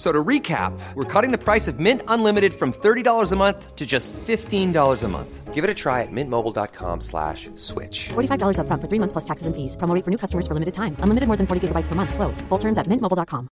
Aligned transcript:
So 0.00 0.10
to 0.10 0.24
recap, 0.24 0.72
we're 0.94 1.04
cutting 1.04 1.30
the 1.30 1.36
price 1.36 1.68
of 1.68 1.78
Mint 1.78 2.00
Unlimited 2.08 2.54
from 2.54 2.72
$30 2.72 3.32
a 3.32 3.36
month 3.36 3.76
to 3.76 3.86
just 3.86 4.14
$15 4.14 5.02
a 5.04 5.08
month. 5.08 5.52
Give 5.52 5.62
it 5.62 5.68
a 5.68 5.74
try 5.74 6.00
at 6.00 6.08
mintmobile.com 6.10 7.02
slash 7.02 7.50
switch. 7.56 8.08
$45 8.08 8.56
upfront 8.60 8.80
for 8.80 8.88
three 8.88 8.98
months 8.98 9.12
plus 9.12 9.28
taxes 9.28 9.46
and 9.46 9.54
fees. 9.54 9.76
Promo 9.76 9.94
rate 9.94 10.04
for 10.06 10.10
new 10.10 10.16
customers 10.16 10.46
for 10.46 10.54
limited 10.54 10.72
time. 10.72 10.96
Unlimited 11.04 11.26
more 11.26 11.36
than 11.36 11.46
40 11.46 11.68
gigabytes 11.68 11.86
per 11.86 11.94
month. 11.94 12.14
Slows. 12.14 12.40
Full 12.48 12.58
terms 12.58 12.78
at 12.78 12.86
mintmobile.com. 12.88 13.50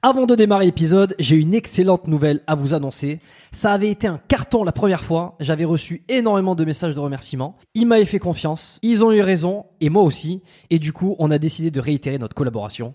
Avant 0.00 0.26
de 0.26 0.36
démarrer 0.36 0.64
l'épisode, 0.64 1.16
j'ai 1.18 1.34
une 1.34 1.54
excellente 1.54 2.06
nouvelle 2.06 2.40
à 2.46 2.54
vous 2.54 2.72
annoncer. 2.72 3.18
Ça 3.50 3.72
avait 3.72 3.90
été 3.90 4.06
un 4.06 4.16
carton 4.16 4.62
la 4.62 4.70
première 4.70 5.02
fois. 5.02 5.34
J'avais 5.40 5.64
reçu 5.64 6.04
énormément 6.08 6.54
de 6.54 6.64
messages 6.64 6.94
de 6.94 7.00
remerciements. 7.00 7.56
Ils 7.74 7.84
m'avaient 7.84 8.04
fait 8.04 8.20
confiance. 8.20 8.78
Ils 8.82 9.02
ont 9.02 9.10
eu 9.10 9.22
raison. 9.22 9.66
Et 9.80 9.90
moi 9.90 10.04
aussi. 10.04 10.40
Et 10.70 10.78
du 10.78 10.92
coup, 10.92 11.16
on 11.18 11.32
a 11.32 11.38
décidé 11.38 11.72
de 11.72 11.80
réitérer 11.80 12.16
notre 12.18 12.36
collaboration. 12.36 12.94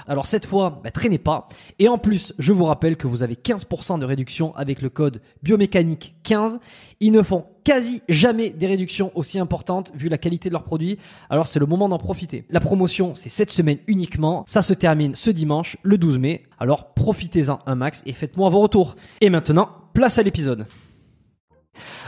Alors 0.07 0.25
cette 0.25 0.45
fois, 0.45 0.81
bah, 0.83 0.91
traînez 0.91 1.17
pas. 1.17 1.47
Et 1.79 1.87
en 1.87 1.97
plus, 1.97 2.33
je 2.39 2.53
vous 2.53 2.65
rappelle 2.65 2.97
que 2.97 3.07
vous 3.07 3.23
avez 3.23 3.35
15% 3.35 3.99
de 3.99 4.05
réduction 4.05 4.55
avec 4.55 4.81
le 4.81 4.89
code 4.89 5.21
biomécanique 5.43 6.15
15. 6.23 6.59
Ils 6.99 7.11
ne 7.11 7.21
font 7.21 7.45
quasi 7.63 8.01
jamais 8.09 8.49
des 8.49 8.67
réductions 8.67 9.11
aussi 9.15 9.39
importantes 9.39 9.91
vu 9.95 10.09
la 10.09 10.17
qualité 10.17 10.49
de 10.49 10.53
leurs 10.53 10.63
produits. 10.63 10.97
Alors 11.29 11.47
c'est 11.47 11.59
le 11.59 11.65
moment 11.65 11.89
d'en 11.89 11.97
profiter. 11.97 12.45
La 12.49 12.59
promotion, 12.59 13.15
c'est 13.15 13.29
cette 13.29 13.51
semaine 13.51 13.77
uniquement. 13.87 14.43
Ça 14.47 14.61
se 14.61 14.73
termine 14.73 15.15
ce 15.15 15.29
dimanche, 15.29 15.77
le 15.83 15.97
12 15.97 16.19
mai. 16.19 16.43
Alors 16.59 16.93
profitez-en 16.93 17.59
un 17.65 17.75
max 17.75 18.01
et 18.05 18.13
faites-moi 18.13 18.49
vos 18.49 18.59
retours. 18.59 18.95
Et 19.21 19.29
maintenant, 19.29 19.69
place 19.93 20.17
à 20.17 20.23
l'épisode. 20.23 20.65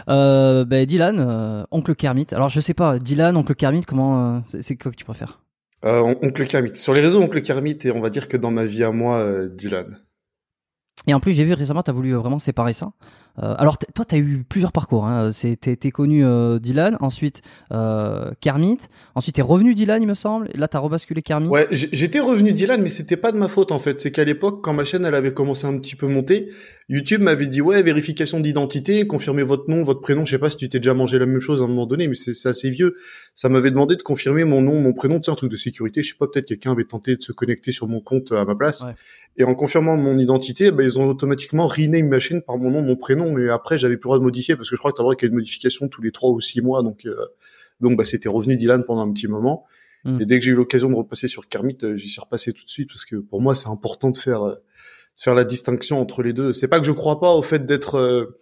Euh, 0.10 0.66
ben, 0.66 0.86
Dylan, 0.86 1.20
euh, 1.20 1.64
oncle 1.72 1.96
Kermit. 1.96 2.28
Alors 2.31 2.50
je 2.50 2.60
sais 2.60 2.74
pas, 2.74 3.00
Dylan, 3.00 3.38
oncle 3.38 3.56
Kermit, 3.56 3.84
comment 3.84 4.36
euh, 4.36 4.40
c'est 4.46 4.62
c'est 4.62 4.75
quoi 4.75 4.92
que 4.92 4.98
tu 4.98 5.06
préfères? 5.06 5.43
Euh, 5.85 5.99
on- 6.01 6.27
oncle 6.27 6.47
Kermit. 6.47 6.75
Sur 6.75 6.94
les 6.94 7.01
réseaux, 7.01 7.21
oncle 7.21 7.41
Kermit, 7.41 7.77
et 7.83 7.91
on 7.91 7.99
va 8.01 8.09
dire 8.09 8.27
que 8.27 8.38
dans 8.38 8.51
ma 8.51 8.63
vie 8.66 8.83
à 8.83 8.91
moi, 8.91 9.17
euh, 9.19 9.49
Dylan. 9.49 9.99
Et 11.07 11.13
en 11.13 11.19
plus, 11.19 11.33
j'ai 11.33 11.44
vu 11.44 11.51
récemment, 11.53 11.83
tu 11.83 11.89
as 11.89 11.94
voulu 11.94 12.13
euh, 12.16 12.17
vraiment 12.19 12.39
séparer 12.39 12.71
ça. 12.71 12.94
Euh, 13.41 13.55
alors, 13.57 13.77
toi, 13.79 14.05
tu 14.05 14.16
as 14.16 14.19
eu 14.19 14.45
plusieurs 14.47 14.71
parcours. 14.71 15.05
Hein. 15.05 15.31
C'est- 15.33 15.57
T'es 15.59 15.91
connu 15.91 16.23
euh, 16.23 16.59
Dylan, 16.59 16.97
ensuite 17.01 17.41
euh, 17.73 18.31
Kermit, 18.39 18.77
ensuite 19.16 19.35
t'es 19.35 19.41
revenu 19.41 19.73
Dylan, 19.73 20.01
il 20.01 20.07
me 20.07 20.13
semble. 20.13 20.49
Et 20.53 20.57
là, 20.57 20.67
t'as 20.69 20.79
rebasculé 20.79 21.21
Kermit. 21.21 21.47
Ouais, 21.49 21.67
j'étais 21.71 22.19
revenu 22.21 22.53
Dylan, 22.53 22.81
mais 22.81 22.89
c'était 22.89 23.17
pas 23.17 23.31
de 23.33 23.38
ma 23.38 23.47
faute 23.50 23.71
en 23.73 23.79
fait. 23.79 24.00
C'est 24.00 24.11
qu'à 24.11 24.23
l'époque, 24.23 24.61
quand 24.63 24.71
ma 24.73 24.85
chaîne 24.85 25.03
elle 25.03 25.15
avait 25.15 25.33
commencé 25.33 25.65
un 25.67 25.77
petit 25.79 25.95
peu 25.97 26.07
monter, 26.07 26.51
YouTube 26.94 27.22
m'avait 27.22 27.48
dit 27.48 27.59
ouais, 27.59 27.81
vérification 27.81 28.40
d'identité, 28.40 29.08
confirmez 29.08 29.42
votre 29.42 29.68
nom, 29.68 29.81
votre 29.81 30.00
prénom. 30.00 30.26
Je 30.26 30.31
sais 30.31 30.38
pas 30.38 30.52
si 30.52 30.58
tu 30.58 30.70
t'es 30.70 30.78
déjà 30.78 30.94
mangé 30.94 31.18
la 31.18 31.26
même 31.26 31.42
chose 31.42 31.62
à 31.62 31.66
un 31.66 31.68
moment 31.68 31.88
donné, 31.88 32.08
mais 32.08 32.14
c'est 32.14 32.48
assez 32.48 32.70
vieux. 32.70 32.98
Ça 33.34 33.50
m'avait 33.50 33.72
demandé 33.72 33.96
de 33.96 34.04
confirmer 34.04 34.44
mon 34.44 34.62
nom, 34.62 34.80
mon 34.80 34.94
prénom, 34.94 35.20
c'est 35.24 35.31
un 35.31 35.36
truc 35.36 35.50
de 35.50 35.58
sécurité. 35.58 36.04
Je 36.04 36.09
sais 36.09 36.18
pas, 36.20 36.28
peut-être 36.28 36.46
quelqu'un 36.46 36.72
avait 36.72 36.84
tenté 36.84 37.16
de 37.16 37.24
se 37.24 37.31
connecter 37.31 37.72
sur 37.72 37.88
mon 37.88 38.00
compte 38.00 38.31
à 38.31 38.46
ma 38.46 38.54
place. 38.54 38.84
Ouais. 38.84 38.94
Et 39.38 39.44
en 39.44 39.56
confirmant 39.56 39.98
mon 39.98 40.20
identité, 40.20 40.70
ben, 40.70 40.84
ils 40.84 41.00
ont 41.00 41.08
automatiquement 41.08 41.66
rename 41.66 42.08
ma 42.08 42.20
chaîne 42.20 42.44
par 42.44 42.59
mon 42.59 42.70
nom, 42.70 42.84
mon 42.84 42.96
prénom. 42.96 43.34
Mais 43.34 43.50
après, 43.50 43.80
j'avais 43.80 43.98
plus 43.98 44.06
le 44.06 44.10
droit 44.10 44.20
de 44.20 44.24
modifier 44.24 44.56
parce 44.56 44.70
que 44.70 44.75
je 44.75 44.80
crois 44.80 44.92
que 44.92 44.98
t'as 44.98 45.02
le 45.02 45.06
droit 45.06 45.16
qu'il 45.16 45.25
y 45.25 45.28
ait 45.28 45.31
une 45.31 45.36
modification 45.36 45.88
tous 45.88 46.04
les 46.04 46.12
trois 46.12 46.30
ou 46.30 46.40
six 46.42 46.62
mois. 46.62 46.84
Donc, 46.84 47.08
euh, 47.08 47.16
donc 47.81 47.98
bah, 47.98 48.06
c'était 48.06 48.30
revenu 48.30 48.56
Dylan 48.56 48.84
pendant 48.84 49.01
un 49.01 49.12
petit 49.12 49.28
moment. 49.28 49.66
Mm. 50.04 50.22
Et 50.22 50.25
dès 50.25 50.38
que 50.38 50.46
j'ai 50.46 50.51
eu 50.51 50.56
l'occasion 50.56 50.89
de 50.89 50.96
repasser 50.96 51.28
sur 51.28 51.48
Kermit, 51.48 51.78
euh, 51.81 51.98
j'y 51.98 52.10
suis 52.10 52.22
repassé 52.22 52.54
tout 52.54 52.66
de 52.66 52.69
suite 52.69 52.89
parce 52.89 53.06
que 53.06 53.16
pour 53.16 53.42
moi, 53.42 53.56
c'est 53.56 53.69
important 53.69 54.12
de 54.12 54.18
faire 54.18 54.44
euh, 54.44 54.56
faire 55.15 55.36
la 55.36 55.44
distinction 55.44 56.00
entre 56.01 56.24
les 56.24 56.33
deux. 56.33 56.54
C'est 56.54 56.68
pas 56.68 56.80
que 56.80 56.86
je 56.86 56.92
crois 56.92 57.19
pas 57.19 57.33
au 57.33 57.42
fait 57.42 57.65
d'être 57.65 57.95
euh, 57.95 58.39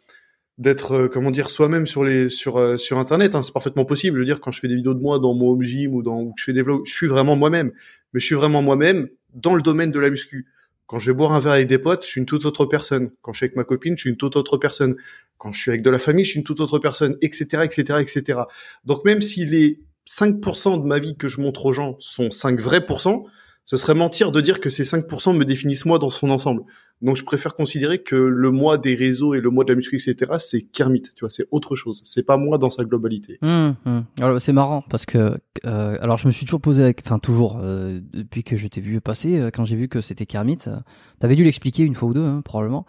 d'être 0.57 0.93
euh, 0.93 1.07
comment 1.07 1.31
dire 1.31 1.49
soi-même 1.49 1.87
sur 1.87 2.03
les 2.03 2.29
sur 2.29 2.57
euh, 2.57 2.77
sur 2.77 2.97
internet 2.97 3.35
hein, 3.35 3.43
c'est 3.43 3.53
parfaitement 3.53 3.85
possible. 3.85 4.17
Je 4.17 4.21
veux 4.21 4.25
dire 4.25 4.41
quand 4.41 4.51
je 4.51 4.59
fais 4.59 4.67
des 4.67 4.75
vidéos 4.75 4.93
de 4.93 5.01
moi 5.01 5.19
dans 5.19 5.33
mon 5.33 5.51
home 5.51 5.63
gym 5.63 5.93
ou 5.93 6.01
dans 6.01 6.21
ou 6.21 6.33
que 6.33 6.39
je 6.39 6.45
fais 6.45 6.53
des 6.53 6.61
vlogs 6.61 6.85
je 6.85 6.93
suis 6.93 7.07
vraiment 7.07 7.35
moi-même. 7.35 7.71
Mais 8.13 8.19
je 8.19 8.25
suis 8.25 8.35
vraiment 8.35 8.61
moi-même 8.61 9.09
dans 9.33 9.55
le 9.55 9.61
domaine 9.61 9.91
de 9.91 9.99
la 9.99 10.09
muscu. 10.09 10.47
Quand 10.87 10.99
je 10.99 11.11
vais 11.11 11.15
boire 11.15 11.31
un 11.31 11.39
verre 11.39 11.53
avec 11.53 11.67
des 11.67 11.79
potes 11.79 12.03
je 12.05 12.09
suis 12.09 12.19
une 12.19 12.25
toute 12.25 12.45
autre 12.45 12.65
personne. 12.65 13.11
Quand 13.21 13.33
je 13.33 13.37
suis 13.37 13.45
avec 13.45 13.55
ma 13.55 13.63
copine 13.63 13.97
je 13.97 14.01
suis 14.01 14.09
une 14.09 14.17
toute 14.17 14.35
autre 14.35 14.57
personne. 14.57 14.95
Quand 15.37 15.51
je 15.51 15.59
suis 15.59 15.71
avec 15.71 15.81
de 15.81 15.89
la 15.89 15.99
famille 15.99 16.25
je 16.25 16.31
suis 16.31 16.39
une 16.39 16.45
toute 16.45 16.61
autre 16.61 16.79
personne 16.79 17.17
etc 17.21 17.63
etc 17.63 17.99
etc 17.99 18.41
donc 18.85 19.03
même 19.05 19.21
si 19.21 19.45
les 19.45 19.79
5% 20.07 20.81
de 20.81 20.85
ma 20.85 20.99
vie 20.99 21.15
que 21.15 21.27
je 21.27 21.41
montre 21.41 21.65
aux 21.67 21.73
gens 21.73 21.95
sont 21.99 22.31
5 22.31 22.59
vrais 22.59 22.85
pourcents 22.85 23.25
ce 23.71 23.77
serait 23.77 23.93
mentir 23.93 24.33
de 24.33 24.41
dire 24.41 24.59
que 24.59 24.69
ces 24.69 24.83
5% 24.83 25.33
me 25.33 25.45
définissent 25.45 25.85
moi 25.85 25.97
dans 25.97 26.09
son 26.09 26.29
ensemble 26.29 26.63
Donc 27.01 27.15
je 27.15 27.23
préfère 27.23 27.55
considérer 27.55 27.99
que 28.03 28.17
le 28.17 28.51
moi 28.51 28.77
des 28.77 28.95
réseaux 28.95 29.33
et 29.33 29.39
le 29.39 29.49
moi 29.49 29.63
de 29.63 29.69
la 29.71 29.77
muscu, 29.77 29.95
etc., 29.95 30.33
c'est 30.39 30.63
Kermit, 30.63 31.03
tu 31.03 31.21
vois, 31.21 31.29
c'est 31.29 31.47
autre 31.51 31.77
chose. 31.77 32.01
C'est 32.03 32.23
pas 32.23 32.35
moi 32.35 32.57
dans 32.57 32.69
sa 32.69 32.83
globalité. 32.83 33.39
Hum, 33.41 33.75
hum. 33.85 34.03
Alors 34.19 34.41
c'est 34.41 34.51
marrant 34.51 34.83
parce 34.89 35.05
que 35.05 35.37
euh, 35.65 35.97
alors 36.01 36.17
je 36.17 36.27
me 36.27 36.33
suis 36.33 36.45
toujours 36.45 36.59
posé, 36.59 36.93
enfin 37.05 37.17
toujours 37.17 37.59
euh, 37.61 38.01
depuis 38.11 38.43
que 38.43 38.57
je 38.57 38.67
t'ai 38.67 38.81
vu 38.81 38.99
passer, 38.99 39.39
euh, 39.39 39.51
quand 39.53 39.63
j'ai 39.63 39.77
vu 39.77 39.87
que 39.87 40.01
c'était 40.01 40.25
Kermit, 40.25 40.57
euh, 40.67 40.75
t'avais 41.19 41.37
dû 41.37 41.45
l'expliquer 41.45 41.83
une 41.83 41.95
fois 41.95 42.09
ou 42.09 42.13
deux 42.13 42.25
hein, 42.25 42.41
probablement. 42.43 42.85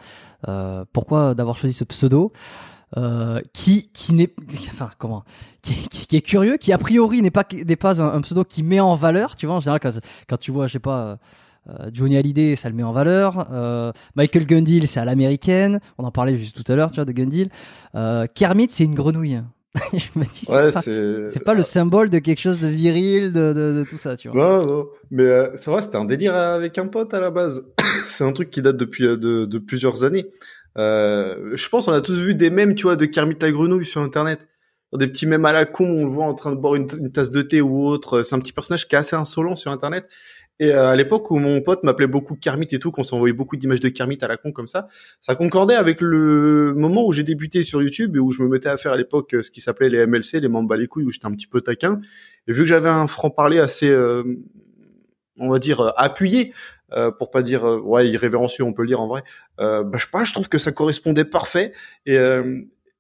Euh, 0.49 0.85
pourquoi 0.93 1.37
d'avoir 1.37 1.57
choisi 1.57 1.75
ce 1.75 1.85
pseudo 1.85 2.33
euh, 2.97 3.41
qui 3.53 3.91
qui 3.93 4.15
n'est 4.15 4.33
enfin 4.73 4.91
comment? 4.99 5.25
Qui, 5.63 5.75
qui- 5.89 6.07
qui 6.07 6.17
est 6.17 6.21
curieux 6.23 6.57
qui 6.57 6.73
a 6.73 6.79
priori 6.79 7.23
n'est 7.23 7.31
pas 7.31 7.45
n'est 7.67 7.77
pas 7.77 8.01
un, 8.03 8.09
un 8.15 8.21
pseudo 8.21 8.45
qui 8.45 8.63
met 8.63 8.81
en 8.81 8.95
valeur 8.95 9.37
tu 9.37 9.47
vois 9.47 9.55
en 9.57 9.61
général 9.61 9.81
quand, 9.81 9.99
quand 10.29 10.37
tu 10.37 10.51
vois 10.51 10.67
je 10.67 10.75
sais 10.75 10.79
pas 10.79 11.19
euh, 11.69 11.91
Johnny 11.93 12.17
Hallyday 12.17 12.57
ça 12.57 12.69
le 12.69 12.75
met 12.75 12.83
en 12.83 12.93
valeur 12.93 13.49
euh, 13.53 13.93
Michael 14.17 14.47
Gundil 14.47 14.87
c'est 14.89 15.01
à 15.01 15.05
l'américaine 15.05 15.79
on 15.99 16.05
en 16.05 16.11
parlait 16.11 16.37
juste 16.37 16.57
tout 16.63 16.71
à 16.73 16.77
l'heure 16.77 16.91
tu 16.91 16.97
vois 16.97 17.05
de 17.05 17.13
Gundil 17.13 17.49
euh, 17.95 18.27
Kermit 18.35 18.67
c'est 18.71 18.85
une 18.85 18.95
grenouille 18.95 19.41
je 19.95 20.19
me 20.19 20.25
dis 20.25 20.45
c'est 20.45 20.53
Ouais, 20.53 21.39
pas, 21.39 21.45
pas 21.47 21.55
le 21.55 21.63
symbole 21.63 22.11
de 22.11 22.19
quelque 22.19 22.41
chose 22.41 22.61
de 22.61 22.69
viril 22.69 23.33
de, 23.33 23.55
de, 23.55 23.79
de 23.79 23.87
tout 23.89 23.97
ça 23.97 24.17
tu 24.19 24.29
vois 24.29 24.37
Non, 24.39 24.67
non. 24.67 24.87
Mais 25.11 25.23
euh, 25.23 25.49
c'est 25.55 25.71
vrai, 25.71 25.81
c'était 25.81 25.97
un 25.97 26.05
délire 26.05 26.35
avec 26.35 26.77
un 26.77 26.89
pote 26.89 27.15
à 27.15 27.21
la 27.21 27.31
base. 27.31 27.65
c'est 28.09 28.23
un 28.25 28.33
truc 28.33 28.51
qui 28.51 28.61
date 28.61 28.77
depuis 28.77 29.07
euh, 29.07 29.17
de, 29.17 29.47
de 29.47 29.59
plusieurs 29.59 30.05
années. 30.05 30.27
Euh, 30.79 31.57
je 31.57 31.69
pense 31.69 31.89
on 31.89 31.93
a 31.93 32.01
tous 32.01 32.19
vu 32.19 32.35
des 32.35 32.51
mèmes, 32.51 32.75
tu 32.75 32.85
vois, 32.85 32.97
de 32.97 33.05
Kermit 33.05 33.37
la 33.41 33.51
grenouille 33.51 33.87
sur 33.87 34.01
Internet. 34.01 34.41
Des 34.93 35.07
petits 35.07 35.27
mèmes 35.27 35.47
à 35.47 35.53
la 35.53 35.65
con, 35.65 35.87
on 35.87 36.05
le 36.05 36.11
voit 36.11 36.27
en 36.27 36.35
train 36.35 36.53
de 36.53 36.57
boire 36.57 36.75
une, 36.75 36.87
tasse 36.87 37.31
de 37.31 37.41
thé 37.41 37.63
ou 37.63 37.87
autre. 37.87 38.23
C'est 38.25 38.35
un 38.35 38.41
petit 38.41 38.53
personnage 38.53 38.87
qui 38.87 38.95
est 38.95 38.99
assez 38.99 39.17
insolent 39.17 39.57
sur 39.57 39.71
Internet. 39.71 40.07
Et 40.61 40.71
euh, 40.71 40.89
à 40.89 40.97
l'époque 40.97 41.31
où 41.31 41.39
mon 41.39 41.63
pote 41.63 41.83
m'appelait 41.83 42.07
beaucoup 42.07 42.37
Kermit 42.37 42.69
et 42.73 42.79
tout, 42.79 42.93
qu'on 42.93 43.05
s'envoyait 43.05 43.33
beaucoup 43.33 43.57
d'images 43.57 43.81
de 43.81 43.89
Kermit 43.89 44.19
à 44.21 44.29
la 44.29 44.37
con 44.37 44.53
comme 44.53 44.69
ça, 44.69 44.89
ça 45.21 45.35
concordait 45.35 45.75
avec 45.75 46.01
le 46.01 46.75
moment 46.77 47.07
où 47.07 47.13
j'ai 47.13 47.23
débuté 47.23 47.63
sur 47.63 47.83
YouTube 47.83 48.17
et 48.17 48.19
où 48.19 48.33
je 48.33 48.43
me 48.43 48.49
mettais 48.49 48.69
à 48.69 48.77
faire 48.77 48.93
à 48.93 48.97
l'époque 48.97 49.35
euh, 49.35 49.43
ce 49.43 49.51
qui 49.51 49.63
s'appelait 49.63 49.89
les 49.89 50.07
MLC, 50.07 50.41
les 50.41 50.49
membres 50.49 50.77
les 50.77 50.87
couilles, 50.87 51.05
où 51.05 51.11
j'étais 51.11 51.27
un 51.27 51.33
petit 51.33 51.47
peu 51.47 51.63
taquin. 51.63 52.01
Et 52.47 52.53
vu 52.53 52.61
que 52.61 52.69
j'avais 52.69 52.91
un 52.91 53.07
franc-parler 53.07 53.61
assez, 53.61 53.89
euh, 53.89 54.23
on 55.39 55.49
va 55.49 55.59
dire, 55.59 55.93
appuyé, 55.97 56.53
euh, 56.97 57.11
pour 57.11 57.31
pas 57.31 57.43
dire, 57.43 57.65
euh, 57.65 57.81
ouais, 57.81 58.09
irrévérencieux, 58.09 58.65
on 58.65 58.73
peut 58.73 58.83
le 58.83 58.89
dire 58.89 59.01
en 59.01 59.09
vrai, 59.09 59.23
euh, 59.61 59.83
bah, 59.83 59.99
je 59.99 60.05
sais 60.05 60.11
pas, 60.11 60.25
je 60.25 60.33
trouve 60.33 60.49
que 60.49 60.59
ça 60.59 60.73
correspondait 60.73 61.25
parfait. 61.25 61.73
Et, 62.07 62.17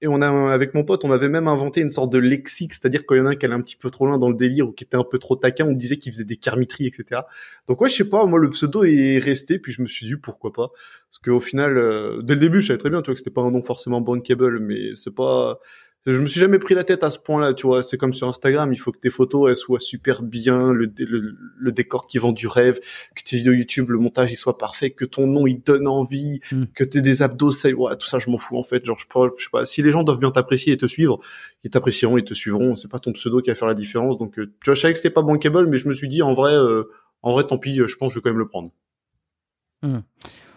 et 0.02 0.08
on 0.08 0.20
a, 0.20 0.52
avec 0.52 0.74
mon 0.74 0.82
pote, 0.82 1.04
on 1.04 1.12
avait 1.12 1.28
même 1.28 1.46
inventé 1.46 1.80
une 1.80 1.92
sorte 1.92 2.10
de 2.10 2.18
lexique, 2.18 2.74
c'est-à-dire 2.74 3.06
quand 3.06 3.14
il 3.14 3.18
y 3.18 3.20
en 3.20 3.26
a 3.26 3.30
un 3.30 3.34
qui 3.36 3.46
allait 3.46 3.54
un 3.54 3.60
petit 3.60 3.76
peu 3.76 3.88
trop 3.88 4.04
loin 4.04 4.18
dans 4.18 4.28
le 4.28 4.34
délire 4.34 4.68
ou 4.68 4.72
qui 4.72 4.82
était 4.82 4.96
un 4.96 5.04
peu 5.04 5.20
trop 5.20 5.36
taquin, 5.36 5.64
on 5.64 5.72
disait 5.72 5.96
qu'il 5.96 6.10
faisait 6.10 6.24
des 6.24 6.36
carmitries, 6.36 6.88
etc. 6.88 7.22
Donc 7.68 7.80
ouais, 7.80 7.88
je 7.88 7.94
sais 7.94 8.08
pas, 8.08 8.26
moi 8.26 8.40
le 8.40 8.50
pseudo 8.50 8.82
est 8.82 9.18
resté, 9.18 9.60
puis 9.60 9.70
je 9.70 9.80
me 9.80 9.86
suis 9.86 10.06
dit 10.06 10.16
pourquoi 10.16 10.52
pas, 10.52 10.70
parce 11.08 11.20
qu'au 11.24 11.38
final, 11.38 11.78
euh, 11.78 12.20
dès 12.20 12.34
le 12.34 12.40
début, 12.40 12.60
je 12.60 12.66
savais 12.68 12.78
très 12.78 12.90
bien, 12.90 13.00
tu 13.00 13.06
vois, 13.06 13.14
que 13.14 13.20
c'était 13.20 13.30
pas 13.30 13.42
un 13.42 13.52
nom 13.52 13.62
forcément 13.62 14.00
bankable, 14.00 14.58
mais 14.58 14.96
c'est 14.96 15.14
pas, 15.14 15.60
je 16.04 16.20
me 16.20 16.26
suis 16.26 16.40
jamais 16.40 16.58
pris 16.58 16.74
la 16.74 16.82
tête 16.84 17.04
à 17.04 17.10
ce 17.10 17.18
point-là, 17.18 17.54
tu 17.54 17.66
vois. 17.66 17.82
C'est 17.82 17.96
comme 17.96 18.12
sur 18.12 18.28
Instagram, 18.28 18.72
il 18.72 18.76
faut 18.76 18.90
que 18.90 18.98
tes 18.98 19.10
photos 19.10 19.50
elles 19.50 19.56
soient 19.56 19.78
super 19.78 20.22
bien, 20.22 20.72
le, 20.72 20.92
le, 20.98 21.36
le 21.56 21.72
décor 21.72 22.06
qui 22.08 22.18
vend 22.18 22.32
du 22.32 22.46
rêve, 22.48 22.80
que 23.14 23.22
tes 23.22 23.36
vidéos 23.36 23.52
YouTube, 23.52 23.90
le 23.90 23.98
montage 23.98 24.32
il 24.32 24.36
soit 24.36 24.58
parfait, 24.58 24.90
que 24.90 25.04
ton 25.04 25.26
nom 25.28 25.46
il 25.46 25.62
donne 25.62 25.86
envie, 25.86 26.40
Mm. 26.50 26.64
que 26.74 26.82
t'aies 26.84 27.02
des 27.02 27.22
abdos, 27.22 27.52
ça, 27.52 27.70
ouais, 27.70 27.96
tout 27.96 28.06
ça 28.08 28.18
je 28.18 28.28
m'en 28.30 28.38
fous 28.38 28.56
en 28.58 28.62
fait. 28.62 28.84
Genre 28.84 28.98
je, 28.98 29.06
peux- 29.06 29.30
je 29.38 29.44
sais 29.44 29.50
pas, 29.52 29.64
si 29.64 29.80
les 29.82 29.90
gens 29.92 30.02
doivent 30.02 30.18
bien 30.18 30.30
t'apprécier 30.32 30.72
et 30.72 30.76
te 30.76 30.86
suivre, 30.86 31.20
ils 31.64 31.70
t'apprécieront, 31.70 32.18
ils 32.18 32.24
te 32.24 32.34
suivront. 32.34 32.74
C'est 32.76 32.90
pas 32.90 32.98
ton 32.98 33.12
pseudo 33.12 33.40
qui 33.40 33.50
va 33.50 33.54
faire 33.54 33.68
la 33.68 33.74
différence. 33.74 34.18
Donc 34.18 34.38
euh, 34.38 34.46
tu 34.46 34.52
vois, 34.66 34.74
je 34.74 34.80
savais 34.80 34.92
que 34.94 34.98
c'était 34.98 35.10
pas 35.10 35.22
bankable, 35.22 35.66
mais 35.68 35.76
je 35.76 35.88
me 35.88 35.94
suis 35.94 36.08
dit 36.08 36.22
en 36.22 36.32
vrai, 36.32 36.52
euh, 36.54 36.84
en 37.22 37.32
vrai 37.32 37.46
tant 37.46 37.58
pis, 37.58 37.78
euh, 37.80 37.86
je 37.86 37.96
pense 37.96 38.08
que 38.08 38.14
je 38.14 38.18
vais 38.18 38.22
quand 38.22 38.30
même 38.30 38.38
le 38.40 38.48
prendre. 38.48 38.72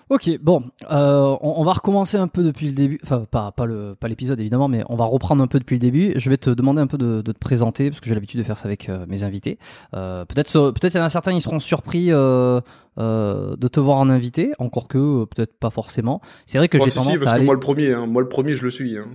Ok, 0.09 0.29
bon, 0.39 0.63
euh, 0.91 1.35
on, 1.41 1.61
on 1.61 1.63
va 1.63 1.73
recommencer 1.73 2.17
un 2.17 2.27
peu 2.27 2.43
depuis 2.43 2.67
le 2.67 2.73
début, 2.73 2.99
enfin 3.03 3.25
pas 3.29 3.51
pas 3.51 3.65
le 3.65 3.95
pas 3.99 4.07
l'épisode 4.07 4.39
évidemment, 4.39 4.67
mais 4.67 4.83
on 4.87 4.95
va 4.95 5.05
reprendre 5.05 5.43
un 5.43 5.47
peu 5.47 5.57
depuis 5.57 5.75
le 5.75 5.79
début. 5.79 6.13
Je 6.15 6.29
vais 6.29 6.37
te 6.37 6.51
demander 6.51 6.79
un 6.79 6.85
peu 6.85 6.99
de, 6.99 7.21
de 7.23 7.31
te 7.31 7.39
présenter 7.39 7.89
parce 7.89 8.01
que 8.01 8.07
j'ai 8.07 8.13
l'habitude 8.13 8.39
de 8.39 8.45
faire 8.45 8.57
ça 8.59 8.65
avec 8.65 8.87
euh, 8.87 9.05
mes 9.09 9.23
invités. 9.23 9.57
Euh, 9.95 10.23
peut-être 10.25 10.71
peut-être 10.71 10.93
il 10.93 10.97
y 10.97 11.01
en 11.01 11.05
a 11.05 11.09
certains 11.09 11.31
ils 11.31 11.41
seront 11.41 11.59
surpris 11.59 12.09
de 12.09 12.61
te 12.97 13.79
voir 13.79 13.97
en 13.97 14.09
invité, 14.09 14.51
encore 14.59 14.87
que 14.87 15.25
peut-être 15.25 15.57
pas 15.57 15.71
forcément. 15.71 16.21
C'est 16.45 16.59
vrai 16.59 16.67
que 16.69 16.77
j'ai 16.77 16.91
si, 16.91 16.97
tendance 16.97 17.13
si, 17.13 17.17
parce 17.19 17.31
à 17.31 17.31
que 17.31 17.35
aller. 17.37 17.45
moi 17.45 17.55
le 17.55 17.59
premier, 17.59 17.93
hein, 17.93 18.05
moi 18.05 18.21
le 18.21 18.29
premier 18.29 18.55
je 18.55 18.63
le 18.63 18.69
suis. 18.71 18.97
Hein. 18.97 19.05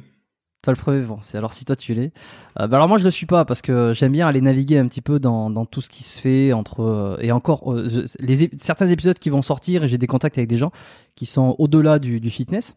Toi 0.62 0.74
le 0.74 0.78
premier, 0.78 1.00
bon, 1.00 1.18
c'est 1.22 1.38
alors 1.38 1.54
si 1.54 1.64
toi 1.64 1.74
tu 1.74 1.94
l'es. 1.94 2.12
Euh, 2.58 2.66
bah 2.66 2.76
alors 2.76 2.86
moi 2.88 2.98
je 2.98 3.04
le 3.04 3.10
suis 3.10 3.24
pas 3.24 3.46
parce 3.46 3.62
que 3.62 3.94
j'aime 3.94 4.12
bien 4.12 4.28
aller 4.28 4.42
naviguer 4.42 4.76
un 4.76 4.88
petit 4.88 5.00
peu 5.00 5.18
dans, 5.18 5.48
dans 5.48 5.64
tout 5.64 5.80
ce 5.80 5.88
qui 5.88 6.02
se 6.02 6.20
fait 6.20 6.52
entre 6.52 6.80
euh, 6.80 7.16
et 7.20 7.32
encore 7.32 7.72
euh, 7.72 8.04
les 8.18 8.50
certains 8.58 8.88
épisodes 8.88 9.18
qui 9.18 9.30
vont 9.30 9.40
sortir 9.40 9.84
et 9.84 9.88
j'ai 9.88 9.96
des 9.96 10.06
contacts 10.06 10.36
avec 10.36 10.50
des 10.50 10.58
gens 10.58 10.70
qui 11.14 11.24
sont 11.24 11.56
au-delà 11.58 11.98
du, 11.98 12.20
du 12.20 12.30
fitness. 12.30 12.76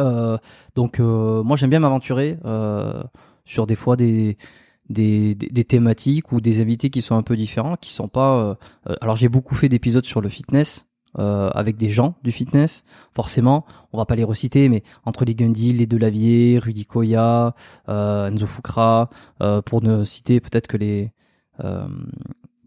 Euh, 0.00 0.36
donc 0.74 0.98
moi 0.98 1.56
j'aime 1.56 1.70
bien 1.70 1.78
m'aventurer 1.80 2.38
sur 3.44 3.66
des 3.68 3.76
fois 3.76 3.96
des, 3.96 4.36
des, 4.88 5.36
des, 5.36 5.46
des 5.48 5.64
thématiques 5.64 6.32
ou 6.32 6.40
des 6.40 6.60
invités 6.60 6.90
qui 6.90 7.02
sont 7.02 7.14
un 7.14 7.22
peu 7.22 7.36
différents, 7.36 7.76
qui 7.76 7.92
sont 7.92 8.08
pas. 8.08 8.58
alors 9.00 9.16
j'ai 9.16 9.28
beaucoup 9.28 9.54
fait 9.54 9.68
d'épisodes 9.68 10.06
sur 10.06 10.20
le 10.20 10.28
fitness. 10.28 10.86
Euh, 11.18 11.50
avec 11.54 11.76
des 11.76 11.90
gens 11.90 12.14
du 12.22 12.32
fitness, 12.32 12.84
forcément, 13.14 13.64
on 13.92 13.98
va 13.98 14.06
pas 14.06 14.14
les 14.14 14.24
reciter, 14.24 14.68
mais 14.68 14.82
entre 15.04 15.24
les 15.24 15.34
Gundil, 15.34 15.78
les 15.78 15.86
Delavier, 15.86 16.58
Rudy 16.58 16.86
Koya, 16.86 17.54
euh, 17.88 18.28
Enzo 18.28 18.46
Fukra, 18.46 19.10
euh, 19.42 19.62
pour 19.62 19.82
ne 19.82 20.04
citer 20.04 20.40
peut-être 20.40 20.68
que 20.68 20.76
les 20.76 21.12
euh, 21.64 21.86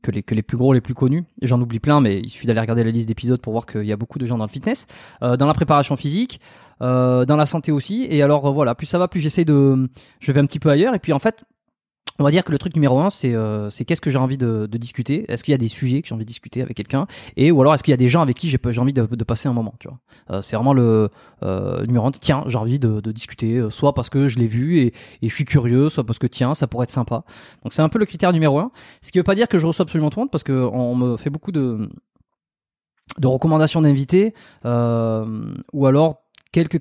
que 0.02 0.12
les 0.12 0.22
que 0.22 0.36
les 0.36 0.44
plus 0.44 0.58
gros, 0.58 0.74
les 0.74 0.82
plus 0.82 0.94
connus. 0.94 1.24
J'en 1.42 1.60
oublie 1.62 1.80
plein, 1.80 2.02
mais 2.02 2.20
il 2.20 2.30
suffit 2.30 2.46
d'aller 2.46 2.60
regarder 2.60 2.84
la 2.84 2.92
liste 2.92 3.08
d'épisodes 3.08 3.42
pour 3.42 3.54
voir 3.54 3.66
qu'il 3.66 3.86
y 3.86 3.92
a 3.92 3.98
beaucoup 3.98 4.20
de 4.20 4.26
gens 4.26 4.38
dans 4.38 4.46
le 4.46 4.52
fitness, 4.52 4.86
euh, 5.24 5.38
dans 5.38 5.48
la 5.48 5.54
préparation 5.54 5.96
physique, 5.96 6.40
euh, 6.82 7.26
dans 7.26 7.38
la 7.38 7.46
santé 7.46 7.72
aussi. 7.72 8.06
Et 8.10 8.22
alors 8.22 8.46
euh, 8.46 8.52
voilà, 8.52 8.76
plus 8.76 8.86
ça 8.86 9.00
va, 9.00 9.08
plus 9.08 9.22
j'essaie 9.22 9.46
de, 9.46 9.90
je 10.20 10.32
vais 10.32 10.42
un 10.42 10.46
petit 10.46 10.60
peu 10.60 10.70
ailleurs. 10.70 10.94
Et 10.94 11.00
puis 11.00 11.14
en 11.14 11.20
fait. 11.20 11.44
On 12.20 12.24
va 12.24 12.32
dire 12.32 12.44
que 12.44 12.52
le 12.52 12.60
truc 12.60 12.76
numéro 12.76 13.00
un, 13.00 13.10
c'est 13.10 13.34
euh, 13.34 13.70
qu'est-ce 13.88 14.02
que 14.02 14.12
j'ai 14.12 14.18
envie 14.18 14.38
de, 14.38 14.68
discuter? 14.68 15.26
Est-ce 15.32 15.44
qu'il 15.44 15.52
y 15.52 15.56
a 15.56 15.58
des 15.58 15.68
sujets 15.68 16.02
que 16.02 16.08
j'ai 16.08 16.14
envie 16.14 16.26
de 16.26 16.28
discuter 16.28 16.62
avec 16.62 16.78
quelqu'un, 16.78 17.08
et 17.38 17.52
ou 17.52 17.60
alors 17.62 17.74
est-ce 17.74 17.84
qu'il 17.84 17.92
y 17.92 17.94
a 17.94 17.98
des 17.98 18.10
gens 18.10 18.22
avec 18.22 18.38
qui 18.38 18.48
j'ai 18.48 18.60
envie 18.80 18.94
de, 18.94 19.24
passer 19.24 19.48
un 19.48 19.54
moment. 19.54 19.74
Tu 19.80 19.88
Euh, 20.30 20.42
c'est 20.42 20.56
vraiment 20.56 20.74
le 20.74 21.10
euh, 21.44 21.86
numéro 21.86 22.06
un. 22.06 22.12
Tiens, 22.12 22.44
j'ai 22.48 22.58
envie 22.58 22.80
de, 22.80 23.00
discuter, 23.12 23.58
euh, 23.58 23.70
soit 23.70 23.94
parce 23.94 24.10
que 24.10 24.28
je 24.28 24.38
l'ai 24.38 24.48
vu 24.48 24.80
et, 24.80 24.94
et 25.22 25.30
je 25.30 25.34
suis 25.34 25.46
curieux, 25.46 25.90
soit 25.90 26.04
parce 26.06 26.20
que 26.20 26.28
tiens, 26.28 26.54
ça 26.54 26.68
pourrait 26.68 26.84
être 26.84 26.92
sympa. 26.92 27.24
Donc 27.64 27.74
c'est 27.74 27.82
un 27.82 27.90
peu 27.90 28.00
le 28.00 28.06
critère 28.06 28.32
numéro 28.32 28.60
un. 28.60 28.72
Ce 29.02 29.12
qui 29.12 29.18
veut 29.18 29.24
pas 29.24 29.36
dire 29.36 29.48
que 29.48 29.58
je 29.58 29.66
reçois 29.66 29.84
absolument 29.84 30.10
tout 30.10 30.20
le 30.20 30.24
monde, 30.24 30.32
parce 30.32 30.44
que 30.44 30.54
on 30.54 30.96
me 30.96 31.18
fait 31.18 31.30
beaucoup 31.30 31.52
de 31.52 31.90
de 33.20 33.28
recommandations 33.28 33.82
d'invités, 33.82 34.34
ou 34.64 35.86
alors 35.86 36.23
quelques, 36.54 36.80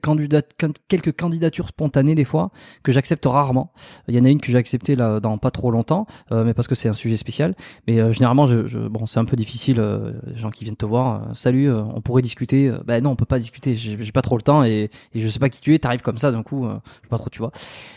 candidatures 1.17 1.69
spontanées 1.69 2.15
des 2.15 2.25
fois 2.25 2.51
que 2.85 2.93
j'accepte 2.93 3.25
rarement. 3.27 3.73
Il 4.07 4.15
y 4.15 4.21
en 4.21 4.25
a 4.25 4.29
une 4.29 4.41
que 4.41 4.53
j'ai 4.53 4.59
acceptée 4.59 4.95
là 4.95 5.19
dans 5.19 5.39
pas 5.39 5.51
trop 5.51 5.73
longtemps, 5.73 6.07
euh, 6.31 6.45
mais 6.45 6.55
parce 6.55 6.69
que 6.69 6.77
c'est 6.77 6.89
un 6.89 6.93
sujet 6.93 7.17
spécial. 7.17 7.57
Mais 7.89 7.99
euh, 7.99 8.13
généralement, 8.13 8.47
je, 8.47 8.67
je- 8.69 8.79
bon, 8.79 9.07
c'est 9.07 9.19
un 9.19 9.25
peu 9.25 9.37
difficile. 9.37 9.81
euh, 9.81 10.13
les 10.27 10.37
gens 10.39 10.51
qui 10.51 10.63
viennent 10.65 10.77
te 10.77 10.87
voir, 10.87 11.23
euh, 11.23 11.35
salut, 11.35 11.69
euh, 11.71 11.83
on 11.95 12.01
pourrait 12.01 12.23
discuter. 12.23 12.69
Euh, 12.69 12.79
ben 12.85 13.03
non, 13.03 13.11
on 13.11 13.17
peut 13.17 13.25
pas 13.25 13.39
discuter. 13.41 13.75
J'ai 13.75 14.13
pas 14.13 14.23
trop 14.23 14.37
le 14.37 14.43
temps 14.43 14.63
et, 14.65 14.91
et 15.15 15.21
je 15.21 15.27
sais 15.29 15.39
pas 15.41 15.49
qui 15.49 15.61
tu 15.61 15.75
es. 15.75 15.79
T'arrives 15.79 16.03
comme 16.03 16.19
ça 16.19 16.31
d'un 16.31 16.43
coup, 16.43 16.65
je 16.69 16.75
sais 17.03 17.09
pas 17.09 17.19
trop, 17.19 17.31
tu 17.31 17.39
vois. 17.41 17.51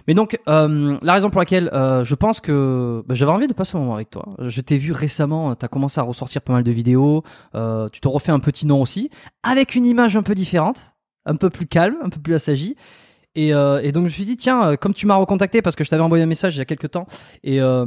Mais 0.07 0.13
donc, 0.13 0.39
la 0.47 1.13
raison 1.13 1.29
pour 1.29 1.39
laquelle 1.41 1.69
je 1.73 2.15
pense 2.15 2.39
que 2.39 3.03
bah, 3.07 3.13
j'avais 3.15 3.31
envie 3.31 3.47
de 3.47 3.53
passer 3.53 3.75
un 3.77 3.81
moment 3.81 3.95
avec 3.95 4.09
toi. 4.09 4.25
Je 4.39 4.61
t'ai 4.61 4.77
vu 4.77 4.91
récemment, 4.93 5.53
tu 5.55 5.65
as 5.65 5.67
commencé 5.67 5.99
à 5.99 6.03
ressortir 6.03 6.41
pas 6.41 6.53
mal 6.53 6.63
de 6.63 6.71
vidéos. 6.71 7.23
tu 7.91 7.99
te 7.99 8.07
refais 8.07 8.31
un 8.31 8.39
petit 8.39 8.65
nom 8.65 8.81
aussi, 8.81 9.09
avec 9.43 9.75
une 9.75 9.85
image 9.85 10.15
un 10.15 10.23
peu 10.23 10.35
différente, 10.35 10.94
un 11.25 11.35
peu 11.35 11.49
plus 11.49 11.65
calme, 11.67 11.97
un 12.03 12.09
peu 12.09 12.19
plus 12.19 12.33
assagie. 12.33 12.75
Et, 13.35 13.53
euh, 13.53 13.81
et 13.83 13.91
donc 13.91 14.03
je 14.03 14.07
me 14.07 14.11
suis 14.13 14.23
dit, 14.25 14.37
tiens, 14.37 14.69
euh, 14.69 14.75
comme 14.77 14.93
tu 14.93 15.05
m'as 15.07 15.15
recontacté 15.15 15.61
parce 15.61 15.75
que 15.75 15.83
je 15.83 15.89
t'avais 15.89 16.03
envoyé 16.03 16.23
un 16.23 16.27
message 16.27 16.55
il 16.55 16.59
y 16.59 16.61
a 16.61 16.65
quelques 16.65 16.91
temps 16.91 17.05
et, 17.43 17.59
euh, 17.59 17.85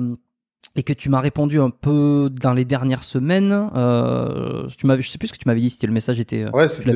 et 0.77 0.83
que 0.83 0.93
tu 0.93 1.09
m'as 1.09 1.21
répondu 1.21 1.59
un 1.59 1.71
peu 1.71 2.29
dans 2.31 2.53
les 2.53 2.67
dernières 2.67 3.03
semaines, 3.03 3.71
euh, 3.75 4.67
tu 4.77 4.87
m'avais, 4.87 5.01
je 5.03 5.09
sais 5.09 5.17
plus 5.19 5.29
ce 5.29 5.33
que 5.33 5.39
tu 5.39 5.49
m'avais 5.49 5.61
dit, 5.61 5.71
si 5.71 5.87
le 5.87 5.93
message 5.93 6.21
était. 6.21 6.45
euh, 6.45 6.51
Ouais, 6.53 6.69
c'était 6.69 6.91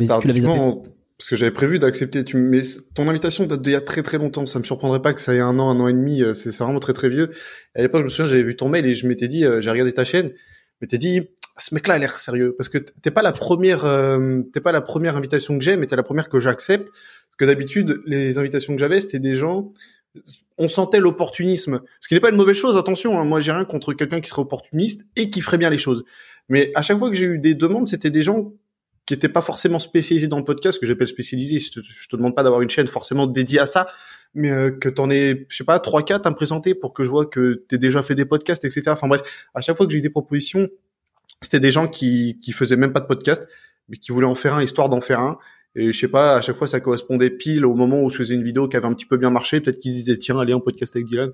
parce 1.18 1.30
que 1.30 1.36
j'avais 1.36 1.50
prévu 1.52 1.78
d'accepter. 1.78 2.24
Tu, 2.24 2.36
mais 2.36 2.60
ton 2.94 3.08
invitation 3.08 3.46
date 3.46 3.62
d'il 3.62 3.72
y 3.72 3.76
a 3.76 3.80
très 3.80 4.02
très 4.02 4.18
longtemps. 4.18 4.44
Ça 4.44 4.58
me 4.58 4.64
surprendrait 4.64 5.00
pas 5.02 5.14
que 5.14 5.20
ça 5.20 5.34
ait 5.34 5.40
un 5.40 5.58
an, 5.58 5.70
un 5.70 5.80
an 5.80 5.88
et 5.88 5.92
demi. 5.92 6.22
euh, 6.22 6.34
C'est 6.34 6.54
vraiment 6.58 6.80
très 6.80 6.92
très 6.94 7.08
vieux. 7.08 7.30
À 7.74 7.80
l'époque, 7.82 8.00
je 8.00 8.04
me 8.04 8.08
souviens, 8.10 8.26
j'avais 8.26 8.42
vu 8.42 8.56
ton 8.56 8.68
mail 8.68 8.84
et 8.86 8.94
je 8.94 9.06
m'étais 9.06 9.28
dit, 9.28 9.44
j'ai 9.60 9.70
regardé 9.70 9.92
ta 9.94 10.04
chaîne, 10.04 10.28
je 10.30 10.76
m'étais 10.82 10.98
dit, 10.98 11.22
ce 11.58 11.74
mec-là 11.74 11.94
a 11.94 11.98
l'air 11.98 12.18
sérieux, 12.18 12.54
parce 12.56 12.68
que 12.68 12.78
t'es 12.78 13.10
pas 13.10 13.22
la 13.22 13.32
première, 13.32 13.84
euh, 13.84 14.42
t'es 14.52 14.60
pas 14.60 14.72
la 14.72 14.80
première 14.80 15.16
invitation 15.16 15.58
que 15.58 15.64
j'ai, 15.64 15.76
mais 15.76 15.86
t'es 15.86 15.96
la 15.96 16.02
première 16.02 16.28
que 16.28 16.40
j'accepte. 16.40 16.88
Parce 16.88 17.36
que 17.38 17.44
d'habitude, 17.44 18.00
les 18.06 18.38
invitations 18.38 18.74
que 18.74 18.80
j'avais, 18.80 19.00
c'était 19.00 19.18
des 19.18 19.36
gens, 19.36 19.72
on 20.58 20.68
sentait 20.68 21.00
l'opportunisme. 21.00 21.80
Ce 22.00 22.08
qui 22.08 22.14
n'est 22.14 22.20
pas 22.20 22.30
une 22.30 22.36
mauvaise 22.36 22.56
chose, 22.56 22.76
attention. 22.76 23.18
hein, 23.18 23.24
moi, 23.24 23.40
j'ai 23.40 23.52
rien 23.52 23.64
contre 23.64 23.94
quelqu'un 23.94 24.20
qui 24.20 24.28
serait 24.28 24.42
opportuniste 24.42 25.06
et 25.16 25.30
qui 25.30 25.40
ferait 25.40 25.58
bien 25.58 25.70
les 25.70 25.78
choses. 25.78 26.04
Mais 26.48 26.72
à 26.74 26.82
chaque 26.82 26.98
fois 26.98 27.08
que 27.10 27.16
j'ai 27.16 27.26
eu 27.26 27.38
des 27.38 27.54
demandes, 27.54 27.86
c'était 27.86 28.10
des 28.10 28.22
gens 28.22 28.52
qui 29.06 29.14
étaient 29.14 29.28
pas 29.28 29.40
forcément 29.40 29.78
spécialisés 29.78 30.28
dans 30.28 30.38
le 30.38 30.44
podcast, 30.44 30.78
que 30.78 30.86
j'appelle 30.86 31.08
spécialisé. 31.08 31.58
Je 31.58 31.72
te, 31.72 31.80
te 31.80 32.16
demande 32.16 32.34
pas 32.34 32.42
d'avoir 32.42 32.60
une 32.62 32.70
chaîne 32.70 32.86
forcément 32.86 33.26
dédiée 33.26 33.58
à 33.58 33.66
ça, 33.66 33.88
mais 34.34 34.50
euh, 34.50 34.70
que 34.70 34.88
t'en 34.88 35.10
aies, 35.10 35.46
je 35.48 35.56
sais 35.56 35.64
pas, 35.64 35.78
trois, 35.80 36.04
quatre 36.04 36.26
à 36.26 36.30
me 36.30 36.36
présenter 36.36 36.74
pour 36.74 36.92
que 36.92 37.04
je 37.04 37.10
vois 37.10 37.26
que 37.26 37.64
t'es 37.68 37.78
déjà 37.78 38.02
fait 38.02 38.14
des 38.14 38.24
podcasts, 38.24 38.64
etc. 38.64 38.82
Enfin 38.88 39.08
bref, 39.08 39.22
à 39.54 39.60
chaque 39.60 39.76
fois 39.76 39.86
que 39.86 39.92
j'ai 39.92 39.98
eu 39.98 40.02
des 40.02 40.10
propositions, 40.10 40.68
c'était 41.40 41.60
des 41.60 41.70
gens 41.70 41.88
qui 41.88 42.38
qui 42.40 42.52
faisaient 42.52 42.76
même 42.76 42.92
pas 42.92 43.00
de 43.00 43.06
podcast. 43.06 43.46
mais 43.88 43.96
qui 43.96 44.12
voulait 44.12 44.26
en 44.26 44.34
faire 44.34 44.54
un 44.54 44.62
histoire 44.62 44.88
d'en 44.88 45.00
faire 45.00 45.20
un. 45.20 45.38
Et 45.74 45.92
je 45.92 45.98
sais 45.98 46.08
pas, 46.08 46.36
à 46.36 46.42
chaque 46.42 46.56
fois 46.56 46.66
ça 46.66 46.80
correspondait 46.80 47.30
pile 47.30 47.64
au 47.64 47.74
moment 47.74 48.02
où 48.02 48.10
je 48.10 48.18
faisais 48.18 48.34
une 48.34 48.44
vidéo 48.44 48.68
qui 48.68 48.76
avait 48.76 48.86
un 48.86 48.92
petit 48.94 49.06
peu 49.06 49.16
bien 49.16 49.30
marché. 49.30 49.60
Peut-être 49.60 49.80
qu'ils 49.80 49.92
disaient 49.92 50.18
tiens 50.18 50.38
allez 50.38 50.52
un 50.52 50.60
podcast 50.60 50.94
avec 50.94 51.06
Dylan. 51.06 51.32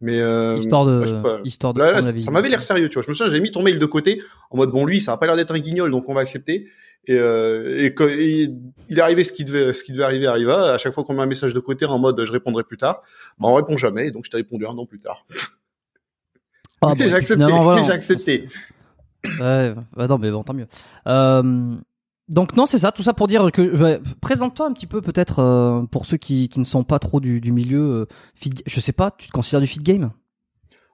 Mais 0.00 0.18
euh, 0.20 0.56
Histoire 0.56 0.86
de, 0.86 1.00
bah, 1.00 1.06
je 1.06 1.10
sais 1.10 1.22
pas. 1.22 1.40
histoire 1.44 1.74
de 1.74 1.80
Là, 1.80 2.00
là, 2.00 2.02
ça 2.02 2.30
m'avait 2.30 2.48
l'air 2.48 2.62
sérieux, 2.62 2.88
tu 2.88 2.94
vois. 2.94 3.02
Je 3.02 3.08
me 3.10 3.14
souviens, 3.14 3.26
j'avais 3.26 3.42
mis 3.42 3.50
ton 3.50 3.62
mail 3.62 3.78
de 3.78 3.84
côté 3.86 4.22
en 4.50 4.56
mode 4.56 4.70
bon 4.70 4.86
lui, 4.86 5.00
ça 5.00 5.12
a 5.12 5.16
pas 5.18 5.26
l'air 5.26 5.36
d'être 5.36 5.52
un 5.54 5.58
guignol, 5.58 5.90
donc 5.90 6.08
on 6.08 6.14
va 6.14 6.22
accepter. 6.22 6.68
Et, 7.06 7.18
euh, 7.18 7.78
et, 7.78 7.94
et 8.08 8.50
il 8.88 8.98
est 8.98 9.00
arrivé 9.02 9.24
ce 9.24 9.32
qui 9.32 9.44
devait, 9.44 9.74
ce 9.74 9.84
qui 9.84 9.92
devait 9.92 10.04
arriver 10.04 10.26
arriva. 10.26 10.72
À 10.72 10.78
chaque 10.78 10.94
fois 10.94 11.04
qu'on 11.04 11.12
met 11.14 11.22
un 11.22 11.26
message 11.26 11.52
de 11.52 11.60
côté 11.60 11.84
en 11.84 11.98
mode 11.98 12.24
je 12.24 12.32
répondrai 12.32 12.64
plus 12.64 12.78
tard, 12.78 13.02
bah 13.38 13.48
on 13.48 13.54
répond 13.54 13.76
jamais. 13.76 14.06
Et 14.08 14.10
donc 14.10 14.24
je 14.24 14.30
t'ai 14.30 14.38
répondu 14.38 14.66
un 14.66 14.70
an 14.78 14.86
plus 14.86 15.00
tard. 15.00 15.26
Ah, 16.80 16.94
bon, 16.94 16.96
j'ai 16.98 17.12
accepté. 17.14 17.44
voilà, 17.44 17.82
j'ai 17.82 17.92
accepté. 17.92 18.48
Ouais, 19.40 19.74
bah 19.96 20.06
non, 20.08 20.18
mais 20.18 20.30
bon, 20.30 20.42
tant 20.42 20.54
mieux. 20.54 20.66
Euh, 21.06 21.76
donc 22.28 22.56
non, 22.56 22.66
c'est 22.66 22.78
ça, 22.78 22.92
tout 22.92 23.02
ça 23.02 23.12
pour 23.12 23.26
dire 23.26 23.50
que 23.52 24.00
présente-toi 24.20 24.66
un 24.66 24.72
petit 24.72 24.86
peu 24.86 25.00
peut-être 25.02 25.40
euh, 25.40 25.82
pour 25.84 26.06
ceux 26.06 26.16
qui, 26.16 26.48
qui 26.48 26.58
ne 26.60 26.64
sont 26.64 26.84
pas 26.84 26.98
trop 26.98 27.20
du, 27.20 27.40
du 27.40 27.52
milieu. 27.52 27.80
Euh, 27.80 28.06
feed- 28.40 28.62
je 28.66 28.80
sais 28.80 28.92
pas, 28.92 29.10
tu 29.10 29.26
te 29.28 29.32
considères 29.32 29.60
du 29.60 29.66
feed 29.66 29.82
game? 29.82 30.10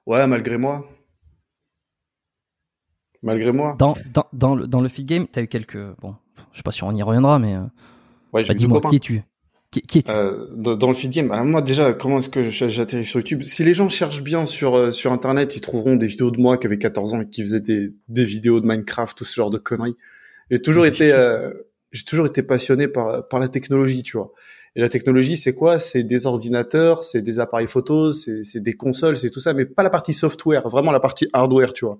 Ouais, 0.05 0.25
malgré 0.27 0.57
moi. 0.57 0.85
Malgré 3.23 3.51
moi. 3.51 3.75
dans, 3.79 3.95
dans, 4.13 4.25
dans 4.33 4.55
le 4.55 4.67
dans 4.67 4.79
le 4.81 4.89
feed 4.89 5.05
game, 5.07 5.27
t'as 5.27 5.41
eu 5.41 5.47
quelques 5.47 5.77
bon, 6.01 6.15
je 6.51 6.57
sais 6.57 6.63
pas 6.63 6.71
si 6.71 6.83
on 6.83 6.91
y 6.91 7.01
reviendra, 7.01 7.39
mais 7.39 7.55
euh, 7.55 7.63
Ouais, 8.33 8.43
j'ai 8.43 8.49
bah, 8.49 8.53
dis-moi 8.53 8.79
qui 8.81 8.95
es-tu 8.97 9.23
qui, 9.81 9.87
qui 9.87 9.99
es-tu 9.99 10.11
Euh, 10.11 10.47
dans, 10.55 10.87
le 10.87 10.93
feed 10.93 11.11
game, 11.11 11.31
alors 11.31 11.45
moi 11.45 11.61
déjà, 11.61 11.93
comment 11.93 12.19
est-ce 12.19 12.29
que 12.29 12.49
j'atterris 12.49 13.05
sur 13.05 13.19
YouTube? 13.19 13.43
Si 13.43 13.63
les 13.63 13.73
gens 13.73 13.89
cherchent 13.89 14.21
bien 14.21 14.45
sur 14.45 14.75
euh, 14.75 14.91
sur 14.91 15.11
internet, 15.11 15.55
ils 15.55 15.61
trouveront 15.61 15.95
des 15.95 16.07
vidéos 16.07 16.31
de 16.31 16.39
moi 16.39 16.57
qui 16.57 16.67
avait 16.67 16.77
14 16.77 17.13
ans 17.13 17.21
et 17.21 17.27
qui 17.27 17.41
faisait 17.41 17.59
des, 17.59 17.93
des 18.07 18.25
vidéos 18.25 18.59
de 18.59 18.65
Minecraft, 18.67 19.17
tout 19.17 19.25
ce 19.25 19.35
genre 19.35 19.49
de 19.49 19.57
conneries. 19.57 19.95
J'ai 20.51 20.61
toujours 20.61 20.83
Ouais, 20.83 20.89
été 20.89 21.11
euh, 21.11 21.51
j'ai 21.91 22.03
toujours 22.03 22.25
été 22.25 22.43
passionné 22.43 22.87
par 22.87 23.27
par 23.27 23.39
la 23.39 23.49
technologie, 23.49 24.03
tu 24.03 24.17
vois. 24.17 24.31
Et 24.75 24.79
la 24.81 24.89
technologie, 24.89 25.37
c'est 25.37 25.53
quoi? 25.55 25.79
C'est 25.79 26.03
des 26.03 26.27
ordinateurs, 26.27 27.03
c'est 27.03 27.21
des 27.21 27.39
appareils 27.39 27.67
photos, 27.67 28.23
c'est 28.23 28.43
c'est 28.43 28.59
des 28.59 28.73
consoles, 28.73 29.17
c'est 29.17 29.31
tout 29.31 29.39
ça, 29.39 29.53
mais 29.53 29.65
pas 29.65 29.83
la 29.83 29.89
partie 29.89 30.13
software, 30.13 30.69
vraiment 30.69 30.91
la 30.91 30.99
partie 30.99 31.27
hardware, 31.33 31.73
tu 31.73 31.85
vois. 31.85 31.97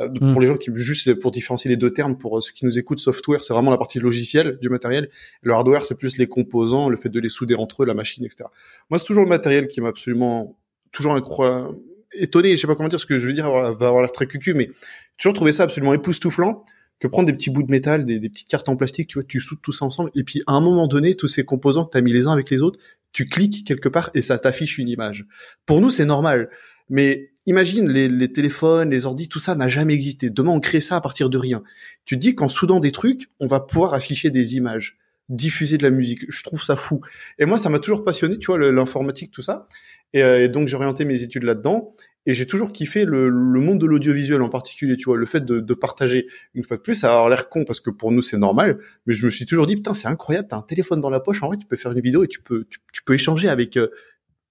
Euh, 0.00 0.08
Mm. 0.08 0.32
Pour 0.32 0.40
les 0.40 0.46
gens 0.46 0.56
qui 0.56 0.70
juste 0.74 1.14
pour 1.14 1.30
différencier 1.30 1.68
les 1.68 1.76
deux 1.76 1.92
termes, 1.92 2.16
pour 2.16 2.36
euh, 2.36 2.40
ceux 2.40 2.52
qui 2.52 2.64
nous 2.64 2.78
écoutent, 2.78 3.00
software, 3.00 3.42
c'est 3.42 3.52
vraiment 3.52 3.70
la 3.70 3.78
partie 3.78 3.98
logicielle 3.98 4.58
du 4.60 4.68
matériel. 4.68 5.08
Le 5.42 5.52
hardware, 5.52 5.86
c'est 5.86 5.96
plus 5.96 6.18
les 6.18 6.26
composants, 6.26 6.88
le 6.88 6.96
fait 6.96 7.08
de 7.08 7.20
les 7.20 7.28
souder 7.28 7.54
entre 7.54 7.82
eux, 7.82 7.86
la 7.86 7.94
machine, 7.94 8.24
etc. 8.24 8.44
Moi, 8.90 8.98
c'est 8.98 9.06
toujours 9.06 9.24
le 9.24 9.28
matériel 9.28 9.68
qui 9.68 9.80
m'a 9.80 9.88
absolument 9.88 10.56
toujours 10.92 11.14
incroyable, 11.14 11.76
étonné. 12.12 12.56
Je 12.56 12.60
sais 12.60 12.66
pas 12.66 12.74
comment 12.74 12.88
dire 12.88 13.00
ce 13.00 13.06
que 13.06 13.18
je 13.18 13.26
veux 13.26 13.32
dire, 13.32 13.50
va 13.50 13.68
avoir 13.68 14.02
l'air 14.02 14.12
très 14.12 14.26
cucu, 14.26 14.54
mais 14.54 14.66
j'ai 14.66 14.72
toujours 15.18 15.34
trouvé 15.34 15.52
ça 15.52 15.64
absolument 15.64 15.94
époustouflant 15.94 16.64
que 16.98 17.08
prendre 17.08 17.26
des 17.26 17.34
petits 17.34 17.50
bouts 17.50 17.62
de 17.62 17.70
métal, 17.70 18.06
des, 18.06 18.18
des 18.18 18.30
petites 18.30 18.48
cartes 18.48 18.70
en 18.70 18.76
plastique, 18.76 19.08
tu 19.08 19.18
vois, 19.18 19.24
tu 19.24 19.38
soudes 19.38 19.60
tout 19.62 19.72
ça 19.72 19.84
ensemble, 19.84 20.10
et 20.14 20.24
puis 20.24 20.42
à 20.46 20.54
un 20.54 20.60
moment 20.60 20.86
donné, 20.86 21.14
tous 21.14 21.28
ces 21.28 21.44
composants 21.44 21.84
que 21.84 21.90
tu 21.90 21.98
as 21.98 22.00
mis 22.00 22.10
les 22.10 22.26
uns 22.26 22.32
avec 22.32 22.48
les 22.48 22.62
autres, 22.62 22.78
tu 23.12 23.26
cliques 23.26 23.66
quelque 23.66 23.90
part 23.90 24.10
et 24.14 24.22
ça 24.22 24.38
t'affiche 24.38 24.78
une 24.78 24.88
image. 24.88 25.26
Pour 25.66 25.80
nous, 25.80 25.90
c'est 25.90 26.06
normal. 26.06 26.50
Mais 26.88 27.32
imagine, 27.46 27.88
les, 27.90 28.08
les 28.08 28.32
téléphones, 28.32 28.90
les 28.90 29.06
ordis, 29.06 29.28
tout 29.28 29.38
ça 29.38 29.54
n'a 29.54 29.68
jamais 29.68 29.94
existé. 29.94 30.30
Demain, 30.30 30.52
on 30.52 30.60
crée 30.60 30.80
ça 30.80 30.96
à 30.96 31.00
partir 31.00 31.30
de 31.30 31.38
rien. 31.38 31.62
Tu 32.04 32.16
te 32.16 32.20
dis 32.20 32.34
qu'en 32.34 32.48
soudant 32.48 32.80
des 32.80 32.92
trucs, 32.92 33.28
on 33.40 33.46
va 33.46 33.60
pouvoir 33.60 33.94
afficher 33.94 34.30
des 34.30 34.56
images, 34.56 34.98
diffuser 35.28 35.78
de 35.78 35.82
la 35.82 35.90
musique. 35.90 36.24
Je 36.28 36.42
trouve 36.42 36.62
ça 36.62 36.76
fou. 36.76 37.00
Et 37.38 37.44
moi, 37.44 37.58
ça 37.58 37.68
m'a 37.70 37.78
toujours 37.78 38.04
passionné, 38.04 38.38
tu 38.38 38.46
vois, 38.46 38.58
l'informatique, 38.58 39.30
tout 39.30 39.42
ça. 39.42 39.68
Et, 40.12 40.22
euh, 40.22 40.44
et 40.44 40.48
donc, 40.48 40.68
j'ai 40.68 40.76
orienté 40.76 41.04
mes 41.04 41.22
études 41.22 41.44
là-dedans. 41.44 41.94
Et 42.28 42.34
j'ai 42.34 42.46
toujours 42.46 42.72
kiffé 42.72 43.04
le, 43.04 43.28
le 43.28 43.60
monde 43.60 43.80
de 43.80 43.86
l'audiovisuel 43.86 44.42
en 44.42 44.48
particulier, 44.48 44.96
tu 44.96 45.04
vois, 45.04 45.16
le 45.16 45.26
fait 45.26 45.44
de, 45.44 45.60
de 45.60 45.74
partager. 45.74 46.26
Une 46.54 46.64
fois 46.64 46.76
de 46.76 46.82
plus, 46.82 46.94
ça 46.94 47.22
a 47.22 47.28
l'air 47.28 47.48
con 47.48 47.64
parce 47.64 47.78
que 47.78 47.88
pour 47.88 48.10
nous 48.10 48.20
c'est 48.20 48.36
normal, 48.36 48.78
mais 49.06 49.14
je 49.14 49.24
me 49.24 49.30
suis 49.30 49.46
toujours 49.46 49.66
dit 49.66 49.76
putain 49.76 49.94
c'est 49.94 50.08
incroyable, 50.08 50.48
t'as 50.50 50.56
un 50.56 50.62
téléphone 50.62 51.00
dans 51.00 51.08
la 51.08 51.20
poche, 51.20 51.44
en 51.44 51.46
vrai 51.46 51.56
tu 51.56 51.66
peux 51.66 51.76
faire 51.76 51.92
une 51.92 52.00
vidéo 52.00 52.24
et 52.24 52.28
tu 52.28 52.42
peux 52.42 52.66
tu, 52.68 52.80
tu 52.92 53.04
peux 53.04 53.14
échanger 53.14 53.48
avec 53.48 53.76
euh, 53.76 53.90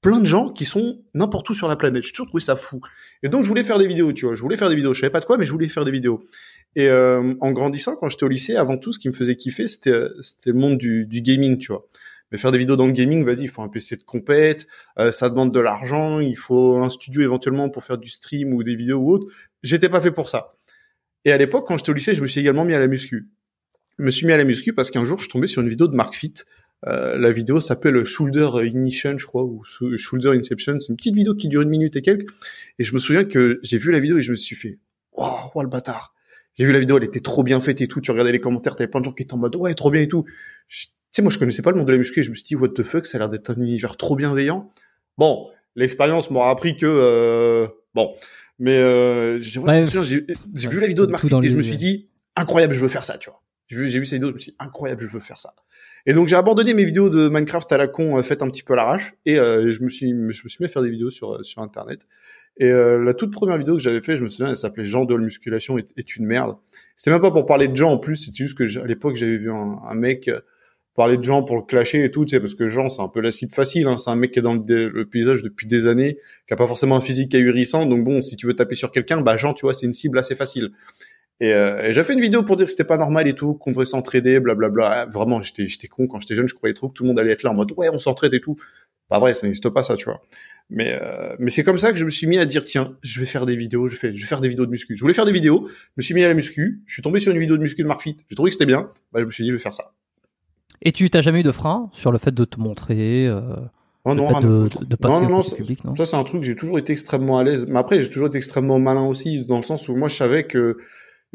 plein 0.06 0.20
de 0.20 0.28
gens 0.28 0.50
qui 0.50 0.66
sont 0.66 1.02
n'importe 1.16 1.50
où 1.50 1.56
sur 1.56 1.68
la 1.68 1.76
planète. 1.76 2.04
J'ai 2.04 2.12
toujours 2.12 2.40
ça 2.40 2.56
fou. 2.56 2.80
Et 3.24 3.28
donc 3.28 3.42
je 3.42 3.48
voulais 3.48 3.64
faire 3.64 3.80
des 3.80 3.88
vidéos, 3.88 4.14
tu 4.14 4.28
vois, 4.28 4.36
je 4.36 4.42
voulais 4.44 4.56
faire 4.56 4.70
des 4.70 4.76
vidéos. 4.76 4.94
Je 4.94 5.02
savais 5.02 5.10
pas 5.10 5.20
de 5.20 5.26
quoi, 5.26 5.40
mais 5.40 5.48
je 5.48 5.52
voulais 5.52 5.68
faire 5.68 5.84
des 5.84 5.90
vidéos. 5.90 6.24
Et 6.76 6.88
euh, 6.90 7.34
en 7.42 7.52
grandissant, 7.52 7.96
quand 7.96 8.08
j'étais 8.08 8.24
au 8.24 8.28
lycée, 8.28 8.56
avant 8.56 8.78
tout, 8.78 8.94
ce 8.94 9.00
qui 9.00 9.08
me 9.08 9.14
faisait 9.14 9.36
kiffer, 9.36 9.68
c'était 9.68 9.90
euh, 9.90 10.22
le 10.46 10.54
monde 10.54 10.78
du, 10.78 11.08
gaming, 11.24 11.58
tu 11.58 11.72
vois. 11.72 11.88
Mais 12.32 12.38
faire 12.38 12.52
des 12.52 12.60
vidéos 12.60 12.76
dans 12.76 12.86
le 12.86 12.92
gaming, 12.92 13.26
vas-y, 13.26 13.42
il 13.42 13.48
faut 13.48 13.64
un 13.64 13.68
PC 13.68 13.96
de 13.96 14.04
compète, 14.04 14.68
euh, 15.00 15.12
ça 15.12 15.28
demande 15.28 15.52
de 15.52 15.60
l'argent, 15.60 16.20
il 16.20 16.38
faut 16.38 16.78
un 16.78 16.92
studio 16.92 17.24
éventuellement 17.24 17.70
pour 17.70 17.84
faire 17.84 17.98
du 17.98 18.10
stream 18.10 18.54
ou 18.54 18.64
des 18.64 18.76
vidéos 18.76 19.00
ou 19.00 19.12
autre. 19.12 19.26
J'étais 19.64 19.90
pas 19.90 20.02
fait 20.02 20.12
pour 20.12 20.30
ça. 20.30 20.54
Et 21.24 21.32
à 21.32 21.38
l'époque, 21.38 21.66
quand 21.68 21.80
j'étais 21.80 21.90
au 21.90 21.94
lycée, 21.94 22.14
je 22.14 22.22
me 22.22 22.28
suis 22.28 22.42
également 22.42 22.64
mis 22.64 22.76
à 22.76 22.80
la 22.80 22.88
muscu. 22.88 23.28
Je 23.98 24.04
me 24.04 24.12
suis 24.12 24.28
mis 24.28 24.34
à 24.34 24.38
la 24.38 24.44
muscu 24.44 24.72
parce 24.72 24.92
qu'un 24.92 25.04
jour, 25.04 25.18
je 25.18 25.24
suis 25.24 25.32
tombé 25.32 25.48
sur 25.48 25.64
une 25.64 25.70
vidéo 25.70 25.88
de 25.88 25.96
Mark 25.96 26.14
Fit. 26.14 26.36
Euh, 26.88 27.18
la 27.18 27.32
vidéo 27.32 27.60
s'appelle 27.60 28.04
Shoulder 28.06 28.50
Ignition, 28.63 29.18
je 29.18 29.25
crois, 29.25 29.44
ou 29.44 29.63
Shoulder 29.63 30.30
Inception. 30.38 30.80
C'est 30.80 30.89
une 30.89 30.98
petite 30.98 31.15
vidéo 31.15 31.34
qui 31.36 31.48
dure 31.48 31.62
une 31.62 31.70
minute 31.70 31.96
et 31.96 32.01
quelques. 32.01 32.30
Et 32.77 32.84
je 32.84 32.94
me 32.94 33.00
souviens 33.00 33.25
que 33.25 33.60
j'ai 33.63 33.77
vu 33.77 33.92
la 33.92 34.00
vidéo 34.00 34.18
et 34.18 34.22
je 34.22 34.32
me 34.32 34.36
suis 34.36 34.56
fait, 34.56 34.77
oh, 35.13 35.27
oh 35.56 35.62
le 35.63 35.68
bâtard. 35.68 36.13
J'ai 36.58 36.65
vu 36.65 36.72
la 36.72 36.80
vidéo, 36.80 36.98
elle 36.98 37.04
était 37.04 37.20
trop 37.20 37.44
bien 37.44 37.60
faite 37.60 37.82
et 37.82 37.88
tout. 37.88 38.01
Tu 38.01 38.12
regardais 38.12 38.32
les 38.32 38.39
commentaires, 38.39 38.75
t'avais 38.75 38.88
plein 38.89 39.00
de 39.01 39.06
gens 39.06 39.12
qui 39.13 39.24
étaient 39.24 39.34
en 39.34 39.38
mode, 39.38 39.56
ouais, 39.56 39.74
trop 39.74 39.89
bien 39.92 40.01
et 40.01 40.08
tout. 40.08 40.25
Je- 40.68 40.86
Tu 40.86 40.92
sais, 41.12 41.22
moi, 41.22 41.32
je 41.32 41.39
connaissais 41.39 41.62
pas 41.62 41.72
le 41.72 41.77
monde 41.77 41.88
de 41.88 41.92
la 41.94 41.98
muscu 41.98 42.20
et 42.20 42.24
je 42.24 42.30
me 42.30 42.36
suis 42.36 42.44
dit, 42.46 42.56
what 42.58 42.70
the 42.70 42.84
fuck, 42.84 43.06
ça 43.06 43.18
a 43.18 43.20
l'air 43.20 43.30
d'être 43.30 43.50
un 43.50 43.56
univers 43.56 43.96
trop 43.98 44.15
bienveillant. 44.18 44.70
Bon, 45.18 45.48
l'expérience 45.75 46.30
m'aura 46.30 46.50
appris 46.50 46.75
que, 46.75 46.86
euh, 46.86 47.68
bon. 47.94 48.13
Mais, 48.60 48.77
euh, 48.77 49.39
j'ai 49.42 49.60
Ouais. 49.62 49.86
vu 49.86 50.80
la 50.82 50.88
vidéo 50.88 51.06
de 51.06 51.12
dans 51.30 51.42
et 51.42 51.48
je 51.50 51.56
me 51.56 51.62
suis 51.62 51.77
dit, 51.77 52.06
incroyable, 52.36 52.74
je 52.74 52.80
veux 52.82 52.89
faire 52.89 53.06
ça, 53.06 53.18
tu 53.18 53.30
vois. 53.30 53.42
J'ai 53.68 53.77
vu, 53.77 53.88
j'ai 53.89 54.00
vu 54.00 54.06
cette 54.06 54.15
vidéo, 54.18 54.30
je 54.30 54.34
me 54.36 54.39
suis 54.39 54.51
dit, 54.51 54.58
incroyable, 54.60 55.01
je 55.04 55.08
veux 55.08 55.20
faire 55.22 55.39
ça. 55.39 55.54
Et 56.06 56.14
donc 56.14 56.28
j'ai 56.28 56.36
abandonné 56.36 56.74
mes 56.74 56.86
vidéos 56.86 57.10
de 57.10 57.30
Minecraft 57.30 57.72
à 57.72 57.78
la 57.78 57.88
con, 57.88 58.18
euh, 58.18 58.22
faites 58.22 58.42
un 58.42 58.48
petit 58.48 58.64
peu 58.64 58.74
à 58.74 58.76
l'arrache, 58.76 59.16
et 59.26 59.40
euh, 59.40 59.74
je 59.74 59.82
me 59.84 59.90
suis, 59.90 60.10
je 60.10 60.14
me 60.16 60.32
suis 60.32 60.58
mis 60.60 60.66
à 60.66 60.70
faire 60.70 60.84
des 60.84 60.92
vidéos 60.92 61.12
sur 61.12 61.34
euh, 61.34 61.44
sur 61.44 61.62
Internet. 61.62 62.06
Et 62.58 62.70
euh, 62.70 63.04
la 63.04 63.14
toute 63.14 63.32
première 63.32 63.58
vidéo 63.58 63.76
que 63.76 63.82
j'avais 63.82 64.02
fait, 64.02 64.16
je 64.16 64.24
me 64.24 64.30
souviens, 64.30 64.52
elle 64.52 64.58
s'appelait 64.58 64.86
Jean 64.86 65.04
de 65.06 65.14
la 65.14 65.22
musculation 65.22 65.78
est, 65.78 66.16
une 66.16 66.26
merde. 66.26 66.56
C'était 66.96 67.12
même 67.12 67.22
pas 67.22 67.32
pour 67.32 67.46
parler 67.46 67.68
de 67.68 67.76
Jean 67.76 67.92
en 67.92 67.98
plus, 67.98 68.16
c'était 68.16 68.38
juste 68.38 68.58
que 68.58 68.80
à 68.80 68.86
l'époque 68.86 69.16
j'avais 69.16 69.38
vu 69.38 69.52
un, 69.52 69.80
un 69.86 69.96
mec 69.96 70.30
euh, 70.30 70.40
parler 70.96 71.18
de 71.18 71.24
Jean 71.24 71.44
pour 71.44 71.58
le 71.58 71.64
clasher 71.64 72.06
et 72.06 72.12
tout, 72.12 72.24
tu 72.24 72.32
sais, 72.32 72.40
parce 72.40 72.56
que 72.56 72.70
Jean 72.70 72.88
c'est 72.88 73.02
un 73.02 73.10
peu 73.10 73.20
la 73.20 73.32
cible 73.32 73.52
facile, 73.52 73.88
hein, 73.88 73.98
c'est 73.98 74.10
un 74.10 74.16
mec 74.16 74.32
qui 74.32 74.40
est 74.40 74.42
dans 74.42 74.54
le, 74.54 74.88
le 74.88 75.06
paysage 75.06 75.44
depuis 75.44 75.68
des 75.68 75.88
années, 75.88 76.18
qui 76.48 76.54
a 76.54 76.56
pas 76.56 76.68
forcément 76.68 76.96
un 76.96 77.02
physique 77.02 77.36
ahurissant, 77.36 77.86
donc 77.86 78.06
bon, 78.06 78.22
si 78.22 78.38
tu 78.38 78.48
veux 78.48 78.56
taper 78.56 78.76
sur 78.76 78.92
quelqu'un, 78.92 79.20
bah 79.20 79.36
Jean, 79.36 79.54
tu 79.54 79.66
vois, 79.66 79.74
c'est 79.74 79.86
une 79.86 79.94
cible 79.94 80.18
assez 80.18 80.36
facile. 80.36 80.72
Et, 81.42 81.54
euh, 81.54 81.84
et 81.84 81.94
j'ai 81.94 82.04
fait 82.04 82.13
une 82.13 82.22
vidéo 82.22 82.44
pour 82.44 82.56
dire 82.56 82.65
que 82.65 82.72
c'était 82.72 82.86
pas 82.86 82.98
normal 82.98 83.27
et 83.27 83.36
tout, 83.36 83.56
qu'on 83.56 83.72
devrait 83.72 83.86
s'entraider, 83.86 84.39
blablabla. 84.39 84.89
Ah, 84.89 85.06
Vraiment, 85.06 85.42
j'étais, 85.42 85.68
j'étais 85.68 85.88
con 85.88 86.08
quand 86.08 86.20
j'étais 86.22 86.36
jeune, 86.36 86.48
je 86.48 86.54
croyais 86.56 86.74
trop 86.74 86.88
que 86.88 86.94
tout 86.94 87.04
le 87.04 87.10
monde 87.10 87.20
allait 87.20 87.32
être 87.32 87.44
là 87.44 87.51
en 87.51 87.54
mode 87.56 87.72
ouais, 87.75 87.89
on 87.92 88.00
s'entraide 88.00 88.34
et 88.34 88.39
tout. 88.39 88.56
Pas 89.10 89.20
vrai, 89.20 89.34
ça 89.34 89.46
n'existe 89.46 89.70
pas 89.70 89.84
ça, 89.84 89.96
tu 89.98 90.06
vois. 90.06 90.22
Mais 90.70 90.98
euh, 91.00 91.36
mais 91.38 91.51
c'est 91.51 91.63
comme 91.63 91.77
ça 91.77 91.92
que 91.92 91.98
je 92.00 92.06
me 92.06 92.10
suis 92.10 92.25
mis 92.25 92.38
à 92.39 92.46
dire 92.46 92.63
tiens, 92.63 92.96
je 93.04 93.20
vais 93.20 93.25
faire 93.27 93.46
des 93.46 93.56
vidéos, 93.56 93.88
je 93.88 93.98
vais, 93.98 94.15
je 94.15 94.22
vais 94.22 94.25
faire 94.27 94.42
des 94.42 94.48
vidéos 94.50 94.65
de 94.65 94.72
muscu. 94.72 94.96
Je 94.96 95.01
voulais 95.01 95.13
faire 95.13 95.25
des 95.25 95.32
vidéos, 95.32 95.68
je 95.68 95.94
me 95.98 96.01
suis 96.01 96.15
mis 96.15 96.24
à 96.24 96.27
la 96.27 96.34
muscu, 96.34 96.82
je 96.88 96.94
suis 96.94 97.01
tombé 97.04 97.20
sur 97.20 97.32
une 97.32 97.39
vidéo 97.39 97.58
de 97.58 97.62
muscu 97.62 97.84
de 97.84 97.88
Mark 97.88 98.01
Fit, 98.01 98.18
j'ai 98.30 98.36
trouvé 98.36 98.50
que 98.50 98.54
c'était 98.56 98.65
bien, 98.65 98.88
bah 99.12 99.20
je 99.20 99.25
me 99.25 99.32
suis 99.32 99.44
dit 99.44 99.50
je 99.51 99.56
vais 99.56 99.62
faire 99.62 99.74
ça. 99.75 99.92
Et 100.82 100.92
tu 100.92 101.10
t'as 101.10 101.22
jamais 101.22 101.42
eu 101.42 101.44
de 101.44 101.51
frein 101.51 101.89
sur 101.94 102.12
le 102.12 102.18
fait 102.18 102.34
de 102.34 102.46
te 102.46 102.60
montrer, 102.60 103.27
euh, 103.27 103.42
Oh 104.06 104.12
le 104.12 104.15
non, 104.15 104.39
de, 104.39 104.70
de, 104.80 104.86
de 104.86 104.96
passer 104.96 105.24
non, 105.25 105.30
non, 105.30 105.44
ça- 105.44 105.56
public, 105.56 105.84
non? 105.84 105.94
Ça, 105.96 106.06
c'est 106.06 106.15
un 106.15 106.24
truc, 106.24 106.44
j'ai 106.44 106.56
toujours 106.56 106.77
été 106.80 106.94
extrêmement 106.94 107.39
à 107.39 107.44
l'aise. 107.44 107.65
Mais 107.68 107.80
après, 107.80 108.01
j'ai 108.04 108.10
toujours 108.10 108.27
été 108.27 108.38
extrêmement 108.38 108.77
malin 108.80 109.04
aussi, 109.06 109.44
dans 109.46 109.58
le 109.58 109.63
sens 109.63 109.88
où 109.89 109.96
moi, 109.96 110.10
je 110.10 110.15
savais 110.15 110.44
que, 110.46 110.77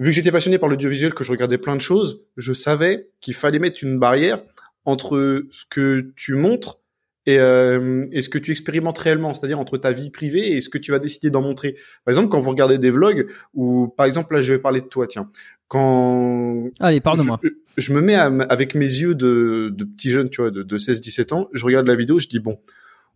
vu 0.01 0.07
que 0.07 0.13
j'étais 0.13 0.33
passionné 0.33 0.59
par 0.59 0.69
l'audiovisuel, 0.69 1.15
que 1.15 1.25
je 1.25 1.31
regardais 1.31 1.59
plein 1.59 1.77
de 1.77 1.81
choses, 1.81 2.23
je 2.39 2.53
savais 2.53 3.11
qu'il 3.21 3.35
fallait 3.35 3.59
mettre 3.59 3.85
une 3.85 3.99
barrière 3.99 4.43
entre 4.87 5.45
ce 5.51 5.65
que 5.69 6.13
tu 6.17 6.35
montres 6.35 6.79
et, 7.27 7.39
euh, 7.39 8.03
et 8.11 8.23
ce 8.23 8.31
que 8.31 8.39
tu 8.39 8.51
expérimentes 8.51 8.97
réellement, 8.97 9.35
c'est-à-dire 9.35 9.61
entre 9.61 9.77
ta 9.77 9.93
vie 9.93 10.09
privée 10.09 10.53
et 10.53 10.63
ce 10.63 10.71
que 10.71 10.79
tu 10.79 10.91
vas 10.91 10.99
décider 10.99 11.31
d'en 11.31 11.43
montrer. 11.43 11.77
Par 12.07 12.13
exemple, 12.13 12.31
quand 12.31 12.41
vous 12.41 12.49
regardez 12.49 12.79
des 12.79 12.91
vlogs, 12.91 13.29
ou 13.53 13.89
par 13.89 14.07
exemple, 14.07 14.35
là, 14.35 14.43
je 14.43 14.55
vais 14.55 14.59
parler 14.59 14.81
de 14.81 14.87
toi, 14.87 15.07
tiens. 15.07 15.29
Quand 15.69 16.71
Allez, 16.81 17.01
parle 17.01 17.19
de 17.19 17.23
moi. 17.23 17.39
je, 17.43 17.51
je 17.77 17.93
me 17.93 18.01
mets 18.01 18.15
à 18.15 18.25
avec 18.49 18.75
mes 18.75 18.87
yeux 18.87 19.15
de, 19.15 19.69
de 19.71 19.85
petit 19.85 20.11
jeune, 20.11 20.31
tu 20.31 20.41
vois, 20.41 20.51
de, 20.51 20.63
de 20.63 20.79
16-17 20.79 21.35
ans, 21.35 21.49
je 21.53 21.65
regarde 21.65 21.87
la 21.87 21.95
vidéo, 21.95 22.19
je 22.19 22.27
dis 22.27 22.41
bon, 22.41 22.59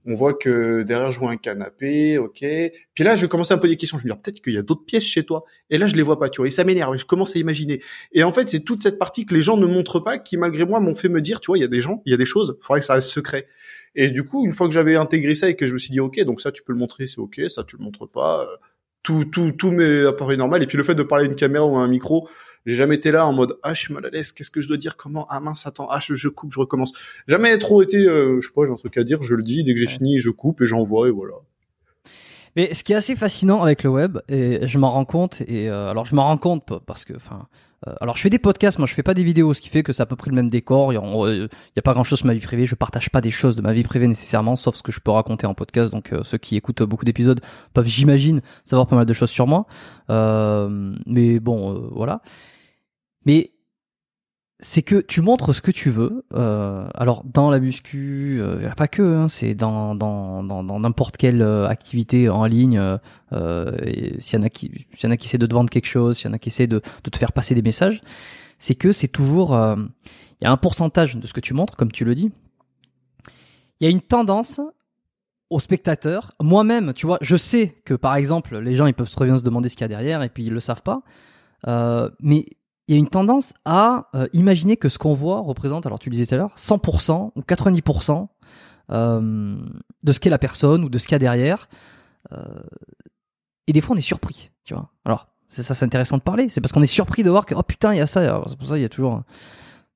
on 0.06 0.14
voit 0.14 0.34
que 0.34 0.82
derrière 0.82 1.10
je 1.12 1.18
vois 1.18 1.30
un 1.30 1.36
canapé, 1.36 2.18
ok. 2.18 2.44
Puis 2.94 3.04
là, 3.04 3.16
je 3.16 3.22
vais 3.22 3.28
commencer 3.28 3.54
un 3.54 3.58
peu 3.58 3.68
des 3.68 3.76
questions. 3.76 3.98
Je 3.98 4.06
me 4.06 4.12
dis 4.12 4.18
peut-être 4.22 4.40
qu'il 4.42 4.52
y 4.52 4.58
a 4.58 4.62
d'autres 4.62 4.84
pièces 4.84 5.04
chez 5.04 5.24
toi. 5.24 5.44
Et 5.70 5.78
là, 5.78 5.86
je 5.88 5.94
les 5.96 6.02
vois 6.02 6.18
pas, 6.18 6.28
tu 6.28 6.38
vois. 6.42 6.48
Et 6.48 6.50
ça 6.50 6.64
m'énerve. 6.64 6.96
Je 6.98 7.04
commence 7.04 7.34
à 7.36 7.38
imaginer. 7.38 7.80
Et 8.12 8.22
en 8.24 8.32
fait, 8.32 8.50
c'est 8.50 8.60
toute 8.60 8.82
cette 8.82 8.98
partie 8.98 9.24
que 9.26 9.34
les 9.34 9.42
gens 9.42 9.56
ne 9.56 9.66
montrent 9.66 10.00
pas, 10.00 10.18
qui 10.18 10.36
malgré 10.36 10.64
moi 10.64 10.80
m'ont 10.80 10.94
fait 10.94 11.08
me 11.08 11.20
dire, 11.20 11.40
tu 11.40 11.46
vois, 11.46 11.58
il 11.58 11.62
y 11.62 11.64
a 11.64 11.68
des 11.68 11.80
gens, 11.80 12.02
il 12.06 12.10
y 12.10 12.14
a 12.14 12.18
des 12.18 12.26
choses, 12.26 12.58
faudrait 12.60 12.80
que 12.80 12.86
ça 12.86 12.94
reste 12.94 13.08
secret. 13.08 13.46
Et 13.94 14.10
du 14.10 14.24
coup, 14.24 14.44
une 14.44 14.52
fois 14.52 14.66
que 14.68 14.74
j'avais 14.74 14.96
intégré 14.96 15.34
ça 15.34 15.48
et 15.48 15.56
que 15.56 15.66
je 15.66 15.72
me 15.72 15.78
suis 15.78 15.90
dit 15.90 16.00
ok, 16.00 16.20
donc 16.24 16.40
ça 16.40 16.50
tu 16.52 16.62
peux 16.62 16.72
le 16.72 16.78
montrer, 16.78 17.06
c'est 17.06 17.20
ok, 17.20 17.42
ça 17.48 17.64
tu 17.64 17.76
le 17.78 17.84
montres 17.84 18.08
pas. 18.10 18.42
euh, 18.42 18.56
Tout, 19.02 19.24
tout, 19.26 19.52
tout 19.52 19.70
m'est 19.70 20.06
apparu 20.06 20.36
normal. 20.36 20.62
Et 20.62 20.66
puis 20.66 20.78
le 20.78 20.84
fait 20.84 20.94
de 20.94 21.02
parler 21.02 21.26
à 21.26 21.28
une 21.28 21.36
caméra 21.36 21.64
ou 21.66 21.76
à 21.76 21.80
un 21.82 21.88
micro, 21.88 22.28
j'ai 22.66 22.76
jamais 22.76 22.96
été 22.96 23.10
là 23.10 23.26
en 23.26 23.32
mode 23.32 23.58
ah 23.62 23.74
je 23.74 23.80
suis 23.80 23.94
mal 23.94 24.04
à 24.06 24.10
l'aise, 24.10 24.32
qu'est-ce 24.32 24.50
que 24.50 24.60
je 24.60 24.68
dois 24.68 24.76
dire, 24.76 24.96
comment 24.96 25.26
ah 25.28 25.40
mince 25.40 25.66
attends 25.66 25.88
ah 25.90 26.00
je, 26.00 26.14
je 26.14 26.28
coupe, 26.28 26.52
je 26.52 26.60
recommence. 26.60 26.92
Jamais 27.28 27.58
trop 27.58 27.82
été, 27.82 27.98
euh, 27.98 28.40
je 28.40 28.46
sais 28.46 28.52
pas, 28.54 28.62
j'ai 28.66 28.72
un 28.72 28.76
truc 28.76 28.96
à 28.96 29.04
dire, 29.04 29.22
je 29.22 29.34
le 29.34 29.42
dis, 29.42 29.64
dès 29.64 29.74
que 29.74 29.80
j'ai 29.80 29.86
fini 29.86 30.18
je 30.18 30.30
coupe 30.30 30.62
et 30.62 30.66
j'envoie 30.66 31.08
et 31.08 31.10
voilà. 31.10 31.34
Mais 32.56 32.72
ce 32.72 32.84
qui 32.84 32.92
est 32.92 32.96
assez 32.96 33.16
fascinant 33.16 33.62
avec 33.62 33.82
le 33.82 33.90
web, 33.90 34.18
et 34.28 34.66
je 34.66 34.78
m'en 34.78 34.90
rends 34.90 35.04
compte, 35.04 35.40
et 35.48 35.68
euh, 35.68 35.90
alors 35.90 36.04
je 36.04 36.14
m'en 36.14 36.24
rends 36.24 36.38
compte 36.38 36.62
parce 36.86 37.04
que, 37.04 37.14
enfin, 37.16 37.48
euh, 37.88 37.94
alors 38.00 38.16
je 38.16 38.22
fais 38.22 38.30
des 38.30 38.38
podcasts, 38.38 38.78
moi 38.78 38.86
je 38.86 38.94
fais 38.94 39.02
pas 39.02 39.14
des 39.14 39.24
vidéos, 39.24 39.54
ce 39.54 39.60
qui 39.60 39.68
fait 39.68 39.82
que 39.82 39.92
c'est 39.92 40.02
à 40.02 40.06
peu 40.06 40.14
près 40.14 40.30
le 40.30 40.36
même 40.36 40.48
décor. 40.48 40.92
Il 40.92 40.96
y, 40.96 40.98
a, 40.98 41.34
y 41.34 41.78
a 41.78 41.82
pas 41.82 41.92
grand 41.94 42.04
chose 42.04 42.20
sur 42.20 42.28
ma 42.28 42.34
vie 42.34 42.40
privée, 42.40 42.64
je 42.66 42.76
partage 42.76 43.10
pas 43.10 43.20
des 43.20 43.32
choses 43.32 43.56
de 43.56 43.62
ma 43.62 43.72
vie 43.72 43.82
privée 43.82 44.06
nécessairement, 44.06 44.54
sauf 44.54 44.76
ce 44.76 44.84
que 44.84 44.92
je 44.92 45.00
peux 45.00 45.10
raconter 45.10 45.46
en 45.48 45.54
podcast. 45.54 45.90
Donc 45.90 46.12
euh, 46.12 46.22
ceux 46.22 46.38
qui 46.38 46.54
écoutent 46.56 46.82
beaucoup 46.82 47.04
d'épisodes 47.04 47.40
peuvent, 47.72 47.88
j'imagine, 47.88 48.40
savoir 48.64 48.86
pas 48.86 48.94
mal 48.96 49.06
de 49.06 49.12
choses 49.12 49.30
sur 49.30 49.48
moi. 49.48 49.66
mais 50.08 51.40
bon, 51.40 51.90
voilà. 51.92 52.22
Mais 53.26 53.54
c'est 54.60 54.82
que 54.82 54.96
tu 54.96 55.20
montres 55.20 55.54
ce 55.54 55.60
que 55.60 55.70
tu 55.70 55.90
veux. 55.90 56.24
Euh, 56.32 56.88
alors 56.94 57.22
dans 57.24 57.50
la 57.50 57.58
muscu, 57.58 58.38
euh, 58.40 58.70
pas 58.76 58.88
que, 58.88 59.02
hein, 59.02 59.28
c'est 59.28 59.54
dans 59.54 59.94
dans 59.94 60.42
dans 60.42 60.80
n'importe 60.80 61.16
quelle 61.16 61.42
euh, 61.42 61.68
activité 61.68 62.28
en 62.28 62.46
ligne. 62.46 62.80
Euh, 63.32 63.76
s'il 64.18 64.38
y 64.38 64.42
en 64.42 64.46
a 64.46 64.48
qui 64.48 64.86
s'il 64.94 65.04
y 65.04 65.06
en 65.06 65.10
a 65.10 65.16
qui 65.16 65.26
essaient 65.26 65.38
de 65.38 65.46
te 65.46 65.54
vendre 65.54 65.70
quelque 65.70 65.86
chose, 65.88 66.16
s'il 66.16 66.28
y 66.28 66.30
en 66.30 66.34
a 66.34 66.38
qui 66.38 66.48
essaient 66.48 66.66
de, 66.66 66.80
de 67.02 67.10
te 67.10 67.18
faire 67.18 67.32
passer 67.32 67.54
des 67.54 67.62
messages, 67.62 68.00
c'est 68.58 68.74
que 68.74 68.92
c'est 68.92 69.08
toujours 69.08 69.50
il 70.40 70.44
y 70.44 70.46
a 70.46 70.50
un 70.50 70.56
pourcentage 70.56 71.16
de 71.16 71.26
ce 71.26 71.32
que 71.32 71.40
tu 71.40 71.52
montres, 71.52 71.76
comme 71.76 71.92
tu 71.92 72.04
le 72.04 72.14
dis. 72.14 72.30
Il 73.80 73.84
y 73.84 73.86
a 73.86 73.90
une 73.90 74.00
tendance 74.00 74.60
aux 75.50 75.60
spectateurs. 75.60 76.32
Moi-même, 76.40 76.94
tu 76.94 77.06
vois, 77.06 77.18
je 77.20 77.36
sais 77.36 77.74
que 77.84 77.94
par 77.94 78.14
exemple, 78.14 78.58
les 78.58 78.76
gens 78.76 78.86
ils 78.86 78.94
peuvent 78.94 79.10
très 79.10 79.26
bien 79.26 79.36
se 79.36 79.42
demander 79.42 79.68
ce 79.68 79.74
qu'il 79.74 79.82
y 79.82 79.86
a 79.86 79.88
derrière 79.88 80.22
et 80.22 80.30
puis 80.30 80.44
ils 80.44 80.52
le 80.52 80.60
savent 80.60 80.82
pas. 80.82 81.02
mais 82.20 82.46
il 82.86 82.94
y 82.94 82.96
a 82.96 82.98
une 82.98 83.08
tendance 83.08 83.54
à 83.64 84.08
euh, 84.14 84.26
imaginer 84.32 84.76
que 84.76 84.88
ce 84.88 84.98
qu'on 84.98 85.14
voit 85.14 85.40
représente, 85.40 85.86
alors 85.86 85.98
tu 85.98 86.10
le 86.10 86.14
disais 86.16 86.26
tout 86.26 86.34
à 86.34 86.38
l'heure, 86.38 86.54
100% 86.56 87.32
ou 87.34 87.40
90% 87.40 88.28
euh, 88.90 89.56
de 90.02 90.12
ce 90.12 90.20
qu'est 90.20 90.30
la 90.30 90.38
personne 90.38 90.84
ou 90.84 90.88
de 90.88 90.98
ce 90.98 91.06
qu'il 91.06 91.14
y 91.14 91.16
a 91.16 91.18
derrière. 91.18 91.68
Euh, 92.32 92.62
et 93.66 93.72
des 93.72 93.80
fois, 93.80 93.96
on 93.96 93.98
est 93.98 94.02
surpris, 94.02 94.50
tu 94.64 94.74
vois. 94.74 94.90
Alors, 95.06 95.28
c'est 95.48 95.62
ça, 95.62 95.72
c'est 95.72 95.84
intéressant 95.84 96.18
de 96.18 96.22
parler. 96.22 96.48
C'est 96.50 96.60
parce 96.60 96.72
qu'on 96.72 96.82
est 96.82 96.86
surpris 96.86 97.22
de 97.24 97.30
voir 97.30 97.46
que, 97.46 97.54
oh 97.54 97.62
putain, 97.62 97.94
il 97.94 97.98
y 97.98 98.02
a 98.02 98.06
ça. 98.06 98.42
C'est 98.48 98.58
pour 98.58 98.68
ça, 98.68 98.76
il 98.76 98.82
y 98.82 98.86
a 98.86 98.90
toujours 98.90 99.14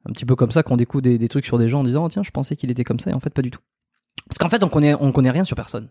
un, 0.06 0.12
petit 0.12 0.24
peu 0.24 0.34
comme 0.34 0.52
ça 0.52 0.62
qu'on 0.62 0.76
découvre 0.76 1.02
des, 1.02 1.18
des, 1.18 1.28
trucs 1.28 1.44
sur 1.44 1.58
des 1.58 1.68
gens 1.68 1.80
en 1.80 1.84
disant, 1.84 2.06
oh, 2.06 2.08
tiens, 2.08 2.22
je 2.22 2.30
pensais 2.30 2.56
qu'il 2.56 2.70
était 2.70 2.84
comme 2.84 3.00
ça, 3.00 3.10
et 3.10 3.14
en 3.14 3.20
fait, 3.20 3.30
pas 3.30 3.42
du 3.42 3.50
tout. 3.50 3.60
Parce 4.28 4.38
qu'en 4.38 4.48
fait, 4.48 4.62
on 4.62 4.68
connaît, 4.68 4.94
on 4.94 5.12
connaît 5.12 5.30
rien 5.30 5.44
sur 5.44 5.56
personne. 5.56 5.88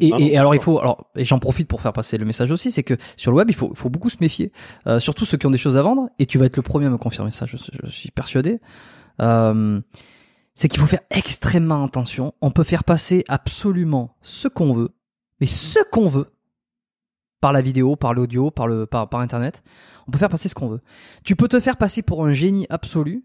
Et, 0.00 0.08
et, 0.08 0.38
alors 0.38 0.54
il 0.54 0.60
faut, 0.60 0.78
alors 0.78 1.10
j'en 1.16 1.38
profite 1.38 1.68
pour 1.68 1.80
faire 1.80 1.92
passer 1.92 2.18
le 2.18 2.24
message 2.24 2.50
aussi, 2.50 2.70
c'est 2.70 2.82
que 2.82 2.94
sur 3.16 3.30
le 3.30 3.38
web 3.38 3.48
il 3.48 3.56
faut, 3.56 3.72
faut 3.74 3.88
beaucoup 3.88 4.10
se 4.10 4.18
méfier, 4.20 4.52
euh, 4.86 5.00
surtout 5.00 5.24
ceux 5.24 5.38
qui 5.38 5.46
ont 5.46 5.50
des 5.50 5.58
choses 5.58 5.76
à 5.76 5.82
vendre. 5.82 6.08
Et 6.18 6.26
tu 6.26 6.38
vas 6.38 6.46
être 6.46 6.56
le 6.56 6.62
premier 6.62 6.86
à 6.86 6.90
me 6.90 6.98
confirmer 6.98 7.30
ça, 7.30 7.46
je, 7.46 7.56
je 7.56 7.90
suis 7.90 8.10
persuadé. 8.10 8.60
Euh, 9.22 9.80
c'est 10.54 10.68
qu'il 10.68 10.80
faut 10.80 10.86
faire 10.86 11.00
extrêmement 11.10 11.84
attention. 11.84 12.34
On 12.40 12.50
peut 12.50 12.64
faire 12.64 12.84
passer 12.84 13.24
absolument 13.28 14.16
ce 14.22 14.48
qu'on 14.48 14.72
veut, 14.72 14.90
mais 15.40 15.46
ce 15.46 15.78
qu'on 15.90 16.08
veut 16.08 16.32
par 17.40 17.52
la 17.52 17.60
vidéo, 17.60 17.96
par 17.96 18.14
l'audio, 18.14 18.50
par 18.50 18.66
le 18.66 18.86
par, 18.86 19.08
par 19.08 19.20
internet. 19.20 19.62
On 20.08 20.10
peut 20.10 20.18
faire 20.18 20.28
passer 20.28 20.48
ce 20.48 20.54
qu'on 20.54 20.68
veut. 20.68 20.80
Tu 21.24 21.36
peux 21.36 21.48
te 21.48 21.60
faire 21.60 21.76
passer 21.76 22.02
pour 22.02 22.24
un 22.24 22.32
génie 22.32 22.66
absolu. 22.70 23.24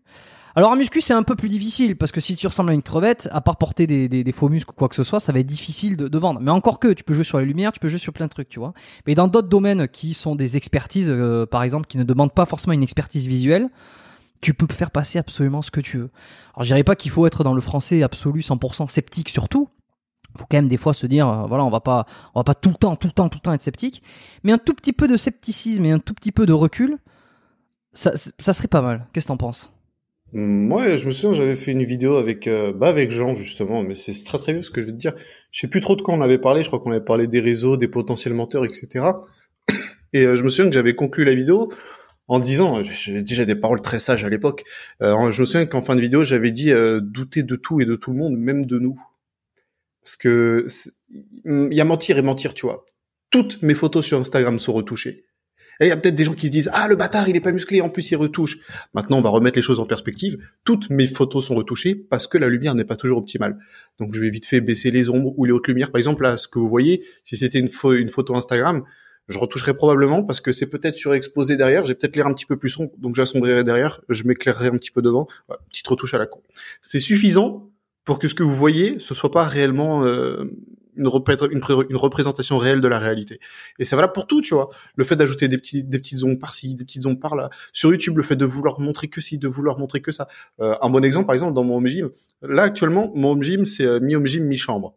Alors 0.56 0.72
en 0.72 0.76
muscu, 0.76 1.00
c'est 1.00 1.14
un 1.14 1.24
peu 1.24 1.36
plus 1.36 1.50
difficile 1.50 1.96
parce 1.96 2.12
que 2.12 2.20
si 2.20 2.36
tu 2.36 2.46
ressembles 2.46 2.72
à 2.72 2.74
une 2.74 2.82
crevette, 2.82 3.30
à 3.32 3.40
part 3.42 3.58
porter 3.58 3.88
des, 3.88 4.10
des, 4.10 4.32
faux 4.32 4.50
muscles 4.50 4.72
ou 4.72 4.74
quoi 4.74 4.90
que 4.90 4.96
ce 4.96 5.04
soit, 5.04 5.20
ça 5.20 5.32
va 5.32 5.40
être 5.40 5.46
difficile 5.46 5.96
de, 5.96 6.18
vendre. 6.18 6.42
Mais 6.42 6.52
encore 6.52 6.80
que, 6.80 6.92
tu 6.92 7.04
peux 7.04 7.14
jouer 7.14 7.24
sur 7.24 7.38
la 7.38 7.46
lumière, 7.46 7.72
tu 7.72 7.80
peux 7.80 7.88
jouer 7.88 8.00
sur 8.00 8.12
plein 8.12 8.26
de 8.26 8.32
trucs, 8.32 8.50
tu 8.50 8.60
vois. 8.60 8.74
Mais 9.08 9.16
dans 9.16 9.28
d'autres 9.28 9.48
domaines 9.48 9.88
qui 9.88 10.14
sont 10.14 10.36
des 10.36 10.58
expertises, 10.58 11.10
euh, 11.10 11.46
par 11.46 11.64
exemple, 11.64 11.88
qui 11.88 11.98
ne 11.98 12.04
demandent 12.04 12.34
pas 12.34 12.46
forcément 12.46 12.74
une 12.74 12.84
expertise 12.84 13.28
visuelle, 13.28 13.70
tu 14.42 14.54
peux 14.54 14.68
faire 14.74 14.92
passer 14.92 15.20
absolument 15.20 15.62
ce 15.62 15.72
que 15.72 15.82
tu 15.82 16.00
veux. 16.00 16.10
Alors 16.56 16.64
je 16.64 16.70
dirais 16.70 16.84
pas 16.84 16.96
qu'il 16.96 17.12
faut 17.12 17.26
être 17.28 17.44
dans 17.44 17.54
le 17.54 17.62
français 17.62 18.04
absolu 18.04 18.42
100% 18.42 18.88
sceptique 18.88 19.30
surtout. 19.30 19.70
Faut 20.38 20.46
quand 20.50 20.58
même 20.58 20.70
des 20.70 20.78
fois 20.78 20.94
se 20.94 21.06
dire, 21.08 21.28
euh, 21.28 21.46
voilà, 21.46 21.64
on 21.64 21.70
va 21.70 21.82
pas, 21.82 22.06
on 22.34 22.40
va 22.40 22.44
pas 22.44 22.56
tout 22.56 22.70
le 22.70 22.76
temps, 22.76 22.96
tout 22.96 23.08
le 23.08 23.14
temps, 23.14 23.30
tout 23.30 23.38
le 23.38 23.42
temps 23.42 23.54
être 23.54 23.62
sceptique, 23.62 24.02
mais 24.44 24.52
un 24.52 24.58
tout 24.58 24.74
petit 24.74 24.94
peu 24.94 25.08
de 25.08 25.18
scepticisme 25.18 25.86
et 25.86 25.92
un 25.92 26.00
tout 26.00 26.14
petit 26.14 26.32
peu 26.32 26.46
de 26.46 26.54
recul, 26.54 26.98
ça, 27.94 28.14
ça 28.40 28.54
serait 28.54 28.68
pas 28.68 28.82
mal. 28.82 29.08
Qu'est-ce 29.14 29.26
que 29.26 29.28
t'en 29.30 29.38
penses? 29.38 29.72
Moi, 30.34 30.96
je 30.96 31.06
me 31.08 31.12
souviens, 31.12 31.34
j'avais 31.34 31.56
fait 31.56 31.72
une 31.72 31.84
vidéo 31.84 32.16
avec, 32.16 32.48
euh, 32.48 32.72
bah, 32.72 32.88
avec 32.88 33.12
Jean 33.12 33.34
justement, 33.34 33.84
mais 33.84 33.96
c'est 33.96 34.14
très 34.24 34.38
très 34.38 34.54
vieux 34.54 34.62
ce 34.62 34.72
que 34.72 34.82
je 34.82 34.88
vais 34.88 34.94
te 34.94 34.98
dire. 34.98 35.14
Je 35.52 35.60
sais 35.60 35.68
plus 35.68 35.82
trop 35.82 35.96
de 35.96 36.02
quoi 36.02 36.14
on 36.14 36.22
avait 36.22 36.38
parlé. 36.38 36.64
Je 36.64 36.68
crois 36.68 36.80
qu'on 36.80 36.92
avait 36.92 37.04
parlé 37.04 37.28
des 37.28 37.42
réseaux, 37.42 37.76
des 37.76 37.90
potentiels 37.90 38.34
menteurs, 38.34 38.64
etc. 38.64 39.06
Et 40.14 40.26
euh, 40.26 40.36
je 40.38 40.44
me 40.44 40.50
souviens 40.50 40.70
que 40.70 40.74
j'avais 40.74 40.96
conclu 40.96 41.26
la 41.26 41.36
vidéo 41.36 41.72
en 42.28 42.40
disant, 42.40 42.82
j'ai 42.82 43.22
déjà 43.24 43.44
des 43.44 43.56
paroles 43.56 43.82
très 43.82 44.00
sages 44.00 44.24
à 44.24 44.30
l'époque. 44.30 44.64
Euh, 45.02 45.32
je 45.32 45.42
me 45.42 45.46
souviens 45.46 45.66
qu'en 45.66 45.82
fin 45.82 45.96
de 45.96 46.02
vidéo, 46.02 46.24
j'avais 46.24 46.52
dit 46.52 46.72
douter 47.02 47.44
de 47.44 47.56
tout 47.58 47.82
et 47.82 47.86
de 47.86 47.96
tout 47.96 48.12
le 48.12 48.18
monde, 48.18 48.38
même 48.38 48.66
de 48.66 48.80
nous, 48.80 48.98
parce 50.02 50.16
que 50.16 50.66
il 51.44 51.74
y 51.74 51.82
a 51.82 51.86
mentir 51.86 52.18
et 52.18 52.22
mentir, 52.22 52.54
tu 52.54 52.66
vois. 52.66 52.86
Toutes 53.32 53.62
mes 53.62 53.74
photos 53.74 54.06
sur 54.06 54.20
Instagram 54.20 54.60
sont 54.60 54.72
retouchées. 54.72 55.26
Et 55.82 55.86
il 55.86 55.88
y 55.88 55.92
a 55.92 55.98
peut-être 55.98 56.16
des 56.16 56.24
gens 56.24 56.36
qui 56.36 56.46
se 56.46 56.52
disent 56.52 56.70
ah 56.74 56.88
le 56.88 56.96
bâtard 56.96 57.28
il 57.28 57.36
est 57.36 57.42
pas 57.42 57.52
musclé 57.52 57.82
en 57.82 57.90
plus 57.90 58.12
il 58.12 58.16
retouche. 58.16 58.60
Maintenant 58.94 59.18
on 59.18 59.22
va 59.22 59.30
remettre 59.30 59.58
les 59.58 59.64
choses 59.64 59.80
en 59.80 59.88
perspective. 59.88 60.38
Toutes 60.64 60.92
mes 60.92 61.08
photos 61.08 61.48
sont 61.48 61.56
retouchées 61.56 61.96
parce 61.96 62.28
que 62.28 62.38
la 62.38 62.48
lumière 62.48 62.76
n'est 62.76 62.86
pas 62.86 62.96
toujours 62.96 63.18
optimale. 63.18 63.58
Donc 64.00 64.14
je 64.14 64.22
vais 64.22 64.30
vite 64.30 64.46
fait 64.46 64.62
baisser 64.62 64.92
les 64.92 65.10
ombres 65.10 65.34
ou 65.38 65.46
les 65.46 65.52
hautes 65.52 65.68
lumières. 65.68 65.92
Par 65.92 65.98
exemple 65.98 66.22
là 66.22 66.38
ce 66.38 66.48
que 66.48 66.60
vous 66.60 66.70
voyez, 66.70 67.04
si 67.24 67.36
c'était 67.36 67.60
une, 67.60 67.68
photo 67.68 68.36
Instagram, 68.36 68.84
je 69.28 69.40
retoucherai 69.40 69.74
probablement 69.74 70.24
parce 70.24 70.40
que 70.40 70.52
c'est 70.52 70.70
peut-être 70.70 70.96
surexposé 70.96 71.58
derrière. 71.58 71.84
J'ai 71.86 71.96
peut-être 71.96 72.16
l'air 72.16 72.28
un 72.28 72.34
petit 72.36 72.46
peu 72.46 72.58
plus 72.58 72.70
sombre, 72.70 72.92
donc 73.00 73.16
j'assombrirai 73.16 73.64
derrière. 73.64 74.02
Je 74.08 74.24
m'éclairerai 74.26 74.68
un 74.68 74.78
petit 74.78 74.92
peu 74.92 75.02
devant. 75.02 75.28
petite 75.70 75.88
retouche 75.88 76.14
à 76.14 76.20
la 76.20 76.28
con. 76.28 76.44
C'est 76.84 77.00
suffisant 77.00 77.72
pour 78.06 78.20
que 78.20 78.28
ce 78.28 78.36
que 78.36 78.44
vous 78.44 78.56
voyez, 78.56 78.98
ce 79.00 79.16
soit 79.16 79.32
pas 79.32 79.46
réellement 79.46 80.06
euh, 80.06 80.46
une, 80.96 81.10
une, 81.50 81.98
représentation 81.98 82.58
réelle 82.58 82.82
de 82.82 82.88
la 82.88 83.00
réalité. 83.00 83.40
Et 83.80 83.86
c'est 83.86 83.96
valable 83.96 84.14
pour 84.14 84.28
tout, 84.28 84.42
tu 84.42 84.54
vois. 84.54 84.70
Le 84.96 85.04
fait 85.04 85.16
d'ajouter 85.16 85.48
des, 85.48 85.58
petits, 85.58 85.84
des 85.84 86.00
petites 86.00 86.24
ondes 86.24 86.40
par-ci, 86.40 86.76
des 86.76 86.86
petites 86.86 87.06
ondes 87.06 87.20
par-là. 87.20 87.50
Sur 87.74 87.92
YouTube, 87.92 88.18
le 88.18 88.24
fait 88.24 88.36
de 88.36 88.46
vouloir 88.46 88.80
montrer 88.80 89.08
que 89.08 89.22
ci, 89.22 89.38
de 89.38 89.48
vouloir 89.48 89.78
montrer 89.78 90.02
que 90.02 90.12
ça. 90.12 90.28
Euh, 90.60 90.76
un 90.82 90.90
bon 90.90 91.04
exemple, 91.04 91.28
par 91.28 91.34
exemple, 91.34 91.54
dans 91.54 91.64
mon 91.64 91.78
home 91.78 91.88
gym. 91.88 92.10
Là, 92.42 92.64
actuellement, 92.64 93.12
mon 93.16 93.32
home 93.32 93.44
gym, 93.44 93.66
c'est 93.66 93.86
euh, 93.86 94.00
mi-home 94.00 94.28
gym, 94.28 94.46
mi-chambre 94.46 94.96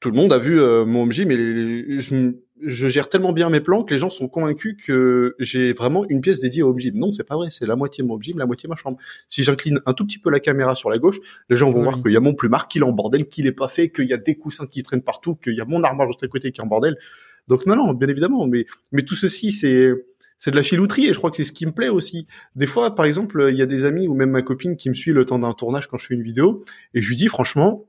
tout 0.00 0.10
le 0.10 0.16
monde 0.16 0.32
a 0.32 0.38
vu 0.38 0.60
euh, 0.60 0.84
mon 0.84 1.02
home 1.02 1.12
gym 1.12 1.30
et 1.30 2.00
je, 2.00 2.32
je, 2.62 2.88
gère 2.88 3.08
tellement 3.08 3.32
bien 3.32 3.50
mes 3.50 3.60
plans 3.60 3.84
que 3.84 3.94
les 3.94 4.00
gens 4.00 4.10
sont 4.10 4.28
convaincus 4.28 4.76
que 4.84 5.34
j'ai 5.38 5.72
vraiment 5.72 6.04
une 6.08 6.20
pièce 6.20 6.40
dédiée 6.40 6.62
au 6.62 6.70
home 6.70 6.78
gym. 6.78 6.96
Non, 6.96 7.12
c'est 7.12 7.24
pas 7.24 7.36
vrai, 7.36 7.48
c'est 7.50 7.66
la 7.66 7.76
moitié 7.76 8.04
mon 8.04 8.14
home 8.14 8.22
gym, 8.22 8.38
la 8.38 8.46
moitié 8.46 8.68
ma 8.68 8.76
chambre. 8.76 8.98
Si 9.28 9.42
j'incline 9.42 9.80
un 9.86 9.94
tout 9.94 10.06
petit 10.06 10.18
peu 10.18 10.30
la 10.30 10.40
caméra 10.40 10.74
sur 10.74 10.90
la 10.90 10.98
gauche, 10.98 11.18
les 11.48 11.56
gens 11.56 11.70
vont 11.70 11.82
voir 11.82 12.02
qu'il 12.02 12.12
y 12.12 12.16
a 12.16 12.20
mon 12.20 12.34
plumard, 12.34 12.68
qu'il 12.68 12.82
est 12.82 12.84
en 12.84 12.92
bordel, 12.92 13.28
qu'il 13.28 13.46
est 13.46 13.52
pas 13.52 13.68
fait, 13.68 13.90
qu'il 13.90 14.06
y 14.06 14.12
a 14.12 14.18
des 14.18 14.36
coussins 14.36 14.66
qui 14.66 14.82
traînent 14.82 15.02
partout, 15.02 15.34
qu'il 15.36 15.54
y 15.54 15.60
a 15.60 15.64
mon 15.64 15.82
armoire 15.82 16.08
juste 16.08 16.22
à 16.22 16.28
côté 16.28 16.52
qui 16.52 16.60
est 16.60 16.64
en 16.64 16.66
bordel. 16.66 16.96
Donc 17.48 17.66
non, 17.66 17.76
non, 17.76 17.94
bien 17.94 18.08
évidemment, 18.08 18.46
mais 18.46 18.66
mais 18.92 19.02
tout 19.02 19.14
ceci 19.14 19.52
c'est 19.52 19.92
c'est 20.38 20.52
de 20.52 20.56
la 20.56 20.62
filouterie 20.62 21.06
et 21.06 21.12
je 21.12 21.18
crois 21.18 21.30
que 21.30 21.36
c'est 21.36 21.44
ce 21.44 21.52
qui 21.52 21.66
me 21.66 21.72
plaît 21.72 21.88
aussi. 21.88 22.26
Des 22.54 22.66
fois, 22.66 22.94
par 22.94 23.04
exemple, 23.04 23.48
il 23.50 23.56
y 23.56 23.62
a 23.62 23.66
des 23.66 23.84
amis 23.84 24.06
ou 24.06 24.14
même 24.14 24.30
ma 24.30 24.42
copine 24.42 24.76
qui 24.76 24.88
me 24.88 24.94
suit 24.94 25.12
le 25.12 25.24
temps 25.24 25.38
d'un 25.38 25.52
tournage 25.52 25.88
quand 25.88 25.98
je 25.98 26.06
fais 26.06 26.14
une 26.14 26.22
vidéo 26.22 26.64
et 26.94 27.02
je 27.02 27.08
lui 27.08 27.16
dis 27.16 27.26
franchement, 27.26 27.86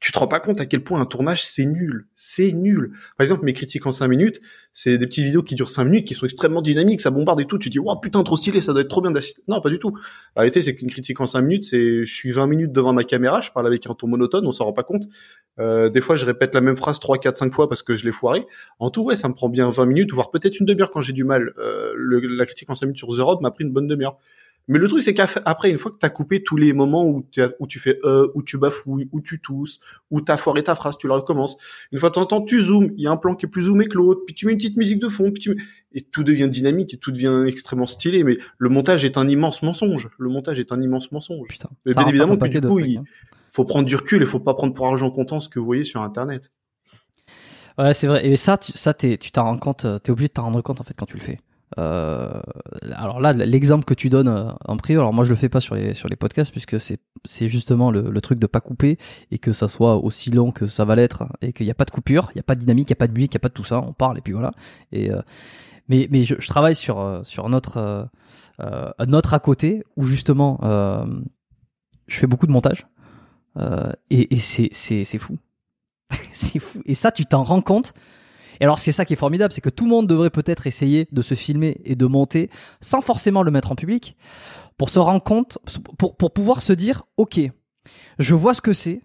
tu 0.00 0.12
te 0.12 0.18
rends 0.18 0.28
pas 0.28 0.38
compte 0.38 0.60
à 0.60 0.66
quel 0.66 0.84
point 0.84 1.00
un 1.00 1.06
tournage 1.06 1.44
c'est 1.44 1.66
nul, 1.66 2.06
c'est 2.14 2.52
nul. 2.52 2.92
Par 3.16 3.24
exemple, 3.24 3.44
mes 3.44 3.52
critiques 3.52 3.84
en 3.84 3.90
5 3.90 4.06
minutes, 4.06 4.40
c'est 4.72 4.96
des 4.96 5.06
petites 5.08 5.24
vidéos 5.24 5.42
qui 5.42 5.56
durent 5.56 5.70
5 5.70 5.84
minutes, 5.84 6.06
qui 6.06 6.14
sont 6.14 6.24
extrêmement 6.24 6.62
dynamiques, 6.62 7.00
ça 7.00 7.10
bombarde 7.10 7.40
et 7.40 7.46
tout. 7.46 7.58
Tu 7.58 7.68
dis, 7.68 7.80
waouh, 7.80 7.98
putain, 7.98 8.22
trop 8.22 8.36
stylé, 8.36 8.60
ça 8.60 8.72
doit 8.72 8.82
être 8.82 8.88
trop 8.88 9.02
bien 9.02 9.10
d'assister. 9.10 9.42
Non, 9.48 9.60
pas 9.60 9.70
du 9.70 9.80
tout. 9.80 9.96
La 10.36 10.42
réalité, 10.42 10.62
c'est 10.62 10.76
qu'une 10.76 10.88
critique 10.88 11.20
en 11.20 11.26
5 11.26 11.40
minutes, 11.40 11.64
c'est, 11.64 12.04
je 12.04 12.14
suis 12.14 12.30
20 12.30 12.46
minutes 12.46 12.72
devant 12.72 12.92
ma 12.92 13.02
caméra, 13.02 13.40
je 13.40 13.50
parle 13.50 13.66
avec 13.66 13.86
un 13.88 13.94
ton 13.94 14.06
monotone, 14.06 14.46
on 14.46 14.52
s'en 14.52 14.66
rend 14.66 14.72
pas 14.72 14.84
compte. 14.84 15.04
Euh, 15.58 15.88
des 15.88 16.00
fois, 16.00 16.14
je 16.14 16.24
répète 16.26 16.54
la 16.54 16.60
même 16.60 16.76
phrase 16.76 17.00
3, 17.00 17.18
4, 17.18 17.36
5 17.36 17.52
fois 17.52 17.68
parce 17.68 17.82
que 17.82 17.96
je 17.96 18.04
l'ai 18.04 18.12
foiré. 18.12 18.46
En 18.78 18.90
tout, 18.90 19.02
ouais, 19.02 19.16
ça 19.16 19.28
me 19.28 19.34
prend 19.34 19.48
bien 19.48 19.68
20 19.68 19.86
minutes, 19.86 20.12
voire 20.12 20.30
peut-être 20.30 20.60
une 20.60 20.66
demi-heure 20.66 20.92
quand 20.92 21.00
j'ai 21.00 21.12
du 21.12 21.24
mal. 21.24 21.54
Euh, 21.58 21.92
la 21.96 22.46
critique 22.46 22.70
en 22.70 22.76
5 22.76 22.86
minutes 22.86 22.98
sur 22.98 23.08
The 23.08 23.20
Road 23.20 23.40
m'a 23.40 23.50
pris 23.50 23.64
une 23.64 23.72
bonne 23.72 23.88
demi-heure. 23.88 24.16
Mais 24.68 24.78
le 24.78 24.86
truc, 24.86 25.02
c'est 25.02 25.14
qu'après, 25.14 25.70
une 25.70 25.78
fois 25.78 25.90
que 25.90 25.98
tu 25.98 26.04
as 26.04 26.10
coupé 26.10 26.42
tous 26.42 26.56
les 26.56 26.74
moments 26.74 27.06
où, 27.06 27.26
où 27.58 27.66
tu 27.66 27.78
fais 27.78 27.98
euh, 28.04 28.28
où 28.34 28.42
tu 28.42 28.58
bafouilles, 28.58 29.08
où 29.12 29.22
tu 29.22 29.40
tousses, 29.40 29.80
où 30.10 30.20
t'as 30.20 30.36
foiré 30.36 30.62
ta 30.62 30.74
phrase, 30.74 30.98
tu 30.98 31.08
la 31.08 31.14
recommences. 31.14 31.56
Une 31.90 31.98
fois 31.98 32.10
de 32.10 32.14
temps 32.14 32.22
en 32.22 32.26
temps, 32.26 32.42
tu 32.42 32.60
zoomes, 32.60 32.92
il 32.96 33.02
y 33.02 33.06
a 33.06 33.10
un 33.10 33.16
plan 33.16 33.34
qui 33.34 33.46
est 33.46 33.48
plus 33.48 33.62
zoomé 33.64 33.86
que 33.86 33.96
l'autre, 33.96 34.20
puis 34.26 34.34
tu 34.34 34.46
mets 34.46 34.52
une 34.52 34.58
petite 34.58 34.76
musique 34.76 35.00
de 35.00 35.08
fond, 35.08 35.30
puis 35.32 35.42
tu 35.42 35.56
et 35.92 36.02
tout 36.02 36.22
devient 36.22 36.48
dynamique 36.48 36.92
et 36.92 36.98
tout 36.98 37.10
devient 37.10 37.44
extrêmement 37.46 37.86
stylé. 37.86 38.24
Mais 38.24 38.36
le 38.58 38.68
montage 38.68 39.04
est 39.04 39.16
un 39.16 39.26
immense 39.26 39.62
mensonge. 39.62 40.08
Le 40.18 40.28
montage 40.28 40.60
est 40.60 40.70
un 40.70 40.82
immense 40.82 41.10
mensonge. 41.12 41.48
Putain, 41.48 41.70
mais 41.86 41.94
bien 41.94 42.06
évidemment 42.06 42.36
que 42.36 42.46
du 42.46 42.60
coup, 42.60 42.78
il 42.80 42.98
hein. 42.98 43.04
faut 43.50 43.64
prendre 43.64 43.86
du 43.86 43.96
recul 43.96 44.22
et 44.22 44.26
faut 44.26 44.38
pas 44.38 44.54
prendre 44.54 44.74
pour 44.74 44.86
argent 44.86 45.10
comptant 45.10 45.40
ce 45.40 45.48
que 45.48 45.58
vous 45.58 45.64
voyez 45.64 45.84
sur 45.84 46.02
Internet. 46.02 46.52
Ouais, 47.78 47.94
c'est 47.94 48.06
vrai. 48.06 48.26
Et 48.26 48.36
ça, 48.36 48.58
tu, 48.58 48.72
ça, 48.72 48.92
tu 48.92 49.18
t'en 49.32 49.44
rends 49.44 49.58
compte, 49.58 49.86
t'es 50.02 50.10
obligé 50.10 50.28
de 50.28 50.32
t'en 50.34 50.42
rendre 50.42 50.60
compte 50.60 50.80
en 50.80 50.84
fait 50.84 50.94
quand 50.94 51.06
tu 51.06 51.16
le 51.16 51.22
fais. 51.22 51.38
Euh, 51.76 52.40
alors 52.92 53.20
là, 53.20 53.32
l'exemple 53.32 53.84
que 53.84 53.94
tu 53.94 54.08
donnes 54.08 54.28
euh, 54.28 54.50
en 54.64 54.76
privé, 54.78 54.98
alors 54.98 55.12
moi 55.12 55.24
je 55.24 55.30
le 55.30 55.36
fais 55.36 55.50
pas 55.50 55.60
sur 55.60 55.74
les 55.74 55.92
sur 55.92 56.08
les 56.08 56.16
podcasts 56.16 56.50
puisque 56.50 56.80
c'est 56.80 56.98
c'est 57.24 57.48
justement 57.48 57.90
le, 57.90 58.10
le, 58.10 58.20
truc 58.22 58.38
de 58.38 58.46
pas 58.46 58.60
couper 58.60 58.96
et 59.30 59.38
que 59.38 59.52
ça 59.52 59.68
soit 59.68 59.96
aussi 59.96 60.30
long 60.30 60.50
que 60.50 60.66
ça 60.66 60.86
va 60.86 60.96
l'être 60.96 61.26
et 61.42 61.52
qu'il 61.52 61.66
n'y 61.66 61.70
a 61.70 61.74
pas 61.74 61.84
de 61.84 61.90
coupure, 61.90 62.30
il 62.34 62.38
y 62.38 62.40
a 62.40 62.42
pas 62.42 62.54
de 62.54 62.60
dynamique, 62.60 62.88
il 62.88 62.92
y 62.92 62.94
a 62.94 62.96
pas 62.96 63.06
de 63.06 63.12
musique, 63.12 63.32
il 63.32 63.36
y 63.36 63.36
a 63.36 63.40
pas 63.40 63.48
de 63.50 63.54
tout 63.54 63.64
ça, 63.64 63.80
on 63.80 63.92
parle 63.92 64.16
et 64.16 64.22
puis 64.22 64.32
voilà. 64.32 64.52
Et 64.92 65.10
euh, 65.10 65.20
mais 65.88 66.08
mais 66.10 66.24
je, 66.24 66.36
je, 66.38 66.48
travaille 66.48 66.74
sur 66.74 67.20
sur 67.24 67.48
notre 67.50 68.08
euh, 68.60 68.90
notre 69.06 69.34
à 69.34 69.38
côté 69.38 69.84
où 69.96 70.04
justement 70.04 70.58
je 72.06 72.16
fais 72.16 72.26
beaucoup 72.26 72.46
de 72.46 72.52
montage 72.52 72.86
et, 74.10 74.34
et 74.34 74.38
c'est 74.38 74.70
c'est 74.72 75.04
c'est 75.04 75.18
fou 75.18 75.36
c'est 76.32 76.58
fou. 76.58 76.80
Et 76.86 76.94
ça, 76.94 77.10
tu 77.10 77.26
t'en 77.26 77.42
rends 77.42 77.60
compte. 77.60 77.92
Et 78.60 78.64
alors, 78.64 78.78
c'est 78.78 78.92
ça 78.92 79.04
qui 79.04 79.12
est 79.12 79.16
formidable, 79.16 79.52
c'est 79.52 79.60
que 79.60 79.70
tout 79.70 79.84
le 79.84 79.90
monde 79.90 80.06
devrait 80.06 80.30
peut-être 80.30 80.66
essayer 80.66 81.08
de 81.12 81.22
se 81.22 81.34
filmer 81.34 81.80
et 81.84 81.96
de 81.96 82.06
monter 82.06 82.50
sans 82.80 83.00
forcément 83.00 83.42
le 83.42 83.50
mettre 83.50 83.72
en 83.72 83.76
public 83.76 84.16
pour 84.76 84.90
se 84.90 84.98
rendre 84.98 85.22
compte, 85.22 85.58
pour, 85.98 86.16
pour 86.16 86.32
pouvoir 86.32 86.62
se 86.62 86.72
dire, 86.72 87.04
OK, 87.16 87.40
je 88.18 88.34
vois 88.34 88.54
ce 88.54 88.60
que 88.60 88.72
c'est 88.72 89.00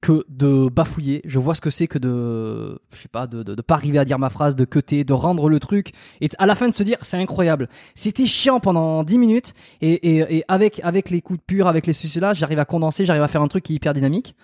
que 0.00 0.24
de 0.28 0.68
bafouiller, 0.68 1.22
je 1.24 1.38
vois 1.38 1.54
ce 1.56 1.60
que 1.60 1.70
c'est 1.70 1.88
que 1.88 1.98
de, 1.98 2.80
je 2.94 3.02
sais 3.02 3.08
pas, 3.08 3.26
de, 3.26 3.42
de, 3.42 3.60
pas 3.62 3.74
arriver 3.74 3.98
à 3.98 4.04
dire 4.04 4.18
ma 4.18 4.28
phrase, 4.28 4.54
de 4.54 4.64
cuter, 4.64 5.02
de 5.02 5.12
rendre 5.12 5.48
le 5.48 5.58
truc, 5.58 5.92
et 6.20 6.28
à 6.38 6.46
la 6.46 6.54
fin 6.54 6.68
de 6.68 6.74
se 6.74 6.84
dire, 6.84 6.98
c'est 7.02 7.16
incroyable. 7.16 7.68
C'était 7.96 8.26
chiant 8.26 8.60
pendant 8.60 9.02
10 9.02 9.18
minutes, 9.18 9.54
et, 9.80 10.36
et, 10.36 10.44
avec, 10.46 10.80
avec 10.84 11.10
les 11.10 11.20
coups 11.20 11.40
de 11.40 11.44
pur, 11.44 11.66
avec 11.66 11.86
les 11.86 11.92
soucis 11.92 12.20
là, 12.20 12.32
j'arrive 12.32 12.60
à 12.60 12.64
condenser, 12.64 13.06
j'arrive 13.06 13.22
à 13.22 13.28
faire 13.28 13.42
un 13.42 13.48
truc 13.48 13.64
qui 13.64 13.72
est 13.72 13.76
hyper 13.76 13.92
dynamique. 13.92 14.36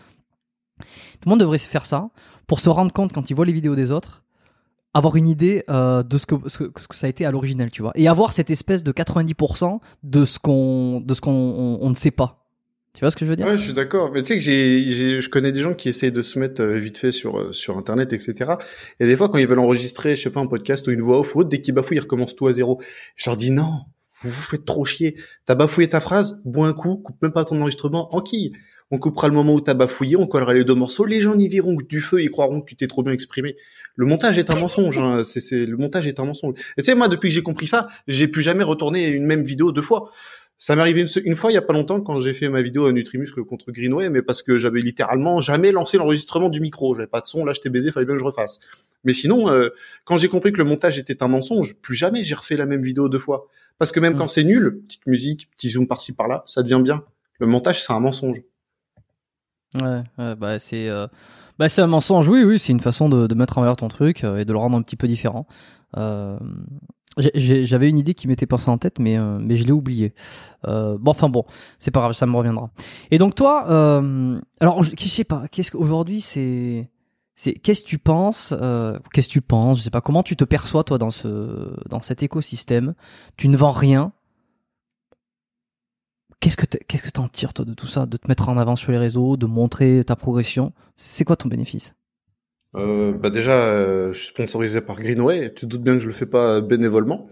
Tout 0.78 1.26
le 1.26 1.30
monde 1.30 1.40
devrait 1.40 1.58
faire 1.58 1.86
ça 1.86 2.10
pour 2.46 2.60
se 2.60 2.68
rendre 2.68 2.92
compte 2.92 3.12
quand 3.12 3.30
il 3.30 3.34
voit 3.34 3.46
les 3.46 3.52
vidéos 3.52 3.74
des 3.74 3.90
autres, 3.90 4.24
avoir 4.94 5.16
une 5.16 5.26
idée 5.26 5.64
euh, 5.68 6.02
de 6.02 6.18
ce 6.18 6.26
que, 6.26 6.36
ça 6.92 7.06
a 7.06 7.10
été 7.10 7.26
à 7.26 7.30
l'original, 7.30 7.70
tu 7.70 7.82
vois, 7.82 7.92
et 7.96 8.08
avoir 8.08 8.32
cette 8.32 8.50
espèce 8.50 8.84
de 8.84 8.92
90% 8.92 9.80
de 10.02 10.24
ce 10.24 10.38
qu'on, 10.38 11.00
de 11.00 11.14
ce 11.14 11.20
qu'on 11.20 11.78
on, 11.80 11.90
ne 11.90 11.94
sait 11.94 12.12
pas. 12.12 12.46
Tu 12.94 13.00
vois 13.00 13.10
ce 13.10 13.16
que 13.16 13.24
je 13.24 13.30
veux 13.30 13.34
dire? 13.34 13.46
Ouais, 13.46 13.56
je 13.56 13.64
suis 13.64 13.72
d'accord. 13.72 14.12
Mais 14.12 14.22
tu 14.22 14.28
sais 14.28 14.34
que 14.36 14.40
j'ai, 14.40 15.20
je 15.20 15.28
connais 15.28 15.50
des 15.50 15.60
gens 15.60 15.74
qui 15.74 15.88
essayent 15.88 16.12
de 16.12 16.22
se 16.22 16.38
mettre 16.38 16.62
euh, 16.62 16.78
vite 16.78 16.96
fait 16.96 17.10
sur 17.10 17.38
euh, 17.38 17.52
sur 17.52 17.76
internet, 17.76 18.12
etc. 18.12 18.52
Et 19.00 19.06
des 19.06 19.16
fois, 19.16 19.28
quand 19.28 19.38
ils 19.38 19.48
veulent 19.48 19.58
enregistrer, 19.58 20.14
je 20.14 20.22
sais 20.22 20.30
pas, 20.30 20.38
un 20.38 20.46
podcast 20.46 20.86
ou 20.86 20.92
une 20.92 21.00
voix 21.00 21.18
off 21.18 21.34
ou 21.34 21.40
autre, 21.40 21.48
dès 21.48 21.60
qu'ils 21.60 21.74
bafouillent, 21.74 21.96
ils 21.96 22.02
recommencent 22.02 22.36
tout 22.36 22.46
à 22.46 22.52
zéro. 22.52 22.80
Je 23.16 23.28
leur 23.28 23.36
dis 23.36 23.50
non, 23.50 23.80
vous 24.20 24.30
vous 24.30 24.42
faites 24.42 24.64
trop 24.64 24.84
chier. 24.84 25.16
T'as 25.44 25.56
bafouillé 25.56 25.88
ta 25.88 25.98
phrase, 25.98 26.40
bois 26.44 26.68
un 26.68 26.72
coup, 26.72 26.98
coupe 26.98 27.20
même 27.20 27.32
pas 27.32 27.44
ton 27.44 27.60
enregistrement, 27.60 28.14
en 28.14 28.20
qui 28.20 28.52
On 28.90 28.98
coupera 28.98 29.28
le 29.28 29.34
moment 29.34 29.54
où 29.54 29.60
t'as 29.60 29.74
bafouillé, 29.74 30.16
on 30.16 30.26
collera 30.26 30.54
les 30.54 30.64
deux 30.64 30.74
morceaux, 30.74 31.04
les 31.04 31.20
gens 31.20 31.38
y 31.38 31.48
verront 31.48 31.74
du 31.74 32.00
feu, 32.00 32.22
ils 32.22 32.30
croiront 32.30 32.60
que 32.60 32.66
tu 32.66 32.76
t'es 32.76 32.86
trop 32.86 33.02
bien 33.02 33.12
exprimé. 33.12 33.56
Le 33.96 34.06
montage 34.06 34.38
est 34.38 34.50
un 34.50 34.56
mensonge. 34.56 34.98
Hein. 34.98 35.22
C'est, 35.24 35.40
c'est, 35.40 35.66
le 35.66 35.76
montage 35.76 36.06
est 36.06 36.18
un 36.20 36.24
mensonge. 36.24 36.54
Et 36.76 36.82
tu 36.82 36.86
sais, 36.86 36.94
moi, 36.94 37.08
depuis 37.08 37.28
que 37.28 37.34
j'ai 37.34 37.42
compris 37.42 37.66
ça, 37.66 37.88
j'ai 38.08 38.28
plus 38.28 38.42
jamais 38.42 38.64
retourné 38.64 39.06
une 39.06 39.24
même 39.24 39.42
vidéo 39.42 39.72
deux 39.72 39.82
fois. 39.82 40.10
Ça 40.58 40.76
m'est 40.76 40.82
arrivé 40.82 41.00
une, 41.02 41.08
une, 41.24 41.34
fois 41.34 41.50
il 41.50 41.54
y 41.54 41.58
a 41.58 41.62
pas 41.62 41.72
longtemps 41.72 42.00
quand 42.00 42.20
j'ai 42.20 42.32
fait 42.32 42.48
ma 42.48 42.62
vidéo 42.62 42.86
à 42.86 42.92
Nutrimuscle 42.92 43.44
contre 43.44 43.72
Greenway, 43.72 44.08
mais 44.08 44.22
parce 44.22 44.42
que 44.42 44.58
j'avais 44.58 44.80
littéralement 44.80 45.40
jamais 45.40 45.72
lancé 45.72 45.98
l'enregistrement 45.98 46.48
du 46.48 46.60
micro. 46.60 46.94
J'avais 46.94 47.08
pas 47.08 47.20
de 47.20 47.26
son, 47.26 47.44
là 47.44 47.52
j'étais 47.52 47.70
baisé, 47.70 47.90
fallait 47.90 48.06
bien 48.06 48.14
que 48.14 48.20
je 48.20 48.24
refasse. 48.24 48.60
Mais 49.02 49.12
sinon, 49.12 49.50
euh, 49.50 49.70
quand 50.04 50.16
j'ai 50.16 50.28
compris 50.28 50.52
que 50.52 50.58
le 50.58 50.64
montage 50.64 50.98
était 50.98 51.22
un 51.22 51.28
mensonge, 51.28 51.74
plus 51.74 51.94
jamais 51.94 52.24
j'ai 52.24 52.34
refait 52.34 52.56
la 52.56 52.66
même 52.66 52.82
vidéo 52.82 53.08
deux 53.08 53.18
fois. 53.18 53.48
Parce 53.78 53.90
que 53.90 53.98
même 53.98 54.14
mmh. 54.14 54.16
quand 54.16 54.28
c'est 54.28 54.44
nul, 54.44 54.80
petite 54.86 55.06
musique, 55.06 55.50
petit 55.50 55.70
zoom 55.70 55.88
par-ci 55.88 56.12
par-là, 56.12 56.44
ça 56.46 56.62
devient 56.62 56.80
bien. 56.82 57.04
Le 57.40 57.46
montage 57.46 57.82
c'est 57.82 57.92
un 57.92 58.00
mensonge. 58.00 58.40
Ouais, 59.82 60.36
bah 60.36 60.58
c'est 60.58 60.88
euh... 60.88 61.06
bah 61.58 61.68
c'est 61.68 61.82
un 61.82 61.86
mensonge. 61.86 62.28
Oui, 62.28 62.44
oui, 62.44 62.58
c'est 62.58 62.72
une 62.72 62.80
façon 62.80 63.08
de, 63.08 63.26
de, 63.26 63.34
mettre 63.34 63.58
en 63.58 63.62
valeur 63.62 63.76
ton 63.76 63.88
truc 63.88 64.24
euh, 64.24 64.38
et 64.38 64.44
de 64.44 64.52
le 64.52 64.58
rendre 64.58 64.76
un 64.76 64.82
petit 64.82 64.96
peu 64.96 65.08
différent. 65.08 65.46
Euh, 65.96 66.38
j'avais 67.16 67.88
une 67.88 67.98
idée 67.98 68.14
qui 68.14 68.26
m'était 68.26 68.46
passée 68.46 68.70
en 68.70 68.78
tête, 68.78 68.98
mais 68.98 69.16
euh, 69.16 69.38
mais 69.40 69.56
je 69.56 69.64
l'ai 69.64 69.72
oubliée. 69.72 70.14
Euh, 70.66 70.96
bon, 70.98 71.12
enfin 71.12 71.28
bon, 71.28 71.44
c'est 71.78 71.90
pas 71.90 72.00
grave, 72.00 72.12
ça 72.12 72.26
me 72.26 72.36
reviendra. 72.36 72.70
Et 73.10 73.18
donc 73.18 73.34
toi, 73.34 73.66
euh, 73.70 74.40
alors 74.60 74.82
je, 74.82 75.08
sais 75.08 75.24
pas, 75.24 75.44
qu'est-ce 75.50 75.70
qu'aujourd'hui 75.70 76.20
c'est 76.20 76.90
c'est 77.36 77.52
qu'est-ce 77.52 77.82
que 77.82 77.88
tu 77.88 77.98
penses 77.98 78.54
Qu'est-ce 79.12 79.28
que 79.28 79.32
tu 79.32 79.42
penses 79.42 79.78
Je 79.78 79.82
sais 79.82 79.90
pas 79.90 80.00
comment 80.00 80.22
tu 80.22 80.36
te 80.36 80.44
perçois 80.44 80.84
toi 80.84 80.98
dans 80.98 81.10
ce 81.10 81.76
dans 81.88 82.00
cet 82.00 82.22
écosystème? 82.22 82.94
Tu 83.36 83.48
ne 83.48 83.56
vends 83.56 83.72
rien? 83.72 84.12
Qu'est-ce 86.40 86.56
que 86.56 86.66
qu'est-ce 86.66 87.02
que 87.02 87.10
t'en 87.10 87.28
tires 87.28 87.54
toi 87.54 87.64
de 87.64 87.74
tout 87.74 87.86
ça 87.86 88.06
De 88.06 88.16
te 88.16 88.28
mettre 88.28 88.48
en 88.48 88.56
avant 88.56 88.76
sur 88.76 88.92
les 88.92 88.98
réseaux, 88.98 89.36
de 89.36 89.46
montrer 89.46 90.02
ta 90.04 90.16
progression? 90.16 90.72
C'est 90.96 91.24
quoi 91.24 91.36
ton 91.36 91.48
bénéfice? 91.48 91.94
Euh, 92.76 93.12
bah 93.12 93.30
déjà, 93.30 93.52
euh, 93.52 94.12
je 94.12 94.18
suis 94.18 94.28
sponsorisé 94.28 94.80
par 94.80 94.96
Greenway. 94.96 95.52
Tu 95.54 95.62
te 95.62 95.66
doutes 95.66 95.82
bien 95.82 95.94
que 95.94 96.00
je 96.00 96.08
le 96.08 96.12
fais 96.12 96.26
pas 96.26 96.60
bénévolement. 96.60 97.28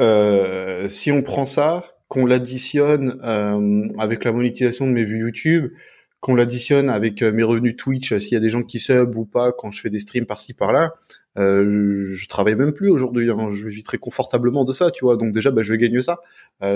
Euh, 0.00 0.88
si 0.88 1.10
on 1.10 1.22
prend 1.22 1.46
ça, 1.46 1.84
qu'on 2.08 2.26
l'additionne 2.26 3.18
avec 3.98 4.24
la 4.24 4.32
monétisation 4.32 4.86
de 4.86 4.92
mes 4.92 5.04
vues 5.04 5.20
YouTube, 5.20 5.72
qu'on 6.20 6.36
l'additionne 6.36 6.90
avec 6.90 7.22
mes 7.22 7.42
revenus 7.42 7.76
Twitch, 7.76 8.16
s'il 8.18 8.32
y 8.32 8.36
a 8.36 8.40
des 8.40 8.50
gens 8.50 8.62
qui 8.62 8.78
sub 8.78 9.16
ou 9.16 9.24
pas 9.24 9.52
quand 9.52 9.70
je 9.70 9.80
fais 9.80 9.90
des 9.90 9.98
streams 9.98 10.26
par-ci 10.26 10.54
par-là, 10.54 10.94
euh, 11.36 12.04
je, 12.06 12.28
travaille 12.28 12.54
même 12.54 12.72
plus 12.72 12.90
aujourd'hui. 12.90 13.30
Hein. 13.30 13.50
Je 13.52 13.66
vis 13.66 13.82
très 13.82 13.98
confortablement 13.98 14.64
de 14.64 14.72
ça, 14.72 14.90
tu 14.90 15.04
vois. 15.04 15.16
Donc 15.16 15.32
déjà, 15.32 15.50
bah, 15.50 15.62
je 15.62 15.72
vais 15.72 15.78
gagner 15.78 16.02
ça. 16.02 16.20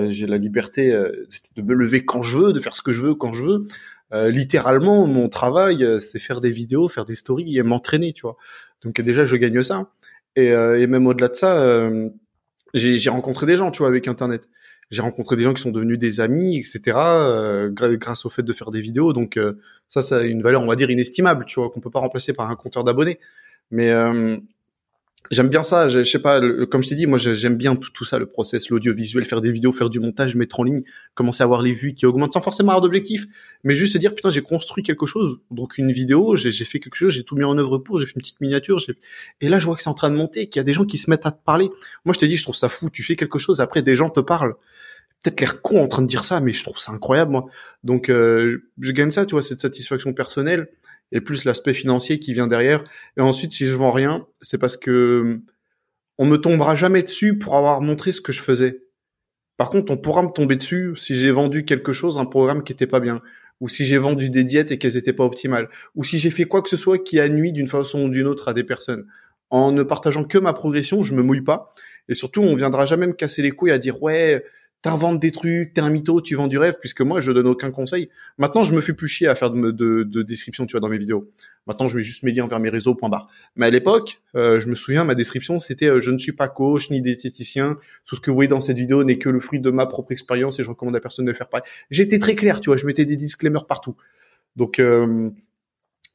J'ai 0.09 0.27
la 0.27 0.39
liberté 0.39 0.91
de 0.91 1.63
me 1.63 1.75
lever 1.75 2.05
quand 2.05 2.23
je 2.23 2.37
veux, 2.37 2.53
de 2.53 2.61
faire 2.61 2.75
ce 2.75 2.83
que 2.83 2.93
je 2.93 3.03
veux 3.03 3.15
quand 3.15 3.33
je 3.33 3.43
veux. 3.43 3.67
Euh, 4.15 4.31
littéralement, 4.31 5.07
mon 5.07 5.29
travail, 5.29 5.85
euh, 5.85 6.01
c'est 6.01 6.19
faire 6.19 6.41
des 6.41 6.51
vidéos, 6.51 6.89
faire 6.89 7.05
des 7.05 7.15
stories 7.15 7.59
et 7.59 7.63
m'entraîner, 7.63 8.13
tu 8.13 8.23
vois. 8.23 8.37
Donc 8.83 9.01
déjà, 9.01 9.27
je 9.27 9.37
gagne 9.37 9.63
ça. 9.63 9.91
Et, 10.37 10.53
euh, 10.53 10.81
et 10.81 10.87
même 10.87 11.07
au-delà 11.07 11.29
de 11.29 11.37
ça, 11.37 11.61
euh, 11.63 12.09
j'ai 12.75 13.11
rencontré 13.11 13.47
des 13.47 13.57
gens, 13.57 13.71
tu 13.71 13.79
vois, 13.79 13.89
avec 13.89 14.09
Internet. 14.09 14.49
J'ai 14.91 15.03
rencontré 15.03 15.37
des 15.37 15.45
gens 15.45 15.53
qui 15.55 15.63
sont 15.63 15.71
devenus 15.71 15.99
des 15.99 16.21
amis, 16.21 16.57
etc. 16.57 16.97
grâce 17.73 18.25
au 18.25 18.31
fait 18.31 18.43
de 18.43 18.53
faire 18.55 18.71
des 18.71 18.81
vidéos. 18.81 19.13
Donc 19.13 19.39
ça, 19.91 20.01
ça 20.03 20.19
a 20.19 20.23
une 20.23 20.43
valeur, 20.43 20.63
on 20.63 20.67
va 20.67 20.77
dire, 20.77 20.91
inestimable, 20.91 21.45
tu 21.47 21.61
vois, 21.61 21.71
qu'on 21.71 21.81
peut 21.81 21.91
pas 21.91 22.01
remplacer 22.01 22.33
par 22.33 22.51
un 22.51 22.57
compteur 22.57 22.85
d'abonnés. 22.85 23.19
Mais 23.71 23.93
J'aime 25.31 25.49
bien 25.49 25.63
ça, 25.63 25.89
je, 25.89 26.03
sais 26.05 26.23
pas, 26.23 26.41
comme 26.71 26.83
je 26.83 26.89
t'ai 26.89 26.95
dit, 26.95 27.07
moi 27.07 27.19
j'aime 27.19 27.57
bien 27.57 27.77
tout, 27.77 27.91
tout 27.91 28.07
ça, 28.07 28.19
le 28.19 28.25
process, 28.25 28.71
l'audiovisuel, 28.71 29.27
faire 29.27 29.43
des 29.43 29.53
vidéos, 29.53 29.73
faire 29.73 29.91
du 29.91 30.01
montage, 30.01 30.35
mettre 30.37 30.59
en 30.61 30.63
ligne, 30.63 30.83
commencer 31.15 31.43
à 31.43 31.45
avoir 31.45 31.61
les 31.61 31.73
vues 31.73 31.93
qui 31.95 32.07
augmentent 32.07 32.33
sans 32.33 32.41
forcément 32.41 32.71
avoir 32.71 32.81
d'objectif, 32.81 33.27
mais 33.63 33.75
juste 33.75 33.93
se 33.93 33.99
dire 33.99 34.15
putain 34.15 34.31
j'ai 34.31 34.41
construit 34.41 34.83
quelque 34.83 35.05
chose, 35.05 35.39
donc 35.51 35.77
une 35.77 35.93
vidéo, 35.93 36.35
j'ai 36.35 36.51
fait 36.65 36.81
quelque 36.81 36.95
chose, 36.95 37.13
j'ai 37.13 37.25
tout 37.25 37.37
mis 37.37 37.45
en 37.45 37.59
œuvre 37.59 37.77
pour, 37.77 38.01
j'ai 38.01 38.07
fait 38.07 38.15
une 38.15 38.23
petite 38.23 38.41
miniature, 38.41 38.79
et 39.43 39.49
là 39.51 39.59
je 39.59 39.67
vois 39.67 39.77
que 39.77 39.83
c'est 39.83 39.91
en 39.91 39.95
train 39.95 40.11
de 40.11 40.17
monter, 40.17 40.49
qu'il 40.49 40.61
y 40.61 40.61
a 40.61 40.65
des 40.65 40.73
gens 40.73 40.87
qui 40.87 40.97
se 40.97 41.11
mettent 41.11 41.27
à 41.27 41.31
te 41.31 41.45
parler. 41.45 41.69
Moi 42.07 42.15
je 42.15 42.21
t'ai 42.21 42.27
dit, 42.27 42.39
je 42.39 42.43
trouve 42.43 42.57
ça 42.57 42.71
fou, 42.71 42.89
tu 42.89 43.03
fais 43.03 43.17
quelque 43.17 43.39
chose, 43.39 43.61
après 43.61 43.83
des 43.83 43.97
gens 43.97 44.09
te 44.09 44.21
parlent. 44.21 44.55
Peut-être 45.23 45.41
l'air 45.41 45.61
con 45.61 45.83
en 45.83 45.89
train 45.89 46.03
de 46.03 46.07
dire 46.07 46.25
ça, 46.25 46.41
mais 46.41 46.53
je 46.55 46.63
trouve 46.63 46.79
ça 46.79 46.93
incroyable 46.93 47.33
moi. 47.33 47.47
Donc 47.85 48.09
euh, 48.09 48.63
je 48.81 48.93
gagne 48.93 49.11
ça, 49.11 49.27
tu 49.27 49.33
vois, 49.33 49.43
cette 49.43 49.61
satisfaction 49.61 50.15
personnelle 50.15 50.69
et 51.13 51.21
plus 51.21 51.45
l'aspect 51.45 51.75
financier 51.75 52.19
qui 52.19 52.33
vient 52.33 52.47
derrière. 52.47 52.85
Et 53.17 53.21
ensuite, 53.21 53.53
si 53.53 53.67
je 53.67 53.75
vends 53.75 53.91
rien, 53.91 54.27
c'est 54.41 54.59
parce 54.59 54.77
que 54.77 55.41
on 56.19 56.27
me 56.27 56.37
tombera 56.37 56.75
jamais 56.75 57.03
dessus 57.03 57.39
pour 57.39 57.57
avoir 57.57 57.81
montré 57.81 58.13
ce 58.13 58.21
que 58.21 58.33
je 58.33 58.43
faisais. 58.43 58.83
Par 59.57 59.71
contre, 59.71 59.93
on 59.93 59.97
pourra 59.97 60.23
me 60.23 60.31
tomber 60.31 60.57
dessus 60.57 60.95
si 60.97 61.17
j'ai 61.17 61.31
vendu 61.31 61.65
quelque 61.65 61.93
chose, 61.93 62.19
un 62.19 62.27
programme 62.27 62.63
qui 62.63 62.73
était 62.73 62.87
pas 62.87 63.01
bien, 63.01 63.23
ou 63.61 63.69
si 63.69 63.85
j'ai 63.85 63.99
vendu 63.99 64.31
des 64.31 64.45
diètes 64.45 64.71
et 64.71 64.79
qu'elles 64.79 64.97
étaient 64.97 65.13
pas 65.13 65.25
optimales, 65.25 65.69
ou 65.95 66.05
si 66.05 66.19
j'ai 66.19 66.31
fait 66.31 66.45
quoi 66.45 66.63
que 66.63 66.69
ce 66.69 66.77
soit 66.77 66.99
qui 66.99 67.19
a 67.21 67.29
nuit 67.29 67.53
d'une 67.53 67.67
façon 67.67 68.05
ou 68.05 68.09
d'une 68.09 68.27
autre 68.27 68.49
à 68.49 68.55
des 68.55 68.65
personnes. 68.65 69.07
En 69.51 69.73
ne 69.73 69.83
partageant 69.83 70.25
que 70.25 70.39
ma 70.39 70.53
progression, 70.53 71.03
je 71.03 71.15
me 71.15 71.23
mouille 71.23 71.43
pas. 71.43 71.71
Et 72.09 72.15
surtout, 72.15 72.43
on 72.43 72.55
viendra 72.55 72.87
jamais 72.87 73.07
me 73.07 73.13
casser 73.13 73.43
les 73.43 73.51
couilles 73.51 73.73
à 73.73 73.79
dire 73.79 74.03
ouais, 74.03 74.45
t'inventes 74.83 75.19
des 75.19 75.33
trucs, 75.33 75.75
t'es 75.75 75.81
un 75.81 75.91
mytho, 75.91 76.21
tu 76.21 76.35
vends 76.35 76.47
du 76.47 76.59
rêve, 76.59 76.77
puisque 76.81 77.01
moi 77.01 77.21
je 77.21 77.33
donne 77.33 77.47
aucun 77.47 77.71
conseil. 77.71 78.09
Maintenant, 78.39 78.63
je 78.63 78.73
me 78.73 78.81
fais 78.81 78.93
plus 78.93 79.09
chier 79.09 79.27
à 79.27 79.35
faire 79.35 79.51
de, 79.51 79.71
de, 79.71 80.03
de 80.05 80.23
description, 80.23 80.67
tu 80.67 80.73
vois, 80.73 80.81
dans 80.81 80.89
mes 80.89 80.99
vidéos. 80.99 81.31
Maintenant, 81.67 81.89
je 81.89 81.97
mets 81.97 82.03
juste 82.03 82.23
mes 82.23 82.33
liens 82.33 82.47
vers 82.47 82.61
mes 82.61 82.69
réseaux, 82.69 82.95
point 82.95 83.09
barre. 83.09 83.29
Mais 83.57 83.67
à 83.67 83.71
l'époque, 83.71 84.21
euh, 84.37 84.61
je 84.61 84.69
me 84.69 84.75
souviens, 84.75 85.05
ma 85.05 85.15
description, 85.15 85.59
c'était 85.59 85.87
euh, 85.87 86.01
je 86.01 86.11
ne 86.11 86.19
suis 86.19 86.33
pas 86.33 86.49
coach 86.49 86.91
ni 86.91 87.03
diététicien. 87.03 87.77
Tout 88.07 88.17
ce 88.17 88.21
que 88.21 88.31
vous 88.31 88.37
voyez 88.37 88.49
dans 88.49 88.61
cette 88.61 88.79
vidéo 88.79 89.05
n'est 89.05 89.19
que 89.19 89.29
le 89.29 89.41
fruit 89.41 89.61
de 89.61 89.71
ma 89.71 89.87
propre 89.87 90.13
expérience 90.13 90.61
et 90.61 90.65
je 90.65 90.71
recommande 90.71 90.97
à 90.97 91.01
personne 91.01 91.25
de 91.25 91.31
le 91.31 91.37
faire 91.37 91.49
pareil. 91.49 91.69
J'étais 91.91 92.19
très 92.19 92.35
clair, 92.35 92.61
tu 92.61 92.71
vois, 92.71 92.77
je 92.77 92.87
mettais 92.87 93.05
des 93.05 93.17
disclaimers 93.17 93.67
partout. 93.67 93.97
Donc, 94.57 94.79
euh, 94.79 95.31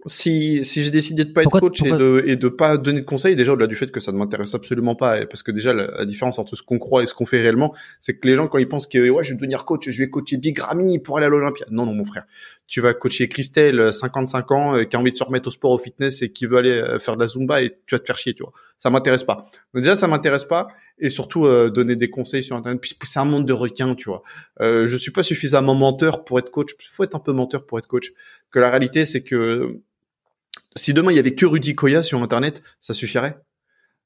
si, 0.06 0.66
si 0.66 0.84
j'ai 0.84 0.92
décidé 0.92 1.24
de 1.24 1.32
pas 1.32 1.44
pourquoi, 1.44 1.60
être 1.60 1.62
coach 1.62 1.80
pourquoi... 1.80 1.96
et 1.96 2.00
de 2.00 2.24
et 2.28 2.36
de 2.36 2.50
pas 2.50 2.78
donner 2.78 3.02
de 3.02 3.06
conseils 3.06 3.36
déjà 3.36 3.54
au-delà 3.54 3.68
du 3.68 3.76
fait 3.76 3.92
que 3.92 4.00
ça 4.00 4.12
ne 4.12 4.18
m'intéresse 4.18 4.54
absolument 4.54 4.96
pas 4.96 5.26
parce 5.26 5.44
que 5.44 5.52
déjà 5.52 5.74
la, 5.74 5.88
la, 5.88 6.06
différence 6.06 6.40
entre 6.40 6.56
ce 6.56 6.64
qu'on 6.64 6.78
croit 6.78 7.04
et 7.04 7.06
ce 7.06 7.14
qu'on 7.14 7.26
fait 7.26 7.42
réellement 7.42 7.74
c'est 8.02 8.18
que 8.18 8.28
les 8.28 8.36
gens 8.36 8.48
quand 8.48 8.58
ils 8.58 8.68
pensent 8.68 8.88
que 8.88 9.10
ouais 9.10 9.24
je 9.24 9.32
vais 9.32 9.36
devenir 9.36 9.66
coach 9.66 9.90
je 9.90 9.98
vais 9.98 10.10
coacher 10.10 10.38
Big 10.38 10.60
Ramy 10.60 11.00
pour 11.00 11.18
aller 11.18 11.26
à 11.26 11.30
l'Olympia. 11.30 11.66
Non 11.70 11.86
non 11.86 11.94
mon 11.94 12.04
frère. 12.04 12.26
Tu 12.68 12.82
vas 12.82 12.94
coacher 12.94 13.28
Christelle 13.28 13.94
55 13.94 14.52
ans 14.52 14.76
euh, 14.76 14.84
qui 14.84 14.96
a 14.96 15.00
envie 15.00 15.12
de 15.12 15.18
se 15.18 15.24
remettre 15.24 15.48
au 15.48 15.52
sport 15.52 15.72
au 15.72 15.78
fitness 15.78 16.22
et 16.22 16.32
qui 16.32 16.46
veut 16.46 16.58
aller 16.58 16.72
euh, 16.72 17.00
faire 17.00 17.16
de 17.16 17.22
la 17.22 17.28
zumba 17.28 17.62
et 17.62 17.78
tu 17.86 17.96
vas 17.96 18.00
te 18.00 18.06
faire 18.06 18.18
chier 18.18 18.34
tu 18.34 18.44
vois. 18.44 18.54
Ça 18.80 18.90
m'intéresse 18.90 19.24
pas. 19.24 19.46
Donc 19.74 19.84
déjà 19.84 19.96
ça 19.96 20.08
m'intéresse 20.08 20.46
pas 20.46 20.68
et 21.00 21.10
surtout 21.10 21.46
euh, 21.46 21.70
donner 21.70 21.96
des 21.96 22.10
conseils 22.10 22.44
sur 22.44 22.56
internet. 22.56 22.82
Puis 22.82 22.96
c'est 23.04 23.20
un 23.20 23.26
monde 23.26 23.46
de 23.46 23.54
requins 23.54 23.96
tu 23.96 24.10
vois. 24.10 24.24
Euh, 24.62 24.88
je 24.88 24.98
suis 24.98 25.12
pas 25.12 25.24
suffisamment 25.24 25.76
menteur 25.76 26.24
pour 26.24 26.40
être 26.40 26.52
coach. 26.52 26.72
Faut 26.92 27.04
être 27.04 27.16
un 27.16 27.20
peu 27.20 27.34
menteur 27.34 27.66
pour 27.66 27.80
être 27.80 27.88
coach. 27.88 28.12
Que 28.52 28.60
la 28.60 28.70
réalité 28.70 29.06
c'est 29.06 29.24
que 29.24 29.80
si 30.76 30.94
demain 30.94 31.12
il 31.12 31.16
y 31.16 31.20
avait 31.20 31.34
que 31.34 31.46
Rudy 31.46 31.76
Koya 31.76 32.04
sur 32.04 32.22
Internet, 32.22 32.64
ça 32.80 32.94
suffirait. 32.94 33.38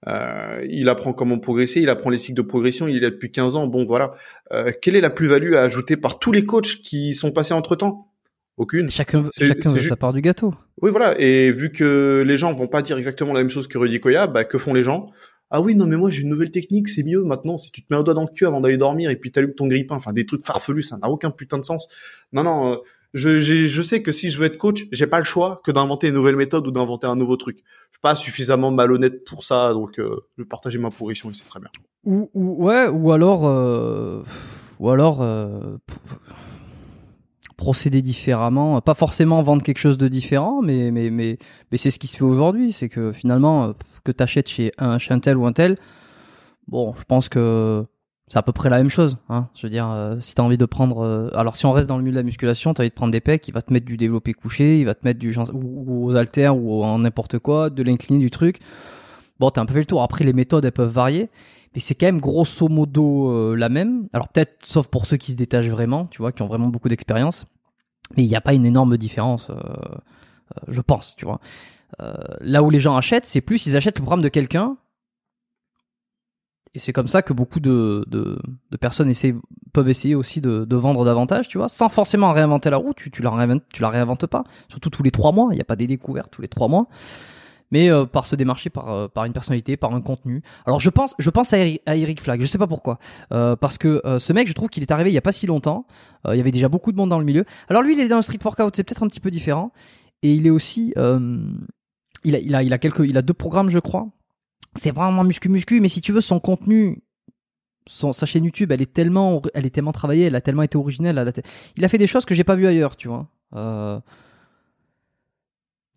Euh, 0.05 0.63
il 0.69 0.89
apprend 0.89 1.13
comment 1.13 1.39
progresser, 1.39 1.81
il 1.81 1.89
apprend 1.89 2.09
les 2.09 2.19
cycles 2.19 2.37
de 2.37 2.41
progression, 2.43 2.87
il 2.87 2.97
est 2.97 2.99
là 2.99 3.09
depuis 3.09 3.31
15 3.31 3.55
ans. 3.55 3.67
Bon, 3.67 3.85
voilà. 3.85 4.13
Euh, 4.51 4.71
quelle 4.81 4.95
est 4.95 5.01
la 5.01 5.09
plus-value 5.09 5.55
à 5.55 5.63
ajouter 5.63 5.97
par 5.97 6.19
tous 6.19 6.31
les 6.31 6.45
coachs 6.45 6.81
qui 6.83 7.15
sont 7.15 7.31
passés 7.31 7.53
entre 7.53 7.75
temps 7.75 8.11
Aucune. 8.57 8.89
Chacun, 8.89 9.29
chacun 9.37 9.71
veut 9.71 9.79
sa 9.79 9.95
part 9.95 10.13
du 10.13 10.21
gâteau. 10.21 10.53
Oui, 10.81 10.89
voilà. 10.89 11.19
Et 11.19 11.51
vu 11.51 11.71
que 11.71 12.23
les 12.25 12.37
gens 12.37 12.53
vont 12.53 12.67
pas 12.67 12.81
dire 12.81 12.97
exactement 12.97 13.33
la 13.33 13.41
même 13.41 13.51
chose 13.51 13.67
que 13.67 13.77
Rudy 13.77 13.99
Koya, 13.99 14.25
bah, 14.25 14.45
que 14.45 14.57
font 14.57 14.73
les 14.73 14.83
gens? 14.83 15.11
Ah 15.49 15.61
oui, 15.61 15.75
non, 15.75 15.87
mais 15.87 15.95
moi 15.95 16.09
j'ai 16.09 16.23
une 16.23 16.29
nouvelle 16.29 16.51
technique, 16.51 16.89
c'est 16.89 17.03
mieux 17.03 17.23
maintenant. 17.23 17.57
Si 17.57 17.71
tu 17.71 17.81
te 17.81 17.87
mets 17.89 17.97
au 17.97 18.03
doigt 18.03 18.13
dans 18.13 18.23
le 18.23 18.27
cul 18.27 18.45
avant 18.45 18.59
d'aller 18.59 18.77
dormir 18.77 19.09
et 19.09 19.15
puis 19.15 19.31
t'allumes 19.31 19.53
ton 19.53 19.67
grille-pain, 19.67 19.95
enfin 19.95 20.11
des 20.11 20.25
trucs 20.25 20.43
farfelus, 20.43 20.83
ça 20.83 20.97
n'a 20.97 21.07
aucun 21.07 21.31
putain 21.31 21.57
de 21.57 21.63
sens. 21.63 21.87
Non, 22.33 22.43
non, 22.43 22.81
Je, 23.13 23.81
sais 23.81 24.01
que 24.01 24.11
si 24.11 24.29
je 24.29 24.37
veux 24.37 24.45
être 24.45 24.57
coach, 24.57 24.85
j'ai 24.91 25.07
pas 25.07 25.19
le 25.19 25.25
choix 25.25 25.61
que 25.63 25.71
d'inventer 25.71 26.07
une 26.07 26.13
nouvelle 26.13 26.35
méthode 26.35 26.67
ou 26.67 26.71
d'inventer 26.71 27.07
un 27.07 27.15
nouveau 27.15 27.37
truc. 27.37 27.57
Je 27.89 27.95
suis 27.95 28.01
pas 28.01 28.15
suffisamment 28.15 28.71
malhonnête 28.71 29.23
pour 29.23 29.43
ça, 29.43 29.73
donc 29.73 29.97
euh, 29.99 30.25
je 30.37 30.43
vais 30.43 30.47
partager 30.47 30.77
ma 30.77 30.89
position 30.89 31.29
et 31.29 31.33
c'est 31.33 31.47
très 31.47 31.59
bien. 31.59 31.69
Ou, 32.03 32.29
ou 32.33 32.65
ouais, 32.65 32.87
ou 32.87 33.11
alors, 33.11 33.47
euh, 33.47 34.21
ou 34.79 34.89
alors 34.89 35.21
euh, 35.21 35.77
procéder 37.57 38.01
différemment. 38.01 38.79
Pas 38.81 38.93
forcément 38.93 39.41
vendre 39.41 39.63
quelque 39.63 39.79
chose 39.79 39.97
de 39.97 40.07
différent, 40.07 40.61
mais 40.61 40.91
mais 40.91 41.09
mais 41.09 41.37
mais 41.71 41.77
c'est 41.77 41.91
ce 41.91 41.99
qui 41.99 42.07
se 42.07 42.17
fait 42.17 42.23
aujourd'hui. 42.23 42.71
C'est 42.71 42.87
que 42.87 43.11
finalement, 43.11 43.65
euh, 43.65 43.73
que 44.05 44.11
t'achètes 44.11 44.47
chez 44.47 44.71
un 44.77 44.99
chez 44.99 45.13
un 45.13 45.19
tel 45.19 45.37
ou 45.37 45.45
un 45.45 45.53
tel, 45.53 45.77
bon, 46.67 46.93
je 46.97 47.03
pense 47.03 47.27
que 47.27 47.83
c'est 48.27 48.37
à 48.37 48.41
peu 48.41 48.51
près 48.51 48.69
la 48.69 48.77
même 48.77 48.89
chose. 48.89 49.17
Hein. 49.29 49.47
Je 49.55 49.63
veux 49.63 49.69
dire, 49.69 49.89
euh, 49.89 50.17
si 50.19 50.35
t'as 50.35 50.43
envie 50.43 50.57
de 50.57 50.65
prendre, 50.65 50.99
euh, 50.99 51.29
alors 51.33 51.55
si 51.55 51.65
on 51.65 51.71
reste 51.71 51.87
dans 51.87 51.97
le 51.97 52.03
milieu 52.03 52.13
de 52.13 52.19
la 52.19 52.23
musculation, 52.23 52.73
t'as 52.73 52.83
envie 52.83 52.89
de 52.89 52.95
prendre 52.95 53.11
des 53.11 53.21
pecs, 53.21 53.47
il 53.47 53.53
va 53.53 53.61
te 53.61 53.71
mettre 53.71 53.85
du 53.85 53.97
développé 53.97 54.33
couché, 54.33 54.79
il 54.79 54.85
va 54.85 54.95
te 54.95 55.05
mettre 55.05 55.19
du 55.19 55.35
ou 55.53 56.07
aux 56.07 56.15
haltères 56.15 56.57
ou 56.57 56.83
en 56.83 56.99
n'importe 56.99 57.39
quoi, 57.39 57.69
de 57.69 57.83
l'incliné 57.83 58.19
du 58.19 58.31
truc. 58.31 58.59
Bon, 59.39 59.49
t'as 59.49 59.61
un 59.61 59.65
peu 59.65 59.73
fait 59.73 59.81
le 59.81 59.85
tour. 59.85 60.01
Après, 60.01 60.23
les 60.23 60.33
méthodes, 60.33 60.65
elles 60.65 60.71
peuvent 60.71 60.91
varier 60.91 61.29
mais 61.77 61.81
c'est 61.81 61.93
quand 61.93 62.07
même 62.07 62.19
grosso 62.19 62.67
modo 62.69 63.29
euh, 63.29 63.55
la 63.55 63.69
même. 63.69 64.07
Alors 64.11 64.29
peut-être, 64.29 64.65
sauf 64.65 64.87
pour 64.87 65.05
ceux 65.05 65.17
qui 65.17 65.33
se 65.33 65.37
détachent 65.37 65.69
vraiment, 65.69 66.07
tu 66.07 66.23
vois, 66.23 66.31
qui 66.31 66.41
ont 66.41 66.47
vraiment 66.47 66.69
beaucoup 66.69 66.89
d'expérience, 66.89 67.45
mais 68.15 68.23
il 68.23 68.27
n'y 68.27 68.35
a 68.35 68.41
pas 68.41 68.55
une 68.55 68.65
énorme 68.65 68.97
différence, 68.97 69.51
euh, 69.51 69.53
euh, 69.53 70.61
je 70.69 70.81
pense, 70.81 71.15
tu 71.15 71.25
vois. 71.25 71.39
Euh, 72.01 72.13
là 72.41 72.63
où 72.63 72.71
les 72.71 72.79
gens 72.79 72.97
achètent, 72.97 73.27
c'est 73.27 73.41
plus 73.41 73.67
ils 73.67 73.77
achètent 73.77 73.99
le 73.99 74.03
programme 74.03 74.23
de 74.23 74.29
quelqu'un, 74.29 74.77
et 76.73 76.79
c'est 76.79 76.93
comme 76.93 77.07
ça 77.07 77.21
que 77.21 77.33
beaucoup 77.33 77.59
de, 77.59 78.05
de, 78.07 78.37
personnes 78.79 79.09
essayent, 79.09 79.35
peuvent 79.73 79.89
essayer 79.89 80.15
aussi 80.15 80.41
de, 80.41 80.65
de 80.65 80.75
vendre 80.75 81.05
davantage, 81.05 81.47
tu 81.47 81.57
vois, 81.57 81.69
sans 81.69 81.89
forcément 81.89 82.31
réinventer 82.33 82.69
la 82.69 82.77
roue. 82.77 82.93
Tu, 82.95 83.09
tu 83.11 83.21
la 83.21 83.31
réinventes, 83.31 83.63
tu 83.73 83.81
la 83.81 83.89
réinventes 83.89 84.27
pas, 84.27 84.43
surtout 84.69 84.89
tous 84.89 85.03
les 85.03 85.11
trois 85.11 85.31
mois. 85.31 85.49
Il 85.51 85.55
n'y 85.55 85.61
a 85.61 85.65
pas 85.65 85.75
des 85.75 85.87
découvertes 85.87 86.31
tous 86.31 86.41
les 86.41 86.47
trois 86.47 86.67
mois 86.67 86.87
mais 87.71 87.89
euh, 87.89 88.05
par 88.05 88.25
se 88.25 88.35
démarcher 88.35 88.69
par 88.69 88.89
euh, 88.89 89.07
par 89.07 89.25
une 89.25 89.33
personnalité, 89.33 89.77
par 89.77 89.93
un 89.93 90.01
contenu. 90.01 90.41
Alors 90.65 90.79
je 90.79 90.89
pense 90.89 91.13
je 91.19 91.29
pense 91.29 91.53
à 91.53 91.57
Eric, 91.57 91.81
à 91.85 91.95
Eric 91.95 92.21
Flag, 92.21 92.41
je 92.41 92.45
sais 92.45 92.57
pas 92.57 92.67
pourquoi, 92.67 92.99
Euh, 93.33 93.55
parce 93.55 93.77
que 93.77 94.01
ce 94.19 94.33
mec, 94.33 94.47
je 94.47 94.53
trouve 94.53 94.69
qu'il 94.69 94.83
est 94.83 94.91
arrivé 94.91 95.09
il 95.09 95.13
y 95.13 95.17
a 95.17 95.21
pas 95.21 95.31
si 95.31 95.47
longtemps. 95.47 95.85
Il 96.29 96.35
y 96.35 96.39
avait 96.39 96.51
déjà 96.51 96.69
beaucoup 96.69 96.91
de 96.91 96.97
monde 96.97 97.09
dans 97.09 97.19
le 97.19 97.25
milieu. 97.25 97.45
Alors 97.69 97.81
lui, 97.81 97.93
il 97.93 97.99
est 97.99 98.07
dans 98.07 98.17
le 98.17 98.21
street 98.21 98.39
workout, 98.43 98.75
c'est 98.75 98.83
peut-être 98.83 99.03
un 99.03 99.07
petit 99.07 99.19
peu 99.19 99.31
différent, 99.31 99.71
et 100.23 100.33
il 100.33 100.47
est 100.47 100.49
aussi 100.49 100.93
il 100.95 102.35
a 102.35 102.39
il 102.39 102.55
a 102.55 102.63
il 102.63 102.73
a 102.73 102.77
quelques 102.77 102.99
il 102.99 103.17
a 103.17 103.21
deux 103.21 103.33
programmes, 103.33 103.69
je 103.69 103.79
crois. 103.79 104.07
C'est 104.75 104.91
vraiment 104.91 105.23
muscu 105.23 105.49
muscu, 105.49 105.79
mais 105.81 105.89
si 105.89 106.01
tu 106.01 106.11
veux 106.11 106.21
son 106.21 106.39
contenu. 106.39 107.01
Son, 107.89 108.11
sa 108.11 108.25
chaîne 108.25 108.43
YouTube, 108.43 108.73
elle 108.73 108.81
est 108.81 108.91
tellement, 108.93 109.41
elle 109.53 109.65
est 109.65 109.69
tellement 109.69 109.93
travaillée, 109.93 110.25
elle 110.25 110.35
a 110.35 110.41
tellement 110.41 110.63
été 110.63 110.77
originelle. 110.77 111.17
elle 111.17 111.27
a 111.29 111.31
te- 111.31 111.39
il 111.77 111.85
a 111.85 111.87
fait 111.87 111.97
des 111.97 112.05
choses 112.05 112.25
que 112.25 112.35
j'ai 112.35 112.43
pas 112.43 112.55
vu 112.57 112.67
ailleurs, 112.67 112.97
tu 112.97 113.07
vois. 113.07 113.29
Euh, 113.55 113.97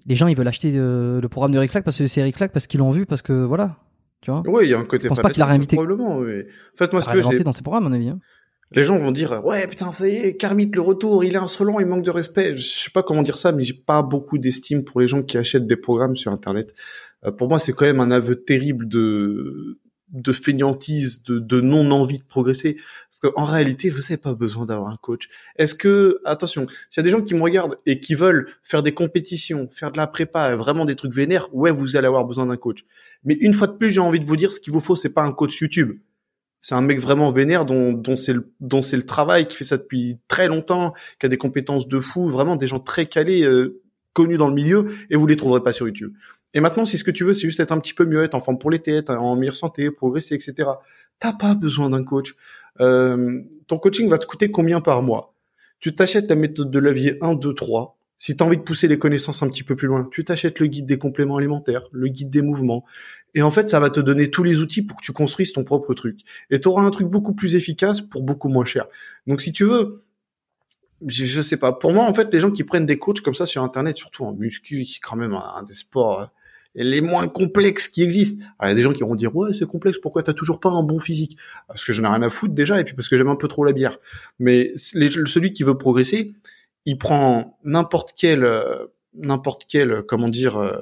les 0.07 0.15
gens 0.15 0.29
ils 0.29 0.37
veulent 0.37 0.47
acheter 0.49 0.73
euh, 0.77 1.21
le 1.21 1.29
programme 1.29 1.51
de 1.51 1.57
Eric 1.57 1.71
Flack 1.73 1.85
parce 1.85 1.99
que 1.99 2.07
c'est 2.07 2.21
Eric 2.21 2.37
Flack 2.37 2.53
parce 2.53 2.67
qu'ils 2.67 2.79
l'ont 2.81 2.91
vu 2.93 3.07
parce 3.07 3.23
que 3.23 3.33
voilà 3.45 3.77
tu 4.21 4.31
vois 4.31 4.43
Oui, 4.47 4.67
il 4.67 4.71
y 4.71 4.75
a 4.75 4.79
un 4.79 4.85
côté. 4.85 5.05
Je 5.05 5.09
pense 5.09 5.19
pas 5.21 5.31
qu'il 5.31 5.43
a 5.43 5.47
fanatique, 5.47 5.71
réinvité. 5.73 5.77
Probablement, 5.77 6.21
mais 6.21 6.43
en 6.43 6.77
fait, 6.77 6.93
moi, 6.93 7.01
veux, 7.03 7.19
inventé 7.19 7.39
j'ai- 7.39 7.45
dans 7.45 7.53
ses 7.53 7.63
programmes 7.63 7.87
à 7.87 7.89
mon 7.89 7.95
avis 7.97 8.09
hein. 8.11 8.21
les 8.73 8.85
gens 8.85 8.97
vont 8.99 9.11
dire 9.11 9.45
ouais 9.45 9.67
putain 9.67 9.91
ça 9.93 10.07
y 10.09 10.15
est 10.15 10.37
Kermit 10.37 10.71
le 10.73 10.81
retour 10.81 11.25
il 11.25 11.33
est 11.35 11.39
insolent 11.39 11.81
il 11.81 11.87
manque 11.87 12.05
de 12.05 12.11
respect 12.11 12.57
je 12.57 12.63
sais 12.63 12.91
pas 12.95 13.03
comment 13.03 13.23
dire 13.23 13.37
ça 13.39 13.51
mais 13.51 13.65
j'ai 13.65 13.75
pas 13.75 14.03
beaucoup 14.03 14.39
d'estime 14.39 14.85
pour 14.85 15.01
les 15.01 15.09
gens 15.09 15.23
qui 15.23 15.37
achètent 15.39 15.67
des 15.67 15.77
programmes 15.77 16.15
sur 16.17 16.31
internet 16.31 16.73
pour 17.37 17.49
moi 17.49 17.59
c'est 17.59 17.73
quand 17.73 17.85
même 17.85 18.01
un 18.01 18.11
aveu 18.11 18.37
terrible 18.37 18.89
de 18.89 19.79
de 20.13 20.33
fainéantise 20.33 21.23
de, 21.23 21.39
de 21.39 21.61
non 21.61 21.89
envie 21.93 22.19
de 22.19 22.25
progresser. 22.25 22.77
Parce 23.11 23.33
qu'en 23.33 23.45
réalité 23.45 23.91
vous 23.91 24.03
avez 24.07 24.17
pas 24.17 24.35
besoin 24.35 24.67
d'avoir 24.67 24.91
un 24.91 24.97
coach. 24.97 25.29
Est-ce 25.57 25.75
que 25.75 26.21
attention 26.25 26.67
s'il 26.89 27.01
y 27.01 27.01
a 27.01 27.05
des 27.05 27.11
gens 27.11 27.23
qui 27.23 27.35
me 27.35 27.43
regardent 27.43 27.79
et 27.87 28.01
qui 28.01 28.15
veulent 28.15 28.49
faire 28.63 28.83
des 28.83 28.93
compétitions 28.93 29.69
faire 29.71 29.93
de 29.93 29.99
la 29.99 30.07
prépa 30.07 30.55
vraiment 30.57 30.85
des 30.85 30.97
trucs 30.97 31.15
vénères 31.15 31.53
ouais 31.55 31.71
vous 31.71 31.97
allez 31.97 32.07
avoir 32.07 32.25
besoin 32.25 32.47
d'un 32.47 32.57
coach. 32.57 32.85
Mais 33.25 33.35
une 33.35 33.53
fois 33.53 33.67
de 33.67 33.75
plus 33.75 33.91
j'ai 33.91 34.01
envie 34.01 34.21
de 34.21 34.25
vous 34.25 34.37
dire 34.37 34.51
ce 34.51 34.61
qu'il 34.61 34.73
vous 34.73 34.81
faut 34.81 34.97
c'est 34.97 35.13
pas 35.13 35.23
un 35.23 35.33
coach 35.33 35.61
YouTube. 35.61 35.99
C'est 36.63 36.75
un 36.75 36.83
mec 36.83 37.01
vraiment 37.01 37.33
vénère 37.33 37.65
dont, 37.65 37.93
dont 37.93 38.17
c'est 38.17 38.35
le, 38.35 38.53
le 38.61 39.03
travail, 39.03 39.49
qui 39.49 39.57
fait 39.57 39.65
ça 39.65 39.79
depuis 39.79 40.19
très 40.29 40.47
longtemps, 40.47 40.93
qui 41.19 41.27
a 41.27 41.29
des 41.29 41.39
compétences 41.39 41.89
de 41.89 42.01
fou, 42.01 42.29
vraiment 42.29 42.57
des 42.57 42.67
gens 42.67 42.81
très 42.81 43.07
calés, 43.07 43.47
euh, 43.47 43.81
connus 44.13 44.37
dans 44.37 44.49
le 44.49 44.55
milieu, 44.55 44.93
et 45.09 45.17
vous 45.17 45.27
les 45.27 45.37
trouverez 45.37 45.63
pas 45.63 45.73
sur 45.73 45.87
YouTube. 45.87 46.13
Et 46.55 46.61
maintenant, 46.61 46.85
si 46.85 46.99
ce 46.99 47.05
que 47.05 47.11
tu 47.11 47.25
veux, 47.25 47.35
c'est 47.35 47.47
juste 47.47 47.61
être 47.61 47.73
un 47.73 47.79
petit 47.79 47.95
peu 47.95 48.05
mieux, 48.05 48.23
être 48.25 48.35
en 48.35 48.41
forme 48.41 48.59
pour 48.59 48.71
l'été, 48.71 48.97
être 48.97 49.11
en 49.11 49.37
meilleure 49.37 49.57
santé, 49.57 49.91
progresser, 49.91 50.35
etc. 50.35 50.69
T'as 51.19 51.33
pas 51.33 51.55
besoin 51.55 51.91
d'un 51.91 52.05
coach. 52.05 52.35
Euh, 52.81 53.41
ton 53.67 53.79
coaching 53.79 54.09
va 54.09 54.19
te 54.19 54.27
coûter 54.27 54.51
combien 54.51 54.81
par 54.81 55.03
mois? 55.03 55.35
Tu 55.79 55.95
t'achètes 55.95 56.29
la 56.29 56.37
méthode 56.37 56.71
de 56.71 56.79
levier 56.79 57.19
1, 57.21 57.35
2, 57.35 57.55
3. 57.55 57.97
Si 58.19 58.37
tu 58.37 58.43
as 58.43 58.47
envie 58.47 58.59
de 58.59 58.63
pousser 58.63 58.87
les 58.87 58.99
connaissances 58.99 59.43
un 59.43 59.49
petit 59.49 59.63
peu 59.63 59.77
plus 59.77 59.87
loin, 59.89 60.07
tu 60.11 60.25
t'achètes 60.25 60.61
le 60.61 60.67
guide 60.67 60.85
des 60.85 60.99
compléments 60.99 61.37
alimentaires, 61.37 61.85
le 61.91 62.09
guide 62.09 62.29
des 62.29 62.43
mouvements. 62.43 62.85
Et 63.35 63.43
en 63.43 63.51
fait, 63.51 63.71
ça 63.71 63.81
va 63.81 63.89
te 63.89 64.01
donner 64.01 64.31
tous 64.31 64.43
les 64.43 64.59
outils 64.59 64.83
pour 64.83 64.99
que 64.99 65.05
tu 65.05 65.13
construises 65.13 65.53
ton 65.53 65.65
propre 65.65 65.95
truc 65.95 66.21
et 66.51 66.61
tu 66.61 66.69
auras 66.69 66.83
un 66.83 66.91
truc 66.91 67.07
beaucoup 67.07 67.33
plus 67.33 67.55
efficace 67.55 68.03
pour 68.03 68.23
beaucoup 68.23 68.49
moins 68.49 68.65
cher. 68.65 68.89
Donc 69.27 69.41
si 69.41 69.53
tu 69.53 69.65
veux, 69.65 70.03
je, 71.07 71.25
je 71.25 71.41
sais 71.41 71.57
pas. 71.57 71.73
Pour 71.73 71.93
moi, 71.93 72.05
en 72.05 72.13
fait, 72.13 72.33
les 72.33 72.41
gens 72.41 72.51
qui 72.51 72.65
prennent 72.65 72.87
des 72.87 72.99
coachs 72.99 73.21
comme 73.21 73.35
ça 73.35 73.47
sur 73.47 73.63
Internet, 73.63 73.97
surtout 73.97 74.25
en 74.25 74.35
muscu, 74.35 74.83
qui 74.83 74.97
est 74.97 75.01
quand 75.01 75.17
même 75.17 75.33
un, 75.33 75.63
des 75.63 75.75
sports 75.75 76.21
euh, 76.21 76.27
les 76.75 77.01
moins 77.01 77.29
complexes 77.29 77.89
qui 77.89 78.03
existent. 78.03 78.45
Alors, 78.59 78.69
il 78.69 78.71
y 78.71 78.73
a 78.73 78.75
des 78.77 78.83
gens 78.83 78.93
qui 78.93 79.03
vont 79.03 79.15
dire 79.15 79.35
ouais 79.35 79.53
c'est 79.59 79.67
complexe, 79.67 79.99
pourquoi 79.99 80.23
t'as 80.23 80.33
toujours 80.33 80.61
pas 80.61 80.71
un 80.71 80.83
bon 80.83 81.01
physique? 81.01 81.37
Parce 81.69 81.85
que 81.85 81.93
j'en 81.93 82.05
ai 82.05 82.09
rien 82.09 82.23
à 82.23 82.29
foutre 82.31 82.55
déjà 82.55 82.81
et 82.81 82.85
puis 82.85 82.95
parce 82.95 83.09
que 83.09 83.17
j'aime 83.17 83.29
un 83.29 83.37
peu 83.37 83.49
trop 83.49 83.65
la 83.65 83.73
bière. 83.73 83.99
Mais 84.39 84.73
celui 84.77 85.53
qui 85.53 85.63
veut 85.65 85.77
progresser, 85.77 86.33
il 86.87 86.99
prend 86.99 87.59
n'importe 87.65 88.15
quel 88.17 88.45
euh, 88.45 88.87
n'importe 89.15 89.67
quel 89.69 89.91
euh, 89.91 90.03
comment 90.03 90.29
dire 90.29 90.57
euh, 90.57 90.79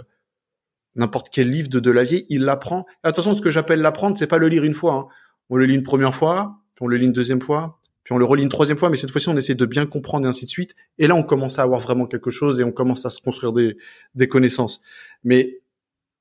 n'importe 0.94 1.29
quel 1.31 1.51
livre 1.51 1.68
de 1.68 1.81
Delavier, 1.81 2.27
il 2.29 2.42
l'apprend. 2.42 2.87
Attention, 3.03 3.35
ce 3.35 3.40
que 3.40 3.51
j'appelle 3.51 3.81
l'apprendre, 3.81 4.18
c'est 4.18 4.27
pas 4.27 4.38
le 4.38 4.48
lire 4.48 4.64
une 4.64 4.74
fois. 4.74 4.94
hein. 4.94 5.07
On 5.51 5.57
le 5.57 5.64
lit 5.64 5.74
une 5.74 5.83
première 5.83 6.14
fois, 6.14 6.59
puis 6.74 6.85
on 6.85 6.88
le 6.88 6.96
lit 6.96 7.07
une 7.07 7.12
deuxième 7.12 7.40
fois, 7.40 7.79
puis 8.05 8.12
on 8.14 8.18
le 8.18 8.24
relit 8.24 8.42
une 8.42 8.48
troisième 8.48 8.77
fois, 8.79 8.90
mais 8.90 8.96
cette 8.96 9.11
fois-ci, 9.11 9.29
on 9.29 9.37
essaie 9.37 9.55
de 9.55 9.64
bien 9.66 9.87
comprendre 9.87 10.27
et 10.27 10.29
ainsi 10.29 10.44
de 10.44 10.51
suite. 10.51 10.74
Et 10.98 11.07
là, 11.07 11.14
on 11.14 11.22
commence 11.22 11.59
à 11.59 11.62
avoir 11.62 11.81
vraiment 11.81 12.07
quelque 12.07 12.31
chose 12.31 12.61
et 12.61 12.64
on 12.64 12.72
commence 12.72 13.07
à 13.07 13.11
se 13.11 13.20
construire 13.20 13.53
des, 13.53 13.77
des 14.14 14.29
connaissances. 14.29 14.83
Mais 15.24 15.61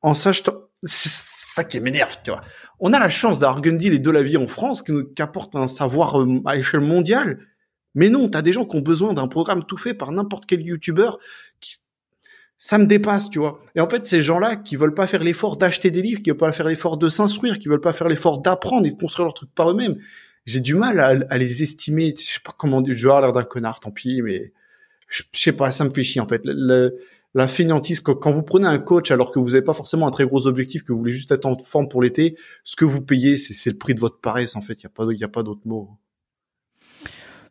en 0.01 0.13
sachant, 0.13 0.53
c'est 0.83 1.09
ça 1.09 1.63
qui 1.63 1.79
m'énerve, 1.79 2.17
tu 2.23 2.31
vois. 2.31 2.41
On 2.79 2.93
a 2.93 2.99
la 2.99 3.09
chance 3.09 3.39
d'avoir 3.39 3.61
Gundil 3.61 3.93
et 3.93 3.99
Delavier 3.99 4.37
en 4.37 4.47
France 4.47 4.81
qui, 4.83 4.91
nous- 4.91 5.05
qui 5.05 5.21
apportent 5.21 5.55
un 5.55 5.67
savoir 5.67 6.21
euh, 6.21 6.41
à 6.45 6.57
échelle 6.57 6.81
mondiale. 6.81 7.39
Mais 7.95 8.09
non, 8.09 8.29
t'as 8.29 8.43
des 8.43 8.53
gens 8.53 8.65
qui 8.65 8.77
ont 8.77 8.81
besoin 8.81 9.13
d'un 9.13 9.27
programme 9.27 9.65
tout 9.65 9.77
fait 9.77 9.95
par 9.95 10.11
n'importe 10.11 10.45
quel 10.45 10.61
youtubeur 10.61 11.17
qui, 11.59 11.77
ça 12.59 12.77
me 12.77 12.85
dépasse, 12.85 13.29
tu 13.29 13.39
vois. 13.39 13.59
Et 13.75 13.81
en 13.81 13.89
fait, 13.89 14.05
ces 14.07 14.21
gens-là 14.21 14.55
qui 14.55 14.75
veulent 14.75 14.93
pas 14.93 15.07
faire 15.07 15.23
l'effort 15.23 15.57
d'acheter 15.57 15.91
des 15.91 16.01
livres, 16.01 16.21
qui 16.21 16.29
veulent 16.29 16.37
pas 16.37 16.51
faire 16.51 16.67
l'effort 16.67 16.97
de 16.97 17.09
s'instruire, 17.09 17.59
qui 17.59 17.67
veulent 17.67 17.81
pas 17.81 17.93
faire 17.93 18.07
l'effort 18.07 18.39
d'apprendre 18.39 18.85
et 18.87 18.91
de 18.91 18.97
construire 18.97 19.25
leur 19.25 19.33
truc 19.33 19.49
par 19.53 19.71
eux-mêmes, 19.71 19.97
j'ai 20.45 20.59
du 20.59 20.75
mal 20.75 20.99
à, 20.99 21.37
les 21.37 21.63
estimer. 21.63 22.15
Je 22.17 22.23
sais 22.23 22.39
pas 22.43 22.53
comment 22.57 22.83
je 22.85 22.93
vais 22.93 23.01
avoir 23.01 23.21
l'air 23.21 23.33
d'un 23.33 23.43
connard, 23.43 23.79
tant 23.79 23.91
pis, 23.91 24.21
mais 24.21 24.53
je, 25.07 25.23
sais 25.33 25.51
pas, 25.51 25.71
ça 25.71 25.83
me 25.83 25.89
fait 25.89 26.03
chier 26.03 26.21
en 26.21 26.27
fait. 26.27 26.41
La 27.33 27.47
fainéantise, 27.47 27.99
quand, 27.99 28.31
vous 28.31 28.43
prenez 28.43 28.67
un 28.67 28.79
coach 28.79 29.11
alors 29.11 29.31
que 29.31 29.39
vous 29.39 29.49
n'avez 29.49 29.61
pas 29.61 29.73
forcément 29.73 30.07
un 30.07 30.11
très 30.11 30.25
gros 30.25 30.47
objectif, 30.47 30.83
que 30.83 30.91
vous 30.91 30.99
voulez 30.99 31.11
juste 31.11 31.31
être 31.31 31.45
en 31.45 31.57
forme 31.57 31.87
pour 31.87 32.01
l'été, 32.01 32.35
ce 32.63 32.75
que 32.75 32.85
vous 32.85 33.01
payez, 33.01 33.37
c'est 33.37 33.69
le 33.69 33.77
prix 33.77 33.93
de 33.93 33.99
votre 33.99 34.19
paresse 34.19 34.55
en 34.55 34.61
fait. 34.61 34.81
Il 34.81 34.83
y 34.83 34.85
a 34.87 34.89
pas, 34.89 35.05
pas 35.33 35.43
d'autre 35.43 35.61
mot. 35.65 35.89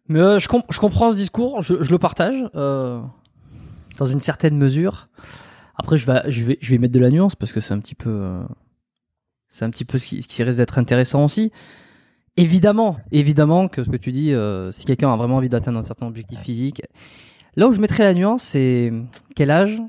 mais 0.08 0.20
euh, 0.20 0.38
je, 0.38 0.48
com- 0.48 0.62
je 0.70 0.78
comprends 0.78 1.10
ce 1.12 1.16
discours 1.16 1.62
je, 1.62 1.82
je 1.82 1.90
le 1.90 1.98
partage 1.98 2.48
euh, 2.54 3.00
dans 3.98 4.06
une 4.06 4.20
certaine 4.20 4.56
mesure 4.56 5.08
après 5.74 5.98
je 5.98 6.06
vais 6.06 6.78
mettre 6.78 6.94
de 6.94 7.00
la 7.00 7.10
nuance 7.10 7.34
parce 7.34 7.52
que 7.52 7.60
c'est 7.60 7.74
un 7.74 7.80
petit 7.80 7.94
peu 7.96 8.10
euh, 8.10 8.42
c'est 9.48 9.64
un 9.64 9.70
petit 9.70 9.84
peu 9.84 9.98
ce 9.98 10.06
qui, 10.06 10.22
ce 10.22 10.28
qui 10.28 10.42
risque 10.42 10.58
d'être 10.58 10.78
intéressant 10.78 11.24
aussi 11.24 11.50
évidemment 12.36 12.98
évidemment 13.10 13.68
que 13.68 13.82
ce 13.84 13.90
que 13.90 13.96
tu 13.96 14.12
dis 14.12 14.32
si 14.72 14.84
quelqu'un 14.84 15.12
a 15.12 15.16
vraiment 15.16 15.36
envie 15.36 15.48
d'atteindre 15.48 15.78
un 15.78 15.84
certain 15.84 16.06
objectif 16.06 16.38
physique 16.40 16.82
là 17.56 17.68
où 17.68 17.72
je 17.72 17.80
mettrais 17.80 18.04
la 18.04 18.14
nuance 18.14 18.42
c'est 18.42 18.92
quel 19.34 19.50
âge 19.50 19.80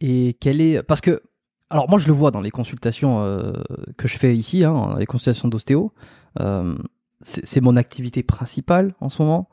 et 0.00 0.36
quel 0.40 0.60
est 0.60 0.82
parce 0.82 1.00
que 1.00 1.22
alors 1.70 1.88
moi 1.88 1.98
je 1.98 2.06
le 2.06 2.12
vois 2.12 2.30
dans 2.30 2.40
les 2.40 2.50
consultations 2.50 3.22
euh, 3.22 3.52
que 3.96 4.08
je 4.08 4.18
fais 4.18 4.36
ici 4.36 4.64
hein, 4.64 4.96
les 4.98 5.06
consultations 5.06 5.48
d'ostéo 5.48 5.92
euh, 6.40 6.76
c'est 7.20 7.60
mon 7.60 7.76
activité 7.76 8.22
principale 8.22 8.94
en 9.00 9.08
ce 9.08 9.20
moment. 9.20 9.48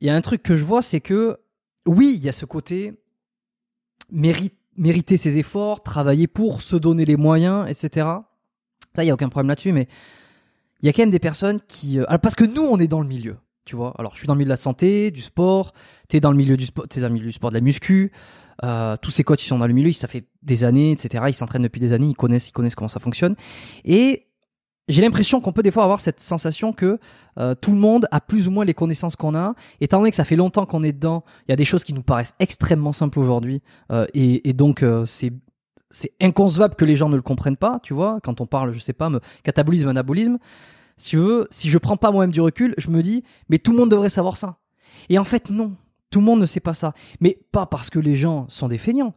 Il 0.00 0.06
y 0.06 0.10
a 0.10 0.14
un 0.16 0.20
truc 0.22 0.42
que 0.42 0.56
je 0.56 0.64
vois 0.64 0.82
c'est 0.82 1.00
que 1.00 1.38
oui 1.86 2.14
il 2.16 2.24
y 2.24 2.28
a 2.28 2.32
ce 2.32 2.44
côté 2.44 2.94
mérite 4.10 4.56
mériter 4.76 5.18
ses 5.18 5.36
efforts 5.36 5.82
travailler 5.82 6.26
pour 6.26 6.62
se 6.62 6.76
donner 6.76 7.04
les 7.04 7.16
moyens 7.16 7.68
etc 7.68 8.06
ça 8.94 9.04
il 9.04 9.06
y 9.06 9.10
a 9.10 9.14
aucun 9.14 9.28
problème 9.28 9.48
là-dessus 9.48 9.72
mais 9.72 9.86
il 10.80 10.86
y 10.86 10.88
a 10.88 10.92
quand 10.92 11.02
même 11.02 11.10
des 11.10 11.18
personnes 11.18 11.60
qui 11.68 12.00
euh, 12.00 12.18
parce 12.18 12.34
que 12.34 12.44
nous 12.44 12.62
on 12.62 12.78
est 12.78 12.88
dans 12.88 13.02
le 13.02 13.06
milieu 13.06 13.36
tu 13.64 13.76
vois 13.76 13.94
alors 13.98 14.12
je 14.14 14.18
suis 14.18 14.26
dans 14.26 14.34
le 14.34 14.38
milieu 14.38 14.46
de 14.46 14.52
la 14.52 14.56
santé 14.56 15.10
du 15.10 15.20
sport 15.20 15.72
t'es 16.08 16.20
dans 16.20 16.30
le 16.30 16.36
milieu 16.36 16.56
du 16.56 16.66
sport 16.66 16.86
dans 16.88 17.02
le 17.02 17.08
milieu 17.10 17.26
du 17.26 17.32
sport 17.32 17.50
de 17.50 17.54
la 17.54 17.60
muscu 17.60 18.12
euh, 18.64 18.96
tous 19.00 19.10
ces 19.10 19.24
coachs 19.24 19.42
ils 19.42 19.48
sont 19.48 19.58
dans 19.58 19.66
le 19.66 19.72
milieu 19.72 19.92
ça 19.92 20.08
fait 20.08 20.26
des 20.42 20.64
années 20.64 20.92
etc 20.92 21.24
ils 21.28 21.34
s'entraînent 21.34 21.62
depuis 21.62 21.80
des 21.80 21.92
années 21.92 22.08
ils 22.08 22.16
connaissent 22.16 22.48
ils 22.48 22.52
connaissent 22.52 22.74
comment 22.74 22.88
ça 22.88 23.00
fonctionne 23.00 23.36
et 23.84 24.26
j'ai 24.88 25.00
l'impression 25.00 25.40
qu'on 25.40 25.52
peut 25.52 25.62
des 25.62 25.70
fois 25.70 25.84
avoir 25.84 26.00
cette 26.00 26.18
sensation 26.18 26.72
que 26.72 26.98
euh, 27.38 27.54
tout 27.54 27.70
le 27.70 27.78
monde 27.78 28.06
a 28.10 28.20
plus 28.20 28.48
ou 28.48 28.50
moins 28.50 28.64
les 28.64 28.74
connaissances 28.74 29.14
qu'on 29.14 29.34
a. 29.36 29.54
Étant 29.80 29.98
donné 29.98 30.10
que 30.10 30.16
ça 30.16 30.24
fait 30.24 30.34
longtemps 30.34 30.66
qu'on 30.66 30.82
est 30.82 30.92
dedans, 30.92 31.22
il 31.46 31.52
y 31.52 31.54
a 31.54 31.56
des 31.56 31.64
choses 31.64 31.84
qui 31.84 31.94
nous 31.94 32.02
paraissent 32.02 32.34
extrêmement 32.40 32.92
simples 32.92 33.20
aujourd'hui, 33.20 33.62
euh, 33.92 34.06
et, 34.12 34.52
donc 34.54 34.84
c'est 35.06 35.32
inconcevable 36.20 36.74
que 36.74 36.84
les 36.84 36.96
gens 36.96 37.08
ne 37.08 37.16
le 37.16 37.22
comprennent 37.22 37.56
pas, 37.56 37.78
tu 37.82 37.94
vois. 37.94 38.18
Quand 38.24 38.40
on 38.40 38.46
parle, 38.46 38.72
je 38.72 38.80
sais 38.80 38.92
pas, 38.92 39.08
me, 39.08 39.20
catabolisme, 39.44 39.88
anabolisme, 39.88 40.38
si 41.02 41.16
veux, 41.16 41.48
je 41.50 41.78
prends 41.78 41.96
pas 41.96 42.10
moi-même 42.10 42.30
du 42.30 42.40
recul, 42.40 42.74
je 42.78 42.90
me 42.90 43.02
dis, 43.02 43.24
mais 43.48 43.58
tout 43.58 43.72
le 43.72 43.78
monde 43.78 43.90
devrait 43.90 44.08
savoir 44.08 44.36
ça. 44.36 44.58
Et 45.08 45.18
en 45.18 45.24
fait, 45.24 45.50
non, 45.50 45.74
tout 46.10 46.20
le 46.20 46.24
monde 46.24 46.40
ne 46.40 46.46
sait 46.46 46.60
pas 46.60 46.74
ça. 46.74 46.94
Mais 47.20 47.38
pas 47.50 47.66
parce 47.66 47.90
que 47.90 47.98
les 47.98 48.16
gens 48.16 48.46
sont 48.48 48.68
des 48.68 48.78
feignants 48.78 49.14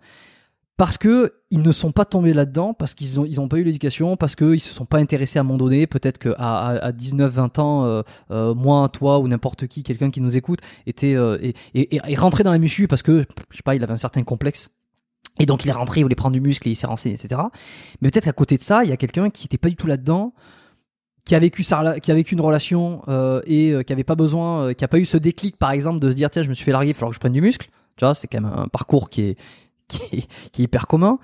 parce 0.77 0.97
que 0.97 1.33
ils 1.51 1.61
ne 1.61 1.71
sont 1.71 1.91
pas 1.91 2.03
tombés 2.03 2.33
là-dedans, 2.33 2.73
parce 2.73 2.93
qu'ils 2.93 3.19
ont 3.19 3.25
ils 3.25 3.39
ont 3.39 3.47
pas 3.47 3.57
eu 3.57 3.63
l'éducation, 3.63 4.17
parce 4.17 4.35
qu'ils 4.35 4.59
se 4.59 4.73
sont 4.73 4.85
pas 4.85 4.97
intéressés 4.97 5.39
à 5.39 5.41
un 5.41 5.43
moment 5.43 5.57
donné. 5.57 5.87
Peut-être 5.87 6.17
qu'à 6.17 6.33
à, 6.37 6.87
à 6.87 6.91
19, 6.91 7.31
20 7.31 7.59
ans, 7.59 7.85
euh, 7.85 8.01
euh, 8.31 8.53
moi, 8.53 8.89
toi 8.89 9.19
ou 9.19 9.27
n'importe 9.27 9.67
qui, 9.67 9.83
quelqu'un 9.83 10.11
qui 10.11 10.19
nous 10.19 10.35
écoute, 10.35 10.59
était 10.85 11.15
euh, 11.15 11.37
et, 11.41 11.55
et, 11.73 12.01
et 12.05 12.15
rentré 12.15 12.43
dans 12.43 12.51
la 12.51 12.57
muscu 12.57 12.87
parce 12.87 13.03
que 13.03 13.25
je 13.51 13.57
sais 13.57 13.63
pas, 13.63 13.75
il 13.75 13.83
avait 13.83 13.93
un 13.93 13.97
certain 13.97 14.23
complexe. 14.23 14.69
Et 15.39 15.45
donc 15.45 15.65
il 15.65 15.69
est 15.69 15.73
rentré, 15.73 15.99
il 15.99 16.03
voulait 16.03 16.15
prendre 16.15 16.33
du 16.33 16.41
muscle, 16.41 16.67
et 16.67 16.71
il 16.71 16.75
s'est 16.75 16.87
renseigné, 16.87 17.15
etc. 17.15 17.41
Mais 18.01 18.09
peut-être 18.09 18.25
qu'à 18.25 18.33
côté 18.33 18.57
de 18.57 18.61
ça, 18.61 18.83
il 18.83 18.89
y 18.89 18.93
a 18.93 18.97
quelqu'un 18.97 19.29
qui 19.29 19.45
était 19.45 19.57
pas 19.57 19.69
du 19.69 19.75
tout 19.75 19.87
là-dedans, 19.87 20.33
qui 21.25 21.33
a 21.33 21.39
vécu 21.39 21.63
qui 21.63 22.11
a 22.11 22.13
vécu 22.13 22.35
une 22.35 22.41
relation 22.41 23.01
euh, 23.07 23.41
et 23.45 23.71
euh, 23.71 23.81
qui 23.81 23.91
avait 23.91 24.03
pas 24.03 24.15
besoin, 24.15 24.67
euh, 24.67 24.73
qui 24.73 24.85
a 24.85 24.87
pas 24.87 24.99
eu 24.99 25.05
ce 25.05 25.17
déclic, 25.17 25.57
par 25.57 25.71
exemple, 25.71 25.99
de 25.99 26.09
se 26.09 26.15
dire 26.15 26.29
tiens, 26.29 26.43
je 26.43 26.49
me 26.49 26.53
suis 26.53 26.63
fait 26.63 26.71
larguer, 26.71 26.91
il 26.91 26.93
falloir 26.93 27.09
que 27.09 27.15
je 27.15 27.19
prenne 27.19 27.33
du 27.33 27.41
muscle. 27.41 27.69
Tu 27.97 28.05
vois, 28.05 28.13
c'est 28.13 28.27
quand 28.27 28.41
même 28.41 28.51
un 28.55 28.67
parcours 28.67 29.09
qui 29.09 29.21
est 29.21 29.37
qui 29.87 30.17
est, 30.17 30.59
hyper 30.59 30.87
commun, 30.87 31.19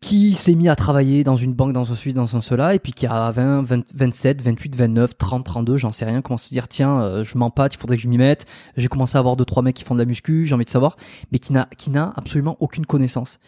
qui 0.00 0.34
s'est 0.34 0.54
mis 0.54 0.68
à 0.68 0.76
travailler 0.76 1.24
dans 1.24 1.36
une 1.36 1.54
banque, 1.54 1.72
dans 1.72 1.84
ceci, 1.84 2.12
dans 2.12 2.26
ce, 2.26 2.40
cela, 2.40 2.74
et 2.74 2.78
puis 2.78 2.92
qui 2.92 3.06
a 3.06 3.30
20, 3.30 3.62
20, 3.62 3.84
27, 3.94 4.42
28, 4.42 4.76
29, 4.76 5.16
30, 5.16 5.44
32, 5.44 5.76
j'en 5.76 5.92
sais 5.92 6.04
rien, 6.04 6.20
commence 6.20 6.44
à 6.44 6.48
se 6.48 6.54
dire, 6.54 6.68
tiens, 6.68 7.22
je 7.22 7.36
m'empâte, 7.36 7.74
il 7.74 7.78
faudrait 7.78 7.96
que 7.96 8.02
je 8.02 8.08
m'y 8.08 8.16
mette, 8.16 8.46
j'ai 8.78 8.88
commencé 8.88 9.16
à 9.16 9.18
avoir 9.18 9.36
deux, 9.36 9.44
trois 9.44 9.62
mecs 9.62 9.76
qui 9.76 9.84
font 9.84 9.94
de 9.94 10.00
la 10.00 10.06
muscu, 10.06 10.46
j'ai 10.46 10.54
envie 10.54 10.64
de 10.64 10.70
savoir, 10.70 10.96
mais 11.32 11.38
qui 11.38 11.52
n'a, 11.52 11.68
qui 11.76 11.90
n'a 11.90 12.14
absolument 12.16 12.56
aucune 12.60 12.86
connaissance. 12.86 13.38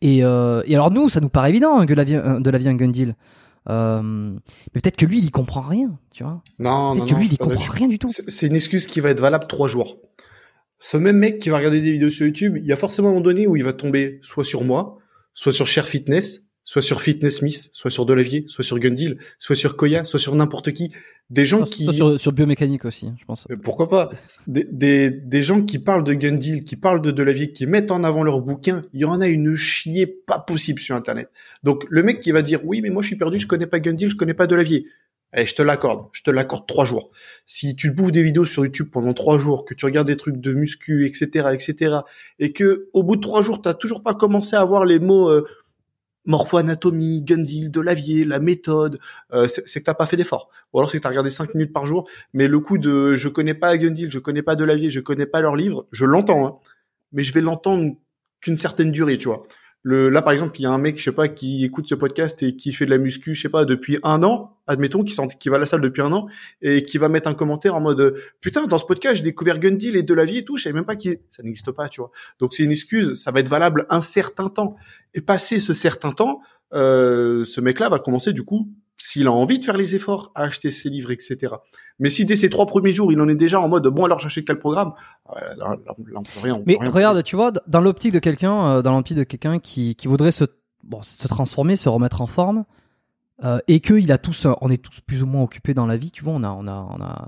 Et, 0.00 0.18
et 0.18 0.22
alors 0.74 0.92
nous, 0.92 1.08
ça 1.08 1.20
nous 1.20 1.28
paraît 1.28 1.50
évident 1.50 1.80
hein, 1.80 1.86
que 1.86 1.94
la 1.94 2.04
vie, 2.04 2.12
de 2.12 2.50
la 2.50 2.58
vie 2.58 2.68
un 2.68 2.74
gun 2.74 2.88
deal. 2.88 3.16
Euh, 3.70 4.02
mais 4.02 4.80
peut-être 4.80 4.96
que 4.96 5.06
lui, 5.06 5.18
il 5.18 5.24
y 5.24 5.30
comprend 5.30 5.62
rien, 5.62 5.98
tu 6.12 6.22
vois. 6.22 6.42
Non, 6.58 6.94
non, 6.94 7.06
que 7.06 7.14
lui, 7.14 7.26
il 7.26 7.32
y 7.32 7.38
comprend 7.38 7.72
rien 7.72 7.88
du 7.88 7.98
tout. 7.98 8.08
C'est 8.08 8.46
une 8.46 8.56
excuse 8.56 8.86
qui 8.86 9.00
va 9.00 9.10
être 9.10 9.20
valable 9.20 9.46
trois 9.46 9.68
jours 9.68 9.98
ce 10.84 10.98
même 10.98 11.16
mec 11.16 11.38
qui 11.38 11.48
va 11.48 11.56
regarder 11.56 11.80
des 11.80 11.92
vidéos 11.92 12.10
sur 12.10 12.26
YouTube, 12.26 12.58
il 12.58 12.66
y 12.66 12.72
a 12.72 12.76
forcément 12.76 13.08
un 13.08 13.12
moment 13.12 13.24
donné 13.24 13.46
où 13.46 13.56
il 13.56 13.64
va 13.64 13.72
tomber 13.72 14.18
soit 14.20 14.44
sur 14.44 14.64
moi, 14.64 14.98
soit 15.32 15.54
sur 15.54 15.66
Cher 15.66 15.88
Fitness, 15.88 16.42
soit 16.64 16.82
sur 16.82 17.02
Fitness 17.02 17.38
Smith, 17.38 17.70
soit 17.72 17.90
sur 17.90 18.06
Delavier, 18.06 18.44
soit 18.48 18.64
sur 18.64 18.78
Gundil, 18.78 19.18
soit 19.38 19.56
sur 19.56 19.76
Koya, 19.76 20.04
soit 20.04 20.18
sur 20.18 20.34
n'importe 20.34 20.72
qui. 20.72 20.92
Des 21.30 21.46
gens 21.46 21.64
qui... 21.64 21.84
Soit 21.84 21.92
sur, 21.94 22.20
sur, 22.20 22.32
biomécanique 22.32 22.84
aussi, 22.84 23.10
je 23.18 23.24
pense. 23.24 23.46
Euh, 23.50 23.56
pourquoi 23.56 23.88
pas 23.88 24.10
des, 24.46 24.66
des, 24.70 25.10
des, 25.10 25.42
gens 25.42 25.62
qui 25.62 25.78
parlent 25.78 26.04
de 26.04 26.12
Gundil, 26.12 26.64
qui 26.64 26.76
parlent 26.76 27.00
de 27.00 27.10
Delavier, 27.10 27.52
qui 27.52 27.66
mettent 27.66 27.90
en 27.90 28.04
avant 28.04 28.22
leurs 28.22 28.40
bouquins, 28.40 28.82
il 28.92 29.00
y 29.00 29.04
en 29.04 29.20
a 29.20 29.28
une 29.28 29.54
chier 29.54 30.06
pas 30.06 30.38
possible 30.38 30.80
sur 30.80 30.94
Internet. 30.94 31.30
Donc 31.62 31.84
le 31.88 32.02
mec 32.02 32.20
qui 32.20 32.30
va 32.30 32.42
dire, 32.42 32.60
oui, 32.64 32.82
mais 32.82 32.90
moi 32.90 33.02
je 33.02 33.08
suis 33.08 33.16
perdu, 33.16 33.38
je 33.38 33.46
connais 33.46 33.66
pas 33.66 33.80
Gundil, 33.80 34.10
je 34.10 34.16
connais 34.16 34.34
pas 34.34 34.46
Delavier. 34.46 34.86
Eh, 35.36 35.46
je 35.46 35.54
te 35.54 35.62
l'accorde, 35.62 36.06
je 36.12 36.22
te 36.22 36.30
l'accorde 36.30 36.66
trois 36.66 36.84
jours. 36.84 37.10
Si 37.44 37.74
tu 37.74 37.90
bouffes 37.90 38.12
des 38.12 38.22
vidéos 38.22 38.44
sur 38.44 38.64
YouTube 38.64 38.88
pendant 38.92 39.12
trois 39.14 39.38
jours, 39.38 39.64
que 39.64 39.74
tu 39.74 39.84
regardes 39.84 40.06
des 40.06 40.16
trucs 40.16 40.36
de 40.36 40.52
muscu, 40.52 41.06
etc., 41.06 41.48
etc., 41.52 41.96
et 42.38 42.52
que 42.52 42.88
au 42.92 43.02
bout 43.02 43.16
de 43.16 43.20
trois 43.20 43.42
jours, 43.42 43.60
t'as 43.60 43.74
toujours 43.74 44.02
pas 44.02 44.14
commencé 44.14 44.54
à 44.54 44.64
voir 44.64 44.84
les 44.84 45.00
mots 45.00 45.28
euh, 45.28 45.44
morpho-anatomie, 46.26 47.22
Gundil, 47.22 47.70
de 47.70 47.80
lavier, 47.80 48.24
la 48.24 48.38
méthode, 48.38 48.98
euh, 49.32 49.48
c'est 49.48 49.80
que 49.80 49.84
t'as 49.84 49.94
pas 49.94 50.06
fait 50.06 50.16
d'effort. 50.16 50.50
Ou 50.72 50.78
alors 50.78 50.90
c'est 50.90 50.98
que 50.98 51.02
t'as 51.02 51.10
regardé 51.10 51.30
cinq 51.30 51.54
minutes 51.54 51.72
par 51.72 51.86
jour. 51.86 52.08
Mais 52.32 52.48
le 52.48 52.60
coup 52.60 52.78
de 52.78 53.16
je 53.16 53.28
connais 53.28 53.54
pas 53.54 53.76
Gundil, 53.76 54.10
je 54.10 54.18
connais 54.18 54.42
pas 54.42 54.56
de 54.56 54.64
lavier, 54.64 54.90
je 54.90 55.00
connais 55.00 55.26
pas 55.26 55.40
leurs 55.40 55.56
livres, 55.56 55.86
je 55.92 56.04
l'entends, 56.04 56.46
hein, 56.46 56.56
mais 57.12 57.24
je 57.24 57.32
vais 57.32 57.40
l'entendre 57.40 57.96
qu'une 58.40 58.58
certaine 58.58 58.90
durée, 58.90 59.18
tu 59.18 59.28
vois. 59.28 59.46
Le, 59.86 60.08
là, 60.08 60.22
par 60.22 60.32
exemple, 60.32 60.58
il 60.58 60.62
y 60.62 60.66
a 60.66 60.70
un 60.70 60.78
mec, 60.78 60.96
je 60.98 61.04
sais 61.04 61.12
pas, 61.12 61.28
qui 61.28 61.62
écoute 61.62 61.86
ce 61.86 61.94
podcast 61.94 62.42
et 62.42 62.56
qui 62.56 62.72
fait 62.72 62.86
de 62.86 62.90
la 62.90 62.96
muscu, 62.96 63.34
je 63.34 63.42
sais 63.42 63.50
pas, 63.50 63.66
depuis 63.66 63.98
un 64.02 64.22
an, 64.22 64.56
admettons, 64.66 65.04
qui, 65.04 65.14
qui 65.38 65.48
va 65.50 65.56
à 65.56 65.58
la 65.58 65.66
salle 65.66 65.82
depuis 65.82 66.00
un 66.00 66.10
an 66.10 66.26
et 66.62 66.86
qui 66.86 66.96
va 66.96 67.10
mettre 67.10 67.28
un 67.28 67.34
commentaire 67.34 67.74
en 67.74 67.82
mode 67.82 68.18
putain, 68.40 68.66
dans 68.66 68.78
ce 68.78 68.86
podcast, 68.86 69.16
j'ai 69.16 69.22
découvert 69.22 69.58
Gundil 69.58 69.94
et 69.94 70.02
de 70.02 70.14
la 70.14 70.24
vie 70.24 70.38
et 70.38 70.44
tout, 70.44 70.56
je 70.56 70.62
savais 70.62 70.72
même 70.72 70.86
pas 70.86 70.96
qui 70.96 71.18
ça 71.28 71.42
n'existe 71.42 71.70
pas, 71.70 71.90
tu 71.90 72.00
vois. 72.00 72.10
Donc 72.38 72.54
c'est 72.54 72.64
une 72.64 72.70
excuse, 72.70 73.14
ça 73.14 73.30
va 73.30 73.40
être 73.40 73.48
valable 73.48 73.86
un 73.90 74.00
certain 74.00 74.48
temps. 74.48 74.76
Et 75.12 75.20
passé 75.20 75.60
ce 75.60 75.74
certain 75.74 76.12
temps, 76.12 76.40
euh, 76.72 77.44
ce 77.44 77.60
mec-là 77.60 77.90
va 77.90 77.98
commencer 77.98 78.32
du 78.32 78.42
coup 78.42 78.66
s'il 78.96 79.26
a 79.26 79.32
envie 79.32 79.58
de 79.58 79.64
faire 79.64 79.76
les 79.76 79.94
efforts 79.94 80.30
à 80.34 80.44
acheter 80.44 80.70
ses 80.70 80.88
livres, 80.88 81.10
etc. 81.10 81.54
Mais 81.98 82.10
si 82.10 82.24
dès 82.24 82.36
ces 82.36 82.50
trois 82.50 82.66
premiers 82.66 82.92
jours, 82.92 83.12
il 83.12 83.20
en 83.20 83.28
est 83.28 83.34
déjà 83.34 83.60
en 83.60 83.68
mode 83.68 83.86
bon 83.88 84.04
alors 84.04 84.18
j'achète 84.18 84.46
quel 84.46 84.58
programme, 84.58 84.92
là, 85.34 85.54
là, 85.56 85.76
on 86.16 86.22
peut 86.22 86.40
rien. 86.42 86.62
Mais 86.66 86.76
regarde, 86.80 87.22
tu 87.22 87.36
vois, 87.36 87.52
dans 87.66 87.80
l'optique 87.80 88.12
de 88.12 88.18
quelqu'un, 88.18 88.66
euh, 88.66 88.82
dans 88.82 88.96
l'optique 88.96 89.16
de 89.16 89.24
quelqu'un 89.24 89.58
qui, 89.58 89.94
qui 89.94 90.08
voudrait 90.08 90.32
se, 90.32 90.44
bon, 90.82 91.02
se 91.02 91.26
transformer, 91.28 91.76
se 91.76 91.88
remettre 91.88 92.20
en 92.20 92.26
forme, 92.26 92.64
euh, 93.42 93.58
et 93.66 93.80
que 93.80 93.94
il 93.94 94.12
a 94.12 94.18
tous, 94.18 94.46
on 94.60 94.70
est 94.70 94.82
tous 94.82 95.00
plus 95.00 95.24
ou 95.24 95.26
moins 95.26 95.42
occupés 95.42 95.74
dans 95.74 95.86
la 95.86 95.96
vie, 95.96 96.12
tu 96.12 96.22
vois, 96.22 96.34
on 96.34 96.44
a, 96.44 96.50
on 96.50 96.68
a, 96.68 96.86
on 96.90 97.02
a, 97.02 97.26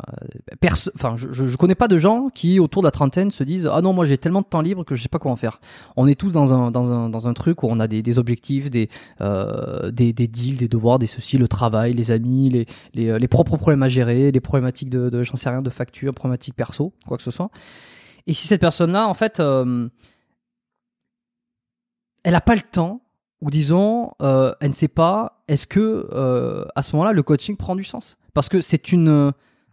enfin, 0.94 1.16
je, 1.16 1.32
je, 1.32 1.56
connais 1.56 1.74
pas 1.74 1.88
de 1.88 1.98
gens 1.98 2.28
qui 2.32 2.60
autour 2.60 2.82
de 2.82 2.86
la 2.86 2.92
trentaine 2.92 3.32
se 3.32 3.42
disent 3.42 3.68
ah 3.72 3.82
non 3.82 3.92
moi 3.92 4.04
j'ai 4.04 4.16
tellement 4.16 4.42
de 4.42 4.46
temps 4.46 4.60
libre 4.60 4.84
que 4.84 4.94
je 4.94 5.02
sais 5.02 5.08
pas 5.08 5.18
en 5.24 5.36
faire. 5.36 5.60
On 5.96 6.06
est 6.06 6.14
tous 6.14 6.30
dans 6.30 6.54
un, 6.54 6.70
dans 6.70 6.92
un, 6.92 7.08
dans 7.08 7.26
un 7.26 7.34
truc 7.34 7.62
où 7.62 7.66
on 7.68 7.80
a 7.80 7.88
des, 7.88 8.18
objectifs, 8.18 8.70
des, 8.70 8.88
euh, 9.20 9.90
des, 9.90 10.12
deals, 10.12 10.58
des 10.58 10.68
devoirs, 10.68 10.98
des 10.98 11.08
soucis, 11.08 11.38
le 11.38 11.48
travail, 11.48 11.92
les 11.92 12.10
amis, 12.10 12.50
les, 12.50 12.66
les, 12.94 13.08
euh, 13.08 13.28
propres 13.28 13.56
problèmes 13.56 13.82
à 13.82 13.88
gérer, 13.88 14.30
les 14.30 14.40
problématiques 14.40 14.90
de, 14.90 15.10
de 15.10 15.22
j'en 15.24 15.36
sais 15.36 15.50
rien, 15.50 15.62
de 15.62 15.70
facture, 15.70 16.14
problématiques 16.14 16.54
perso, 16.54 16.92
quoi 17.06 17.16
que 17.16 17.22
ce 17.22 17.30
soit. 17.32 17.50
Et 18.26 18.32
si 18.32 18.46
cette 18.46 18.60
personne-là, 18.60 19.08
en 19.08 19.14
fait, 19.14 19.40
euh, 19.40 19.88
elle 22.24 22.34
a 22.34 22.40
pas 22.40 22.54
le 22.54 22.62
temps 22.62 23.02
ou 23.40 23.50
disons, 23.50 24.12
euh, 24.22 24.54
elle 24.60 24.70
ne 24.70 24.74
sait 24.74 24.88
pas, 24.88 25.42
est-ce 25.48 25.66
que 25.66 26.08
euh, 26.12 26.64
à 26.74 26.82
ce 26.82 26.92
moment-là, 26.96 27.12
le 27.12 27.22
coaching 27.22 27.56
prend 27.56 27.76
du 27.76 27.84
sens? 27.84 28.18
Parce 28.34 28.48
que 28.48 28.60
c'est 28.60 28.92
une, 28.92 29.32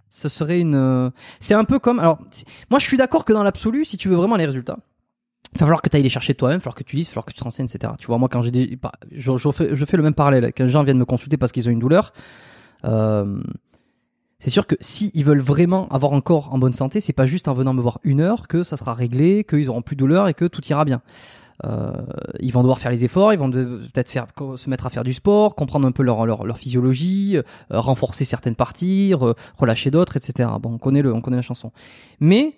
ce 0.10 0.30
serait 0.30 0.60
une, 0.60 1.12
c'est 1.40 1.54
un 1.54 1.64
peu 1.64 1.80
comme, 1.80 2.00
alors, 2.00 2.20
moi 2.70 2.80
je 2.80 2.86
suis 2.86 2.98
d'accord 2.98 3.26
que 3.26 3.34
dans 3.34 3.44
l'absolu, 3.44 3.86
si 3.86 3.98
tu 3.98 4.10
veux 4.10 4.16
vraiment 4.16 4.36
les 4.36 4.46
résultats, 4.46 4.78
il 5.54 5.60
va 5.60 5.66
falloir 5.66 5.82
que 5.82 5.90
tu 5.90 5.98
ailles 5.98 6.04
les 6.04 6.10
chercher 6.10 6.34
toi-même, 6.34 6.58
il 6.58 6.60
va 6.60 6.64
falloir 6.64 6.76
que 6.76 6.84
tu 6.84 6.96
lises, 6.96 7.08
il 7.08 7.10
va 7.10 7.14
falloir 7.14 7.26
que 7.26 7.34
tu 7.34 7.40
te 7.40 7.44
renseignes, 7.44 7.68
etc. 7.68 7.94
Tu 8.00 8.08
vois, 8.08 8.18
moi 8.18 8.28
quand 8.28 8.42
des, 8.46 8.80
je, 9.12 9.52
fais, 9.52 9.98
le 9.98 10.04
même 10.04 10.16
parallèle, 10.16 10.52
quand 10.56 10.64
les 10.64 10.70
gens 10.70 10.84
viennent 10.84 10.98
me 10.98 11.06
consulter 11.06 11.38
parce 11.38 11.52
qu'ils 11.52 11.68
ont 11.68 11.72
une 11.72 11.80
douleur, 11.80 12.14
euh, 12.86 13.42
c'est 14.40 14.50
sûr 14.50 14.66
que 14.68 14.76
s'ils 14.82 15.12
ils 15.14 15.24
veulent 15.24 15.40
vraiment 15.40 15.88
avoir 15.90 16.14
un 16.14 16.22
corps 16.22 16.54
en 16.54 16.58
bonne 16.58 16.74
santé, 16.74 17.00
c'est 17.00 17.14
pas 17.14 17.28
juste 17.28 17.48
en 17.48 17.54
venant 17.54 17.74
me 17.74 17.82
voir 17.82 18.00
une 18.04 18.20
heure 18.20 18.48
que 18.48 18.64
ça 18.64 18.78
sera 18.78 18.94
réglé, 18.94 19.44
qu'ils 19.44 19.70
auront 19.70 19.82
plus 19.82 19.96
de 19.96 20.00
douleur 20.00 20.28
et 20.28 20.34
que 20.34 20.46
tout 20.46 20.66
ira 20.66 20.86
bien. 20.86 21.02
Euh, 21.66 21.92
ils 22.40 22.52
vont 22.52 22.62
devoir 22.62 22.80
faire 22.80 22.92
les 22.92 23.06
efforts, 23.06 23.34
ils 23.34 23.40
vont 23.40 23.50
peut-être 23.50 24.10
se 24.58 24.70
mettre 24.70 24.86
à 24.86 24.90
faire 24.90 25.04
du 25.04 25.14
sport, 25.14 25.56
comprendre 25.56 25.88
un 25.88 25.92
peu 25.92 26.04
leur 26.04 26.58
physiologie, 26.58 27.38
euh, 27.38 27.44
renforcer 27.70 28.26
certaines 28.26 28.56
parties, 28.56 29.14
relâcher 29.58 29.92
d'autres, 29.92 30.18
etc. 30.18 30.50
Bon, 30.62 30.74
on 30.74 30.78
connaît 30.78 31.02
la 31.02 31.42
chanson. 31.42 31.72
Mais 32.20 32.56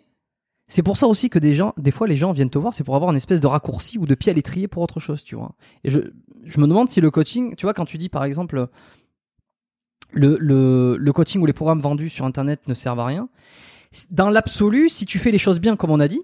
c'est 0.67 0.81
pour 0.81 0.97
ça 0.97 1.07
aussi 1.07 1.29
que 1.29 1.37
des 1.37 1.91
fois, 1.91 2.07
les 2.07 2.17
gens 2.17 2.31
viennent 2.31 2.49
te 2.49 2.57
voir, 2.57 2.73
c'est 2.73 2.83
pour 2.83 2.95
avoir 2.95 3.11
une 3.11 3.17
espèce 3.17 3.39
de 3.39 3.47
raccourci 3.47 3.97
ou 3.97 4.05
de 4.05 4.15
pied 4.15 4.31
à 4.31 4.33
l'étrier 4.33 4.67
pour 4.67 4.81
autre 4.81 4.99
chose, 4.99 5.23
tu 5.23 5.35
vois. 5.35 5.51
Et 5.83 5.91
je, 5.91 5.99
me 6.57 6.67
demande 6.67 6.89
si 6.89 7.01
le 7.01 7.11
coaching, 7.11 7.55
tu 7.55 7.65
vois, 7.65 7.73
quand 7.73 7.85
tu 7.85 7.97
dis 7.97 8.09
par 8.09 8.23
exemple 8.23 8.67
le, 10.11 10.37
le, 10.39 10.97
le 10.97 11.13
coaching 11.13 11.41
ou 11.41 11.45
les 11.45 11.53
programmes 11.53 11.81
vendus 11.81 12.09
sur 12.09 12.25
Internet 12.25 12.67
ne 12.67 12.73
servent 12.73 12.99
à 12.99 13.05
rien, 13.05 13.29
dans 14.09 14.29
l'absolu, 14.29 14.89
si 14.89 15.05
tu 15.05 15.19
fais 15.19 15.31
les 15.31 15.37
choses 15.37 15.59
bien 15.59 15.75
comme 15.75 15.91
on 15.91 15.99
a 15.99 16.07
dit, 16.07 16.23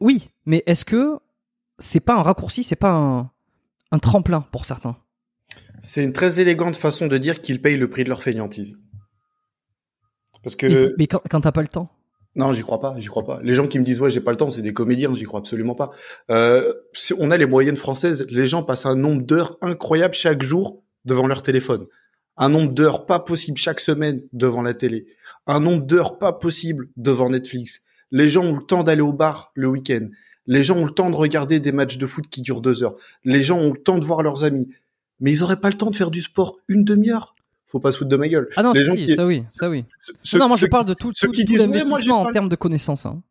oui, 0.00 0.30
mais 0.46 0.62
est-ce 0.66 0.84
que 0.84 1.18
c'est 1.80 2.00
pas 2.00 2.14
un 2.14 2.22
raccourci, 2.22 2.62
c'est 2.62 2.76
pas 2.76 2.92
un, 2.92 3.30
un 3.90 3.98
tremplin 3.98 4.42
pour 4.52 4.64
certains. 4.64 4.96
C'est 5.82 6.04
une 6.04 6.12
très 6.12 6.40
élégante 6.40 6.76
façon 6.76 7.06
de 7.06 7.18
dire 7.18 7.40
qu'ils 7.40 7.60
payent 7.60 7.78
le 7.78 7.88
prix 7.88 8.04
de 8.04 8.08
leur 8.08 8.22
feignantise. 8.22 8.78
Parce 10.42 10.56
que. 10.56 10.94
Mais, 10.98 11.06
quand, 11.06 11.20
quand 11.28 11.40
t'as 11.40 11.52
pas 11.52 11.62
le 11.62 11.68
temps. 11.68 11.90
Non, 12.36 12.52
j'y 12.52 12.62
crois 12.62 12.80
pas, 12.80 12.94
j'y 12.98 13.08
crois 13.08 13.24
pas. 13.24 13.40
Les 13.42 13.54
gens 13.54 13.66
qui 13.66 13.78
me 13.80 13.84
disent 13.84 14.00
ouais 14.00 14.10
j'ai 14.10 14.20
pas 14.20 14.30
le 14.30 14.36
temps, 14.36 14.50
c'est 14.50 14.62
des 14.62 14.72
comédiens, 14.72 15.12
j'y 15.16 15.24
crois 15.24 15.40
absolument 15.40 15.74
pas. 15.74 15.90
Euh, 16.30 16.72
si 16.92 17.12
on 17.18 17.30
a 17.32 17.36
les 17.36 17.46
moyennes 17.46 17.76
françaises, 17.76 18.24
les 18.30 18.46
gens 18.46 18.62
passent 18.62 18.86
un 18.86 18.94
nombre 18.94 19.22
d'heures 19.22 19.58
incroyable 19.62 20.14
chaque 20.14 20.42
jour 20.42 20.84
devant 21.04 21.26
leur 21.26 21.42
téléphone, 21.42 21.86
un 22.36 22.48
nombre 22.48 22.72
d'heures 22.72 23.04
pas 23.04 23.18
possible 23.18 23.58
chaque 23.58 23.80
semaine 23.80 24.22
devant 24.32 24.62
la 24.62 24.74
télé, 24.74 25.06
un 25.48 25.58
nombre 25.58 25.84
d'heures 25.84 26.18
pas 26.18 26.32
possible 26.32 26.88
devant 26.96 27.30
Netflix. 27.30 27.82
Les 28.12 28.30
gens 28.30 28.44
ont 28.44 28.56
le 28.56 28.64
temps 28.64 28.84
d'aller 28.84 29.02
au 29.02 29.12
bar 29.12 29.50
le 29.54 29.68
week-end. 29.68 30.08
Les 30.50 30.64
gens 30.64 30.76
ont 30.76 30.84
le 30.84 30.90
temps 30.90 31.10
de 31.10 31.14
regarder 31.14 31.60
des 31.60 31.70
matchs 31.70 31.96
de 31.96 32.06
foot 32.08 32.26
qui 32.28 32.42
durent 32.42 32.60
deux 32.60 32.82
heures. 32.82 32.96
Les 33.24 33.44
gens 33.44 33.56
ont 33.56 33.72
le 33.72 33.80
temps 33.80 33.98
de 33.98 34.04
voir 34.04 34.20
leurs 34.24 34.42
amis. 34.42 34.66
Mais 35.20 35.30
ils 35.30 35.44
auraient 35.44 35.60
pas 35.60 35.68
le 35.68 35.74
temps 35.74 35.90
de 35.90 35.96
faire 35.96 36.10
du 36.10 36.22
sport 36.22 36.58
une 36.66 36.82
demi-heure. 36.82 37.36
Faut 37.68 37.78
pas 37.78 37.92
se 37.92 37.98
foutre 37.98 38.10
de 38.10 38.16
ma 38.16 38.28
gueule. 38.28 38.48
Ah 38.56 38.64
non, 38.64 38.72
les 38.72 38.82
gens 38.82 38.96
qui... 38.96 39.14
ça 39.14 39.24
oui, 39.24 39.44
ça 39.48 39.70
oui. 39.70 39.84
non, 40.34 40.48
moi 40.48 40.56
je 40.56 40.66
parle 40.66 40.86
de 40.86 40.94
tout, 40.94 41.12
ceux 41.14 41.28
qui 41.28 41.44
disent 41.44 41.62
moi, 41.62 42.00
en 42.10 42.32
termes 42.32 42.48
de 42.48 42.56
connaissances. 42.56 43.06
Hein. 43.06 43.22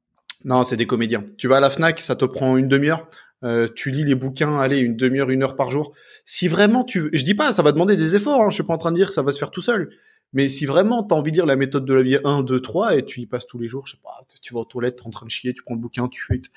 Non, 0.45 0.63
c'est 0.63 0.77
des 0.77 0.87
comédiens. 0.87 1.25
Tu 1.37 1.49
vas 1.49 1.57
à 1.57 1.59
la 1.59 1.69
Fnac, 1.69 1.99
ça 1.99 2.15
te 2.15 2.23
prend 2.23 2.55
une 2.55 2.69
demi-heure. 2.69 3.09
euh, 3.43 3.67
tu 3.75 3.91
lis 3.91 4.05
les 4.05 4.15
bouquins, 4.15 4.57
allez, 4.57 4.79
une 4.79 4.95
demi-heure, 4.95 5.29
une 5.29 5.43
heure 5.43 5.57
par 5.57 5.71
jour. 5.71 5.91
Si 6.23 6.47
vraiment 6.47 6.85
tu 6.85 7.01
veux, 7.01 7.09
je 7.11 7.25
dis 7.25 7.35
pas, 7.35 7.51
ça 7.51 7.63
va 7.63 7.73
demander 7.73 7.97
des 7.97 8.15
efforts, 8.15 8.43
hein, 8.43 8.49
je 8.49 8.55
suis 8.55 8.63
pas 8.63 8.73
en 8.73 8.77
train 8.77 8.91
de 8.91 8.95
dire 8.95 9.09
que 9.09 9.13
ça 9.13 9.23
va 9.23 9.33
se 9.33 9.39
faire 9.39 9.51
tout 9.51 9.61
seul. 9.61 9.89
Mais 10.33 10.47
si 10.49 10.65
vraiment 10.65 11.03
tu 11.03 11.13
as 11.13 11.17
envie 11.17 11.31
de 11.31 11.37
lire 11.37 11.45
la 11.45 11.55
méthode 11.55 11.85
de 11.85 11.93
la 11.93 12.01
vie 12.01 12.17
1, 12.23 12.43
2, 12.43 12.61
3 12.61 12.97
et 12.97 13.05
tu 13.05 13.21
y 13.21 13.25
passes 13.25 13.47
tous 13.47 13.57
les 13.57 13.67
jours, 13.67 13.87
je 13.87 13.93
sais 13.93 14.01
pas, 14.03 14.25
tu 14.41 14.53
vas 14.53 14.61
aux 14.61 14.65
toilettes, 14.65 14.97
t'es 14.97 15.07
en 15.07 15.09
train 15.09 15.25
de 15.25 15.31
chier, 15.31 15.53
tu 15.53 15.63
prends 15.63 15.73
le 15.73 15.79
bouquin, 15.79 16.07
tu 16.07 16.21
feuilletes. 16.21 16.49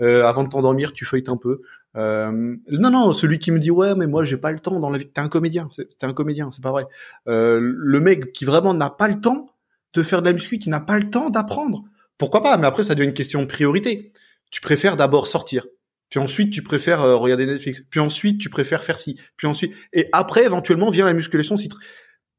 Euh, 0.00 0.24
avant 0.24 0.44
de 0.44 0.48
t'endormir, 0.48 0.92
tu 0.92 1.04
feuilletes 1.04 1.28
un 1.28 1.36
peu. 1.36 1.62
Euh, 1.96 2.56
non, 2.70 2.90
non, 2.90 3.12
celui 3.12 3.38
qui 3.38 3.50
me 3.50 3.58
dit 3.58 3.70
ouais, 3.70 3.94
mais 3.94 4.06
moi 4.06 4.24
j'ai 4.24 4.36
pas 4.36 4.52
le 4.52 4.58
temps 4.58 4.78
dans 4.78 4.90
la 4.90 4.98
vie. 4.98 5.08
T'es 5.08 5.20
un 5.20 5.28
comédien, 5.28 5.68
t'es 5.76 6.06
un 6.06 6.12
comédien, 6.12 6.50
c'est 6.52 6.62
pas 6.62 6.70
vrai. 6.70 6.86
Euh, 7.28 7.58
le 7.60 8.00
mec 8.00 8.32
qui 8.32 8.44
vraiment 8.44 8.74
n'a 8.74 8.90
pas 8.90 9.08
le 9.08 9.20
temps 9.20 9.54
de 9.92 10.02
faire 10.02 10.22
de 10.22 10.26
la 10.26 10.32
muscu, 10.32 10.58
qui 10.58 10.70
n'a 10.70 10.80
pas 10.80 10.98
le 10.98 11.10
temps 11.10 11.30
d'apprendre, 11.30 11.84
pourquoi 12.18 12.42
pas 12.42 12.56
Mais 12.56 12.66
après, 12.66 12.84
ça 12.84 12.94
devient 12.94 13.08
une 13.08 13.14
question 13.14 13.42
de 13.42 13.46
priorité. 13.46 14.12
Tu 14.50 14.60
préfères 14.60 14.96
d'abord 14.96 15.26
sortir, 15.26 15.66
puis 16.10 16.18
ensuite 16.18 16.52
tu 16.52 16.62
préfères 16.62 17.00
euh, 17.00 17.16
regarder 17.16 17.46
Netflix, 17.46 17.82
puis 17.88 18.00
ensuite 18.00 18.38
tu 18.38 18.50
préfères 18.50 18.84
faire 18.84 18.98
ci, 18.98 19.18
puis 19.36 19.46
ensuite 19.46 19.72
et 19.92 20.08
après 20.12 20.44
éventuellement 20.44 20.90
vient 20.90 21.06
la 21.06 21.14
musculation 21.14 21.56
si 21.56 21.68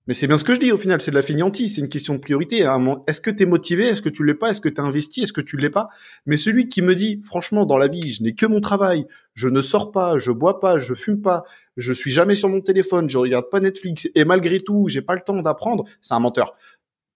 mais 0.07 0.13
c'est 0.13 0.27
bien 0.27 0.37
ce 0.37 0.43
que 0.43 0.55
je 0.55 0.59
dis 0.59 0.71
au 0.71 0.77
final, 0.77 0.99
c'est 0.99 1.11
de 1.11 1.15
la 1.15 1.21
feignantise, 1.21 1.75
c'est 1.75 1.81
une 1.81 1.89
question 1.89 2.15
de 2.15 2.19
priorité. 2.19 2.67
Est-ce 3.07 3.21
que 3.21 3.29
tu 3.29 3.43
es 3.43 3.45
motivé 3.45 3.87
Est-ce 3.87 4.01
que 4.01 4.09
tu 4.09 4.23
l'es 4.23 4.33
pas 4.33 4.49
Est-ce 4.49 4.61
que 4.61 4.69
tu 4.69 4.81
investi 4.81 5.21
Est-ce 5.21 5.33
que 5.33 5.41
tu 5.41 5.57
l'es 5.57 5.69
pas? 5.69 5.89
Mais 6.25 6.37
celui 6.37 6.67
qui 6.67 6.81
me 6.81 6.95
dit, 6.95 7.21
franchement, 7.23 7.65
dans 7.65 7.77
la 7.77 7.87
vie, 7.87 8.09
je 8.11 8.23
n'ai 8.23 8.33
que 8.33 8.45
mon 8.45 8.61
travail, 8.61 9.05
je 9.35 9.47
ne 9.47 9.61
sors 9.61 9.91
pas, 9.91 10.17
je 10.17 10.31
bois 10.31 10.59
pas, 10.59 10.79
je 10.79 10.95
fume 10.95 11.21
pas, 11.21 11.43
je 11.77 11.93
suis 11.93 12.11
jamais 12.11 12.35
sur 12.35 12.49
mon 12.49 12.61
téléphone, 12.61 13.09
je 13.09 13.17
regarde 13.17 13.49
pas 13.49 13.59
Netflix, 13.59 14.09
et 14.15 14.25
malgré 14.25 14.59
tout, 14.59 14.87
j'ai 14.87 15.01
pas 15.01 15.15
le 15.15 15.21
temps 15.21 15.41
d'apprendre, 15.41 15.85
c'est 16.01 16.13
un 16.13 16.19
menteur. 16.19 16.55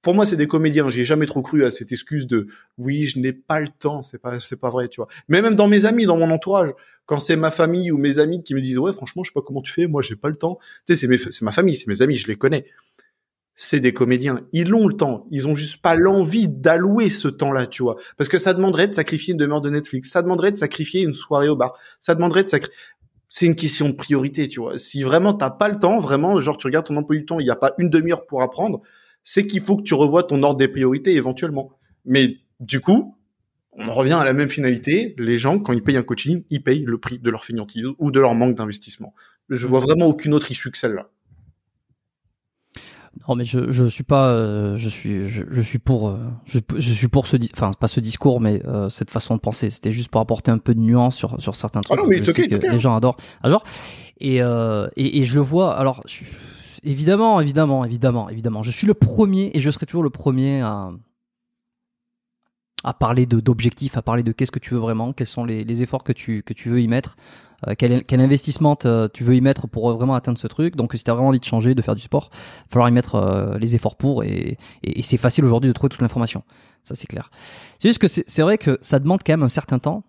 Pour 0.05 0.13
moi, 0.13 0.27
c'est 0.27 0.37
des 0.37 0.45
comédiens. 0.45 0.87
J'ai 0.87 1.03
jamais 1.03 1.25
trop 1.25 1.41
cru 1.41 1.65
à 1.65 1.71
cette 1.71 1.91
excuse 1.91 2.27
de 2.27 2.45
oui, 2.77 3.05
je 3.05 3.17
n'ai 3.17 3.33
pas 3.33 3.59
le 3.59 3.69
temps. 3.69 4.03
C'est 4.03 4.19
pas, 4.19 4.39
c'est 4.39 4.55
pas 4.55 4.69
vrai, 4.69 4.87
tu 4.87 4.97
vois. 4.97 5.07
Mais 5.29 5.41
même 5.41 5.55
dans 5.55 5.67
mes 5.67 5.85
amis, 5.85 6.05
dans 6.05 6.15
mon 6.15 6.29
entourage, 6.29 6.69
quand 7.05 7.19
c'est 7.19 7.35
ma 7.35 7.51
famille 7.51 7.91
ou 7.91 7.97
mes 7.97 8.19
amis 8.19 8.43
qui 8.43 8.55
me 8.55 8.61
disent 8.61 8.77
ouais 8.77 8.93
franchement 8.93 9.23
je 9.23 9.29
sais 9.29 9.33
pas 9.33 9.41
comment 9.45 9.61
tu 9.61 9.71
fais 9.71 9.87
moi 9.87 10.01
j'ai 10.01 10.15
pas 10.15 10.29
le 10.29 10.35
temps. 10.35 10.59
Tu 10.87 10.95
sais 10.95 11.07
c'est 11.31 11.41
ma 11.41 11.51
famille 11.51 11.75
c'est 11.75 11.87
mes 11.87 12.01
amis 12.01 12.15
je 12.15 12.27
les 12.27 12.35
connais. 12.35 12.65
C'est 13.57 13.79
des 13.79 13.93
comédiens. 13.93 14.45
Ils 14.51 14.73
ont 14.73 14.85
le 14.85 14.95
temps. 14.95 15.27
Ils 15.31 15.47
ont 15.47 15.55
juste 15.55 15.81
pas 15.81 15.95
l'envie 15.95 16.49
d'allouer 16.49 17.09
ce 17.09 17.29
temps-là 17.29 17.67
tu 17.67 17.83
vois. 17.83 17.95
Parce 18.17 18.27
que 18.27 18.37
ça 18.37 18.53
demanderait 18.53 18.87
de 18.87 18.93
sacrifier 18.93 19.31
une 19.31 19.37
demeure 19.37 19.61
de 19.61 19.69
Netflix. 19.69 20.09
Ça 20.09 20.21
demanderait 20.21 20.51
de 20.51 20.57
sacrifier 20.57 21.01
une 21.01 21.13
soirée 21.13 21.47
au 21.47 21.55
bar. 21.55 21.77
Ça 22.01 22.15
demanderait 22.15 22.43
de 22.43 22.49
sacrifier 22.49 22.75
c'est 23.27 23.47
une 23.47 23.55
question 23.55 23.89
de 23.89 23.93
priorité 23.93 24.47
tu 24.47 24.59
vois. 24.59 24.77
Si 24.77 25.03
vraiment 25.03 25.33
t'as 25.33 25.49
pas 25.49 25.67
le 25.67 25.79
temps 25.79 25.99
vraiment 25.99 26.39
genre 26.41 26.57
tu 26.57 26.67
regardes 26.67 26.85
ton 26.85 26.95
emploi 26.95 27.17
du 27.17 27.25
temps 27.25 27.39
il 27.39 27.45
y 27.45 27.51
a 27.51 27.55
pas 27.55 27.73
une 27.77 27.89
demi-heure 27.89 28.25
pour 28.25 28.41
apprendre 28.41 28.81
c'est 29.23 29.47
qu'il 29.47 29.61
faut 29.61 29.75
que 29.75 29.81
tu 29.81 29.95
revoies 29.95 30.23
ton 30.23 30.41
ordre 30.43 30.57
des 30.57 30.67
priorités 30.67 31.15
éventuellement. 31.15 31.71
Mais 32.05 32.37
du 32.59 32.79
coup 32.79 33.14
on 33.77 33.87
en 33.87 33.93
revient 33.93 34.13
à 34.13 34.23
la 34.23 34.33
même 34.33 34.49
finalité. 34.49 35.15
Les 35.17 35.37
gens, 35.37 35.59
quand 35.59 35.73
ils 35.73 35.83
payent 35.83 35.97
un 35.97 36.03
coaching, 36.03 36.43
ils 36.49 36.63
payent 36.63 36.85
le 36.85 36.97
prix 36.97 37.19
de 37.19 37.29
leur 37.29 37.45
fainéantise 37.45 37.87
ou 37.97 38.11
de 38.11 38.19
leur 38.19 38.35
manque 38.35 38.55
d'investissement. 38.55 39.13
Je 39.49 39.67
vois 39.67 39.79
vraiment 39.79 40.05
aucune 40.05 40.33
autre 40.33 40.51
issue 40.51 40.71
que 40.71 40.77
celle-là. 40.77 41.09
Non, 43.27 43.35
mais 43.35 43.45
je 43.45 43.71
je 43.71 43.85
suis 43.85 44.03
pas 44.03 44.29
euh, 44.29 44.75
je 44.75 44.89
suis 44.89 45.29
je, 45.29 45.61
suis 45.61 45.79
pour 45.79 46.09
euh, 46.09 46.17
je, 46.45 46.59
suis 46.91 47.07
pour 47.07 47.27
ce 47.27 47.37
enfin 47.53 47.71
pas 47.71 47.87
ce 47.87 48.01
discours 48.01 48.41
mais 48.41 48.61
euh, 48.65 48.89
cette 48.89 49.09
façon 49.09 49.35
de 49.35 49.39
penser. 49.39 49.69
C'était 49.69 49.93
juste 49.93 50.09
pour 50.09 50.19
apporter 50.19 50.51
un 50.51 50.57
peu 50.57 50.75
de 50.75 50.81
nuance 50.81 51.15
sur 51.15 51.41
sur 51.41 51.55
certains 51.55 51.79
trucs. 51.79 51.97
Ah 51.97 52.03
non, 52.03 52.09
mais 52.09 52.19
que 52.19 52.71
les 52.71 52.79
gens 52.79 52.95
adorent. 52.95 53.15
adorent. 53.41 53.63
Et, 54.19 54.37
et, 54.37 55.17
et 55.19 55.23
je 55.23 55.35
le 55.35 55.41
vois. 55.41 55.77
Alors 55.77 56.03
évidemment 56.83 57.39
évidemment 57.39 57.85
évidemment 57.85 58.29
évidemment. 58.29 58.63
Je 58.63 58.71
suis 58.71 58.85
le 58.85 58.93
premier 58.93 59.49
et 59.53 59.61
je 59.61 59.71
serai 59.71 59.85
toujours 59.85 60.03
le 60.03 60.09
premier 60.09 60.61
à 60.61 60.91
à 62.85 62.93
parler 62.93 63.25
d'objectifs, 63.25 63.97
à 63.97 64.03
parler 64.03 64.21
de 64.21 64.31
qu'est-ce 64.31 64.51
que 64.51 64.59
tu 64.59 64.75
veux 64.75 64.79
vraiment, 64.79 65.11
quels 65.11 65.27
sont 65.27 65.43
les, 65.43 65.63
les, 65.63 65.81
efforts 65.81 66.03
que 66.03 66.13
tu 66.13 66.43
que 66.43 66.53
tu 66.53 66.69
veux 66.69 66.79
y 66.79 66.87
mettre, 66.87 67.17
euh, 67.67 67.73
quel, 67.75 68.05
quel, 68.05 68.21
investissement 68.21 68.75
tu 68.75 69.23
veux 69.23 69.35
y 69.35 69.41
mettre 69.41 69.67
pour 69.67 69.91
vraiment 69.91 70.13
atteindre 70.13 70.37
ce 70.37 70.45
truc. 70.45 70.75
Donc 70.75 70.93
si 70.93 71.03
tu 71.03 71.09
as 71.09 71.15
vraiment 71.15 71.29
envie 71.29 71.39
de 71.39 71.45
changer, 71.45 71.73
de 71.73 71.81
faire 71.81 71.95
du 71.95 72.03
sport, 72.03 72.29
il 72.31 72.35
va 72.35 72.69
falloir 72.69 72.89
y 72.89 72.91
mettre 72.91 73.15
euh, 73.15 73.57
les 73.57 73.73
efforts 73.73 73.95
pour 73.95 74.23
et, 74.23 74.59
et, 74.83 75.01
c'est 75.01 75.17
facile 75.17 75.45
aujourd'hui 75.45 75.67
de 75.67 75.73
trouver 75.73 75.89
toute 75.89 76.01
l'information. 76.01 76.43
Ça 76.83 76.93
c'est 76.93 77.07
clair. 77.07 77.31
C'est 77.79 77.89
juste 77.89 77.99
que 77.99 78.07
c'est 78.07 78.41
vrai 78.43 78.59
que 78.59 78.77
ça 78.81 78.99
demande 78.99 79.21
quand 79.25 79.33
même 79.33 79.43
un 79.43 79.47
certain 79.47 79.79
temps. 79.79 80.03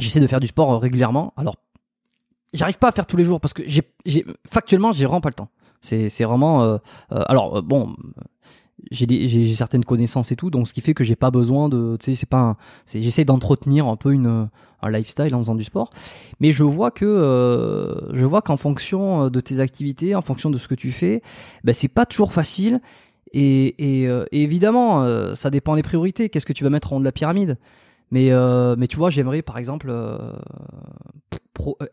J'essaie 0.00 0.20
de 0.20 0.26
faire 0.26 0.40
du 0.40 0.48
sport 0.48 0.72
euh, 0.72 0.78
régulièrement. 0.78 1.32
Alors 1.36 1.54
j'arrive 2.52 2.78
pas 2.78 2.88
à 2.88 2.92
faire 2.92 3.06
tous 3.06 3.16
les 3.16 3.24
jours 3.24 3.40
parce 3.40 3.54
que 3.54 3.62
j'ai 3.64 4.26
factuellement 4.50 4.90
j'ai 4.90 5.04
vraiment 5.06 5.20
pas 5.20 5.30
le 5.30 5.34
temps. 5.34 5.48
C'est 5.80 6.24
vraiment 6.24 6.78
alors 7.10 7.62
bon 7.62 7.94
j'ai 8.90 9.54
certaines 9.54 9.84
connaissances 9.84 10.32
et 10.32 10.36
tout, 10.36 10.50
donc 10.50 10.68
ce 10.68 10.74
qui 10.74 10.80
fait 10.80 10.94
que 10.94 11.04
j'ai 11.04 11.16
pas 11.16 11.30
besoin 11.30 11.68
de, 11.68 11.96
tu 11.98 12.06
sais, 12.06 12.14
c'est 12.14 12.28
pas, 12.28 12.56
j'essaie 12.86 13.24
d'entretenir 13.24 13.86
un 13.86 13.96
peu 13.96 14.12
une 14.12 14.48
un 14.84 14.90
lifestyle 14.90 15.34
en 15.34 15.38
faisant 15.38 15.54
du 15.54 15.64
sport, 15.64 15.90
mais 16.40 16.52
je 16.52 16.62
vois 16.62 16.90
que 16.90 17.04
euh, 17.04 18.14
je 18.14 18.24
vois 18.24 18.42
qu'en 18.42 18.56
fonction 18.56 19.30
de 19.30 19.40
tes 19.40 19.60
activités, 19.60 20.14
en 20.14 20.22
fonction 20.22 20.50
de 20.50 20.58
ce 20.58 20.68
que 20.68 20.74
tu 20.74 20.92
fais, 20.92 21.22
ben 21.64 21.72
c'est 21.72 21.88
pas 21.88 22.06
toujours 22.06 22.32
facile. 22.32 22.80
Et, 23.36 24.02
et, 24.02 24.08
euh, 24.08 24.26
évidemment, 24.30 25.02
euh, 25.02 25.34
ça 25.34 25.50
dépend 25.50 25.74
des 25.74 25.82
priorités. 25.82 26.28
Qu'est-ce 26.28 26.46
que 26.46 26.52
tu 26.52 26.62
vas 26.62 26.70
mettre 26.70 26.92
en 26.92 26.96
haut 26.96 27.00
de 27.00 27.04
la 27.04 27.10
pyramide? 27.10 27.58
Mais, 28.12 28.30
mais 28.76 28.86
tu 28.86 28.96
vois, 28.96 29.10
j'aimerais 29.10 29.42
par 29.42 29.58
exemple 29.58 29.92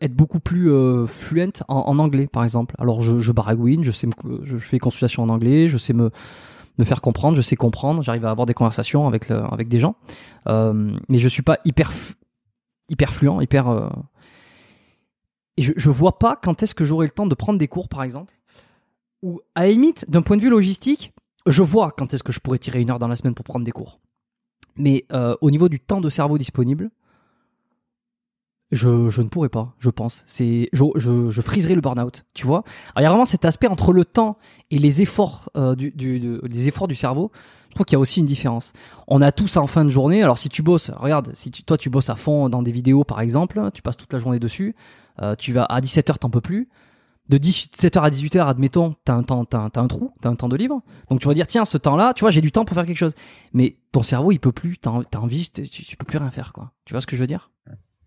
être 0.01 0.13
beaucoup 0.13 0.39
plus 0.39 0.69
fluent 1.07 1.63
en, 1.67 1.77
en, 1.77 1.97
anglais, 1.97 2.27
par 2.31 2.43
exemple. 2.43 2.75
Alors 2.77 3.01
je, 3.01 3.19
je 3.19 3.31
baragouine, 3.31 3.83
je 3.83 3.89
sais, 3.89 4.07
je 4.43 4.57
fais 4.57 4.77
consultation 4.77 5.23
en 5.23 5.29
anglais, 5.29 5.67
je 5.67 5.77
sais 5.79 5.93
me 5.93 6.11
me 6.81 6.85
faire 6.85 7.01
comprendre, 7.01 7.37
je 7.37 7.41
sais 7.41 7.55
comprendre, 7.55 8.03
j'arrive 8.03 8.25
à 8.25 8.31
avoir 8.31 8.45
des 8.45 8.53
conversations 8.53 9.07
avec, 9.07 9.29
le, 9.29 9.37
avec 9.53 9.69
des 9.69 9.79
gens, 9.79 9.95
euh, 10.47 10.91
mais 11.07 11.19
je 11.19 11.27
suis 11.27 11.43
pas 11.43 11.57
hyper, 11.63 11.91
hyper 12.89 13.13
fluent, 13.13 13.41
hyper... 13.41 13.69
Euh, 13.69 13.89
et 15.57 15.63
je, 15.63 15.89
vois 15.89 16.17
pas 16.17 16.39
quand 16.41 16.63
est-ce 16.63 16.73
que 16.73 16.85
j'aurai 16.85 17.05
le 17.05 17.11
temps 17.11 17.27
de 17.27 17.35
prendre 17.35 17.59
des 17.59 17.67
cours, 17.67 17.89
par 17.89 18.03
exemple, 18.03 18.33
ou 19.21 19.41
à 19.53 19.63
la 19.63 19.69
limite, 19.69 20.09
d'un 20.09 20.21
point 20.21 20.37
de 20.37 20.41
vue 20.41 20.49
logistique, 20.49 21.13
je 21.45 21.61
vois 21.61 21.91
quand 21.91 22.13
est-ce 22.13 22.23
que 22.23 22.31
je 22.31 22.39
pourrais 22.39 22.57
tirer 22.57 22.81
une 22.81 22.89
heure 22.89 22.99
dans 22.99 23.09
la 23.09 23.15
semaine 23.15 23.35
pour 23.35 23.45
prendre 23.45 23.65
des 23.65 23.71
cours. 23.71 23.99
Mais 24.77 25.05
euh, 25.11 25.35
au 25.41 25.51
niveau 25.51 25.69
du 25.69 25.79
temps 25.79 26.01
de 26.01 26.09
cerveau 26.09 26.37
disponible, 26.37 26.89
je, 28.71 29.21
ne 29.21 29.27
pourrais 29.27 29.49
pas, 29.49 29.73
je 29.79 29.89
pense. 29.89 30.23
C'est, 30.25 30.69
je, 30.71 30.83
je, 30.95 31.41
friserais 31.41 31.75
le 31.75 31.81
burn-out, 31.81 32.23
tu 32.33 32.45
vois. 32.45 32.63
Alors, 32.95 32.99
il 32.99 33.03
y 33.03 33.05
a 33.05 33.09
vraiment 33.09 33.25
cet 33.25 33.43
aspect 33.43 33.67
entre 33.67 33.91
le 33.91 34.05
temps 34.05 34.37
et 34.69 34.79
les 34.79 35.01
efforts 35.01 35.49
euh, 35.57 35.75
du, 35.75 35.91
du 35.91 36.39
les 36.43 36.67
efforts 36.67 36.87
du 36.87 36.95
cerveau. 36.95 37.31
Je 37.69 37.75
trouve 37.75 37.85
qu'il 37.85 37.95
y 37.95 37.97
a 37.97 37.99
aussi 37.99 38.19
une 38.19 38.25
différence. 38.25 38.73
On 39.07 39.21
a 39.21 39.31
tout 39.31 39.47
ça 39.47 39.61
en 39.61 39.67
fin 39.67 39.85
de 39.85 39.89
journée. 39.89 40.23
Alors 40.23 40.37
si 40.37 40.49
tu 40.49 40.61
bosses, 40.61 40.91
regarde, 40.95 41.31
si 41.33 41.51
tu, 41.51 41.63
toi 41.63 41.77
tu 41.77 41.89
bosses 41.89 42.09
à 42.09 42.15
fond 42.15 42.49
dans 42.49 42.61
des 42.61 42.71
vidéos 42.71 43.03
par 43.03 43.21
exemple, 43.21 43.69
tu 43.73 43.81
passes 43.81 43.97
toute 43.97 44.11
la 44.11 44.19
journée 44.19 44.39
dessus, 44.39 44.75
euh, 45.21 45.35
tu 45.35 45.53
vas 45.53 45.63
à 45.63 45.79
17h 45.79 46.17
t'en 46.17 46.29
peux 46.29 46.41
plus. 46.41 46.69
De 47.29 47.37
17h 47.37 48.01
à 48.01 48.09
18h, 48.09 48.45
admettons, 48.45 48.95
t'as 49.05 49.13
un 49.13 49.23
temps, 49.23 49.45
t'as, 49.45 49.69
un 49.75 49.87
trou, 49.87 50.11
t'as 50.21 50.29
un 50.29 50.35
temps 50.35 50.49
de 50.49 50.57
libre. 50.57 50.81
Donc 51.09 51.21
tu 51.21 51.27
vas 51.27 51.33
dire 51.33 51.47
tiens, 51.47 51.63
ce 51.63 51.77
temps-là, 51.77 52.13
tu 52.13 52.21
vois, 52.21 52.31
j'ai 52.31 52.41
du 52.41 52.51
temps 52.51 52.65
pour 52.65 52.75
faire 52.75 52.85
quelque 52.85 52.97
chose. 52.97 53.15
Mais 53.53 53.77
ton 53.93 54.03
cerveau, 54.03 54.33
il 54.33 54.39
peut 54.39 54.51
plus, 54.51 54.77
t'as, 54.77 54.91
as 54.91 55.17
envie, 55.17 55.49
tu, 55.49 55.63
tu 55.69 55.95
peux 55.95 56.05
plus 56.05 56.17
rien 56.17 56.31
faire, 56.31 56.51
quoi. 56.51 56.71
Tu 56.83 56.93
vois 56.93 56.99
ce 56.99 57.07
que 57.07 57.15
je 57.15 57.21
veux 57.21 57.27
dire? 57.27 57.49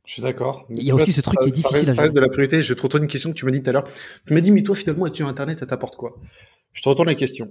Je 0.05 0.13
suis 0.13 0.23
d'accord. 0.23 0.67
Il 0.69 0.83
y 0.83 0.91
a 0.91 0.95
aussi 0.95 1.13
ce 1.13 1.23
truc 1.23 1.39
qui 1.41 1.49
est 1.49 1.53
difficile 1.53 1.93
ça 1.93 2.03
reste 2.03 2.15
de 2.15 2.21
la 2.21 2.29
priorité. 2.29 2.61
Je 2.61 2.75
te 2.75 2.83
retourne 2.83 3.05
une 3.05 3.09
question 3.09 3.31
que 3.31 3.37
tu 3.37 3.47
m'as 3.47 3.53
dit 3.53 3.63
tout 3.63 3.71
à 3.71 3.73
l'heure. 3.73 3.85
Tu 4.27 4.35
m'as 4.35 4.41
dit, 4.41 4.53
mais 4.53 4.63
toi, 4.63 4.75
finalement, 4.75 5.07
es-tu 5.07 5.23
Internet, 5.23 5.59
ça 5.59 5.67
t'apporte 5.67 5.97
quoi? 5.97 6.17
Je 6.73 6.83
te 6.83 6.89
retourne 6.89 7.09
la 7.09 7.15
question. 7.15 7.51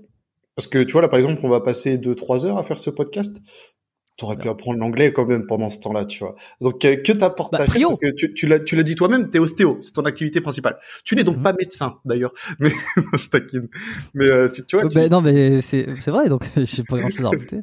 Parce 0.55 0.67
que, 0.67 0.83
tu 0.83 0.91
vois, 0.91 1.01
là, 1.01 1.07
par 1.07 1.19
exemple, 1.19 1.41
on 1.43 1.49
va 1.49 1.61
passer 1.61 1.97
2-3 1.97 2.45
heures 2.45 2.57
à 2.59 2.63
faire 2.63 2.77
ce 2.77 2.91
podcast. 2.91 3.35
Tu 4.17 4.25
aurais 4.25 4.37
pu 4.37 4.47
apprendre 4.47 4.77
l'anglais 4.77 5.11
quand 5.11 5.25
même 5.25 5.47
pendant 5.47 5.71
ce 5.71 5.79
temps-là, 5.79 6.05
tu 6.05 6.19
vois. 6.19 6.35
Donc, 6.61 6.81
que 6.81 7.11
t'apporte 7.13 7.51
bah, 7.51 7.57
ta 7.57 7.65
Parce 7.65 7.99
que 7.99 8.11
tu, 8.15 8.35
tu 8.35 8.45
l'as, 8.45 8.59
tu 8.59 8.81
dit 8.83 8.93
toi-même, 8.93 9.31
t'es 9.31 9.39
ostéo, 9.39 9.79
c'est 9.81 9.93
ton 9.93 10.03
activité 10.03 10.39
principale. 10.39 10.77
Tu 11.03 11.15
n'es 11.15 11.23
donc 11.23 11.37
mhm. 11.37 11.43
pas 11.43 11.53
médecin, 11.53 11.95
d'ailleurs. 12.05 12.33
Mais, 12.59 12.69
je 13.17 13.29
taquine. 13.29 13.69
Mais, 14.13 14.25
euh, 14.25 14.49
tu, 14.49 14.63
tu 14.65 14.79
vois. 14.79 14.87
Bah, 14.89 15.09
non, 15.09 15.21
mais 15.21 15.61
c'est, 15.61 15.87
c'est 15.99 16.11
vrai, 16.11 16.29
donc, 16.29 16.47
j'ai 16.55 16.83
pas 16.83 16.99
grand-chose 16.99 17.25
à 17.25 17.29
rajouter 17.29 17.61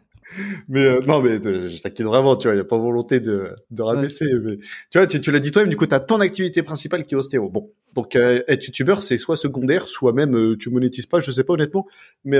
mais 0.68 0.84
euh, 0.84 1.00
non, 1.06 1.20
mais 1.20 1.44
euh, 1.46 1.68
je 1.68 1.82
t'inquiète 1.82 2.06
vraiment, 2.06 2.36
tu 2.36 2.48
vois, 2.48 2.54
il 2.54 2.58
y 2.58 2.60
a 2.60 2.64
pas 2.64 2.78
volonté 2.78 3.20
de, 3.20 3.54
de 3.70 3.82
rabaisser. 3.82 4.26
Mais, 4.44 4.58
tu 4.90 4.98
vois, 4.98 5.06
tu, 5.06 5.20
tu 5.20 5.30
l'as 5.32 5.40
dit 5.40 5.50
toi-même, 5.50 5.70
du 5.70 5.76
coup, 5.76 5.86
tu 5.86 5.94
as 5.94 6.00
ton 6.00 6.20
activité 6.20 6.62
principale 6.62 7.04
qui 7.04 7.14
est 7.14 7.18
ostéo. 7.18 7.48
Bon, 7.48 7.70
donc 7.94 8.16
euh, 8.16 8.42
être 8.48 8.64
youtubeur, 8.66 9.02
c'est 9.02 9.18
soit 9.18 9.36
secondaire, 9.36 9.88
soit 9.88 10.12
même 10.12 10.36
euh, 10.36 10.56
tu 10.56 10.70
monétises 10.70 11.06
pas, 11.06 11.20
je 11.20 11.30
sais 11.30 11.44
pas 11.44 11.54
honnêtement. 11.54 11.86
Mais 12.24 12.38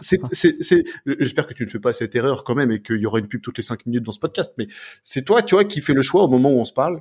c'est, 0.00 0.20
c'est, 0.32 0.62
c'est, 0.62 0.84
j'espère 1.06 1.46
que 1.46 1.54
tu 1.54 1.64
ne 1.64 1.70
fais 1.70 1.80
pas 1.80 1.92
cette 1.92 2.14
erreur 2.14 2.44
quand 2.44 2.54
même 2.54 2.70
et 2.70 2.82
qu'il 2.82 2.98
y 2.98 3.06
aura 3.06 3.18
une 3.18 3.28
pub 3.28 3.40
toutes 3.40 3.58
les 3.58 3.62
cinq 3.62 3.86
minutes 3.86 4.04
dans 4.04 4.12
ce 4.12 4.20
podcast. 4.20 4.52
Mais 4.58 4.68
c'est 5.04 5.24
toi, 5.24 5.42
tu 5.42 5.54
vois, 5.54 5.64
qui 5.64 5.80
fais 5.80 5.94
le 5.94 6.02
choix 6.02 6.24
au 6.24 6.28
moment 6.28 6.50
où 6.50 6.58
on 6.58 6.64
se 6.64 6.72
parle 6.72 7.00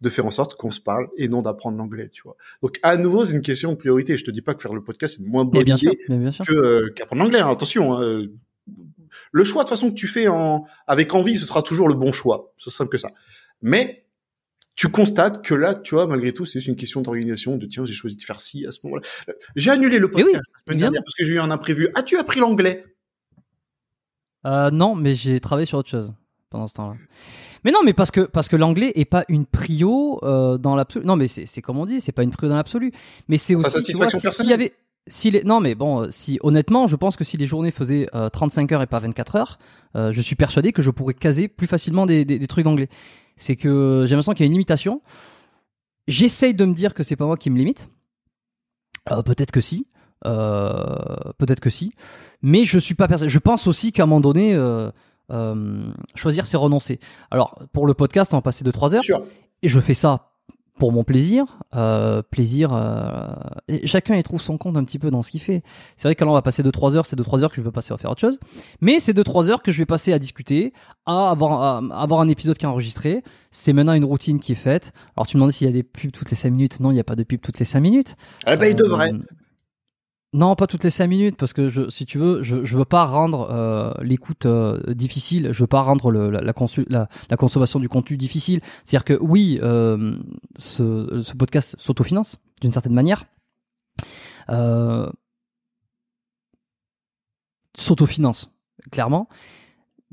de 0.00 0.10
faire 0.10 0.26
en 0.26 0.30
sorte 0.30 0.54
qu'on 0.54 0.70
se 0.70 0.80
parle 0.80 1.08
et 1.16 1.28
non 1.28 1.40
d'apprendre 1.40 1.78
l'anglais, 1.78 2.10
tu 2.12 2.22
vois. 2.22 2.36
Donc 2.62 2.78
à 2.82 2.96
nouveau, 2.96 3.24
c'est 3.24 3.34
une 3.34 3.42
question 3.42 3.72
de 3.72 3.76
priorité. 3.76 4.16
Je 4.16 4.24
te 4.24 4.30
dis 4.30 4.42
pas 4.42 4.54
que 4.54 4.60
faire 4.60 4.74
le 4.74 4.82
podcast 4.82 5.16
c'est 5.16 5.26
moins 5.26 5.44
bonne 5.44 5.68
idée 5.68 5.98
que 6.46 6.88
qu'apprendre 6.90 7.22
l'anglais. 7.22 7.40
Hein. 7.40 7.50
Attention, 7.50 7.94
hein, 7.94 8.26
le 9.32 9.44
choix 9.44 9.64
de 9.64 9.68
façon 9.68 9.90
que 9.90 9.94
tu 9.96 10.06
fais 10.08 10.28
en 10.28 10.64
avec 10.86 11.14
envie, 11.14 11.38
ce 11.38 11.46
sera 11.46 11.62
toujours 11.62 11.88
le 11.88 11.94
bon 11.94 12.12
choix. 12.12 12.52
C'est 12.58 12.70
simple 12.70 12.90
que 12.90 12.98
ça. 12.98 13.10
Mais 13.62 14.04
tu 14.74 14.88
constates 14.88 15.44
que 15.44 15.54
là, 15.54 15.74
tu 15.74 15.94
vois, 15.94 16.06
malgré 16.06 16.32
tout, 16.32 16.44
c'est 16.44 16.58
juste 16.58 16.68
une 16.68 16.76
question 16.76 17.00
d'organisation, 17.00 17.56
de 17.56 17.66
tiens, 17.66 17.86
j'ai 17.86 17.94
choisi 17.94 18.16
de 18.16 18.22
faire 18.22 18.40
ci 18.40 18.66
à 18.66 18.72
ce 18.72 18.80
moment-là. 18.84 19.02
J'ai 19.54 19.70
annulé 19.70 19.98
le 19.98 20.10
podcast 20.10 20.50
la 20.52 20.60
semaine 20.66 20.78
dernière 20.80 21.02
parce 21.04 21.14
que 21.14 21.24
j'ai 21.24 21.34
eu 21.34 21.38
un 21.38 21.50
imprévu. 21.50 21.90
As-tu 21.94 22.18
appris 22.18 22.40
l'anglais? 22.40 22.84
Euh, 24.46 24.70
Non, 24.70 24.94
mais 24.94 25.14
j'ai 25.14 25.40
travaillé 25.40 25.66
sur 25.66 25.78
autre 25.78 25.88
chose. 25.90 26.12
pendant 26.50 26.66
ce 26.66 26.74
temps-là. 26.74 26.96
Mais 27.64 27.72
non, 27.72 27.80
mais 27.84 27.92
parce 27.94 28.10
que 28.10 28.20
parce 28.20 28.48
que 28.48 28.56
l'anglais 28.56 28.92
est 28.94 29.04
pas 29.06 29.24
une 29.28 29.46
prio 29.46 30.20
euh, 30.22 30.58
dans 30.58 30.76
l'absolu. 30.76 31.04
Non, 31.06 31.16
mais 31.16 31.28
c'est 31.28 31.62
comme 31.62 31.78
on 31.78 31.86
dit, 31.86 32.00
c'est 32.00 32.12
pas 32.12 32.22
une 32.22 32.30
prio 32.30 32.48
dans 32.48 32.56
l'absolu. 32.56 32.92
Mais 33.28 33.38
c'est 33.38 33.54
aussi 33.54 33.82
tu 33.82 33.92
vois, 33.96 34.08
s'il 34.08 34.48
y 34.48 34.52
avait 34.52 34.72
si 35.06 35.30
les 35.30 35.44
non 35.44 35.60
mais 35.60 35.74
bon 35.74 36.02
euh, 36.02 36.10
si 36.10 36.38
honnêtement 36.42 36.86
je 36.86 36.96
pense 36.96 37.16
que 37.16 37.24
si 37.24 37.36
les 37.36 37.46
journées 37.46 37.70
faisaient 37.70 38.08
euh, 38.14 38.30
35 38.30 38.72
heures 38.72 38.82
et 38.82 38.86
pas 38.86 39.00
24 39.00 39.36
heures 39.36 39.58
euh, 39.96 40.12
je 40.12 40.20
suis 40.20 40.34
persuadé 40.34 40.72
que 40.72 40.80
je 40.82 40.90
pourrais 40.90 41.14
caser 41.14 41.46
plus 41.48 41.66
facilement 41.66 42.06
des, 42.06 42.24
des, 42.24 42.38
des 42.38 42.46
trucs 42.46 42.64
d'anglais. 42.64 42.88
C'est 43.36 43.56
que 43.56 44.04
j'ai 44.06 44.14
l'impression 44.14 44.32
qu'il 44.32 44.44
y 44.44 44.46
a 44.46 44.48
une 44.48 44.52
limitation. 44.52 45.02
J'essaye 46.06 46.54
de 46.54 46.64
me 46.64 46.74
dire 46.74 46.94
que 46.94 47.02
c'est 47.02 47.16
pas 47.16 47.26
moi 47.26 47.36
qui 47.36 47.50
me 47.50 47.58
limite. 47.58 47.88
Euh, 49.10 49.22
peut-être 49.22 49.52
que 49.52 49.60
si. 49.60 49.86
Euh, 50.26 51.32
peut-être 51.38 51.60
que 51.60 51.70
si. 51.70 51.92
Mais 52.42 52.64
je 52.64 52.78
suis 52.78 52.94
pas 52.94 53.08
persuadé. 53.08 53.30
Je 53.30 53.38
pense 53.38 53.66
aussi 53.66 53.92
qu'à 53.92 54.04
un 54.04 54.06
moment 54.06 54.20
donné 54.20 54.54
euh, 54.54 54.90
euh, 55.30 55.90
choisir 56.14 56.46
c'est 56.46 56.56
renoncer. 56.56 56.98
Alors 57.30 57.58
pour 57.72 57.86
le 57.86 57.94
podcast 57.94 58.32
on 58.34 58.38
va 58.38 58.42
passer 58.42 58.64
de 58.64 58.70
3 58.70 58.94
heures. 58.94 59.02
Sûr. 59.02 59.24
et 59.62 59.68
je 59.68 59.80
fais 59.80 59.94
ça 59.94 60.33
pour 60.78 60.90
mon 60.92 61.04
plaisir, 61.04 61.58
euh, 61.76 62.22
plaisir. 62.22 62.70
euh, 62.72 63.32
chacun 63.84 64.16
y 64.16 64.22
trouve 64.22 64.40
son 64.40 64.58
compte 64.58 64.76
un 64.76 64.84
petit 64.84 64.98
peu 64.98 65.10
dans 65.10 65.22
ce 65.22 65.30
qu'il 65.30 65.40
fait. 65.40 65.62
C'est 65.96 66.08
vrai 66.08 66.14
que 66.14 66.24
là 66.24 66.30
on 66.30 66.34
va 66.34 66.42
passer 66.42 66.62
de 66.62 66.70
3 66.70 66.96
heures, 66.96 67.06
c'est 67.06 67.16
de 67.16 67.22
3 67.22 67.44
heures 67.44 67.50
que 67.50 67.56
je 67.56 67.62
veux 67.62 67.70
passer 67.70 67.94
à 67.94 67.96
faire 67.96 68.10
autre 68.10 68.20
chose, 68.20 68.40
mais 68.80 68.98
c'est 68.98 69.12
de 69.12 69.22
3 69.22 69.50
heures 69.50 69.62
que 69.62 69.70
je 69.70 69.78
vais 69.78 69.86
passer 69.86 70.12
à 70.12 70.18
discuter, 70.18 70.72
à 71.06 71.30
avoir, 71.30 71.62
à 71.62 72.02
avoir 72.02 72.20
un 72.20 72.28
épisode 72.28 72.56
qui 72.58 72.64
est 72.64 72.68
enregistré. 72.68 73.22
C'est 73.50 73.72
maintenant 73.72 73.92
une 73.94 74.04
routine 74.04 74.40
qui 74.40 74.52
est 74.52 74.56
faite. 74.56 74.92
Alors 75.16 75.26
tu 75.26 75.36
me 75.36 75.40
demandais 75.40 75.52
s'il 75.52 75.66
y 75.66 75.70
a 75.70 75.72
des 75.72 75.84
pubs 75.84 76.10
toutes 76.10 76.30
les 76.30 76.36
5 76.36 76.50
minutes. 76.50 76.80
Non, 76.80 76.90
il 76.90 76.94
n'y 76.94 77.00
a 77.00 77.04
pas 77.04 77.16
de 77.16 77.22
pub 77.22 77.40
toutes 77.40 77.58
les 77.60 77.64
5 77.64 77.80
minutes. 77.80 78.16
Eh 78.46 78.56
ben, 78.56 78.66
il 78.66 78.74
devrait. 78.74 79.12
Non, 80.34 80.56
pas 80.56 80.66
toutes 80.66 80.82
les 80.82 80.90
5 80.90 81.06
minutes, 81.06 81.36
parce 81.36 81.52
que 81.52 81.68
je, 81.68 81.88
si 81.88 82.06
tu 82.06 82.18
veux, 82.18 82.42
je, 82.42 82.56
veux 82.56 82.84
pas 82.84 83.04
rendre 83.04 83.48
euh, 83.52 83.94
l'écoute 84.02 84.46
euh, 84.46 84.80
difficile, 84.92 85.50
je 85.52 85.60
veux 85.60 85.68
pas 85.68 85.82
rendre 85.82 86.10
la, 86.10 86.52
consommation 87.36 87.78
du 87.78 87.88
contenu 87.88 88.16
difficile. 88.16 88.60
C'est-à-dire 88.84 89.04
que 89.04 89.16
oui, 89.22 89.60
euh, 89.62 90.18
ce, 90.56 91.22
ce 91.22 91.34
podcast 91.34 91.76
s'autofinance 91.78 92.40
d'une 92.60 92.72
certaine 92.72 92.94
manière. 92.94 93.26
S'autofinance, 97.78 98.52
clairement. 98.90 99.28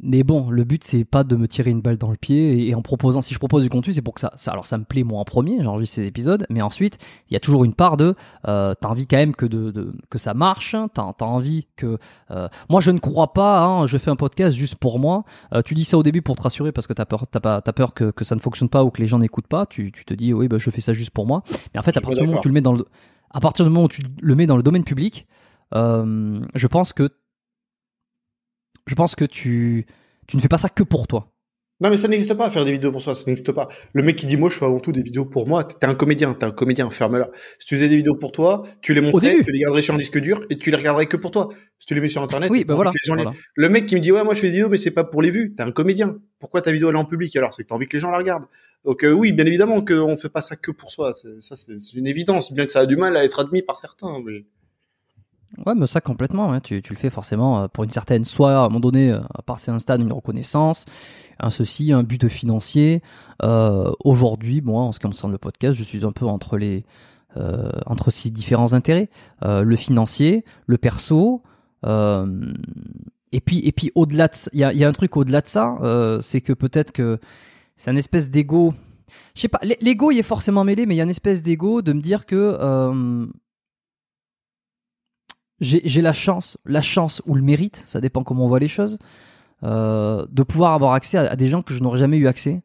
Mais 0.03 0.23
bon, 0.23 0.49
le 0.49 0.63
but 0.63 0.83
c'est 0.83 1.05
pas 1.05 1.23
de 1.23 1.35
me 1.35 1.47
tirer 1.47 1.69
une 1.69 1.81
balle 1.81 1.97
dans 1.97 2.09
le 2.09 2.17
pied 2.17 2.53
et, 2.53 2.69
et 2.69 2.75
en 2.75 2.81
proposant, 2.81 3.21
si 3.21 3.33
je 3.35 3.39
propose 3.39 3.61
du 3.63 3.69
contenu, 3.69 3.93
c'est 3.93 4.01
pour 4.01 4.15
que 4.15 4.19
ça, 4.21 4.31
ça, 4.35 4.51
alors 4.51 4.65
ça 4.65 4.77
me 4.79 4.83
plaît 4.83 5.03
moi 5.03 5.19
en 5.19 5.25
premier, 5.25 5.61
j'enregistre 5.63 5.95
ces 5.95 6.07
épisodes, 6.07 6.45
mais 6.49 6.61
ensuite 6.61 6.97
il 7.29 7.33
y 7.33 7.37
a 7.37 7.39
toujours 7.39 7.63
une 7.65 7.75
part 7.75 7.97
de, 7.97 8.15
euh, 8.47 8.73
t'as 8.73 8.87
envie 8.89 9.05
quand 9.05 9.17
même 9.17 9.35
que 9.35 9.45
de, 9.45 9.69
de- 9.69 9.93
que 10.09 10.17
ça 10.17 10.33
marche, 10.33 10.73
hein, 10.73 10.87
t'as 10.93 11.03
as 11.03 11.23
envie 11.25 11.67
que, 11.75 11.99
euh, 12.31 12.47
moi 12.69 12.81
je 12.81 12.89
ne 12.89 12.97
crois 12.99 13.33
pas, 13.33 13.63
hein, 13.63 13.85
je 13.85 13.97
fais 13.99 14.09
un 14.09 14.15
podcast 14.15 14.57
juste 14.57 14.75
pour 14.75 14.97
moi. 14.97 15.23
Euh, 15.53 15.61
tu 15.61 15.75
dis 15.75 15.85
ça 15.85 15.97
au 15.99 16.03
début 16.03 16.23
pour 16.23 16.35
te 16.35 16.41
rassurer 16.41 16.71
parce 16.71 16.87
que 16.87 16.93
t'as 16.93 17.05
peur, 17.05 17.27
t'as 17.27 17.39
pas, 17.39 17.61
t'as 17.61 17.73
peur 17.73 17.93
que, 17.93 18.09
que 18.11 18.25
ça 18.25 18.33
ne 18.35 18.39
fonctionne 18.39 18.69
pas 18.69 18.83
ou 18.83 18.89
que 18.89 19.01
les 19.01 19.07
gens 19.07 19.19
n'écoutent 19.19 19.47
pas. 19.47 19.65
Tu, 19.67 19.91
tu 19.91 20.03
te 20.03 20.13
dis 20.15 20.33
oui, 20.33 20.47
bah, 20.47 20.57
je 20.57 20.69
fais 20.71 20.81
ça 20.81 20.93
juste 20.93 21.11
pour 21.11 21.27
moi. 21.27 21.43
Mais 21.73 21.79
en 21.79 21.83
fait, 21.83 21.95
à 21.95 22.01
partir 22.01 22.21
du 22.23 22.27
moment 22.27 22.39
où 22.39 22.41
tu 22.41 22.47
le 22.47 22.53
mets 22.55 22.61
dans 22.61 22.73
le, 22.73 22.85
à 23.29 23.39
partir 23.39 23.65
du 23.65 23.69
moment 23.69 23.85
où 23.85 23.89
tu 23.89 24.01
le 24.19 24.35
mets 24.35 24.47
dans 24.47 24.57
le 24.57 24.63
domaine 24.63 24.83
public, 24.83 25.27
euh, 25.75 26.39
je 26.55 26.67
pense 26.67 26.91
que, 26.93 27.09
je 28.87 28.95
pense 28.95 29.15
que 29.15 29.25
tu, 29.25 29.85
tu 30.27 30.37
ne 30.37 30.41
fais 30.41 30.47
pas 30.47 30.57
ça 30.57 30.69
que 30.69 30.83
pour 30.83 31.07
toi. 31.07 31.31
Non, 31.81 31.89
mais 31.89 31.97
ça 31.97 32.07
n'existe 32.07 32.35
pas, 32.35 32.47
faire 32.51 32.63
des 32.63 32.73
vidéos 32.73 32.91
pour 32.91 33.01
soi, 33.01 33.15
ça 33.15 33.23
n'existe 33.25 33.51
pas. 33.51 33.67
Le 33.93 34.03
mec 34.03 34.15
qui 34.15 34.27
dit, 34.27 34.37
moi, 34.37 34.51
je 34.51 34.55
fais 34.55 34.65
avant 34.65 34.79
tout 34.79 34.91
des 34.91 35.01
vidéos 35.01 35.25
pour 35.25 35.47
moi, 35.47 35.63
t'es 35.63 35.87
un 35.87 35.95
comédien, 35.95 36.35
t'es 36.35 36.45
un 36.45 36.51
comédien, 36.51 36.91
ferme-la. 36.91 37.31
Si 37.57 37.65
tu 37.65 37.75
faisais 37.75 37.89
des 37.89 37.97
vidéos 37.97 38.13
pour 38.13 38.31
toi, 38.31 38.61
tu 38.83 38.93
les 38.93 39.01
montrais, 39.01 39.43
tu 39.43 39.51
les 39.51 39.61
garderais 39.61 39.81
sur 39.81 39.95
un 39.95 39.97
disque 39.97 40.19
dur, 40.19 40.45
et 40.51 40.59
tu 40.59 40.69
les 40.69 40.77
regarderais 40.77 41.07
que 41.07 41.17
pour 41.17 41.31
toi. 41.31 41.49
Si 41.79 41.87
tu 41.87 41.95
les 41.95 42.01
mets 42.01 42.09
sur 42.09 42.21
Internet, 42.21 42.51
Oui, 42.51 42.65
bah 42.65 42.75
voilà. 42.75 42.91
les 42.91 43.07
gens 43.07 43.15
les-. 43.15 43.25
Le 43.55 43.69
mec 43.69 43.87
qui 43.87 43.95
me 43.95 43.99
dit, 43.99 44.11
ouais, 44.11 44.23
moi, 44.23 44.35
je 44.35 44.41
fais 44.41 44.47
des 44.47 44.53
vidéos, 44.53 44.69
mais 44.69 44.77
c'est 44.77 44.91
pas 44.91 45.03
pour 45.03 45.23
les 45.23 45.31
vues, 45.31 45.55
t'es 45.55 45.63
un 45.63 45.71
comédien. 45.71 46.17
Pourquoi 46.37 46.61
ta 46.61 46.71
vidéo, 46.71 46.89
elle 46.89 46.97
est 46.97 46.99
en 46.99 47.05
public, 47.05 47.35
alors? 47.35 47.55
C'est 47.55 47.63
que 47.63 47.69
t'as 47.69 47.75
envie 47.75 47.87
que 47.87 47.97
les 47.97 47.99
gens 47.99 48.11
la 48.11 48.19
regardent. 48.19 48.45
Donc, 48.85 49.03
euh, 49.03 49.11
oui, 49.11 49.31
bien 49.31 49.47
évidemment 49.47 49.83
qu'on 49.83 50.15
fait 50.17 50.29
pas 50.29 50.41
ça 50.41 50.55
que 50.55 50.69
pour 50.69 50.91
soi. 50.91 51.15
Ça, 51.39 51.55
c'est 51.55 51.79
c'est 51.79 51.97
une 51.97 52.05
évidence, 52.05 52.53
bien 52.53 52.67
que 52.67 52.71
ça 52.71 52.81
a 52.81 52.85
du 52.85 52.95
mal 52.95 53.17
à 53.17 53.23
être 53.23 53.39
admis 53.39 53.63
par 53.63 53.79
certains, 53.79 54.19
mais... 54.23 54.45
Ouais, 55.65 55.73
mais 55.75 55.85
ça 55.87 56.01
complètement. 56.01 56.49
ouais. 56.49 56.61
Tu, 56.61 56.81
tu 56.81 56.93
le 56.93 56.97
fais 56.97 57.09
forcément 57.09 57.61
euh, 57.63 57.67
pour 57.67 57.83
une 57.83 57.89
certaine, 57.89 58.23
soit 58.25 58.53
à 58.53 58.59
un 58.61 58.69
moment 58.69 58.79
donné, 58.79 59.11
euh, 59.11 59.19
à 59.33 59.41
passer 59.41 59.69
un 59.71 59.79
stade, 59.79 60.01
une 60.01 60.13
reconnaissance, 60.13 60.85
un 61.39 61.49
ceci, 61.49 61.91
un 61.91 62.03
but 62.03 62.27
financier. 62.29 63.01
Euh, 63.43 63.91
Aujourd'hui, 64.05 64.61
moi, 64.61 64.83
en 64.83 64.91
ce 64.91 64.99
qui 64.99 65.07
concerne 65.07 65.31
le 65.31 65.37
podcast, 65.37 65.77
je 65.77 65.83
suis 65.83 66.05
un 66.05 66.11
peu 66.11 66.25
entre 66.25 66.57
les 66.57 66.85
entre 67.85 68.11
ces 68.11 68.29
différents 68.29 68.73
intérêts, 68.73 69.09
le 69.41 69.75
financier, 69.77 70.43
le 70.67 70.77
perso. 70.77 71.41
et 71.85 73.39
puis 73.39 73.59
et 73.65 73.71
puis 73.71 73.89
au-delà 73.95 74.27
il 74.51 74.59
y 74.59 74.77
y 74.77 74.83
a 74.83 74.87
un 74.89 74.91
truc 74.91 75.15
au-delà 75.15 75.39
de 75.39 75.47
ça, 75.47 75.77
c'est 76.21 76.41
que 76.41 76.51
peut-être 76.51 76.91
que 76.91 77.19
c'est 77.77 77.89
un 77.89 77.95
espèce 77.95 78.31
d'ego. 78.31 78.73
Je 79.35 79.41
sais 79.41 79.47
pas, 79.47 79.59
l'e- 79.63 79.77
l'ego 79.79 80.11
il 80.11 80.19
est 80.19 80.23
forcément 80.23 80.65
mêlé, 80.65 80.85
mais 80.85 80.93
il 80.95 80.97
y 80.97 81.01
a 81.01 81.05
une 81.05 81.09
espèce 81.09 81.41
d'ego 81.41 81.81
de 81.81 81.93
me 81.93 82.01
dire 82.01 82.25
que 82.25 82.57
j'ai 85.61 86.01
la 86.01 86.13
chance, 86.13 86.57
la 86.65 86.81
chance 86.81 87.21
ou 87.25 87.35
le 87.35 87.41
mérite, 87.41 87.81
ça 87.85 88.01
dépend 88.01 88.23
comment 88.23 88.45
on 88.45 88.47
voit 88.49 88.59
les 88.59 88.67
choses, 88.67 88.97
euh, 89.63 90.25
de 90.31 90.43
pouvoir 90.43 90.73
avoir 90.73 90.93
accès 90.93 91.17
à, 91.17 91.21
à 91.31 91.35
des 91.35 91.47
gens 91.47 91.61
que 91.61 91.73
je 91.73 91.81
n'aurais 91.81 91.99
jamais 91.99 92.17
eu 92.17 92.27
accès 92.27 92.61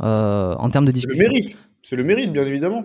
euh, 0.00 0.54
en 0.54 0.68
termes 0.70 0.84
de 0.86 0.90
C'est 0.92 1.06
le 1.06 1.14
discussion. 1.14 1.32
mérite. 1.32 1.56
C'est 1.82 1.96
le 1.96 2.04
mérite, 2.04 2.32
bien 2.32 2.44
évidemment. 2.46 2.84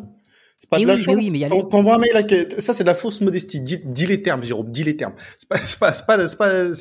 C'est 0.62 0.70
pas 0.70 0.78
de 0.78 0.86
la 0.86 0.96
oui, 0.96 1.02
chance. 1.02 1.16
oui, 1.16 1.30
mais 1.32 1.40
y 1.40 1.46
a 1.46 1.50
T'en- 1.50 1.64
les- 1.64 1.70
T'envoies 1.70 1.96
un 1.96 2.00
mail 2.00 2.16
à 2.18 2.60
ça 2.62 2.74
c'est 2.74 2.84
de 2.84 2.88
la 2.90 2.94
fausse 2.94 3.22
modestie. 3.22 3.62
Dis, 3.62 3.80
dis 3.84 4.06
les 4.06 4.22
termes, 4.22 4.44
Jérôme, 4.44 4.70
dis 4.70 4.84
les 4.84 4.98
termes. 4.98 5.14
C'est 5.38 5.48
pas, 5.48 5.58
c'est 5.60 5.80
pas, 5.80 5.94
c'est 5.94 6.06
pas, 6.06 6.28
c'est 6.28 6.38
pas, 6.38 6.74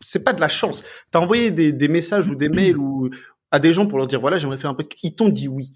c'est, 0.00 0.24
pas 0.24 0.32
de 0.32 0.40
la 0.40 0.48
chance. 0.48 0.84
T'as 1.10 1.18
envoyé 1.18 1.50
des, 1.50 1.72
des 1.72 1.88
messages 1.88 2.28
ou 2.28 2.36
des 2.36 2.48
mails 2.48 2.78
ou 2.78 3.10
à 3.50 3.58
des 3.58 3.72
gens 3.72 3.86
pour 3.86 3.98
leur 3.98 4.06
dire 4.06 4.20
voilà 4.20 4.38
j'aimerais 4.38 4.56
faire 4.56 4.70
un 4.70 4.74
podcast. 4.74 5.00
Ils 5.02 5.14
t'ont 5.16 5.28
dit 5.28 5.48
oui. 5.48 5.72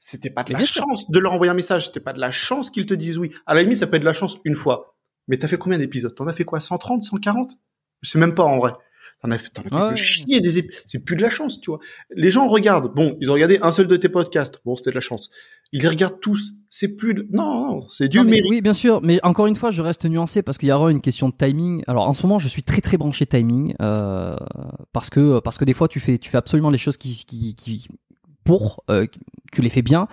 C'était 0.00 0.30
pas 0.30 0.42
de 0.42 0.52
Mais 0.54 0.60
la 0.60 0.64
sûr. 0.64 0.82
chance 0.84 1.10
de 1.10 1.18
leur 1.18 1.32
envoyer 1.32 1.50
un 1.50 1.54
message. 1.54 1.86
C'était 1.88 2.00
pas 2.00 2.12
de 2.14 2.20
la 2.20 2.30
chance 2.30 2.70
qu'ils 2.70 2.86
te 2.86 2.94
disent 2.94 3.18
oui. 3.18 3.30
À 3.46 3.54
la 3.54 3.62
limite 3.62 3.78
ça 3.78 3.86
peut 3.86 3.96
être 3.96 4.02
de 4.02 4.06
la 4.06 4.12
chance 4.14 4.38
une 4.44 4.54
fois. 4.56 4.96
Mais 5.28 5.36
t'as 5.38 5.46
fait 5.48 5.58
combien 5.58 5.78
d'épisodes? 5.78 6.14
T'en 6.14 6.26
as 6.26 6.32
fait 6.32 6.44
quoi? 6.44 6.58
130, 6.60 7.04
140 7.04 7.58
Je 8.02 8.08
sais 8.10 8.18
même 8.18 8.34
pas 8.34 8.44
en 8.44 8.58
vrai. 8.58 8.72
T'en 9.20 9.30
as 9.32 9.38
fait, 9.38 9.48
t'en 9.50 9.62
as 9.62 9.68
fait 9.68 9.88
Ouais. 9.90 9.96
chier 9.96 10.40
des 10.40 10.62
ép- 10.62 10.70
C'est 10.86 11.00
plus 11.00 11.16
de 11.16 11.22
la 11.22 11.30
chance, 11.30 11.60
tu 11.60 11.70
vois. 11.70 11.80
Les 12.14 12.30
gens 12.30 12.46
regardent. 12.48 12.94
Bon, 12.94 13.16
ils 13.20 13.30
ont 13.30 13.34
regardé 13.34 13.58
un 13.62 13.72
seul 13.72 13.88
de 13.88 13.96
tes 13.96 14.08
podcasts. 14.08 14.60
Bon, 14.64 14.74
c'était 14.76 14.90
de 14.90 14.94
la 14.94 15.00
chance. 15.00 15.30
Ils 15.72 15.82
les 15.82 15.88
regardent 15.88 16.20
tous. 16.20 16.52
C'est 16.70 16.94
plus 16.94 17.14
de... 17.14 17.26
Non, 17.32 17.66
non, 17.80 17.88
c'est 17.88 18.08
du 18.08 18.20
mérite. 18.20 18.44
oui, 18.48 18.60
bien 18.62 18.74
sûr, 18.74 19.00
mais 19.02 19.18
encore 19.24 19.46
une 19.48 19.56
fois, 19.56 19.70
je 19.72 19.82
reste 19.82 20.04
nuancé 20.04 20.42
parce 20.42 20.56
qu'il 20.56 20.68
y 20.68 20.72
aura 20.72 20.90
une 20.92 21.00
question 21.00 21.28
de 21.30 21.34
timing. 21.34 21.82
Alors 21.88 22.08
en 22.08 22.14
ce 22.14 22.22
moment, 22.24 22.38
je 22.38 22.46
suis 22.48 22.62
très 22.62 22.80
très 22.80 22.96
branché 22.96 23.26
timing 23.26 23.74
euh, 23.82 24.36
parce 24.92 25.10
que 25.10 25.40
parce 25.40 25.58
que 25.58 25.64
des 25.64 25.74
fois, 25.74 25.88
tu 25.88 25.98
fais 26.00 26.18
tu 26.18 26.30
fais 26.30 26.38
absolument 26.38 26.70
les 26.70 26.78
choses 26.78 26.96
qui 26.96 27.24
qui, 27.26 27.54
qui 27.56 27.88
euh, 28.90 29.06
tu 29.52 29.62
les 29.62 29.68
fais 29.70 29.82
bien, 29.82 30.08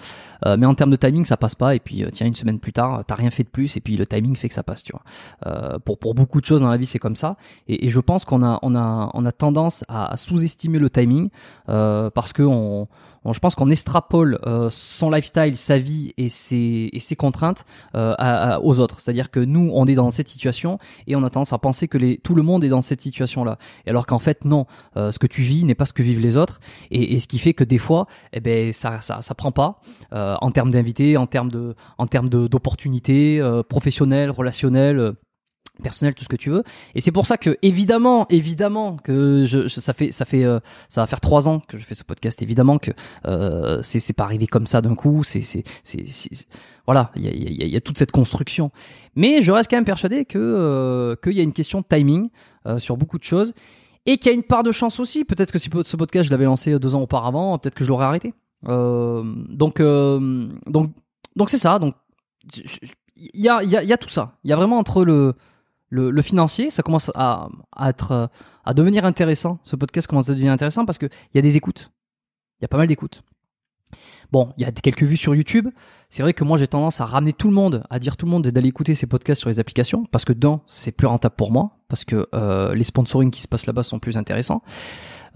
euh, 0.45 0.55
mais 0.57 0.65
en 0.65 0.75
termes 0.75 0.91
de 0.91 0.95
timing, 0.95 1.25
ça 1.25 1.37
passe 1.37 1.55
pas. 1.55 1.75
Et 1.75 1.79
puis 1.79 2.03
euh, 2.03 2.09
tiens, 2.11 2.27
une 2.27 2.35
semaine 2.35 2.59
plus 2.59 2.73
tard, 2.73 3.03
t'as 3.05 3.15
rien 3.15 3.29
fait 3.29 3.43
de 3.43 3.49
plus, 3.49 3.75
et 3.77 3.81
puis 3.81 3.97
le 3.97 4.05
timing 4.05 4.35
fait 4.35 4.47
que 4.47 4.53
ça 4.53 4.63
passe, 4.63 4.83
tu 4.83 4.93
vois. 4.93 5.79
Pour 5.85 5.99
pour 5.99 6.15
beaucoup 6.15 6.41
de 6.41 6.45
choses 6.45 6.61
dans 6.61 6.69
la 6.69 6.77
vie, 6.77 6.85
c'est 6.85 6.99
comme 6.99 7.15
ça. 7.15 7.37
Et, 7.67 7.89
je 7.89 7.99
pense 7.99 8.25
qu'on 8.25 8.43
a 8.43 8.59
on 8.61 8.75
a 8.75 9.11
on 9.13 9.25
a 9.25 9.31
tendance 9.31 9.83
à, 9.87 10.15
sous-estimer 10.17 10.79
le 10.79 10.89
timing 10.89 11.29
parce 11.65 12.33
que 12.33 12.43
on, 12.43 12.87
on- 13.25 13.33
je 13.33 13.39
pense 13.39 13.55
qu'on 13.55 13.69
extrapole 13.69 14.39
euh, 14.45 14.69
son 14.71 15.09
lifestyle, 15.09 15.57
sa 15.57 15.77
vie 15.77 16.13
et 16.17 16.29
ses 16.29 16.89
et 16.93 16.99
ses 16.99 17.15
contraintes 17.15 17.65
euh, 17.95 18.13
à- 18.17 18.53
à- 18.55 18.59
aux 18.59 18.79
autres. 18.79 19.01
C'est-à-dire 19.01 19.31
que 19.31 19.39
nous, 19.41 19.69
on 19.73 19.85
est 19.87 19.95
dans 19.95 20.09
cette 20.11 20.29
situation 20.29 20.79
et 21.07 21.15
on 21.17 21.23
a 21.23 21.29
tendance 21.29 21.51
à 21.51 21.57
penser 21.57 21.87
que 21.87 21.97
les, 21.97 22.17
tout 22.19 22.35
le 22.35 22.43
monde 22.43 22.63
est 22.63 22.69
dans 22.69 22.81
cette 22.81 23.01
situation-là. 23.01 23.57
Et 23.85 23.89
alors 23.89 24.05
qu'en 24.05 24.19
fait, 24.19 24.45
non. 24.45 24.65
Euh, 24.95 25.11
ce 25.11 25.19
que 25.19 25.27
tu 25.27 25.41
vis 25.41 25.65
n'est 25.65 25.75
pas 25.75 25.85
ce 25.85 25.93
que 25.93 26.03
vivent 26.03 26.21
les 26.21 26.37
autres. 26.37 26.59
Et, 26.91 27.15
et 27.15 27.19
ce 27.19 27.27
qui 27.27 27.39
fait 27.39 27.53
que 27.53 27.63
des 27.63 27.77
fois, 27.79 28.07
eh 28.33 28.39
ben, 28.39 28.71
ça, 28.71 29.01
ça, 29.01 29.21
ça 29.21 29.35
prend 29.35 29.51
pas 29.51 29.79
euh, 30.13 30.35
en 30.41 30.51
termes 30.51 30.71
d'invités, 30.71 31.17
en 31.17 31.27
termes 31.27 31.51
de, 31.51 31.75
en 31.97 32.07
termes 32.07 32.29
d'opportunités 32.29 33.39
euh, 33.41 33.63
professionnelles, 33.63 34.31
relationnelles. 34.31 35.13
Euh, 35.79 35.83
personnel 35.83 36.13
tout 36.13 36.23
ce 36.23 36.29
que 36.29 36.35
tu 36.35 36.49
veux. 36.49 36.63
Et 36.93 37.01
c'est 37.01 37.11
pour 37.11 37.25
ça 37.27 37.37
que 37.37 37.57
évidemment 37.61 38.25
évidemment 38.29 38.95
que 38.97 39.45
je, 39.47 39.67
ça 39.67 39.93
fait 39.93 40.11
ça 40.11 40.25
fait 40.25 40.43
euh, 40.43 40.59
ça 40.89 41.01
va 41.01 41.07
faire 41.07 41.21
trois 41.21 41.47
ans 41.49 41.59
que 41.59 41.77
je 41.77 41.83
fais 41.83 41.95
ce 41.95 42.03
podcast. 42.03 42.41
Évidemment 42.41 42.77
que 42.77 42.91
euh, 43.25 43.81
c'est 43.83 43.99
c'est 43.99 44.13
pas 44.13 44.23
arrivé 44.23 44.47
comme 44.47 44.67
ça 44.67 44.81
d'un 44.81 44.95
coup. 44.95 45.23
C'est 45.23 45.41
c'est 45.41 45.63
c'est 45.83 46.47
voilà 46.85 47.11
il 47.15 47.23
y 47.23 47.27
a, 47.27 47.31
y, 47.31 47.63
a, 47.63 47.65
y 47.67 47.75
a 47.75 47.81
toute 47.81 47.97
cette 47.97 48.11
construction. 48.11 48.71
Mais 49.15 49.41
je 49.41 49.51
reste 49.51 49.69
quand 49.69 49.77
même 49.77 49.85
persuadé 49.85 50.25
que 50.25 50.37
euh, 50.37 51.15
qu'il 51.23 51.33
y 51.33 51.39
a 51.39 51.43
une 51.43 51.53
question 51.53 51.81
de 51.81 51.85
timing 51.87 52.29
euh, 52.65 52.79
sur 52.79 52.97
beaucoup 52.97 53.17
de 53.17 53.23
choses 53.23 53.53
et 54.05 54.17
qu'il 54.17 54.31
y 54.31 54.35
a 54.35 54.35
une 54.35 54.43
part 54.43 54.63
de 54.63 54.71
chance 54.71 54.99
aussi. 54.99 55.25
Peut-être 55.25 55.51
que 55.51 55.59
si 55.59 55.69
ce 55.83 55.97
podcast 55.97 56.25
je 56.25 56.31
l'avais 56.31 56.45
lancé 56.45 56.77
deux 56.79 56.95
ans 56.95 57.01
auparavant 57.01 57.57
peut-être 57.57 57.75
que 57.75 57.83
je 57.83 57.89
l'aurais 57.89 58.05
arrêté. 58.05 58.33
Euh, 58.67 59.23
donc 59.49 59.79
euh, 59.79 60.47
donc 60.67 60.91
donc 61.35 61.49
c'est 61.49 61.57
ça. 61.57 61.79
Donc 61.79 61.95
il 63.15 63.41
y 63.41 63.49
a 63.49 63.63
il 63.63 63.69
y 63.69 63.77
a 63.77 63.83
y 63.83 63.93
a 63.93 63.97
tout 63.97 64.09
ça. 64.09 64.37
Il 64.43 64.49
y 64.49 64.53
a 64.53 64.55
vraiment 64.55 64.77
entre 64.77 65.03
le 65.03 65.35
le, 65.89 66.21
financier, 66.21 66.71
ça 66.71 66.83
commence 66.83 67.11
à, 67.15 67.47
être, 67.87 68.11
euh, 68.11 68.27
à 68.65 68.73
devenir 68.73 69.05
intéressant. 69.05 69.59
Ce 69.63 69.75
podcast 69.75 70.07
commence 70.07 70.29
à 70.29 70.33
devenir 70.33 70.51
intéressant 70.51 70.85
parce 70.85 70.97
que 70.97 71.05
il 71.05 71.35
y 71.35 71.39
a 71.39 71.41
des 71.41 71.55
écoutes. 71.55 71.91
Il 72.59 72.63
y 72.63 72.65
a 72.65 72.67
pas 72.67 72.77
mal 72.77 72.87
d'écoutes. 72.87 73.23
Bon, 74.31 74.53
il 74.57 74.63
y 74.63 74.65
a 74.65 74.71
quelques 74.71 75.03
vues 75.03 75.17
sur 75.17 75.35
YouTube. 75.35 75.69
C'est 76.09 76.23
vrai 76.23 76.33
que 76.33 76.43
moi 76.43 76.57
j'ai 76.57 76.67
tendance 76.67 77.01
à 77.01 77.05
ramener 77.05 77.33
tout 77.33 77.47
le 77.47 77.53
monde, 77.53 77.83
à 77.89 77.99
dire 77.99 78.15
tout 78.15 78.25
le 78.25 78.31
monde 78.31 78.47
d'aller 78.47 78.69
écouter 78.69 78.95
ces 78.95 79.07
podcasts 79.07 79.41
sur 79.41 79.49
les 79.49 79.59
applications, 79.59 80.05
parce 80.11 80.23
que 80.23 80.33
d'un, 80.33 80.61
c'est 80.65 80.91
plus 80.91 81.07
rentable 81.07 81.35
pour 81.35 81.51
moi, 81.51 81.77
parce 81.89 82.05
que 82.05 82.27
euh, 82.33 82.73
les 82.73 82.83
sponsoring 82.83 83.31
qui 83.31 83.41
se 83.41 83.47
passent 83.47 83.65
là-bas 83.65 83.83
sont 83.83 83.99
plus 83.99 84.17
intéressants. 84.17 84.61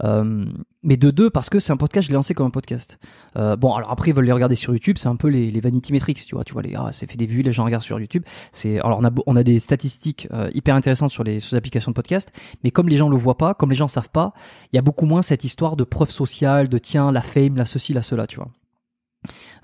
Euh, 0.02 0.46
mais 0.82 0.96
de 0.96 1.10
deux, 1.10 1.28
parce 1.28 1.50
que 1.50 1.58
c'est 1.58 1.72
un 1.72 1.76
podcast, 1.76 2.06
je 2.06 2.10
l'ai 2.10 2.14
lancé 2.14 2.32
comme 2.32 2.46
un 2.46 2.50
podcast. 2.50 2.98
Euh, 3.36 3.56
bon, 3.56 3.74
alors 3.74 3.90
après, 3.90 4.10
ils 4.10 4.16
veulent 4.16 4.24
les 4.24 4.32
regarder 4.32 4.54
sur 4.54 4.72
YouTube, 4.72 4.96
c'est 4.96 5.08
un 5.08 5.16
peu 5.16 5.28
les, 5.28 5.50
les 5.50 5.60
vanity 5.60 5.92
metrics, 5.92 6.24
tu 6.24 6.34
vois, 6.34 6.44
tu 6.44 6.54
vois, 6.54 6.62
les, 6.62 6.74
ah, 6.74 6.88
c'est 6.92 7.10
fait 7.10 7.18
des 7.18 7.26
vues, 7.26 7.42
les 7.42 7.52
gens 7.52 7.64
regardent 7.64 7.84
sur 7.84 8.00
YouTube. 8.00 8.22
C'est, 8.50 8.80
alors 8.80 9.02
on 9.26 9.36
a, 9.36 9.42
des 9.42 9.58
statistiques 9.58 10.28
hyper 10.54 10.74
intéressantes 10.74 11.10
sur 11.10 11.24
les, 11.24 11.40
sur 11.40 11.54
les 11.54 11.58
applications 11.58 11.90
de 11.90 11.94
podcast, 11.94 12.32
mais 12.64 12.70
comme 12.70 12.88
les 12.88 12.96
gens 12.96 13.10
le 13.10 13.16
voient 13.18 13.36
pas, 13.36 13.52
comme 13.52 13.68
les 13.68 13.76
gens 13.76 13.88
savent 13.88 14.08
pas, 14.08 14.32
il 14.72 14.76
y 14.76 14.78
a 14.78 14.82
beaucoup 14.82 15.04
moins 15.04 15.20
cette 15.20 15.44
histoire 15.44 15.76
de 15.76 15.84
preuve 15.84 16.10
sociale, 16.10 16.70
de 16.70 16.78
tiens, 16.78 17.12
la 17.12 17.20
fame, 17.20 17.56
la 17.56 17.66
ceci, 17.66 17.92
la 17.92 18.02
cela, 18.02 18.26
tu 18.26 18.36
vois. 18.36 18.48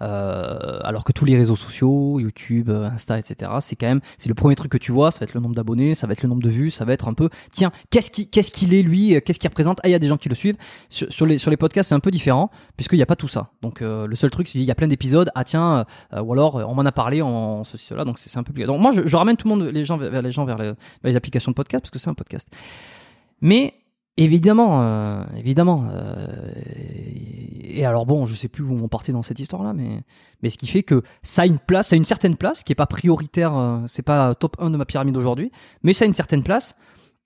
Euh, 0.02 0.80
alors 0.82 1.04
que 1.04 1.12
tous 1.12 1.24
les 1.24 1.36
réseaux 1.36 1.56
sociaux, 1.56 2.20
YouTube, 2.20 2.70
euh, 2.70 2.90
Insta, 2.90 3.18
etc., 3.18 3.50
c'est 3.60 3.76
quand 3.76 3.86
même, 3.86 4.00
c'est 4.18 4.28
le 4.28 4.34
premier 4.34 4.54
truc 4.54 4.70
que 4.70 4.78
tu 4.78 4.92
vois, 4.92 5.10
ça 5.10 5.20
va 5.20 5.24
être 5.24 5.34
le 5.34 5.40
nombre 5.40 5.54
d'abonnés, 5.54 5.94
ça 5.94 6.06
va 6.06 6.12
être 6.12 6.22
le 6.22 6.28
nombre 6.28 6.42
de 6.42 6.50
vues, 6.50 6.70
ça 6.70 6.84
va 6.84 6.92
être 6.92 7.08
un 7.08 7.14
peu, 7.14 7.30
tiens, 7.52 7.72
qu'est-ce 7.90 8.10
qui, 8.10 8.28
qu'est-ce 8.28 8.50
qu'il 8.50 8.74
est 8.74 8.82
lui, 8.82 9.20
qu'est-ce 9.22 9.38
qu'il 9.38 9.48
représente? 9.48 9.80
Ah, 9.82 9.88
il 9.88 9.92
y 9.92 9.94
a 9.94 9.98
des 9.98 10.08
gens 10.08 10.16
qui 10.16 10.28
le 10.28 10.34
suivent. 10.34 10.56
Sur, 10.88 11.26
les 11.26 11.38
sur 11.38 11.50
les 11.50 11.56
podcasts, 11.56 11.88
c'est 11.88 11.94
un 11.94 12.00
peu 12.00 12.10
différent 12.10 12.50
puisqu'il 12.76 12.96
n'y 12.96 13.02
a 13.02 13.06
pas 13.06 13.16
tout 13.16 13.28
ça. 13.28 13.50
Donc 13.62 13.82
euh, 13.82 14.06
le 14.06 14.16
seul 14.16 14.30
truc, 14.30 14.46
c'est 14.46 14.52
qu'il 14.52 14.62
y 14.62 14.70
a 14.70 14.74
plein 14.74 14.88
d'épisodes. 14.88 15.30
Ah 15.34 15.44
tiens, 15.44 15.86
euh, 16.12 16.22
ou 16.22 16.32
alors 16.32 16.56
on 16.56 16.74
m'en 16.74 16.84
a 16.84 16.92
parlé 16.92 17.22
en 17.22 17.64
ceci 17.64 17.86
cela. 17.86 18.04
Donc 18.04 18.18
c'est 18.18 18.36
un 18.38 18.42
peu 18.42 18.52
plus. 18.52 18.64
Donc 18.64 18.80
moi, 18.80 18.92
je, 18.92 19.16
ramène 19.16 19.36
tout 19.36 19.48
le 19.48 19.56
monde, 19.56 19.68
les 19.68 19.84
gens 19.84 19.96
vers 19.96 20.22
les 20.22 20.32
gens 20.32 20.44
vers 20.44 20.58
les 21.04 21.16
applications 21.16 21.50
de 21.50 21.56
podcast 21.56 21.82
parce 21.82 21.90
que 21.90 21.98
c'est 21.98 22.10
un 22.10 22.14
podcast. 22.14 22.48
Mais 23.40 23.74
Évidemment, 24.16 24.82
euh, 24.82 25.24
évidemment. 25.36 25.88
Euh, 25.90 26.26
et 27.62 27.84
alors 27.84 28.06
bon, 28.06 28.24
je 28.24 28.34
sais 28.34 28.48
plus 28.48 28.64
où 28.64 28.72
on 28.72 28.88
partait 28.88 29.12
dans 29.12 29.22
cette 29.22 29.38
histoire-là, 29.38 29.74
mais 29.74 30.02
mais 30.42 30.48
ce 30.48 30.56
qui 30.56 30.66
fait 30.66 30.82
que 30.82 31.02
ça 31.22 31.42
a 31.42 31.46
une 31.46 31.58
place, 31.58 31.88
ça 31.88 31.94
a 31.94 31.96
une 31.98 32.06
certaine 32.06 32.36
place, 32.36 32.62
qui 32.62 32.72
est 32.72 32.76
pas 32.76 32.86
prioritaire, 32.86 33.54
euh, 33.54 33.80
c'est 33.86 34.02
pas 34.02 34.34
top 34.34 34.56
1 34.58 34.70
de 34.70 34.78
ma 34.78 34.86
pyramide 34.86 35.16
aujourd'hui, 35.18 35.52
mais 35.82 35.92
ça 35.92 36.04
a 36.04 36.08
une 36.08 36.14
certaine 36.14 36.42
place, 36.42 36.76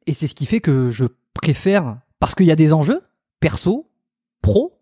et 0.07 0.12
c'est 0.12 0.26
ce 0.26 0.34
qui 0.34 0.47
fait 0.47 0.61
que 0.61 0.91
je 0.91 1.05
préfère, 1.34 1.99
parce 2.18 2.34
qu'il 2.34 2.47
y 2.47 2.51
a 2.51 2.57
des 2.57 2.72
enjeux 2.72 3.03
perso, 3.38 3.88
pro, 4.43 4.76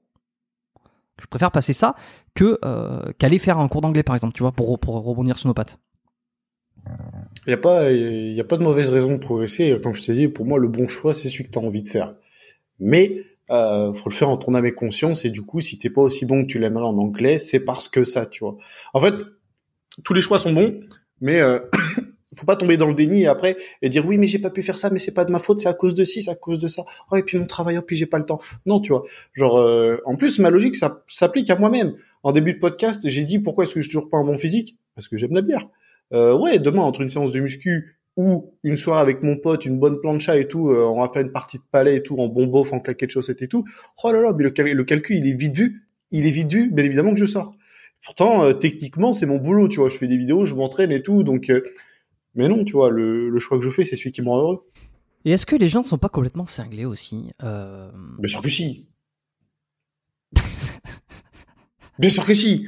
je 1.20 1.26
préfère 1.26 1.50
passer 1.50 1.74
ça 1.74 1.94
que 2.34 2.59
euh, 2.64 3.12
qu'aller 3.18 3.38
faire 3.38 3.59
un 3.59 3.68
cours 3.68 3.82
d'anglais 3.82 4.02
par 4.02 4.14
exemple, 4.14 4.32
tu 4.32 4.42
vois, 4.42 4.52
pour 4.52 4.78
pour 4.78 4.94
rebondir 4.94 5.38
sur 5.38 5.48
nos 5.48 5.54
pattes. 5.54 5.78
Il 7.47 7.51
n'y 7.51 7.55
a 7.55 7.57
pas, 7.57 7.85
a 7.85 8.45
pas 8.45 8.57
de 8.57 8.62
mauvaise 8.62 8.91
raison 8.91 9.12
de 9.12 9.18
progresser. 9.18 9.79
Comme 9.83 9.95
je 9.95 10.03
t'ai 10.03 10.14
dit, 10.14 10.29
pour 10.29 10.45
moi, 10.45 10.59
le 10.59 10.68
bon 10.68 10.89
choix, 10.89 11.14
c'est 11.14 11.29
celui 11.29 11.45
que 11.45 11.51
tu 11.51 11.59
as 11.59 11.62
envie 11.62 11.83
de 11.83 11.89
faire. 11.89 12.14
Mais, 12.79 13.22
euh, 13.51 13.93
faut 13.95 14.11
le 14.11 14.14
faire 14.14 14.29
en 14.29 14.37
ton 14.37 14.55
âme 14.55 14.66
et 14.66 14.72
conscience. 14.72 15.24
Et 15.24 15.31
du 15.31 15.43
coup, 15.43 15.61
si 15.61 15.79
t'es 15.79 15.91
pas 15.91 16.03
aussi 16.03 16.26
bon 16.26 16.43
que 16.43 16.49
tu 16.49 16.59
l'aimerais 16.59 16.85
en 16.85 16.97
anglais, 16.97 17.39
c'est 17.39 17.61
parce 17.61 17.89
que 17.89 18.05
ça, 18.05 18.26
tu 18.26 18.45
vois. 18.45 18.57
En 18.93 19.01
fait, 19.01 19.14
tous 20.05 20.14
les 20.14 20.22
choix 20.22 20.39
sont 20.39 20.53
bons, 20.53 20.81
mais 21.20 21.41
euh, 21.41 21.61
faut 22.35 22.47
pas 22.47 22.57
tomber 22.57 22.76
dans 22.76 22.87
le 22.87 22.95
déni 22.95 23.26
après 23.26 23.57
et 23.83 23.89
dire 23.89 24.07
oui, 24.07 24.18
mais 24.18 24.26
j'ai 24.26 24.39
pas 24.39 24.51
pu 24.51 24.62
faire 24.62 24.76
ça, 24.76 24.91
mais 24.91 24.99
c'est 24.99 25.14
pas 25.14 25.24
de 25.24 25.33
ma 25.33 25.39
faute, 25.39 25.61
c'est 25.61 25.68
à 25.68 25.74
cause 25.74 25.95
de 25.95 26.05
ci, 26.05 26.22
c'est 26.22 26.31
à 26.31 26.35
cause 26.35 26.59
de 26.59 26.68
ça. 26.68 26.85
Oh, 27.11 27.16
et 27.16 27.22
puis 27.22 27.39
mon 27.39 27.47
travail, 27.47 27.79
oh, 27.79 27.83
puis 27.83 27.97
j'ai 27.97 28.07
pas 28.07 28.18
le 28.18 28.26
temps. 28.26 28.41
Non, 28.66 28.81
tu 28.81 28.93
vois. 28.93 29.05
Genre, 29.33 29.59
euh, 29.59 29.99
en 30.05 30.16
plus, 30.16 30.39
ma 30.39 30.51
logique, 30.51 30.76
ça 30.76 31.03
s'applique 31.09 31.51
à 31.51 31.57
moi-même. 31.57 31.95
En 32.22 32.33
début 32.33 32.53
de 32.53 32.59
podcast, 32.59 33.09
j'ai 33.09 33.24
dit 33.24 33.39
pourquoi 33.39 33.64
est-ce 33.64 33.74
que 33.74 33.81
je 33.81 33.89
suis 33.89 33.97
toujours 33.97 34.11
pas 34.11 34.18
un 34.18 34.24
bon 34.24 34.37
physique? 34.37 34.76
Parce 34.95 35.09
que 35.09 35.16
j'aime 35.16 35.35
la 35.35 35.41
bière 35.41 35.66
euh, 36.12 36.36
ouais, 36.36 36.59
demain, 36.59 36.82
entre 36.82 37.00
une 37.00 37.11
séance 37.11 37.32
de 37.32 37.40
muscu 37.40 37.98
ou 38.16 38.54
une 38.64 38.76
soirée 38.76 39.00
avec 39.00 39.22
mon 39.22 39.36
pote, 39.36 39.64
une 39.64 39.78
bonne 39.78 40.00
plancha 40.00 40.36
et 40.36 40.48
tout, 40.48 40.70
euh, 40.70 40.84
on 40.84 41.00
va 41.00 41.11
faire 41.12 41.22
une 41.22 41.30
partie 41.30 41.59
de 41.59 41.62
palais 41.70 41.96
et 41.96 42.02
tout, 42.02 42.16
en 42.18 42.26
bon 42.28 42.46
bof, 42.46 42.72
en 42.72 42.80
claquette 42.80 43.11
chaussettes 43.11 43.42
et 43.42 43.48
tout. 43.48 43.64
Oh 44.02 44.11
là 44.11 44.20
là, 44.20 44.32
mais 44.36 44.44
le, 44.44 44.72
le, 44.74 44.84
calcul, 44.84 45.16
il 45.16 45.28
est 45.28 45.34
vite 45.34 45.56
vu. 45.56 45.88
Il 46.11 46.26
est 46.26 46.30
vite 46.30 46.50
vu, 46.50 46.70
bien 46.72 46.84
évidemment 46.84 47.12
que 47.12 47.20
je 47.20 47.26
sors. 47.26 47.54
Pourtant, 48.04 48.42
euh, 48.42 48.52
techniquement, 48.52 49.12
c'est 49.12 49.26
mon 49.26 49.36
boulot, 49.36 49.68
tu 49.68 49.80
vois. 49.80 49.88
Je 49.88 49.96
fais 49.96 50.09
des 50.09 50.16
vidéos, 50.16 50.46
je 50.46 50.54
m'entraîne 50.54 50.92
et 50.92 51.02
tout, 51.02 51.22
donc... 51.22 51.52
Mais 52.34 52.48
non, 52.48 52.64
tu 52.64 52.74
vois, 52.74 52.90
le, 52.90 53.30
le, 53.30 53.40
choix 53.40 53.59
que 53.59 53.64
je 53.64 53.70
fais, 53.70 53.84
c'est 53.84 53.96
celui 53.96 54.12
qui 54.12 54.22
me 54.22 54.28
rend 54.28 54.38
heureux. 54.38 54.70
Et 55.24 55.32
est-ce 55.32 55.46
que 55.46 55.56
les 55.56 55.68
gens 55.68 55.80
ne 55.80 55.86
sont 55.86 55.98
pas 55.98 56.09
complètement 56.09 56.46
cinglés 56.46 56.84
aussi. 56.84 57.32
Bien 57.40 58.28
sûr 58.28 58.42
que 58.42 58.48
si. 58.48 58.86
Bien 61.98 62.11
sûr 62.11 62.24
que 62.24 62.34
si. 62.34 62.66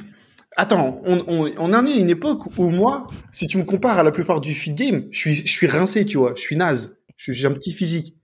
Attends, 0.63 1.01
on, 1.07 1.25
on, 1.27 1.51
on 1.57 1.73
en 1.73 1.87
est 1.87 1.95
à 1.95 1.97
une 1.97 2.11
époque 2.11 2.59
où 2.59 2.69
moi, 2.69 3.07
si 3.33 3.47
tu 3.47 3.57
me 3.57 3.65
compares 3.65 3.99
à 3.99 4.03
la 4.03 4.13
plupart 4.13 4.43
du 4.43 4.55
feed 4.55 4.75
game, 4.75 5.07
je 5.11 5.19
suis, 5.19 5.37
je 5.37 5.51
suis 5.51 5.67
rincé, 5.67 6.05
tu 6.05 6.19
vois, 6.19 6.35
je 6.37 6.43
suis 6.43 6.55
naze, 6.55 6.99
j'ai 7.17 7.47
un 7.47 7.53
petit 7.53 7.73
physique. 7.73 8.15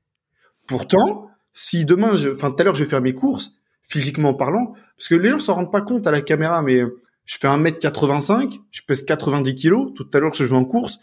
Pourtant, 0.69 1.31
si 1.55 1.87
demain, 1.87 2.13
enfin 2.31 2.51
tout 2.51 2.57
à 2.61 2.65
l'heure, 2.65 2.75
je 2.75 2.85
vais 2.85 2.91
faire 2.91 3.01
mes 3.01 3.15
courses, 3.15 3.53
physiquement 3.81 4.35
parlant, 4.35 4.75
parce 4.99 5.09
que 5.09 5.15
les 5.15 5.31
gens 5.31 5.41
s'en 5.41 5.55
rendent 5.55 5.73
pas 5.73 5.81
compte 5.81 6.07
à 6.07 6.11
la 6.11 6.21
caméra, 6.21 6.61
mais 6.61 6.83
je 7.25 7.39
fais 7.39 7.49
1m85, 7.49 8.61
je 8.71 8.83
pèse 8.87 9.07
90 9.07 9.55
kilos, 9.55 9.95
tout 9.95 10.07
à 10.13 10.19
l'heure 10.19 10.35
je 10.35 10.45
vais 10.45 10.57
en 10.57 10.67
course, 10.67 10.99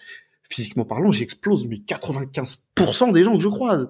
physiquement 0.47 0.85
parlant, 0.85 1.09
j'explose 1.09 1.65
mais 1.65 1.77
95% 1.77 3.11
des 3.11 3.23
gens 3.23 3.33
que 3.33 3.41
je 3.41 3.47
croise 3.47 3.89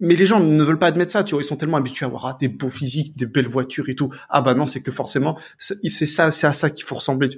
mais 0.00 0.16
les 0.16 0.26
gens 0.26 0.40
ne 0.40 0.62
veulent 0.64 0.78
pas 0.78 0.86
admettre 0.86 1.12
ça, 1.12 1.22
tu 1.24 1.34
vois, 1.34 1.42
ils 1.42 1.46
sont 1.46 1.56
tellement 1.56 1.76
habitués 1.76 2.04
à 2.04 2.08
avoir 2.08 2.26
ah, 2.26 2.36
des 2.40 2.48
beaux 2.48 2.70
physiques, 2.70 3.16
des 3.16 3.26
belles 3.26 3.48
voitures 3.48 3.88
et 3.88 3.94
tout. 3.94 4.10
Ah 4.28 4.40
bah 4.40 4.54
non, 4.54 4.66
c'est 4.66 4.82
que 4.82 4.90
forcément, 4.90 5.38
c'est 5.58 6.06
ça, 6.06 6.30
c'est 6.30 6.46
à 6.46 6.52
ça 6.52 6.70
qu'il 6.70 6.84
faut 6.84 6.96
ressembler. 6.96 7.30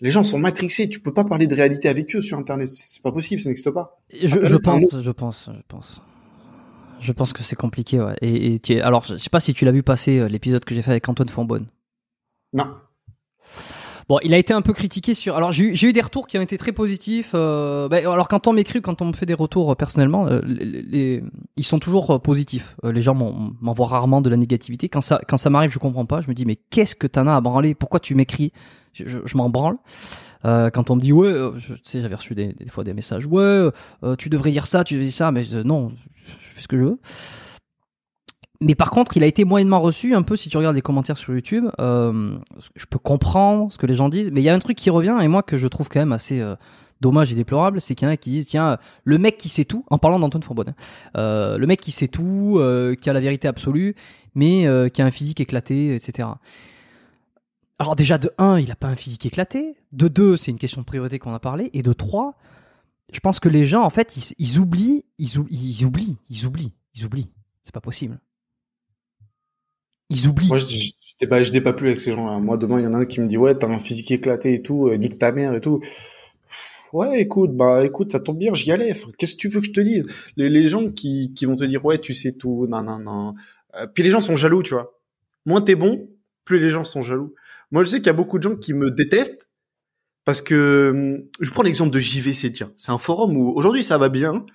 Les 0.00 0.10
gens 0.10 0.24
sont 0.24 0.38
matrixés, 0.38 0.88
tu 0.88 1.00
peux 1.00 1.14
pas 1.14 1.24
parler 1.24 1.46
de 1.46 1.54
réalité 1.54 1.88
avec 1.88 2.14
eux 2.14 2.20
sur 2.20 2.38
Internet, 2.38 2.68
c'est 2.68 3.02
pas 3.02 3.12
possible, 3.12 3.40
ça 3.40 3.48
n'existe 3.48 3.70
pas. 3.70 3.98
Je, 4.12 4.28
je 4.28 4.56
pense, 4.56 5.00
je 5.00 5.10
pense, 5.10 5.50
je 5.54 5.62
pense. 5.68 6.02
Je 6.98 7.12
pense 7.12 7.32
que 7.32 7.42
c'est 7.42 7.56
compliqué, 7.56 8.00
ouais. 8.00 8.16
Et, 8.20 8.54
et 8.54 8.58
tu 8.58 8.80
alors, 8.80 9.04
je 9.04 9.16
sais 9.16 9.30
pas 9.30 9.40
si 9.40 9.54
tu 9.54 9.64
l'as 9.64 9.72
vu 9.72 9.82
passer 9.82 10.18
euh, 10.18 10.28
l'épisode 10.28 10.64
que 10.64 10.74
j'ai 10.74 10.82
fait 10.82 10.90
avec 10.90 11.08
Antoine 11.08 11.28
Fonbonne. 11.28 11.66
Non. 12.52 12.74
Bon, 14.08 14.20
il 14.22 14.32
a 14.34 14.38
été 14.38 14.54
un 14.54 14.62
peu 14.62 14.72
critiqué 14.72 15.14
sur. 15.14 15.36
Alors 15.36 15.50
j'ai 15.50 15.82
eu 15.82 15.92
des 15.92 16.00
retours 16.00 16.28
qui 16.28 16.38
ont 16.38 16.42
été 16.42 16.56
très 16.56 16.70
positifs. 16.70 17.32
Euh... 17.34 17.88
Bah, 17.88 17.96
alors 17.96 18.28
quand 18.28 18.46
on 18.46 18.52
m'écrit, 18.52 18.80
quand 18.80 19.02
on 19.02 19.06
me 19.06 19.12
fait 19.12 19.26
des 19.26 19.34
retours 19.34 19.72
euh, 19.72 19.74
personnellement, 19.74 20.28
euh, 20.28 20.40
les, 20.44 20.82
les... 20.82 21.24
ils 21.56 21.64
sont 21.64 21.80
toujours 21.80 22.12
euh, 22.12 22.18
positifs. 22.18 22.76
les 22.84 23.00
gens 23.00 23.14
m'envoient 23.14 23.88
rarement 23.88 24.20
de 24.20 24.30
la 24.30 24.36
négativité. 24.36 24.88
Quand 24.88 25.00
ça, 25.00 25.20
quand 25.26 25.36
ça 25.38 25.50
m'arrive, 25.50 25.72
je 25.72 25.80
comprends 25.80 26.06
pas. 26.06 26.20
Je 26.20 26.28
me 26.28 26.34
dis 26.34 26.46
mais 26.46 26.56
qu'est-ce 26.70 26.94
que 26.94 27.08
t'en 27.08 27.26
as 27.26 27.34
à 27.34 27.40
branler? 27.40 27.74
Pourquoi 27.74 27.98
tu 27.98 28.14
m'écris? 28.14 28.52
Je, 28.92 29.08
je, 29.08 29.18
je 29.24 29.36
m'en 29.36 29.50
branle. 29.50 29.76
quand 30.44 30.90
on 30.90 30.96
me 30.96 31.00
dit 31.00 31.12
ouais, 31.12 31.34
je, 31.58 31.74
tu 31.74 31.80
sais, 31.82 32.00
j'avais 32.00 32.14
reçu 32.14 32.36
des, 32.36 32.52
des, 32.52 32.66
fois 32.66 32.84
des 32.84 32.94
messages 32.94 33.26
ouais, 33.26 33.70
tu 34.18 34.28
devrais 34.28 34.52
dire 34.52 34.68
ça, 34.68 34.84
tu 34.84 34.94
devrais 34.94 35.06
dire 35.06 35.16
ça, 35.16 35.32
mais 35.32 35.44
non, 35.64 35.90
je 36.26 36.54
fais 36.54 36.62
ce 36.62 36.68
que 36.68 36.78
je 36.78 36.82
veux 36.84 36.98
mais 38.66 38.74
par 38.74 38.90
contre, 38.90 39.16
il 39.16 39.22
a 39.22 39.26
été 39.26 39.44
moyennement 39.44 39.78
reçu, 39.80 40.12
un 40.16 40.22
peu 40.22 40.34
si 40.34 40.48
tu 40.48 40.56
regardes 40.56 40.74
les 40.74 40.82
commentaires 40.82 41.16
sur 41.16 41.32
YouTube. 41.32 41.66
Euh, 41.78 42.36
je 42.74 42.86
peux 42.86 42.98
comprendre 42.98 43.72
ce 43.72 43.78
que 43.78 43.86
les 43.86 43.94
gens 43.94 44.08
disent, 44.08 44.32
mais 44.32 44.40
il 44.40 44.44
y 44.44 44.48
a 44.48 44.54
un 44.54 44.58
truc 44.58 44.76
qui 44.76 44.90
revient, 44.90 45.16
et 45.22 45.28
moi 45.28 45.44
que 45.44 45.56
je 45.56 45.68
trouve 45.68 45.88
quand 45.88 46.00
même 46.00 46.10
assez 46.10 46.40
euh, 46.40 46.56
dommage 47.00 47.30
et 47.30 47.36
déplorable, 47.36 47.80
c'est 47.80 47.94
qu'il 47.94 48.06
y 48.06 48.10
en 48.10 48.12
a 48.12 48.16
qui 48.16 48.30
disent, 48.30 48.46
tiens, 48.46 48.78
le 49.04 49.18
mec 49.18 49.36
qui 49.36 49.48
sait 49.48 49.64
tout, 49.64 49.84
en 49.88 49.98
parlant 49.98 50.18
d'Antoine 50.18 50.42
Forbonne, 50.42 50.74
euh, 51.16 51.58
le 51.58 51.66
mec 51.68 51.80
qui 51.80 51.92
sait 51.92 52.08
tout, 52.08 52.60
qui 53.00 53.08
a 53.08 53.12
la 53.12 53.20
vérité 53.20 53.46
absolue, 53.46 53.94
mais 54.34 54.66
qui 54.92 55.00
a 55.00 55.04
un 55.04 55.12
physique 55.12 55.40
éclaté, 55.40 55.94
etc. 55.94 56.28
Alors 57.78 57.94
déjà, 57.94 58.18
de 58.18 58.32
1, 58.38 58.58
il 58.58 58.72
a 58.72 58.76
pas 58.76 58.88
un 58.88 58.96
physique 58.96 59.26
éclaté. 59.26 59.76
De 59.92 60.08
2, 60.08 60.36
c'est 60.36 60.50
une 60.50 60.58
question 60.58 60.80
de 60.80 60.86
priorité 60.86 61.20
qu'on 61.20 61.34
a 61.34 61.38
parlé. 61.38 61.70
Et 61.72 61.84
de 61.84 61.92
3, 61.92 62.34
je 63.12 63.20
pense 63.20 63.38
que 63.38 63.48
les 63.48 63.64
gens, 63.64 63.82
en 63.82 63.90
fait, 63.90 64.16
ils, 64.16 64.34
ils 64.38 64.58
oublient, 64.58 65.04
ils, 65.18 65.38
ou, 65.38 65.46
ils 65.50 65.84
oublient, 65.84 66.18
ils 66.28 66.46
oublient, 66.46 66.72
ils 66.96 67.04
oublient. 67.04 67.30
C'est 67.62 67.74
pas 67.74 67.80
possible. 67.80 68.18
Ils 70.10 70.28
oublient. 70.28 70.48
Moi, 70.48 70.58
je, 70.58 70.66
je, 70.66 70.90
je, 71.20 71.26
pas, 71.26 71.42
je 71.42 71.58
pas 71.58 71.72
plus 71.72 71.88
avec 71.88 72.00
ces 72.00 72.12
gens-là. 72.12 72.38
Moi, 72.38 72.56
demain, 72.56 72.80
il 72.80 72.84
y 72.84 72.86
en 72.86 72.94
a 72.94 72.98
un 72.98 73.04
qui 73.06 73.20
me 73.20 73.26
dit, 73.26 73.36
ouais, 73.36 73.54
t'as 73.56 73.68
un 73.68 73.78
physique 73.78 74.10
éclaté 74.10 74.54
et 74.54 74.62
tout, 74.62 74.88
euh, 74.88 74.96
que 74.96 75.14
ta 75.14 75.32
mère 75.32 75.54
et 75.54 75.60
tout. 75.60 75.80
Ouais, 76.92 77.20
écoute, 77.20 77.54
bah, 77.54 77.84
écoute, 77.84 78.12
ça 78.12 78.20
tombe 78.20 78.38
bien, 78.38 78.54
j'y 78.54 78.72
allais. 78.72 78.92
Qu'est-ce 79.18 79.34
que 79.34 79.38
tu 79.38 79.48
veux 79.48 79.60
que 79.60 79.66
je 79.66 79.72
te 79.72 79.80
dise? 79.80 80.04
Les, 80.36 80.48
les 80.48 80.68
gens 80.68 80.90
qui, 80.90 81.32
qui 81.34 81.44
vont 81.44 81.56
te 81.56 81.64
dire, 81.64 81.84
ouais, 81.84 81.98
tu 81.98 82.14
sais 82.14 82.32
tout, 82.32 82.66
non, 82.68 82.82
non, 82.82 82.98
non. 82.98 83.34
Euh, 83.74 83.86
puis 83.86 84.02
les 84.02 84.10
gens 84.10 84.20
sont 84.20 84.36
jaloux, 84.36 84.62
tu 84.62 84.74
vois. 84.74 84.98
Moins 85.44 85.60
t'es 85.60 85.74
bon, 85.74 86.08
plus 86.44 86.58
les 86.58 86.70
gens 86.70 86.84
sont 86.84 87.02
jaloux. 87.02 87.34
Moi, 87.70 87.84
je 87.84 87.90
sais 87.90 87.96
qu'il 87.98 88.06
y 88.06 88.10
a 88.10 88.14
beaucoup 88.14 88.38
de 88.38 88.44
gens 88.44 88.56
qui 88.56 88.72
me 88.72 88.90
détestent 88.90 89.46
parce 90.24 90.40
que, 90.40 90.90
hum, 90.94 91.24
je 91.40 91.50
prends 91.50 91.62
l'exemple 91.62 91.92
de 91.92 92.00
JVC, 92.00 92.52
tiens. 92.52 92.72
C'est 92.76 92.92
un 92.92 92.98
forum 92.98 93.36
où, 93.36 93.52
aujourd'hui, 93.54 93.84
ça 93.84 93.98
va 93.98 94.08
bien, 94.08 94.46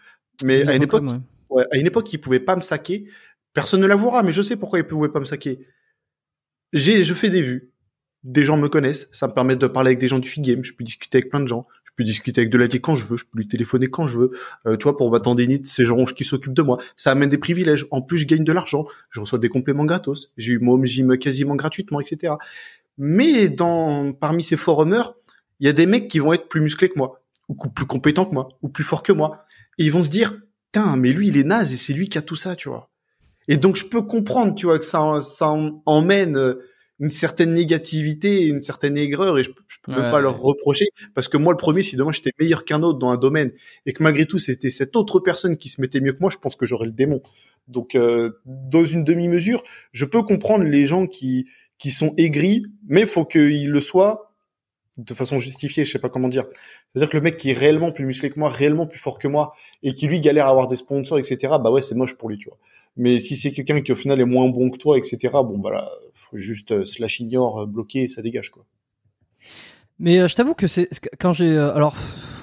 mais 0.43 0.67
à 0.67 0.75
une 0.75 0.83
époque, 0.83 1.03
ouais. 1.03 1.19
Ouais, 1.49 1.65
à 1.69 1.77
une 1.77 1.85
époque, 1.85 2.11
ils 2.13 2.17
pouvaient 2.17 2.39
pas 2.39 2.55
me 2.55 2.61
saquer 2.61 3.05
Personne 3.53 3.81
ne 3.81 3.87
l'avouera, 3.87 4.23
mais 4.23 4.31
je 4.31 4.41
sais 4.41 4.57
pourquoi 4.57 4.79
ils 4.79 4.87
pouvaient 4.87 5.09
pas 5.09 5.19
me 5.19 5.25
saquer. 5.25 5.65
J'ai, 6.73 7.03
je 7.03 7.13
fais 7.13 7.29
des 7.29 7.41
vues. 7.41 7.71
Des 8.23 8.45
gens 8.45 8.57
me 8.57 8.69
connaissent. 8.69 9.09
Ça 9.11 9.27
me 9.27 9.33
permet 9.33 9.55
de 9.55 9.67
parler 9.67 9.89
avec 9.89 9.99
des 9.99 10.07
gens 10.07 10.19
du 10.19 10.29
feed 10.29 10.43
game. 10.43 10.63
Je 10.63 10.73
peux 10.73 10.83
discuter 10.83 11.17
avec 11.17 11.29
plein 11.29 11.39
de 11.39 11.47
gens. 11.47 11.67
Je 11.83 11.91
peux 11.97 12.03
discuter 12.03 12.41
avec 12.41 12.51
de 12.51 12.57
la 12.57 12.67
quand 12.67 12.95
je 12.95 13.05
veux. 13.05 13.17
Je 13.17 13.25
peux 13.25 13.37
lui 13.37 13.47
téléphoner 13.47 13.87
quand 13.87 14.05
je 14.05 14.17
veux. 14.17 14.31
Euh, 14.67 14.77
tu 14.77 14.83
vois, 14.83 14.95
pour 14.95 15.11
ma 15.11 15.19
tendinite, 15.19 15.67
c'est 15.67 15.83
gens 15.83 16.05
qui 16.05 16.23
s'occupent 16.23 16.53
de 16.53 16.61
moi. 16.61 16.77
Ça 16.95 17.11
amène 17.11 17.29
des 17.29 17.37
privilèges. 17.37 17.87
En 17.91 18.01
plus, 18.01 18.19
je 18.19 18.27
gagne 18.27 18.43
de 18.43 18.53
l'argent. 18.53 18.85
Je 19.09 19.19
reçois 19.19 19.39
des 19.39 19.49
compléments 19.49 19.85
gratos. 19.85 20.31
J'ai 20.37 20.53
eu 20.53 20.59
mon 20.59 20.73
home 20.73 20.85
gym 20.85 21.17
quasiment 21.17 21.55
gratuitement, 21.55 21.99
etc. 21.99 22.35
Mais 22.97 23.49
dans, 23.49 24.13
parmi 24.13 24.43
ces 24.43 24.55
forumers, 24.55 25.15
il 25.59 25.65
y 25.65 25.69
a 25.69 25.73
des 25.73 25.85
mecs 25.85 26.07
qui 26.07 26.19
vont 26.19 26.33
être 26.33 26.47
plus 26.47 26.61
musclés 26.61 26.89
que 26.89 26.97
moi, 26.97 27.23
ou 27.47 27.55
plus 27.55 27.85
compétents 27.85 28.25
que 28.25 28.33
moi, 28.33 28.49
ou 28.61 28.69
plus 28.69 28.83
forts 28.83 29.03
que 29.03 29.11
moi. 29.11 29.45
Et 29.77 29.85
ils 29.85 29.91
vont 29.91 30.03
se 30.03 30.09
dire, 30.09 30.39
putain, 30.71 30.95
mais 30.97 31.11
lui, 31.11 31.27
il 31.27 31.37
est 31.37 31.43
naze 31.43 31.73
et 31.73 31.77
c'est 31.77 31.93
lui 31.93 32.09
qui 32.09 32.19
a 32.19 32.21
tout 32.21 32.35
ça, 32.35 32.55
tu 32.55 32.69
vois. 32.69 32.90
Et 33.51 33.57
donc 33.57 33.75
je 33.75 33.85
peux 33.85 34.01
comprendre, 34.01 34.55
tu 34.55 34.65
vois, 34.67 34.79
que 34.79 34.85
ça, 34.85 35.21
ça 35.21 35.53
emmène 35.85 36.37
euh, 36.37 36.55
une 36.99 37.09
certaine 37.09 37.53
négativité, 37.53 38.45
une 38.47 38.61
certaine 38.61 38.97
aigreur, 38.97 39.37
et 39.39 39.43
je, 39.43 39.51
je 39.67 39.77
peux 39.83 39.91
Ouais, 39.93 40.11
pas 40.11 40.21
leur 40.21 40.39
reprocher 40.39 40.85
parce 41.15 41.27
que 41.27 41.37
moi 41.37 41.51
le 41.53 41.57
premier, 41.57 41.83
si 41.83 41.95
demain 41.95 42.11
j'étais 42.11 42.31
meilleur 42.39 42.65
qu'un 42.65 42.83
autre 42.83 42.99
dans 42.99 43.09
un 43.09 43.17
domaine 43.17 43.51
et 43.85 43.93
que 43.93 44.03
malgré 44.03 44.25
tout 44.25 44.39
c'était 44.39 44.69
cette 44.69 44.95
autre 44.95 45.19
personne 45.19 45.57
qui 45.57 45.69
se 45.69 45.81
mettait 45.81 45.99
mieux 46.01 46.13
que 46.13 46.19
moi, 46.21 46.29
je 46.31 46.37
pense 46.37 46.55
que 46.55 46.65
j'aurais 46.65 46.85
le 46.85 46.91
démon. 46.93 47.21
Donc 47.67 47.95
euh, 47.95 48.31
dans 48.45 48.85
une 48.85 49.03
demi-mesure, 49.03 49.63
je 49.93 50.05
peux 50.05 50.23
comprendre 50.23 50.63
les 50.63 50.85
gens 50.87 51.07
qui 51.07 51.47
qui 51.79 51.91
sont 51.91 52.13
aigris, 52.17 52.63
mais 52.87 53.05
faut 53.07 53.25
qu'ils 53.25 53.69
le 53.71 53.79
soient 53.81 54.33
de 54.97 55.13
façon 55.13 55.39
justifiée, 55.39 55.85
je 55.85 55.91
sais 55.91 55.99
pas 55.99 56.09
comment 56.09 56.27
dire. 56.29 56.45
C'est-à-dire 56.93 57.09
que 57.09 57.17
le 57.17 57.23
mec 57.23 57.37
qui 57.37 57.51
est 57.51 57.57
réellement 57.57 57.91
plus 57.91 58.05
musclé 58.05 58.29
que 58.29 58.39
moi, 58.39 58.49
réellement 58.49 58.85
plus 58.85 58.99
fort 58.99 59.17
que 59.17 59.27
moi, 59.27 59.53
et 59.83 59.93
qui 59.93 60.07
lui 60.07 60.19
galère 60.19 60.47
à 60.47 60.49
avoir 60.49 60.67
des 60.67 60.75
sponsors, 60.75 61.19
etc., 61.19 61.37
bah 61.63 61.71
ouais, 61.71 61.81
c'est 61.81 61.95
moche 61.95 62.17
pour 62.17 62.29
lui, 62.29 62.37
tu 62.37 62.49
vois. 62.49 62.57
Mais 62.97 63.19
si 63.19 63.37
c'est 63.37 63.51
quelqu'un 63.51 63.81
qui 63.81 63.91
au 63.93 63.95
final 63.95 64.19
est 64.19 64.25
moins 64.25 64.49
bon 64.49 64.69
que 64.69 64.77
toi, 64.77 64.97
etc., 64.97 65.17
bon 65.31 65.57
bah 65.57 65.71
là, 65.71 65.89
faut 66.13 66.37
juste 66.37 66.71
euh, 66.71 66.85
slash 66.85 67.21
ignore, 67.21 67.61
euh, 67.61 67.65
bloquer, 67.65 68.09
ça 68.09 68.21
dégage, 68.21 68.49
quoi. 68.49 68.65
Mais 69.99 70.19
euh, 70.19 70.27
je 70.27 70.35
t'avoue 70.35 70.55
que 70.55 70.67
c'est 70.67 70.89
quand 71.19 71.31
j'ai 71.31 71.55
euh, 71.55 71.73
alors 71.75 71.95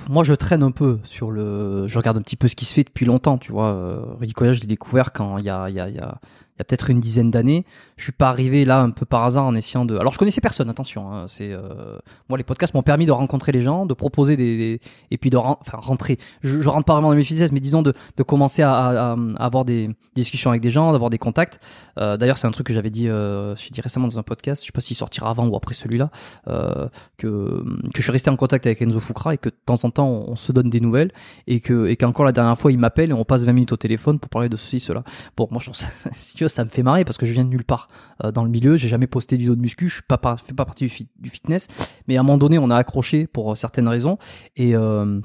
moi 0.08 0.22
je 0.22 0.32
traîne 0.32 0.62
un 0.62 0.70
peu 0.70 1.00
sur 1.02 1.30
le 1.32 1.86
je 1.88 1.98
regarde 1.98 2.16
un 2.16 2.22
petit 2.22 2.36
peu 2.36 2.46
ce 2.46 2.54
qui 2.54 2.64
se 2.64 2.72
fait 2.72 2.84
depuis 2.84 3.04
longtemps 3.04 3.36
tu 3.36 3.52
vois 3.52 4.16
Koya 4.34 4.52
je 4.52 4.60
l'ai 4.60 4.66
découvert 4.66 5.12
quand 5.12 5.38
il 5.38 5.44
y 5.44 5.50
a 5.50 5.68
y 5.68 5.80
a 5.80 5.88
il 5.88 5.96
y 5.96 5.98
a 5.98 6.20
il 6.58 6.60
y 6.60 6.62
a 6.62 6.64
peut-être 6.64 6.90
une 6.90 7.00
dizaine 7.00 7.30
d'années 7.30 7.64
je 7.96 8.02
suis 8.02 8.12
pas 8.12 8.28
arrivé 8.28 8.64
là 8.64 8.80
un 8.80 8.90
peu 8.90 9.06
par 9.06 9.24
hasard 9.24 9.44
en 9.44 9.54
essayant 9.54 9.84
de 9.84 9.96
alors 9.96 10.12
je 10.12 10.18
connaissais 10.18 10.40
personne 10.40 10.68
attention 10.68 11.12
hein, 11.12 11.26
c'est 11.28 11.52
euh, 11.52 11.98
moi 12.28 12.36
les 12.36 12.44
podcasts 12.44 12.74
m'ont 12.74 12.82
permis 12.82 13.06
de 13.06 13.12
rencontrer 13.12 13.52
les 13.52 13.60
gens 13.60 13.86
de 13.86 13.94
proposer 13.94 14.36
des, 14.36 14.80
et 15.10 15.18
puis 15.18 15.30
de 15.30 15.36
enfin 15.36 15.78
rentrer 15.78 16.18
je, 16.42 16.60
je 16.60 16.68
rentre 16.68 16.84
pas 16.84 16.94
vraiment 16.94 17.10
dans 17.10 17.16
mes 17.16 17.22
fitness 17.22 17.52
mais 17.52 17.60
disons 17.60 17.82
de, 17.82 17.94
de 18.16 18.22
commencer 18.22 18.62
à, 18.62 19.16
avoir 19.38 19.64
des 19.64 19.90
discussions 20.14 20.50
avec 20.50 20.62
des 20.62 20.70
gens 20.70 20.92
d'avoir 20.92 21.10
des 21.10 21.18
contacts 21.18 21.60
Euh, 21.98 22.16
d'ailleurs 22.16 22.38
c'est 22.38 22.46
un 22.46 22.52
truc 22.52 22.66
que 22.66 22.74
j'avais 22.74 22.90
dit 22.90 23.08
euh, 23.08 23.54
dit 23.72 23.80
récemment 23.80 24.06
dans 24.06 24.18
un 24.18 24.22
podcast 24.22 24.62
je 24.62 24.66
sais 24.66 24.72
pas 24.72 24.80
s'il 24.80 24.96
sortira 24.96 25.30
avant 25.30 25.46
ou 25.48 25.56
après 25.56 25.74
celui-là 25.74 26.10
euh, 26.46 26.88
que, 27.16 27.64
que 27.92 27.96
je 27.96 28.02
suis 28.02 28.12
resté 28.12 28.30
en 28.30 28.36
contact 28.36 28.66
avec 28.66 28.80
Enzo 28.82 29.00
Fukra 29.00 29.34
et 29.34 29.38
que 29.38 29.48
de 29.48 29.56
temps 29.66 29.82
en 29.84 29.90
temps 29.90 30.06
on, 30.06 30.30
on 30.32 30.36
se 30.36 30.52
donne 30.52 30.70
des 30.70 30.80
nouvelles 30.80 31.12
et 31.46 31.60
que 31.60 31.86
et 31.86 31.96
qu'encore 31.96 32.24
la 32.24 32.32
dernière 32.32 32.58
fois 32.58 32.70
il 32.72 32.78
m'appelle 32.78 33.10
et 33.10 33.12
on 33.12 33.24
passe 33.24 33.44
20 33.44 33.52
minutes 33.52 33.72
au 33.72 33.76
téléphone 33.76 34.18
pour 34.18 34.28
parler 34.30 34.48
de 34.48 34.56
ceci 34.56 34.80
cela. 34.80 35.02
Bon 35.36 35.48
moi 35.50 35.60
je 35.60 35.70
trouve 35.70 35.76
ça 35.76 35.88
ça 36.48 36.64
me 36.64 36.68
fait 36.68 36.82
marrer 36.82 37.04
parce 37.04 37.18
que 37.18 37.26
je 37.26 37.32
viens 37.32 37.44
de 37.44 37.50
nulle 37.50 37.64
part 37.64 37.88
euh, 38.24 38.32
dans 38.32 38.44
le 38.44 38.50
milieu, 38.50 38.76
j'ai 38.76 38.88
jamais 38.88 39.06
posté 39.06 39.36
de 39.36 39.40
vidéo 39.40 39.54
de 39.54 39.60
muscu, 39.60 39.88
je 39.88 39.94
suis 39.94 40.02
pas 40.02 40.18
fais 40.36 40.54
pas 40.54 40.64
partie 40.64 40.84
du, 40.84 40.90
fit- 40.90 41.08
du 41.18 41.30
fitness, 41.30 41.68
mais 42.06 42.16
à 42.16 42.20
un 42.20 42.22
moment 42.22 42.38
donné 42.38 42.58
on 42.58 42.70
a 42.70 42.76
accroché 42.76 43.26
pour 43.26 43.52
euh, 43.52 43.54
certaines 43.54 43.88
raisons 43.88 44.18
et 44.56 44.74
euh, 44.74 45.20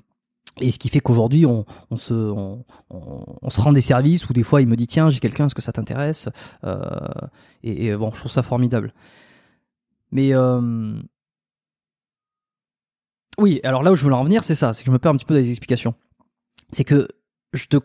et 0.61 0.69
ce 0.69 0.77
qui 0.77 0.89
fait 0.89 0.99
qu'aujourd'hui, 0.99 1.47
on, 1.47 1.65
on, 1.89 1.97
se, 1.97 2.13
on, 2.13 2.63
se 3.49 3.59
rend 3.59 3.71
des 3.71 3.81
services 3.81 4.29
où 4.29 4.33
des 4.33 4.43
fois 4.43 4.61
il 4.61 4.67
me 4.67 4.75
dit 4.75 4.85
tiens, 4.85 5.09
j'ai 5.09 5.19
quelqu'un, 5.19 5.47
est-ce 5.47 5.55
que 5.55 5.63
ça 5.63 5.71
t'intéresse? 5.71 6.29
Et, 7.63 7.95
bon, 7.95 8.11
je 8.13 8.19
trouve 8.19 8.31
ça 8.31 8.43
formidable. 8.43 8.93
Mais 10.11 10.31
oui, 13.39 13.59
alors 13.63 13.81
là 13.81 13.91
où 13.91 13.95
je 13.95 14.03
voulais 14.03 14.15
en 14.15 14.23
venir, 14.23 14.43
c'est 14.43 14.53
ça, 14.53 14.73
c'est 14.73 14.83
que 14.83 14.87
je 14.87 14.91
me 14.91 14.99
perds 14.99 15.13
un 15.13 15.17
petit 15.17 15.25
peu 15.25 15.33
les 15.33 15.49
explications. 15.49 15.95
C'est 16.71 16.83
que 16.83 17.07
je 17.53 17.65
te, 17.65 17.77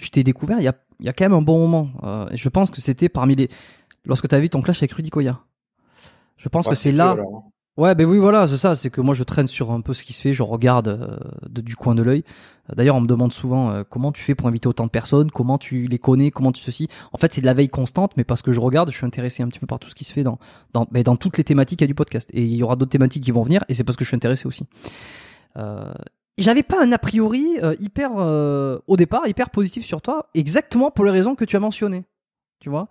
je 0.00 0.08
t'ai 0.10 0.22
découvert 0.24 0.58
il 0.58 0.64
y 0.64 0.68
a, 0.68 0.74
il 1.00 1.06
y 1.06 1.08
a 1.08 1.12
quand 1.12 1.24
même 1.24 1.34
un 1.34 1.42
bon 1.42 1.58
moment. 1.58 1.90
Euh, 2.02 2.26
je 2.34 2.48
pense 2.48 2.70
que 2.70 2.80
c'était 2.80 3.08
parmi 3.08 3.34
les, 3.36 3.48
lorsque 4.04 4.28
tu 4.28 4.34
as 4.34 4.40
vu 4.40 4.48
ton 4.50 4.62
clash 4.62 4.78
avec 4.78 4.92
Rudy 4.92 5.10
Koya. 5.10 5.40
Je 6.36 6.48
pense 6.48 6.66
Ouais, 6.66 6.70
que 6.70 6.76
c'est 6.76 6.92
là. 6.92 7.16
hein. 7.18 7.42
Ouais, 7.76 7.96
ben 7.96 8.06
oui, 8.06 8.18
voilà, 8.18 8.46
c'est 8.46 8.56
ça. 8.56 8.76
C'est 8.76 8.88
que 8.88 9.00
moi, 9.00 9.14
je 9.16 9.24
traîne 9.24 9.48
sur 9.48 9.72
un 9.72 9.80
peu 9.80 9.94
ce 9.94 10.04
qui 10.04 10.12
se 10.12 10.22
fait. 10.22 10.32
Je 10.32 10.44
regarde 10.44 10.86
euh, 10.86 11.16
de- 11.48 11.60
du 11.60 11.74
coin 11.74 11.96
de 11.96 12.02
l'œil. 12.04 12.22
Euh, 12.70 12.74
D'ailleurs, 12.76 12.94
on 12.94 13.00
me 13.00 13.08
demande 13.08 13.32
souvent 13.32 13.70
euh, 13.72 13.82
comment 13.88 14.12
tu 14.12 14.22
fais 14.22 14.36
pour 14.36 14.46
inviter 14.46 14.68
autant 14.68 14.84
de 14.84 14.90
personnes, 14.90 15.32
comment 15.32 15.58
tu 15.58 15.88
les 15.88 15.98
connais, 15.98 16.30
comment 16.30 16.52
tu 16.52 16.60
ceci? 16.62 16.86
En 17.12 17.18
fait, 17.18 17.32
c'est 17.32 17.40
de 17.40 17.46
la 17.46 17.54
veille 17.54 17.68
constante, 17.68 18.12
mais 18.16 18.22
parce 18.22 18.42
que 18.42 18.52
je 18.52 18.60
regarde, 18.60 18.92
je 18.92 18.96
suis 18.96 19.06
intéressé 19.06 19.42
un 19.42 19.48
petit 19.48 19.58
peu 19.58 19.66
par 19.66 19.80
tout 19.80 19.88
ce 19.88 19.96
qui 19.96 20.04
se 20.04 20.12
fait 20.12 20.22
dans 20.22 20.38
dans, 20.72 20.86
mais 20.92 21.02
dans 21.02 21.16
toutes 21.16 21.36
les 21.36 21.42
thématiques 21.42 21.80
il 21.80 21.84
y 21.84 21.86
a 21.86 21.88
du 21.88 21.96
podcast. 21.96 22.30
Et 22.32 22.44
il 22.44 22.54
y 22.54 22.62
aura 22.62 22.76
d'autres 22.76 22.92
thématiques 22.92 23.24
qui 23.24 23.32
vont 23.32 23.42
venir, 23.42 23.64
et 23.68 23.74
c'est 23.74 23.82
parce 23.82 23.96
que 23.96 24.04
je 24.04 24.08
suis 24.08 24.16
intéressé 24.16 24.46
aussi. 24.46 24.66
J'avais 26.36 26.62
pas 26.64 26.82
un 26.82 26.90
a 26.92 26.98
priori 26.98 27.58
euh, 27.62 27.76
hyper 27.78 28.12
euh, 28.16 28.78
au 28.86 28.96
départ 28.96 29.28
hyper 29.28 29.50
positif 29.50 29.84
sur 29.84 30.02
toi, 30.02 30.28
exactement 30.34 30.90
pour 30.90 31.04
les 31.04 31.12
raisons 31.12 31.34
que 31.34 31.44
tu 31.44 31.56
as 31.56 31.60
mentionnées. 31.60 32.04
Tu 32.60 32.70
vois, 32.70 32.88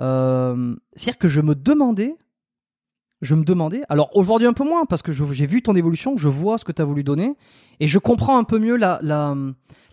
euh, 0.00 0.76
c'est-à-dire 0.94 1.18
que 1.18 1.28
je 1.28 1.40
me 1.40 1.54
demandais 1.54 2.16
je 3.22 3.34
me 3.34 3.44
demandais, 3.44 3.82
alors 3.90 4.08
aujourd'hui 4.16 4.46
un 4.46 4.54
peu 4.54 4.64
moins, 4.64 4.86
parce 4.86 5.02
que 5.02 5.12
j'ai 5.12 5.46
vu 5.46 5.60
ton 5.60 5.76
évolution, 5.76 6.16
je 6.16 6.28
vois 6.28 6.56
ce 6.56 6.64
que 6.64 6.72
tu 6.72 6.80
as 6.80 6.86
voulu 6.86 7.04
donner, 7.04 7.36
et 7.78 7.86
je 7.86 7.98
comprends 7.98 8.38
un 8.38 8.44
peu 8.44 8.58
mieux 8.58 8.76
la, 8.76 8.98
la, 9.02 9.36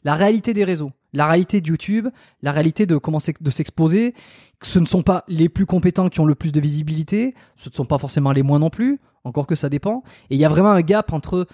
la 0.05 0.15
réalité 0.15 0.53
des 0.53 0.63
réseaux, 0.63 0.91
la 1.11 1.28
réalité 1.28 1.59
de 1.59 1.67
YouTube, 1.67 2.07
la 2.41 2.53
réalité 2.53 2.86
de 2.86 2.95
comment 2.95 3.17
de 3.41 3.51
s'exposer, 3.51 4.13
ce 4.63 4.80
ne 4.80 4.86
sont 4.86 5.01
pas 5.01 5.25
les 5.28 5.49
plus 5.49 5.65
compétents 5.65 6.07
qui 6.07 6.21
ont 6.21 6.25
le 6.25 6.36
plus 6.36 6.53
de 6.53 6.61
visibilité, 6.61 7.36
ce 7.57 7.69
ne 7.69 7.73
sont 7.73 7.86
pas 7.86 7.97
forcément 7.97 8.32
les 8.32 8.43
moins 8.43 8.59
non 8.59 8.69
plus, 8.69 8.99
encore 9.25 9.45
que 9.45 9.55
ça 9.55 9.67
dépend, 9.67 10.03
et 10.30 10.36
il 10.36 10.39
y 10.39 10.45
a 10.45 10.49
vraiment 10.49 10.71
un 10.71 10.82
gap 10.82 11.11
entre 11.11 11.47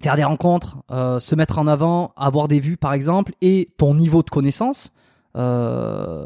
faire 0.00 0.16
des 0.16 0.24
rencontres, 0.24 0.78
euh, 0.90 1.18
se 1.18 1.34
mettre 1.34 1.58
en 1.58 1.66
avant, 1.66 2.12
avoir 2.16 2.48
des 2.48 2.60
vues 2.60 2.76
par 2.76 2.92
exemple, 2.92 3.32
et 3.40 3.68
ton 3.76 3.94
niveau 3.94 4.22
de 4.22 4.30
connaissance. 4.30 4.92
Euh, 5.36 6.24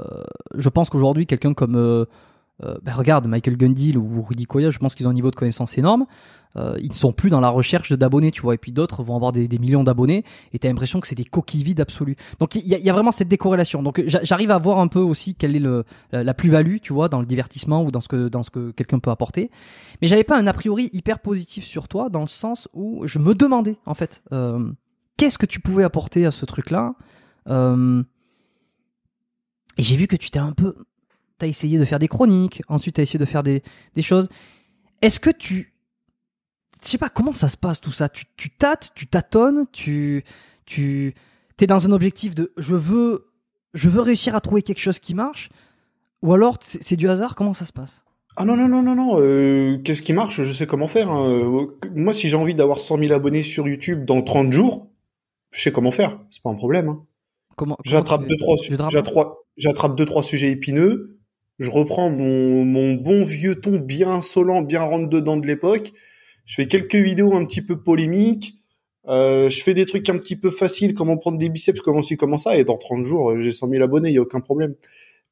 je 0.54 0.68
pense 0.68 0.90
qu'aujourd'hui, 0.90 1.26
quelqu'un 1.26 1.54
comme 1.54 1.76
euh, 1.76 2.06
ben 2.60 2.92
regarde, 2.92 3.26
Michael 3.26 3.56
Gundil 3.56 3.98
ou 3.98 4.22
Rudy 4.22 4.44
Koya, 4.44 4.70
je 4.70 4.78
pense 4.78 4.94
qu'ils 4.94 5.06
ont 5.06 5.10
un 5.10 5.14
niveau 5.14 5.30
de 5.30 5.36
connaissance 5.36 5.76
énorme. 5.78 6.06
Euh, 6.56 6.76
ils 6.80 6.88
ne 6.88 6.94
sont 6.94 7.12
plus 7.12 7.30
dans 7.30 7.40
la 7.40 7.48
recherche 7.48 7.92
d'abonnés, 7.92 8.30
tu 8.30 8.42
vois. 8.42 8.54
Et 8.54 8.58
puis 8.58 8.72
d'autres 8.72 9.02
vont 9.02 9.16
avoir 9.16 9.32
des, 9.32 9.48
millions 9.58 9.84
d'abonnés 9.84 10.24
et 10.52 10.58
tu 10.58 10.66
as 10.66 10.70
l'impression 10.70 11.00
que 11.00 11.06
c'est 11.06 11.14
des 11.14 11.24
coquilles 11.24 11.62
vides 11.64 11.80
absolues. 11.80 12.16
Donc 12.38 12.54
il 12.54 12.66
y, 12.66 12.88
a- 12.88 12.92
vraiment 12.92 13.12
cette 13.12 13.28
décorrélation. 13.28 13.82
Donc 13.82 14.02
j'a- 14.06 14.22
j'arrive 14.22 14.50
à 14.50 14.58
voir 14.58 14.78
un 14.78 14.88
peu 14.88 15.00
aussi 15.00 15.34
quelle 15.34 15.56
est 15.56 15.82
la, 16.12 16.34
plus-value, 16.34 16.76
tu 16.82 16.92
vois, 16.92 17.08
dans 17.08 17.20
le 17.20 17.26
divertissement 17.26 17.84
ou 17.84 17.90
dans 17.90 18.00
ce 18.00 18.08
que, 18.08 18.28
que 18.28 18.70
quelqu'un 18.72 18.98
peut 18.98 19.10
apporter. 19.10 19.50
Mais 20.00 20.08
j'avais 20.08 20.24
pas 20.24 20.38
un 20.38 20.46
a 20.46 20.52
priori 20.52 20.90
hyper 20.92 21.20
positif 21.20 21.64
sur 21.64 21.88
toi 21.88 22.08
dans 22.10 22.20
le 22.22 22.26
sens 22.26 22.68
où 22.74 23.06
je 23.06 23.18
me 23.18 23.34
demandais, 23.34 23.76
en 23.86 23.94
fait, 23.94 24.22
euh, 24.32 24.70
qu'est-ce 25.16 25.38
que 25.38 25.46
tu 25.46 25.60
pouvais 25.60 25.84
apporter 25.84 26.26
à 26.26 26.30
ce 26.30 26.44
truc-là 26.44 26.94
Euh, 27.48 28.02
Et 29.78 29.82
j'ai 29.82 29.96
vu 29.96 30.06
que 30.06 30.16
tu 30.16 30.30
t'es 30.30 30.38
un 30.38 30.52
peu 30.52 30.74
t'as 31.38 31.48
essayé 31.48 31.76
de 31.76 31.84
faire 31.84 31.98
des 31.98 32.06
chroniques, 32.06 32.62
ensuite 32.68 32.94
t'as 32.96 33.02
essayé 33.02 33.18
de 33.18 33.24
faire 33.24 33.42
des, 33.42 33.62
des 33.94 34.02
choses. 34.02 34.28
Est-ce 35.00 35.18
que 35.18 35.30
tu, 35.30 35.71
je 36.84 36.88
sais 36.90 36.98
pas 36.98 37.08
comment 37.08 37.32
ça 37.32 37.48
se 37.48 37.56
passe 37.56 37.80
tout 37.80 37.92
ça? 37.92 38.08
Tu, 38.08 38.24
tu 38.36 38.50
tâtes, 38.50 38.90
tu 38.94 39.06
tâtonnes, 39.06 39.66
tu, 39.72 40.24
tu, 40.66 41.14
t'es 41.56 41.66
dans 41.66 41.86
un 41.86 41.92
objectif 41.92 42.34
de, 42.34 42.52
je 42.56 42.74
veux, 42.74 43.24
je 43.74 43.88
veux 43.88 44.00
réussir 44.00 44.34
à 44.36 44.40
trouver 44.40 44.62
quelque 44.62 44.80
chose 44.80 44.98
qui 44.98 45.14
marche, 45.14 45.50
ou 46.22 46.32
alors 46.34 46.58
c'est 46.60 46.96
du 46.96 47.08
hasard. 47.08 47.34
Comment 47.34 47.52
ça 47.54 47.64
se 47.64 47.72
passe? 47.72 48.04
Ah 48.36 48.44
non, 48.46 48.56
non, 48.56 48.68
non, 48.68 48.82
non, 48.82 48.94
non. 48.94 49.16
euh, 49.20 49.76
Qu'est-ce 49.84 50.00
qui 50.02 50.12
marche? 50.14 50.42
Je 50.42 50.52
sais 50.52 50.66
comment 50.66 50.88
faire. 50.88 51.10
hein. 51.10 51.66
Moi, 51.94 52.14
si 52.14 52.28
j'ai 52.30 52.36
envie 52.36 52.54
d'avoir 52.54 52.80
100 52.80 52.98
000 52.98 53.12
abonnés 53.12 53.42
sur 53.42 53.68
YouTube 53.68 54.04
dans 54.06 54.22
30 54.22 54.52
jours, 54.52 54.88
je 55.50 55.60
sais 55.60 55.72
comment 55.72 55.90
faire. 55.90 56.18
C'est 56.30 56.42
pas 56.42 56.48
un 56.50 56.54
problème. 56.54 56.88
Hein. 56.88 57.04
Comment 57.56 57.76
J'attrape 57.84 58.26
deux, 58.26 58.36
trois, 58.36 58.56
j'attrape 59.58 59.96
deux, 59.96 60.06
trois 60.06 60.22
sujets 60.22 60.50
épineux. 60.50 61.18
Je 61.58 61.68
reprends 61.68 62.08
mon, 62.10 62.64
mon 62.64 62.94
bon 62.94 63.22
vieux 63.24 63.60
ton 63.60 63.78
bien 63.78 64.10
insolent, 64.14 64.62
bien 64.62 64.80
rentre 64.82 65.10
dedans 65.10 65.36
de 65.36 65.46
l'époque. 65.46 65.92
Je 66.46 66.54
fais 66.56 66.66
quelques 66.66 66.94
vidéos 66.96 67.34
un 67.34 67.44
petit 67.44 67.62
peu 67.62 67.80
polémiques. 67.80 68.54
Euh, 69.08 69.50
je 69.50 69.62
fais 69.62 69.74
des 69.74 69.86
trucs 69.86 70.08
un 70.08 70.18
petit 70.18 70.36
peu 70.36 70.50
faciles, 70.50 70.94
comment 70.94 71.16
prendre 71.16 71.38
des 71.38 71.48
biceps, 71.48 71.80
comment 71.80 72.02
ci, 72.02 72.16
comment 72.16 72.38
ça. 72.38 72.56
Et 72.56 72.64
dans 72.64 72.76
30 72.78 73.04
jours, 73.04 73.30
euh, 73.30 73.42
j'ai 73.42 73.50
100 73.50 73.68
000 73.68 73.82
abonnés, 73.82 74.10
il 74.10 74.14
y 74.14 74.18
a 74.18 74.22
aucun 74.22 74.40
problème. 74.40 74.74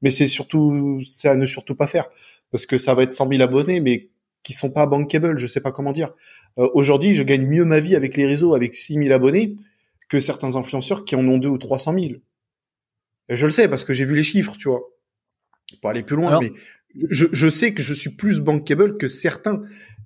Mais 0.03 0.11
c'est 0.11 0.29
surtout, 0.29 1.01
c'est 1.07 1.29
à 1.29 1.37
ne 1.37 1.47
surtout 1.47 1.75
pas 1.75 1.87
faire. 1.87 2.07
Parce 2.51 2.67
que 2.67 2.79
ça 2.79 2.95
va 2.95 3.03
être 3.05 3.15
100 3.15 3.29
000 3.29 3.43
abonnés, 3.43 3.81
mais 3.81 4.09
qui 4.43 4.53
sont 4.55 4.71
pas 4.71 4.87
bankable, 4.87 5.39
je 5.39 5.47
sais 5.47 5.61
pas 5.61 5.71
comment 5.73 5.93
dire. 5.93 6.11
Euh, 6.59 6.69
Aujourd'hui, 6.75 7.15
je 7.15 7.23
gagne 7.23 7.47
mieux 7.47 7.65
ma 7.65 7.79
vie 7.79 7.95
avec 7.95 8.17
les 8.17 8.27
réseaux 8.27 8.55
avec 8.55 8.75
6 8.75 8.95
000 8.95 9.13
abonnés 9.13 9.57
que 10.09 10.19
certains 10.21 10.57
influenceurs 10.57 11.05
qui 11.05 11.15
en 11.15 11.27
ont 11.29 11.39
deux 11.39 11.49
ou 11.49 11.59
300 11.59 11.95
000. 11.97 12.15
Et 13.29 13.37
je 13.37 13.45
le 13.45 13.53
sais 13.53 13.69
parce 13.69 13.85
que 13.85 13.95
j'ai 13.95 14.05
vu 14.05 14.17
les 14.17 14.25
chiffres, 14.25 14.57
tu 14.59 14.69
vois. 14.69 14.83
Pour 15.81 15.91
aller 15.91 16.03
plus 16.03 16.17
loin, 16.17 16.29
Alors- 16.29 16.43
mais 16.43 16.51
je, 17.11 17.27
je 17.31 17.49
sais 17.49 17.73
que 17.73 17.83
je 17.83 17.95
suis 17.95 18.11
plus 18.11 18.41
bankable 18.41 18.97
que 18.99 19.07
certains. 19.07 19.63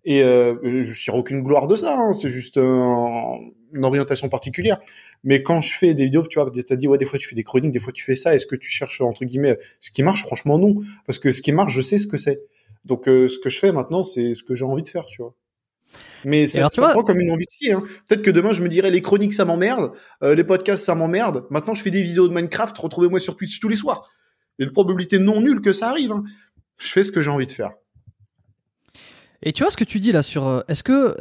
Et 0.07 0.23
euh, 0.23 0.55
je 0.85 0.93
tire 1.03 1.15
aucune 1.15 1.43
gloire 1.43 1.67
de 1.67 1.77
ça, 1.77 1.97
hein, 1.99 2.13
c'est 2.13 2.29
juste 2.31 2.59
un- 2.59 3.39
une 3.73 3.85
orientation 3.85 4.29
particulière. 4.29 4.79
Mais 5.23 5.43
quand 5.43 5.63
je 5.63 5.73
fais 5.75 5.95
des 5.95 6.05
vidéos, 6.05 6.27
tu 6.27 6.39
vois, 6.39 6.51
t'as 6.67 6.77
dit 6.77 6.87
ouais, 6.89 6.99
des 6.99 7.07
fois 7.07 7.19
tu 7.19 7.27
fais 7.29 7.35
des 7.35 7.43
chroniques, 7.43 7.73
des 7.73 7.81
fois 7.81 7.93
tu 7.93 8.05
fais 8.05 8.15
ça. 8.15 8.35
Est-ce 8.35 8.45
que 8.47 8.57
tu 8.57 8.69
cherches 8.71 9.01
entre 9.01 9.25
guillemets 9.25 9.59
ce 9.81 9.91
qui 9.91 10.03
marche? 10.03 10.23
Franchement 10.23 10.59
non, 10.59 10.77
parce 11.07 11.19
que 11.19 11.31
ce 11.33 11.41
qui 11.41 11.53
marche, 11.53 11.73
je 11.73 11.81
sais 11.81 11.97
ce 11.99 12.07
que 12.07 12.19
c'est. 12.19 12.43
Donc 12.85 13.09
euh, 13.09 13.29
ce 13.29 13.39
que 13.39 13.49
je 13.49 13.59
fais 13.59 13.73
maintenant, 13.73 14.05
c'est 14.05 14.35
ce 14.35 14.43
que 14.45 14.55
j'ai 14.55 14.65
envie 14.67 14.83
de 14.83 14.89
faire, 14.91 15.07
tu 15.07 15.23
vois. 15.23 15.35
Mais 16.27 16.47
ça, 16.47 16.59
alors, 16.59 16.71
tu 16.71 16.77
ça 16.77 16.83
vois- 16.83 16.89
me 16.91 16.95
prend 16.95 17.05
comme 17.05 17.21
une 17.21 17.31
envie 17.31 17.47
de 17.47 17.51
chier. 17.51 17.73
Hein. 17.73 17.83
Peut-être 18.09 18.23
que 18.23 18.31
demain 18.31 18.53
je 18.53 18.63
me 18.63 18.69
dirais 18.69 18.91
les 18.91 19.01
chroniques 19.01 19.33
ça 19.33 19.47
m'emmerde, 19.47 19.93
euh, 20.23 20.35
les 20.35 20.45
podcasts 20.45 20.85
ça 20.85 20.95
m'emmerde. 20.95 21.47
Maintenant 21.51 21.75
je 21.75 21.83
fais 21.83 21.91
des 21.91 22.03
vidéos 22.03 22.29
de 22.29 22.35
Minecraft, 22.35 22.77
retrouvez-moi 22.77 23.21
sur 23.21 23.37
Twitch 23.37 23.59
tous 23.61 23.69
les 23.71 23.77
soirs. 23.77 24.11
Il 24.59 24.63
y 24.63 24.65
a 24.65 24.67
une 24.69 24.73
probabilité 24.73 25.19
non 25.19 25.41
nulle 25.41 25.61
que 25.63 25.73
ça 25.73 25.89
arrive. 25.89 26.13
hein. 26.13 26.25
Je 26.79 26.89
fais 26.89 27.05
ce 27.05 27.11
que 27.13 27.23
j'ai 27.23 27.31
envie 27.31 27.47
de 27.47 27.53
faire. 27.53 27.73
Et 29.45 29.53
tu 29.53 29.63
vois 29.63 29.71
ce 29.71 29.77
que 29.77 29.85
tu 29.85 30.01
dis 30.01 30.11
là 30.11 30.23
sur, 30.23 30.47
euh, 30.47 30.63
est-ce 30.69 30.83
que, 30.83 31.17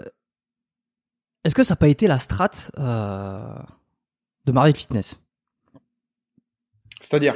est-ce 1.43 1.53
que 1.53 1.61
ça 1.61 1.73
n'a 1.73 1.75
pas 1.75 1.89
été 1.89 2.07
la 2.07 2.19
strat 2.19 2.51
euh, 2.79 3.55
de 4.45 4.51
Marie 4.53 4.73
Fitness? 4.73 5.21
C'est-à-dire? 7.01 7.35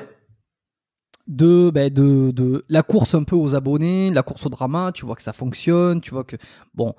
De, 1.28 1.70
ben, 1.74 1.94
de, 1.94 2.32
de 2.32 2.64
la 2.70 2.84
course 2.84 3.16
un 3.16 3.24
peu 3.24 3.36
aux 3.36 3.54
abonnés, 3.54 4.12
la 4.12 4.24
course 4.24 4.46
au 4.46 4.50
drama, 4.50 4.94
tu 4.94 5.06
vois 5.06 5.18
que 5.18 5.22
ça 5.22 5.34
fonctionne, 5.34 6.00
tu 6.00 6.12
vois 6.12 6.24
que, 6.24 6.38
bon, 6.74 6.96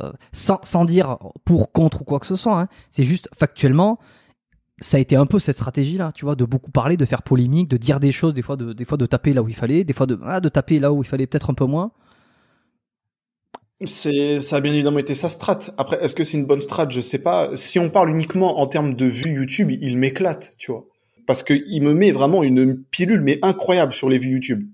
euh, 0.00 0.12
sans, 0.32 0.60
sans 0.62 0.84
dire 0.84 1.18
pour, 1.44 1.72
contre 1.72 2.02
ou 2.02 2.04
quoi 2.04 2.20
que 2.20 2.26
ce 2.26 2.36
soit, 2.36 2.60
hein, 2.60 2.68
c'est 2.90 3.02
juste 3.02 3.28
factuellement, 3.34 3.98
ça 4.78 4.98
a 4.98 5.00
été 5.00 5.16
un 5.16 5.26
peu 5.26 5.40
cette 5.40 5.56
stratégie-là, 5.56 6.12
tu 6.12 6.24
vois, 6.24 6.36
de 6.36 6.44
beaucoup 6.44 6.70
parler, 6.70 6.96
de 6.96 7.04
faire 7.04 7.22
polémique, 7.22 7.68
de 7.68 7.76
dire 7.76 7.98
des 7.98 8.12
choses, 8.12 8.34
des 8.34 8.42
fois 8.42 8.56
de, 8.56 8.72
des 8.72 8.84
fois 8.84 8.98
de 8.98 9.06
taper 9.06 9.32
là 9.32 9.42
où 9.42 9.48
il 9.48 9.54
fallait, 9.56 9.82
des 9.82 9.92
fois 9.92 10.06
de, 10.06 10.16
ah, 10.22 10.40
de 10.40 10.48
taper 10.48 10.78
là 10.78 10.92
où 10.92 11.02
il 11.02 11.06
fallait 11.06 11.26
peut-être 11.26 11.50
un 11.50 11.54
peu 11.54 11.66
moins. 11.66 11.90
C'est, 13.84 14.40
ça 14.40 14.56
a 14.56 14.60
bien 14.60 14.72
évidemment 14.72 14.98
été 14.98 15.14
sa 15.14 15.28
strat. 15.28 15.58
Après, 15.76 16.02
est-ce 16.02 16.14
que 16.14 16.24
c'est 16.24 16.36
une 16.36 16.44
bonne 16.44 16.60
strat? 16.60 16.88
Je 16.90 17.00
sais 17.00 17.18
pas. 17.18 17.56
Si 17.56 17.78
on 17.78 17.90
parle 17.90 18.10
uniquement 18.10 18.60
en 18.60 18.66
termes 18.66 18.94
de 18.94 19.06
vues 19.06 19.34
YouTube, 19.34 19.70
il 19.70 19.96
m'éclate, 19.98 20.54
tu 20.58 20.70
vois. 20.70 20.86
Parce 21.26 21.42
que 21.42 21.54
il 21.54 21.82
me 21.82 21.94
met 21.94 22.10
vraiment 22.10 22.42
une 22.42 22.82
pilule, 22.82 23.20
mais 23.20 23.38
incroyable 23.42 23.92
sur 23.92 24.08
les 24.08 24.18
vues 24.18 24.32
YouTube. 24.32 24.68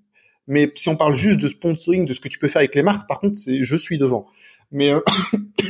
Mais 0.47 0.73
si 0.75 0.89
on 0.89 0.97
parle 0.97 1.15
juste 1.15 1.41
de 1.41 1.49
sponsoring, 1.49 2.07
de 2.07 2.15
ce 2.15 2.21
que 2.21 2.29
tu 2.29 2.39
peux 2.39 2.49
faire 2.49 2.61
avec 2.61 2.75
les 2.75 2.83
marques, 2.83 3.07
par 3.07 3.21
contre, 3.21 3.39
c'est, 3.39 3.65
je 3.65 3.77
suis 3.77 3.99
devant. 3.99 4.27
Mais 4.71 4.93
euh, 4.93 5.01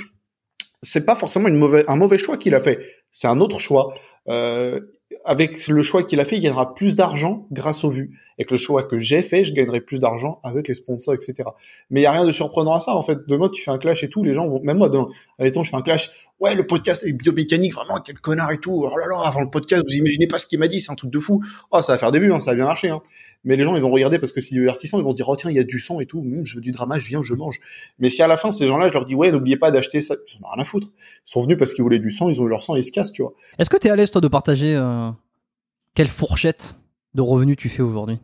c'est 0.83 1.05
pas 1.05 1.17
forcément 1.17 1.49
une 1.49 1.57
mauvaise, 1.57 1.85
un 1.89 1.97
mauvais 1.97 2.19
choix 2.19 2.39
qu'il 2.39 2.55
a 2.55 2.61
fait. 2.61 2.81
C'est 3.11 3.27
un 3.27 3.41
autre 3.41 3.59
choix. 3.59 3.95
Euh, 4.29 4.81
avec 5.29 5.69
le 5.69 5.83
choix 5.83 6.05
qu'il 6.05 6.21
a 6.21 6.25
fait, 6.25 6.37
il 6.37 6.41
gagnera 6.41 6.75
plus 6.75 6.97
d'argent 6.97 7.47
grâce 7.53 7.85
aux 7.85 7.91
vues. 7.91 8.19
Avec 8.39 8.51
le 8.51 8.57
choix 8.57 8.85
que 8.85 8.99
j'ai 8.99 9.21
fait, 9.21 9.45
je 9.45 9.53
gagnerai 9.53 9.83
plus 9.83 10.01
d'argent 10.01 10.41
avec 10.43 10.69
les 10.69 10.73
sponsors, 10.73 11.13
etc. 11.13 11.51
Mais 11.91 12.01
il 12.01 12.05
y 12.05 12.07
a 12.07 12.13
rien 12.13 12.25
de 12.25 12.33
surprenant 12.33 12.73
à 12.73 12.81
ça, 12.81 12.95
en 12.95 13.03
fait. 13.03 13.19
Demain, 13.29 13.51
tu 13.51 13.63
fais 13.63 13.71
un 13.71 13.77
clash 13.77 14.03
et 14.03 14.09
tout, 14.09 14.25
les 14.25 14.33
gens 14.33 14.49
vont, 14.49 14.63
même 14.63 14.79
moi, 14.79 14.89
demain, 14.89 15.09
admettons, 15.39 15.65
je 15.65 15.71
fais 15.71 15.77
un 15.77 15.83
clash. 15.83 16.11
Ouais, 16.41 16.55
le 16.55 16.67
podcast 16.67 17.05
est 17.05 17.13
biomécanique, 17.13 17.75
vraiment, 17.75 18.01
quel 18.01 18.19
connard 18.21 18.53
et 18.53 18.59
tout. 18.59 18.73
Oh 18.73 18.97
là 18.97 19.07
là, 19.07 19.21
avant 19.23 19.43
le 19.43 19.51
podcast, 19.51 19.83
vous 19.87 19.97
imaginez 19.97 20.29
pas 20.29 20.39
ce 20.39 20.47
qu'il 20.47 20.61
m'a 20.61 20.67
dit, 20.67 20.81
c'est 20.81 20.93
un 20.93 20.95
truc 20.95 21.11
de 21.11 21.21
fou. 21.21 21.45
Oh, 21.73 21.83
ça 21.83 21.93
va 21.93 21.99
faire 21.99 22.11
des 22.11 22.21
vues, 22.21 22.33
hein, 22.33 22.41
ça 22.41 22.53
va 22.53 22.55
bien 22.55 22.65
marcher, 22.65 22.89
hein. 22.89 23.03
Mais 23.45 23.57
les 23.57 23.65
gens, 23.65 23.77
ils 23.77 23.83
vont 23.83 23.91
regarder 23.91 24.19
parce 24.19 24.33
que 24.33 24.41
c'est 24.41 24.55
divertissant, 24.55 24.99
ils 24.99 25.05
vont 25.05 25.13
dire, 25.13 25.29
oh 25.29 25.37
tiens, 25.37 25.51
il 25.51 25.57
y 25.57 25.61
a 25.61 25.65
du 25.65 25.79
son 25.79 26.01
et 26.01 26.07
tout, 26.07 26.19
hum, 26.19 26.45
je 26.45 26.57
veux 26.57 26.61
du 26.61 26.73
drama, 26.73 26.99
je 26.99 27.07
viens, 27.07 27.23
je 27.23 27.35
mange. 27.35 27.61
Mais 27.99 28.11
si 28.11 28.23
à 28.23 28.27
la 28.27 28.37
fin, 28.37 28.51
ces 28.51 28.67
gens-là, 28.67 28.89
je 28.89 28.93
leur 28.93 29.07
dis, 29.07 29.15
ouais, 29.15 29.31
n'oubliez 29.31 29.57
pas 29.57 29.71
d'acheter 29.71 30.01
ça, 30.01 30.15
ils 30.15 30.45
en 30.45 30.49
ont 30.49 30.51
rien 30.51 30.63
à 30.63 30.65
foutre. 30.65 30.89
Ils 31.27 31.31
sont 31.31 31.41
venus 31.41 31.59
parce 31.59 31.73
qu'ils 31.73 31.83
voulaient 31.83 31.99
du 31.99 32.11
sang, 32.11 32.29
ils 32.29 32.41
ont 32.41 32.47
eu 32.47 32.49
leur 32.49 32.63
sang 32.63 32.77
et 32.77 32.81
ils 32.81 32.85
se 32.85 32.93
cassent, 32.93 33.13
tu 33.13 33.23
vois. 33.23 33.35
Est-ce 33.59 33.71
que 33.71 33.77
t'es 33.77 33.91
à 33.91 33.97
l'aise, 33.97 34.11
toi, 34.11 34.21
de 34.21 34.29
partager, 34.29 34.75
euh, 34.75 35.11
quelle 35.95 36.09
fourchette 36.09 36.79
de 37.15 37.23
revenus 37.23 37.57
tu 37.57 37.69
fais 37.69 37.83
aujourd'hui? 37.83 38.19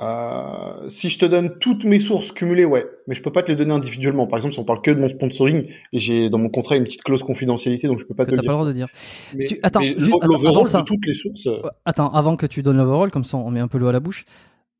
Euh, 0.00 0.88
si 0.88 1.08
je 1.08 1.18
te 1.18 1.26
donne 1.26 1.58
toutes 1.58 1.84
mes 1.84 1.98
sources 1.98 2.30
cumulées, 2.32 2.64
ouais, 2.64 2.86
mais 3.06 3.14
je 3.14 3.22
peux 3.22 3.32
pas 3.32 3.42
te 3.42 3.50
les 3.50 3.56
donner 3.56 3.72
individuellement. 3.72 4.26
Par 4.26 4.36
exemple, 4.38 4.54
si 4.54 4.60
on 4.60 4.64
parle 4.64 4.80
que 4.82 4.90
de 4.90 5.00
mon 5.00 5.08
sponsoring, 5.08 5.66
et 5.92 5.98
j'ai 5.98 6.30
dans 6.30 6.38
mon 6.38 6.48
contrat 6.50 6.76
une 6.76 6.84
petite 6.84 7.02
clause 7.02 7.22
confidentialité, 7.22 7.88
donc 7.88 7.98
je 7.98 8.04
peux 8.04 8.14
pas 8.14 8.24
te 8.26 8.30
le 8.32 8.38
dire. 8.40 8.46
pas 8.46 8.52
le 8.52 8.58
droit 8.58 8.68
de 8.68 8.72
dire. 8.72 8.88
Mais, 9.34 9.46
Tu- 9.46 9.58
attends, 9.62 9.80
l'overall 9.80 10.64
de 10.64 10.84
toutes 10.84 11.06
les 11.06 11.14
sources. 11.14 11.46
euh, 11.46 11.62
Attends, 11.84 12.10
avant 12.12 12.36
que 12.36 12.46
tu 12.46 12.62
donnes 12.62 12.76
l'overall, 12.76 13.10
comme 13.10 13.24
ça 13.24 13.36
on 13.38 13.50
met 13.50 13.60
un 13.60 13.68
peu 13.68 13.78
l'eau 13.78 13.88
à 13.88 13.92
la 13.92 14.00
bouche. 14.00 14.24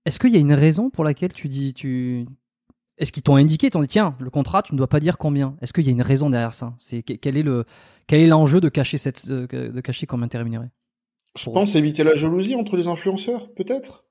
Est-ce 0.07 0.19
qu'il 0.19 0.31
y 0.33 0.37
a 0.37 0.41
une 0.41 0.55
raison 0.55 0.89
pour 0.91 1.05
laquelle 1.05 1.33
tu 1.33 1.49
dis 1.49 1.75
tu 1.75 2.25
Est-ce 2.99 3.12
qu'ils 3.12 3.23
t'ont 3.23 3.37
indiqué, 3.37 3.71
t'ont 3.71 3.83
dit 3.83 3.89
tiens, 3.89 4.14
le 4.21 4.31
contrat, 4.31 4.62
tu 4.62 4.73
ne 4.73 4.79
dois 4.79 4.87
pas 4.89 5.01
dire 5.01 5.19
combien? 5.19 5.57
Est-ce 5.61 5.73
qu'il 5.73 5.85
y 5.85 5.89
a 5.89 5.93
une 5.93 6.03
raison 6.03 6.31
derrière 6.31 6.55
ça? 6.55 6.75
C'est 6.79 7.03
que- 7.03 7.12
quel 7.14 7.37
est 7.37 7.43
le 7.43 7.64
quel 8.07 8.21
est 8.21 8.27
l'enjeu 8.27 8.61
de 8.61 8.69
cacher 8.69 8.99
cette 8.99 9.29
de, 9.29 9.47
de 9.47 9.81
cacher 9.81 10.07
combien 10.07 10.29
t'es 10.29 10.39
rémunéré 10.39 10.66
Je 11.37 11.51
pense 11.51 11.75
éviter 11.75 12.05
la 12.05 12.14
jalousie 12.14 12.55
entre 12.55 12.77
les 12.77 12.89
influenceurs, 12.89 13.53
peut-être. 13.55 14.05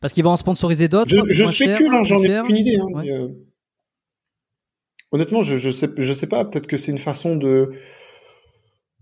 Parce 0.00 0.12
qu'ils 0.12 0.24
vont 0.24 0.30
en 0.30 0.36
sponsoriser 0.36 0.88
d'autres. 0.88 1.10
Je, 1.10 1.16
je 1.32 1.42
moins 1.42 1.52
chers, 1.52 1.76
spécule, 1.76 1.94
hein, 1.94 1.98
plus 2.02 2.08
j'en 2.08 2.22
ai 2.22 2.40
aucune 2.40 2.56
idée. 2.56 2.76
Hein, 2.76 2.86
Ouais. 2.92 3.02
mais, 3.04 3.10
euh, 3.12 3.28
Honnêtement, 5.10 5.42
je, 5.42 5.56
je 5.56 5.70
sais, 5.70 5.88
je 5.96 6.12
sais 6.12 6.26
pas. 6.26 6.44
Peut-être 6.44 6.66
que 6.66 6.76
c'est 6.76 6.92
une 6.92 6.98
façon 6.98 7.36
de. 7.36 7.72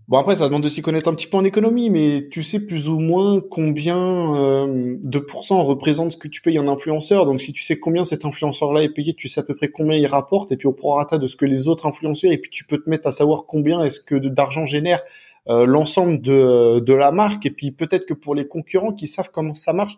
Bon 0.07 0.17
après, 0.17 0.37
ça 0.37 0.45
demande 0.45 0.63
de 0.63 0.69
s'y 0.69 0.81
connaître 0.81 1.09
un 1.09 1.13
petit 1.13 1.27
peu 1.27 1.35
en 1.35 1.43
économie, 1.43 1.89
mais 1.89 2.29
tu 2.31 2.41
sais 2.41 2.65
plus 2.65 2.87
ou 2.87 2.97
moins 2.97 3.41
combien 3.41 4.35
euh, 4.37 4.95
de 5.03 5.19
pourcents 5.19 5.61
représente 5.65 6.13
ce 6.13 6.17
que 6.17 6.29
tu 6.29 6.41
payes 6.41 6.57
un 6.57 6.69
influenceur. 6.69 7.25
Donc 7.25 7.41
si 7.41 7.51
tu 7.51 7.61
sais 7.61 7.77
combien 7.77 8.05
cet 8.05 8.23
influenceur-là 8.23 8.83
est 8.83 8.89
payé, 8.93 9.15
tu 9.15 9.27
sais 9.27 9.41
à 9.41 9.43
peu 9.43 9.53
près 9.53 9.67
combien 9.67 9.97
il 9.97 10.07
rapporte, 10.07 10.53
et 10.53 10.55
puis 10.55 10.65
au 10.69 10.71
prorata 10.71 11.17
de 11.17 11.27
ce 11.27 11.35
que 11.35 11.43
les 11.43 11.67
autres 11.67 11.85
influenceurs, 11.87 12.31
et 12.31 12.37
puis 12.37 12.49
tu 12.49 12.63
peux 12.63 12.77
te 12.77 12.89
mettre 12.89 13.05
à 13.05 13.11
savoir 13.11 13.43
combien 13.47 13.81
est-ce 13.83 13.99
que 13.99 14.15
d'argent 14.15 14.65
génère 14.65 15.01
euh, 15.49 15.65
l'ensemble 15.65 16.21
de, 16.21 16.79
de 16.79 16.93
la 16.93 17.11
marque, 17.11 17.45
et 17.45 17.51
puis 17.51 17.71
peut-être 17.71 18.05
que 18.05 18.13
pour 18.13 18.33
les 18.33 18.47
concurrents 18.47 18.93
qui 18.93 19.07
savent 19.07 19.29
comment 19.29 19.55
ça 19.55 19.73
marche, 19.73 19.97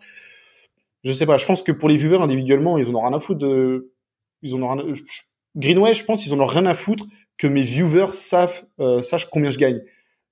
je 1.04 1.12
sais 1.12 1.26
pas. 1.26 1.38
Je 1.38 1.46
pense 1.46 1.62
que 1.62 1.72
pour 1.72 1.88
les 1.88 1.96
viewers 1.96 2.22
individuellement, 2.22 2.78
ils 2.78 2.88
en 2.88 2.94
ont 2.94 3.00
rien 3.02 3.16
à 3.16 3.20
foutre 3.20 3.40
de, 3.40 3.92
ils 4.42 4.54
en 4.54 4.62
ont 4.62 4.68
rien. 4.68 4.82
à- 4.82 4.96
Greenway, 5.56 5.94
je 5.94 6.04
pense, 6.04 6.26
ils 6.26 6.34
en 6.34 6.40
ont 6.40 6.46
rien 6.46 6.66
à 6.66 6.74
foutre 6.74 7.06
que 7.38 7.46
mes 7.46 7.62
viewers 7.62 8.12
savent, 8.12 8.62
euh, 8.80 9.02
sachent 9.02 9.26
combien 9.30 9.50
je 9.50 9.58
gagne. 9.58 9.80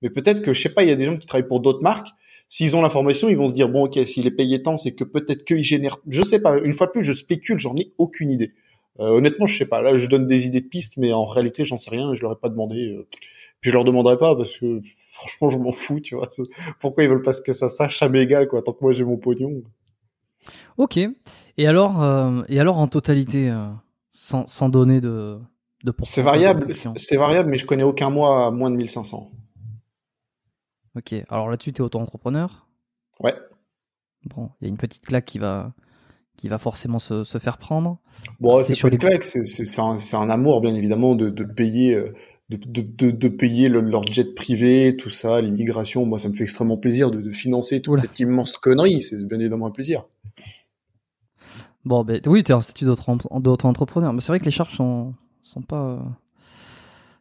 Mais 0.01 0.09
peut-être 0.09 0.41
que, 0.41 0.53
je 0.53 0.61
sais 0.61 0.69
pas, 0.73 0.83
il 0.83 0.89
y 0.89 0.91
a 0.91 0.95
des 0.95 1.05
gens 1.05 1.17
qui 1.17 1.27
travaillent 1.27 1.47
pour 1.47 1.59
d'autres 1.59 1.81
marques. 1.83 2.07
S'ils 2.47 2.75
ont 2.75 2.81
l'information, 2.81 3.29
ils 3.29 3.37
vont 3.37 3.47
se 3.47 3.53
dire, 3.53 3.69
bon, 3.69 3.85
ok, 3.85 3.99
s'il 4.07 4.25
est 4.25 4.31
payé 4.31 4.61
tant, 4.63 4.77
c'est 4.77 4.93
que 4.93 5.03
peut-être 5.03 5.43
qu'ils 5.45 5.63
génèrent, 5.63 5.97
je 6.07 6.23
sais 6.23 6.39
pas, 6.39 6.57
une 6.59 6.73
fois 6.73 6.87
de 6.87 6.91
plus, 6.91 7.03
je 7.03 7.13
spécule, 7.13 7.59
j'en 7.59 7.75
ai 7.75 7.91
aucune 7.97 8.31
idée. 8.31 8.53
Euh, 8.99 9.09
honnêtement, 9.09 9.45
je 9.45 9.57
sais 9.57 9.65
pas. 9.65 9.81
Là, 9.81 9.97
je 9.97 10.07
donne 10.07 10.25
des 10.27 10.45
idées 10.47 10.61
de 10.61 10.67
pistes, 10.67 10.93
mais 10.97 11.13
en 11.13 11.25
réalité, 11.25 11.63
j'en 11.65 11.77
sais 11.77 11.91
rien 11.91 12.13
je 12.15 12.21
leur 12.21 12.31
ai 12.33 12.35
pas 12.41 12.49
demandé. 12.49 12.93
euh. 12.97 13.07
Puis 13.61 13.71
je 13.71 13.75
leur 13.75 13.83
demanderai 13.85 14.17
pas 14.17 14.35
parce 14.35 14.57
que, 14.57 14.81
franchement, 15.11 15.49
je 15.49 15.57
m'en 15.57 15.71
fous, 15.71 15.99
tu 15.99 16.15
vois. 16.15 16.29
Pourquoi 16.79 17.03
ils 17.03 17.09
veulent 17.09 17.21
pas 17.21 17.33
que 17.33 17.53
ça 17.53 17.69
sache, 17.69 17.99
ça 17.99 18.09
m'égale, 18.09 18.47
quoi, 18.47 18.61
tant 18.61 18.73
que 18.73 18.79
moi 18.81 18.91
j'ai 18.93 19.03
mon 19.03 19.17
pognon. 19.17 19.63
Ok. 20.77 20.97
Et 20.97 21.67
alors 21.67 22.01
euh, 22.01 22.41
et 22.47 22.59
alors 22.59 22.77
en 22.77 22.87
totalité, 22.87 23.49
euh, 23.49 23.67
sans, 24.11 24.47
sans 24.47 24.69
donner 24.69 25.01
de 25.01 25.39
de 25.83 25.91
pourcentage 25.91 26.15
C'est 26.15 26.21
variable, 26.21 26.73
c'est 26.73 27.17
variable, 27.17 27.49
mais 27.49 27.57
je 27.57 27.65
connais 27.65 27.83
aucun 27.83 28.09
mois 28.09 28.47
à 28.47 28.51
moins 28.51 28.69
de 28.69 28.75
1500. 28.75 29.31
Ok. 30.95 31.15
Alors 31.29 31.49
là-dessus, 31.49 31.73
t'es 31.73 31.81
auto-entrepreneur? 31.81 32.67
Ouais. 33.19 33.35
Bon, 34.25 34.49
il 34.59 34.65
y 34.65 34.67
a 34.67 34.69
une 34.69 34.77
petite 34.77 35.05
claque 35.05 35.25
qui 35.25 35.39
va 35.39 35.73
qui 36.35 36.47
va 36.47 36.57
forcément 36.57 36.99
se, 36.99 37.25
se 37.25 37.37
faire 37.37 37.57
prendre. 37.57 37.97
Bon, 38.39 38.61
C'est 38.63 38.73
sur 38.73 38.89
les 38.89 38.97
claques, 38.97 39.25
c'est 39.25 39.79
un, 39.79 39.97
un 40.13 40.29
amour 40.29 40.61
bien 40.61 40.73
évidemment 40.73 41.13
de, 41.13 41.29
de 41.29 41.43
payer 41.43 41.95
euh, 41.95 42.13
de, 42.49 42.57
de, 42.57 42.81
de, 42.81 43.11
de 43.11 43.27
payer 43.27 43.69
le- 43.69 43.81
leur 43.81 44.03
jet 44.05 44.33
privé, 44.35 44.95
tout 44.97 45.09
ça, 45.11 45.39
l'immigration. 45.41 46.05
Moi, 46.05 46.17
ça 46.19 46.29
me 46.29 46.33
fait 46.33 46.43
extrêmement 46.43 46.77
plaisir 46.77 47.11
de, 47.11 47.21
de 47.21 47.31
financer 47.31 47.81
toute 47.81 47.93
Oula. 47.93 48.01
cette 48.01 48.19
immense 48.19 48.57
connerie. 48.57 49.01
C'est 49.01 49.17
bien 49.27 49.39
évidemment 49.39 49.67
un 49.67 49.71
plaisir. 49.71 50.05
Bon, 51.85 52.03
ben 52.03 52.19
oui, 52.25 52.43
t'es 52.43 52.53
en 52.53 52.61
statut 52.61 52.85
d'auto- 52.85 53.17
d'auto-entrepreneur. 53.39 54.13
Mais 54.13 54.21
c'est 54.21 54.27
vrai 54.31 54.39
que 54.39 54.45
les 54.45 54.51
charges 54.51 54.75
sont 54.75 55.13
sont 55.41 55.61
pas 55.61 55.99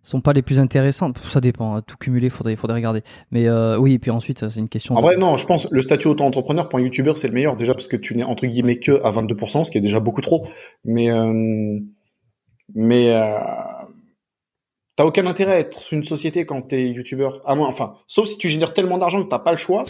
sont 0.02 0.20
pas 0.20 0.32
les 0.32 0.42
plus 0.42 0.58
intéressantes. 0.60 1.18
Ça 1.18 1.40
dépend. 1.40 1.76
hein. 1.76 1.82
Tout 1.86 1.96
cumulé, 1.96 2.30
faudrait 2.30 2.56
faudrait 2.56 2.76
regarder. 2.76 3.02
Mais 3.30 3.46
euh, 3.46 3.78
oui, 3.78 3.92
et 3.94 3.98
puis 3.98 4.10
ensuite, 4.10 4.48
c'est 4.48 4.58
une 4.60 4.68
question. 4.68 4.94
En 4.96 5.00
de- 5.00 5.04
vrai, 5.04 5.16
non, 5.16 5.36
je 5.36 5.46
pense 5.46 5.68
le 5.70 5.82
statut 5.82 6.08
auto-entrepreneur 6.08 6.68
pour 6.68 6.78
un 6.78 6.82
youtubeur, 6.82 7.16
c'est 7.18 7.28
le 7.28 7.34
meilleur 7.34 7.54
déjà 7.56 7.74
parce 7.74 7.86
que 7.88 7.96
tu 7.96 8.16
n'es 8.16 8.24
entre 8.24 8.46
guillemets 8.46 8.78
que 8.78 9.00
à 9.04 9.12
22%, 9.12 9.64
ce 9.64 9.70
qui 9.70 9.78
est 9.78 9.82
déjà 9.82 10.00
beaucoup 10.00 10.22
trop. 10.22 10.46
Mais 10.84 11.10
euh, 11.10 11.78
mais 12.74 13.14
euh, 13.14 13.38
t'as 14.98 15.04
aucun 15.04 15.28
intérêt 15.28 15.52
à 15.52 15.58
être 15.60 15.92
une 15.92 16.02
société 16.02 16.44
quand 16.44 16.60
t'es 16.60 16.88
youtubeur. 16.88 17.40
À 17.46 17.54
moins, 17.54 17.68
enfin, 17.68 17.94
sauf 18.08 18.26
si 18.26 18.36
tu 18.36 18.48
génères 18.48 18.72
tellement 18.72 18.98
d'argent 18.98 19.22
que 19.22 19.28
t'as 19.28 19.38
pas 19.38 19.52
le 19.52 19.56
choix. 19.56 19.84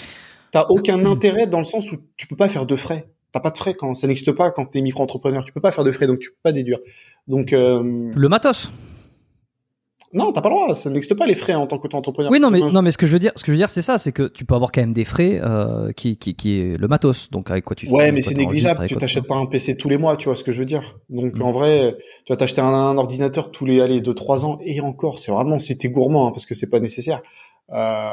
T'as 0.52 0.66
aucun 0.68 1.02
intérêt 1.06 1.46
dans 1.46 1.56
le 1.56 1.64
sens 1.64 1.90
où 1.90 1.96
tu 2.18 2.26
peux 2.26 2.36
pas 2.36 2.50
faire 2.50 2.66
de 2.66 2.76
frais. 2.76 3.08
T'as 3.32 3.40
pas 3.40 3.50
de 3.50 3.56
frais 3.56 3.72
quand 3.72 3.94
ça 3.94 4.06
n'existe 4.06 4.32
pas 4.32 4.50
quand 4.50 4.66
t'es 4.66 4.82
micro-entrepreneur. 4.82 5.42
Tu 5.46 5.52
peux 5.54 5.62
pas 5.62 5.72
faire 5.72 5.84
de 5.84 5.92
frais, 5.92 6.06
donc 6.06 6.18
tu 6.18 6.28
peux 6.28 6.36
pas 6.42 6.52
déduire. 6.52 6.78
Donc 7.26 7.54
euh, 7.54 8.10
Le 8.14 8.28
matos. 8.28 8.70
Non, 10.12 10.32
t'as 10.32 10.40
pas 10.40 10.48
le 10.48 10.54
droit. 10.54 10.74
Ça 10.74 10.90
n'existe 10.90 11.14
pas 11.14 11.26
les 11.26 11.34
frais 11.34 11.54
en 11.54 11.66
tant 11.66 11.78
qu'auto-entrepreneur. 11.78 12.30
Oui, 12.32 12.40
non, 12.40 12.50
mais 12.50 12.60
non, 12.60 12.82
mais 12.82 12.90
ce 12.90 12.98
que 12.98 13.06
je 13.06 13.12
veux 13.12 13.18
dire, 13.18 13.32
ce 13.36 13.42
que 13.42 13.46
je 13.48 13.52
veux 13.52 13.58
dire, 13.58 13.68
c'est 13.70 13.82
ça, 13.82 13.98
c'est 13.98 14.12
que 14.12 14.28
tu 14.28 14.44
peux 14.44 14.54
avoir 14.54 14.72
quand 14.72 14.80
même 14.80 14.92
des 14.92 15.04
frais 15.04 15.40
euh, 15.42 15.92
qui, 15.92 16.16
qui 16.16 16.34
qui 16.34 16.60
est 16.60 16.78
le 16.78 16.88
matos. 16.88 17.30
Donc 17.30 17.50
avec 17.50 17.64
quoi 17.64 17.76
tu. 17.76 17.88
Ouais, 17.88 18.10
mais 18.12 18.22
c'est 18.22 18.34
négligeable. 18.34 18.86
Tu 18.86 18.96
t'achètes 18.96 19.26
pas 19.26 19.36
un 19.36 19.46
PC 19.46 19.76
tous 19.76 19.88
les 19.88 19.98
mois, 19.98 20.16
tu 20.16 20.24
vois 20.28 20.36
ce 20.36 20.44
que 20.44 20.52
je 20.52 20.60
veux 20.60 20.66
dire. 20.66 20.98
Donc 21.10 21.36
Mm. 21.36 21.42
en 21.42 21.52
vrai, 21.52 21.96
tu 22.24 22.32
vas 22.32 22.36
t'acheter 22.36 22.60
un, 22.60 22.66
un 22.66 22.96
ordinateur 22.96 23.50
tous 23.50 23.66
les 23.66 23.80
allez 23.80 24.00
deux 24.00 24.14
trois 24.14 24.44
ans 24.44 24.58
et 24.64 24.80
encore, 24.80 25.18
c'est 25.18 25.30
vraiment 25.30 25.58
si 25.58 25.76
t'es 25.76 25.88
gourmand 25.88 26.28
hein, 26.28 26.30
parce 26.32 26.46
que 26.46 26.54
c'est 26.54 26.70
pas 26.70 26.80
nécessaire. 26.80 27.22
Euh, 27.70 28.12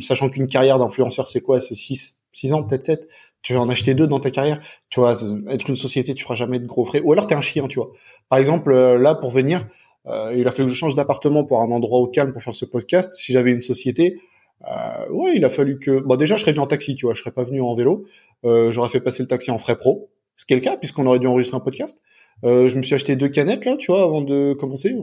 sachant 0.00 0.28
qu'une 0.28 0.46
carrière 0.48 0.78
d'influenceur 0.78 1.28
c'est 1.28 1.40
quoi? 1.40 1.60
C'est 1.60 1.74
six 1.74 2.16
six 2.32 2.52
ans 2.52 2.62
peut-être 2.62 2.84
sept? 2.84 3.08
Tu 3.42 3.54
vas 3.54 3.60
en 3.60 3.68
acheter 3.68 3.94
deux 3.94 4.06
dans 4.06 4.20
ta 4.20 4.30
carrière. 4.30 4.60
Tu 4.90 5.00
vois, 5.00 5.14
être 5.48 5.68
une 5.70 5.76
société, 5.76 6.14
tu 6.14 6.24
feras 6.24 6.34
jamais 6.34 6.58
de 6.58 6.66
gros 6.66 6.84
frais. 6.84 7.00
Ou 7.04 7.12
alors 7.12 7.26
t'es 7.26 7.34
un 7.34 7.40
chien, 7.40 7.68
tu 7.68 7.78
vois. 7.78 7.90
Par 8.28 8.38
exemple, 8.38 8.72
euh, 8.72 8.98
là 8.98 9.14
pour 9.14 9.30
venir, 9.30 9.66
il 10.06 10.46
a 10.46 10.50
fallu 10.50 10.66
que 10.66 10.72
je 10.72 10.78
change 10.78 10.94
d'appartement 10.94 11.44
pour 11.44 11.60
un 11.62 11.70
endroit 11.70 11.98
au 11.98 12.06
calme 12.06 12.32
pour 12.32 12.42
faire 12.42 12.54
ce 12.54 12.64
podcast. 12.64 13.14
Si 13.14 13.32
j'avais 13.32 13.50
une 13.50 13.60
société, 13.60 14.18
euh, 14.64 15.08
ouais, 15.10 15.32
il 15.36 15.44
a 15.44 15.48
fallu 15.48 15.78
que. 15.78 16.00
Bon, 16.00 16.16
déjà, 16.16 16.36
je 16.36 16.42
serais 16.42 16.52
venu 16.52 16.62
en 16.62 16.66
taxi, 16.66 16.94
tu 16.94 17.06
vois. 17.06 17.14
Je 17.14 17.20
serais 17.20 17.30
pas 17.30 17.44
venu 17.44 17.60
en 17.60 17.74
vélo. 17.74 18.04
Euh, 18.44 18.72
J'aurais 18.72 18.88
fait 18.88 19.00
passer 19.00 19.22
le 19.22 19.28
taxi 19.28 19.50
en 19.50 19.58
frais 19.58 19.76
pro, 19.76 20.10
ce 20.36 20.44
qui 20.44 20.54
est 20.54 20.56
le 20.56 20.62
cas 20.62 20.76
puisqu'on 20.76 21.06
aurait 21.06 21.18
dû 21.18 21.26
enregistrer 21.26 21.56
un 21.56 21.60
podcast. 21.60 21.98
Euh, 22.44 22.68
je 22.68 22.76
me 22.76 22.82
suis 22.82 22.94
acheté 22.94 23.16
deux 23.16 23.28
canettes 23.28 23.64
là, 23.64 23.76
tu 23.76 23.90
vois, 23.90 24.02
avant 24.02 24.20
de 24.20 24.54
commencer. 24.54 24.94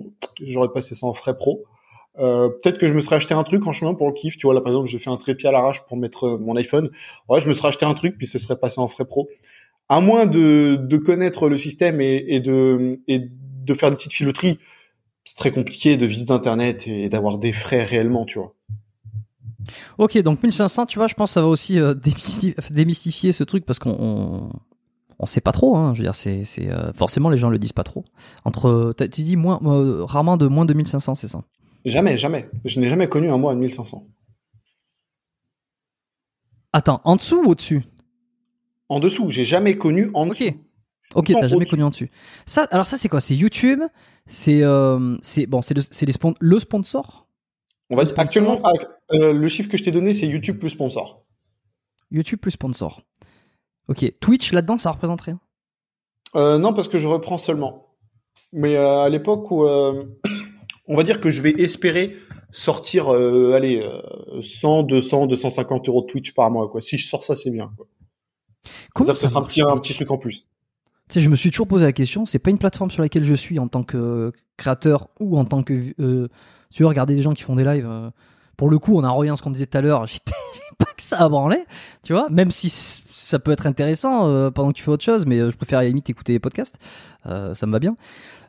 J'aurais 0.42 0.70
passé 0.70 0.96
ça 0.96 1.08
en 1.08 1.14
frais 1.14 1.36
pro. 1.36 1.64
Euh, 2.20 2.50
Peut-être 2.50 2.78
que 2.78 2.86
je 2.86 2.94
me 2.94 3.02
serais 3.02 3.16
acheté 3.16 3.34
un 3.34 3.44
truc 3.44 3.66
en 3.66 3.72
chemin 3.72 3.96
pour 3.96 4.08
le 4.08 4.14
kiff, 4.14 4.38
tu 4.38 4.46
vois. 4.46 4.54
Là, 4.54 4.62
par 4.62 4.72
exemple, 4.72 4.88
j'ai 4.88 5.00
fait 5.00 5.10
un 5.10 5.18
trépied 5.18 5.50
à 5.50 5.52
l'arrache 5.52 5.82
pour 5.88 5.98
mettre 5.98 6.26
euh, 6.28 6.38
mon 6.38 6.56
iPhone. 6.56 6.92
Ouais, 7.28 7.42
je 7.42 7.48
me 7.48 7.54
serais 7.54 7.70
acheté 7.70 7.86
un 7.86 7.94
truc 7.96 8.18
puis 8.18 8.28
ce 8.28 8.38
serait 8.38 8.58
passé 8.58 8.80
en 8.80 8.88
frais 8.88 9.06
pro. 9.06 9.30
À 9.90 10.00
moins 10.00 10.26
de, 10.26 10.76
de 10.80 10.98
connaître 10.98 11.50
le 11.50 11.58
système 11.58 12.02
et, 12.02 12.24
et 12.28 12.40
de 12.40 13.00
et 13.08 13.20
de 13.20 13.74
faire 13.74 13.90
une 13.90 13.96
petite 13.96 14.14
filouterie, 14.14 14.60
c'est 15.24 15.38
très 15.38 15.52
compliqué 15.52 15.98
de 15.98 16.06
vivre 16.06 16.26
d'internet 16.26 16.88
et 16.88 17.10
d'avoir 17.10 17.38
des 17.38 17.52
frais 17.54 17.84
réellement, 17.84 18.26
tu 18.26 18.40
vois. 18.40 18.54
Ok, 19.98 20.18
donc 20.20 20.44
1500, 20.44 20.86
tu 20.88 21.00
vois, 21.00 21.08
je 21.08 21.14
pense 21.14 21.30
que 21.30 21.34
ça 21.36 21.42
va 21.42 21.48
aussi 21.48 21.80
euh, 21.80 21.94
démystifier, 22.04 22.56
démystifier 22.72 23.32
ce 23.32 23.44
truc 23.44 23.66
parce 23.66 23.80
qu'on 23.80 23.96
on, 23.98 24.50
on 25.20 25.26
sait 25.26 25.40
pas 25.42 25.54
trop. 25.54 25.78
Hein, 25.78 25.94
je 25.94 26.00
veux 26.00 26.06
dire, 26.06 26.16
c'est 26.16 26.44
euh, 26.60 26.92
forcément 26.94 27.30
les 27.30 27.38
gens 27.38 27.50
le 27.50 27.58
disent 27.60 27.72
pas 27.74 27.84
trop. 27.84 28.04
Entre, 28.44 28.94
tu 29.12 29.22
dis 29.24 29.36
moins, 29.38 29.60
euh, 29.64 30.04
rarement 30.04 30.36
de 30.38 30.48
moins 30.48 30.66
de 30.66 30.74
1500, 30.74 31.16
c'est 31.16 31.28
ça? 31.30 31.44
Jamais, 31.86 32.18
jamais. 32.18 32.50
Je 32.66 32.80
n'ai 32.80 32.90
jamais 32.90 33.08
connu 33.08 33.30
un 33.30 33.38
mois 33.38 33.52
à 33.54 33.56
1500. 33.56 34.06
Attends, 36.74 37.02
en 37.04 37.16
dessous 37.16 37.42
ou 37.46 37.52
au-dessus? 37.52 37.84
En 38.90 39.00
dessous, 39.00 39.30
j'ai 39.30 39.46
jamais 39.46 39.78
connu 39.78 40.10
en 40.14 40.28
Ok. 40.28 40.30
dessous. 40.44 40.58
Ok, 41.16 41.32
t'as 41.40 41.48
jamais 41.48 41.66
connu 41.66 41.84
en 41.84 41.90
dessus. 41.90 42.10
Ça, 42.46 42.64
alors 42.72 42.88
ça 42.88 42.98
c'est 42.98 43.10
quoi? 43.10 43.22
C'est 43.22 43.36
YouTube? 43.36 43.82
C'est 44.26 44.64
euh, 44.64 45.18
c'est 45.22 45.46
bon, 45.46 45.62
c'est 45.62 45.74
le, 45.76 45.84
c'est 45.92 46.06
les 46.06 46.14
spon- 46.14 46.36
le 46.40 46.60
sponsor? 46.60 47.28
On 47.90 47.96
va 47.96 48.02
Le 48.04 48.08
dire, 48.08 48.14
sponsor? 48.16 48.24
actuellement, 48.26 48.62
ah, 48.64 48.72
euh, 49.14 49.34
le 49.34 49.48
chiffre 49.48 49.70
que 49.70 49.78
je 49.78 49.84
t'ai 49.84 49.92
donné, 49.92 50.14
c'est 50.14 50.28
YouTube 50.28 50.58
plus 50.60 50.70
sponsor. 50.70 51.24
YouTube 52.10 52.40
plus 52.40 52.52
sponsor. 52.52 53.02
Ok, 53.90 54.12
Twitch 54.20 54.54
là-dedans, 54.54 54.78
ça 54.78 54.92
représente 54.92 55.22
rien? 55.22 55.40
Euh, 56.36 56.58
non, 56.58 56.74
parce 56.74 56.88
que 56.88 56.98
je 57.00 57.08
reprends 57.08 57.38
seulement. 57.38 57.96
Mais 58.52 58.76
à 58.78 59.10
l'époque 59.10 59.52
où, 59.52 59.66
on 59.66 60.96
va 60.96 61.04
dire 61.04 61.20
que 61.20 61.30
je 61.30 61.42
vais 61.42 61.52
espérer 61.52 62.16
sortir, 62.52 63.10
allez, 63.10 63.82
euh, 63.82 64.42
100, 64.42 64.84
200, 64.84 65.28
250 65.28 65.88
euros 65.90 66.02
de 66.02 66.08
Twitch 66.08 66.34
par 66.34 66.50
mois. 66.50 66.70
Quoi. 66.70 66.82
Si 66.82 66.98
je 66.98 67.06
sors 67.08 67.24
ça, 67.24 67.36
c'est 67.36 67.52
bien. 67.52 67.72
Quoi. 67.78 67.88
Comment 68.96 69.14
ça 69.14 69.22
ce 69.22 69.28
sera 69.28 69.42
un 69.42 69.44
petit, 69.44 69.62
un 69.62 69.78
petit 69.78 69.94
truc 69.94 70.10
en 70.10 70.18
plus. 70.18 70.48
Sais, 71.14 71.20
je 71.20 71.30
me 71.30 71.36
suis 71.36 71.52
toujours 71.52 71.68
posé 71.68 71.86
la 71.86 71.92
question. 71.92 72.26
C'est 72.26 72.40
pas 72.40 72.50
une 72.50 72.58
plateforme 72.58 72.90
sur 72.90 73.04
laquelle 73.04 73.24
je 73.24 73.36
suis 73.36 73.60
en 73.60 73.68
tant 73.68 73.84
que 73.84 74.32
créateur 74.58 75.10
ou 75.20 75.38
en 75.38 75.46
tant 75.46 75.62
que 75.62 75.94
euh, 76.00 76.28
tu 76.72 76.82
veux 76.82 76.88
regarder 76.88 77.14
des 77.14 77.22
gens 77.22 77.34
qui 77.34 77.44
font 77.44 77.56
des 77.56 77.64
lives. 77.64 77.88
euh, 77.88 78.10
pour 78.58 78.68
le 78.68 78.80
coup, 78.80 78.98
on 78.98 79.04
a 79.04 79.10
revient 79.12 79.30
à 79.30 79.36
ce 79.36 79.44
qu'on 79.44 79.52
disait 79.52 79.68
tout 79.68 79.78
à 79.78 79.82
l'heure. 79.82 80.08
J'ai 80.08 80.20
pas 80.80 80.86
que 80.86 81.04
ça 81.04 81.20
à 81.20 81.30
branler, 81.30 81.64
tu 82.02 82.14
vois. 82.14 82.30
Même 82.32 82.50
si 82.50 82.68
ça 82.70 83.38
peut 83.38 83.52
être 83.52 83.68
intéressant 83.68 84.28
euh, 84.28 84.50
pendant 84.50 84.72
que 84.72 84.78
tu 84.78 84.82
fais 84.84 84.90
autre 84.90 85.04
chose, 85.04 85.28
mais 85.28 85.38
euh, 85.38 85.52
je 85.52 85.56
préfère 85.56 85.78
à 85.78 85.84
la 85.84 85.90
limite 85.90 86.10
écouter 86.10 86.34
les 86.34 86.40
podcasts. 86.40 86.80
Euh, 87.28 87.54
ça 87.54 87.68
me 87.68 87.72
va 87.74 87.80
bien. 87.80 87.96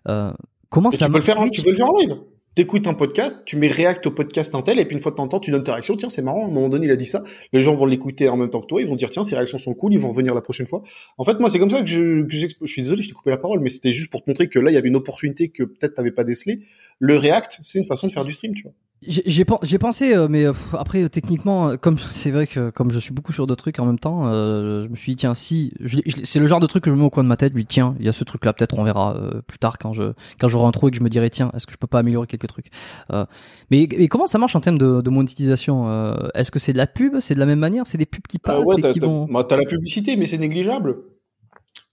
Euh, 0.09 0.33
comment 0.71 0.91
Et 0.91 0.97
ça 0.97 1.05
tu 1.07 1.13
peux, 1.13 1.19
le 1.19 1.23
faire, 1.23 1.37
marche? 1.37 1.51
tu 1.51 1.63
peux 1.63 1.69
le 1.71 1.77
faire 1.77 1.89
en 1.91 1.99
live. 1.99 2.15
T'écoutes 2.55 2.87
un 2.87 2.95
podcast, 2.95 3.37
tu 3.47 3.57
mets 3.57 3.67
react 3.67 4.07
au 4.07 4.13
podcast 4.13 4.53
d'un 4.53 4.63
tel, 4.63 4.79
et 4.79 4.85
puis 4.85 4.95
une 4.95 5.03
fois 5.03 5.11
de 5.11 5.39
tu 5.41 5.51
donnes 5.51 5.65
ta 5.65 5.73
réaction. 5.73 5.97
Tiens, 5.97 6.09
c'est 6.09 6.23
marrant, 6.23 6.45
à 6.45 6.47
un 6.47 6.53
moment 6.53 6.69
donné, 6.69 6.87
il 6.87 6.93
a 6.93 6.95
dit 6.95 7.05
ça. 7.05 7.25
Les 7.53 7.63
gens 7.63 7.75
vont 7.75 7.85
l'écouter 7.85 8.29
en 8.29 8.37
même 8.37 8.49
temps 8.49 8.61
que 8.61 8.69
toi, 8.69 8.81
ils 8.81 8.87
vont 8.87 8.95
dire, 8.95 9.11
tiens, 9.11 9.25
ses 9.25 9.35
réactions 9.35 9.59
sont 9.59 9.75
cool, 9.75 9.93
ils 9.93 9.99
vont 9.99 10.11
revenir 10.11 10.37
la 10.37 10.41
prochaine 10.41 10.69
fois. 10.69 10.85
En 11.19 11.25
fait, 11.25 11.41
moi, 11.41 11.49
c'est 11.49 11.59
comme 11.59 11.71
ça 11.71 11.81
que 11.81 11.89
je, 11.89 12.23
que 12.23 12.31
je 12.31 12.67
suis 12.67 12.83
désolé, 12.83 13.03
je 13.03 13.09
t'ai 13.09 13.15
coupé 13.15 13.31
la 13.31 13.39
parole, 13.39 13.59
mais 13.59 13.71
c'était 13.71 13.91
juste 13.91 14.09
pour 14.09 14.23
te 14.23 14.31
montrer 14.31 14.49
que 14.49 14.61
là, 14.61 14.71
il 14.71 14.75
y 14.75 14.77
avait 14.77 14.87
une 14.87 14.95
opportunité 14.95 15.49
que 15.49 15.65
peut-être 15.65 15.95
t'avais 15.95 16.13
pas 16.13 16.23
décelée. 16.23 16.61
Le 17.01 17.17
react, 17.17 17.59
c'est 17.63 17.79
une 17.79 17.85
façon 17.85 18.07
de 18.07 18.13
faire 18.13 18.25
du 18.25 18.33
stream, 18.33 18.55
tu 18.55 18.63
vois. 18.63 18.73
J'ai 19.07 19.23
j'ai 19.27 19.45
pen- 19.45 19.59
j'ai 19.63 19.77
pensé, 19.79 20.15
euh, 20.15 20.29
mais 20.31 20.47
après 20.73 21.03
euh, 21.03 21.09
techniquement, 21.11 21.69
euh, 21.69 21.77
comme 21.77 21.99
c'est 22.11 22.31
vrai 22.31 22.47
que 22.47 22.71
comme 22.71 22.91
je 22.91 22.99
suis 22.99 23.13
beaucoup 23.13 23.33
sur 23.33 23.47
d'autres 23.47 23.63
trucs 23.63 23.79
en 23.79 23.85
même 23.85 23.99
temps, 23.99 24.23
euh, 24.27 24.87
je 24.87 24.91
me 24.91 24.97
suis 24.97 25.13
dit 25.13 25.17
tiens 25.17 25.35
si, 25.35 25.75
c'est 26.23 26.39
le 26.39 26.47
genre 26.47 26.61
de 26.61 26.67
truc 26.67 26.85
que 26.85 26.91
je 26.91 26.95
mets 26.95 27.05
au 27.05 27.11
coin 27.11 27.23
de 27.23 27.29
ma 27.29 27.37
tête, 27.37 27.53
je 27.53 27.57
me 27.57 27.61
dis 27.61 27.67
tiens 27.67 27.95
il 27.99 28.07
y 28.07 28.09
a 28.09 28.13
ce 28.13 28.25
truc 28.25 28.47
là, 28.47 28.55
peut-être 28.55 28.79
on 28.79 28.85
verra 28.85 29.15
euh, 29.17 29.43
plus 29.47 29.59
tard 29.59 29.77
quand 29.77 29.93
je 29.93 30.15
quand 30.41 30.49
j'aurai 30.49 30.67
un 30.67 30.71
trou 30.71 30.89
et 30.89 30.91
que 30.91 30.97
je 30.97 31.03
me 31.03 31.11
dirai 31.11 31.29
tiens 31.29 31.51
est-ce 31.55 31.67
que 31.67 31.73
je 31.73 31.77
peux 31.77 31.87
pas 31.87 31.99
améliorer 31.99 32.27
quelques 32.27 32.47
trucs. 32.47 32.71
Euh, 33.13 33.27
mais, 33.71 33.87
mais 33.99 34.09
comment 34.09 34.27
ça 34.27 34.39
marche 34.39 34.57
en 34.57 34.61
termes 34.61 34.79
de, 34.79 35.03
de 35.03 35.11
monétisation 35.11 35.87
Est-ce 36.35 36.51
que 36.51 36.59
c'est 36.59 36.73
de 36.73 36.79
la 36.79 36.87
pub 36.87 37.21
C'est 37.21 37.35
de 37.35 37.41
la 37.41 37.47
même 37.47 37.59
manière 37.59 37.87
C'est 37.87 37.99
des 37.99 38.07
pubs 38.07 38.27
qui 38.27 38.39
passent 38.39 38.65
ouais, 38.65 38.77
et 38.79 38.93
qui 38.93 39.01
vont 39.01 39.27
bah, 39.31 39.45
t'as 39.47 39.59
la 39.59 39.67
publicité, 39.67 40.17
mais 40.17 40.25
c'est 40.25 40.39
négligeable. 40.39 40.97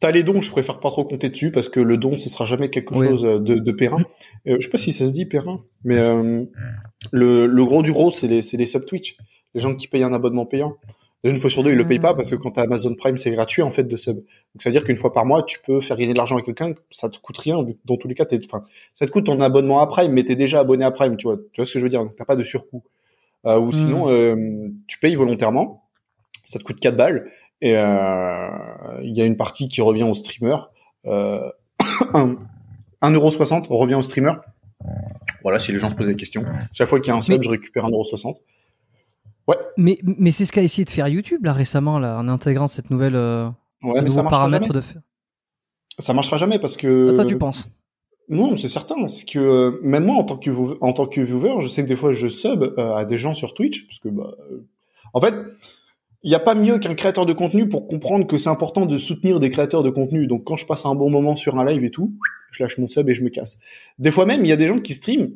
T'as 0.02 0.12
les 0.12 0.24
dons, 0.24 0.42
je 0.42 0.50
préfère 0.52 0.80
pas 0.80 0.90
trop 0.90 1.06
compter 1.06 1.30
dessus 1.30 1.52
parce 1.52 1.70
que 1.70 1.80
le 1.80 1.96
don, 1.96 2.18
ce 2.18 2.28
sera 2.28 2.46
jamais 2.46 2.70
quelque 2.70 2.94
Oui. 2.96 3.08
chose 3.08 3.22
de, 3.22 3.38
de 3.56 3.72
périn. 3.72 4.00
Euh, 4.48 4.58
je 4.60 4.66
sais 4.66 4.70
pas 4.72 4.78
si 4.80 4.92
ça 4.92 5.08
se 5.08 5.14
dit 5.14 5.26
périn, 5.26 5.64
mais 5.84 5.98
euh, 6.00 6.44
le, 7.12 7.46
le 7.46 7.66
gros 7.66 7.84
du 7.84 7.92
gros, 7.92 8.12
c'est 8.12 8.28
les, 8.28 8.42
les 8.54 8.66
sub 8.66 8.86
Twitch. 8.86 9.16
Les 9.54 9.62
gens 9.62 9.76
qui 9.76 9.88
payent 9.88 10.04
un 10.04 10.12
abonnement 10.14 10.46
payant. 10.46 10.76
Et 11.24 11.30
Une 11.30 11.38
fois 11.38 11.52
sur 11.52 11.62
deux, 11.64 11.70
ils 11.72 11.78
le 11.78 11.88
payent 11.88 12.00
pas 12.00 12.16
parce 12.16 12.32
que 12.32 12.36
quand 12.36 12.50
t'as 12.50 12.64
Amazon 12.64 12.96
Prime, 12.96 13.20
c'est 13.20 13.30
gratuit 13.30 13.62
en 13.62 13.70
fait 13.70 13.84
de 13.84 13.96
sub. 13.96 14.16
Donc 14.16 14.24
ça 14.64 14.70
veut 14.70 14.74
dire 14.74 14.84
qu'une 14.84 14.96
fois 14.96 15.14
par 15.14 15.24
mois, 15.28 15.44
tu 15.44 15.60
peux 15.64 15.80
faire 15.80 15.96
gagner 15.98 16.14
de 16.14 16.18
l'argent 16.18 16.38
à 16.38 16.42
quelqu'un, 16.42 16.74
ça 16.90 17.10
te 17.10 17.20
coûte 17.20 17.38
rien. 17.38 17.64
Dans 17.86 17.96
tous 17.98 18.08
les 18.08 18.16
cas, 18.16 18.26
t'es, 18.26 18.40
enfin, 18.44 18.64
ça 18.94 19.06
te 19.06 19.12
coûte 19.12 19.28
ton 19.28 19.40
abonnement 19.40 19.82
à 19.82 19.88
Prime, 19.88 20.12
mais 20.12 20.24
t'es 20.24 20.34
déjà 20.36 20.62
abonné 20.62 20.84
à 20.84 20.90
Prime, 20.90 21.16
tu 21.18 21.28
vois. 21.28 21.38
Tu 21.54 21.62
vois 21.62 21.66
ce 21.68 21.74
que 21.74 21.78
je 21.80 21.84
veux 21.84 21.90
dire? 21.92 22.02
Donc 22.04 22.16
t'as 22.16 22.26
pas 22.26 22.36
de 22.36 22.44
surcoût. 22.44 22.82
Euh, 23.46 23.60
ou 23.60 23.72
sinon, 23.72 24.10
euh, 24.10 24.36
tu 24.88 24.98
payes 24.98 25.14
volontairement, 25.14 25.84
ça 26.44 26.58
te 26.58 26.64
coûte 26.64 26.80
4 26.80 26.98
balles 26.98 27.30
et 27.62 27.78
euh, 27.78 28.50
il 29.04 29.16
y 29.16 29.22
a 29.22 29.26
une 29.26 29.38
partie 29.38 29.70
qui 29.70 29.82
revient 29.82 30.04
au 30.04 30.14
streamer. 30.14 30.58
Euh, 31.06 31.50
1,60€ 33.02 33.68
revient 33.70 33.96
au 33.96 34.02
streamer. 34.02 34.34
Voilà, 35.44 35.60
si 35.60 35.72
les 35.72 35.80
gens 35.80 35.90
se 35.90 35.96
posent 35.96 36.08
des 36.08 36.16
questions. 36.16 36.44
Chaque 36.74 36.88
fois 36.88 37.00
qu'il 37.00 37.10
y 37.10 37.14
a 37.14 37.18
un 37.18 37.22
sub, 37.22 37.38
Mais- 37.38 37.44
je 37.44 37.50
récupère 37.50 37.86
1,60€. 37.86 38.36
Mais 39.78 39.98
mais 40.04 40.32
c'est 40.32 40.46
ce 40.46 40.52
qu'a 40.52 40.62
essayé 40.62 40.86
de 40.86 40.90
faire 40.90 41.08
YouTube 41.08 41.44
là 41.44 41.52
récemment 41.52 42.00
là 42.00 42.18
en 42.18 42.28
intégrant 42.30 42.68
cette 42.68 42.90
nouvelle 42.90 43.16
euh, 43.16 43.50
Ouais, 43.84 44.02
mais 44.02 44.10
ça 44.10 44.22
marchera 44.22 44.40
paramètre 44.44 44.68
jamais. 44.68 44.76
de 44.76 44.82
faire. 44.82 45.02
Ça 46.00 46.14
marchera 46.14 46.38
jamais 46.38 46.60
parce 46.60 46.78
que. 46.78 47.12
Toi 47.14 47.26
tu 47.26 47.38
penses? 47.38 47.70
Non, 48.30 48.56
c'est 48.56 48.70
certain. 48.70 49.08
C'est 49.10 49.26
que 49.28 49.40
euh, 49.40 49.80
même 49.82 50.06
moi, 50.06 50.16
en 50.16 50.24
tant 50.24 50.38
que 50.38 50.52
en 50.82 50.94
tant 50.94 51.06
que 51.08 51.20
viewer, 51.20 51.56
je 51.60 51.68
sais 51.68 51.84
que 51.84 51.88
des 51.88 51.96
fois 51.98 52.14
je 52.14 52.28
sub 52.30 52.64
euh, 52.64 52.94
à 52.96 53.04
des 53.04 53.18
gens 53.18 53.34
sur 53.34 53.54
Twitch 53.54 53.86
parce 53.88 54.00
que 54.00 54.08
bah, 54.10 54.36
euh, 54.52 54.66
en 55.14 55.20
fait, 55.20 55.34
il 56.24 56.30
n'y 56.30 56.36
a 56.36 56.40
pas 56.40 56.54
mieux 56.54 56.78
qu'un 56.78 56.94
créateur 56.94 57.26
de 57.26 57.34
contenu 57.34 57.68
pour 57.68 57.88
comprendre 57.88 58.28
que 58.28 58.38
c'est 58.38 58.50
important 58.50 58.86
de 58.86 58.98
soutenir 58.98 59.40
des 59.40 59.50
créateurs 59.50 59.84
de 59.84 59.90
contenu. 59.90 60.28
Donc 60.28 60.44
quand 60.44 60.58
je 60.58 60.66
passe 60.66 60.86
un 60.86 60.94
bon 60.94 61.10
moment 61.10 61.36
sur 61.36 61.58
un 61.58 61.66
live 61.66 61.84
et 61.84 61.90
tout, 61.90 62.14
je 62.52 62.64
lâche 62.64 62.78
mon 62.78 62.88
sub 62.88 63.10
et 63.10 63.16
je 63.16 63.24
me 63.24 63.30
casse. 63.30 63.60
Des 63.98 64.12
fois 64.12 64.26
même, 64.26 64.46
il 64.46 64.50
y 64.50 64.52
a 64.52 64.56
des 64.56 64.68
gens 64.68 64.80
qui 64.80 64.94
streament. 64.94 65.32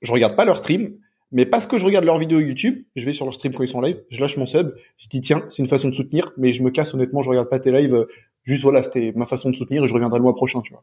Je 0.00 0.12
regarde 0.12 0.34
pas 0.34 0.44
leur 0.44 0.56
stream, 0.56 0.94
mais 1.30 1.46
parce 1.46 1.66
que 1.66 1.78
je 1.78 1.84
regarde 1.84 2.04
leurs 2.04 2.18
vidéos 2.18 2.40
YouTube, 2.40 2.84
je 2.96 3.04
vais 3.04 3.12
sur 3.12 3.24
leur 3.24 3.34
stream 3.34 3.54
quand 3.54 3.62
ils 3.62 3.68
sont 3.68 3.80
live, 3.80 4.02
je 4.10 4.20
lâche 4.20 4.36
mon 4.36 4.46
sub, 4.46 4.74
je 4.98 5.08
dis 5.08 5.20
tiens, 5.20 5.44
c'est 5.48 5.62
une 5.62 5.68
façon 5.68 5.88
de 5.88 5.94
soutenir, 5.94 6.32
mais 6.36 6.52
je 6.52 6.64
me 6.64 6.70
casse 6.70 6.92
honnêtement, 6.94 7.22
je 7.22 7.30
regarde 7.30 7.48
pas 7.48 7.60
tes 7.60 7.70
lives. 7.70 8.06
Juste 8.42 8.64
voilà, 8.64 8.82
c'était 8.82 9.12
ma 9.14 9.26
façon 9.26 9.50
de 9.50 9.56
soutenir 9.56 9.84
et 9.84 9.86
je 9.86 9.94
reviendrai 9.94 10.18
le 10.18 10.24
mois 10.24 10.34
prochain, 10.34 10.62
tu 10.62 10.72
vois. 10.72 10.82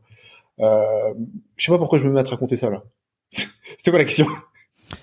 Euh, 0.62 1.14
je 1.58 1.66
sais 1.66 1.72
pas 1.72 1.78
pourquoi 1.78 2.00
je 2.00 2.06
me 2.06 2.14
mets 2.14 2.22
à 2.22 2.24
te 2.24 2.30
raconter 2.30 2.56
ça 2.56 2.70
là. 2.70 2.84
C'était 3.78 3.92
quoi 3.92 4.00
la 4.00 4.06
question? 4.06 4.28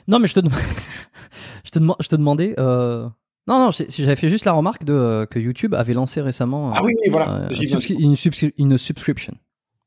Non, 0.09 0.19
mais 0.19 0.27
je 0.27 0.35
te, 0.35 0.41
je 1.65 1.71
te, 1.71 1.79
je 2.01 2.09
te 2.09 2.17
demandais. 2.17 2.55
Euh... 2.59 3.09
Non, 3.49 3.59
non, 3.59 3.71
j'avais 3.71 4.17
fait 4.17 4.29
juste 4.29 4.45
la 4.45 4.53
remarque 4.53 4.85
de, 4.85 4.93
euh, 4.93 5.27
que 5.27 5.39
YouTube 5.39 5.75
avait 5.75 5.95
lancé 5.95 6.21
récemment 6.21 6.71
euh, 6.71 6.73
Ah 6.75 6.83
oui, 6.85 6.95
oui, 7.05 7.11
voilà. 7.11 7.43
euh, 7.45 7.49
une, 7.51 7.55
subscri- 7.55 7.97
une, 8.01 8.15
subscri- 8.15 8.53
une 8.59 8.77
subscription. 8.79 9.35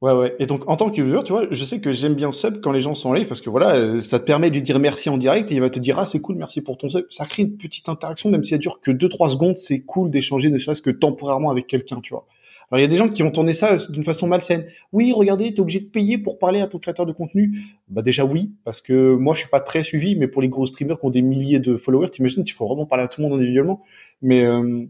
Ouais, 0.01 0.13
ouais. 0.13 0.33
Et 0.39 0.45
donc, 0.45 0.63
en 0.69 0.77
tant 0.77 0.89
que 0.89 1.01
viewer, 1.01 1.23
tu 1.25 1.33
vois, 1.33 1.43
je 1.51 1.61
sais 1.65 1.81
que 1.81 1.91
j'aime 1.91 2.13
bien 2.15 2.31
sub 2.31 2.61
quand 2.61 2.71
les 2.71 2.79
gens 2.79 2.95
sont 2.95 3.09
en 3.09 3.13
live 3.13 3.27
parce 3.27 3.41
que 3.41 3.49
voilà, 3.49 4.01
ça 4.01 4.17
te 4.17 4.23
permet 4.23 4.49
de 4.49 4.55
lui 4.55 4.61
dire 4.61 4.79
merci 4.79 5.09
en 5.09 5.17
direct 5.17 5.51
et 5.51 5.55
il 5.55 5.59
va 5.59 5.69
te 5.69 5.77
dire 5.79 5.99
ah 5.99 6.05
c'est 6.05 6.21
cool, 6.21 6.37
merci 6.37 6.61
pour 6.61 6.77
ton 6.77 6.89
sub. 6.89 7.03
Ça 7.09 7.25
crée 7.25 7.43
une 7.43 7.57
petite 7.57 7.89
interaction, 7.89 8.29
même 8.29 8.45
si 8.45 8.51
ça 8.51 8.57
dure 8.57 8.79
que 8.79 8.91
2-3 8.91 9.31
secondes, 9.31 9.57
c'est 9.57 9.81
cool 9.81 10.09
d'échanger 10.09 10.49
ne 10.51 10.57
serait-ce 10.57 10.81
que 10.81 10.89
temporairement 10.89 11.51
avec 11.51 11.67
quelqu'un, 11.67 11.99
tu 12.01 12.13
vois. 12.13 12.25
Alors 12.71 12.79
il 12.79 12.81
y 12.83 12.85
a 12.85 12.87
des 12.87 12.97
gens 12.97 13.09
qui 13.09 13.23
vont 13.23 13.31
tourner 13.31 13.53
ça 13.53 13.77
d'une 13.89 14.03
façon 14.03 14.27
malsaine. 14.27 14.65
Oui, 14.91 15.11
regardez, 15.11 15.53
t'es 15.53 15.59
obligé 15.59 15.79
de 15.79 15.87
payer 15.87 16.17
pour 16.17 16.37
parler 16.37 16.61
à 16.61 16.67
ton 16.67 16.77
créateur 16.77 17.05
de 17.05 17.11
contenu. 17.11 17.57
Bah 17.87 18.01
déjà 18.01 18.25
oui, 18.25 18.51
parce 18.63 18.79
que 18.81 19.15
moi 19.15 19.33
je 19.33 19.39
suis 19.41 19.49
pas 19.49 19.59
très 19.59 19.83
suivi, 19.83 20.15
mais 20.15 20.27
pour 20.27 20.41
les 20.41 20.49
gros 20.49 20.65
streamers 20.67 20.99
qui 20.99 21.05
ont 21.05 21.09
des 21.09 21.23
milliers 21.23 21.59
de 21.59 21.77
followers, 21.77 22.09
t'imagines, 22.11 22.43
il 22.45 22.51
faut 22.51 22.67
vraiment 22.67 22.85
parler 22.85 23.05
à 23.05 23.07
tout 23.07 23.21
le 23.21 23.27
monde 23.27 23.39
individuellement. 23.39 23.81
Mais 24.21 24.45
euh, 24.45 24.85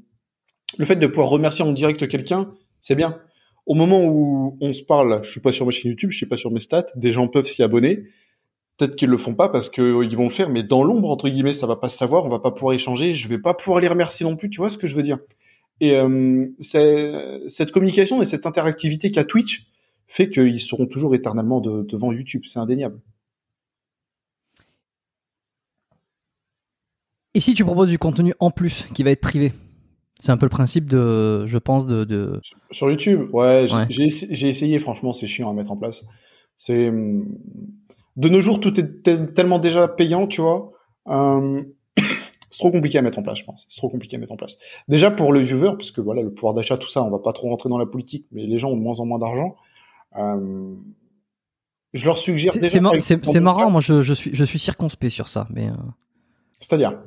le 0.77 0.85
fait 0.85 0.97
de 0.97 1.07
pouvoir 1.07 1.29
remercier 1.29 1.63
en 1.63 1.71
direct 1.71 2.07
quelqu'un, 2.07 2.51
c'est 2.81 2.95
bien. 2.95 3.19
Au 3.65 3.75
moment 3.75 4.03
où 4.05 4.57
on 4.61 4.73
se 4.73 4.83
parle, 4.83 5.21
je 5.23 5.29
suis 5.29 5.41
pas 5.41 5.51
sur 5.51 5.65
ma 5.65 5.71
chaîne 5.71 5.91
YouTube, 5.91 6.11
je 6.11 6.17
suis 6.17 6.25
pas 6.25 6.37
sur 6.37 6.51
mes 6.51 6.59
stats, 6.59 6.85
des 6.95 7.11
gens 7.11 7.27
peuvent 7.27 7.45
s'y 7.45 7.63
abonner. 7.63 8.03
Peut-être 8.77 8.95
qu'ils 8.95 9.09
le 9.09 9.17
font 9.17 9.35
pas 9.35 9.49
parce 9.49 9.69
que 9.69 9.81
euh, 9.81 10.15
vont 10.15 10.25
le 10.25 10.29
faire, 10.31 10.49
mais 10.49 10.63
dans 10.63 10.83
l'ombre 10.83 11.09
entre 11.09 11.29
guillemets, 11.29 11.53
ça 11.53 11.67
va 11.67 11.75
pas 11.75 11.89
se 11.89 11.97
savoir, 11.97 12.25
on 12.25 12.29
va 12.29 12.39
pas 12.39 12.51
pouvoir 12.51 12.73
échanger, 12.73 13.13
je 13.13 13.27
vais 13.27 13.39
pas 13.39 13.53
pouvoir 13.53 13.79
les 13.79 13.87
remercier 13.87 14.25
non 14.25 14.35
plus, 14.35 14.49
tu 14.49 14.57
vois 14.57 14.69
ce 14.69 14.77
que 14.77 14.87
je 14.87 14.95
veux 14.95 15.03
dire? 15.03 15.19
Et 15.81 15.95
euh, 15.95 16.47
cette 16.59 17.71
communication 17.71 18.21
et 18.21 18.25
cette 18.25 18.45
interactivité 18.45 19.11
qu'a 19.11 19.23
Twitch 19.23 19.67
fait 20.07 20.29
qu'ils 20.29 20.59
seront 20.59 20.87
toujours 20.87 21.15
éternellement 21.15 21.61
de- 21.61 21.83
devant 21.83 22.11
YouTube, 22.11 22.41
c'est 22.45 22.59
indéniable. 22.59 22.99
Et 27.35 27.39
si 27.39 27.53
tu 27.53 27.63
proposes 27.63 27.89
du 27.89 27.97
contenu 27.99 28.33
en 28.39 28.51
plus 28.51 28.87
qui 28.93 29.03
va 29.03 29.11
être 29.11 29.21
privé? 29.21 29.51
C'est 30.19 30.31
un 30.31 30.37
peu 30.37 30.45
le 30.47 30.49
principe 30.49 30.89
de, 30.89 31.45
je 31.45 31.57
pense, 31.57 31.87
de. 31.87 32.03
de... 32.03 32.41
Sur 32.71 32.89
YouTube, 32.89 33.29
ouais, 33.33 33.65
j'ai 33.69 33.75
Ouais. 33.75 33.85
j'ai 33.89 34.05
essa- 34.07 34.27
j'ai 34.29 34.49
essayé, 34.49 34.77
franchement, 34.79 35.13
c'est 35.13 35.27
chiant 35.27 35.49
à 35.49 35.53
mettre 35.53 35.71
en 35.71 35.77
place. 35.77 36.05
C'est 36.57 36.89
hum, 36.89 37.25
de 38.17 38.27
nos 38.27 38.41
jours, 38.41 38.59
tout 38.59 38.77
est 38.79 39.01
tel- 39.01 39.33
tellement 39.33 39.59
déjà 39.59 39.87
payant, 39.87 40.27
tu 40.27 40.41
vois. 40.41 40.73
Euh, 41.07 41.61
c'est 41.61 41.78
trop 42.59 42.71
compliqué 42.71 42.97
à 42.97 43.01
mettre 43.01 43.17
en 43.19 43.23
place, 43.23 43.39
je 43.39 43.45
pense. 43.45 43.65
C'est 43.67 43.79
trop 43.79 43.89
compliqué 43.89 44.15
à 44.15 44.19
mettre 44.19 44.31
en 44.31 44.37
place. 44.37 44.57
Déjà 44.87 45.09
pour 45.09 45.33
le 45.33 45.41
viewer, 45.41 45.71
parce 45.71 45.91
que 45.91 46.01
voilà, 46.01 46.21
le 46.21 46.31
pouvoir 46.31 46.53
d'achat, 46.53 46.77
tout 46.77 46.89
ça, 46.89 47.03
on 47.03 47.09
va 47.09 47.19
pas 47.19 47.33
trop 47.33 47.49
rentrer 47.49 47.69
dans 47.69 47.77
la 47.77 47.85
politique, 47.87 48.25
mais 48.31 48.45
les 48.45 48.57
gens 48.59 48.69
ont 48.69 48.77
de 48.77 48.81
moins 48.81 48.99
en 48.99 49.05
moins 49.05 49.19
d'argent. 49.19 49.55
Euh, 50.17 50.75
je 51.93 52.05
leur 52.05 52.17
suggère 52.19 52.53
C'est 52.53 52.79
mar- 52.79 52.93
marrant, 53.41 53.71
moi 53.71 53.81
je, 53.81 54.01
je, 54.01 54.13
suis, 54.13 54.31
je 54.33 54.43
suis 54.43 54.59
circonspect 54.59 55.11
sur 55.11 55.27
ça. 55.27 55.47
Mais, 55.49 55.69
euh, 55.69 55.73
C'est-à-dire? 56.59 56.99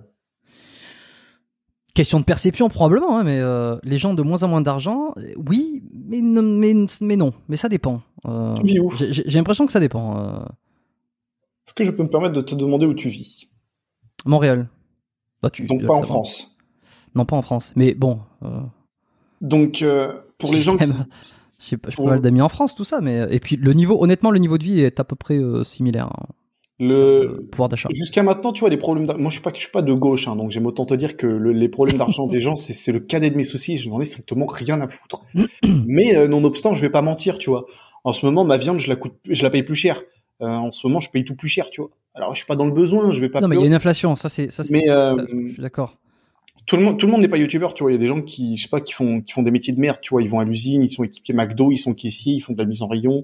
Question 1.94 2.20
de 2.20 2.24
perception 2.24 2.70
probablement, 2.70 3.18
hein, 3.18 3.22
mais 3.22 3.38
euh, 3.38 3.76
les 3.82 3.98
gens 3.98 4.14
de 4.14 4.22
moins 4.22 4.42
en 4.44 4.48
moins 4.48 4.62
d'argent, 4.62 5.14
oui, 5.36 5.82
mais, 5.92 6.22
non- 6.22 6.42
mais, 6.42 6.72
mais 7.02 7.16
non, 7.16 7.34
mais 7.48 7.56
ça 7.56 7.68
dépend. 7.68 8.00
Où 8.24 8.90
j'ai 8.96 9.22
l'impression 9.38 9.66
que 9.66 9.72
ça 9.72 9.80
dépend. 9.80 10.46
Est-ce 11.66 11.74
que 11.74 11.84
je 11.84 11.90
peux 11.90 12.02
me 12.02 12.08
permettre 12.08 12.32
de 12.34 12.40
te 12.40 12.54
demander 12.54 12.86
où 12.86 12.94
tu 12.94 13.08
vis? 13.10 13.50
Montréal. 14.24 14.68
Bah, 15.42 15.50
tu, 15.50 15.64
Donc 15.66 15.84
pas 15.86 15.94
en. 15.94 16.02
France. 16.02 16.56
Non, 17.14 17.24
pas 17.24 17.36
en 17.36 17.42
France. 17.42 17.72
Mais 17.76 17.94
bon. 17.94 18.20
euh, 18.44 18.60
Donc 19.40 19.82
euh, 19.82 20.12
pour 20.38 20.52
les 20.52 20.62
gens 20.62 20.76
qui... 20.76 20.84
Je 21.58 21.68
sais 21.68 21.76
pas, 21.76 21.90
j'ai 21.90 21.96
pour- 21.96 22.06
pas 22.06 22.10
mal 22.12 22.20
d'amis 22.20 22.40
en 22.42 22.48
France, 22.48 22.74
tout 22.74 22.84
ça, 22.84 23.00
mais 23.00 23.26
et 23.30 23.38
puis 23.38 23.54
le 23.56 23.72
niveau, 23.72 24.02
honnêtement, 24.02 24.30
le 24.32 24.38
niveau 24.40 24.58
de 24.58 24.64
vie 24.64 24.80
est 24.80 24.98
à 24.98 25.04
peu 25.04 25.14
près 25.14 25.36
euh, 25.36 25.62
similaire. 25.62 26.06
hein, 26.06 26.26
le 26.80 26.94
euh, 26.94 27.48
pouvoir 27.52 27.68
d'achat. 27.68 27.88
Jusqu'à 27.92 28.24
maintenant, 28.24 28.52
tu 28.52 28.60
vois, 28.60 28.68
les 28.70 28.76
problèmes. 28.76 29.06
Moi, 29.16 29.30
je 29.30 29.34
suis 29.34 29.42
pas, 29.42 29.52
je 29.54 29.60
suis 29.60 29.70
pas 29.70 29.82
de 29.82 29.92
gauche, 29.92 30.26
hein, 30.26 30.34
donc 30.34 30.50
j'aime 30.50 30.66
autant 30.66 30.86
te 30.86 30.94
dire 30.94 31.16
que 31.16 31.26
le- 31.28 31.52
les 31.52 31.68
problèmes 31.68 31.98
d'argent 31.98 32.26
des 32.26 32.40
gens, 32.40 32.56
c'est, 32.56 32.90
le 32.90 32.98
cadet 32.98 33.30
de 33.30 33.36
mes 33.36 33.44
soucis. 33.44 33.76
Je 33.76 33.88
n'en 33.88 34.00
ai 34.00 34.04
strictement 34.04 34.46
rien 34.46 34.80
à 34.80 34.88
foutre. 34.88 35.22
Mais 35.86 36.16
euh, 36.16 36.26
nonobstant, 36.26 36.74
je 36.74 36.80
vais 36.80 36.90
pas 36.90 37.02
mentir, 37.02 37.38
tu 37.38 37.50
vois. 37.50 37.66
En 38.02 38.12
ce 38.12 38.26
moment, 38.26 38.44
ma 38.44 38.56
viande, 38.56 38.80
je 38.80 38.88
la 38.88 38.96
coûte, 38.96 39.14
je 39.28 39.42
la 39.44 39.50
paye 39.50 39.62
plus 39.62 39.76
cher. 39.76 40.02
Euh, 40.40 40.46
en 40.48 40.72
ce 40.72 40.84
moment, 40.88 40.98
je 41.00 41.10
paye 41.10 41.24
tout 41.24 41.36
plus 41.36 41.48
cher, 41.48 41.70
tu 41.70 41.80
vois. 41.82 41.90
Alors, 42.14 42.34
je 42.34 42.40
suis 42.40 42.46
pas 42.46 42.56
dans 42.56 42.66
le 42.66 42.72
besoin, 42.72 43.12
je 43.12 43.20
vais 43.20 43.28
pas. 43.28 43.40
Non, 43.40 43.48
mais 43.48 43.56
il 43.56 43.60
y 43.60 43.64
a 43.64 43.66
une 43.66 43.74
inflation, 43.74 44.16
ça 44.16 44.28
c'est. 44.28 44.48
Mais, 44.70 44.90
euh, 44.90 45.14
ça, 45.14 45.24
je 45.28 45.52
suis 45.52 45.62
d'accord. 45.62 45.96
tout 46.66 46.76
le 46.76 46.82
monde, 46.82 46.98
tout 46.98 47.06
le 47.06 47.12
monde 47.12 47.22
n'est 47.22 47.28
pas 47.28 47.38
youtubeur, 47.38 47.74
tu 47.74 47.82
vois. 47.82 47.90
Il 47.90 47.94
y 47.94 47.98
a 47.98 48.00
des 48.00 48.08
gens 48.08 48.20
qui, 48.20 48.56
je 48.56 48.62
sais 48.62 48.68
pas, 48.68 48.80
qui 48.80 48.92
font, 48.92 49.20
qui 49.20 49.32
font 49.32 49.42
des 49.42 49.50
métiers 49.50 49.72
de 49.72 49.80
merde, 49.80 49.98
tu 50.02 50.10
vois. 50.10 50.22
Ils 50.22 50.28
vont 50.28 50.38
à 50.38 50.44
l'usine, 50.44 50.82
ils 50.82 50.92
sont 50.92 51.04
équipiers 51.04 51.34
McDo, 51.34 51.70
ils 51.72 51.78
sont 51.78 51.94
caissiers, 51.94 52.34
ils 52.34 52.40
font 52.40 52.52
de 52.52 52.58
la 52.58 52.66
mise 52.66 52.82
en 52.82 52.88
rayon. 52.88 53.22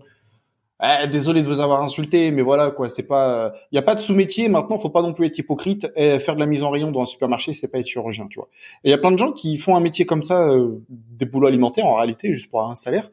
Eh, 0.80 1.08
désolé 1.08 1.42
de 1.42 1.48
vous 1.48 1.58
avoir 1.58 1.82
insulté, 1.82 2.30
mais 2.30 2.40
voilà 2.40 2.70
quoi. 2.70 2.88
C'est 2.88 3.02
pas, 3.02 3.52
il 3.72 3.74
y 3.74 3.78
a 3.78 3.82
pas 3.82 3.96
de 3.96 4.00
sous-métier 4.00 4.48
maintenant. 4.48 4.78
Faut 4.78 4.90
pas 4.90 5.02
non 5.02 5.12
plus 5.12 5.26
être 5.26 5.36
hypocrite. 5.36 5.90
Et 5.96 6.18
faire 6.20 6.36
de 6.36 6.40
la 6.40 6.46
mise 6.46 6.62
en 6.62 6.70
rayon 6.70 6.92
dans 6.92 7.02
un 7.02 7.06
supermarché, 7.06 7.52
c'est 7.52 7.68
pas 7.68 7.80
être 7.80 7.86
chirurgien, 7.86 8.28
tu 8.28 8.38
vois. 8.38 8.48
Et 8.84 8.88
il 8.88 8.90
y 8.90 8.94
a 8.94 8.98
plein 8.98 9.10
de 9.10 9.18
gens 9.18 9.32
qui 9.32 9.56
font 9.56 9.74
un 9.76 9.80
métier 9.80 10.06
comme 10.06 10.22
ça, 10.22 10.48
euh, 10.48 10.78
des 10.88 11.26
boulots 11.26 11.48
alimentaires 11.48 11.86
en 11.86 11.96
réalité, 11.96 12.32
juste 12.32 12.48
pour 12.48 12.60
avoir 12.60 12.72
un 12.72 12.76
salaire, 12.76 13.10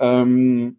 euh, 0.00 0.70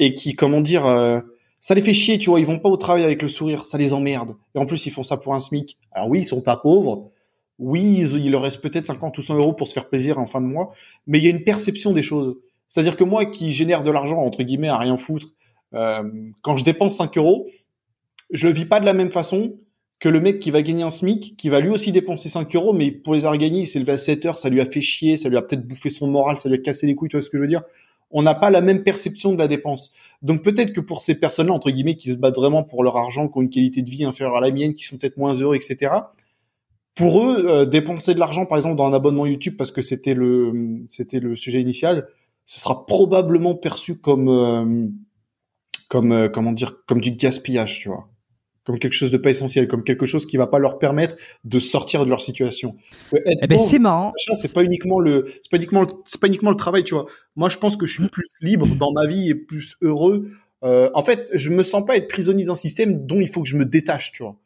et 0.00 0.14
qui, 0.14 0.34
comment 0.34 0.62
dire, 0.62 0.86
euh, 0.86 1.20
ça 1.64 1.74
les 1.74 1.80
fait 1.80 1.94
chier, 1.94 2.18
tu 2.18 2.28
vois. 2.28 2.40
Ils 2.40 2.44
vont 2.44 2.58
pas 2.58 2.68
au 2.68 2.76
travail 2.76 3.04
avec 3.04 3.22
le 3.22 3.28
sourire, 3.28 3.64
ça 3.64 3.78
les 3.78 3.94
emmerde. 3.94 4.36
Et 4.54 4.58
en 4.58 4.66
plus, 4.66 4.84
ils 4.84 4.90
font 4.90 5.02
ça 5.02 5.16
pour 5.16 5.32
un 5.32 5.40
SMIC. 5.40 5.78
Alors 5.92 6.10
oui, 6.10 6.18
ils 6.18 6.24
sont 6.26 6.42
pas 6.42 6.58
pauvres. 6.58 7.10
Oui, 7.58 8.00
il 8.00 8.30
leur 8.32 8.42
reste 8.42 8.60
peut-être 8.60 8.84
50 8.84 9.16
ou 9.16 9.22
100 9.22 9.36
euros 9.36 9.54
pour 9.54 9.66
se 9.66 9.72
faire 9.72 9.88
plaisir 9.88 10.18
en 10.18 10.26
fin 10.26 10.42
de 10.42 10.46
mois, 10.46 10.74
mais 11.06 11.20
il 11.20 11.24
y 11.24 11.26
a 11.26 11.30
une 11.30 11.42
perception 11.42 11.92
des 11.92 12.02
choses. 12.02 12.36
C'est-à-dire 12.68 12.98
que 12.98 13.04
moi, 13.04 13.24
qui 13.24 13.50
génère 13.50 13.82
de 13.82 13.90
l'argent 13.90 14.18
entre 14.18 14.42
guillemets 14.42 14.68
à 14.68 14.76
rien 14.76 14.98
foutre, 14.98 15.28
euh, 15.72 16.02
quand 16.42 16.58
je 16.58 16.64
dépense 16.64 16.96
5 16.96 17.16
euros, 17.16 17.48
je 18.30 18.46
le 18.46 18.52
vis 18.52 18.66
pas 18.66 18.78
de 18.78 18.84
la 18.84 18.92
même 18.92 19.10
façon 19.10 19.54
que 20.00 20.10
le 20.10 20.20
mec 20.20 20.40
qui 20.40 20.50
va 20.50 20.60
gagner 20.60 20.82
un 20.82 20.90
SMIC, 20.90 21.34
qui 21.38 21.48
va 21.48 21.60
lui 21.60 21.70
aussi 21.70 21.92
dépenser 21.92 22.28
5 22.28 22.54
euros, 22.56 22.74
mais 22.74 22.90
pour 22.90 23.14
les 23.14 23.20
avoir 23.20 23.38
gagnés, 23.38 23.60
il 23.60 23.66
s'est 23.66 23.78
levé 23.78 23.92
à 23.92 23.98
7 23.98 24.26
heures, 24.26 24.36
ça 24.36 24.50
lui 24.50 24.60
a 24.60 24.66
fait 24.66 24.82
chier, 24.82 25.16
ça 25.16 25.30
lui 25.30 25.38
a 25.38 25.42
peut-être 25.42 25.66
bouffé 25.66 25.88
son 25.88 26.08
moral, 26.08 26.38
ça 26.38 26.50
lui 26.50 26.56
a 26.56 26.58
cassé 26.58 26.86
les 26.86 26.94
couilles, 26.94 27.08
tu 27.08 27.16
vois 27.16 27.22
ce 27.22 27.30
que 27.30 27.38
je 27.38 27.42
veux 27.42 27.48
dire? 27.48 27.62
On 28.14 28.22
n'a 28.22 28.34
pas 28.34 28.48
la 28.48 28.62
même 28.62 28.82
perception 28.82 29.32
de 29.32 29.38
la 29.38 29.48
dépense. 29.48 29.92
Donc 30.22 30.42
peut-être 30.42 30.72
que 30.72 30.80
pour 30.80 31.02
ces 31.02 31.16
personnes-là, 31.16 31.52
entre 31.52 31.70
guillemets, 31.70 31.96
qui 31.96 32.08
se 32.08 32.14
battent 32.14 32.36
vraiment 32.36 32.62
pour 32.62 32.82
leur 32.82 32.96
argent, 32.96 33.28
qui 33.28 33.36
ont 33.36 33.42
une 33.42 33.50
qualité 33.50 33.82
de 33.82 33.90
vie 33.90 34.04
inférieure 34.04 34.36
à 34.36 34.40
la 34.40 34.50
mienne, 34.50 34.74
qui 34.74 34.84
sont 34.84 34.96
peut-être 34.96 35.18
moins 35.18 35.34
heureux, 35.34 35.56
etc., 35.56 35.90
pour 36.94 37.24
eux, 37.24 37.46
euh, 37.48 37.66
dépenser 37.66 38.14
de 38.14 38.20
l'argent, 38.20 38.46
par 38.46 38.56
exemple, 38.56 38.76
dans 38.76 38.86
un 38.86 38.92
abonnement 38.92 39.26
YouTube, 39.26 39.56
parce 39.58 39.72
que 39.72 39.82
c'était 39.82 40.14
le, 40.14 40.84
c'était 40.88 41.18
le 41.20 41.34
sujet 41.34 41.60
initial, 41.60 42.08
ce 42.46 42.60
sera 42.60 42.86
probablement 42.86 43.54
perçu 43.54 43.96
comme, 43.96 44.28
euh, 44.28 44.88
comme, 45.88 46.12
euh, 46.12 46.28
comment 46.28 46.52
dire, 46.52 46.84
comme 46.86 47.00
du 47.00 47.10
gaspillage, 47.10 47.80
tu 47.80 47.88
vois, 47.88 48.08
comme 48.64 48.78
quelque 48.78 48.94
chose 48.94 49.10
de 49.10 49.16
pas 49.16 49.30
essentiel, 49.30 49.68
comme 49.68 49.84
quelque 49.84 50.06
chose 50.06 50.26
qui 50.26 50.36
va 50.36 50.46
pas 50.46 50.58
leur 50.58 50.78
permettre 50.78 51.16
de 51.44 51.58
sortir 51.58 52.04
de 52.04 52.10
leur 52.10 52.20
situation. 52.20 52.76
Eh 53.12 53.46
ben 53.46 53.58
c'est 53.58 53.78
marrant. 53.78 54.12
c'est 54.32 54.52
pas 54.52 54.64
uniquement 54.64 54.98
le, 54.98 55.26
c'est 55.42 55.50
pas 55.50 55.58
uniquement, 55.58 55.86
c'est 56.06 56.20
pas 56.20 56.26
uniquement 56.26 56.50
le 56.50 56.56
travail, 56.56 56.84
tu 56.84 56.94
vois. 56.94 57.06
Moi, 57.36 57.48
je 57.48 57.58
pense 57.58 57.76
que 57.76 57.86
je 57.86 58.00
suis 58.00 58.08
plus 58.08 58.28
libre 58.40 58.66
dans 58.76 58.92
ma 58.92 59.06
vie 59.06 59.30
et 59.30 59.34
plus 59.34 59.76
heureux. 59.82 60.30
Euh, 60.62 60.90
en 60.94 61.04
fait, 61.04 61.28
je 61.32 61.50
me 61.50 61.62
sens 61.62 61.84
pas 61.84 61.96
être 61.96 62.08
prisonnier 62.08 62.44
d'un 62.44 62.54
système 62.54 63.06
dont 63.06 63.20
il 63.20 63.28
faut 63.28 63.42
que 63.42 63.48
je 63.48 63.56
me 63.56 63.66
détache, 63.66 64.12
tu 64.12 64.22
vois. 64.22 64.36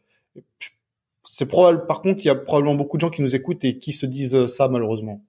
C'est 1.24 1.46
probable. 1.46 1.86
Par 1.86 2.02
contre, 2.02 2.20
il 2.20 2.26
y 2.26 2.30
a 2.30 2.34
probablement 2.34 2.74
beaucoup 2.74 2.96
de 2.96 3.02
gens 3.02 3.10
qui 3.10 3.22
nous 3.22 3.36
écoutent 3.36 3.64
et 3.64 3.78
qui 3.78 3.92
se 3.92 4.06
disent 4.06 4.46
ça, 4.46 4.68
malheureusement. 4.68 5.22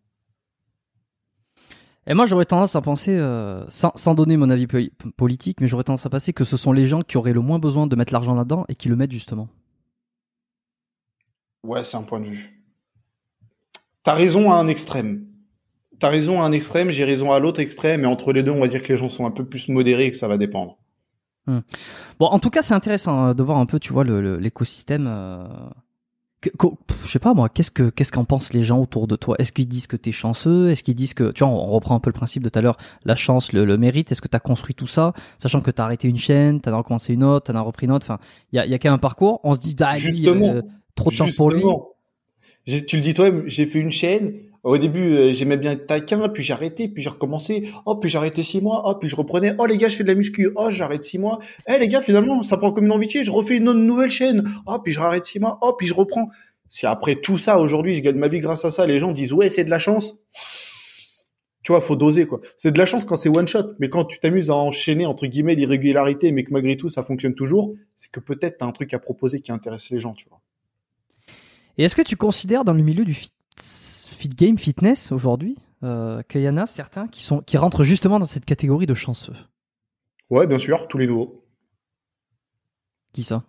Et 2.09 2.15
moi, 2.15 2.25
j'aurais 2.25 2.45
tendance 2.45 2.75
à 2.75 2.81
penser, 2.81 3.15
euh, 3.15 3.63
sans, 3.69 3.91
sans 3.95 4.15
donner 4.15 4.35
mon 4.35 4.49
avis 4.49 4.65
poli- 4.65 4.91
politique, 5.15 5.61
mais 5.61 5.67
j'aurais 5.67 5.83
tendance 5.83 6.05
à 6.07 6.09
penser 6.09 6.33
que 6.33 6.43
ce 6.43 6.57
sont 6.57 6.71
les 6.71 6.85
gens 6.85 7.01
qui 7.01 7.17
auraient 7.17 7.33
le 7.33 7.41
moins 7.41 7.59
besoin 7.59 7.85
de 7.85 7.95
mettre 7.95 8.11
l'argent 8.13 8.33
là-dedans 8.33 8.65
et 8.67 8.75
qui 8.75 8.89
le 8.89 8.95
mettent 8.95 9.11
justement. 9.11 9.47
Ouais, 11.63 11.83
c'est 11.83 11.97
un 11.97 12.01
point 12.03 12.19
de 12.19 12.25
vue. 12.25 12.63
T'as 14.03 14.13
raison 14.15 14.51
à 14.51 14.55
un 14.55 14.65
extrême. 14.67 15.25
T'as 15.99 16.09
raison 16.09 16.41
à 16.41 16.45
un 16.45 16.51
extrême, 16.51 16.89
j'ai 16.89 17.03
raison 17.03 17.31
à 17.31 17.39
l'autre 17.39 17.59
extrême, 17.59 18.03
et 18.03 18.07
entre 18.07 18.31
les 18.33 18.41
deux, 18.41 18.51
on 18.51 18.59
va 18.61 18.67
dire 18.69 18.81
que 18.81 18.91
les 18.91 18.97
gens 18.97 19.09
sont 19.09 19.25
un 19.25 19.31
peu 19.31 19.45
plus 19.45 19.67
modérés 19.67 20.05
et 20.05 20.11
que 20.11 20.17
ça 20.17 20.27
va 20.27 20.37
dépendre. 20.37 20.77
Bon, 22.19 22.27
en 22.27 22.39
tout 22.39 22.49
cas, 22.51 22.61
c'est 22.61 22.73
intéressant 22.75 23.27
euh, 23.27 23.33
de 23.33 23.41
voir 23.43 23.57
un 23.57 23.65
peu, 23.65 23.79
tu 23.79 23.91
vois, 23.91 24.03
le- 24.03 24.21
le- 24.21 24.37
l'écosystème. 24.37 25.07
euh, 25.07 25.47
que- 26.41 26.49
que- 26.49 26.67
pff, 26.87 27.05
je 27.05 27.11
sais 27.11 27.19
pas 27.19 27.33
moi, 27.33 27.49
qu'est-ce 27.49 27.71
que 27.71 27.89
qu'est-ce 27.89 28.11
qu'en 28.11 28.23
pensent 28.23 28.53
les 28.53 28.63
gens 28.63 28.79
autour 28.79 29.07
de 29.07 29.15
toi? 29.15 29.35
Est-ce 29.39 29.51
qu'ils 29.51 29.67
disent 29.67 29.87
que 29.87 29.97
t'es 29.97 30.11
chanceux? 30.11 30.69
Est-ce 30.69 30.83
qu'ils 30.83 30.95
disent 30.95 31.13
que, 31.13 31.31
tu 31.31 31.43
vois, 31.43 31.53
on, 31.53 31.65
reprend 31.67 31.95
un 31.95 31.99
peu 31.99 32.09
le 32.09 32.13
principe 32.13 32.43
de 32.43 32.49
tout 32.49 32.59
à 32.59 32.61
l'heure, 32.61 32.77
la 33.05 33.15
chance, 33.15 33.51
le, 33.51 33.65
le 33.65 33.77
mérite. 33.77 34.11
Est-ce 34.11 34.21
que 34.21 34.27
t'as 34.27 34.39
construit 34.39 34.75
tout 34.75 34.87
ça, 34.87 35.13
sachant 35.37 35.61
que 35.61 35.71
t'as 35.71 35.83
arrêté 35.83 36.07
une 36.07 36.17
chaîne, 36.17 36.61
t'en 36.61 36.71
as 36.73 36.77
recommencé 36.77 37.13
une 37.13 37.23
autre, 37.23 37.51
t'en 37.51 37.57
as 37.57 37.61
repris 37.61 37.85
une 37.87 37.91
autre. 37.91 38.05
Enfin, 38.05 38.19
il 38.53 38.57
y 38.57 38.59
a, 38.59 38.65
y 38.65 38.73
a 38.73 38.79
quand 38.79 38.89
même 38.89 38.95
un 38.95 38.99
parcours. 38.99 39.41
On 39.43 39.53
se 39.53 39.59
dit, 39.59 39.75
ah, 39.81 39.93
lui, 39.93 39.99
Justement. 39.99 40.49
euh, 40.53 40.61
trop 40.95 41.09
de 41.09 41.15
chance 41.15 41.31
pour 41.33 41.51
lui. 41.51 41.63
Tu 42.87 42.95
le 42.97 43.01
dis 43.01 43.13
toi-même, 43.13 43.43
j'ai 43.47 43.65
fait 43.65 43.79
une 43.79 43.91
chaîne. 43.91 44.33
Au 44.69 44.77
début, 44.77 45.15
euh, 45.15 45.33
j'aimais 45.33 45.57
bien 45.57 45.71
être 45.71 45.87
taquin, 45.87 46.29
puis 46.29 46.43
j'ai 46.43 46.53
arrêté, 46.53 46.87
puis 46.87 47.01
j'ai 47.01 47.09
recommencé. 47.09 47.71
Oh, 47.87 47.95
puis 47.95 48.07
j'ai 48.07 48.19
arrêté 48.19 48.43
six 48.43 48.61
mois. 48.61 48.83
Oh, 48.85 48.93
puis 48.99 49.09
je 49.09 49.15
reprenais. 49.15 49.55
Oh, 49.57 49.65
les 49.65 49.77
gars, 49.77 49.89
je 49.89 49.95
fais 49.95 50.03
de 50.03 50.09
la 50.09 50.13
muscu. 50.13 50.51
Oh, 50.55 50.69
j'arrête 50.69 51.03
six 51.03 51.17
mois. 51.17 51.39
Eh, 51.67 51.79
les 51.79 51.87
gars, 51.87 52.01
finalement, 52.01 52.43
ça 52.43 52.55
prend 52.55 52.71
comme 52.71 52.85
une 52.85 52.91
envie. 52.91 53.09
Je 53.09 53.31
refais 53.31 53.57
une 53.57 53.67
autre 53.67 53.79
nouvelle 53.79 54.11
chaîne. 54.11 54.47
Oh, 54.67 54.77
puis 54.77 54.93
je 54.93 54.99
arrête 54.99 55.25
six 55.25 55.39
mois. 55.39 55.57
Oh, 55.63 55.73
puis 55.73 55.87
je 55.87 55.95
reprends. 55.95 56.29
Si 56.67 56.85
après 56.85 57.15
tout 57.15 57.39
ça, 57.39 57.59
aujourd'hui, 57.59 57.95
je 57.95 58.01
gagne 58.01 58.17
ma 58.17 58.27
vie 58.27 58.41
grâce 58.41 58.63
à 58.63 58.69
ça, 58.69 58.85
les 58.85 58.99
gens 58.99 59.11
disent, 59.11 59.33
ouais, 59.33 59.49
c'est 59.49 59.63
de 59.63 59.71
la 59.71 59.79
chance. 59.79 60.19
Tu 61.63 61.71
vois, 61.71 61.81
faut 61.81 61.95
doser, 61.95 62.27
quoi. 62.27 62.39
C'est 62.55 62.71
de 62.71 62.77
la 62.77 62.85
chance 62.85 63.05
quand 63.05 63.15
c'est 63.15 63.29
one 63.29 63.47
shot. 63.47 63.73
Mais 63.79 63.89
quand 63.89 64.05
tu 64.05 64.19
t'amuses 64.19 64.51
à 64.51 64.55
enchaîner, 64.55 65.07
entre 65.07 65.25
guillemets, 65.25 65.55
l'irrégularité, 65.55 66.31
mais 66.31 66.43
que 66.43 66.53
malgré 66.53 66.77
tout, 66.77 66.89
ça 66.89 67.01
fonctionne 67.01 67.33
toujours, 67.33 67.73
c'est 67.95 68.11
que 68.11 68.19
peut-être 68.19 68.59
t'as 68.59 68.67
un 68.67 68.71
truc 68.71 68.93
à 68.93 68.99
proposer 68.99 69.41
qui 69.41 69.51
intéresse 69.51 69.89
les 69.89 69.99
gens, 69.99 70.13
tu 70.13 70.29
vois. 70.29 70.41
Et 71.79 71.85
est-ce 71.85 71.95
que 71.95 72.03
tu 72.03 72.15
considères 72.15 72.63
dans 72.63 72.73
le 72.73 72.83
milieu 72.83 73.03
du 73.03 73.15
fit, 73.15 73.31
fit 74.19 74.29
game, 74.29 74.57
fitness 74.57 75.11
aujourd'hui, 75.13 75.57
euh, 75.83 76.21
qu'il 76.23 76.41
y 76.41 76.49
en 76.49 76.57
a 76.57 76.65
certains 76.65 77.07
qui 77.07 77.23
sont 77.23 77.39
qui 77.41 77.57
rentrent 77.57 77.83
justement 77.83 78.19
dans 78.19 78.25
cette 78.25 78.45
catégorie 78.45 78.85
de 78.85 78.93
chanceux 78.93 79.33
Ouais, 80.29 80.45
bien 80.45 80.59
sûr, 80.59 80.87
tous 80.87 80.97
les 80.97 81.07
nouveaux. 81.07 81.45
Qui 83.13 83.23
ça? 83.23 83.43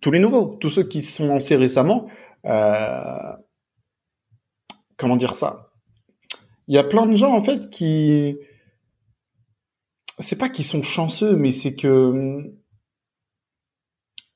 Tous 0.00 0.10
les 0.10 0.18
nouveaux, 0.18 0.56
tous 0.60 0.68
ceux 0.70 0.82
qui 0.82 1.02
se 1.02 1.16
sont 1.16 1.28
lancés 1.28 1.56
récemment. 1.56 2.08
euh, 2.44 3.32
Comment 4.96 5.16
dire 5.16 5.34
ça? 5.34 5.70
Il 6.68 6.74
y 6.74 6.78
a 6.78 6.84
plein 6.84 7.06
de 7.06 7.14
gens 7.14 7.32
en 7.34 7.42
fait 7.42 7.70
qui, 7.70 8.36
c'est 10.18 10.36
pas 10.38 10.48
qu'ils 10.48 10.64
sont 10.64 10.82
chanceux, 10.82 11.36
mais 11.36 11.52
c'est 11.52 11.74
que 11.76 12.52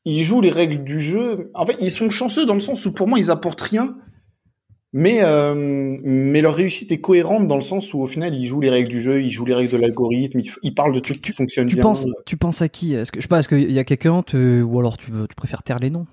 ils 0.05 0.23
jouent 0.25 0.41
les 0.41 0.51
règles 0.51 0.85
du 0.85 1.01
jeu. 1.01 1.51
En 1.55 1.67
fait, 1.67 1.77
ils 1.81 1.91
sont 1.91 2.09
chanceux 2.09 2.47
dans 2.47 2.55
le 2.55 2.61
sens 2.61 2.87
où 2.87 2.95
pour 2.95 3.09
moi 3.09 3.19
ils 3.19 3.31
apportent 3.31 3.61
rien, 3.61 3.97
mais 4.93 5.21
euh, 5.23 5.55
mais 5.55 6.41
leur 6.41 6.55
réussite 6.55 6.93
est 6.93 7.01
cohérente 7.01 7.47
dans 7.49 7.57
le 7.57 7.63
sens 7.63 7.93
où 7.95 8.01
au 8.01 8.07
final 8.07 8.35
ils 8.35 8.47
jouent 8.47 8.61
les 8.61 8.71
règles 8.71 8.89
du 8.91 9.01
jeu, 9.01 9.23
ils 9.23 9.31
jouent 9.31 9.45
les 9.47 9.55
règles 9.55 9.73
de 9.73 9.77
l'algorithme, 9.79 10.41
ils, 10.41 10.51
ils 10.63 10.75
parlent 10.75 10.95
de 10.95 11.01
trucs 11.01 11.21
qui 11.23 11.33
fonctionnent 11.33 11.69
Tu 11.69 11.77
bien. 11.77 11.83
penses, 11.83 12.07
tu 12.27 12.37
penses 12.37 12.63
à 12.63 12.69
qui? 12.69 12.95
Est-ce 12.95 13.13
que 13.13 13.21
je 13.21 13.23
sais 13.23 13.29
pas, 13.29 13.41
est-ce 13.41 13.49
qu'il 13.49 13.71
y 13.71 13.79
a 13.79 13.85
quelqu'un 13.85 14.23
te- 14.23 14.63
ou 14.63 14.79
alors 14.81 14.97
tu 14.97 15.11
veux, 15.11 15.29
tu 15.29 15.35
préfères 15.35 15.63
taire 15.63 15.79
les 15.79 15.91
noms? 15.91 16.07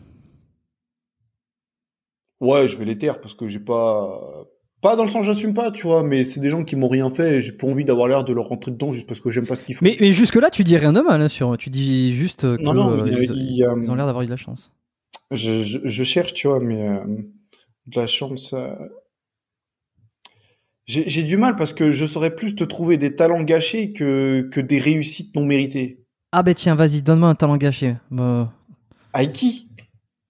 Ouais, 2.39 2.67
je 2.67 2.78
vais 2.78 2.86
les 2.86 2.97
taire 2.97 3.19
parce 3.21 3.34
que 3.34 3.47
j'ai 3.47 3.59
pas 3.59 4.45
pas 4.82 4.95
dans 4.95 5.03
le 5.03 5.09
sens 5.09 5.26
j'assume 5.26 5.53
pas, 5.53 5.71
tu 5.71 5.84
vois, 5.88 6.03
mais 6.03 6.26
c'est 6.26 6.39
des 6.39 6.49
gens 6.49 6.63
qui 6.63 6.76
m'ont 6.76 6.88
rien 6.89 7.09
fait 7.09 7.38
et 7.38 7.41
j'ai 7.41 7.51
pas 7.53 7.67
envie 7.67 7.86
d'avoir 7.86 8.07
l'air 8.07 8.23
de 8.23 8.34
leur 8.34 8.47
rentrer 8.47 8.71
dedans 8.71 8.91
juste 8.91 9.07
parce 9.07 9.19
que 9.19 9.32
j'aime 9.32 9.47
pas 9.47 9.55
ce 9.55 9.63
qu'ils 9.63 9.76
font. 9.76 9.86
Mais, 9.86 9.97
mais 9.99 10.11
jusque 10.11 10.36
là, 10.36 10.49
tu 10.49 10.63
dis 10.63 10.78
rien 10.78 10.93
de 10.93 11.01
mal 11.01 11.21
hein, 11.21 11.28
sur. 11.28 11.57
Tu 11.57 11.69
dis 11.69 12.14
juste 12.14 12.41
que 12.41 12.64
non 12.64 12.73
non, 12.73 12.91
euh, 12.91 13.07
il 13.10 13.23
ils, 13.34 13.65
il 13.81 13.89
ont 13.89 13.95
l'air 13.95 14.06
d'avoir 14.06 14.22
eu 14.23 14.26
de 14.26 14.31
la 14.31 14.38
chance. 14.38 14.72
je, 15.31 15.61
je, 15.64 15.80
je 15.84 16.03
cherche, 16.03 16.34
tu 16.34 16.47
vois, 16.47 16.60
mais 16.60 16.88
euh, 16.88 16.99
de 17.88 17.99
la 17.99 18.07
chance. 18.07 18.53
euh, 18.53 18.74
J'ai 20.88 21.24
du 21.24 21.38
mal 21.38 21.56
parce 21.56 21.74
que 21.74 21.91
je 21.91 22.06
saurais 22.06 22.36
plus 22.36 22.56
te 22.56 22.64
trouver 22.64 22.98
des 22.98 23.16
talents 23.16 23.41
gâchés 23.44 23.91
que 23.94 24.48
que 24.52 24.62
des 24.62 24.78
réussites 24.80 25.36
non 25.36 25.45
méritées. 25.45 26.03
Ah 26.32 26.44
ben 26.44 26.53
tiens, 26.53 26.76
vas-y, 26.76 27.02
donne-moi 27.02 27.30
un 27.30 27.36
talent 27.36 27.57
gâché. 27.57 27.95
Bah, 28.12 28.53
Aiki, 29.14 29.70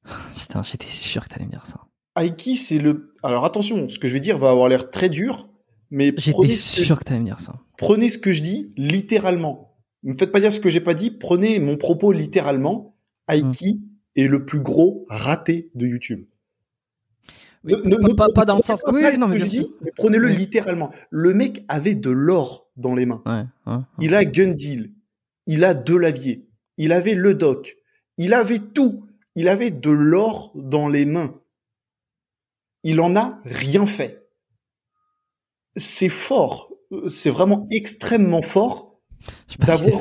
putain, 0.37 0.63
j'étais 0.63 0.87
sûr 0.87 1.23
que 1.27 1.33
t'allais 1.33 1.45
me 1.45 1.51
dire 1.51 1.65
ça. 1.65 1.81
Aiki, 2.15 2.55
c'est 2.55 2.77
le. 2.79 3.13
Alors 3.23 3.43
attention, 3.43 3.89
ce 3.89 3.99
que 3.99 4.07
je 4.07 4.13
vais 4.13 4.19
dire 4.21 4.37
va 4.37 4.49
avoir 4.51 4.69
l'air 4.69 4.91
très 4.91 5.09
dur, 5.09 5.49
mais 5.91 6.13
J'étais 6.15 6.31
prenez 6.31 6.53
ce 6.53 6.77
que 6.79 6.85
sûr 6.85 6.99
que 6.99 7.03
t'allais 7.03 7.19
me 7.19 7.25
dire 7.25 7.39
ça. 7.41 7.59
prenez 7.77 8.09
ce 8.09 8.17
que 8.17 8.31
je 8.31 8.41
dis 8.41 8.73
littéralement. 8.77 9.75
Ne 10.03 10.13
me 10.13 10.17
faites 10.17 10.31
pas 10.31 10.39
dire 10.39 10.53
ce 10.53 10.59
que 10.59 10.69
j'ai 10.69 10.81
pas 10.81 10.93
dit, 10.93 11.09
prenez 11.11 11.59
mon 11.59 11.75
propos 11.77 12.11
littéralement. 12.13 12.95
Aiki 13.27 13.81
est 14.15 14.27
le 14.27 14.45
plus 14.45 14.59
gros 14.61 15.05
raté 15.09 15.71
de 15.75 15.87
YouTube. 15.87 16.25
Oui, 17.65 17.73
Ne- 17.83 17.97
ne- 17.97 18.13
pas, 18.13 18.27
ne- 18.27 18.33
pas 18.33 18.45
dans 18.45 18.55
le 18.55 18.61
sens. 18.61 18.81
Oui, 18.87 19.01
non, 19.17 19.27
mais 19.27 19.39
mais 19.81 19.91
prenez-le 19.95 20.27
Oui. 20.27 20.35
littéralement. 20.37 20.91
Le 21.09 21.33
mec 21.33 21.63
avait 21.67 21.95
de 21.95 22.09
l'or 22.11 22.69
dans 22.77 22.93
les 22.95 23.05
mains. 23.05 23.21
Ouais, 23.25 23.43
ouais, 23.73 23.79
Il 23.99 24.13
a 24.15 24.23
Gun 24.25 24.49
Deal. 24.51 24.91
Il 25.47 25.63
a 25.63 25.73
de 25.73 25.95
l'avier. 25.95 26.47
Il 26.77 26.91
avait 26.93 27.13
le 27.15 27.33
doc. 27.33 27.77
Il 28.17 28.33
avait 28.33 28.59
tout. 28.59 29.05
Il 29.35 29.47
avait 29.49 29.71
de 29.71 29.89
l'or 29.89 30.51
dans 30.55 30.87
les 30.87 31.05
mains. 31.05 31.35
il 32.87 33.01
en 33.01 33.15
a 33.15 33.39
rien 33.45 33.87
fait. 33.87 34.27
C'est 35.75 36.09
fort, 36.09 36.71
c'est 37.07 37.31
vraiment 37.31 37.67
extrêmement 37.71 38.41
fort 38.43 39.01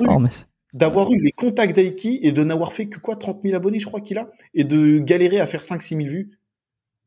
eu- 0.03 0.07
mais 0.21 0.29
d'avoir 0.75 1.11
eu 1.11 1.19
les 1.21 1.33
contacts 1.33 1.75
d'Aiki 1.75 2.19
et 2.23 2.31
de 2.33 2.45
n'avoir 2.45 2.73
fait 2.75 2.87
que 2.89 2.99
quoi 2.99 3.17
30 3.17 3.41
000 3.43 3.57
abonnés, 3.57 3.81
je 3.81 3.87
crois 3.87 4.01
qu'il 4.03 4.19
a, 4.19 4.31
et 4.53 4.65
de 4.65 4.99
galérer 4.99 5.41
à 5.41 5.47
faire 5.47 5.63
5-6 5.63 5.97
000 5.97 6.09
vues. 6.11 6.39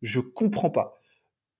Je 0.01 0.19
comprends 0.19 0.69
pas. 0.69 0.99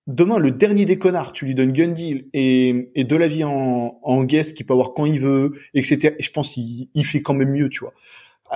Demain, 0.07 0.37
le 0.37 0.51
dernier 0.51 0.85
des 0.85 0.97
connards, 0.97 1.33
tu 1.33 1.45
lui 1.45 1.53
donnes 1.53 1.73
Gun 1.73 1.89
Deal 1.89 2.27
et, 2.33 2.91
et 2.95 3.03
de 3.03 3.15
la 3.17 3.27
vie 3.27 3.43
en, 3.43 3.99
en 4.01 4.23
guest 4.23 4.55
qu'il 4.55 4.65
peut 4.65 4.73
avoir 4.73 4.93
quand 4.93 5.05
il 5.05 5.19
veut, 5.19 5.51
etc. 5.73 6.15
Et 6.17 6.23
je 6.23 6.31
pense 6.31 6.49
qu'il 6.53 6.87
il 6.93 7.05
fait 7.05 7.21
quand 7.21 7.33
même 7.33 7.51
mieux, 7.51 7.67
tu 7.67 7.79
vois. 7.81 7.93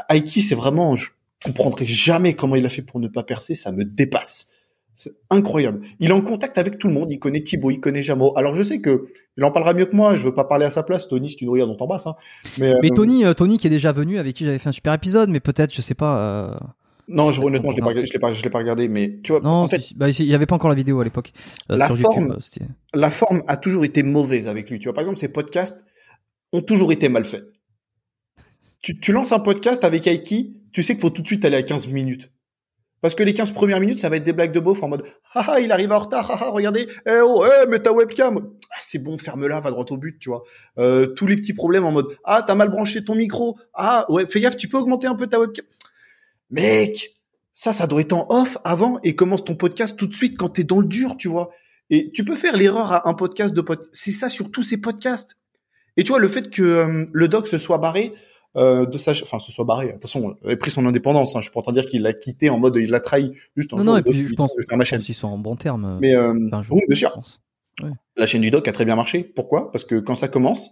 Aiki, 0.09 0.41
c'est 0.41 0.55
vraiment, 0.55 0.95
je 0.95 1.09
comprendrai 1.43 1.85
jamais 1.85 2.35
comment 2.35 2.55
il 2.55 2.65
a 2.65 2.69
fait 2.69 2.81
pour 2.81 3.01
ne 3.01 3.09
pas 3.09 3.23
percer, 3.23 3.55
ça 3.55 3.73
me 3.73 3.83
dépasse. 3.83 4.47
C'est 4.95 5.11
incroyable. 5.29 5.81
Il 5.99 6.11
est 6.11 6.13
en 6.13 6.21
contact 6.21 6.57
avec 6.57 6.77
tout 6.77 6.87
le 6.87 6.93
monde, 6.93 7.11
il 7.11 7.17
connaît 7.19 7.41
Thibaut, 7.41 7.71
il 7.71 7.79
connaît 7.81 8.03
Jamo. 8.03 8.37
Alors 8.37 8.55
je 8.55 8.61
sais 8.63 8.79
que 8.79 9.07
il 9.35 9.43
en 9.43 9.51
parlera 9.51 9.73
mieux 9.73 9.87
que 9.87 9.95
moi, 9.95 10.15
je 10.15 10.23
veux 10.27 10.33
pas 10.33 10.43
parler 10.45 10.65
à 10.65 10.69
sa 10.69 10.83
place, 10.83 11.07
Tony, 11.09 11.29
si 11.29 11.35
tu 11.37 11.45
nous 11.45 11.51
regardes, 11.51 11.71
on 11.71 11.75
t'embrasse, 11.75 12.05
hein. 12.07 12.15
Mais, 12.59 12.75
Mais 12.81 12.91
euh, 12.91 12.95
Tony, 12.95 13.25
euh, 13.25 13.33
Tony 13.33 13.57
qui 13.57 13.67
est 13.67 13.71
déjà 13.71 13.91
venu, 13.91 14.19
avec 14.19 14.35
qui 14.35 14.45
j'avais 14.45 14.59
fait 14.59 14.69
un 14.69 14.73
super 14.73 14.93
épisode, 14.93 15.29
mais 15.29 15.39
peut-être, 15.41 15.73
je 15.73 15.81
sais 15.81 15.95
pas. 15.95 16.19
euh, 16.19 16.55
Non, 17.11 17.31
je, 17.31 17.41
honnêtement, 17.41 17.71
je 17.71 17.75
l'ai 17.77 17.81
pas, 17.81 17.93
je 17.93 18.11
l'ai 18.13 18.19
pas, 18.19 18.33
je 18.33 18.41
l'ai 18.43 18.49
pas 18.49 18.59
regardé, 18.59 18.87
mais 18.87 19.19
tu 19.23 19.31
vois, 19.31 19.41
Non, 19.41 19.49
en 19.49 19.67
fait, 19.67 19.81
bah, 19.95 20.09
il 20.09 20.25
y 20.25 20.33
avait 20.33 20.45
pas 20.45 20.55
encore 20.55 20.69
la 20.69 20.75
vidéo 20.75 20.99
à 20.99 21.03
l'époque 21.03 21.31
euh, 21.69 21.77
La 21.77 21.87
sur 21.87 21.97
forme- 21.97 22.29
YouTube. 22.29 22.63
euh, 22.63 22.67
la 22.99 23.11
forme 23.11 23.43
a 23.47 23.57
toujours 23.57 23.85
été 23.85 24.03
mauvaise 24.03 24.47
avec 24.47 24.69
lui. 24.69 24.79
Tu 24.79 24.85
vois, 24.85 24.93
par 24.93 25.01
exemple, 25.01 25.19
ses 25.19 25.31
podcasts 25.31 25.83
ont 26.53 26.61
toujours 26.61 26.91
été 26.91 27.09
mal 27.09 27.25
faits. 27.25 27.43
Tu, 28.81 28.99
tu 28.99 29.11
lances 29.11 29.31
un 29.31 29.39
podcast 29.39 29.83
avec 29.83 30.07
Aiki, 30.07 30.57
tu 30.73 30.81
sais 30.83 30.93
qu'il 30.93 31.01
faut 31.01 31.09
tout 31.11 31.21
de 31.21 31.27
suite 31.27 31.45
aller 31.45 31.57
à 31.57 31.63
15 31.63 31.87
minutes. 31.87 32.31
Parce 33.01 33.15
que 33.15 33.23
les 33.23 33.33
15 33.33 33.51
premières 33.51 33.79
minutes, 33.79 33.97
ça 33.99 34.09
va 34.09 34.17
être 34.17 34.23
des 34.23 34.33
blagues 34.33 34.51
de 34.51 34.59
beauf 34.59 34.83
en 34.83 34.87
mode 34.87 35.03
ah 35.33 35.45
ah, 35.47 35.59
il 35.59 35.71
arrive 35.71 35.91
en 35.91 35.97
retard, 35.97 36.29
ah 36.31 36.37
ah, 36.41 36.49
regardez, 36.51 36.87
eh 37.07 37.19
oh, 37.23 37.43
eh, 37.45 37.67
mets 37.67 37.79
ta 37.79 37.91
webcam. 37.91 38.37
Ah, 38.69 38.75
c'est 38.81 38.99
bon, 38.99 39.17
ferme-la, 39.17 39.59
va 39.59 39.71
droit 39.71 39.85
au 39.89 39.97
but, 39.97 40.19
tu 40.19 40.29
vois. 40.29 40.43
Euh, 40.77 41.07
tous 41.07 41.25
les 41.25 41.35
petits 41.35 41.53
problèmes 41.53 41.83
en 41.85 41.91
mode 41.91 42.15
ah, 42.23 42.43
t'as 42.45 42.53
mal 42.53 42.69
branché 42.69 43.03
ton 43.03 43.15
micro. 43.15 43.57
Ah, 43.73 44.05
ouais, 44.09 44.25
fais 44.27 44.39
gaffe, 44.39 44.55
tu 44.57 44.67
peux 44.67 44.77
augmenter 44.77 45.07
un 45.07 45.15
peu 45.15 45.25
ta 45.27 45.39
webcam. 45.39 45.65
Mec, 46.51 47.15
ça, 47.53 47.73
ça 47.73 47.87
doit 47.87 48.01
être 48.01 48.13
en 48.13 48.27
off 48.29 48.57
avant 48.63 48.99
et 49.03 49.15
commence 49.15 49.43
ton 49.43 49.55
podcast 49.55 49.97
tout 49.97 50.07
de 50.07 50.13
suite 50.13 50.37
quand 50.37 50.49
t'es 50.49 50.63
dans 50.63 50.79
le 50.79 50.87
dur, 50.87 51.17
tu 51.17 51.27
vois. 51.27 51.51
Et 51.89 52.11
tu 52.11 52.23
peux 52.23 52.35
faire 52.35 52.55
l'erreur 52.55 52.91
à 52.91 53.09
un 53.09 53.13
podcast 53.13 53.53
de 53.53 53.61
pod... 53.61 53.89
C'est 53.91 54.11
ça 54.11 54.29
sur 54.29 54.51
tous 54.51 54.63
ces 54.63 54.77
podcasts. 54.79 55.37
Et 55.97 56.03
tu 56.03 56.09
vois, 56.09 56.19
le 56.19 56.29
fait 56.29 56.49
que 56.49 56.61
euh, 56.61 57.05
le 57.11 57.27
doc 57.27 57.47
se 57.47 57.57
soit 57.57 57.77
barré 57.77 58.13
euh, 58.55 58.85
de 58.85 58.97
sa... 58.97 59.11
Enfin, 59.11 59.39
se 59.39 59.51
soit 59.51 59.65
barré, 59.65 59.87
de 59.87 59.91
toute 59.93 60.03
façon, 60.03 60.37
il 60.43 60.51
a 60.51 60.55
pris 60.57 60.71
son 60.71 60.85
indépendance. 60.85 61.35
Hein. 61.35 61.39
Je 61.39 61.45
suis 61.45 61.53
pas 61.53 61.59
en 61.59 61.63
train 61.63 61.73
de 61.73 61.81
dire 61.81 61.89
qu'il 61.89 62.01
l'a 62.01 62.13
quitté 62.13 62.49
en 62.49 62.59
mode 62.59 62.77
il 62.77 62.89
l'a 62.89 62.99
trahi. 62.99 63.33
Juste 63.57 63.73
un 63.73 63.77
Non, 63.77 63.83
non, 63.83 63.97
et 63.97 64.03
puis 64.03 64.27
je 64.27 64.33
pense, 64.35 64.51
veut 64.57 64.63
faire 64.67 64.77
ma 64.77 64.83
je 64.83 64.89
chaîne. 64.89 64.99
pense 64.99 65.05
qu'ils 65.05 65.15
sont 65.15 65.27
en 65.27 65.37
bon 65.37 65.55
terme. 65.55 65.99
Mais 66.01 66.15
euh, 66.15 66.33
un 66.51 66.61
jour, 66.61 66.77
oui, 66.77 66.83
bien 66.87 66.95
sûr. 66.95 67.21
La 68.15 68.25
chaîne 68.25 68.41
du 68.41 68.51
doc 68.51 68.67
a 68.67 68.71
très 68.71 68.85
bien 68.85 68.95
marché. 68.95 69.23
Pourquoi? 69.23 69.71
Parce 69.71 69.85
que 69.85 69.95
quand 69.95 70.15
ça 70.15 70.27
commence, 70.27 70.71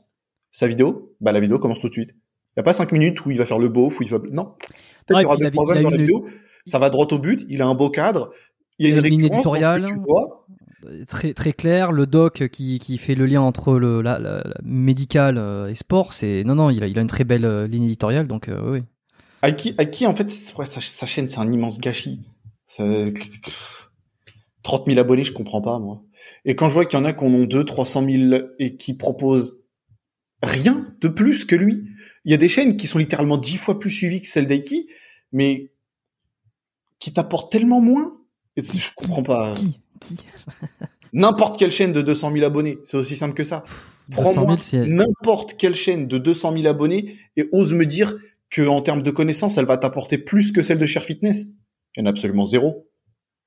sa 0.52 0.68
vidéo, 0.68 1.16
bah 1.22 1.32
la 1.32 1.40
vidéo 1.40 1.60
commence 1.60 1.80
tout 1.80 1.90
de 1.90 1.94
suite. 1.94 2.12
Il 2.56 2.60
y 2.60 2.62
a 2.62 2.64
pas 2.64 2.74
cinq 2.74 2.92
minutes 2.92 3.26
où 3.26 3.32
il 3.32 3.38
va 3.38 3.46
faire 3.46 3.60
le 3.60 3.70
beauf, 3.70 4.00
où 4.00 4.04
il 4.04 4.10
va... 4.10 4.18
Non. 4.32 4.56
Peut-être 5.06 5.12
Ouais, 5.12 5.16
qu'il 5.18 5.22
y 5.22 5.26
aura 5.26 5.36
il 5.36 5.42
il 5.42 5.46
a 5.48 5.50
vannes 5.74 5.84
dans 5.84 5.90
la 5.90 5.96
une- 5.96 6.02
vidéo. 6.02 6.28
Ça 6.66 6.78
va 6.80 6.90
droit 6.90 7.08
au 7.12 7.20
but. 7.20 7.46
Il 7.50 7.62
a 7.62 7.68
un 7.68 7.74
beau 7.76 7.90
cadre. 7.90 8.32
Il 8.80 8.88
y 8.88 8.92
a 8.92 8.96
Il 8.96 8.98
une 8.98 9.04
a 9.04 9.08
une 9.08 9.14
ligne 9.14 9.26
éditoriale. 9.26 9.86
tu 9.86 9.96
vois. 10.00 10.46
Euh, 10.86 11.06
Très, 11.06 11.34
très 11.34 11.54
clair, 11.54 11.92
le 11.92 12.06
doc 12.06 12.48
qui, 12.50 12.80
qui 12.80 12.98
fait 12.98 13.16
le 13.16 13.26
lien 13.26 13.42
entre 13.42 13.74
le 13.78 14.02
la, 14.02 14.18
la- 14.20 14.42
la 14.44 14.56
médical 14.64 15.38
euh, 15.38 15.68
et 15.70 15.76
sport, 15.76 16.14
c'est 16.14 16.44
non 16.46 16.56
non, 16.56 16.70
il 16.70 16.82
a, 16.84 16.88
il 16.88 16.98
a 16.98 17.02
une 17.02 17.08
très 17.08 17.26
belle 17.26 17.44
euh, 17.46 17.68
ligne 17.68 17.84
éditoriale, 17.84 18.28
donc 18.28 18.48
euh, 18.48 18.72
oui. 18.72 18.84
Aiki, 19.44 19.76
Aiki, 19.78 20.06
en 20.08 20.16
fait, 20.16 20.30
c'est- 20.32 20.56
ouais, 20.58 20.66
sa, 20.66 20.80
sa 20.80 21.06
chaîne, 21.06 21.28
c'est 21.30 21.40
un 21.40 21.52
immense 21.52 21.80
gâchis. 21.80 22.22
Ça- 22.68 22.84
30 24.64 24.86
000 24.88 25.00
abonnés, 25.00 25.24
je 25.24 25.34
comprends 25.34 25.62
pas, 25.62 25.80
moi. 25.80 26.04
Et 26.46 26.56
quand 26.56 26.70
je 26.70 26.74
vois 26.76 26.86
qu'il 26.86 27.00
y 27.00 27.02
en 27.02 27.06
a 27.06 27.14
qui 27.14 27.24
en 27.24 27.28
ont 27.34 27.46
2, 27.46 27.64
300 27.64 28.06
000 28.10 28.42
et 28.60 28.76
qui 28.76 28.94
proposent 28.94 29.60
rien 30.44 30.88
de 31.02 31.08
plus 31.08 31.46
que 31.46 31.56
lui, 31.56 31.84
il 32.26 32.32
y 32.32 32.34
a 32.34 32.38
des 32.38 32.50
chaînes 32.50 32.78
qui 32.78 32.88
sont 32.88 32.98
littéralement 33.00 33.38
10 33.38 33.58
fois 33.58 33.80
plus 33.80 33.92
suivies 33.92 34.22
que 34.22 34.28
celles 34.28 34.48
d'Aiki, 34.48 34.88
mais 35.32 35.72
qui 37.00 37.14
t'apportent 37.14 37.52
tellement 37.52 37.82
moins. 37.82 38.18
Et 38.58 38.64
je 38.64 38.90
comprends 38.96 39.24
pas. 39.24 39.54
Qui? 39.54 39.80
Qui? 40.00 40.18
N'importe 41.14 41.58
quelle 41.58 41.72
chaîne 41.72 41.92
de 41.94 42.02
200 42.04 42.32
000 42.34 42.46
abonnés, 42.46 42.78
c'est 42.84 42.98
aussi 42.98 43.16
simple 43.16 43.34
que 43.34 43.44
ça. 43.44 43.64
200 44.10 44.22
Prends-moi 44.34 44.58
000, 44.58 44.58
c'est- 44.60 44.86
n'importe 44.88 45.58
quelle 45.58 45.74
chaîne 45.76 46.08
de 46.08 46.18
200 46.20 46.54
000 46.56 46.68
abonnés 46.68 47.18
et 47.36 47.50
ose 47.52 47.74
me 47.74 47.86
dire 47.86 48.16
que 48.52 48.68
en 48.68 48.82
termes 48.82 49.02
de 49.02 49.10
connaissances, 49.12 49.58
elle 49.58 49.66
va 49.66 49.78
t'apporter 49.78 50.18
plus 50.20 50.52
que 50.52 50.62
celle 50.62 50.78
de 50.78 50.86
Share 50.86 51.04
Fitness. 51.04 51.46
Il 51.96 52.00
y 52.00 52.02
en 52.04 52.06
a 52.06 52.10
absolument 52.10 52.46
zéro. 52.46 52.88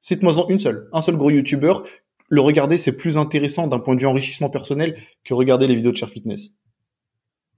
Cite-moi-en 0.01 0.49
une 0.49 0.59
seule. 0.59 0.89
Un 0.93 1.03
seul 1.03 1.17
gros 1.17 1.31
YouTuber. 1.31 1.75
Le 2.29 2.41
regarder, 2.41 2.79
c'est 2.79 2.93
plus 2.97 3.17
intéressant 3.19 3.67
d'un 3.69 3.79
point 3.79 3.95
de 3.95 4.01
vue 4.01 4.07
enrichissement 4.07 4.51
personnel 4.51 4.97
que 5.25 5.35
regarder 5.35 5.67
les 5.69 5.77
vidéos 5.77 5.93
de 5.93 5.97
Share 5.97 6.09
Fitness. 6.11 6.51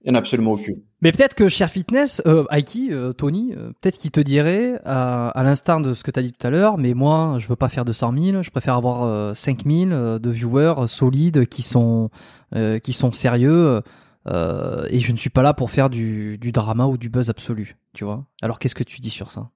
Il 0.05 0.09
y 0.09 0.11
en 0.11 0.15
a 0.15 0.19
absolument 0.19 0.51
aucune. 0.51 0.83
Mais 1.01 1.11
peut-être 1.11 1.33
que 1.33 1.49
Cher 1.49 1.67
Fitness, 1.67 2.21
euh, 2.27 2.45
Aiki, 2.51 2.89
euh, 2.91 3.11
Tony, 3.11 3.53
euh, 3.57 3.71
peut-être 3.81 3.97
qu'il 3.97 4.11
te 4.11 4.19
dirait, 4.19 4.79
à, 4.85 5.29
à 5.29 5.43
l'instar 5.43 5.81
de 5.81 5.95
ce 5.95 6.03
que 6.03 6.11
tu 6.11 6.19
as 6.19 6.23
dit 6.23 6.31
tout 6.31 6.45
à 6.45 6.51
l'heure, 6.51 6.77
mais 6.77 6.93
moi, 6.93 7.37
je 7.39 7.47
veux 7.47 7.55
pas 7.55 7.69
faire 7.69 7.85
200 7.85 8.13
000, 8.15 8.41
je 8.43 8.51
préfère 8.51 8.75
avoir 8.75 9.03
euh, 9.03 9.33
5 9.33 9.65
000 9.65 9.91
euh, 9.91 10.19
de 10.19 10.29
viewers 10.29 10.87
solides 10.87 11.47
qui 11.47 11.63
sont, 11.63 12.11
qui 12.83 12.93
sont 12.93 13.11
sérieux, 13.11 13.81
et 14.27 14.99
je 14.99 15.11
ne 15.11 15.17
suis 15.17 15.31
pas 15.31 15.41
là 15.41 15.53
pour 15.55 15.71
faire 15.71 15.89
du, 15.89 16.37
du 16.37 16.51
drama 16.51 16.85
ou 16.85 16.97
du 16.97 17.09
buzz 17.09 17.29
absolu, 17.29 17.75
tu 17.93 18.05
vois. 18.05 18.25
Alors 18.43 18.59
qu'est-ce 18.59 18.75
que 18.75 18.83
tu 18.83 19.01
dis 19.01 19.09
sur 19.09 19.31
ça? 19.31 19.49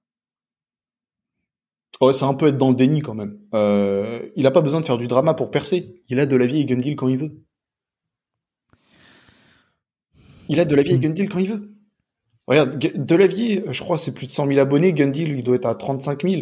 Ouais, 2.02 2.14
c'est 2.14 2.26
un 2.26 2.34
peu 2.34 2.48
être 2.48 2.58
dans 2.58 2.70
le 2.70 2.76
déni 2.76 3.02
quand 3.02 3.14
même. 3.14 3.38
Il 4.36 4.46
a 4.46 4.52
pas 4.52 4.62
besoin 4.62 4.82
de 4.82 4.86
faire 4.86 4.98
du 4.98 5.08
drama 5.08 5.34
pour 5.34 5.52
percer. 5.52 6.02
Il 6.10 6.20
a 6.20 6.26
de 6.26 6.36
la 6.36 6.46
vie 6.46 6.60
et 6.60 6.66
Gundil 6.66 6.96
quand 6.96 7.08
il 7.08 7.18
veut. 7.18 7.40
Il 10.50 10.60
a 10.60 10.66
de 10.66 10.76
la 10.76 10.82
vie 10.84 10.94
et 10.94 11.00
Gundil 11.00 11.30
quand 11.30 11.40
il 11.40 11.48
veut. 11.50 11.72
Regarde, 12.48 12.78
Delavier, 12.96 13.64
je 13.70 13.80
crois, 13.82 13.98
c'est 13.98 14.14
plus 14.14 14.26
de 14.28 14.32
100 14.32 14.48
000 14.48 14.60
abonnés. 14.60 14.92
Gundil, 14.94 15.30
il 15.38 15.44
doit 15.44 15.56
être 15.56 15.68
à 15.68 15.76
35 15.76 16.24
000. 16.28 16.42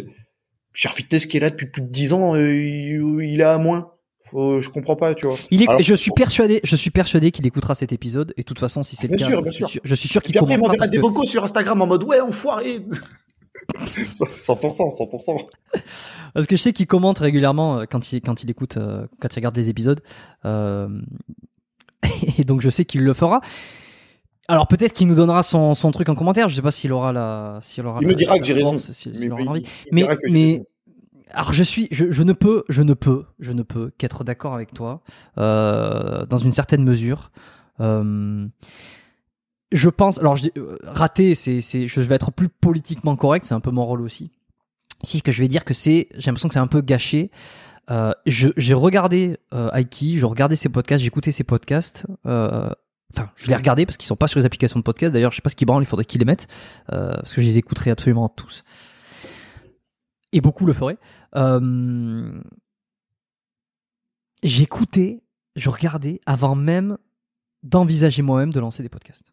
Cher 0.72 0.92
Fitness 0.94 1.26
qui 1.26 1.36
est 1.36 1.40
là 1.40 1.50
depuis 1.50 1.66
plus 1.66 1.82
de 1.82 1.88
10 1.88 2.12
ans, 2.14 2.34
euh, 2.34 2.54
il, 2.54 3.00
il 3.22 3.40
est 3.40 3.44
à 3.44 3.58
moins. 3.58 3.90
Faut- 4.30 4.60
je 4.62 4.68
comprends 4.70 4.96
pas, 4.96 5.14
tu 5.14 5.26
vois. 5.26 5.36
il 5.50 5.62
est, 5.62 5.68
Alors- 5.68 5.82
Je 5.82 5.94
suis 5.94 6.10
persuadé, 6.10 6.60
je 6.64 6.76
suis 6.76 6.90
persuadé 6.90 7.30
qu'il 7.30 7.46
écoutera 7.46 7.74
cet 7.74 7.92
épisode, 7.92 8.32
et 8.36 8.42
de 8.42 8.46
toute 8.46 8.58
façon, 8.58 8.82
si 8.82 8.96
c'est 8.96 9.08
le 9.08 9.16
Bien 9.16 9.26
cas, 9.26 9.32
sûr, 9.32 9.42
bien 9.42 9.50
je, 9.50 9.56
suis 9.56 9.66
sûr. 9.66 9.80
je 9.84 9.94
suis 9.94 10.08
sûr 10.08 10.20
Et 10.22 10.26
qu'il 10.26 10.38
après, 10.38 10.54
il 10.54 10.58
m'enverra 10.60 10.86
des 10.86 10.96
que- 10.98 11.02
vocaux 11.02 11.24
sur 11.26 11.44
Instagram 11.44 11.80
en 11.82 11.86
mode 11.86 12.04
ouais, 12.04 12.20
enfoiré. 12.20 12.80
100%, 13.74 14.88
100%. 14.90 15.36
Parce 16.34 16.46
que 16.46 16.56
je 16.56 16.62
sais 16.62 16.72
qu'il 16.72 16.86
commente 16.86 17.18
régulièrement 17.18 17.80
euh, 17.80 17.84
quand 17.90 18.12
il, 18.12 18.20
quand 18.22 18.42
il 18.42 18.50
écoute, 18.50 18.76
euh, 18.78 19.06
quand 19.20 19.28
il 19.32 19.36
regarde 19.36 19.56
les 19.56 19.68
épisodes. 19.68 20.00
Euh, 20.44 20.88
et 22.38 22.44
donc 22.44 22.60
je 22.60 22.70
sais 22.70 22.84
qu'il 22.84 23.02
le 23.02 23.12
fera. 23.12 23.40
Alors 24.50 24.66
peut-être 24.66 24.92
qu'il 24.94 25.06
nous 25.08 25.14
donnera 25.14 25.42
son, 25.42 25.74
son 25.74 25.90
truc 25.92 26.08
en 26.08 26.14
commentaire. 26.14 26.48
Je 26.48 26.54
sais 26.56 26.62
pas 26.62 26.70
s'il 26.70 26.92
aura 26.92 27.12
la. 27.12 27.58
S'il 27.62 27.84
aura 27.86 27.98
Il 28.00 28.06
la- 28.06 28.12
me 28.12 28.14
dira 28.16 28.38
que 28.38 28.44
j'ai 28.44 28.54
raison. 28.54 28.78
s'il 28.78 29.12
Mais- 29.20 29.30
aura 29.30 29.58
il 29.58 29.64
Mais, 29.92 30.06
mais 30.30 30.66
alors 31.32 31.52
je 31.52 31.62
suis, 31.62 31.86
je, 31.90 32.10
je 32.10 32.22
ne 32.22 32.32
peux, 32.32 32.64
je 32.70 32.82
ne 32.82 32.94
peux, 32.94 33.24
je 33.38 33.52
ne 33.52 33.62
peux 33.62 33.90
qu'être 33.98 34.24
d'accord 34.24 34.54
avec 34.54 34.72
toi 34.72 35.02
euh, 35.36 36.24
dans 36.26 36.38
une 36.38 36.52
certaine 36.52 36.82
mesure. 36.82 37.30
Euh, 37.80 38.46
je 39.70 39.90
pense, 39.90 40.18
alors 40.18 40.36
je 40.36 40.42
dis, 40.44 40.52
euh, 40.56 40.78
raté, 40.82 41.34
c'est, 41.34 41.60
c'est, 41.60 41.86
je 41.86 42.00
vais 42.00 42.14
être 42.14 42.30
plus 42.32 42.48
politiquement 42.48 43.14
correct, 43.16 43.44
c'est 43.46 43.54
un 43.54 43.60
peu 43.60 43.70
mon 43.70 43.84
rôle 43.84 44.00
aussi. 44.00 44.30
Si 45.04 45.18
ce 45.18 45.22
que 45.22 45.30
je 45.30 45.42
vais 45.42 45.48
dire 45.48 45.64
que 45.66 45.74
c'est, 45.74 46.08
j'ai 46.16 46.26
l'impression 46.30 46.48
que 46.48 46.54
c'est 46.54 46.58
un 46.60 46.66
peu 46.66 46.80
gâché. 46.80 47.30
Euh, 47.90 48.12
je, 48.26 48.48
j'ai 48.56 48.72
regardé 48.74 49.36
euh, 49.52 49.70
Aiki, 49.72 50.16
je 50.18 50.24
regardais 50.24 50.56
ses 50.56 50.70
podcasts, 50.70 51.04
j'écoutais 51.04 51.32
ses 51.32 51.44
podcasts. 51.44 52.06
Euh, 52.26 52.70
Enfin, 53.16 53.30
je 53.36 53.48
les 53.48 53.56
regardais 53.56 53.86
parce 53.86 53.96
qu'ils 53.96 54.06
sont 54.06 54.16
pas 54.16 54.28
sur 54.28 54.38
les 54.38 54.46
applications 54.46 54.78
de 54.78 54.84
podcast. 54.84 55.12
D'ailleurs, 55.12 55.30
je 55.30 55.36
sais 55.36 55.42
pas 55.42 55.50
ce 55.50 55.56
qu'ils 55.56 55.66
branlent, 55.66 55.82
il 55.82 55.86
faudrait 55.86 56.04
qu'ils 56.04 56.20
les 56.20 56.24
mettent 56.26 56.46
euh, 56.92 57.12
parce 57.14 57.32
que 57.34 57.40
je 57.40 57.46
les 57.46 57.58
écouterai 57.58 57.90
absolument 57.90 58.28
tous. 58.28 58.64
Et 60.32 60.40
beaucoup 60.40 60.66
le 60.66 60.74
feraient. 60.74 60.98
Euh, 61.36 62.40
J'écoutais, 64.42 65.22
je 65.56 65.68
regardais 65.68 66.20
avant 66.26 66.54
même 66.54 66.98
d'envisager 67.62 68.22
moi-même 68.22 68.52
de 68.52 68.60
lancer 68.60 68.82
des 68.82 68.88
podcasts. 68.88 69.32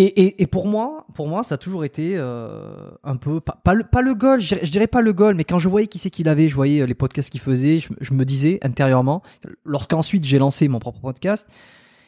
Et, 0.00 0.46
pour 0.46 0.68
moi, 0.68 1.06
pour 1.14 1.26
moi, 1.26 1.42
ça 1.42 1.56
a 1.56 1.58
toujours 1.58 1.84
été 1.84 2.12
euh, 2.14 2.88
un 3.02 3.16
peu 3.16 3.40
pas, 3.40 3.74
le 3.74 4.14
goal, 4.14 4.40
je 4.40 4.70
dirais, 4.70 4.86
pas 4.86 5.00
le 5.00 5.12
goal, 5.12 5.34
mais 5.34 5.42
quand 5.42 5.58
je 5.58 5.68
voyais 5.68 5.88
qui 5.88 5.98
c'est 5.98 6.08
qu'il 6.08 6.28
avait, 6.28 6.48
je 6.48 6.54
voyais 6.54 6.82
euh, 6.82 6.86
les 6.86 6.94
podcasts 6.94 7.30
qu'il 7.30 7.40
faisait, 7.40 7.80
je, 7.80 8.14
me 8.14 8.24
disais 8.24 8.60
intérieurement, 8.62 9.24
lorsqu'ensuite 9.64 10.24
j'ai 10.24 10.38
lancé 10.38 10.68
mon 10.68 10.78
propre 10.78 11.00
podcast, 11.00 11.48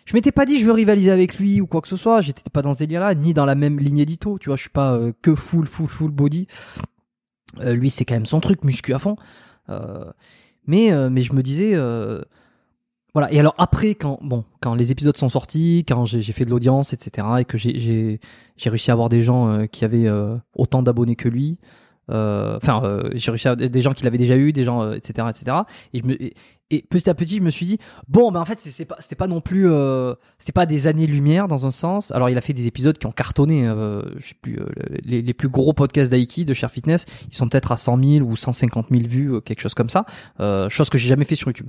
je 0.05 0.15
m'étais 0.15 0.31
pas 0.31 0.47
dit 0.47 0.61
je 0.61 0.67
veux 0.67 0.73
rivaliser 0.73 1.11
avec 1.11 1.37
lui 1.37 1.61
ou 1.61 1.67
quoi 1.67 1.81
que 1.81 1.89
ce 1.89 1.97
soit, 1.97 2.21
j'étais 2.21 2.49
pas 2.49 2.62
dans 2.62 2.75
ce 2.75 2.79
délire-là, 2.79 3.17
ni 3.17 3.35
dans 3.35 3.45
la 3.45 3.57
même 3.57 3.81
ligne 3.81 3.99
édito, 3.99 4.39
tu 4.39 4.51
vois, 4.51 4.57
je 4.57 4.62
suis 4.62 4.71
pas 4.71 4.93
euh, 4.93 5.12
que 5.21 5.35
full 5.35 5.67
full 5.67 5.89
full 5.89 6.12
body. 6.12 6.47
Lui, 7.61 7.91
c'est 7.91 8.05
quand 8.05 8.15
même 8.15 8.27
son 8.27 8.39
truc, 8.39 8.62
muscu 8.62 8.95
à 8.95 9.01
fond. 9.01 9.17
Mais 10.69 10.91
je 10.91 11.33
me 11.33 11.43
disais, 11.43 11.75
voilà. 13.15 13.32
Et 13.32 13.41
alors 13.41 13.55
après, 13.59 13.95
quand 13.95 14.19
bon, 14.23 14.45
quand 14.61 14.74
les 14.74 14.93
épisodes 14.93 15.16
sont 15.16 15.28
sortis, 15.28 15.85
quand 15.87 16.07
j'ai 16.07 16.32
fait 16.32 16.45
de 16.45 16.51
l'audience, 16.51 16.93
etc., 16.93 17.27
et 17.41 17.45
que 17.45 17.59
j'ai 17.59 18.20
réussi 18.65 18.91
à 18.91 18.95
avoir 18.95 19.09
des 19.09 19.20
gens 19.20 19.51
euh, 19.51 19.66
qui 19.66 19.85
avaient 19.85 20.07
euh, 20.07 20.37
autant 20.55 20.82
d'abonnés 20.82 21.16
que 21.16 21.28
lui, 21.28 21.59
euh, 22.11 22.57
enfin, 22.57 23.01
j'ai 23.15 23.31
réussi 23.31 23.49
à 23.49 23.55
des 23.57 23.81
gens 23.81 23.93
qui 23.93 24.05
l'avaient 24.05 24.19
déjà 24.19 24.37
eu, 24.37 24.53
des 24.53 24.65
gens, 24.65 24.93
etc., 24.93 25.28
etc. 25.31 25.57
Et, 25.93 26.82
petit 26.82 27.11
à 27.11 27.15
petit, 27.15 27.39
je 27.39 27.43
me 27.43 27.51
suis 27.51 27.66
dit, 27.66 27.78
bon, 28.07 28.31
ben 28.31 28.41
en 28.41 28.45
fait, 28.45 28.59
c'est 28.59 28.85
pas, 28.85 28.97
c'était 29.01 29.16
pas 29.16 29.27
non 29.27 29.41
plus, 29.41 29.69
c'était 30.39 30.53
pas 30.53 30.66
des 30.66 30.87
années-lumière 30.87 31.49
dans 31.49 31.66
un 31.66 31.70
sens. 31.70 32.11
Alors, 32.12 32.28
il 32.28 32.39
a 32.39 32.41
fait 32.41 32.53
des 32.53 32.66
épisodes 32.66 32.97
qui 32.99 33.07
ont 33.07 33.12
cartonné. 33.12 33.65
Je 34.19 34.27
sais 34.27 34.35
plus, 34.41 34.59
les, 35.05 35.35
plus 35.35 35.49
gros 35.49 35.73
podcasts 35.73 36.11
d'Aiki 36.11 36.45
de 36.45 36.55
Share 36.55 36.70
Fitness, 36.70 37.07
ils 37.31 37.37
sont 37.37 37.49
peut-être 37.49 37.70
à 37.73 37.77
100 37.77 38.03
000 38.03 38.27
ou 38.27 38.35
150 38.35 38.87
000 38.91 39.03
vues, 39.09 39.41
quelque 39.43 39.61
chose 39.61 39.74
comme 39.74 39.91
ça. 39.91 40.05
Chose 40.69 40.91
que 40.91 40.99
j'ai 40.99 41.09
jamais 41.09 41.24
fait 41.24 41.37
sur 41.37 41.49
YouTube. 41.49 41.69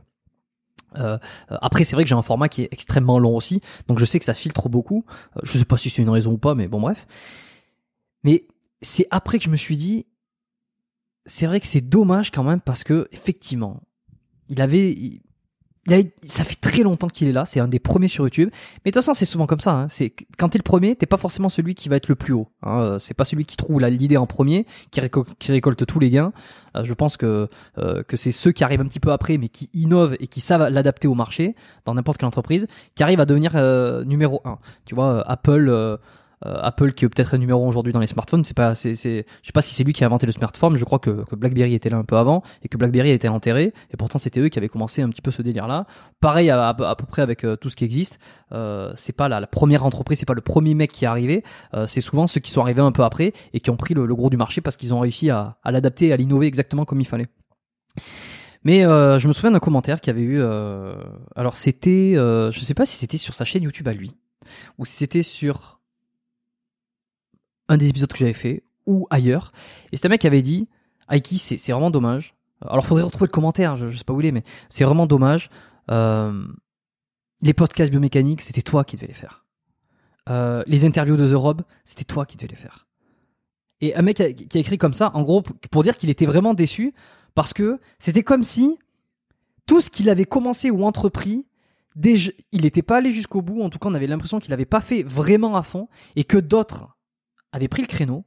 Euh, 0.97 1.17
euh, 1.51 1.57
après, 1.61 1.83
c'est 1.83 1.95
vrai 1.95 2.03
que 2.03 2.09
j'ai 2.09 2.15
un 2.15 2.21
format 2.21 2.49
qui 2.49 2.63
est 2.63 2.69
extrêmement 2.71 3.19
long 3.19 3.35
aussi, 3.35 3.61
donc 3.87 3.99
je 3.99 4.05
sais 4.05 4.19
que 4.19 4.25
ça 4.25 4.33
filtre 4.33 4.69
beaucoup. 4.69 5.05
Euh, 5.37 5.41
je 5.43 5.57
sais 5.57 5.65
pas 5.65 5.77
si 5.77 5.89
c'est 5.89 6.01
une 6.01 6.09
raison 6.09 6.33
ou 6.33 6.37
pas, 6.37 6.55
mais 6.55 6.67
bon, 6.67 6.81
bref. 6.81 7.07
Mais 8.23 8.45
c'est 8.81 9.07
après 9.11 9.37
que 9.37 9.45
je 9.45 9.49
me 9.49 9.57
suis 9.57 9.77
dit, 9.77 10.05
c'est 11.25 11.45
vrai 11.45 11.59
que 11.59 11.67
c'est 11.67 11.81
dommage 11.81 12.31
quand 12.31 12.43
même 12.43 12.61
parce 12.61 12.83
que 12.83 13.07
effectivement, 13.11 13.81
il 14.49 14.61
avait, 14.61 15.21
il 15.87 16.11
ça 16.27 16.43
fait 16.43 16.59
très 16.59 16.83
longtemps 16.83 17.07
qu'il 17.07 17.27
est 17.27 17.31
là. 17.31 17.45
C'est 17.45 17.59
un 17.59 17.67
des 17.67 17.79
premiers 17.79 18.07
sur 18.07 18.23
YouTube. 18.23 18.49
Mais 18.85 18.91
de 18.91 18.93
toute 18.93 19.03
façon, 19.03 19.13
c'est 19.13 19.25
souvent 19.25 19.47
comme 19.47 19.59
ça. 19.59 19.71
Hein. 19.71 19.87
C'est 19.89 20.13
quand 20.37 20.49
t'es 20.49 20.59
le 20.59 20.63
premier, 20.63 20.95
t'es 20.95 21.05
pas 21.05 21.17
forcément 21.17 21.49
celui 21.49 21.75
qui 21.75 21.89
va 21.89 21.95
être 21.95 22.07
le 22.07 22.15
plus 22.15 22.33
haut. 22.33 22.47
Hein. 22.61 22.81
Euh, 22.81 22.99
C'est 22.99 23.13
pas 23.13 23.25
celui 23.25 23.45
qui 23.45 23.57
trouve 23.57 23.81
l'idée 23.81 24.17
en 24.17 24.27
premier, 24.27 24.65
qui 24.91 25.01
récolte 25.01 25.85
tous 25.85 25.99
les 25.99 26.09
gains. 26.09 26.33
Euh, 26.75 26.83
je 26.85 26.93
pense 26.93 27.17
que 27.17 27.49
euh, 27.77 28.03
que 28.03 28.15
c'est 28.17 28.31
ceux 28.31 28.51
qui 28.51 28.63
arrivent 28.63 28.81
un 28.81 28.87
petit 28.87 28.99
peu 28.99 29.11
après, 29.11 29.37
mais 29.37 29.49
qui 29.49 29.69
innovent 29.73 30.15
et 30.19 30.27
qui 30.27 30.39
savent 30.39 30.69
l'adapter 30.69 31.07
au 31.07 31.15
marché 31.15 31.55
dans 31.85 31.95
n'importe 31.95 32.17
quelle 32.17 32.27
entreprise, 32.27 32.67
qui 32.95 33.03
arrivent 33.03 33.19
à 33.19 33.25
devenir 33.25 33.53
euh, 33.55 34.03
numéro 34.05 34.41
un. 34.45 34.59
Tu 34.85 34.95
vois, 34.95 35.13
euh, 35.13 35.23
Apple. 35.25 35.97
Euh, 36.45 36.57
Apple 36.61 36.93
qui 36.93 37.05
est 37.05 37.09
peut-être 37.09 37.37
numéro 37.37 37.65
un 37.65 37.67
aujourd'hui 37.67 37.93
dans 37.93 37.99
les 37.99 38.07
smartphones, 38.07 38.43
c'est 38.43 38.55
pas, 38.55 38.75
c'est, 38.75 38.95
sais 38.95 39.25
pas 39.53 39.61
si 39.61 39.75
c'est 39.75 39.83
lui 39.83 39.93
qui 39.93 40.03
a 40.03 40.07
inventé 40.07 40.25
le 40.25 40.31
smartphone, 40.31 40.75
je 40.75 40.85
crois 40.85 40.99
que, 40.99 41.23
BlackBerry 41.35 41.73
était 41.73 41.89
là 41.89 41.97
un 41.97 42.03
peu 42.03 42.17
avant 42.17 42.43
et 42.63 42.67
que 42.67 42.77
BlackBerry 42.77 43.11
été 43.11 43.27
enterré 43.27 43.73
et 43.91 43.97
pourtant 43.97 44.19
c'était 44.19 44.39
eux 44.39 44.49
qui 44.49 44.59
avaient 44.59 44.69
commencé 44.69 45.01
un 45.01 45.09
petit 45.09 45.21
peu 45.21 45.31
ce 45.31 45.41
délire-là. 45.41 45.85
Pareil 46.19 46.49
à, 46.49 46.69
à, 46.69 46.95
peu 46.95 47.05
près 47.05 47.21
avec 47.21 47.43
euh, 47.43 47.55
tout 47.55 47.69
ce 47.69 47.75
qui 47.75 47.83
existe, 47.83 48.19
euh, 48.51 48.91
c'est 48.95 49.13
pas 49.13 49.29
la, 49.29 49.45
première 49.47 49.85
entreprise, 49.85 50.19
c'est 50.19 50.25
pas 50.25 50.33
le 50.33 50.41
premier 50.41 50.73
mec 50.73 50.91
qui 50.91 51.05
est 51.05 51.07
arrivé, 51.07 51.43
c'est 51.85 52.01
souvent 52.01 52.27
ceux 52.27 52.39
qui 52.39 52.51
sont 52.51 52.61
arrivés 52.61 52.81
un 52.81 52.91
peu 52.91 53.03
après 53.03 53.33
et 53.53 53.59
qui 53.59 53.69
ont 53.69 53.75
pris 53.77 53.93
le, 53.93 54.07
gros 54.15 54.29
du 54.29 54.37
marché 54.37 54.61
parce 54.61 54.77
qu'ils 54.77 54.93
ont 54.93 54.99
réussi 54.99 55.29
à, 55.29 55.57
à 55.63 55.71
l'adapter, 55.71 56.13
à 56.13 56.17
l'innover 56.17 56.47
exactement 56.47 56.85
comme 56.85 57.01
il 57.01 57.07
fallait. 57.07 57.27
Mais 58.63 58.81
je 58.81 59.27
me 59.27 59.33
souviens 59.33 59.51
d'un 59.51 59.59
commentaire 59.59 60.01
qu'il 60.01 60.13
y 60.13 60.15
avait 60.15 60.25
eu. 60.25 60.41
alors 61.35 61.55
c'était, 61.55 62.13
euh, 62.15 62.51
je 62.51 62.59
sais 62.61 62.73
pas 62.73 62.85
si 62.85 62.97
c'était 62.97 63.17
sur 63.17 63.33
sa 63.33 63.45
chaîne 63.45 63.63
YouTube 63.63 63.87
à 63.87 63.93
lui 63.93 64.15
ou 64.77 64.85
si 64.85 64.93
c'était 64.95 65.23
sur 65.23 65.80
un 67.71 67.77
des 67.77 67.87
épisodes 67.87 68.11
que 68.11 68.17
j'avais 68.17 68.33
fait 68.33 68.63
ou 68.85 69.07
ailleurs. 69.09 69.53
Et 69.91 69.97
c'est 69.97 70.05
un 70.05 70.09
mec 70.09 70.21
qui 70.21 70.27
avait 70.27 70.41
dit 70.41 70.67
Aiki, 71.09 71.37
c'est 71.37 71.71
vraiment 71.71 71.89
dommage. 71.89 72.35
Alors 72.61 72.85
faudrait 72.85 73.03
retrouver 73.03 73.27
le 73.27 73.31
commentaire, 73.31 73.75
je, 73.77 73.89
je 73.89 73.97
sais 73.97 74.03
pas 74.03 74.13
où 74.13 74.19
il 74.21 74.27
est, 74.27 74.31
mais 74.31 74.43
c'est 74.69 74.83
vraiment 74.83 75.07
dommage. 75.07 75.49
Euh, 75.89 76.45
les 77.41 77.53
podcasts 77.53 77.89
biomécaniques, 77.89 78.41
c'était 78.41 78.61
toi 78.61 78.83
qui 78.83 78.97
devais 78.97 79.07
les 79.07 79.13
faire. 79.13 79.45
Euh, 80.29 80.63
les 80.67 80.85
interviews 80.85 81.17
de 81.17 81.27
The 81.27 81.33
Rob, 81.33 81.61
c'était 81.85 82.03
toi 82.03 82.25
qui 82.25 82.37
devais 82.37 82.49
les 82.49 82.55
faire. 82.55 82.87
Et 83.79 83.95
un 83.95 84.03
mec 84.03 84.17
qui 84.17 84.23
a, 84.23 84.31
qui 84.33 84.57
a 84.57 84.61
écrit 84.61 84.77
comme 84.77 84.93
ça, 84.93 85.11
en 85.15 85.23
gros, 85.23 85.41
pour 85.41 85.81
dire 85.81 85.97
qu'il 85.97 86.09
était 86.09 86.27
vraiment 86.27 86.53
déçu, 86.53 86.93
parce 87.33 87.53
que 87.53 87.79
c'était 87.97 88.21
comme 88.21 88.43
si 88.43 88.77
tout 89.65 89.81
ce 89.81 89.89
qu'il 89.89 90.09
avait 90.09 90.25
commencé 90.25 90.69
ou 90.69 90.83
entrepris, 90.83 91.47
déjà, 91.95 92.31
il 92.51 92.61
n'était 92.63 92.83
pas 92.83 92.97
allé 92.97 93.11
jusqu'au 93.11 93.41
bout. 93.41 93.61
En 93.61 93.69
tout 93.69 93.79
cas, 93.79 93.89
on 93.89 93.95
avait 93.95 94.07
l'impression 94.07 94.39
qu'il 94.39 94.51
n'avait 94.51 94.65
pas 94.65 94.81
fait 94.81 95.01
vraiment 95.01 95.55
à 95.55 95.63
fond, 95.63 95.87
et 96.15 96.25
que 96.25 96.37
d'autres 96.37 96.95
avaient 97.51 97.67
pris 97.67 97.81
le 97.81 97.87
créneau. 97.87 98.23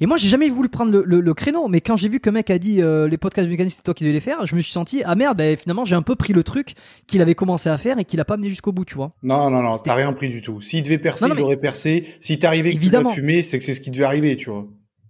Et 0.00 0.06
moi, 0.06 0.16
j'ai 0.16 0.28
jamais 0.28 0.48
voulu 0.48 0.68
prendre 0.68 0.92
le, 0.92 1.02
le- 1.04 1.20
le 1.20 1.34
créneau, 1.34 1.66
mais 1.66 1.80
quand 1.80 1.96
j'ai 1.96 2.08
vu 2.08 2.20
que 2.20 2.30
mec 2.30 2.50
a 2.50 2.58
dit 2.60 2.80
euh, 2.80 3.08
les 3.08 3.18
podcasts 3.18 3.48
mécaniques, 3.48 3.72
c'est 3.74 3.82
toi 3.82 3.94
qui 3.94 4.04
devais 4.04 4.12
les 4.12 4.20
faire, 4.20 4.46
je 4.46 4.54
me 4.54 4.60
suis 4.60 4.70
senti 4.70 5.02
ah 5.04 5.16
merde, 5.16 5.36
ben, 5.38 5.56
finalement, 5.56 5.84
j'ai 5.84 5.96
un 5.96 6.02
peu 6.02 6.14
pris 6.14 6.32
le 6.32 6.44
truc 6.44 6.74
qu'il 7.08 7.20
avait 7.20 7.34
commencé 7.34 7.68
à 7.68 7.76
faire 7.78 7.98
et 7.98 8.04
qu'il 8.04 8.20
a 8.20 8.24
pas 8.24 8.36
mené 8.36 8.48
jusqu'au 8.48 8.70
bout, 8.70 8.84
tu 8.84 8.94
vois. 8.94 9.16
Non, 9.24 9.50
non, 9.50 9.60
non, 9.60 9.76
t'as 9.78 9.94
rien 9.94 10.12
pris 10.12 10.28
du 10.28 10.40
tout. 10.40 10.60
S'il 10.60 10.84
devait 10.84 10.98
percer, 10.98 11.24
Non, 11.24 11.30
non, 11.34 11.40
il 11.40 11.42
aurait 11.42 11.56
percé. 11.56 12.06
Si 12.20 12.34
et 12.34 12.38
que 12.38 12.44
tu 12.44 12.48
Évidemment. 12.48 13.08
l'as 13.08 13.14
fumé, 13.16 13.42
c'est 13.42 13.58
que 13.58 13.64
c'est 13.64 13.74
ce 13.74 13.80
qui 13.80 13.90
devait 13.90 14.04
arriver, 14.04 14.36
tu 14.36 14.50
vois. 14.50 14.68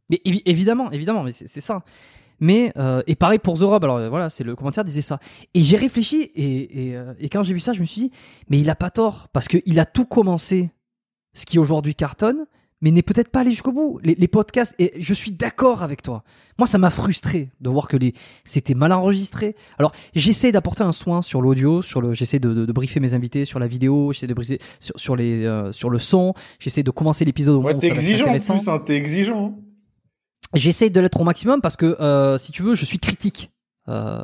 Mais 0.08 0.22
évi- 0.24 0.42
évidemment, 0.46 0.90
évidemment, 0.90 1.22
mais 1.22 1.32
c'est 1.32 1.48
c'est 1.48 1.60
ça. 1.60 1.82
Mais 2.40 2.72
euh, 2.78 3.02
et 3.06 3.14
pareil 3.14 3.38
pour 3.38 3.58
The 3.58 3.62
Rob, 3.62 3.84
alors 3.84 3.98
euh, 3.98 4.08
voilà, 4.08 4.30
c'est 4.30 4.42
le 4.42 4.56
commentaire 4.56 4.84
disait 4.84 5.02
ça. 5.02 5.20
Et 5.52 5.62
j'ai 5.62 5.76
réfléchi 5.76 6.22
et, 6.34 6.88
et, 6.88 6.96
euh, 6.96 7.12
et 7.20 7.28
quand 7.28 7.42
j'ai 7.44 7.52
vu 7.54 7.60
ça, 7.60 7.72
je 7.74 7.80
me 7.80 7.84
suis 7.84 8.00
dit, 8.00 8.10
mais 8.48 8.58
il 8.58 8.68
a 8.70 8.74
pas 8.74 8.90
tort 8.90 9.28
parce 9.34 9.48
que 9.48 9.58
il 9.66 9.78
a 9.78 9.84
tout 9.84 10.06
commencé, 10.06 10.70
ce 11.34 11.44
qui 11.46 11.58
aujourd'hui 11.58 11.94
cartonne, 11.94 12.46
mais 12.82 12.90
n'est 12.90 13.02
peut-être 13.02 13.30
pas 13.30 13.40
allé 13.40 13.50
jusqu'au 13.50 13.72
bout. 13.72 13.98
Les, 14.02 14.14
les 14.14 14.28
podcasts, 14.28 14.74
et 14.78 14.92
je 14.98 15.14
suis 15.14 15.32
d'accord 15.32 15.82
avec 15.82 16.02
toi. 16.02 16.22
Moi, 16.58 16.66
ça 16.66 16.76
m'a 16.76 16.90
frustré 16.90 17.48
de 17.62 17.70
voir 17.70 17.88
que 17.88 17.96
les 17.96 18.12
c'était 18.44 18.74
mal 18.74 18.92
enregistré. 18.92 19.56
Alors 19.78 19.92
j'essaie 20.14 20.52
d'apporter 20.52 20.82
un 20.82 20.92
soin 20.92 21.22
sur 21.22 21.40
l'audio, 21.40 21.80
sur 21.80 22.02
le, 22.02 22.12
j'essaie 22.12 22.38
de, 22.38 22.52
de, 22.52 22.66
de 22.66 22.72
briefer 22.72 23.00
mes 23.00 23.14
invités 23.14 23.46
sur 23.46 23.58
la 23.58 23.66
vidéo, 23.66 24.12
j'essaie 24.12 24.26
de 24.26 24.34
briser 24.34 24.58
sur, 24.78 25.00
sur 25.00 25.16
les 25.16 25.46
euh, 25.46 25.72
sur 25.72 25.88
le 25.88 25.98
son, 25.98 26.34
j'essaie 26.58 26.82
de 26.82 26.90
commencer 26.90 27.24
l'épisode 27.24 27.54
au 27.54 27.62
Ouais, 27.62 27.72
moment 27.72 27.80
t'es 27.80 27.88
exigeant 27.88 28.26
en 28.26 28.32
plus, 28.32 28.68
hein, 28.68 28.78
t'es 28.84 28.96
exigeant. 28.96 29.54
J'essaye 30.54 30.90
de 30.90 31.00
l'être 31.00 31.18
au 31.18 31.24
maximum 31.24 31.62
parce 31.62 31.78
que, 31.78 31.86
euh, 31.98 32.36
si 32.36 32.52
tu 32.52 32.60
veux, 32.62 32.74
je 32.74 32.84
suis 32.84 32.98
critique 32.98 33.50
euh, 33.88 34.20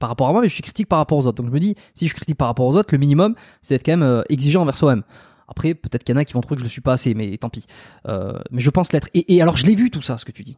par 0.00 0.08
rapport 0.08 0.28
à 0.28 0.32
moi, 0.32 0.40
mais 0.40 0.48
je 0.48 0.54
suis 0.54 0.62
critique 0.62 0.88
par 0.88 0.98
rapport 0.98 1.16
aux 1.18 1.26
autres. 1.28 1.40
Donc 1.40 1.46
je 1.46 1.54
me 1.54 1.60
dis, 1.60 1.76
si 1.94 2.08
je 2.08 2.14
critique 2.14 2.36
par 2.36 2.48
rapport 2.48 2.66
aux 2.66 2.76
autres, 2.76 2.88
le 2.90 2.98
minimum, 2.98 3.36
c'est 3.62 3.74
d'être 3.74 3.86
quand 3.86 3.92
même 3.92 4.02
euh, 4.02 4.22
exigeant 4.28 4.62
envers 4.62 4.76
soi-même. 4.76 5.04
Après, 5.52 5.74
peut-être 5.74 6.02
qu'il 6.02 6.14
y 6.14 6.16
en 6.16 6.20
a 6.20 6.24
qui 6.24 6.32
vont 6.32 6.40
trouver 6.40 6.56
que 6.56 6.60
je 6.60 6.64
le 6.64 6.70
suis 6.70 6.80
pas 6.80 6.94
assez, 6.94 7.12
mais 7.12 7.36
tant 7.36 7.50
pis. 7.50 7.66
Euh, 8.08 8.38
mais 8.50 8.62
je 8.62 8.70
pense 8.70 8.90
l'être. 8.94 9.10
Et, 9.12 9.42
alors, 9.42 9.54
je 9.54 9.66
l'ai 9.66 9.74
vu 9.74 9.90
tout 9.90 10.00
ça, 10.00 10.16
ce 10.16 10.24
que 10.24 10.32
tu 10.32 10.42
dis. 10.42 10.56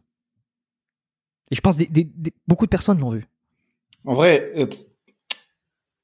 Et 1.51 1.55
je 1.55 1.59
pense 1.59 1.75
des, 1.75 2.07
beaucoup 2.47 2.65
de 2.65 2.69
personnes 2.69 2.97
l'ont 2.99 3.09
vu. 3.09 3.25
En 4.05 4.13
vrai, 4.13 4.53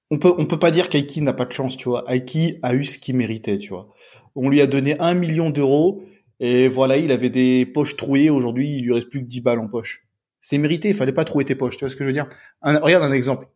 on 0.09 0.19
peut 0.19 0.33
on 0.37 0.45
peut 0.45 0.59
pas 0.59 0.71
dire 0.71 0.89
qu'Aiki 0.89 1.21
n'a 1.21 1.31
pas 1.31 1.45
de 1.45 1.53
chance, 1.53 1.77
tu 1.77 1.87
vois. 1.87 2.03
Aiki 2.13 2.59
a 2.63 2.75
eu 2.75 2.83
ce 2.83 2.97
qu'il 2.97 3.15
méritait, 3.15 3.57
tu 3.57 3.69
vois. 3.69 3.87
On 4.35 4.49
lui 4.49 4.59
a 4.59 4.67
donné 4.67 4.99
un 4.99 5.13
million 5.13 5.51
d'euros 5.51 6.03
et 6.41 6.67
voilà, 6.67 6.97
il 6.97 7.13
avait 7.13 7.29
des 7.29 7.65
poches 7.65 7.95
trouées. 7.95 8.29
Aujourd'hui, 8.29 8.75
il 8.75 8.83
lui 8.83 8.93
reste 8.93 9.09
plus 9.09 9.21
que 9.21 9.27
10 9.27 9.39
balles 9.39 9.59
en 9.59 9.69
poche. 9.69 10.05
C'est 10.41 10.57
mérité. 10.57 10.89
Il 10.89 10.95
fallait 10.95 11.13
pas 11.13 11.23
trouver 11.23 11.45
tes 11.45 11.55
poches. 11.55 11.77
Tu 11.77 11.85
vois 11.85 11.89
ce 11.89 11.95
que 11.95 12.03
je 12.03 12.09
veux 12.09 12.13
dire 12.13 12.27
Regarde 12.61 13.05
un 13.05 13.13
exemple. 13.13 13.47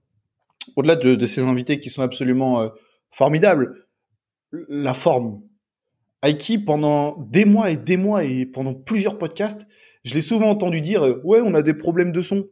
Au-delà 0.77 0.95
de, 0.95 1.15
de 1.15 1.25
ces 1.25 1.41
invités 1.41 1.81
qui 1.81 1.89
sont 1.89 2.03
absolument 2.03 2.61
euh, 2.61 2.69
formidables, 3.11 3.84
la 4.69 4.93
forme. 4.93 5.41
Aiki, 6.21 6.57
pendant 6.57 7.17
des 7.29 7.45
mois 7.45 7.69
et 7.71 7.77
des 7.77 7.97
mois 7.97 8.23
et 8.23 8.45
pendant 8.45 8.73
plusieurs 8.73 9.17
podcasts, 9.17 9.67
je 10.03 10.13
l'ai 10.13 10.21
souvent 10.21 10.49
entendu 10.49 10.81
dire 10.81 11.03
euh, 11.03 11.21
ouais, 11.23 11.41
on 11.43 11.53
a 11.53 11.61
des 11.61 11.73
problèmes 11.73 12.11
de 12.11 12.21
son. 12.21 12.47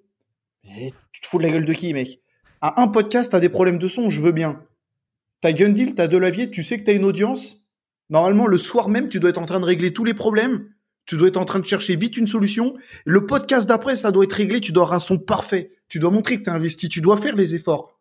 Tu 0.64 1.22
te 1.22 1.28
fous 1.28 1.38
de 1.38 1.44
la 1.44 1.50
gueule 1.50 1.66
de 1.66 1.74
qui, 1.74 1.94
mec? 1.94 2.22
À 2.62 2.82
un 2.82 2.88
podcast, 2.88 3.32
t'as 3.32 3.40
des 3.40 3.50
problèmes 3.50 3.78
de 3.78 3.88
son, 3.88 4.10
je 4.10 4.22
veux 4.22 4.32
bien. 4.32 4.64
T'as 5.42 5.52
Gundil, 5.52 5.96
t'as 5.96 6.08
Delavier, 6.08 6.50
tu 6.50 6.64
sais 6.64 6.80
que 6.80 6.84
t'as 6.84 6.94
une 6.94 7.04
audience? 7.04 7.66
Normalement, 8.10 8.48
le 8.48 8.58
soir 8.58 8.90
même, 8.90 9.10
tu 9.10 9.20
dois 9.20 9.32
être 9.32 9.40
en 9.40 9.46
train 9.46 9.60
de 9.60 9.66
régler 9.66 9.92
tous 9.92 10.06
les 10.06 10.14
problèmes. 10.14 10.70
Tu 11.06 11.18
dois 11.18 11.28
être 11.28 11.38
en 11.38 11.46
train 11.46 11.60
de 11.60 11.66
chercher 11.66 11.96
vite 11.96 12.16
une 12.16 12.28
solution. 12.28 12.76
Le 13.06 13.26
podcast 13.26 13.68
d'après, 13.68 13.96
ça 13.96 14.12
doit 14.12 14.24
être 14.24 14.34
réglé. 14.34 14.62
Tu 14.62 14.72
dois 14.72 14.84
avoir 14.84 14.96
un 14.96 15.00
son 15.00 15.18
parfait. 15.18 15.72
Tu 15.90 16.00
dois 16.00 16.12
montrer 16.12 16.40
que 16.40 16.44
t'as 16.44 16.54
investi. 16.54 16.88
Tu 16.88 17.02
dois 17.02 17.18
faire 17.18 17.36
les 17.36 17.56
efforts. 17.56 18.00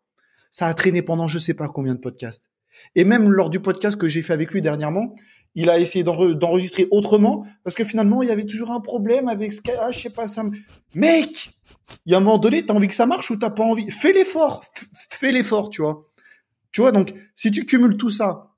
Ça 0.51 0.67
a 0.67 0.73
traîné 0.73 1.01
pendant 1.01 1.27
je 1.27 1.39
sais 1.39 1.53
pas 1.53 1.67
combien 1.67 1.95
de 1.95 1.99
podcasts. 1.99 2.52
Et 2.95 3.05
même 3.05 3.31
lors 3.31 3.49
du 3.49 3.59
podcast 3.59 3.97
que 3.97 4.07
j'ai 4.07 4.21
fait 4.21 4.33
avec 4.33 4.51
lui 4.51 4.61
dernièrement, 4.61 5.15
il 5.55 5.69
a 5.69 5.79
essayé 5.79 6.03
d'enre- 6.03 6.33
d'enregistrer 6.33 6.87
autrement 6.91 7.45
parce 7.63 7.75
que 7.75 7.83
finalement, 7.83 8.23
il 8.23 8.29
y 8.29 8.31
avait 8.31 8.45
toujours 8.45 8.71
un 8.71 8.79
problème 8.79 9.27
avec 9.27 9.53
ce 9.53 9.61
ah, 9.79 9.91
je 9.91 9.99
sais 9.99 10.09
pas, 10.09 10.27
ça 10.27 10.43
me... 10.43 10.51
Mec! 10.95 11.51
Il 12.05 12.11
y 12.11 12.15
a 12.15 12.17
un 12.17 12.21
moment 12.21 12.37
donné, 12.37 12.65
t'as 12.65 12.73
envie 12.73 12.87
que 12.87 12.95
ça 12.95 13.05
marche 13.05 13.29
ou 13.29 13.37
t'as 13.37 13.51
pas 13.51 13.63
envie? 13.63 13.89
Fais 13.91 14.13
l'effort! 14.13 14.63
Fais 15.11 15.31
l'effort, 15.31 15.69
tu 15.69 15.81
vois. 15.81 16.09
Tu 16.71 16.81
vois, 16.81 16.91
donc, 16.91 17.13
si 17.35 17.51
tu 17.51 17.65
cumules 17.65 17.97
tout 17.97 18.09
ça, 18.09 18.55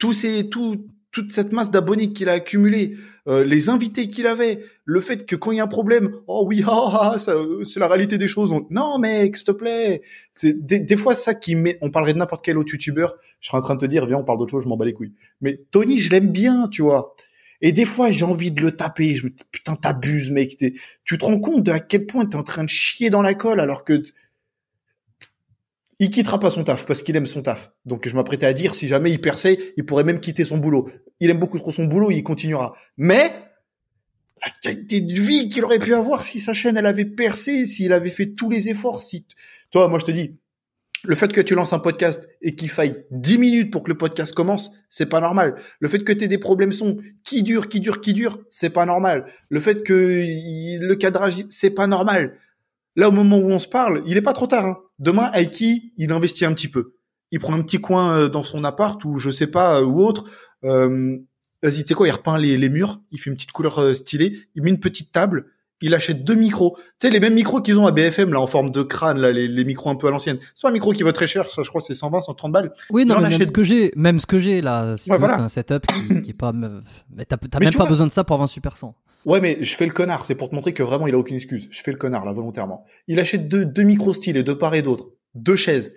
tous 0.00 0.12
ces, 0.12 0.48
tout, 0.48 0.86
toute 1.12 1.32
cette 1.32 1.52
masse 1.52 1.70
d'abonnés 1.70 2.12
qu'il 2.12 2.28
a 2.28 2.32
accumulé, 2.32 2.96
euh, 3.28 3.44
les 3.44 3.68
invités 3.68 4.08
qu'il 4.08 4.26
avait, 4.26 4.64
le 4.84 5.00
fait 5.00 5.26
que 5.26 5.36
quand 5.36 5.52
il 5.52 5.58
y 5.58 5.60
a 5.60 5.64
un 5.64 5.68
problème, 5.68 6.12
oh 6.26 6.44
oui, 6.46 6.62
ah, 6.66 7.12
ah, 7.14 7.18
ça, 7.18 7.32
euh, 7.32 7.64
c'est 7.64 7.78
la 7.80 7.86
réalité 7.88 8.18
des 8.18 8.26
choses. 8.28 8.52
On- 8.52 8.66
Non, 8.70 8.98
mec, 8.98 9.36
s'il 9.36 9.46
te 9.46 9.52
plaît. 9.52 10.02
C'est 10.34 10.64
des, 10.66 10.80
des 10.80 10.96
fois 10.96 11.14
ça 11.14 11.34
qui 11.34 11.54
met. 11.54 11.78
On 11.82 11.90
parlerait 11.90 12.14
de 12.14 12.18
n'importe 12.18 12.44
quel 12.44 12.58
autre 12.58 12.72
youtubeur. 12.72 13.14
Je 13.40 13.48
serais 13.48 13.58
en 13.58 13.60
train 13.60 13.74
de 13.76 13.80
te 13.80 13.86
dire, 13.86 14.06
viens, 14.06 14.18
on 14.18 14.24
parle 14.24 14.38
d'autre 14.38 14.50
chose, 14.50 14.64
je 14.64 14.68
m'en 14.68 14.76
bats 14.76 14.84
les 14.84 14.92
couilles. 14.94 15.12
Mais 15.40 15.60
Tony, 15.70 16.00
je 16.00 16.10
l'aime 16.10 16.30
bien, 16.32 16.68
tu 16.68 16.82
vois. 16.82 17.14
Et 17.60 17.70
des 17.70 17.84
fois, 17.84 18.10
j'ai 18.10 18.24
envie 18.24 18.50
de 18.50 18.60
le 18.60 18.72
taper. 18.72 19.14
Je 19.14 19.24
me 19.26 19.30
dis, 19.30 19.36
putain, 19.52 19.76
t'abuses, 19.76 20.30
mec. 20.32 20.56
Tu 21.04 21.18
te 21.18 21.24
rends 21.24 21.38
compte 21.38 21.62
de 21.62 21.70
à 21.70 21.78
quel 21.80 22.06
point 22.06 22.26
t'es 22.26 22.36
en 22.36 22.42
train 22.42 22.64
de 22.64 22.68
chier 22.68 23.08
dans 23.08 23.22
la 23.22 23.34
colle 23.34 23.60
alors 23.60 23.84
que 23.84 24.02
il 26.02 26.10
quittera 26.10 26.40
pas 26.40 26.50
son 26.50 26.64
taf 26.64 26.84
parce 26.84 27.00
qu'il 27.00 27.14
aime 27.14 27.26
son 27.26 27.42
taf. 27.42 27.70
Donc 27.84 28.08
je 28.08 28.16
m'apprêtais 28.16 28.44
à 28.44 28.52
dire 28.52 28.74
si 28.74 28.88
jamais 28.88 29.12
il 29.12 29.20
perçait, 29.20 29.72
il 29.76 29.86
pourrait 29.86 30.02
même 30.02 30.18
quitter 30.18 30.44
son 30.44 30.58
boulot. 30.58 30.88
Il 31.20 31.30
aime 31.30 31.38
beaucoup 31.38 31.60
trop 31.60 31.70
son 31.70 31.84
boulot, 31.84 32.10
il 32.10 32.24
continuera. 32.24 32.74
Mais 32.96 33.32
la 34.44 34.50
qualité 34.60 35.00
de 35.00 35.12
vie 35.12 35.48
qu'il 35.48 35.64
aurait 35.64 35.78
pu 35.78 35.94
avoir 35.94 36.24
si 36.24 36.40
sa 36.40 36.54
chaîne 36.54 36.76
elle 36.76 36.86
avait 36.86 37.04
percé, 37.04 37.66
s'il 37.66 37.92
avait 37.92 38.10
fait 38.10 38.34
tous 38.34 38.50
les 38.50 38.68
efforts, 38.68 39.00
si 39.00 39.28
toi 39.70 39.86
moi 39.86 40.00
je 40.00 40.06
te 40.06 40.10
dis 40.10 40.40
Le 41.04 41.14
fait 41.14 41.32
que 41.32 41.40
tu 41.40 41.54
lances 41.54 41.72
un 41.72 41.78
podcast 41.78 42.28
et 42.40 42.56
qu'il 42.56 42.68
faille 42.68 43.04
10 43.12 43.38
minutes 43.38 43.70
pour 43.70 43.84
que 43.84 43.88
le 43.88 43.96
podcast 43.96 44.34
commence, 44.34 44.72
c'est 44.90 45.08
pas 45.08 45.20
normal. 45.20 45.54
Le 45.78 45.88
fait 45.88 46.02
que 46.02 46.12
tu 46.12 46.26
des 46.26 46.38
problèmes 46.38 46.72
son 46.72 46.96
qui 47.22 47.44
durent, 47.44 47.68
qui 47.68 47.78
durent, 47.78 48.00
qui 48.00 48.12
durent, 48.12 48.40
c'est 48.50 48.70
pas 48.70 48.86
normal. 48.86 49.26
Le 49.50 49.60
fait 49.60 49.84
que 49.84 49.94
le 49.94 50.94
cadrage, 50.96 51.44
c'est 51.48 51.70
pas 51.70 51.86
normal. 51.86 52.40
Là, 52.96 53.08
au 53.08 53.12
moment 53.12 53.38
où 53.38 53.50
on 53.50 53.58
se 53.58 53.68
parle, 53.68 54.02
il 54.06 54.16
est 54.16 54.22
pas 54.22 54.34
trop 54.34 54.46
tard. 54.46 54.66
Hein. 54.66 54.78
Demain, 54.98 55.30
Aiki, 55.32 55.92
il 55.96 56.12
investit 56.12 56.44
un 56.44 56.52
petit 56.52 56.68
peu. 56.68 56.94
Il 57.30 57.40
prend 57.40 57.54
un 57.54 57.62
petit 57.62 57.80
coin 57.80 58.12
euh, 58.16 58.28
dans 58.28 58.42
son 58.42 58.62
appart 58.64 59.02
ou 59.04 59.18
je 59.18 59.30
sais 59.30 59.46
pas, 59.46 59.80
euh, 59.80 59.84
ou 59.84 60.00
autre. 60.04 60.24
Euh, 60.64 61.16
Vas-y, 61.64 61.82
tu 61.82 61.88
sais 61.88 61.94
quoi, 61.94 62.08
il 62.08 62.10
repeint 62.10 62.38
les, 62.38 62.58
les 62.58 62.68
murs, 62.68 63.00
il 63.12 63.20
fait 63.20 63.30
une 63.30 63.36
petite 63.36 63.52
couleur 63.52 63.78
euh, 63.80 63.94
stylée, 63.94 64.36
il 64.56 64.64
met 64.64 64.70
une 64.70 64.80
petite 64.80 65.12
table, 65.12 65.46
il 65.80 65.94
achète 65.94 66.24
deux 66.24 66.34
micros. 66.34 66.76
Tu 66.98 67.06
sais, 67.06 67.10
les 67.10 67.20
mêmes 67.20 67.34
micros 67.34 67.60
qu'ils 67.60 67.78
ont 67.78 67.86
à 67.86 67.92
BFM, 67.92 68.32
là, 68.32 68.40
en 68.40 68.48
forme 68.48 68.70
de 68.70 68.82
crâne, 68.82 69.18
là, 69.18 69.30
les, 69.30 69.46
les 69.46 69.64
micros 69.64 69.88
un 69.88 69.94
peu 69.94 70.08
à 70.08 70.10
l'ancienne. 70.10 70.38
C'est 70.56 70.62
pas 70.62 70.70
un 70.70 70.72
micro 70.72 70.92
qui 70.92 71.04
vaut 71.04 71.12
très 71.12 71.28
cher, 71.28 71.46
ça, 71.46 71.62
je 71.62 71.68
crois, 71.68 71.80
c'est 71.80 71.94
120, 71.94 72.20
130 72.22 72.50
balles. 72.50 72.72
Oui, 72.90 73.06
non, 73.06 73.14
mais 73.20 73.28
même 73.28 73.32
achète- 73.34 73.46
ce 73.46 73.52
que 73.52 73.62
j'ai, 73.62 73.92
même 73.94 74.18
ce 74.18 74.26
que 74.26 74.40
j'ai 74.40 74.60
là, 74.60 74.96
Ouais, 75.08 75.18
voilà. 75.18 75.36
c'est 75.36 75.42
un 75.42 75.48
setup 75.48 75.86
qui, 75.86 76.20
qui 76.22 76.30
est 76.30 76.36
pas. 76.36 76.52
Mais 76.52 77.24
t'as 77.26 77.36
même 77.60 77.70
pas 77.72 77.78
vois- 77.78 77.86
besoin 77.88 78.08
de 78.08 78.12
ça 78.12 78.24
pour 78.24 78.34
avoir 78.34 78.44
un 78.46 78.48
super 78.52 78.76
son. 78.76 78.92
Ouais, 79.24 79.40
mais 79.40 79.58
je 79.60 79.76
fais 79.76 79.86
le 79.86 79.92
connard. 79.92 80.26
C'est 80.26 80.34
pour 80.34 80.50
te 80.50 80.54
montrer 80.54 80.74
que 80.74 80.82
vraiment, 80.82 81.06
il 81.06 81.14
a 81.14 81.18
aucune 81.18 81.36
excuse. 81.36 81.68
Je 81.70 81.82
fais 81.82 81.92
le 81.92 81.98
connard, 81.98 82.24
là, 82.24 82.32
volontairement. 82.32 82.84
Il 83.06 83.20
achète 83.20 83.48
deux, 83.48 83.64
deux 83.64 83.82
micros 83.82 84.14
stylés, 84.14 84.42
de 84.42 84.52
part 84.52 84.74
et 84.74 84.82
d'autre. 84.82 85.10
Deux 85.34 85.56
chaises. 85.56 85.92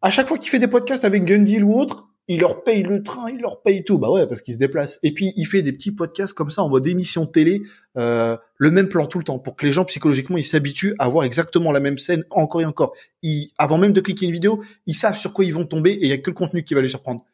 À 0.00 0.10
chaque 0.10 0.26
fois 0.26 0.38
qu'il 0.38 0.50
fait 0.50 0.58
des 0.58 0.68
podcasts 0.68 1.04
avec 1.04 1.24
Gundil 1.24 1.62
ou 1.62 1.78
autre, 1.78 2.08
il 2.28 2.40
leur 2.40 2.62
paye 2.64 2.82
le 2.82 3.02
train, 3.02 3.30
il 3.30 3.40
leur 3.40 3.62
paye 3.62 3.84
tout. 3.84 3.98
Bah 3.98 4.10
ouais, 4.10 4.26
parce 4.26 4.40
qu'il 4.40 4.54
se 4.54 4.58
déplace. 4.58 4.98
Et 5.02 5.12
puis, 5.12 5.32
il 5.36 5.44
fait 5.46 5.62
des 5.62 5.72
petits 5.72 5.92
podcasts 5.92 6.34
comme 6.34 6.50
ça, 6.50 6.62
en 6.62 6.68
mode 6.68 6.86
émission 6.86 7.26
télé, 7.26 7.62
euh, 7.96 8.36
le 8.56 8.70
même 8.70 8.88
plan 8.88 9.06
tout 9.06 9.18
le 9.18 9.24
temps, 9.24 9.38
pour 9.38 9.56
que 9.56 9.66
les 9.66 9.72
gens, 9.72 9.84
psychologiquement, 9.84 10.36
ils 10.36 10.44
s'habituent 10.44 10.94
à 10.98 11.08
voir 11.08 11.24
exactement 11.24 11.72
la 11.72 11.80
même 11.80 11.98
scène 11.98 12.24
encore 12.30 12.60
et 12.60 12.64
encore. 12.64 12.94
Ils, 13.22 13.50
avant 13.58 13.78
même 13.78 13.92
de 13.92 14.00
cliquer 14.00 14.26
une 14.26 14.32
vidéo, 14.32 14.62
ils 14.86 14.94
savent 14.94 15.16
sur 15.16 15.32
quoi 15.32 15.44
ils 15.44 15.54
vont 15.54 15.66
tomber 15.66 15.92
et 15.92 16.02
il 16.02 16.08
y 16.08 16.12
a 16.12 16.18
que 16.18 16.30
le 16.30 16.34
contenu 16.34 16.64
qui 16.64 16.74
va 16.74 16.80
les 16.80 16.88
surprendre. 16.88 17.24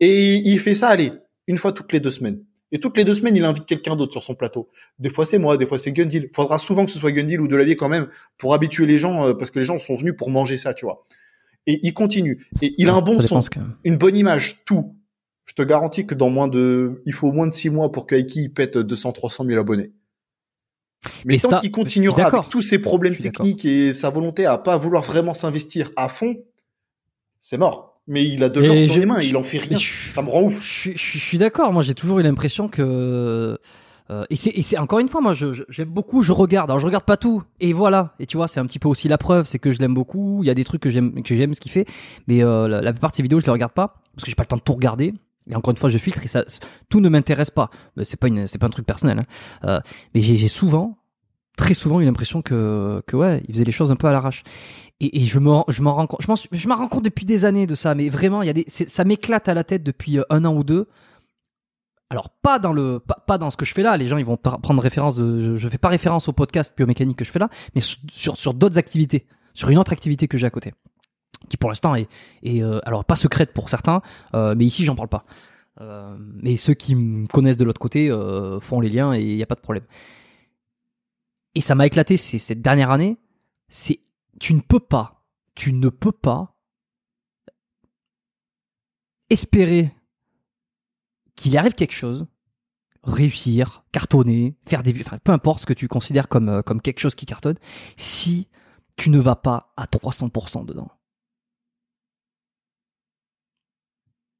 Et 0.00 0.36
il 0.36 0.58
fait 0.58 0.74
ça, 0.74 0.88
allez, 0.88 1.12
une 1.46 1.58
fois 1.58 1.72
toutes 1.72 1.92
les 1.92 2.00
deux 2.00 2.10
semaines. 2.10 2.42
Et 2.72 2.78
toutes 2.78 2.96
les 2.96 3.04
deux 3.04 3.14
semaines, 3.14 3.36
il 3.36 3.44
invite 3.44 3.66
quelqu'un 3.66 3.96
d'autre 3.96 4.12
sur 4.12 4.22
son 4.22 4.34
plateau. 4.34 4.68
Des 4.98 5.10
fois, 5.10 5.26
c'est 5.26 5.38
moi, 5.38 5.56
des 5.56 5.66
fois, 5.66 5.78
c'est 5.78 5.92
Gundil. 5.92 6.28
Faudra 6.32 6.58
souvent 6.58 6.84
que 6.84 6.90
ce 6.90 6.98
soit 6.98 7.12
Gundil 7.12 7.40
ou 7.40 7.48
Delavier 7.48 7.76
quand 7.76 7.88
même 7.88 8.08
pour 8.38 8.54
habituer 8.54 8.86
les 8.86 8.98
gens, 8.98 9.26
euh, 9.26 9.34
parce 9.34 9.50
que 9.50 9.58
les 9.58 9.64
gens 9.64 9.78
sont 9.78 9.96
venus 9.96 10.14
pour 10.16 10.30
manger 10.30 10.56
ça, 10.56 10.72
tu 10.72 10.84
vois. 10.84 11.04
Et 11.66 11.80
il 11.82 11.92
continue. 11.92 12.46
Et 12.62 12.74
il 12.78 12.88
a 12.88 12.94
un 12.94 13.00
bon 13.00 13.20
son, 13.20 13.40
une 13.84 13.96
bonne 13.96 14.16
image, 14.16 14.64
tout. 14.64 14.96
Je 15.46 15.54
te 15.54 15.62
garantis 15.62 16.06
que 16.06 16.14
dans 16.14 16.30
moins 16.30 16.46
de, 16.46 17.02
il 17.06 17.12
faut 17.12 17.32
moins 17.32 17.48
de 17.48 17.52
six 17.52 17.70
mois 17.70 17.90
pour 17.90 18.06
que 18.06 18.14
Aiki 18.14 18.48
pète 18.48 18.78
200, 18.78 19.12
300 19.12 19.44
000 19.44 19.58
abonnés. 19.58 19.92
Mais 21.24 21.38
tant 21.38 21.58
qu'il 21.58 21.70
continuera 21.70 22.26
avec 22.26 22.50
tous 22.50 22.62
ses 22.62 22.78
problèmes 22.78 23.16
techniques 23.16 23.64
et 23.64 23.92
sa 23.92 24.10
volonté 24.10 24.46
à 24.46 24.58
pas 24.58 24.76
vouloir 24.76 25.02
vraiment 25.02 25.34
s'investir 25.34 25.90
à 25.96 26.08
fond, 26.08 26.36
c'est 27.40 27.56
mort. 27.56 27.89
Mais 28.06 28.26
il 28.26 28.42
a 28.42 28.48
de 28.48 28.60
l'or 28.60 28.74
dans 28.88 28.94
les 28.96 29.06
mains, 29.06 29.20
il 29.22 29.36
en 29.36 29.42
fait 29.42 29.58
rien. 29.58 29.78
je- 29.78 30.10
Ça 30.10 30.22
me 30.22 30.28
rend 30.30 30.42
ouf. 30.42 30.62
Je, 30.64 30.68
suis- 30.70 30.92
je 30.96 31.18
je 31.18 31.24
suis 31.24 31.38
d'accord. 31.38 31.72
Moi, 31.72 31.82
j'ai 31.82 31.94
toujours 31.94 32.18
eu 32.18 32.22
l'impression 32.22 32.68
que. 32.68 33.58
euh, 34.10 34.24
et 34.30 34.36
c'est 34.36 34.78
encore 34.78 34.98
une 34.98 35.08
fois, 35.08 35.20
moi, 35.20 35.34
je- 35.34 35.52
je- 35.52 35.62
j'aime 35.68 35.90
beaucoup, 35.90 36.22
je 36.22 36.32
regarde. 36.32 36.70
Alors, 36.70 36.80
je 36.80 36.86
regarde 36.86 37.04
pas 37.04 37.16
tout. 37.16 37.42
Et 37.60 37.72
voilà. 37.72 38.14
Et 38.18 38.26
tu 38.26 38.36
vois, 38.36 38.48
c'est 38.48 38.58
un 38.58 38.66
petit 38.66 38.80
peu 38.80 38.88
aussi 38.88 39.06
la 39.08 39.18
preuve, 39.18 39.46
c'est 39.46 39.58
que 39.60 39.70
je 39.70 39.78
l'aime 39.78 39.94
beaucoup. 39.94 40.42
Il 40.42 40.46
y 40.48 40.50
a 40.50 40.54
des 40.54 40.64
trucs 40.64 40.82
que 40.82 40.90
j'aime, 40.90 41.22
que 41.22 41.34
j'aime 41.36 41.54
ce 41.54 41.60
qu'il 41.60 41.70
fait, 41.70 41.86
mais 42.26 42.42
euh, 42.42 42.66
la, 42.66 42.80
la 42.80 42.92
plupart 42.92 43.10
de 43.12 43.16
ses 43.16 43.22
vidéos, 43.22 43.38
je 43.38 43.44
les 43.46 43.52
regarde 43.52 43.72
pas 43.72 44.02
parce 44.14 44.24
que 44.24 44.30
j'ai 44.30 44.34
pas 44.34 44.42
le 44.42 44.48
temps 44.48 44.56
de 44.56 44.62
tout 44.62 44.72
regarder. 44.74 45.14
Et 45.48 45.54
encore 45.56 45.70
une 45.70 45.78
fois, 45.78 45.88
je 45.90 45.98
filtre 45.98 46.22
et 46.24 46.28
ça, 46.28 46.44
tout 46.88 47.00
ne 47.00 47.08
m'intéresse 47.08 47.50
pas. 47.50 47.70
C'est 48.02 48.18
pas 48.18 48.28
une, 48.28 48.46
c'est 48.46 48.58
pas 48.58 48.66
un 48.66 48.70
truc 48.70 48.86
personnel. 48.86 49.20
hein. 49.20 49.24
Euh, 49.64 49.80
mais 50.14 50.20
j'ai 50.20 50.48
souvent, 50.48 50.98
très 51.60 51.74
souvent, 51.74 52.00
eu 52.00 52.06
l'impression 52.06 52.40
que, 52.40 53.02
que 53.06 53.16
ouais, 53.16 53.42
il 53.46 53.54
faisait 53.54 53.64
les 53.64 53.72
choses 53.72 53.90
un 53.90 53.96
peu 53.96 54.08
à 54.08 54.12
l'arrache. 54.12 54.42
Et, 55.00 55.26
je 55.26 55.38
me, 55.38 55.44
m'en 55.82 55.94
rends 55.94 56.06
compte, 56.06 56.20
je 56.52 56.68
m'en, 56.68 56.76
rends 56.76 56.88
compte 56.88 57.04
depuis 57.04 57.26
des 57.26 57.44
années 57.44 57.66
de 57.66 57.74
ça. 57.74 57.94
Mais 57.94 58.08
vraiment, 58.08 58.42
ça 58.68 59.04
m'éclate 59.04 59.48
à 59.48 59.54
la 59.54 59.62
tête 59.62 59.82
depuis 59.82 60.18
euh, 60.18 60.24
un 60.30 60.44
an 60.44 60.54
ou 60.54 60.64
deux. 60.64 60.88
Alors 62.08 62.30
pas 62.30 62.58
dans 62.58 62.72
le, 62.72 62.98
pas, 62.98 63.38
dans 63.38 63.50
ce 63.50 63.56
que 63.56 63.64
je 63.64 63.72
fais 63.72 63.82
là. 63.82 63.96
Les 63.96 64.08
gens, 64.08 64.16
ils 64.16 64.24
vont 64.24 64.36
prendre 64.36 64.82
référence 64.82 65.16
je, 65.16 65.56
je 65.56 65.68
fais 65.68 65.78
pas 65.78 65.88
référence 65.88 66.28
au 66.28 66.32
podcast 66.32 66.74
biomécanique 66.76 67.16
que 67.16 67.24
je 67.24 67.30
fais 67.30 67.38
là, 67.38 67.48
mais 67.74 67.80
sur, 67.80 68.54
d'autres 68.54 68.78
activités, 68.78 69.26
sur 69.54 69.68
une 69.68 69.78
autre 69.78 69.92
activité 69.92 70.28
que 70.28 70.36
j'ai 70.36 70.46
à 70.46 70.50
côté, 70.50 70.74
qui 71.48 71.56
pour 71.56 71.70
l'instant 71.70 71.94
est, 71.94 72.08
euh, 72.46 72.80
alors 72.84 73.04
pas 73.04 73.16
secrète 73.16 73.52
pour 73.52 73.68
certains, 73.68 74.02
euh, 74.34 74.54
mais 74.56 74.64
ici 74.64 74.84
j'en 74.84 74.96
parle 74.96 75.08
pas. 75.08 75.24
Mais 76.42 76.56
ceux 76.56 76.74
qui 76.74 76.94
me 76.94 77.26
connaissent 77.26 77.56
de 77.56 77.64
l'autre 77.64 77.80
côté 77.80 78.10
font 78.60 78.80
les 78.80 78.90
liens 78.90 79.14
et 79.14 79.22
il 79.22 79.36
n'y 79.36 79.42
a 79.42 79.46
pas 79.46 79.54
de 79.54 79.60
problème. 79.60 79.84
Et 81.54 81.60
ça 81.60 81.74
m'a 81.74 81.86
éclaté 81.86 82.16
cette 82.16 82.62
dernière 82.62 82.90
année. 82.90 83.18
C'est 83.68 84.00
tu 84.38 84.54
ne 84.54 84.60
peux 84.60 84.80
pas, 84.80 85.26
tu 85.54 85.72
ne 85.72 85.88
peux 85.88 86.12
pas 86.12 86.56
espérer 89.28 89.94
qu'il 91.36 91.56
arrive 91.56 91.74
quelque 91.74 91.92
chose, 91.92 92.26
réussir, 93.02 93.84
cartonner, 93.92 94.56
faire 94.66 94.82
des, 94.82 94.98
enfin, 95.00 95.18
peu 95.18 95.32
importe 95.32 95.62
ce 95.62 95.66
que 95.66 95.72
tu 95.72 95.88
considères 95.88 96.28
comme 96.28 96.48
euh, 96.48 96.62
comme 96.62 96.80
quelque 96.82 97.00
chose 97.00 97.14
qui 97.14 97.26
cartonne, 97.26 97.56
si 97.96 98.46
tu 98.96 99.10
ne 99.10 99.18
vas 99.18 99.36
pas 99.36 99.72
à 99.76 99.86
300% 99.86 100.64
dedans. 100.66 100.90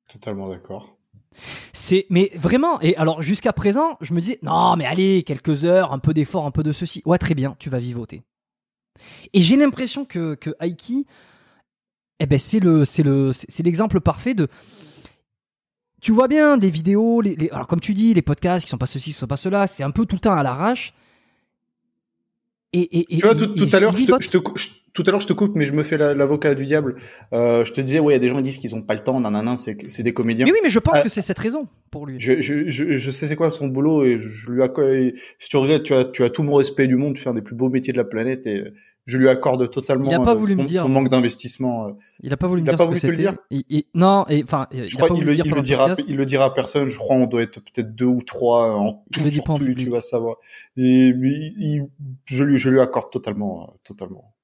Totalement 0.09 0.49
d'accord. 0.49 1.00
C'est, 1.73 2.07
mais 2.11 2.31
vraiment, 2.35 2.81
et 2.81 2.97
alors 2.97 3.23
jusqu'à 3.23 3.53
présent, 3.53 3.97
je 4.01 4.13
me 4.15 4.21
dis, 4.21 4.37
non, 4.43 4.77
mais 4.77 4.85
allez, 4.85 5.23
quelques 5.23 5.65
heures, 5.65 5.93
un 5.93 5.99
peu 5.99 6.13
d'effort, 6.13 6.45
un 6.47 6.51
peu 6.51 6.63
de 6.63 6.73
ceci. 6.73 7.03
Ouais, 7.07 7.19
très 7.19 7.35
bien, 7.35 7.57
tu 7.59 7.71
vas 7.71 7.79
vivoter. 7.79 8.23
Et 9.33 9.41
j'ai 9.41 9.57
l'impression 9.57 10.05
que, 10.05 10.35
que 10.35 10.51
Aiki, 10.61 11.07
eh 12.19 12.27
ben, 12.27 12.39
c'est 12.39 12.61
le, 12.61 12.85
c'est 12.85 13.03
le, 13.03 13.33
c'est 13.33 13.51
c'est 13.51 13.63
l'exemple 13.63 14.01
parfait 14.01 14.35
de. 14.35 14.49
Tu 16.03 16.13
vois 16.13 16.29
bien 16.29 16.57
les 16.57 16.71
vidéos, 16.71 17.21
les, 17.21 17.49
alors 17.51 17.67
comme 17.67 17.81
tu 17.81 17.95
dis, 17.95 18.15
les 18.15 18.23
podcasts 18.23 18.65
qui 18.65 18.71
sont 18.71 18.79
pas 18.79 18.87
ceci, 18.87 19.11
qui 19.11 19.19
sont 19.19 19.27
pas 19.27 19.37
cela, 19.37 19.67
c'est 19.67 19.83
un 19.83 19.91
peu 19.91 20.07
tout 20.07 20.19
le 20.23 20.31
à 20.31 20.43
l'arrache. 20.43 20.95
Et, 22.73 22.81
et, 23.01 23.01
et- 23.15 23.19
Tu 23.19 23.27
vois, 23.27 23.35
tout, 23.35 23.49
tout 23.49 23.69
à 23.73 23.81
l'heure, 23.81 23.97
je 23.97 24.05
te, 24.05 24.23
je 24.23 24.29
te 24.31 24.39
cou- 24.39 24.57
je- 24.57 24.69
tout 24.93 25.03
à 25.07 25.11
l'heure, 25.11 25.21
je 25.21 25.27
te 25.27 25.33
coupe, 25.33 25.57
mais 25.57 25.67
je 25.67 25.73
me 25.73 25.83
fais 25.83 25.97
la- 25.99 26.15
l'avocat 26.15 26.55
du 26.55 26.67
diable. 26.67 26.97
Euh, 27.33 27.65
je 27.65 27.73
te 27.73 27.81
disais, 27.81 27.99
ouais, 27.99 28.13
il 28.13 28.17
y 28.17 28.17
a 28.17 28.21
des 28.21 28.29
gens 28.29 28.37
qui 28.37 28.45
disent 28.45 28.59
qu'ils 28.59 28.75
ont 28.77 28.83
pas 28.83 28.95
le 28.95 29.01
temps, 29.03 29.19
nanana, 29.21 29.57
c'est, 29.57 30.03
des 30.03 30.13
comédiens. 30.15 30.47
Mais 30.47 30.53
oui, 30.53 30.59
mais 30.63 30.71
je 30.71 30.79
pense 30.79 30.99
Euh, 30.99 31.03
que 31.03 31.09
c'est 31.09 31.23
cette 31.23 31.39
raison 31.41 31.67
pour 31.91 32.07
lui. 32.07 32.17
Je, 32.21 32.41
je, 32.41 32.71
je, 32.71 32.97
je 32.97 33.11
sais 33.11 33.27
c'est 33.27 33.35
quoi 33.37 33.51
son 33.51 33.67
boulot 33.67 34.05
et 34.05 34.19
je 34.21 34.51
lui 34.51 34.63
accorde, 34.63 35.13
si 35.41 35.49
tu 35.49 35.57
regardes, 35.57 35.83
tu 35.83 35.95
as, 35.95 36.05
tu 36.05 36.23
as 36.23 36.31
tout 36.31 36.45
mon 36.45 36.55
respect 36.55 36.87
du 36.87 36.95
monde, 36.97 37.17
tu 37.17 37.23
fais 37.23 37.31
un 37.31 37.35
des 37.35 37.43
plus 37.43 37.57
beaux 37.57 37.69
métiers 37.71 37.93
de 37.93 37.99
la 37.99 38.05
planète 38.05 38.47
et 38.47 38.63
je 39.07 39.17
lui 39.19 39.29
accorde 39.29 39.71
totalement 39.71 40.09
Il 40.11 40.15
a 40.15 40.21
pas 40.21 40.33
euh, 40.33 40.35
voulu 40.35 40.55
son, 40.55 40.63
me 40.63 40.67
dire. 40.67 40.83
son 40.83 40.89
manque 40.89 41.09
d'investissement. 41.09 41.89
euh. 41.89 41.93
Il 42.23 42.33
a 42.33 42.37
pas 42.37 42.47
voulu 42.47 42.61
me 42.63 42.67
il 42.67 42.71
dire 42.71 42.77
pas 42.79 42.85
ce 42.85 42.89
que 42.89 42.95
voulu 42.95 43.01
te 43.01 43.07
le 43.09 43.17
dire 43.17 43.37
Il- 43.51 43.65
il- 43.69 43.85
non, 43.95 44.25
et 44.29 44.43
enfin, 44.45 44.67
Je 44.73 44.85
il 44.85 44.95
crois 44.95 45.09
voulu 45.09 45.25
le, 45.25 45.35
dira, 45.63 45.95
il 46.07 46.17
le 46.17 46.27
dira 46.27 46.45
à 46.47 46.51
personne. 46.51 46.91
Je 46.91 46.97
crois 46.97 47.17
on 47.17 47.27
doit 47.27 47.43
être 47.43 47.61
peut-être 47.61 47.95
deux 47.95 48.05
ou 48.07 48.23
trois 48.23 48.71
en 48.73 49.05
tout, 49.13 49.21
le 49.25 49.31
dit 49.31 49.37
sur 49.37 49.45
pas 49.45 49.55
en 49.55 49.59
tout, 49.59 49.65
public. 49.65 49.87
tu 49.87 49.91
vas 49.91 50.03
savoir. 50.03 50.37
Et 50.77 51.13
mais 51.13 51.53
je 52.27 52.45
lui, 52.45 52.59
je 52.59 52.71
lui 52.71 52.81
accorde 52.81 53.11
totalement, 53.11 53.65
euh, 53.71 53.77
totalement. 53.85 54.35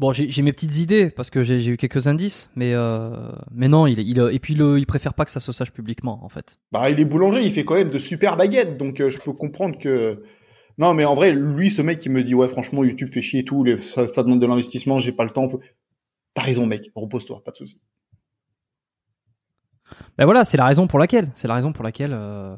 Bon, 0.00 0.12
j'ai 0.12 0.42
mes 0.42 0.52
petites 0.52 0.76
idées 0.78 1.10
parce 1.10 1.30
que 1.30 1.42
j'ai 1.42 1.58
j'ai 1.60 1.72
eu 1.72 1.76
quelques 1.76 2.06
indices, 2.06 2.50
mais 2.56 2.72
euh, 2.74 3.30
mais 3.52 3.68
non, 3.68 3.86
il, 3.86 3.98
il 4.00 4.18
et 4.32 4.38
puis 4.38 4.54
le, 4.54 4.78
il 4.78 4.86
préfère 4.86 5.14
pas 5.14 5.24
que 5.24 5.30
ça 5.30 5.40
se 5.40 5.50
sache 5.52 5.72
publiquement 5.72 6.20
en 6.24 6.28
fait. 6.28 6.58
Bah, 6.72 6.88
il 6.90 6.98
est 7.00 7.04
boulanger, 7.04 7.42
il 7.42 7.52
fait 7.52 7.64
quand 7.64 7.74
même 7.74 7.90
de 7.90 7.98
super 7.98 8.36
baguettes, 8.36 8.76
donc 8.76 9.00
euh, 9.00 9.10
je 9.10 9.18
peux 9.20 9.32
comprendre 9.32 9.78
que. 9.78 10.22
Non, 10.78 10.94
mais 10.94 11.04
en 11.04 11.14
vrai, 11.16 11.32
lui, 11.32 11.70
ce 11.70 11.82
mec 11.82 11.98
qui 11.98 12.08
me 12.08 12.22
dit 12.22 12.34
ouais, 12.34 12.46
franchement, 12.46 12.84
YouTube 12.84 13.08
fait 13.12 13.20
chier 13.20 13.40
et 13.40 13.44
tout, 13.44 13.66
ça, 13.78 14.22
demande 14.22 14.40
de 14.40 14.46
l'investissement, 14.46 15.00
j'ai 15.00 15.12
pas 15.12 15.24
le 15.24 15.30
temps. 15.30 15.46
T'as 16.34 16.42
raison, 16.42 16.66
mec, 16.66 16.90
repose-toi, 16.94 17.42
pas 17.44 17.50
de 17.50 17.56
souci. 17.56 17.80
Ben 20.16 20.24
voilà, 20.24 20.44
c'est 20.44 20.56
la 20.56 20.66
raison 20.66 20.86
pour 20.86 21.00
laquelle, 21.00 21.30
c'est 21.34 21.48
la 21.48 21.54
raison 21.54 21.72
pour 21.72 21.84
laquelle. 21.84 22.12
euh, 22.12 22.56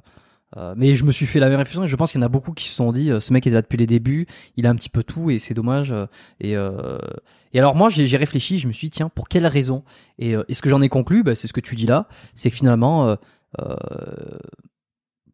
euh, 0.57 0.75
mais 0.77 0.97
je 0.97 1.05
me 1.05 1.13
suis 1.13 1.27
fait 1.27 1.39
la 1.39 1.49
même 1.49 1.59
réflexion 1.59 1.85
et 1.85 1.87
je 1.87 1.95
pense 1.95 2.11
qu'il 2.11 2.21
y 2.21 2.25
en 2.25 2.27
a 2.27 2.29
beaucoup 2.29 2.53
qui 2.53 2.69
se 2.69 2.75
sont 2.75 2.91
dit, 2.91 3.13
euh, 3.13 3.21
ce 3.21 3.33
mec 3.33 3.47
est 3.47 3.51
là 3.51 3.63
depuis 3.63 3.77
les 3.77 3.87
débuts, 3.87 4.27
il 4.57 4.67
a 4.67 4.71
un 4.71 4.75
petit 4.75 4.89
peu 4.89 5.05
tout 5.05 5.31
et 5.31 5.39
c'est 5.39 5.55
dommage. 5.55 5.95
et 6.41 6.57
alors 6.57 7.77
moi 7.77 7.89
j'ai 7.89 8.17
réfléchi, 8.17 8.59
je 8.59 8.67
me 8.67 8.73
suis 8.73 8.89
dit 8.89 8.97
tiens 8.97 9.09
pour 9.09 9.29
quelle 9.29 9.47
raison? 9.47 9.85
Et, 10.19 10.35
ce 10.51 10.61
que 10.61 10.69
j'en 10.69 10.83
ai 10.83 10.89
conclu, 10.89 11.23
ben, 11.23 11.37
c'est 11.37 11.47
ce 11.47 11.53
que 11.53 11.61
tu 11.61 11.77
dis 11.77 11.87
là, 11.87 12.09
c'est 12.35 12.51
que 12.51 12.57
finalement 12.57 13.17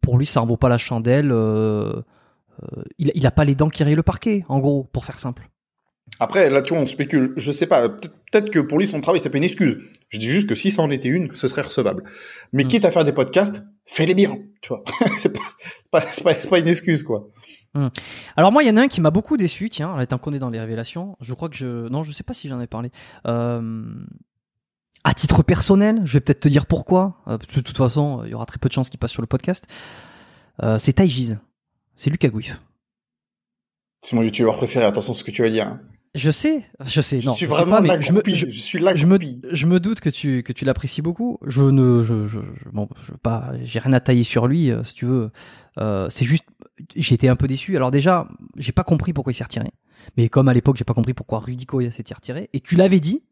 pour 0.02 0.18
lui 0.18 0.26
ça 0.26 0.42
en 0.42 0.46
vaut 0.46 0.58
pas 0.58 0.68
la 0.68 0.78
chandelle. 0.78 1.32
Euh, 2.62 2.82
il, 2.98 3.12
il 3.14 3.26
a 3.26 3.30
pas 3.30 3.44
les 3.44 3.54
dents 3.54 3.68
qui 3.68 3.84
rayent 3.84 3.94
le 3.94 4.02
parquet, 4.02 4.44
en 4.48 4.58
gros, 4.60 4.84
pour 4.84 5.04
faire 5.04 5.18
simple. 5.18 5.48
Après, 6.20 6.48
là, 6.50 6.62
tu 6.62 6.72
vois, 6.72 6.82
on 6.82 6.86
spécule. 6.86 7.32
Je 7.36 7.50
sais 7.52 7.66
pas. 7.66 7.88
peut- 7.88 8.08
Peut-être 8.32 8.50
que 8.50 8.58
pour 8.60 8.78
lui, 8.78 8.88
son 8.88 9.00
travail, 9.00 9.20
c'est 9.22 9.30
pas 9.30 9.38
une 9.38 9.44
excuse. 9.44 9.78
Je 10.08 10.18
dis 10.18 10.28
juste 10.28 10.48
que 10.48 10.54
si 10.54 10.70
ça 10.70 10.82
en 10.82 10.90
était 10.90 11.08
une, 11.08 11.34
ce 11.34 11.48
serait 11.48 11.62
recevable. 11.62 12.04
Mais 12.52 12.64
Mm. 12.64 12.68
quitte 12.68 12.84
à 12.84 12.90
faire 12.90 13.04
des 13.04 13.12
podcasts, 13.12 13.62
fais-les 13.86 14.14
bien, 14.14 14.38
tu 14.62 14.68
vois. 14.68 14.82
c'est 15.18 15.32
pas, 15.32 15.40
pas- 15.90 16.00
c'est 16.02 16.22
pas, 16.24 16.34
c'est 16.34 16.48
pas 16.48 16.58
une 16.58 16.68
excuse, 16.68 17.02
quoi. 17.02 17.28
Alors 18.36 18.52
moi, 18.52 18.62
il 18.62 18.66
y 18.66 18.70
en 18.70 18.76
a 18.76 18.82
un 18.82 18.88
qui 18.88 19.00
m'a 19.00 19.10
beaucoup 19.10 19.36
déçu, 19.36 19.68
tiens, 19.68 20.04
tant 20.06 20.16
qu'on 20.18 20.32
est 20.32 20.38
dans 20.38 20.48
les 20.50 20.58
révélations, 20.60 21.16
je 21.20 21.34
crois 21.34 21.48
que 21.50 21.56
je... 21.56 21.88
Non, 21.88 22.02
je 22.04 22.12
sais 22.12 22.22
pas 22.24 22.32
si 22.34 22.48
j'en 22.48 22.60
ai 22.60 22.66
parlé. 22.66 22.90
Euh, 23.26 23.84
À 25.04 25.12
titre 25.14 25.42
personnel, 25.42 26.00
je 26.04 26.14
vais 26.14 26.20
peut-être 26.20 26.40
te 26.40 26.48
dire 26.48 26.66
pourquoi. 26.66 27.22
Euh, 27.28 27.36
de 27.38 27.44
toute 27.60 27.76
façon, 27.76 28.22
il 28.24 28.30
y 28.30 28.34
aura 28.34 28.46
très 28.46 28.58
peu 28.58 28.68
de 28.68 28.72
chances 28.72 28.88
qu'il 28.90 28.98
passe 28.98 29.12
sur 29.12 29.22
le 29.22 29.28
podcast. 29.28 29.66
Euh, 30.62 30.78
c'est 30.78 30.94
Taïgiz. 30.94 31.38
C'est 31.96 32.10
Lucas 32.10 32.28
Gouif. 32.28 32.60
C'est 34.02 34.14
mon 34.16 34.22
youtubeur 34.22 34.56
préféré. 34.56 34.84
Attention 34.84 35.12
à 35.12 35.16
ce 35.16 35.24
que 35.24 35.30
tu 35.30 35.42
vas 35.42 35.50
dire. 35.50 35.66
hein. 35.66 35.80
Je 36.14 36.30
sais, 36.30 36.64
je 36.82 37.00
sais. 37.02 37.20
Je 37.20 37.26
non, 37.26 37.34
suis 37.34 37.44
je 37.46 37.50
sais 37.50 37.56
vraiment 37.56 37.76
pas, 37.76 37.82
mais 37.82 37.88
la 37.88 38.00
je 38.00 38.08
me, 38.12 38.20
groupie. 38.20 38.34
je, 38.36 38.46
Je 38.46 38.60
suis 38.60 38.78
la 38.78 38.94
je 38.94 39.04
me, 39.04 39.18
je 39.52 39.66
me 39.66 39.80
doute 39.80 40.00
que 40.00 40.08
tu 40.08 40.42
que 40.42 40.52
tu 40.54 40.64
l'apprécies 40.64 41.02
beaucoup. 41.02 41.38
Je 41.44 41.62
ne, 41.62 42.02
je, 42.02 42.26
je, 42.26 42.38
bon, 42.72 42.88
je 43.02 43.12
veux 43.12 43.18
pas, 43.18 43.52
j'ai 43.64 43.80
rien 43.80 43.92
à 43.92 44.00
tailler 44.00 44.24
sur 44.24 44.46
lui, 44.46 44.70
euh, 44.70 44.82
si 44.82 44.94
tu 44.94 45.04
veux. 45.04 45.30
Euh, 45.78 46.08
c'est 46.08 46.24
juste, 46.24 46.46
j'ai 46.94 47.14
été 47.14 47.28
un 47.28 47.36
peu 47.36 47.46
déçu. 47.46 47.76
Alors 47.76 47.90
déjà, 47.90 48.28
j'ai 48.56 48.72
pas 48.72 48.84
compris 48.84 49.12
pourquoi 49.12 49.32
il 49.32 49.34
s'est 49.34 49.44
retiré. 49.44 49.70
Mais 50.16 50.28
comme 50.30 50.48
à 50.48 50.54
l'époque, 50.54 50.76
j'ai 50.76 50.84
pas 50.84 50.94
compris 50.94 51.12
pourquoi 51.12 51.44
Koya 51.66 51.90
s'était 51.90 52.14
retiré. 52.14 52.48
Et 52.54 52.60
tu 52.60 52.76
l'avais 52.76 53.00
dit. 53.00 53.22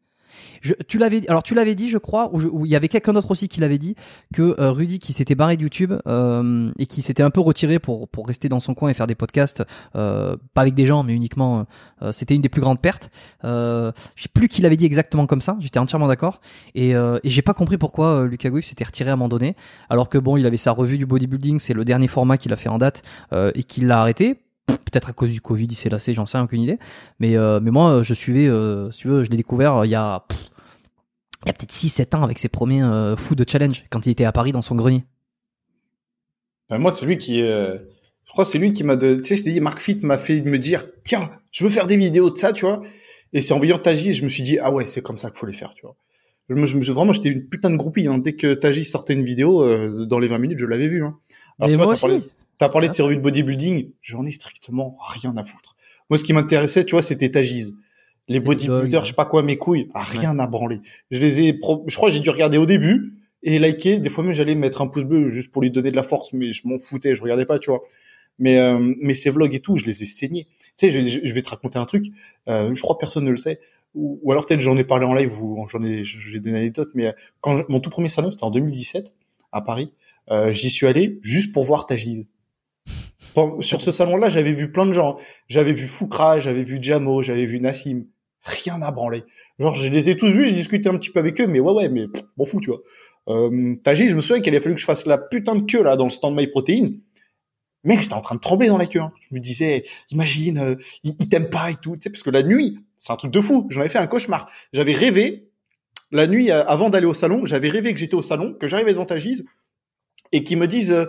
Tu 0.87 0.97
l'avais. 0.97 1.27
Alors 1.29 1.43
tu 1.43 1.53
l'avais 1.55 1.75
dit, 1.75 1.89
je 1.89 1.97
crois, 1.97 2.29
ou, 2.33 2.65
il 2.65 2.71
y 2.71 2.75
avait 2.75 2.87
quelqu'un 2.87 3.13
d'autre 3.13 3.31
aussi 3.31 3.47
qui 3.47 3.59
l'avait 3.59 3.77
dit 3.77 3.95
que 4.33 4.55
euh, 4.59 4.71
Rudy 4.71 4.99
qui 4.99 5.13
s'était 5.13 5.35
barré 5.35 5.57
de 5.57 5.61
YouTube 5.61 5.93
euh, 6.07 6.71
et 6.79 6.85
qui 6.85 7.01
s'était 7.01 7.23
un 7.23 7.29
peu 7.29 7.41
retiré 7.41 7.79
pour 7.79 8.07
pour 8.07 8.27
rester 8.27 8.49
dans 8.49 8.59
son 8.59 8.73
coin 8.73 8.89
et 8.89 8.93
faire 8.93 9.07
des 9.07 9.15
podcasts, 9.15 9.63
euh, 9.95 10.35
pas 10.53 10.61
avec 10.61 10.73
des 10.73 10.85
gens, 10.85 11.03
mais 11.03 11.13
uniquement. 11.13 11.65
euh, 12.01 12.11
c'était 12.11 12.35
une 12.35 12.41
des 12.41 12.49
plus 12.49 12.61
grandes 12.61 12.81
pertes. 12.81 13.09
Euh, 13.43 13.91
je 14.15 14.23
sais 14.23 14.29
plus 14.33 14.47
qui 14.47 14.61
l'avait 14.61 14.77
dit 14.77 14.85
exactement 14.85 15.27
comme 15.27 15.41
ça. 15.41 15.57
J'étais 15.59 15.79
entièrement 15.79 16.07
d'accord. 16.07 16.41
Et, 16.73 16.91
et 16.91 17.29
j'ai 17.29 17.41
pas 17.41 17.53
compris 17.53 17.77
pourquoi 17.77 18.25
Lucas 18.25 18.49
Gouif 18.49 18.65
s'était 18.65 18.83
retiré 18.83 19.09
à 19.09 19.13
un 19.13 19.15
moment 19.15 19.29
donné, 19.29 19.55
alors 19.89 20.09
que 20.09 20.17
bon, 20.17 20.37
il 20.37 20.45
avait 20.45 20.57
sa 20.57 20.71
revue 20.71 20.97
du 20.97 21.05
bodybuilding, 21.05 21.59
c'est 21.59 21.73
le 21.73 21.85
dernier 21.85 22.07
format 22.07 22.37
qu'il 22.37 22.53
a 22.53 22.55
fait 22.55 22.69
en 22.69 22.77
date 22.77 23.01
et 23.33 23.63
qu'il 23.63 23.87
l'a 23.87 23.99
arrêté. 23.99 24.44
Peut-être 24.67 25.09
à 25.09 25.13
cause 25.13 25.31
du 25.31 25.41
Covid, 25.41 25.65
il 25.69 25.75
s'est 25.75 25.89
lassé, 25.89 26.13
j'en 26.13 26.25
sais 26.25 26.39
aucune 26.39 26.61
idée. 26.61 26.79
Mais, 27.19 27.35
euh, 27.37 27.59
mais 27.59 27.71
moi, 27.71 28.01
je 28.03 28.13
suivais, 28.13 28.47
euh, 28.47 28.89
si 28.91 28.99
tu 28.99 29.07
veux, 29.07 29.23
je 29.23 29.29
l'ai 29.29 29.37
découvert 29.37 29.77
euh, 29.77 29.85
il 29.85 29.89
y 29.91 29.95
a, 29.95 30.25
pff, 30.27 30.39
il 31.43 31.47
y 31.47 31.49
a 31.49 31.53
peut-être 31.53 31.71
6-7 31.71 32.15
ans 32.15 32.23
avec 32.23 32.39
ses 32.39 32.49
premiers 32.49 32.83
euh, 32.83 33.15
food 33.15 33.43
challenge 33.49 33.83
quand 33.89 34.05
il 34.05 34.11
était 34.11 34.25
à 34.25 34.31
Paris 34.31 34.51
dans 34.51 34.61
son 34.61 34.75
grenier. 34.75 35.03
Ben, 36.69 36.77
moi, 36.79 36.91
c'est 36.93 37.05
lui 37.05 37.17
qui, 37.17 37.41
euh, 37.41 37.77
je 38.25 38.31
crois, 38.31 38.45
c'est 38.45 38.57
lui 38.57 38.73
qui 38.73 38.83
m'a 38.83 38.95
de, 38.95 39.15
tu 39.15 39.23
sais, 39.23 39.35
je 39.35 39.43
t'ai 39.43 39.51
dit, 39.53 39.61
Mark 39.61 39.79
Fit 39.79 39.99
m'a 40.01 40.17
fait 40.17 40.41
me 40.41 40.57
dire, 40.57 40.85
tiens, 41.03 41.29
je 41.51 41.63
veux 41.63 41.69
faire 41.69 41.87
des 41.87 41.97
vidéos 41.97 42.31
de 42.31 42.37
ça, 42.37 42.53
tu 42.53 42.65
vois. 42.65 42.81
Et 43.33 43.41
c'est 43.41 43.53
en 43.53 43.57
voyant 43.57 43.77
Taji, 43.77 44.13
je 44.13 44.23
me 44.23 44.29
suis 44.29 44.43
dit, 44.43 44.57
ah 44.59 44.71
ouais, 44.71 44.87
c'est 44.87 45.01
comme 45.01 45.17
ça 45.17 45.29
qu'il 45.29 45.37
faut 45.37 45.45
les 45.45 45.53
faire, 45.53 45.73
tu 45.75 45.81
vois. 45.85 45.95
Je 46.49 46.55
me, 46.55 46.65
je 46.65 46.77
me- 46.77 46.83
vraiment, 46.85 47.11
j'étais 47.13 47.29
une 47.29 47.47
putain 47.47 47.69
de 47.69 47.75
groupie, 47.75 48.07
hein. 48.07 48.17
Dès 48.17 48.33
que 48.33 48.53
Taji 48.53 48.85
sortait 48.85 49.13
une 49.13 49.23
vidéo, 49.25 49.63
euh, 49.63 50.05
dans 50.05 50.19
les 50.19 50.27
20 50.27 50.37
minutes, 50.39 50.59
je 50.59 50.65
l'avais 50.65 50.87
vu, 50.87 51.03
hein. 51.03 51.17
Alors, 51.59 51.69
Mais 51.69 51.75
toi, 51.75 51.85
moi 51.85 51.95
parlé, 51.99 52.15
aussi. 52.17 52.29
T'as 52.57 52.69
parlé 52.69 52.89
de 52.89 52.93
ses 52.93 53.01
revues 53.01 53.17
de 53.17 53.21
bodybuilding, 53.21 53.91
j'en 54.01 54.25
ai 54.25 54.31
strictement 54.31 54.97
rien 54.99 55.35
à 55.37 55.43
foutre. 55.43 55.75
Moi, 56.09 56.17
ce 56.17 56.23
qui 56.23 56.33
m'intéressait, 56.33 56.85
tu 56.85 56.91
vois, 56.91 57.01
c'était 57.01 57.29
Taji's. 57.29 57.73
Les 58.27 58.39
bodybuilders, 58.39 59.03
je 59.03 59.09
sais 59.09 59.15
pas 59.15 59.25
quoi, 59.25 59.43
mes 59.43 59.57
couilles, 59.57 59.89
ah, 59.93 60.03
rien 60.03 60.39
à 60.39 60.47
branler. 60.47 60.79
Je 61.11 61.19
les 61.19 61.41
ai, 61.41 61.53
pro- 61.53 61.83
je 61.87 61.95
crois, 61.95 62.09
que 62.09 62.15
j'ai 62.15 62.19
dû 62.21 62.29
regarder 62.29 62.57
au 62.57 62.65
début 62.65 63.13
et 63.43 63.59
liker. 63.59 63.99
Des 63.99 64.09
fois 64.09 64.23
même, 64.23 64.33
j'allais 64.33 64.55
mettre 64.55 64.81
un 64.81 64.87
pouce 64.87 65.03
bleu 65.03 65.29
juste 65.29 65.51
pour 65.51 65.61
lui 65.61 65.69
donner 65.69 65.91
de 65.91 65.95
la 65.95 66.03
force, 66.03 66.33
mais 66.33 66.51
je 66.53 66.67
m'en 66.67 66.79
foutais, 66.79 67.15
je 67.15 67.21
regardais 67.21 67.45
pas, 67.45 67.59
tu 67.59 67.69
vois. 67.69 67.83
Mais, 68.39 68.57
euh, 68.57 68.93
mais 68.99 69.13
ces 69.13 69.29
vlogs 69.29 69.53
et 69.53 69.59
tout, 69.59 69.77
je 69.77 69.85
les 69.85 70.01
ai 70.03 70.05
saignés. 70.05 70.47
Tu 70.77 70.91
sais, 70.91 71.09
je, 71.23 71.33
vais 71.33 71.41
te 71.41 71.49
raconter 71.49 71.77
un 71.77 71.85
truc. 71.85 72.07
Euh, 72.49 72.73
je 72.73 72.81
crois 72.81 72.95
que 72.95 72.99
personne 72.99 73.23
ne 73.23 73.31
le 73.31 73.37
sait. 73.37 73.59
Ou, 73.93 74.19
ou 74.23 74.31
alors 74.31 74.45
peut-être 74.45 74.59
j'en 74.59 74.75
ai 74.75 74.83
parlé 74.83 75.05
en 75.05 75.13
live 75.13 75.41
ou 75.41 75.65
j'en 75.69 75.81
ai, 75.83 76.03
j'ai 76.03 76.39
donné 76.39 76.49
une 76.49 76.55
anecdote. 76.63 76.89
Mais 76.95 77.07
euh, 77.07 77.11
quand 77.39 77.67
mon 77.69 77.79
tout 77.79 77.89
premier 77.89 78.09
salon, 78.09 78.31
c'était 78.31 78.43
en 78.43 78.51
2017 78.51 79.13
à 79.51 79.61
Paris. 79.61 79.93
Euh, 80.31 80.51
J'y 80.51 80.69
suis 80.69 80.87
allé 80.87 81.19
juste 81.21 81.53
pour 81.53 81.63
voir 81.63 81.85
Tajiz. 81.85 82.25
Bon, 83.35 83.61
sur 83.61 83.81
ce 83.81 83.91
salon-là, 83.91 84.29
j'avais 84.29 84.53
vu 84.53 84.71
plein 84.71 84.85
de 84.85 84.93
gens. 84.93 85.17
J'avais 85.49 85.73
vu 85.73 85.87
Foukra, 85.87 86.39
j'avais 86.39 86.63
vu 86.63 86.79
Jamo, 86.81 87.21
j'avais 87.21 87.45
vu 87.45 87.59
Nassim. 87.59 88.05
Rien 88.43 88.81
à 88.81 88.91
branler. 88.91 89.23
Genre, 89.59 89.75
je 89.75 89.89
les 89.89 90.09
ai 90.09 90.15
tous 90.15 90.29
vus, 90.29 90.47
j'ai 90.47 90.53
discuté 90.53 90.87
un 90.87 90.97
petit 90.97 91.09
peu 91.09 91.19
avec 91.19 91.39
eux, 91.41 91.47
mais 91.47 91.59
ouais, 91.59 91.73
ouais, 91.73 91.89
mais 91.89 92.05
m'en 92.37 92.45
fous, 92.45 92.61
tu 92.61 92.69
vois. 92.69 92.81
Euh, 93.27 93.75
je 93.85 94.15
me 94.15 94.21
souviens 94.21 94.41
qu'il 94.41 94.55
a 94.55 94.61
fallu 94.61 94.75
que 94.75 94.81
je 94.81 94.85
fasse 94.85 95.05
la 95.05 95.17
putain 95.17 95.55
de 95.55 95.69
queue, 95.69 95.83
là, 95.83 95.97
dans 95.97 96.05
le 96.05 96.11
stand 96.11 96.35
My 96.35 96.47
Protein. 96.47 96.91
Mec, 97.83 98.01
j'étais 98.01 98.13
en 98.13 98.21
train 98.21 98.35
de 98.35 98.39
trembler 98.39 98.67
dans 98.67 98.77
la 98.77 98.85
queue. 98.85 98.99
hein. 98.99 99.11
Je 99.29 99.35
me 99.35 99.39
disais, 99.39 99.85
imagine, 100.11 100.57
euh, 100.57 100.75
il, 101.03 101.15
t'aime 101.29 101.49
pas 101.49 101.71
et 101.71 101.75
tout, 101.75 101.95
tu 101.95 102.01
sais, 102.01 102.09
parce 102.09 102.23
que 102.23 102.29
la 102.29 102.41
nuit, 102.43 102.79
c'est 102.97 103.11
un 103.11 103.15
truc 103.15 103.31
de 103.31 103.41
fou. 103.41 103.67
J'en 103.69 103.81
avais 103.81 103.89
fait 103.89 103.99
un 103.99 104.07
cauchemar. 104.07 104.49
J'avais 104.73 104.93
rêvé, 104.93 105.49
la 106.11 106.27
nuit, 106.27 106.51
euh, 106.51 106.63
avant 106.65 106.89
d'aller 106.89 107.05
au 107.05 107.13
salon, 107.13 107.45
j'avais 107.45 107.69
rêvé 107.69 107.93
que 107.93 107.99
j'étais 107.99 108.15
au 108.15 108.21
salon, 108.21 108.53
que 108.53 108.67
j'arrivais 108.67 108.93
devant 108.93 109.05
Tajiz, 109.05 109.45
et 110.31 110.43
qu'ils 110.43 110.57
me 110.57 110.67
disent, 110.67 110.91
euh, 110.91 111.05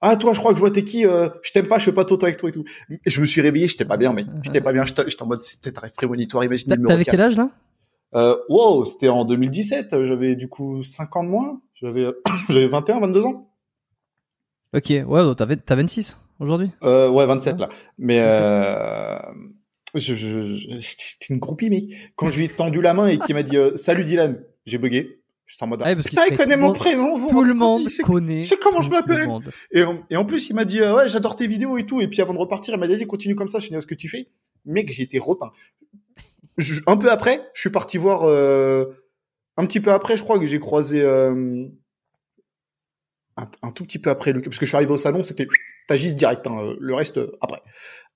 ah, 0.00 0.16
toi, 0.16 0.32
je 0.34 0.38
crois 0.38 0.52
que 0.52 0.56
je 0.56 0.60
vois 0.60 0.70
t'es 0.70 0.84
qui, 0.84 1.06
euh, 1.06 1.28
je 1.42 1.52
t'aime 1.52 1.68
pas, 1.68 1.78
je 1.78 1.84
fais 1.84 1.92
pas 1.92 2.06
photo 2.06 2.24
avec 2.26 2.36
toi 2.38 2.48
et 2.48 2.52
tout. 2.52 2.64
Et 2.90 3.10
je 3.10 3.20
me 3.20 3.26
suis 3.26 3.40
réveillé, 3.40 3.68
j'étais 3.68 3.84
pas 3.84 3.96
bien, 3.96 4.12
mec. 4.12 4.26
J'étais 4.42 4.60
pas 4.60 4.72
bien, 4.72 4.84
j'étais 4.84 5.22
en 5.22 5.26
mode, 5.26 5.42
c'était 5.42 5.76
un 5.76 5.80
rêve 5.80 5.94
prémonitoire, 5.94 6.42
imagine 6.44 6.68
T'avais 6.86 7.04
4. 7.04 7.10
quel 7.10 7.20
âge 7.20 7.36
là? 7.36 7.50
Euh, 8.14 8.34
wow, 8.48 8.84
c'était 8.86 9.08
en 9.08 9.24
2017. 9.24 10.04
J'avais 10.04 10.34
du 10.36 10.48
coup 10.48 10.82
5 10.82 11.14
ans 11.16 11.22
de 11.24 11.28
moins. 11.28 11.60
J'avais, 11.74 12.06
j'avais 12.48 12.66
21, 12.66 13.00
22 13.00 13.24
ans. 13.26 13.46
Ok, 14.74 14.86
ouais, 14.90 15.04
donc 15.22 15.36
t'as 15.36 15.46
vingt- 15.46 15.60
t'as 15.64 15.74
26 15.76 16.16
aujourd'hui? 16.38 16.70
Euh, 16.82 17.08
ouais, 17.10 17.26
27 17.26 17.58
là. 17.58 17.68
Mais 17.98 18.20
euh, 18.20 19.18
je, 19.94 20.14
je, 20.14 20.54
je- 20.56 20.80
j'étais 20.80 21.26
une 21.34 21.38
groupie, 21.38 21.70
mec. 21.70 21.84
Quand 22.16 22.26
je 22.26 22.38
lui 22.38 22.44
ai 22.44 22.48
tendu 22.48 22.80
la 22.80 22.94
main 22.94 23.06
et 23.08 23.18
qu'il 23.18 23.34
m'a 23.34 23.42
dit 23.42 23.56
euh, 23.56 23.76
salut 23.76 24.04
Dylan, 24.04 24.42
j'ai 24.66 24.78
bugué. 24.78 25.19
J'étais 25.50 25.64
en 25.64 25.66
mode 25.66 25.82
Ouais, 25.82 25.96
putain, 25.96 26.22
il 26.30 26.36
connaît 26.36 26.56
mon 26.56 26.72
prénom. 26.72 27.16
vous 27.16 27.28
Tout 27.30 27.42
le 27.42 27.54
monde 27.54 27.88
connaît. 28.04 28.44
sait 28.44 28.56
comment 28.56 28.82
je 28.82 28.90
m'appelle. 28.90 29.26
Et 29.72 29.82
en, 29.82 29.98
et 30.08 30.16
en 30.16 30.24
plus, 30.24 30.48
il 30.48 30.54
m'a 30.54 30.64
dit 30.64 30.80
euh, 30.80 30.94
ouais, 30.94 31.08
j'adore 31.08 31.34
tes 31.34 31.48
vidéos 31.48 31.76
et 31.76 31.84
tout. 31.86 32.00
Et 32.00 32.06
puis 32.06 32.20
avant 32.22 32.34
de 32.34 32.38
repartir, 32.38 32.72
il 32.74 32.78
m'a 32.78 32.86
dit 32.86 32.94
vas-y, 32.94 33.06
continue 33.06 33.34
comme 33.34 33.48
ça, 33.48 33.58
je 33.58 33.68
sais 33.68 33.80
ce 33.80 33.86
que 33.86 33.96
tu 33.96 34.08
fais. 34.08 34.28
Mec, 34.64 34.92
j'ai 34.92 35.02
été 35.02 35.18
repeint. 35.18 35.50
Je- 36.56 36.80
un 36.86 36.96
peu 36.96 37.10
après, 37.10 37.42
je 37.54 37.60
suis 37.62 37.70
parti 37.70 37.98
voir. 37.98 38.22
euh, 38.24 38.84
un 39.56 39.66
petit 39.66 39.80
peu 39.80 39.90
après, 39.90 40.16
je 40.16 40.22
crois 40.22 40.38
que 40.38 40.46
j'ai 40.46 40.60
croisé. 40.60 41.02
euh, 41.02 41.66
un, 43.36 43.48
un 43.62 43.70
tout 43.72 43.84
petit 43.84 43.98
peu 43.98 44.10
après, 44.10 44.32
parce 44.34 44.58
que 44.58 44.66
je 44.66 44.70
suis 44.70 44.76
arrivé 44.76 44.92
au 44.92 44.98
salon, 44.98 45.22
c'était 45.22 45.46
Tagis 45.88 46.14
direct. 46.14 46.46
hein, 46.46 46.74
le 46.78 46.94
reste 46.94 47.18
après. 47.40 47.60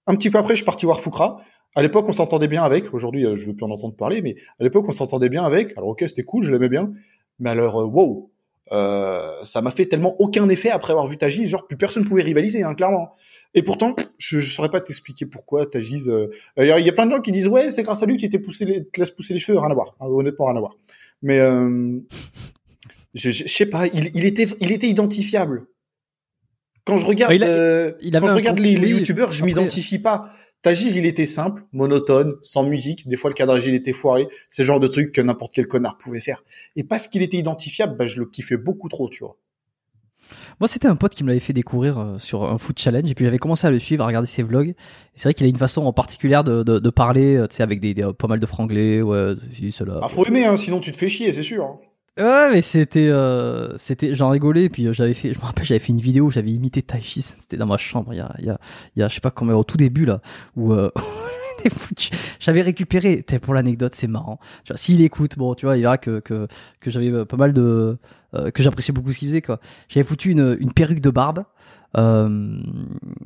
Un 0.06 0.14
petit 0.16 0.30
peu 0.30 0.38
après, 0.38 0.54
je 0.54 0.58
suis 0.58 0.64
parti 0.66 0.86
voir 0.86 1.00
Foukra. 1.00 1.40
À 1.76 1.82
l'époque, 1.82 2.06
on 2.08 2.12
s'entendait 2.12 2.46
bien 2.46 2.62
avec. 2.62 2.94
Aujourd'hui, 2.94 3.24
je 3.34 3.46
veux 3.46 3.54
plus 3.54 3.64
en 3.64 3.70
entendre 3.70 3.96
parler, 3.96 4.22
mais 4.22 4.36
à 4.60 4.64
l'époque, 4.64 4.84
on 4.86 4.92
s'entendait 4.92 5.28
bien 5.28 5.42
avec. 5.44 5.72
Alors 5.76 5.88
ok, 5.90 6.04
c'était 6.06 6.22
cool, 6.22 6.44
je 6.44 6.52
l'aimais 6.52 6.68
bien. 6.68 6.92
Mais 7.38 7.50
alors, 7.50 7.80
euh, 7.80 7.84
wow, 7.84 8.30
euh, 8.72 9.32
ça 9.44 9.60
m'a 9.62 9.70
fait 9.70 9.86
tellement 9.86 10.14
aucun 10.20 10.48
effet 10.48 10.70
après 10.70 10.92
avoir 10.92 11.06
vu 11.06 11.16
Tagiz, 11.18 11.48
genre 11.48 11.66
plus 11.66 11.76
personne 11.76 12.04
pouvait 12.04 12.22
rivaliser, 12.22 12.62
hein, 12.62 12.74
clairement. 12.74 13.14
Et 13.54 13.62
pourtant, 13.62 13.94
je, 14.18 14.40
je 14.40 14.50
saurais 14.50 14.70
pas 14.70 14.80
t'expliquer 14.80 15.26
pourquoi 15.26 15.66
Tagiz. 15.66 16.08
Euh... 16.08 16.28
Il 16.58 16.66
y 16.66 16.88
a 16.88 16.92
plein 16.92 17.06
de 17.06 17.12
gens 17.12 17.20
qui 17.20 17.30
disent 17.30 17.46
ouais, 17.48 17.70
c'est 17.70 17.82
grâce 17.84 18.02
à 18.02 18.06
lui 18.06 18.16
que 18.16 18.22
tu 18.22 18.28
t'es 18.28 18.38
poussé 18.38 18.64
les, 18.64 18.84
te 18.84 18.98
laisses 18.98 19.10
pousser 19.12 19.32
les 19.32 19.38
cheveux, 19.40 19.58
rien 19.58 19.70
à 19.70 19.74
voir. 19.74 19.94
Ah, 20.00 20.08
honnêtement, 20.08 20.46
rien 20.46 20.56
à 20.56 20.60
voir. 20.60 20.74
Mais 21.22 21.38
euh... 21.38 21.98
je, 23.14 23.30
je, 23.30 23.44
je 23.44 23.48
sais 23.52 23.66
pas, 23.66 23.86
il, 23.86 24.10
il 24.14 24.24
était, 24.24 24.46
il 24.60 24.72
était 24.72 24.88
identifiable. 24.88 25.66
Quand 26.84 26.98
je 26.98 27.06
regarde, 27.06 27.32
Ah, 27.32 27.34
il 27.36 27.44
a- 27.44 27.48
euh, 27.48 27.92
il 28.00 28.16
avait 28.16 28.26
quand 28.26 28.32
je 28.32 28.36
regarde 28.36 28.58
les, 28.58 28.76
les 28.76 28.88
youtubeurs, 28.88 29.32
je 29.32 29.44
m'identifie 29.44 29.98
pas. 29.98 30.32
Tagiz, 30.64 30.96
il 30.96 31.06
était 31.06 31.26
simple, 31.26 31.62
monotone, 31.72 32.34
sans 32.42 32.64
musique. 32.64 33.06
Des 33.06 33.16
fois, 33.16 33.28
le 33.30 33.34
cadrage, 33.34 33.66
il 33.66 33.74
était 33.74 33.92
foiré. 33.92 34.26
C'est 34.50 34.62
le 34.62 34.66
genre 34.66 34.80
de 34.80 34.88
truc 34.88 35.12
que 35.12 35.20
n'importe 35.20 35.52
quel 35.54 35.68
connard 35.68 35.98
pouvait 35.98 36.20
faire. 36.20 36.42
Et 36.74 36.82
parce 36.82 37.06
qu'il 37.06 37.22
était 37.22 37.36
identifiable, 37.36 37.96
bah, 37.96 38.06
je 38.06 38.18
le 38.18 38.26
kiffais 38.26 38.56
beaucoup 38.56 38.88
trop, 38.88 39.08
tu 39.10 39.22
vois. 39.22 39.36
Moi, 40.60 40.66
c'était 40.68 40.88
un 40.88 40.96
pote 40.96 41.14
qui 41.14 41.22
me 41.22 41.28
l'avait 41.28 41.38
fait 41.40 41.52
découvrir 41.52 41.98
euh, 41.98 42.18
sur 42.18 42.44
un 42.44 42.56
foot 42.58 42.78
challenge, 42.78 43.10
et 43.10 43.14
puis 43.14 43.24
j'avais 43.26 43.38
commencé 43.38 43.66
à 43.66 43.70
le 43.70 43.78
suivre, 43.78 44.04
à 44.04 44.06
regarder 44.06 44.26
ses 44.26 44.42
vlogs. 44.42 44.70
Et 44.70 44.74
c'est 45.16 45.24
vrai 45.24 45.34
qu'il 45.34 45.44
a 45.44 45.50
une 45.50 45.56
façon 45.58 45.82
en 45.84 45.92
particulier 45.92 46.40
de, 46.44 46.62
de, 46.62 46.78
de 46.78 46.90
parler, 46.90 47.36
euh, 47.36 47.46
tu 47.46 47.56
sais, 47.56 47.62
avec 47.62 47.78
des, 47.80 47.92
des- 47.92 48.10
pas 48.18 48.26
mal 48.28 48.38
de 48.38 48.46
franglais, 48.46 49.02
ouais, 49.02 49.34
si, 49.52 49.70
cela. 49.70 50.00
Ah, 50.02 50.08
faut 50.08 50.24
aimer, 50.24 50.46
hein, 50.46 50.56
sinon 50.56 50.80
tu 50.80 50.92
te 50.92 50.96
fais 50.96 51.08
chier, 51.10 51.32
c'est 51.32 51.42
sûr. 51.42 51.64
hein. 51.64 51.78
Ouais, 52.16 52.48
mais 52.52 52.62
c'était, 52.62 53.08
euh, 53.08 53.76
c'était, 53.76 54.14
j'en 54.14 54.30
rigolais, 54.30 54.68
puis 54.68 54.86
euh, 54.86 54.92
j'avais 54.92 55.14
fait, 55.14 55.34
je 55.34 55.38
me 55.40 55.44
rappelle, 55.44 55.64
j'avais 55.64 55.80
fait 55.80 55.88
une 55.92 56.00
vidéo 56.00 56.26
où 56.26 56.30
j'avais 56.30 56.52
imité 56.52 56.80
Taichi, 56.80 57.22
c'était 57.22 57.56
dans 57.56 57.66
ma 57.66 57.76
chambre, 57.76 58.14
il 58.14 58.18
y 58.18 58.20
a, 58.20 58.32
il 58.38 58.44
y 58.44 58.50
a, 58.50 58.60
il 58.94 59.00
y 59.00 59.02
a, 59.02 59.08
je 59.08 59.16
sais 59.16 59.20
pas 59.20 59.32
combien, 59.32 59.56
au 59.56 59.64
tout 59.64 59.76
début, 59.76 60.04
là, 60.04 60.20
où, 60.54 60.72
euh, 60.72 60.92
j'avais 62.40 62.62
récupéré, 62.62 63.24
pour 63.42 63.52
l'anecdote, 63.52 63.94
c'est 63.96 64.06
marrant. 64.06 64.38
S'il 64.76 65.00
écoute, 65.00 65.36
bon, 65.36 65.54
tu 65.54 65.66
vois, 65.66 65.76
il 65.76 65.80
verra 65.82 65.98
que, 65.98 66.20
que, 66.20 66.46
que 66.78 66.90
j'avais 66.90 67.10
euh, 67.10 67.24
pas 67.24 67.36
mal 67.36 67.52
de, 67.52 67.96
euh, 68.34 68.50
que 68.52 68.62
j'appréciais 68.62 68.94
beaucoup 68.94 69.12
ce 69.12 69.18
qu'il 69.18 69.28
faisait, 69.28 69.42
quoi. 69.42 69.58
J'avais 69.88 70.04
foutu 70.06 70.30
une, 70.30 70.56
une 70.60 70.72
perruque 70.72 71.00
de 71.00 71.10
barbe, 71.10 71.44
euh, 71.96 72.58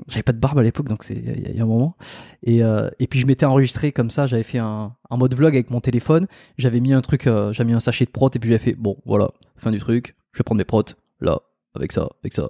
j'avais 0.08 0.22
pas 0.22 0.32
de 0.32 0.38
barbe 0.38 0.58
à 0.58 0.62
l'époque, 0.62 0.88
donc 0.88 1.02
c'est, 1.04 1.14
il 1.14 1.56
y, 1.56 1.60
a- 1.60 1.62
un 1.62 1.66
moment. 1.66 1.96
Et, 2.42 2.62
euh, 2.62 2.90
et 2.98 3.06
puis 3.06 3.20
je 3.20 3.26
m'étais 3.26 3.46
enregistré 3.46 3.92
comme 3.92 4.10
ça, 4.10 4.26
j'avais 4.26 4.42
fait 4.42 4.58
un, 4.58 4.94
un 5.10 5.16
mode 5.16 5.34
vlog 5.34 5.54
avec 5.54 5.70
mon 5.70 5.80
téléphone, 5.80 6.26
j'avais 6.58 6.80
mis 6.80 6.92
un 6.92 7.00
truc, 7.00 7.26
euh, 7.26 7.52
j'avais 7.52 7.68
mis 7.68 7.74
un 7.74 7.80
sachet 7.80 8.04
de 8.04 8.10
prot 8.10 8.30
et 8.34 8.38
puis 8.38 8.48
j'avais 8.48 8.58
fait 8.62 8.74
bon 8.74 8.96
voilà, 9.06 9.30
fin 9.56 9.70
du 9.70 9.78
truc, 9.78 10.14
je 10.32 10.38
vais 10.38 10.44
prendre 10.44 10.58
mes 10.58 10.64
protes 10.64 10.96
là 11.20 11.40
avec 11.74 11.92
ça, 11.92 12.08
avec 12.22 12.32
ça. 12.32 12.48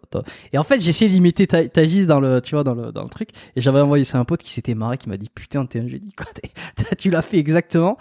Et 0.53 0.59
en 0.59 0.65
fait 0.65 0.81
j'ai 0.81 0.91
essayé 0.91 1.11
d'imiter 1.11 1.47
Ta- 1.47 1.69
Tagis 1.69 2.07
dans 2.07 2.21
le, 2.21 2.41
tu 2.41 2.55
vois 2.55 2.65
dans 2.65 2.75
le 2.75 2.93
dans 2.93 3.03
le 3.03 3.09
truc 3.11 3.31
et 3.57 3.61
j'avais 3.61 3.81
envoyé 3.81 4.05
ça 4.05 4.19
à 4.19 4.21
un 4.21 4.25
pote 4.25 4.43
qui 4.43 4.51
s'était 4.53 4.75
marré, 4.75 4.97
qui 4.99 5.09
m'a 5.09 5.17
dit 5.17 5.29
putain 5.35 5.67
t'es 5.67 5.81
un 5.81 5.87
génie 5.89 6.13
quoi, 6.13 6.27
tu 6.99 7.11
l'as 7.11 7.23
fait 7.23 7.39
exactement. 7.39 7.97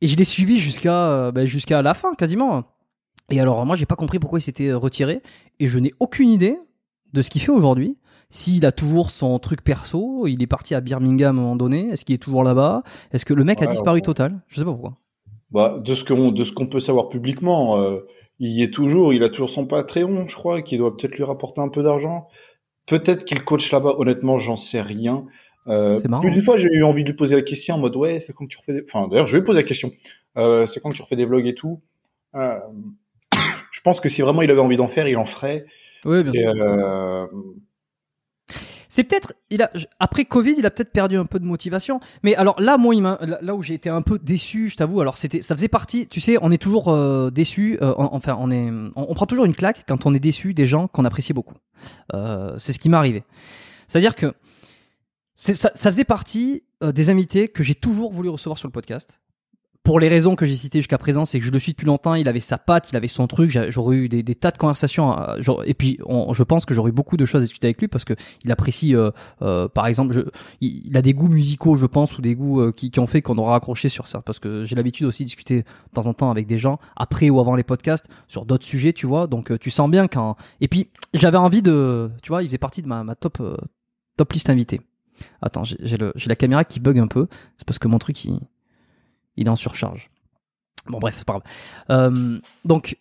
Et 0.00 0.06
je 0.08 0.16
l'ai 0.16 0.24
suivi 0.24 0.58
jusqu'à 0.58 1.30
ben, 1.32 1.46
jusqu'à 1.46 1.80
la 1.82 1.94
fin 1.94 2.14
quasiment. 2.14 2.64
Et 3.30 3.40
alors 3.40 3.64
moi 3.64 3.76
j'ai 3.76 3.86
pas 3.86 3.96
compris 3.96 4.18
pourquoi 4.18 4.38
il 4.38 4.42
s'était 4.42 4.68
euh, 4.68 4.78
retiré 4.78 5.22
et 5.60 5.68
je 5.68 5.78
n'ai 5.78 5.92
aucune 6.00 6.28
idée 6.28 6.58
de 7.12 7.22
ce 7.22 7.30
qu'il 7.30 7.40
fait 7.40 7.52
aujourd'hui. 7.52 7.96
S'il 8.30 8.66
a 8.66 8.72
toujours 8.72 9.10
son 9.10 9.38
truc 9.38 9.62
perso, 9.62 10.26
il 10.26 10.42
est 10.42 10.46
parti 10.46 10.74
à 10.74 10.80
Birmingham 10.80 11.38
à 11.38 11.40
un 11.40 11.42
moment 11.42 11.56
donné, 11.56 11.88
est-ce 11.90 12.04
qu'il 12.04 12.14
est 12.14 12.18
toujours 12.18 12.42
là-bas? 12.42 12.82
Est-ce 13.12 13.24
que 13.24 13.34
le 13.34 13.44
mec 13.44 13.62
a 13.62 13.66
disparu 13.66 14.02
total? 14.02 14.40
Je 14.48 14.58
sais 14.58 14.64
pas 14.64 14.72
pourquoi. 14.72 14.94
Bah, 15.52 15.78
de 15.78 15.94
ce 15.94 16.02
qu'on, 16.02 16.32
de 16.32 16.42
ce 16.42 16.52
qu'on 16.52 16.66
peut 16.66 16.80
savoir 16.80 17.08
publiquement, 17.08 17.80
euh, 17.80 18.00
il 18.40 18.50
y 18.50 18.62
est 18.62 18.72
toujours, 18.72 19.12
il 19.12 19.22
a 19.22 19.28
toujours 19.28 19.50
son 19.50 19.66
Patreon, 19.66 20.26
je 20.26 20.34
crois, 20.34 20.62
qui 20.62 20.76
doit 20.76 20.96
peut-être 20.96 21.14
lui 21.16 21.22
rapporter 21.22 21.60
un 21.60 21.68
peu 21.68 21.84
d'argent. 21.84 22.26
Peut-être 22.86 23.24
qu'il 23.24 23.44
coach 23.44 23.70
là-bas, 23.70 23.94
honnêtement, 23.98 24.38
j'en 24.38 24.56
sais 24.56 24.80
rien. 24.80 25.24
Euh, 25.68 25.98
C'est 25.98 26.08
marrant, 26.08 26.22
plus 26.22 26.30
d'une 26.30 26.40
hein. 26.40 26.44
fois, 26.44 26.56
j'ai 26.56 26.68
eu 26.68 26.82
envie 26.82 27.04
de 27.04 27.08
lui 27.08 27.16
poser 27.16 27.36
la 27.36 27.42
question 27.42 27.76
en 27.76 27.78
mode 27.78 27.94
ouais, 27.96 28.18
c'est 28.20 28.32
quand 28.32 28.46
tu 28.46 28.58
refais 28.58 28.72
des... 28.72 28.82
Enfin, 28.88 29.08
d'ailleurs, 29.08 29.26
je 29.26 29.36
lui 29.36 29.42
ai 29.42 29.44
posé 29.44 29.60
la 29.60 29.66
question. 29.66 29.92
Euh, 30.36 30.66
c'est 30.66 30.80
quand 30.80 30.90
tu 30.90 31.02
refais 31.02 31.16
des 31.16 31.24
vlogs 31.24 31.46
et 31.46 31.54
tout. 31.54 31.80
Euh, 32.34 32.58
pense 33.84 34.00
que 34.00 34.08
si 34.08 34.20
vraiment 34.22 34.42
il 34.42 34.50
avait 34.50 34.60
envie 34.60 34.76
d'en 34.76 34.88
faire, 34.88 35.06
il 35.06 35.16
en 35.16 35.24
ferait. 35.26 35.66
Oui, 36.04 36.24
bien 36.24 36.32
Et, 36.32 36.42
sûr. 36.42 36.54
euh, 36.62 37.26
C'est 38.88 39.04
peut-être, 39.04 39.34
il 39.50 39.60
a, 39.62 39.70
après 39.98 40.24
Covid, 40.24 40.54
il 40.56 40.66
a 40.66 40.70
peut-être 40.70 40.92
perdu 40.92 41.16
un 41.16 41.24
peu 41.26 41.40
de 41.40 41.44
motivation. 41.44 41.98
Mais 42.22 42.34
alors 42.36 42.60
là, 42.60 42.76
moi, 42.78 42.94
il 42.94 43.02
là, 43.02 43.54
où 43.54 43.62
j'ai 43.62 43.74
été 43.74 43.88
un 43.88 44.02
peu 44.02 44.18
déçu, 44.20 44.68
je 44.68 44.76
t'avoue, 44.76 45.00
alors 45.00 45.16
c'était, 45.16 45.42
ça 45.42 45.56
faisait 45.56 45.68
partie, 45.68 46.06
tu 46.06 46.20
sais, 46.20 46.36
on 46.42 46.50
est 46.52 46.58
toujours 46.62 46.88
euh, 46.92 47.30
déçu, 47.30 47.76
euh, 47.82 47.92
en- 47.96 48.14
enfin, 48.14 48.36
on 48.38 48.50
est, 48.52 48.70
on, 48.70 48.92
on 49.10 49.14
prend 49.14 49.26
toujours 49.26 49.46
une 49.46 49.54
claque 49.56 49.84
quand 49.88 50.06
on 50.06 50.14
est 50.14 50.20
déçu 50.20 50.54
des 50.54 50.66
gens 50.66 50.86
qu'on 50.86 51.04
appréciait 51.04 51.32
beaucoup. 51.34 51.56
Euh, 52.14 52.54
c'est 52.58 52.72
ce 52.72 52.78
qui 52.78 52.88
m'est 52.88 52.96
arrivé. 52.96 53.24
C'est-à-dire 53.88 54.14
que 54.14 54.32
ça, 55.34 55.54
ça 55.74 55.90
faisait 55.90 56.04
partie 56.04 56.62
des 56.80 57.10
invités 57.10 57.48
que 57.48 57.64
j'ai 57.64 57.74
toujours 57.74 58.12
voulu 58.12 58.28
recevoir 58.28 58.58
sur 58.58 58.68
le 58.68 58.72
podcast. 58.72 59.18
Pour 59.84 60.00
les 60.00 60.08
raisons 60.08 60.34
que 60.34 60.46
j'ai 60.46 60.56
citées 60.56 60.78
jusqu'à 60.78 60.96
présent, 60.96 61.26
c'est 61.26 61.38
que 61.38 61.44
je 61.44 61.50
le 61.50 61.58
suis 61.58 61.72
depuis 61.72 61.84
longtemps. 61.84 62.14
Il 62.14 62.26
avait 62.26 62.40
sa 62.40 62.56
patte, 62.56 62.90
il 62.90 62.96
avait 62.96 63.06
son 63.06 63.26
truc. 63.26 63.50
j'a- 63.50 63.68
J'aurais 63.68 63.96
eu 63.96 64.08
des, 64.08 64.24
tas 64.34 64.50
de 64.50 64.56
conversations. 64.56 65.14
euh, 65.18 65.62
et 65.66 65.74
puis, 65.74 65.98
je 66.32 66.42
pense 66.42 66.64
que 66.64 66.72
j'aurais 66.72 66.88
eu 66.88 66.94
beaucoup 66.94 67.18
de 67.18 67.26
choses 67.26 67.42
à 67.42 67.44
discuter 67.44 67.66
avec 67.66 67.78
lui 67.80 67.88
parce 67.88 68.04
que 68.04 68.14
il 68.44 68.50
apprécie, 68.50 68.96
euh, 68.96 69.10
euh, 69.42 69.68
par 69.68 69.86
exemple, 69.86 70.30
il, 70.62 70.96
a 70.96 71.02
des 71.02 71.12
goûts 71.12 71.28
musicaux, 71.28 71.76
je 71.76 71.84
pense, 71.84 72.16
ou 72.16 72.22
des 72.22 72.34
goûts 72.34 72.72
qui, 72.72 72.98
ont 72.98 73.06
fait 73.06 73.20
qu'on 73.20 73.36
aura 73.36 73.56
accroché 73.56 73.90
sur 73.90 74.06
ça. 74.06 74.22
Parce 74.22 74.38
que 74.38 74.64
j'ai 74.64 74.74
l'habitude 74.74 75.04
aussi 75.06 75.24
de 75.24 75.26
discuter 75.26 75.58
de 75.58 75.66
temps 75.92 76.06
en 76.06 76.14
temps 76.14 76.30
avec 76.30 76.46
des 76.46 76.56
gens 76.56 76.78
après 76.96 77.28
ou 77.28 77.38
avant 77.38 77.54
les 77.54 77.62
podcasts 77.62 78.06
sur 78.26 78.46
d'autres 78.46 78.64
sujets, 78.64 78.94
tu 78.94 79.06
vois. 79.06 79.26
Donc, 79.26 79.58
tu 79.58 79.70
sens 79.70 79.90
bien 79.90 80.08
quand. 80.08 80.36
Et 80.62 80.68
puis, 80.68 80.88
j'avais 81.12 81.36
envie 81.36 81.60
de, 81.60 82.10
tu 82.22 82.28
vois, 82.28 82.42
il 82.42 82.46
faisait 82.46 82.56
partie 82.56 82.80
de 82.80 82.88
ma, 82.88 83.04
top 83.16 84.32
liste 84.32 84.48
invitée. 84.48 84.80
Attends, 85.42 85.64
j'ai 85.64 85.98
la 85.98 86.36
caméra 86.36 86.64
qui 86.64 86.80
bug 86.80 86.98
un 86.98 87.06
peu. 87.06 87.26
C'est 87.58 87.66
parce 87.66 87.78
que 87.78 87.86
mon 87.86 87.98
truc, 87.98 88.24
il, 88.24 88.40
il 89.36 89.46
est 89.46 89.50
en 89.50 89.56
surcharge. 89.56 90.10
Bon, 90.86 90.98
bref, 90.98 91.14
c'est 91.16 91.26
pas 91.26 91.34
grave. 91.34 91.42
Euh, 91.90 92.38
donc, 92.64 92.98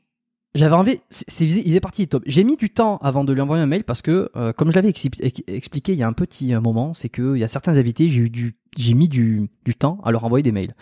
j'avais 0.55 0.75
envie. 0.75 0.99
c'est- 1.09 1.45
il 1.45 1.63
faisait 1.63 1.79
partie 1.79 2.05
des. 2.05 2.17
J'ai 2.25 2.43
mis 2.43 2.57
du 2.57 2.69
temps 2.69 2.97
avant 3.01 3.23
de 3.23 3.33
lui 3.33 3.41
envoyer 3.41 3.63
un 3.63 3.67
mail 3.67 3.83
parce 3.83 4.01
que, 4.01 4.29
euh, 4.35 4.53
comme 4.53 4.69
je 4.69 4.75
l'avais 4.75 4.89
expli- 4.91 5.19
ex- 5.21 5.41
expliqué 5.47 5.93
il 5.93 5.99
y 5.99 6.03
a 6.03 6.07
un 6.07 6.13
petit 6.13 6.53
euh, 6.53 6.61
moment, 6.61 6.93
c'est 6.93 7.09
qu'il 7.09 7.37
y 7.37 7.43
a 7.43 7.47
certains 7.47 7.77
invités, 7.77 8.07
j'ai 8.09 8.21
eu 8.21 8.29
du. 8.29 8.55
J'ai 8.75 8.95
mis 8.95 9.07
du, 9.07 9.51
du 9.65 9.75
temps 9.75 9.99
à 10.03 10.09
leur 10.09 10.23
envoyer 10.23 10.41
des 10.41 10.51
mails. 10.51 10.73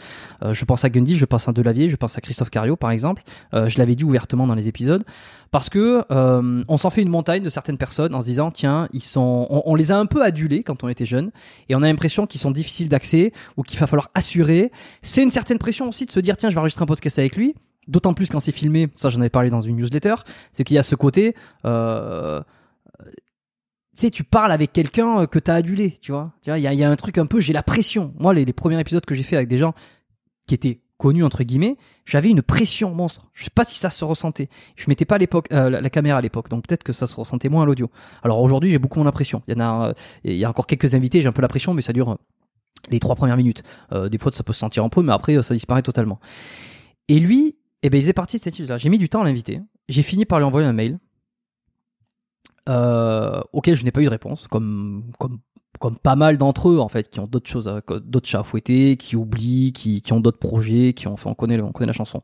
Euh, 0.44 0.54
je 0.54 0.64
pense 0.64 0.86
à 0.86 0.90
Gundy, 0.90 1.18
je 1.18 1.26
pense 1.26 1.50
à 1.50 1.52
Delavier, 1.52 1.90
je 1.90 1.98
pense 1.98 2.18
à 2.18 2.22
Christophe 2.22 2.50
Cario 2.50 2.78
par 2.78 2.90
exemple. 2.92 3.22
Euh, 3.54 3.68
je 3.68 3.78
l'avais 3.80 3.96
dit 3.96 4.06
ouvertement 4.06 4.48
dans 4.48 4.56
les 4.56 4.70
épisodes 4.70 5.04
parce 5.52 5.68
que 5.70 6.06
euh, 6.10 6.64
on 6.70 6.78
s'en 6.78 6.90
fait 6.90 7.02
une 7.02 7.10
montagne 7.10 7.44
de 7.44 7.50
certaines 7.50 7.78
personnes 7.78 8.16
en 8.16 8.22
se 8.22 8.28
disant 8.28 8.50
tiens 8.50 8.88
ils 8.94 9.02
sont, 9.04 9.46
on, 9.50 9.64
on 9.66 9.76
les 9.76 9.92
a 9.92 9.98
un 10.00 10.06
peu 10.06 10.24
adulés 10.24 10.64
quand 10.64 10.86
on 10.86 10.88
était 10.88 11.06
jeunes 11.06 11.32
et 11.68 11.76
on 11.76 11.82
a 11.82 11.88
l'impression 11.88 12.26
qu'ils 12.28 12.40
sont 12.40 12.52
difficiles 12.52 12.88
d'accès 12.88 13.34
ou 13.58 13.64
qu'il 13.64 13.78
va 13.78 13.88
falloir 13.88 14.10
assurer. 14.16 14.72
C'est 15.02 15.24
une 15.24 15.32
certaine 15.32 15.58
pression 15.58 15.90
aussi 15.90 16.06
de 16.06 16.12
se 16.12 16.22
dire 16.22 16.38
tiens 16.38 16.50
je 16.50 16.56
vais 16.56 16.60
enregistrer 16.62 16.84
un 16.84 16.88
podcast 16.88 17.20
avec 17.20 17.36
lui. 17.36 17.56
D'autant 17.92 18.14
plus 18.14 18.30
quand 18.30 18.40
c'est 18.40 18.52
filmé, 18.54 18.90
ça 18.96 19.10
j'en 19.10 19.20
avais 19.20 19.30
parlé 19.30 19.50
dans 19.50 19.60
une 19.62 19.76
newsletter, 19.76 20.16
c'est 20.52 20.64
qu'il 20.64 20.76
y 20.76 20.80
a 20.80 20.84
ce 20.84 20.96
côté, 20.96 21.36
euh, 21.66 22.42
tu 23.06 23.14
sais, 23.94 24.10
tu 24.10 24.24
parles 24.24 24.54
avec 24.54 24.72
quelqu'un 24.72 25.28
que 25.28 25.40
t'as 25.40 25.56
adulé, 25.56 26.00
tu 26.02 26.14
vois. 26.14 26.32
Tu 26.42 26.50
vois, 26.50 26.58
il 26.58 26.64
y 26.64 26.84
a, 26.84 26.90
un 26.90 26.96
truc 26.96 27.18
un 27.18 27.26
peu, 27.26 27.42
j'ai 27.42 27.52
la 27.52 27.64
pression. 27.64 28.14
Moi, 28.18 28.34
les, 28.34 28.46
premiers 28.54 28.80
épisodes 28.80 29.06
que 29.06 29.14
j'ai 29.14 29.24
fait 29.24 29.36
avec 29.36 29.50
des 29.50 29.58
gens 29.58 29.74
qui 30.48 30.56
étaient 30.56 30.80
connus 30.98 31.26
entre 31.26 31.44
guillemets, 31.44 31.78
j'avais 32.06 32.30
une 32.30 32.42
pression 32.42 32.94
monstre. 32.94 33.30
Je 33.34 33.44
sais 33.44 33.50
pas 33.54 33.66
si 33.66 33.78
ça 33.78 33.90
se 33.90 34.06
ressentait. 34.06 34.48
Je 34.78 34.86
mettais 34.88 35.04
pas 35.04 35.18
l'époque 35.18 35.48
euh, 35.52 35.70
la, 35.70 35.90
caméra 35.90 36.20
à 36.20 36.22
l'époque, 36.22 36.48
donc 36.48 36.66
peut-être 36.66 36.84
que 36.84 36.94
ça 36.94 37.08
se 37.08 37.16
ressentait 37.16 37.50
moins 37.50 37.64
à 37.64 37.66
l'audio. 37.66 37.90
Alors 38.24 38.40
aujourd'hui, 38.40 38.72
j'ai 38.72 38.80
beaucoup 38.80 39.00
moins 39.00 39.06
la 39.06 39.12
pression. 39.12 39.42
Il 39.48 39.56
y 39.56 39.58
en 39.58 39.60
a, 39.60 39.90
euh, 39.90 39.94
il 40.24 40.38
y 40.38 40.46
a 40.46 40.50
encore 40.50 40.68
quelques 40.68 40.96
invités, 40.96 41.22
j'ai 41.22 41.28
un 41.28 41.34
peu 41.34 41.42
la 41.42 41.48
pression, 41.50 41.74
mais 41.74 41.82
ça 41.82 41.92
dure 41.92 42.12
euh, 42.12 42.16
les 42.90 43.00
trois 43.00 43.16
premières 43.16 43.38
minutes. 43.38 43.64
Euh, 43.92 44.10
des 44.10 44.18
fois, 44.18 44.32
ça 44.32 44.44
peut 44.44 44.54
se 44.54 44.60
sentir 44.60 44.84
un 44.84 44.90
peu, 44.90 45.02
mais 45.02 45.14
après, 45.14 45.38
euh, 45.38 45.44
ça 45.44 45.54
disparaît 45.54 45.82
totalement. 45.82 46.20
Et 47.08 47.20
lui, 47.20 47.58
eh 47.84 47.90
ben, 47.90 47.98
il 47.98 48.02
faisait 48.02 48.14
partie 48.14 48.38
de 48.38 48.44
cette 48.44 48.54
étude-là. 48.54 48.78
J'ai 48.78 48.90
mis 48.90 48.98
du 48.98 49.10
temps 49.10 49.22
à 49.22 49.26
l'inviter. 49.26 49.62
J'ai 49.90 50.04
fini 50.04 50.26
par 50.26 50.40
lui 50.40 50.46
envoyer 50.46 50.68
un 50.68 50.74
mail 50.74 51.00
euh, 52.70 53.42
auquel 53.54 53.76
je 53.76 53.84
n'ai 53.84 53.92
pas 53.92 54.02
eu 54.02 54.06
de 54.06 54.10
réponse, 54.10 54.48
comme, 54.48 55.12
comme, 55.20 55.40
comme 55.80 55.98
pas 55.98 56.16
mal 56.16 56.38
d'entre 56.38 56.70
eux, 56.70 56.80
en 56.80 56.88
fait, 56.88 57.10
qui 57.10 57.20
ont 57.20 57.26
d'autres 57.28 57.50
choses, 57.50 57.82
d'autres 58.06 58.28
chats 58.28 58.42
à 58.42 58.44
fouetter, 58.44 58.98
qui 58.98 59.16
oublient, 59.16 59.74
qui, 59.74 60.02
qui 60.02 60.14
ont 60.14 60.20
d'autres 60.20 60.38
projets, 60.40 60.94
qui 60.94 61.08
ont 61.08 61.18
fait, 61.18 61.28
on 61.30 61.34
connaît, 61.34 61.60
on 61.60 61.72
connaît 61.72 61.88
la 61.88 61.94
chanson. 61.94 62.22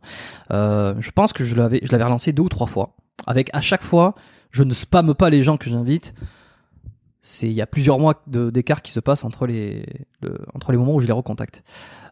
Euh, 0.51 0.93
je 0.99 1.11
pense 1.11 1.33
que 1.33 1.43
je 1.43 1.55
l'avais, 1.55 1.79
je 1.83 1.91
l'avais 1.91 2.03
relancé 2.03 2.33
deux 2.33 2.43
ou 2.43 2.49
trois 2.49 2.67
fois, 2.67 2.95
avec 3.25 3.49
à 3.53 3.61
chaque 3.61 3.81
fois, 3.83 4.13
je 4.51 4.63
ne 4.63 4.73
spamme 4.73 5.15
pas 5.15 5.29
les 5.29 5.41
gens 5.41 5.57
que 5.57 5.69
j'invite. 5.69 6.13
C'est, 7.23 7.47
il 7.47 7.53
y 7.53 7.61
a 7.61 7.67
plusieurs 7.67 7.99
mois 7.99 8.23
d'écart 8.27 8.81
qui 8.81 8.91
se 8.91 8.99
passent 9.01 9.25
entre 9.25 9.47
les, 9.47 9.83
le- 10.21 10.37
entre 10.53 10.71
les 10.71 10.77
moments 10.77 10.93
où 10.95 10.99
je 11.01 11.07
les 11.07 11.13
recontacte. 11.13 11.63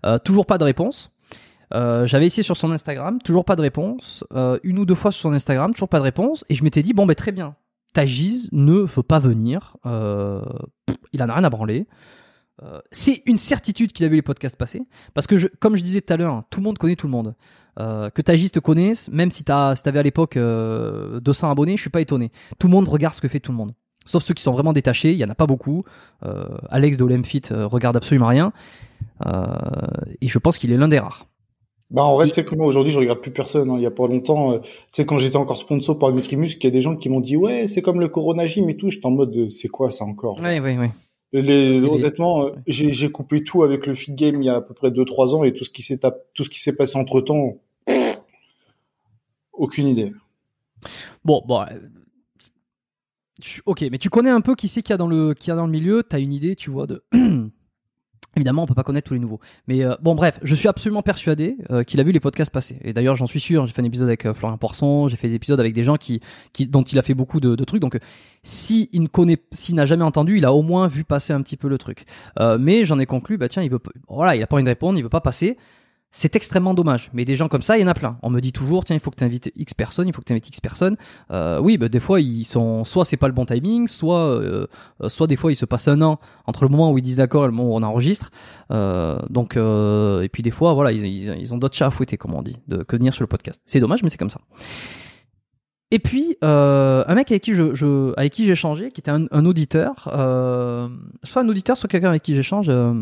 Euh, 0.06 0.18
toujours 0.18 0.46
pas 0.46 0.58
de 0.58 0.64
réponse. 0.66 1.12
Euh, 1.74 2.06
j'avais 2.06 2.26
essayé 2.28 2.44
sur 2.44 2.56
son 2.58 2.72
Instagram, 2.72 3.20
toujours 3.24 3.46
pas 3.46 3.56
de 3.56 3.62
réponse. 3.62 4.24
Euh, 4.34 4.60
une 4.64 4.78
ou 4.80 4.86
deux 4.86 4.96
fois 4.96 5.12
sur 5.12 5.22
son 5.22 5.34
Instagram, 5.34 5.74
toujours 5.74 5.90
pas 5.90 6.00
de 6.00 6.04
réponse. 6.04 6.46
Et 6.50 6.56
je 6.56 6.64
m'étais 6.64 6.82
dit, 6.84 6.94
bon, 6.94 7.06
ben 7.06 7.16
très 7.16 7.32
bien. 7.32 7.56
Tagiz 7.94 8.50
ne 8.52 8.74
veut 8.82 9.04
pas 9.04 9.20
venir. 9.20 9.78
Euh, 9.86 10.42
il 11.14 11.22
en 11.24 11.30
a 11.30 11.34
rien 11.34 11.44
à 11.44 11.50
branler. 11.50 11.88
C'est 12.92 13.22
une 13.26 13.36
certitude 13.38 13.92
qu'il 13.92 14.06
a 14.06 14.10
vu 14.10 14.16
les 14.16 14.22
podcasts 14.22 14.56
passer. 14.56 14.84
Parce 15.14 15.28
que, 15.28 15.36
comme 15.60 15.76
je 15.76 15.84
disais 15.84 16.00
tout 16.00 16.14
à 16.14 16.18
l'heure, 16.18 16.44
tout 16.50 16.62
le 16.62 16.64
monde 16.64 16.78
connaît 16.78 16.96
tout 16.96 17.08
le 17.08 17.12
monde. 17.12 17.36
Que 17.78 18.22
Tagiz 18.22 18.52
te 18.52 18.60
connaisse, 18.60 19.10
même 19.10 19.30
si 19.32 19.44
t'as- 19.44 19.76
si 19.76 19.84
t'avais 19.84 20.00
à 20.00 20.04
l'époque 20.04 20.38
euh, 20.38 21.20
200 21.20 21.52
abonnés, 21.52 21.76
je 21.76 21.82
suis 21.82 21.90
pas 21.90 22.00
étonné. 22.00 22.32
Tout 22.58 22.68
le 22.68 22.72
monde 22.72 22.88
regarde 22.88 23.14
ce 23.14 23.20
que 23.20 23.28
fait 23.28 23.42
tout 23.42 23.52
le 23.52 23.58
monde. 23.58 23.74
Sauf 24.06 24.24
ceux 24.24 24.34
qui 24.34 24.42
sont 24.44 24.54
vraiment 24.54 24.72
détachés, 24.72 25.12
il 25.12 25.18
y 25.18 25.26
en 25.26 25.30
a 25.30 25.36
pas 25.36 25.48
beaucoup. 25.48 25.84
Alex 26.70 26.96
de 26.96 27.04
Olympfit 27.04 27.42
regarde 27.52 27.98
absolument 27.98 28.28
rien. 28.28 28.54
Et 30.22 30.28
je 30.30 30.40
pense 30.40 30.58
qu'il 30.58 30.72
est 30.72 30.78
l'un 30.78 30.88
des 30.88 31.00
rares. 31.00 31.28
Bah 31.92 32.04
en 32.04 32.16
vrai, 32.16 32.26
Il- 32.26 32.30
tu 32.30 32.36
sais 32.36 32.44
que 32.46 32.56
moi 32.56 32.66
aujourd'hui 32.66 32.92
je 32.92 32.98
regarde 33.00 33.20
plus 33.22 33.32
personne. 33.32 33.70
hein. 33.70 33.76
Il 33.78 33.84
y 33.84 33.86
a 33.86 33.92
pas 33.92 34.08
longtemps, 34.08 34.54
euh, 34.54 34.60
tu 34.60 34.70
sais 34.94 35.06
quand 35.06 35.20
j'étais 35.20 35.36
encore 35.38 35.58
sponsor 35.58 35.98
par 36.00 36.12
Nutrimus, 36.12 36.56
qu'il 36.56 36.64
y 36.64 36.68
a 36.68 36.72
des 36.72 36.82
gens 36.82 36.96
qui 36.96 37.10
m'ont 37.10 37.20
dit 37.20 37.38
ouais 37.38 37.68
c'est 37.68 37.82
comme 37.82 38.00
le 38.00 38.08
Corona 38.10 38.46
Gym 38.48 38.70
et 38.70 38.76
tout. 38.78 38.90
J'étais 38.90 39.06
en 39.06 39.12
mode 39.12 39.36
euh, 39.36 39.50
c'est 39.50 39.68
quoi 39.68 39.92
ça 39.92 40.04
encore 40.06 40.40
Oui, 40.42 40.60
oui, 40.60 40.78
oui. 40.80 40.88
Les, 41.34 41.84
honnêtement, 41.84 42.46
euh, 42.46 42.52
j'ai 42.66 43.12
coupé 43.12 43.44
tout 43.44 43.64
avec 43.64 43.86
le 43.88 43.94
feed 43.96 44.16
game 44.16 44.42
il 44.42 44.46
y 44.46 44.50
a 44.50 44.56
à 44.56 44.62
peu 44.62 44.74
près 44.74 44.90
2-3 44.90 45.36
ans 45.36 45.44
et 45.44 45.54
tout 45.54 45.64
ce 45.66 45.70
qui 45.70 45.82
s'est 45.84 45.98
tap- 45.98 46.24
tout 46.34 46.44
ce 46.44 46.50
qui 46.50 46.60
s'est 46.60 46.76
passé 46.76 46.98
entre 46.98 47.20
temps, 47.22 47.58
aucune 49.54 49.88
idée. 49.88 50.12
Bon, 51.24 51.44
bon. 51.46 51.66
tu- 53.42 53.62
ok, 53.66 53.86
mais 53.92 53.98
tu 53.98 54.10
connais 54.10 54.30
un 54.30 54.42
peu 54.42 54.56
qui 54.56 54.68
c'est 54.70 54.82
qu'il 54.82 54.92
y 54.92 54.96
a 54.96 54.98
dans 54.98 55.08
le, 55.08 55.34
qui 55.34 55.52
a 55.52 55.56
dans 55.56 55.66
le 55.66 55.72
milieu? 55.72 56.04
T'as 56.04 56.20
une 56.20 56.34
idée, 56.34 56.56
tu 56.56 56.70
vois, 56.72 56.88
de. 56.88 57.04
Évidemment, 58.36 58.64
on 58.64 58.66
peut 58.66 58.74
pas 58.74 58.84
connaître 58.84 59.08
tous 59.08 59.14
les 59.14 59.20
nouveaux. 59.20 59.40
Mais 59.68 59.84
euh, 59.84 59.96
bon, 60.02 60.14
bref, 60.14 60.40
je 60.44 60.56
suis 60.56 60.68
absolument 60.68 61.02
persuadé 61.02 61.58
euh, 61.72 61.84
qu'il 61.84 62.00
a 62.02 62.04
vu 62.04 62.12
les 62.12 62.20
podcasts 62.20 62.52
passer. 62.52 62.78
Et 62.84 62.92
d'ailleurs, 62.92 63.16
j'en 63.16 63.28
suis 63.28 63.40
sûr. 63.40 63.66
J'ai 63.66 63.72
fait 63.72 63.82
un 63.82 63.86
épisode 63.86 64.08
avec 64.08 64.26
euh, 64.26 64.34
Florian 64.34 64.58
Poisson. 64.58 65.08
J'ai 65.08 65.16
fait 65.16 65.30
des 65.30 65.36
épisodes 65.36 65.60
avec 65.60 65.74
des 65.74 65.84
gens 65.84 65.96
qui, 65.96 66.20
qui, 66.52 66.68
dont 66.68 66.84
il 66.84 67.00
a 67.00 67.02
fait 67.02 67.14
beaucoup 67.14 67.40
de, 67.40 67.56
trucs. 67.64 67.82
Donc, 67.82 67.96
euh, 67.96 68.00
si 68.44 68.90
il 68.92 69.04
ne 69.04 69.08
connaît, 69.08 69.38
s'il 69.52 69.76
n'a 69.76 69.86
jamais 69.86 70.04
entendu, 70.04 70.38
il 70.38 70.46
a 70.46 70.54
au 70.54 70.62
moins 70.62 70.88
vu 70.88 71.06
passer 71.06 71.32
un 71.32 71.42
petit 71.42 71.58
peu 71.58 71.68
le 71.68 71.78
truc. 71.78 72.06
Mais 72.60 72.86
j'en 72.86 73.00
ai 73.00 73.06
conclu, 73.06 73.38
bah 73.38 73.48
tiens, 73.48 73.64
il 73.64 73.72
veut, 73.72 73.80
voilà, 74.08 74.36
il 74.36 74.44
a 74.44 74.48
pas 74.48 74.56
envie 74.56 74.64
de 74.64 74.70
répondre, 74.70 75.00
il 75.00 75.02
veut 75.02 75.10
pas 75.10 75.22
passer. 75.22 75.58
C'est 76.18 76.38
extrêmement 76.38 76.74
dommage. 76.74 77.10
Mais 77.12 77.26
des 77.26 77.36
gens 77.36 77.50
comme 77.50 77.62
ça, 77.62 77.78
il 77.78 77.82
y 77.82 77.84
en 77.84 77.90
a 77.90 77.94
plein. 77.94 78.18
On 78.24 78.30
me 78.30 78.40
dit 78.40 78.54
toujours, 78.54 78.86
tiens, 78.86 78.96
il 78.96 79.02
faut 79.02 79.12
que 79.12 79.18
tu 79.18 79.26
invites 79.26 79.52
X 79.58 79.74
personnes, 79.74 80.08
il 80.08 80.14
faut 80.14 80.22
que 80.22 80.26
tu 80.26 80.32
invites 80.32 80.48
X 80.48 80.62
personnes. 80.62 80.96
Euh, 81.30 81.60
oui, 81.60 81.78
bah, 81.78 81.90
des 81.90 82.00
fois, 82.00 82.22
ils 82.22 82.46
sont, 82.46 82.86
soit 82.86 83.04
c'est 83.04 83.18
pas 83.18 83.28
le 83.28 83.34
bon 83.34 83.46
timing, 83.46 83.90
soit, 83.90 84.30
euh, 84.30 84.66
soit 85.10 85.28
des 85.28 85.36
fois, 85.36 85.52
il 85.52 85.58
se 85.58 85.66
passe 85.66 85.90
un 85.90 86.02
an 86.02 86.22
entre 86.46 86.64
le 86.64 86.70
moment 86.70 86.90
où 86.90 86.98
ils 86.98 87.02
disent 87.02 87.18
d'accord 87.18 87.44
et 87.44 87.48
le 87.48 87.52
moment 87.52 87.74
où 87.74 87.76
on 87.76 87.84
enregistre. 87.84 88.32
Euh, 88.72 89.18
donc, 89.30 89.58
et 89.58 90.30
puis 90.30 90.42
des 90.42 90.52
fois, 90.52 90.74
voilà, 90.74 90.94
ils, 90.94 91.54
ont 91.54 91.58
d'autres 91.58 91.76
chats 91.76 91.88
à 91.88 91.92
fouetter, 91.92 92.16
comme 92.16 92.34
on 92.34 92.44
dit, 92.44 92.56
de, 92.70 92.78
que 92.78 92.96
venir 92.96 93.14
sur 93.14 93.24
le 93.24 93.28
podcast. 93.28 93.62
C'est 93.66 93.82
dommage, 93.82 94.02
mais 94.02 94.08
c'est 94.08 94.18
comme 94.18 94.30
ça. 94.30 94.40
Et 95.92 96.00
puis, 96.00 96.38
un 96.42 97.14
mec 97.14 97.30
avec 97.30 97.44
qui 97.44 97.54
j'ai 97.54 98.52
échangé, 98.52 98.90
qui 98.92 99.02
était 99.02 99.12
un, 99.12 99.46
auditeur, 99.46 100.04
soit 101.24 101.42
un 101.42 101.50
auditeur, 101.50 101.78
soit 101.78 101.90
quelqu'un 101.90 102.12
avec 102.12 102.24
qui 102.24 102.36
j'échange, 102.36 102.68
euh, 102.70 102.94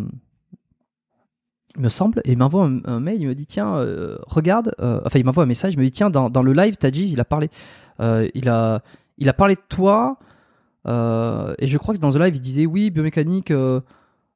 il 1.75 1.81
me 1.81 1.89
semble, 1.89 2.21
et 2.25 2.31
il 2.31 2.37
m'envoie 2.37 2.65
un, 2.65 2.81
un 2.85 2.99
mail, 2.99 3.21
il 3.21 3.27
me 3.27 3.35
dit 3.35 3.47
tiens, 3.47 3.75
euh, 3.75 4.17
regarde, 4.27 4.73
euh, 4.79 5.01
enfin 5.05 5.19
il 5.19 5.25
m'envoie 5.25 5.43
un 5.43 5.47
message, 5.47 5.73
il 5.73 5.79
me 5.79 5.85
dit 5.85 5.91
tiens, 5.91 6.09
dans, 6.09 6.29
dans 6.29 6.43
le 6.43 6.53
live, 6.53 6.75
Tajiz, 6.77 7.11
il 7.11 7.19
a 7.19 7.25
parlé, 7.25 7.49
euh, 7.99 8.27
il 8.35 8.47
a, 8.49 8.81
il 9.17 9.27
a 9.27 9.33
parlé 9.33 9.55
de 9.55 9.61
toi, 9.69 10.17
et 10.85 11.67
je 11.67 11.77
crois 11.77 11.95
que 11.95 11.99
dans 11.99 12.09
le 12.09 12.19
live, 12.23 12.35
il 12.35 12.41
disait 12.41 12.65
oui, 12.65 12.91
biomécanique. 12.91 13.51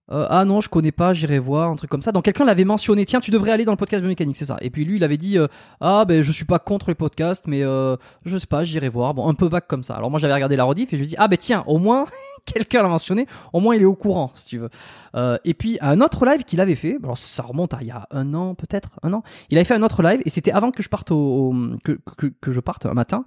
ah 0.10 0.46
non, 0.46 0.62
je 0.62 0.70
connais 0.70 0.92
pas, 0.92 1.14
j'irai 1.14 1.38
voir, 1.38 1.70
un 1.70 1.76
truc 1.76 1.90
comme 1.90 2.02
ça. 2.02 2.12
Donc 2.12 2.24
quelqu'un 2.24 2.46
l'avait 2.46 2.64
mentionné, 2.64 3.06
tiens, 3.06 3.20
tu 3.20 3.30
devrais 3.30 3.52
aller 3.52 3.66
dans 3.66 3.74
le 3.74 3.78
podcast 3.78 4.02
biomécanique, 4.02 4.38
c'est 4.38 4.46
ça. 4.46 4.58
Et 4.62 4.70
puis 4.70 4.86
lui, 4.86 4.96
il 4.96 5.04
avait 5.04 5.18
dit, 5.18 5.38
ah 5.82 6.06
ben 6.06 6.24
je 6.24 6.32
suis 6.32 6.46
pas 6.46 6.60
contre 6.60 6.90
les 6.90 6.96
podcasts, 6.96 7.46
mais 7.48 7.62
je 7.62 8.38
sais 8.38 8.48
pas, 8.48 8.64
j'irai 8.64 8.90
voir. 8.90 9.14
Bon, 9.14 9.28
un 9.28 9.34
peu 9.36 9.48
vague 9.48 9.68
comme 9.68 9.84
ça. 9.84 9.96
Alors 9.96 10.10
moi 10.10 10.20
j'avais 10.20 10.34
regardé 10.34 10.56
la 10.56 10.64
rediff 10.64 10.92
et 10.94 10.98
je 10.98 11.02
me 11.04 11.08
dis, 11.08 11.16
ah 11.20 11.28
ben 11.28 11.38
tiens, 11.38 11.64
au 11.68 11.78
moins 11.78 12.06
quelqu'un 12.54 12.82
l'a 12.82 12.90
mentionné, 12.90 13.28
au 13.54 13.60
moins 13.60 13.76
il 13.76 13.82
est 13.82 13.86
au 13.86 13.96
courant, 13.96 14.32
si 14.34 14.48
tu 14.48 14.58
veux. 14.58 14.70
Euh, 15.16 15.38
et 15.46 15.54
puis 15.54 15.78
un 15.82 16.02
autre 16.02 16.26
live 16.26 16.44
qu'il 16.44 16.62
avait 16.62 16.76
fait, 16.76 16.98
alors 17.04 17.18
ça 17.18 17.44
remonte 17.44 17.74
à 17.74 17.80
il 17.82 17.88
y 17.88 17.92
a 17.92 18.08
un 18.12 18.34
an 18.34 18.56
peut-être, 18.56 18.90
un 19.04 19.14
an. 19.14 19.24
Il 19.50 19.58
avait 19.58 19.66
fait 19.66 19.76
un 19.76 19.84
autre 19.84 20.02
live 20.02 20.22
et 20.26 20.30
c'était 20.30 20.52
avant 20.52 20.72
que 20.72 20.82
je 20.82 20.90
parte 20.90 21.10
que, 21.10 22.00
que, 22.42 22.52
je 22.52 22.60
parte 22.60 22.86
un 22.86 22.94
matin. 22.94 23.26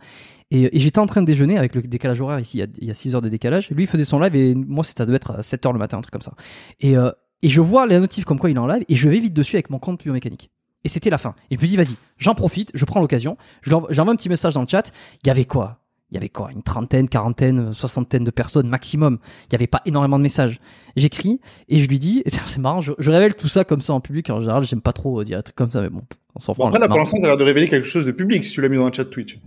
Et, 0.51 0.71
j'étais 0.79 0.99
en 0.99 1.07
train 1.07 1.21
de 1.21 1.27
déjeuner 1.27 1.59
avec 1.59 1.75
le 1.75 1.83
décalage 1.83 2.21
horaire 2.21 2.41
ici, 2.41 2.63
il 2.79 2.87
y 2.87 2.91
a, 2.91 2.95
6 2.95 3.15
heures 3.15 3.23
de 3.23 3.29
décalage. 3.29 3.71
Lui 3.71 3.87
faisait 3.87 4.05
son 4.05 4.19
live 4.19 4.35
et 4.35 4.55
moi 4.55 4.85
ça 4.85 5.07
devait 5.07 5.17
être 5.17 5.33
à 5.33 5.43
7 5.43 5.67
heures 5.67 5.73
le 5.73 5.79
matin, 5.79 5.99
un 5.99 6.03
truc 6.03 6.13
comme 6.13 6.23
ça. 6.23 6.33
Et, 6.81 6.97
euh, 6.97 7.11
et 7.43 7.49
je 7.49 7.61
vois 7.61 7.87
les 7.87 7.99
notifs 7.99 8.25
comme 8.25 8.39
quoi 8.39 8.51
il 8.51 8.57
est 8.57 8.61
en 8.61 8.67
live 8.67 8.85
et 8.89 8.97
je 8.97 9.09
vais 9.09 9.19
vite 9.19 9.35
dessus 9.35 9.57
avec 9.57 9.71
mon 9.71 9.79
compte 9.79 10.03
biomécanique. 10.03 10.51
Et 10.83 10.89
c'était 10.89 11.11
la 11.11 11.19
fin. 11.19 11.35
Et 11.51 11.57
je 11.57 11.61
me 11.61 11.67
dis, 11.67 11.77
vas-y, 11.77 11.97
j'en 12.17 12.35
profite, 12.35 12.71
je 12.73 12.85
prends 12.87 13.01
l'occasion, 13.01 13.37
j'envoie 13.63 14.13
un 14.13 14.17
petit 14.17 14.31
message 14.31 14.55
dans 14.55 14.63
le 14.63 14.69
chat. 14.69 14.91
Il 15.23 15.27
y 15.27 15.31
avait 15.31 15.45
quoi? 15.45 15.80
Il 16.11 16.15
y 16.15 16.16
avait 16.16 16.28
quoi 16.28 16.51
Une 16.53 16.62
trentaine, 16.62 17.09
quarantaine, 17.09 17.73
soixantaine 17.73 18.24
de 18.24 18.31
personnes 18.31 18.69
maximum. 18.69 19.19
Il 19.45 19.49
n'y 19.53 19.57
avait 19.57 19.66
pas 19.66 19.82
énormément 19.87 20.19
de 20.19 20.23
messages. 20.23 20.61
J'écris 20.97 21.41
et 21.69 21.81
je 21.81 21.89
lui 21.89 21.99
dis, 21.99 22.23
c'est 22.27 22.59
marrant, 22.59 22.81
je, 22.81 22.93
révèle 22.99 23.35
tout 23.35 23.49
ça 23.49 23.65
comme 23.65 23.82
ça 23.82 23.93
en 23.93 24.01
public. 24.01 24.28
En 24.31 24.41
général, 24.41 24.65
j'aime 24.65 24.81
pas 24.81 24.93
trop 24.93 25.23
dire 25.24 25.43
comme 25.55 25.70
ça, 25.70 25.81
mais 25.82 25.89
bon, 25.89 26.03
on 26.35 26.41
s'en 26.41 26.55
bon, 26.55 26.66
Après, 26.66 26.78
là, 26.78 26.89
pour 26.89 26.99
l'instant, 26.99 27.19
t'as 27.20 27.28
l'air 27.28 27.37
de 27.37 27.45
révéler 27.45 27.69
quelque 27.69 27.87
chose 27.87 28.07
de 28.07 28.12
public 28.12 28.45
si 28.45 28.53
tu 28.53 28.61
l'as 28.61 28.69
mis 28.69 28.77
dans 28.77 28.87
un 28.87 28.93
chat 28.93 29.05
Twitch. 29.05 29.39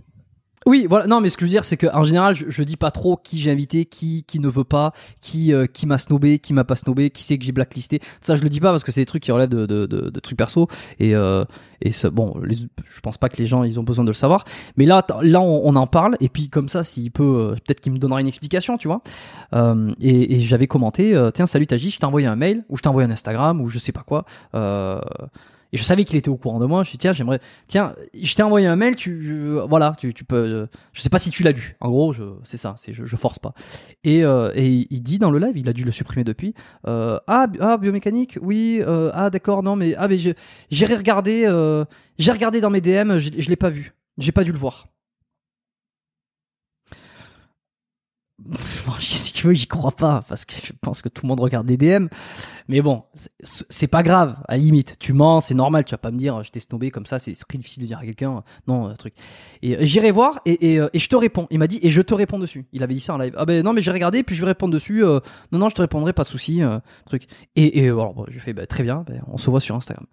Oui, 0.66 0.86
voilà. 0.88 1.06
Non, 1.06 1.20
mais 1.20 1.28
ce 1.28 1.36
que 1.36 1.44
je 1.44 1.50
veux 1.50 1.54
dire, 1.54 1.64
c'est 1.64 1.76
qu'en 1.76 2.04
général, 2.04 2.34
je, 2.34 2.46
je 2.48 2.62
dis 2.62 2.76
pas 2.76 2.90
trop 2.90 3.16
qui 3.16 3.38
j'ai 3.38 3.50
invité, 3.50 3.84
qui 3.84 4.24
qui 4.24 4.38
ne 4.38 4.48
veut 4.48 4.64
pas, 4.64 4.92
qui 5.20 5.52
euh, 5.52 5.66
qui 5.66 5.86
m'a 5.86 5.98
snobé, 5.98 6.38
qui 6.38 6.54
m'a 6.54 6.64
pas 6.64 6.76
snobé, 6.76 7.10
qui 7.10 7.22
c'est 7.22 7.36
que 7.36 7.44
j'ai 7.44 7.52
blacklisté. 7.52 7.98
Tout 7.98 8.06
ça, 8.22 8.36
je 8.36 8.42
le 8.42 8.48
dis 8.48 8.60
pas 8.60 8.70
parce 8.70 8.82
que 8.82 8.90
c'est 8.90 9.02
des 9.02 9.06
trucs 9.06 9.22
qui 9.22 9.30
relèvent 9.32 9.50
de 9.50 9.66
de, 9.66 9.86
de, 9.86 10.08
de 10.08 10.20
trucs 10.20 10.38
perso 10.38 10.68
et 10.98 11.14
euh, 11.14 11.44
et 11.82 11.92
ça, 11.92 12.08
bon, 12.08 12.34
les, 12.42 12.56
je 12.56 13.00
pense 13.02 13.18
pas 13.18 13.28
que 13.28 13.36
les 13.36 13.46
gens 13.46 13.62
ils 13.62 13.78
ont 13.78 13.82
besoin 13.82 14.04
de 14.04 14.10
le 14.10 14.14
savoir. 14.14 14.44
Mais 14.76 14.86
là, 14.86 15.04
là, 15.20 15.40
on, 15.40 15.62
on 15.64 15.76
en 15.76 15.86
parle 15.86 16.16
et 16.20 16.30
puis 16.30 16.48
comme 16.48 16.70
ça, 16.70 16.82
s'il 16.82 17.10
peut, 17.10 17.22
euh, 17.22 17.54
peut-être 17.54 17.80
qu'il 17.82 17.92
me 17.92 17.98
donnera 17.98 18.20
une 18.22 18.26
explication, 18.28 18.78
tu 18.78 18.88
vois. 18.88 19.02
Euh, 19.54 19.92
et, 20.00 20.36
et 20.36 20.40
j'avais 20.40 20.66
commenté, 20.66 21.14
euh, 21.14 21.30
tiens, 21.30 21.46
salut 21.46 21.66
Taji, 21.66 21.90
je 21.90 21.98
t'ai 21.98 22.06
envoyé 22.06 22.26
un 22.26 22.36
mail 22.36 22.64
ou 22.70 22.78
je 22.78 22.82
t'ai 22.82 22.88
envoyé 22.88 23.06
un 23.06 23.12
Instagram 23.12 23.60
ou 23.60 23.68
je 23.68 23.78
sais 23.78 23.92
pas 23.92 24.02
quoi. 24.02 24.24
Et 25.74 25.76
je 25.76 25.82
savais 25.82 26.04
qu'il 26.04 26.16
était 26.16 26.28
au 26.28 26.36
courant 26.36 26.60
de 26.60 26.66
moi. 26.66 26.84
Je 26.84 26.90
suis 26.90 26.98
tiens, 26.98 27.12
j'aimerais, 27.12 27.40
tiens, 27.66 27.96
je 28.14 28.32
t'ai 28.36 28.44
envoyé 28.44 28.68
un 28.68 28.76
mail. 28.76 28.94
Tu, 28.94 29.58
voilà, 29.68 29.92
tu, 29.98 30.12
peux. 30.12 30.68
je 30.92 31.02
sais 31.02 31.08
pas 31.08 31.18
si 31.18 31.30
tu 31.30 31.42
l'as 31.42 31.50
lu. 31.50 31.76
En 31.80 31.90
gros, 31.90 32.14
c'est 32.44 32.58
ça. 32.58 32.76
C'est 32.78 32.92
je, 32.92 33.04
je 33.04 33.16
force 33.16 33.40
pas. 33.40 33.54
Et, 34.04 34.24
euh, 34.24 34.52
et 34.54 34.86
il 34.88 35.02
dit 35.02 35.18
dans 35.18 35.32
le 35.32 35.40
live, 35.40 35.56
il 35.56 35.68
a 35.68 35.72
dû 35.72 35.82
le 35.82 35.90
supprimer 35.90 36.22
depuis. 36.22 36.54
Euh, 36.86 37.18
ah, 37.26 37.48
ah, 37.58 37.76
biomécanique. 37.76 38.38
Oui. 38.40 38.82
Euh, 38.86 39.10
ah, 39.14 39.30
d'accord. 39.30 39.64
Non, 39.64 39.74
mais 39.74 39.96
ah, 39.96 40.06
mais 40.06 40.18
j'ai 40.18 40.86
regardé. 40.86 41.42
J'ai 42.18 42.30
regardé 42.30 42.60
dans 42.60 42.70
mes 42.70 42.80
DM. 42.80 43.16
Je, 43.16 43.30
je 43.36 43.48
l'ai 43.48 43.56
pas 43.56 43.70
vu. 43.70 43.94
J'ai 44.16 44.30
pas 44.30 44.44
dû 44.44 44.52
le 44.52 44.58
voir. 44.58 44.86
si 49.00 49.32
tu 49.32 49.46
veux, 49.46 49.54
j'y 49.54 49.66
crois 49.66 49.92
pas 49.92 50.24
parce 50.28 50.44
que 50.44 50.54
je 50.62 50.72
pense 50.80 51.02
que 51.02 51.08
tout 51.08 51.22
le 51.24 51.28
monde 51.28 51.40
regarde 51.40 51.66
des 51.66 51.76
DM. 51.76 52.08
Mais 52.68 52.80
bon, 52.80 53.04
c'est 53.42 53.86
pas 53.86 54.02
grave. 54.02 54.36
À 54.48 54.56
la 54.56 54.58
limite, 54.58 54.96
tu 54.98 55.12
mens, 55.12 55.40
c'est 55.40 55.54
normal. 55.54 55.84
Tu 55.84 55.92
vas 55.92 55.98
pas 55.98 56.10
me 56.10 56.18
dire, 56.18 56.42
je 56.42 56.50
t'ai 56.50 56.60
snobé 56.60 56.90
comme 56.90 57.06
ça. 57.06 57.18
C'est 57.18 57.34
très 57.34 57.58
difficile 57.58 57.84
de 57.84 57.88
dire 57.88 57.98
à 57.98 58.04
quelqu'un, 58.04 58.42
non, 58.66 58.92
truc. 58.94 59.14
Et 59.62 59.76
euh, 59.76 59.78
j'irai 59.82 60.10
voir 60.10 60.40
euh, 60.48 60.88
et, 60.92 60.98
je 60.98 61.08
te 61.08 61.16
réponds. 61.16 61.46
Il 61.50 61.58
m'a 61.58 61.68
dit 61.68 61.78
et 61.82 61.90
je 61.90 62.02
te 62.02 62.12
réponds 62.12 62.38
dessus. 62.38 62.66
Il 62.72 62.82
avait 62.82 62.94
dit 62.94 63.00
ça 63.00 63.14
en 63.14 63.18
live. 63.18 63.34
Ah 63.36 63.44
ben 63.44 63.62
non, 63.62 63.72
mais 63.72 63.82
j'ai 63.82 63.92
regardé 63.92 64.22
puis 64.24 64.34
je 64.34 64.40
vais 64.40 64.48
répondre 64.48 64.72
dessus. 64.72 65.04
Euh, 65.04 65.20
non, 65.52 65.60
non, 65.60 65.68
je 65.68 65.74
te 65.76 65.80
répondrai, 65.80 66.12
pas 66.12 66.24
de 66.24 66.28
souci. 66.28 66.60
truc. 67.06 67.26
Et, 67.54 67.84
et 67.84 67.88
alors, 67.88 68.26
je 68.28 68.38
fais 68.40 68.52
bah, 68.52 68.66
très 68.66 68.82
bien. 68.82 69.04
Ben, 69.06 69.22
on 69.28 69.38
se 69.38 69.48
voit 69.48 69.60
sur 69.60 69.76
Instagram. 69.76 70.06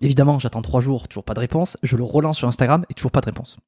évidemment, 0.00 0.38
j'attends 0.40 0.62
trois 0.62 0.80
jours, 0.80 1.06
toujours 1.06 1.24
pas 1.24 1.34
de 1.34 1.40
réponse. 1.40 1.76
Je 1.84 1.96
le 1.96 2.04
relance 2.04 2.38
sur 2.38 2.48
Instagram 2.48 2.84
et 2.90 2.94
toujours 2.94 3.12
pas 3.12 3.20
de 3.20 3.26
réponse. 3.26 3.58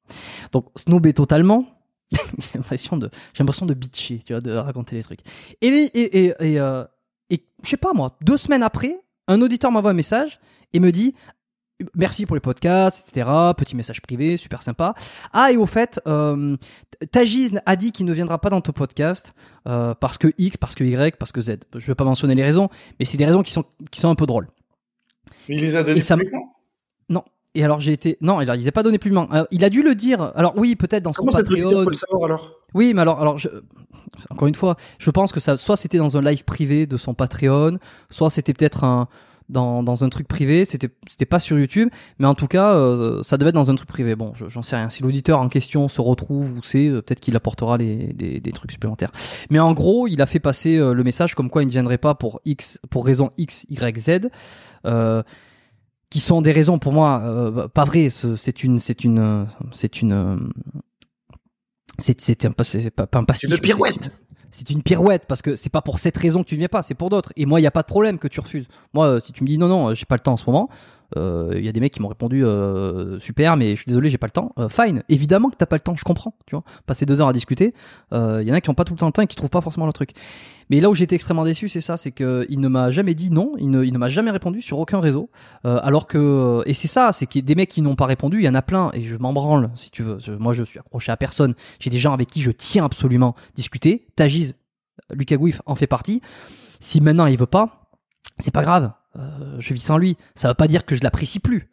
Donc 0.51 0.65
snobé 0.75 1.13
totalement 1.13 1.78
j'ai 2.39 2.57
l'impression 2.57 2.97
de, 2.97 3.09
j'ai 3.33 3.43
l'impression 3.43 3.65
de 3.65 3.73
bitcher, 3.73 4.21
tu 4.25 4.33
vois, 4.33 4.41
de 4.41 4.51
raconter 4.51 4.95
les 4.95 5.03
trucs. 5.03 5.21
Et, 5.61 5.67
et, 5.67 6.25
et, 6.25 6.33
et, 6.39 6.59
euh, 6.59 6.83
et 7.29 7.45
je 7.63 7.69
sais 7.69 7.77
pas 7.77 7.93
moi, 7.93 8.17
deux 8.21 8.37
semaines 8.37 8.63
après, 8.63 8.99
un 9.27 9.41
auditeur 9.41 9.71
m'envoie 9.71 9.91
un 9.91 9.95
message 9.95 10.39
et 10.73 10.79
me 10.79 10.91
dit 10.91 11.13
merci 11.95 12.25
pour 12.25 12.35
les 12.35 12.41
podcasts, 12.41 13.07
etc. 13.07 13.29
Petit 13.55 13.75
message 13.75 14.01
privé, 14.01 14.37
super 14.37 14.61
sympa. 14.61 14.93
Ah 15.33 15.51
et 15.51 15.57
au 15.57 15.65
fait, 15.65 15.99
euh, 16.07 16.57
Tajiz 17.11 17.59
a 17.65 17.75
dit 17.75 17.91
qu'il 17.91 18.05
ne 18.05 18.13
viendra 18.13 18.39
pas 18.39 18.49
dans 18.49 18.61
ton 18.61 18.71
podcast 18.71 19.33
euh, 19.67 19.93
parce 19.93 20.17
que 20.17 20.33
X, 20.37 20.57
parce 20.57 20.75
que 20.75 20.83
Y, 20.83 21.17
parce 21.17 21.31
que 21.31 21.41
Z. 21.41 21.57
Je 21.75 21.85
vais 21.87 21.95
pas 21.95 22.03
mentionner 22.03 22.35
les 22.35 22.43
raisons, 22.43 22.69
mais 22.99 23.05
c'est 23.05 23.17
des 23.17 23.25
raisons 23.25 23.43
qui 23.43 23.51
sont 23.51 23.65
qui 23.91 23.99
sont 23.99 24.09
un 24.09 24.15
peu 24.15 24.25
drôles. 24.25 24.47
Il 25.47 25.61
les 25.61 25.75
a 25.75 25.83
données 25.83 26.01
et 27.55 27.63
alors 27.63 27.79
j'ai 27.79 27.91
été 27.91 28.17
non, 28.21 28.41
il 28.41 28.49
les 28.49 28.67
a 28.67 28.71
pas 28.71 28.83
donné 28.83 28.97
plus 28.97 29.11
loin. 29.11 29.27
il 29.51 29.63
a 29.63 29.69
dû 29.69 29.83
le 29.83 29.95
dire. 29.95 30.31
Alors 30.35 30.53
oui, 30.57 30.75
peut-être 30.75 31.03
dans 31.03 31.13
son 31.13 31.23
Comment 31.23 31.31
Patreon. 31.31 31.81
le 31.81 31.93
savoir 31.93 32.25
alors? 32.25 32.51
Oui, 32.73 32.93
mais 32.93 33.01
alors 33.01 33.19
alors 33.19 33.37
je... 33.37 33.49
encore 34.29 34.47
une 34.47 34.55
fois, 34.55 34.75
je 34.99 35.09
pense 35.09 35.31
que 35.31 35.39
ça 35.39 35.57
soit 35.57 35.77
c'était 35.77 35.97
dans 35.97 36.17
un 36.17 36.21
live 36.21 36.43
privé 36.43 36.85
de 36.85 36.97
son 36.97 37.13
Patreon, 37.13 37.79
soit 38.09 38.29
c'était 38.29 38.53
peut-être 38.53 38.83
un 38.83 39.07
dans, 39.49 39.81
dans 39.81 40.03
un 40.03 40.09
truc 40.09 40.27
privé, 40.27 40.63
c'était 40.63 40.89
c'était 41.07 41.25
pas 41.25 41.39
sur 41.39 41.57
YouTube, 41.57 41.89
mais 42.19 42.27
en 42.27 42.35
tout 42.35 42.45
cas 42.45 42.75
euh, 42.75 43.23
ça 43.23 43.35
devait 43.37 43.49
être 43.49 43.55
dans 43.55 43.71
un 43.71 43.75
truc 43.75 43.89
privé. 43.89 44.15
Bon, 44.15 44.33
j'en 44.47 44.61
sais 44.61 44.75
rien. 44.75 44.89
Si 44.89 45.01
l'auditeur 45.01 45.39
en 45.39 45.49
question 45.49 45.87
se 45.87 46.01
retrouve 46.01 46.53
ou 46.53 46.61
c'est, 46.61 46.87
euh, 46.87 47.01
peut-être 47.01 47.19
qu'il 47.19 47.35
apportera 47.35 47.77
les, 47.77 48.13
des, 48.13 48.39
des 48.39 48.51
trucs 48.51 48.71
supplémentaires. 48.71 49.11
Mais 49.49 49.57
en 49.59 49.73
gros, 49.73 50.07
il 50.07 50.21
a 50.21 50.27
fait 50.27 50.39
passer 50.39 50.77
euh, 50.77 50.93
le 50.93 51.03
message 51.03 51.33
comme 51.33 51.49
quoi 51.49 51.63
il 51.63 51.65
ne 51.65 51.71
viendrait 51.71 51.97
pas 51.97 52.13
pour 52.13 52.41
X 52.45 52.79
pour 52.91 53.05
raison 53.07 53.31
X 53.37 53.65
Y 53.69 53.99
Z. 53.99 54.29
Euh, 54.85 55.23
qui 56.09 56.19
sont 56.19 56.41
des 56.41 56.51
raisons 56.51 56.79
pour 56.79 56.93
moi 56.93 57.21
euh, 57.23 57.67
pas 57.67 57.83
vraies. 57.83 58.09
C'est 58.09 58.63
une, 58.63 58.79
c'est 58.79 59.03
une, 59.03 59.47
c'est 59.71 60.01
une, 60.01 60.51
c'est 61.99 62.21
c'est 62.21 62.45
un, 62.45 62.51
pas, 62.51 63.07
pas 63.07 63.19
un. 63.19 63.25
C'est 63.33 63.49
une 63.49 63.59
pirouette. 63.59 64.11
C'est 64.51 64.71
une 64.71 64.81
pirouette 64.81 65.25
parce 65.27 65.41
que 65.41 65.55
c'est 65.55 65.69
pas 65.69 65.81
pour 65.81 65.99
cette 65.99 66.17
raison 66.17 66.43
que 66.43 66.49
tu 66.49 66.55
viens 66.55 66.67
pas, 66.67 66.81
c'est 66.81 66.95
pour 66.95 67.09
d'autres. 67.09 67.31
Et 67.35 67.45
moi, 67.45 67.59
il 67.59 67.63
y 67.63 67.67
a 67.67 67.71
pas 67.71 67.83
de 67.83 67.87
problème 67.87 68.17
que 68.17 68.27
tu 68.27 68.39
refuses. 68.39 68.67
Moi, 68.93 69.05
euh, 69.05 69.19
si 69.19 69.31
tu 69.31 69.43
me 69.43 69.47
dis 69.47 69.57
non, 69.57 69.67
non, 69.67 69.93
j'ai 69.93 70.05
pas 70.05 70.15
le 70.15 70.21
temps 70.21 70.33
en 70.33 70.37
ce 70.37 70.45
moment, 70.47 70.69
euh, 70.71 70.98
il 71.15 71.63
y 71.63 71.69
a 71.69 71.71
des 71.71 71.79
mecs 71.79 71.93
qui 71.93 72.01
m'ont 72.01 72.07
répondu 72.07 72.45
euh, 72.45 73.19
super, 73.19 73.57
mais 73.57 73.71
je 73.71 73.81
suis 73.81 73.87
désolé, 73.87 74.09
j'ai 74.09 74.17
pas 74.17 74.27
le 74.27 74.31
temps. 74.31 74.53
Euh, 74.57 74.69
fine, 74.69 75.03
évidemment 75.09 75.49
que 75.49 75.55
t'as 75.55 75.65
pas 75.65 75.75
le 75.75 75.81
temps, 75.81 75.95
je 75.95 76.03
comprends. 76.03 76.35
Tu 76.45 76.55
vois, 76.55 76.63
passer 76.85 77.05
deux 77.05 77.21
heures 77.21 77.27
à 77.27 77.33
discuter, 77.33 77.73
il 78.11 78.43
y 78.43 78.51
en 78.51 78.53
a 78.53 78.61
qui 78.61 78.69
ont 78.69 78.75
pas 78.75 78.85
tout 78.85 78.93
le 78.93 78.99
temps 78.99 79.07
le 79.07 79.11
temps 79.11 79.21
et 79.21 79.27
qui 79.27 79.35
trouvent 79.35 79.49
pas 79.49 79.61
forcément 79.61 79.85
le 79.85 79.93
truc. 79.93 80.11
Mais 80.69 80.79
là 80.79 80.89
où 80.89 80.93
j'étais 80.93 81.15
extrêmement 81.15 81.45
déçu, 81.45 81.67
c'est 81.67 81.81
ça, 81.81 81.97
c'est 81.97 82.11
que 82.11 82.45
il 82.47 82.59
ne 82.59 82.67
m'a 82.67 82.91
jamais 82.91 83.15
dit 83.15 83.31
non, 83.31 83.53
il 83.57 83.71
ne, 83.71 83.83
il 83.83 83.91
ne 83.91 83.97
m'a 83.97 84.09
jamais 84.09 84.29
répondu 84.29 84.61
sur 84.61 84.77
aucun 84.77 84.99
réseau, 84.99 85.29
alors 85.63 86.07
que 86.07 86.61
et 86.65 86.73
c'est 86.73 86.87
ça, 86.87 87.11
c'est 87.11 87.25
qu'il 87.25 87.41
y 87.41 87.43
a 87.43 87.47
des 87.47 87.55
mecs 87.55 87.69
qui 87.69 87.81
n'ont 87.81 87.95
pas 87.95 88.05
répondu, 88.05 88.37
il 88.37 88.43
y 88.43 88.49
en 88.49 88.55
a 88.55 88.61
plein 88.61 88.91
et 88.93 89.03
je 89.03 89.17
m'en 89.17 89.33
branle 89.33 89.71
si 89.75 89.89
tu 89.91 90.03
veux. 90.03 90.19
moi, 90.37 90.53
je 90.53 90.63
suis 90.63 90.79
accroché 90.79 91.11
à 91.11 91.17
personne. 91.17 91.55
J'ai 91.79 91.89
des 91.89 91.99
gens 91.99 92.13
avec 92.13 92.27
qui 92.27 92.41
je 92.41 92.51
tiens 92.51 92.85
absolument 92.85 93.35
discuter. 93.55 94.07
Tagiz, 94.15 94.55
Lucas 95.11 95.37
Gouif 95.37 95.61
en 95.65 95.75
fait 95.75 95.87
partie. 95.87 96.21
Si 96.79 97.01
maintenant 97.01 97.25
il 97.25 97.37
veut 97.37 97.45
pas, 97.45 97.89
c'est 98.37 98.51
pas 98.51 98.61
grave. 98.63 98.91
Euh, 99.19 99.57
je 99.59 99.73
vis 99.73 99.79
sans 99.79 99.97
lui. 99.97 100.17
Ça 100.35 100.47
veut 100.49 100.53
pas 100.53 100.67
dire 100.67 100.85
que 100.85 100.95
je 100.95 101.03
l'apprécie 101.03 101.39
plus. 101.39 101.69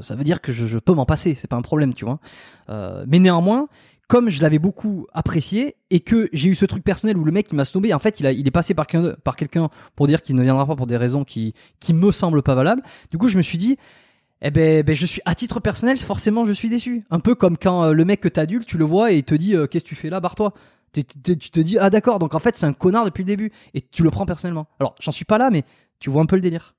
Ça, 0.00 0.14
veut 0.14 0.24
dire 0.24 0.40
que 0.40 0.50
je, 0.50 0.78
peux 0.78 0.94
m'en 0.94 1.04
passer. 1.04 1.34
C'est 1.34 1.48
pas 1.48 1.56
un 1.56 1.62
problème, 1.62 1.92
tu 1.92 2.06
vois. 2.06 2.18
Euh, 2.70 3.04
mais 3.06 3.18
néanmoins, 3.18 3.68
comme 4.08 4.30
je 4.30 4.40
l'avais 4.40 4.58
beaucoup 4.58 5.06
apprécié 5.12 5.76
et 5.90 6.00
que 6.00 6.30
j'ai 6.32 6.48
eu 6.48 6.54
ce 6.54 6.64
truc 6.64 6.82
personnel 6.82 7.18
où 7.18 7.24
le 7.24 7.32
mec 7.32 7.48
qui 7.48 7.54
m'a 7.54 7.66
snobé, 7.66 7.92
en 7.92 7.98
fait, 7.98 8.18
il, 8.18 8.26
il 8.26 8.46
est 8.46 8.50
passé 8.50 8.72
par, 8.72 8.86
quelqu'un 8.86 9.68
pour 9.94 10.06
dire 10.06 10.22
qu'il 10.22 10.36
ne 10.36 10.42
viendra 10.42 10.66
pas 10.66 10.74
pour 10.74 10.86
des 10.86 10.96
raisons 10.96 11.24
qui, 11.24 11.54
qui 11.80 11.92
me 11.92 12.10
semblent 12.12 12.42
pas 12.42 12.54
valables. 12.54 12.82
Du 13.10 13.18
coup, 13.18 13.28
je 13.28 13.36
me 13.36 13.42
suis 13.42 13.58
dit, 13.58 13.76
eh 14.40 14.50
ben, 14.50 14.82
ben, 14.82 14.96
je 14.96 15.04
suis 15.04 15.20
à 15.26 15.34
titre 15.34 15.60
personnel, 15.60 15.98
forcément, 15.98 16.46
je 16.46 16.52
suis 16.52 16.70
déçu. 16.70 17.04
Un 17.10 17.20
peu 17.20 17.34
comme 17.34 17.58
quand 17.58 17.84
euh, 17.84 17.92
le 17.92 18.06
mec 18.06 18.22
que 18.22 18.28
t'adultes, 18.28 18.66
tu 18.66 18.78
le 18.78 18.86
vois 18.86 19.12
et 19.12 19.18
il 19.18 19.24
te 19.24 19.34
dit, 19.34 19.54
qu'est-ce 19.70 19.84
que 19.84 19.88
tu 19.88 19.96
fais 19.96 20.08
là, 20.08 20.20
barre-toi. 20.20 20.54
Tu 20.94 21.04
te 21.04 21.60
dis, 21.60 21.76
ah 21.78 21.90
d'accord, 21.90 22.20
donc 22.20 22.34
en 22.34 22.38
fait, 22.38 22.56
c'est 22.56 22.66
un 22.66 22.72
connard 22.72 23.04
depuis 23.04 23.22
le 23.22 23.26
début 23.26 23.52
et 23.74 23.82
tu 23.82 24.02
le 24.02 24.10
prends 24.10 24.24
personnellement. 24.24 24.68
Alors, 24.78 24.94
j'en 25.00 25.10
suis 25.10 25.24
pas 25.24 25.38
là, 25.38 25.50
mais 25.50 25.64
tu 26.04 26.10
vois 26.10 26.20
un 26.20 26.26
peu 26.26 26.36
le 26.36 26.42
délire? 26.42 26.76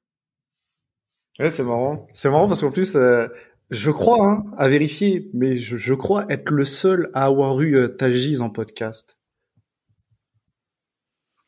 Ouais, 1.40 1.50
c'est 1.50 1.64
marrant. 1.64 2.06
C'est 2.14 2.30
marrant 2.30 2.48
parce 2.48 2.62
qu'en 2.62 2.70
plus, 2.70 2.96
euh, 2.96 3.28
je 3.72 3.90
crois, 3.90 4.24
hein, 4.24 4.46
à 4.56 4.70
vérifier, 4.70 5.32
mais 5.34 5.58
je, 5.58 5.94
crois 5.96 6.28
être 6.30 6.52
le 6.52 6.64
seul 6.64 7.10
à 7.16 7.26
avoir 7.26 7.60
eu 7.60 7.76
euh, 7.76 7.88
Tajiz 7.88 8.42
en 8.42 8.52
podcast. 8.52 9.18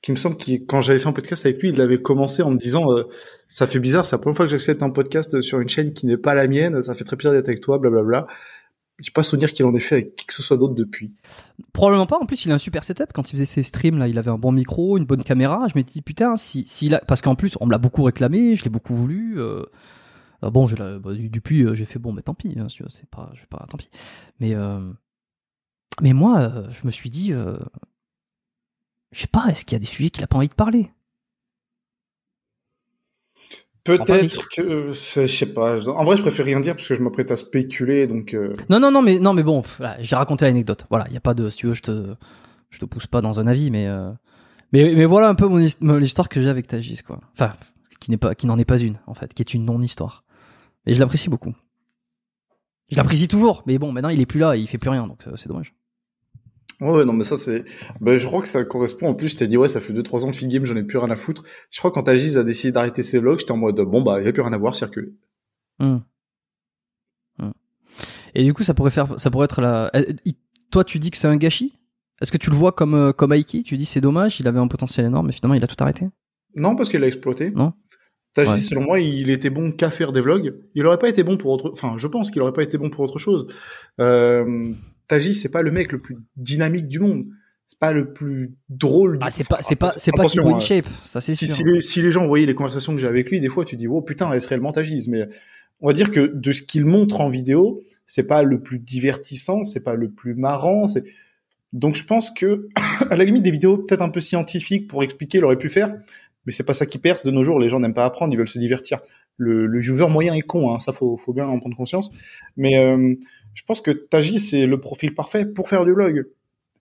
Qui 0.02 0.12
me 0.12 0.18
semble 0.18 0.38
que 0.38 0.54
quand 0.66 0.82
j'avais 0.82 0.98
fait 0.98 1.08
un 1.08 1.14
podcast 1.14 1.46
avec 1.46 1.62
lui, 1.62 1.70
il 1.70 1.80
avait 1.80 2.02
commencé 2.02 2.42
en 2.42 2.50
me 2.50 2.58
disant 2.58 2.92
euh, 2.92 3.04
ça 3.46 3.68
fait 3.68 3.78
bizarre, 3.78 4.06
c'est 4.06 4.16
la 4.16 4.22
première 4.22 4.38
fois 4.38 4.48
que 4.48 4.52
j'accepte 4.52 4.82
un 4.82 4.90
podcast 4.90 5.40
sur 5.42 5.60
une 5.60 5.70
chaîne 5.70 5.94
qui 5.94 6.08
n'est 6.08 6.18
pas 6.18 6.34
la 6.34 6.48
mienne, 6.48 6.82
ça 6.82 6.96
fait 6.96 7.04
très 7.04 7.16
plaisir 7.16 7.32
d'être 7.34 7.48
avec 7.48 7.62
toi, 7.62 7.78
blablabla. 7.78 8.26
J'ai 9.00 9.12
pas 9.12 9.22
souvenir 9.22 9.54
qu'il 9.54 9.64
en 9.66 9.76
ait 9.76 9.80
fait 9.80 9.96
avec 9.96 10.16
qui 10.16 10.26
que 10.26 10.34
ce 10.34 10.42
soit 10.42 10.58
d'autre 10.58 10.74
depuis. 10.74 11.14
Probablement 11.72 12.08
pas. 12.08 12.18
En 12.20 12.26
plus, 12.26 12.46
il 12.46 12.52
a 12.52 12.56
un 12.56 12.60
super 12.60 12.84
setup. 12.84 13.14
Quand 13.14 13.30
il 13.30 13.34
faisait 13.34 13.46
ses 13.46 13.62
streams, 13.62 14.00
là, 14.00 14.08
il 14.08 14.18
avait 14.18 14.32
un 14.32 14.40
bon 14.40 14.52
micro, 14.52 14.98
une 14.98 15.06
bonne 15.06 15.24
caméra. 15.24 15.68
Je 15.68 15.74
m'étais 15.78 15.92
dit, 15.92 16.02
putain, 16.02 16.36
si, 16.36 16.66
parce 17.08 17.22
qu'en 17.22 17.36
plus, 17.36 17.58
on 17.62 17.68
me 17.68 17.72
l'a 17.72 17.78
beaucoup 17.78 18.02
réclamé, 18.04 18.56
je 18.56 18.64
l'ai 18.64 18.72
beaucoup 18.72 18.96
voulu. 18.96 19.40
Euh... 19.40 19.64
euh 20.44 20.50
bon, 20.50 20.66
bah, 20.66 21.12
depuis, 21.14 21.64
euh, 21.64 21.76
j'ai 21.76 21.86
fait 21.86 22.00
bon, 22.00 22.12
mais 22.12 22.24
tant 22.24 22.34
pis. 22.34 22.56
Hein, 22.58 22.68
c'est 22.70 23.10
pas, 23.10 23.32
je 23.36 23.46
pas, 23.46 23.64
tant 23.70 23.78
pis. 23.78 23.90
Mais, 24.40 24.56
euh... 24.56 24.80
moi, 26.02 26.40
euh, 26.42 26.68
je 26.72 26.88
me 26.88 26.92
suis 26.92 27.12
dit, 27.12 27.34
je 29.12 29.22
sais 29.22 29.28
pas, 29.28 29.46
est-ce 29.50 29.64
qu'il 29.64 29.76
y 29.76 29.78
a 29.78 29.80
des 29.80 29.86
sujets 29.86 30.10
qu'il 30.10 30.24
a 30.24 30.28
pas 30.28 30.38
envie 30.38 30.50
de 30.50 30.56
parler? 30.56 30.90
Peut-être 33.88 34.50
que 34.50 34.92
je 34.94 35.28
sais 35.28 35.46
pas. 35.54 35.80
En 35.90 36.04
vrai, 36.04 36.18
je 36.18 36.22
préfère 36.22 36.46
rien 36.46 36.60
dire 36.60 36.76
parce 36.76 36.88
que 36.88 36.96
je 36.96 37.02
m'apprête 37.02 37.32
à 37.32 37.36
spéculer, 37.36 38.08
donc. 38.08 38.34
Euh... 38.34 38.56
Non, 38.70 38.80
non, 38.80 38.92
non, 38.92 39.02
mais 39.02 39.20
non, 39.20 39.34
mais 39.34 39.44
bon, 39.44 39.64
j'ai 40.00 40.16
raconté 40.16 40.46
l'anecdote. 40.46 40.86
Voilà, 40.90 41.06
il 41.10 41.14
y 41.14 41.18
a 41.18 41.22
pas 41.22 41.34
de. 41.34 41.50
Si 41.50 41.58
tu 41.58 41.68
veux, 41.68 41.74
je 41.74 41.82
te. 41.82 42.16
je 42.70 42.80
te 42.80 42.86
pousse 42.86 43.08
pas 43.08 43.22
dans 43.22 43.40
un 43.40 43.48
avis, 43.48 43.72
mais 43.72 43.88
euh, 43.88 44.12
mais 44.74 44.94
mais 44.96 45.06
voilà 45.06 45.30
un 45.30 45.36
peu 45.36 45.48
mon 45.48 45.60
his- 45.60 45.78
mon- 45.82 45.98
l'histoire 45.98 46.28
que 46.30 46.42
j'ai 46.42 46.50
avec 46.50 46.68
Tagis 46.68 47.02
quoi. 47.06 47.20
Enfin, 47.34 47.54
qui 48.00 48.12
n'est 48.12 48.18
pas 48.18 48.36
qui 48.36 48.46
n'en 48.48 48.58
est 48.58 48.66
pas 48.66 48.78
une 48.78 48.98
en 49.08 49.14
fait, 49.14 49.34
qui 49.34 49.42
est 49.42 49.54
une 49.54 49.66
non 49.66 49.82
histoire. 49.82 50.24
Et 50.86 50.94
je 50.94 51.00
l'apprécie 51.00 51.30
beaucoup. 51.30 51.54
Je 52.90 52.96
l'apprécie 52.98 53.28
toujours, 53.28 53.64
mais 53.66 53.78
bon, 53.78 53.92
maintenant 53.92 54.10
il 54.10 54.22
est 54.22 54.26
plus 54.26 54.40
là, 54.40 54.56
et 54.56 54.60
il 54.60 54.68
fait 54.68 54.78
plus 54.78 54.90
rien, 54.90 55.08
donc 55.08 55.26
euh, 55.28 55.36
c'est 55.36 55.50
dommage. 55.50 55.74
Ouais, 56.80 57.06
non, 57.06 57.14
mais 57.14 57.24
ça, 57.24 57.38
c'est, 57.40 57.64
ben, 58.02 58.18
je 58.20 58.26
crois 58.28 58.42
que 58.42 58.48
ça 58.48 58.64
correspond. 58.64 59.08
En 59.10 59.16
plus, 59.16 59.30
je 59.30 59.38
t'ai 59.38 59.48
dit, 59.48 59.58
ouais, 59.58 59.68
ça 59.68 59.80
fait 59.82 59.94
2-3 59.94 60.26
ans 60.26 60.30
de 60.32 60.36
Fit 60.36 60.48
Game, 60.48 60.66
j'en 60.66 60.76
ai 60.76 60.84
plus 60.84 60.98
rien 61.00 61.10
à 61.10 61.16
foutre. 61.16 61.44
Je 61.72 61.80
crois 61.80 61.90
que 61.90 61.96
quand 61.96 62.04
Tagiz 62.04 62.38
a 62.38 62.44
décidé 62.44 62.72
d'arrêter 62.72 63.02
ses 63.04 63.18
vlogs, 63.20 63.40
j'étais 63.40 63.52
en 63.52 63.58
mode, 63.58 63.80
bon, 63.82 64.02
bah, 64.04 64.22
il 64.22 64.28
a 64.28 64.32
plus 64.32 64.42
rien 64.44 64.54
à 64.54 64.58
voir, 64.58 64.76
circule. 64.76 65.14
Hmm. 65.80 65.98
Hmm. 67.40 67.52
Et 68.36 68.44
du 68.44 68.54
coup, 68.54 68.64
ça 68.64 68.74
pourrait 68.74 68.92
faire, 68.92 69.20
ça 69.20 69.30
pourrait 69.32 69.46
être 69.46 69.62
la. 69.62 69.90
euh, 69.96 70.04
il- 70.26 70.36
Toi, 70.72 70.84
tu 70.84 71.00
dis 71.00 71.10
que 71.12 71.18
c'est 71.18 71.28
un 71.28 71.38
gâchis? 71.38 71.74
Est-ce 72.22 72.32
que 72.32 72.38
tu 72.38 72.50
le 72.50 72.56
vois 72.56 72.72
comme 72.72 72.94
euh, 72.96 73.12
comme 73.14 73.32
Aiki? 73.34 73.64
Tu 73.64 73.78
dis 73.78 73.86
c'est 73.86 74.02
dommage, 74.02 74.40
il 74.40 74.48
avait 74.48 74.60
un 74.60 74.68
potentiel 74.68 75.06
énorme, 75.06 75.28
mais 75.28 75.34
finalement 75.34 75.54
il 75.56 75.64
a 75.64 75.68
tout 75.68 75.76
arrêté. 75.80 76.08
Non, 76.56 76.76
parce 76.76 76.90
qu'il 76.90 77.04
a 77.04 77.08
exploité. 77.08 77.52
Non. 77.52 77.74
Ouais. 78.36 78.58
selon 78.60 78.82
moi, 78.82 79.00
il 79.00 79.30
était 79.32 79.50
bon 79.50 79.72
qu'à 79.72 79.90
faire 79.92 80.12
des 80.12 80.22
vlogs. 80.22 80.56
Il 80.76 80.86
aurait 80.86 81.00
pas 81.00 81.10
été 81.10 81.24
bon 81.24 81.38
pour 81.38 81.52
autre, 81.52 81.72
enfin, 81.72 81.94
je 81.98 82.06
pense 82.08 82.30
qu'il 82.30 82.42
aurait 82.42 82.54
pas 82.54 82.62
été 82.64 82.78
bon 82.78 82.90
pour 82.92 83.04
autre 83.04 83.18
chose. 83.18 83.48
Euh, 84.00 84.66
Tagiz, 85.08 85.42
c'est 85.42 85.52
pas 85.52 85.62
le 85.62 85.72
mec 85.72 85.92
le 85.92 86.00
plus 86.00 86.18
dynamique 86.36 86.88
du 86.88 87.00
monde. 87.00 87.26
C'est 87.68 87.80
pas 87.80 87.92
le 87.92 88.14
plus 88.14 88.56
drôle 88.70 89.20
du 89.20 89.26
Ah, 89.26 89.32
c'est 89.32 89.48
pas, 89.48 89.62
c'est 89.62 89.76
pas, 89.76 89.94
c'est 89.98 90.12
pas 90.12 90.24
in 90.24 90.56
hein. 90.56 90.60
shape, 90.60 90.86
ça 91.04 91.20
c'est 91.20 91.36
si, 91.36 91.48
sûr. 91.48 91.56
si 91.56 91.64
les, 91.64 91.82
si 91.82 92.02
les 92.02 92.12
gens 92.14 92.26
voyaient 92.26 92.46
les 92.46 92.56
conversations 92.56 92.94
que 92.94 93.00
j'ai 93.00 93.08
avec 93.08 93.30
lui, 93.30 93.42
des 93.42 93.50
fois, 93.50 93.66
tu 93.66 93.76
dis, 93.76 93.88
oh 93.88 94.02
putain, 94.02 94.32
est-ce 94.32 94.48
réellement 94.48 94.72
Tagiz 94.72 95.10
Mais 95.10 95.28
on 95.82 95.88
va 95.88 95.94
dire 95.94 96.12
que 96.12 96.32
de 96.34 96.52
ce 96.54 96.62
qu'il 96.62 96.86
montre 96.86 97.20
en 97.20 97.30
vidéo, 97.30 97.82
c'est 98.06 98.26
pas 98.26 98.44
le 98.44 98.62
plus 98.62 98.80
divertissant, 98.80 99.64
c'est 99.64 99.84
pas 99.84 99.96
le 99.96 100.10
plus 100.10 100.34
marrant. 100.34 100.88
C'est 100.88 101.04
donc 101.74 101.96
je 101.96 102.06
pense 102.06 102.32
que 102.32 102.70
à 103.10 103.16
la 103.16 103.26
limite 103.26 103.44
des 103.44 103.52
vidéos 103.52 103.78
peut-être 103.78 104.02
un 104.02 104.10
peu 104.10 104.22
scientifiques 104.22 104.88
pour 104.88 105.04
expliquer, 105.04 105.40
il 105.40 105.46
aurait 105.46 105.58
pu 105.58 105.70
faire. 105.70 105.94
Mais 106.46 106.54
c'est 106.54 106.64
pas 106.64 106.74
ça 106.74 106.86
qui 106.86 106.98
perce 106.98 107.26
de 107.26 107.32
nos 107.32 107.44
jours. 107.44 107.60
Les 107.60 107.68
gens 107.68 107.82
n'aiment 107.82 107.94
pas 107.94 108.06
apprendre, 108.06 108.34
ils 108.34 108.38
veulent 108.38 108.48
se 108.48 108.58
divertir. 108.58 109.02
Le, 109.36 109.66
le 109.66 109.80
viewer 109.82 110.08
moyen 110.08 110.34
est 110.34 110.42
con, 110.42 110.74
hein, 110.74 110.80
ça 110.80 110.94
faut, 110.94 111.18
faut 111.18 111.34
bien 111.34 111.46
en 111.46 111.60
prendre 111.60 111.76
conscience. 111.76 112.10
Mais 112.56 112.78
euh, 112.78 113.16
je 113.58 113.64
pense 113.66 113.82
que 113.82 113.92
Tagiz 113.92 114.50
c'est 114.50 114.66
le 114.68 114.80
profil 114.80 115.14
parfait 115.16 115.46
pour 115.46 115.68
faire 115.68 115.84
du 115.84 115.92
vlog. 115.92 116.28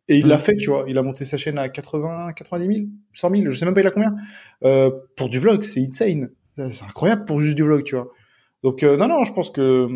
Et 0.09 0.19
il 0.19 0.27
Mm. 0.27 0.29
l'a 0.29 0.39
fait, 0.39 0.57
tu 0.57 0.71
vois. 0.71 0.85
Il 0.87 0.99
a 0.99 1.03
monté 1.03 1.25
sa 1.25 1.37
chaîne 1.37 1.59
à 1.59 1.69
80, 1.69 2.33
90 2.35 2.67
000, 2.67 2.87
100 3.13 3.31
000, 3.31 3.43
je 3.51 3.57
sais 3.57 3.65
même 3.65 3.75
pas 3.75 3.81
il 3.81 3.87
a 3.89 3.91
combien. 3.91 4.15
Euh, 4.63 4.91
pour 5.17 5.29
du 5.29 5.39
vlog, 5.41 5.65
c'est 5.65 5.81
insane. 5.81 6.31
C'est 6.57 6.85
incroyable 6.85 7.25
pour 7.25 7.41
juste 7.41 7.57
du 7.57 7.65
vlog, 7.65 7.83
tu 7.83 7.97
vois. 7.97 8.13
Donc 8.63 8.83
euh, 8.85 8.97
non, 8.97 9.09
non, 9.09 9.25
je 9.25 9.33
pense 9.33 9.51
que 9.51 9.89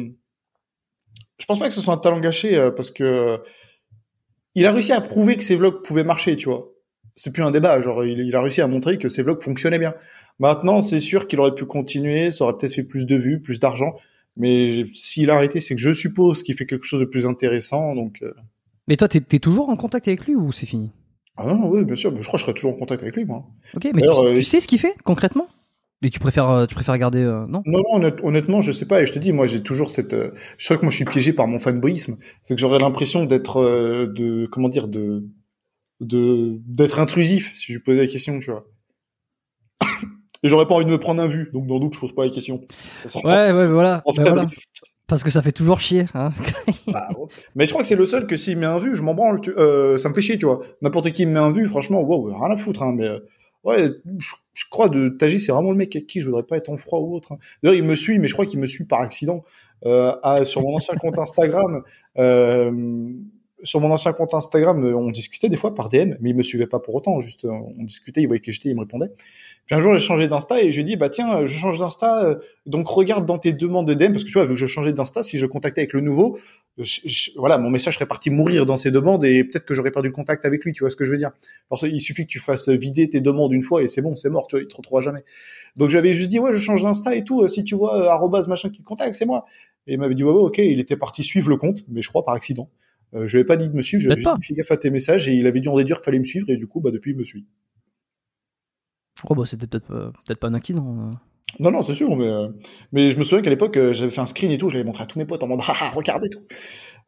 je 1.38 1.46
pense 1.46 1.58
pas 1.58 1.68
que 1.68 1.74
ce 1.74 1.80
soit 1.80 1.94
un 1.94 1.98
talent 1.98 2.20
gâché 2.20 2.56
euh, 2.56 2.70
parce 2.70 2.90
que 2.90 3.38
il 4.54 4.66
a 4.66 4.72
réussi 4.72 4.92
à 4.92 5.00
prouver 5.00 5.36
que 5.36 5.44
ses 5.44 5.54
vlogs 5.54 5.82
pouvaient 5.84 6.04
marcher, 6.04 6.34
tu 6.36 6.48
vois. 6.48 6.68
C'est 7.16 7.32
plus 7.32 7.42
un 7.42 7.50
débat, 7.50 7.80
genre 7.82 8.04
il, 8.04 8.18
il 8.20 8.34
a 8.34 8.40
réussi 8.42 8.60
à 8.60 8.66
montrer 8.66 8.98
que 8.98 9.08
ses 9.08 9.22
vlogs 9.22 9.40
fonctionnaient 9.42 9.78
bien. 9.78 9.94
Maintenant, 10.38 10.80
c'est 10.80 11.00
sûr 11.00 11.28
qu'il 11.28 11.38
aurait 11.40 11.54
pu 11.54 11.66
continuer, 11.66 12.30
ça 12.30 12.44
aurait 12.44 12.56
peut-être 12.56 12.74
fait 12.74 12.82
plus 12.82 13.04
de 13.06 13.14
vues, 13.16 13.40
plus 13.40 13.60
d'argent, 13.60 13.94
mais 14.36 14.86
s'il 14.92 15.30
a 15.30 15.36
arrêté, 15.36 15.60
c'est 15.60 15.74
que 15.74 15.80
je 15.80 15.92
suppose 15.92 16.42
qu'il 16.42 16.54
fait 16.54 16.66
quelque 16.66 16.84
chose 16.86 17.00
de 17.00 17.06
plus 17.06 17.26
intéressant, 17.26 17.94
donc. 17.94 18.18
euh, 18.22 18.32
Mais 18.88 18.96
toi, 18.96 19.08
t'es, 19.08 19.20
toujours 19.38 19.68
en 19.68 19.76
contact 19.76 20.08
avec 20.08 20.26
lui 20.26 20.34
ou 20.34 20.52
c'est 20.52 20.66
fini? 20.66 20.90
Ah 21.36 21.46
non, 21.46 21.68
oui, 21.70 21.84
bien 21.84 21.96
sûr, 21.96 22.12
mais 22.12 22.22
je 22.22 22.26
crois 22.26 22.36
que 22.36 22.40
je 22.40 22.44
serai 22.46 22.54
toujours 22.54 22.74
en 22.74 22.78
contact 22.78 23.02
avec 23.02 23.16
lui, 23.16 23.24
moi. 23.24 23.46
Ok, 23.74 23.88
mais 23.94 24.02
tu, 24.02 24.08
euh, 24.08 24.34
tu 24.34 24.42
sais 24.44 24.60
ce 24.60 24.68
qu'il 24.68 24.78
fait 24.78 24.94
concrètement? 25.04 25.48
Et 26.02 26.10
tu 26.10 26.18
préfères, 26.18 26.48
euh, 26.48 26.66
tu 26.66 26.74
préfères 26.74 26.96
garder 26.98 27.22
euh, 27.22 27.46
non? 27.46 27.62
Non, 27.66 27.78
non, 27.80 27.96
honnête- 27.96 28.20
honnêtement, 28.22 28.60
je 28.62 28.72
sais 28.72 28.86
pas. 28.86 29.02
Et 29.02 29.06
je 29.06 29.12
te 29.12 29.18
dis, 29.18 29.32
moi, 29.32 29.46
j'ai 29.46 29.62
toujours 29.62 29.90
cette. 29.90 30.14
euh, 30.14 30.30
je 30.58 30.66
sais 30.66 30.76
que 30.76 30.82
moi, 30.82 30.90
je 30.90 30.96
suis 30.96 31.04
piégé 31.04 31.32
par 31.32 31.46
mon 31.46 31.58
fanboyisme. 31.58 32.16
C'est 32.42 32.54
que 32.54 32.60
j'aurais 32.60 32.78
l'impression 32.78 33.24
d'être, 33.24 33.62
de, 34.06 34.46
comment 34.46 34.68
dire, 34.68 34.88
de, 34.88 35.24
de, 36.00 36.56
d'être 36.66 36.98
intrusif 37.00 37.54
si 37.56 37.72
je 37.72 37.78
lui 37.78 37.84
posais 37.84 38.00
la 38.00 38.06
question, 38.06 38.38
tu 38.40 38.50
vois. 38.50 38.66
Et 40.42 40.48
j'aurais 40.48 40.66
pas 40.66 40.74
envie 40.74 40.84
de 40.86 40.90
me 40.90 40.98
prendre 40.98 41.22
un 41.22 41.26
vu, 41.26 41.50
donc 41.52 41.66
dans 41.66 41.74
le 41.74 41.80
doute, 41.80 41.94
je 41.94 42.00
pose 42.00 42.14
pas 42.14 42.24
la 42.24 42.30
question. 42.30 42.62
Ça 43.02 43.08
sort 43.10 43.24
Ouais, 43.24 43.52
ouais, 43.52 43.66
voilà. 43.66 44.02
en 44.06 44.12
bah 44.14 44.22
voilà. 44.26 44.46
Parce 45.06 45.22
que 45.24 45.30
ça 45.30 45.42
fait 45.42 45.52
toujours 45.52 45.80
chier. 45.80 46.06
Hein 46.14 46.30
Bah, 46.86 47.08
ouais. 47.18 47.26
Mais 47.56 47.66
je 47.66 47.70
crois 47.70 47.82
que 47.82 47.88
c'est 47.88 47.96
le 47.96 48.06
seul 48.06 48.26
que 48.26 48.36
s'il 48.36 48.56
met 48.58 48.66
un 48.66 48.78
vu, 48.78 48.94
je 48.96 49.02
m'en 49.02 49.12
branle. 49.14 49.40
tu- 49.40 49.52
Euh, 49.58 49.98
ça 49.98 50.08
me 50.08 50.14
fait 50.14 50.22
chier, 50.22 50.38
tu 50.38 50.46
vois. 50.46 50.60
N'importe 50.82 51.10
qui 51.12 51.26
me 51.26 51.32
met 51.32 51.40
un 51.40 51.50
vu, 51.50 51.66
franchement, 51.66 52.00
wow, 52.00 52.32
rien 52.32 52.50
à 52.52 52.56
foutre. 52.56 52.82
Hein, 52.82 52.94
mais 52.96 53.06
euh, 53.06 53.18
ouais, 53.64 53.90
je, 54.18 54.32
je 54.54 54.64
crois 54.70 54.88
de 54.88 55.08
Taji, 55.10 55.40
c'est 55.40 55.50
vraiment 55.52 55.72
le 55.72 55.76
mec 55.76 55.94
avec 55.96 56.06
qui 56.06 56.20
je 56.20 56.26
voudrais 56.26 56.44
pas 56.44 56.56
être 56.56 56.68
en 56.70 56.76
froid 56.76 57.00
ou 57.00 57.14
autre. 57.16 57.32
hein. 57.32 57.38
D'ailleurs, 57.62 57.76
il 57.78 57.84
me 57.84 57.96
suit, 57.96 58.18
mais 58.20 58.28
je 58.28 58.34
crois 58.34 58.46
qu'il 58.46 58.60
me 58.60 58.66
suit 58.68 58.86
par 58.86 59.00
accident 59.00 59.44
euh, 59.84 60.14
à, 60.22 60.44
sur 60.44 60.62
mon 60.62 60.76
ancien 60.76 60.94
compte 60.94 61.18
Instagram. 61.18 61.82
Sur 63.62 63.80
mon 63.80 63.90
ancien 63.90 64.12
compte 64.12 64.34
Instagram, 64.34 64.84
euh, 64.84 64.96
on 64.96 65.10
discutait 65.10 65.48
des 65.48 65.56
fois 65.56 65.74
par 65.74 65.88
DM, 65.88 66.14
mais 66.20 66.30
il 66.30 66.36
me 66.36 66.42
suivait 66.42 66.66
pas 66.66 66.78
pour 66.78 66.94
autant. 66.94 67.20
Juste, 67.20 67.44
euh, 67.44 67.50
on 67.50 67.84
discutait, 67.84 68.22
il 68.22 68.26
voyait 68.26 68.40
que 68.40 68.52
j'étais, 68.52 68.70
il 68.70 68.74
me 68.74 68.80
répondait. 68.80 69.10
Puis 69.66 69.74
un 69.74 69.80
jour, 69.80 69.96
j'ai 69.96 70.04
changé 70.04 70.28
d'Insta 70.28 70.62
et 70.62 70.70
je 70.70 70.76
lui 70.76 70.82
ai 70.82 70.84
dit, 70.84 70.96
bah 70.96 71.08
tiens, 71.08 71.38
euh, 71.38 71.46
je 71.46 71.58
change 71.58 71.78
d'Insta, 71.78 72.38
donc 72.66 72.88
regarde 72.88 73.26
dans 73.26 73.38
tes 73.38 73.52
demandes 73.52 73.86
de 73.86 73.94
DM, 73.94 74.12
parce 74.12 74.24
que 74.24 74.28
tu 74.28 74.34
vois, 74.34 74.44
vu 74.44 74.54
que 74.54 74.60
je 74.60 74.66
changeais 74.66 74.92
d'Insta, 74.92 75.22
si 75.22 75.38
je 75.38 75.46
contactais 75.46 75.82
avec 75.82 75.92
le 75.92 76.00
nouveau, 76.00 76.38
voilà, 77.36 77.58
mon 77.58 77.70
message 77.70 77.94
serait 77.94 78.06
parti 78.06 78.30
mourir 78.30 78.64
dans 78.64 78.76
ses 78.76 78.90
demandes 78.90 79.24
et 79.24 79.44
peut-être 79.44 79.66
que 79.66 79.74
j'aurais 79.74 79.90
perdu 79.90 80.08
le 80.08 80.14
contact 80.14 80.44
avec 80.44 80.64
lui, 80.64 80.72
tu 80.72 80.80
vois 80.80 80.90
ce 80.90 80.96
que 80.96 81.04
je 81.04 81.10
veux 81.10 81.18
dire. 81.18 81.30
Il 81.82 82.00
suffit 82.00 82.24
que 82.24 82.30
tu 82.30 82.38
fasses 82.38 82.68
vider 82.68 83.08
tes 83.08 83.20
demandes 83.20 83.52
une 83.52 83.62
fois 83.62 83.82
et 83.82 83.88
c'est 83.88 84.00
bon, 84.00 84.16
c'est 84.16 84.30
mort, 84.30 84.46
tu 84.46 84.56
vois, 84.56 84.62
il 84.62 84.68
te 84.68 84.76
retrouvera 84.76 85.02
jamais. 85.02 85.24
Donc 85.76 85.90
j'avais 85.90 86.14
juste 86.14 86.30
dit, 86.30 86.38
ouais, 86.38 86.54
je 86.54 86.60
change 86.60 86.82
d'Insta 86.82 87.14
et 87.14 87.24
tout, 87.24 87.46
si 87.48 87.64
tu 87.64 87.74
vois, 87.74 88.10
arrobase 88.10 88.48
machin 88.48 88.70
qui 88.70 88.78
te 88.78 88.86
contacte, 88.86 89.14
c'est 89.14 89.26
moi. 89.26 89.44
Et 89.86 89.94
il 89.94 89.98
m'avait 89.98 90.14
dit, 90.14 90.24
ouais, 90.24 90.32
ouais, 90.32 90.42
ok, 90.42 90.58
il 90.58 90.80
était 90.80 90.96
parti 90.96 91.22
suivre 91.22 91.50
le 91.50 91.56
compte, 91.56 91.84
mais 91.88 92.02
je 92.02 92.08
crois 92.08 92.24
par 92.24 92.34
accident. 92.34 92.68
Euh, 93.14 93.26
je 93.26 93.32
lui 93.36 93.40
avais 93.40 93.46
pas 93.46 93.56
dit 93.56 93.68
de 93.68 93.74
me 93.74 93.82
suivre, 93.82 94.00
je 94.02 94.06
lui 94.06 94.12
avais 94.12 94.22
Peut-être 94.22 94.36
juste 94.36 94.48
fais 94.48 94.54
gaffe 94.54 94.70
à 94.70 94.76
tes 94.76 94.90
messages 94.90 95.28
et 95.28 95.32
il 95.34 95.46
avait 95.46 95.60
dû 95.60 95.68
en 95.68 95.76
déduire 95.76 95.96
qu'il 95.98 96.04
fallait 96.04 96.18
me 96.18 96.24
suivre 96.24 96.48
et 96.48 96.56
du 96.56 96.66
coup, 96.66 96.80
bah, 96.80 96.90
depuis, 96.90 97.10
il 97.12 97.16
me 97.16 97.24
suit. 97.24 97.46
Oh 99.28 99.34
bah 99.34 99.42
c'était 99.44 99.66
peut-être 99.66 99.90
euh, 99.92 100.34
pas 100.40 100.46
un 100.48 100.54
accident. 100.54 100.96
euh. 100.98 101.10
Non, 101.58 101.70
non, 101.72 101.82
c'est 101.82 101.94
sûr, 101.94 102.14
mais, 102.16 102.26
euh, 102.28 102.48
mais 102.92 103.10
je 103.10 103.18
me 103.18 103.24
souviens 103.24 103.42
qu'à 103.42 103.50
l'époque, 103.50 103.76
euh, 103.76 103.92
j'avais 103.92 104.10
fait 104.10 104.20
un 104.20 104.26
screen 104.26 104.50
et 104.52 104.58
tout, 104.58 104.68
je 104.68 104.74
l'avais 104.76 104.86
montré 104.86 105.02
à 105.02 105.06
tous 105.06 105.18
mes 105.18 105.26
potes 105.26 105.42
en 105.42 105.48
mode, 105.48 105.60
ah, 105.66 105.74
ah, 105.80 105.90
regardez 105.94 106.30
tout. 106.30 106.40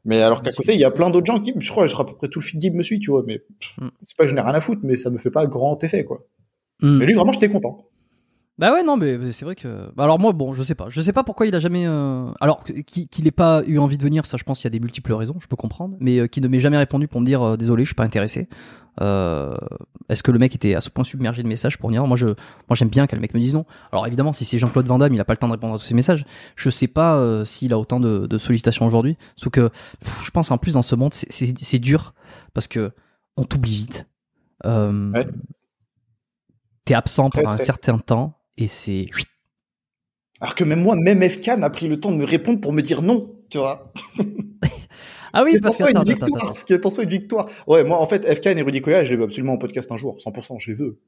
Mais 0.04 0.20
alors 0.20 0.42
qu'à 0.42 0.50
côté, 0.50 0.74
il 0.74 0.80
y 0.80 0.84
a 0.84 0.90
plein 0.90 1.10
d'autres 1.10 1.26
gens 1.26 1.40
qui, 1.40 1.54
je 1.56 1.70
crois, 1.70 1.86
je 1.86 1.92
crois 1.92 2.04
à 2.04 2.08
peu 2.08 2.16
près 2.16 2.28
tout 2.28 2.40
le 2.40 2.44
feed 2.44 2.74
me 2.74 2.82
suit, 2.82 2.98
tu 2.98 3.10
vois, 3.12 3.22
mais 3.26 3.42
Mm. 3.78 3.88
c'est 4.04 4.16
pas 4.16 4.24
que 4.24 4.30
je 4.30 4.34
n'ai 4.34 4.40
rien 4.40 4.52
à 4.54 4.60
foutre, 4.60 4.80
mais 4.84 4.96
ça 4.96 5.08
me 5.10 5.18
fait 5.18 5.30
pas 5.30 5.46
grand 5.46 5.82
effet, 5.84 6.04
quoi. 6.04 6.26
Hmm. 6.80 6.98
Mais 6.98 7.06
lui, 7.06 7.14
vraiment, 7.14 7.30
j'étais 7.32 7.48
content. 7.48 7.86
Bah 8.62 8.72
ouais 8.72 8.84
non 8.84 8.96
mais 8.96 9.18
mais 9.18 9.32
c'est 9.32 9.44
vrai 9.44 9.56
que 9.56 9.90
bah 9.96 10.04
alors 10.04 10.20
moi 10.20 10.32
bon 10.32 10.52
je 10.52 10.62
sais 10.62 10.76
pas. 10.76 10.86
Je 10.88 11.00
sais 11.00 11.12
pas 11.12 11.24
pourquoi 11.24 11.46
il 11.48 11.54
a 11.56 11.58
jamais 11.58 11.84
euh, 11.84 12.30
alors 12.40 12.62
qu'il 12.86 13.08
qu'il 13.08 13.26
ait 13.26 13.32
pas 13.32 13.62
eu 13.66 13.78
envie 13.78 13.98
de 13.98 14.04
venir 14.04 14.24
ça 14.24 14.36
je 14.36 14.44
pense 14.44 14.58
qu'il 14.60 14.66
y 14.66 14.68
a 14.68 14.70
des 14.70 14.78
multiples 14.78 15.12
raisons 15.14 15.34
je 15.40 15.48
peux 15.48 15.56
comprendre 15.56 15.96
mais 15.98 16.18
euh, 16.20 16.26
qu'il 16.28 16.44
ne 16.44 16.48
m'ait 16.48 16.60
jamais 16.60 16.76
répondu 16.76 17.08
pour 17.08 17.20
me 17.20 17.26
dire 17.26 17.42
euh, 17.42 17.56
désolé 17.56 17.82
je 17.82 17.88
suis 17.88 17.96
pas 17.96 18.04
intéressé. 18.04 18.48
Euh, 19.00 19.56
est-ce 20.08 20.22
que 20.22 20.30
le 20.30 20.38
mec 20.38 20.54
était 20.54 20.76
à 20.76 20.80
ce 20.80 20.90
point 20.90 21.02
submergé 21.02 21.42
de 21.42 21.48
messages 21.48 21.76
pour 21.76 21.88
venir? 21.88 22.06
Moi 22.06 22.16
je 22.16 22.26
moi 22.28 22.36
j'aime 22.74 22.88
bien 22.88 23.08
que 23.08 23.16
le 23.16 23.20
mec 23.20 23.34
me 23.34 23.40
dise 23.40 23.54
non. 23.54 23.64
Alors 23.90 24.06
évidemment 24.06 24.32
si 24.32 24.44
c'est 24.44 24.58
Jean-Claude 24.58 24.86
Van 24.86 24.98
Damme 24.98 25.12
il 25.12 25.20
a 25.20 25.24
pas 25.24 25.32
le 25.32 25.38
temps 25.38 25.48
de 25.48 25.54
répondre 25.54 25.74
à 25.74 25.78
tous 25.78 25.84
ces 25.84 25.94
messages. 25.94 26.24
Je 26.54 26.70
sais 26.70 26.86
pas 26.86 27.16
euh, 27.16 27.44
s'il 27.44 27.72
a 27.72 27.78
autant 27.80 27.98
de, 27.98 28.28
de 28.28 28.38
sollicitations 28.38 28.86
aujourd'hui. 28.86 29.16
Sauf 29.34 29.50
que 29.50 29.70
pff, 30.04 30.24
je 30.24 30.30
pense 30.30 30.52
en 30.52 30.58
plus 30.58 30.74
dans 30.74 30.82
ce 30.82 30.94
monde 30.94 31.14
c'est- 31.14 31.32
c'est 31.32 31.52
c'est 31.58 31.78
dur 31.80 32.14
parce 32.54 32.68
que 32.68 32.92
on 33.36 33.42
t'oublie 33.42 33.74
vite. 33.74 34.08
Euh, 34.66 35.10
Ouais. 35.10 35.26
t'es 36.84 36.94
absent 36.94 37.28
Très, 37.30 37.42
pendant 37.42 37.54
un 37.54 37.56
très. 37.56 37.64
certain 37.64 37.98
temps 37.98 38.38
et 38.58 38.68
c'est 38.68 39.06
Alors 40.40 40.54
que 40.54 40.64
même 40.64 40.80
moi, 40.82 40.96
même 40.96 41.22
FK 41.22 41.58
n'a 41.58 41.70
pris 41.70 41.88
le 41.88 42.00
temps 42.00 42.10
de 42.10 42.16
me 42.16 42.24
répondre 42.24 42.60
pour 42.60 42.72
me 42.72 42.82
dire 42.82 43.02
non, 43.02 43.34
tu 43.50 43.58
vois. 43.58 43.92
Ah 45.32 45.44
oui, 45.44 45.58
parce 45.62 45.78
que 45.78 45.90
une 45.90 46.04
victoire, 46.04 46.54
ce 46.54 46.64
qui 46.64 46.74
est 46.74 46.84
en 46.84 46.90
soi 46.90 47.04
une 47.04 47.10
victoire. 47.10 47.48
Ouais, 47.66 47.84
moi, 47.84 47.98
en 47.98 48.06
fait, 48.06 48.26
FK 48.34 48.46
et 48.48 48.62
Rudy 48.62 48.82
Koya, 48.82 49.04
je 49.04 49.10
les 49.12 49.16
veux 49.16 49.24
absolument 49.24 49.54
en 49.54 49.58
podcast 49.58 49.90
un 49.90 49.96
jour, 49.96 50.18
100%, 50.18 50.58
je 50.60 50.70
les 50.72 50.76
veux. 50.76 51.00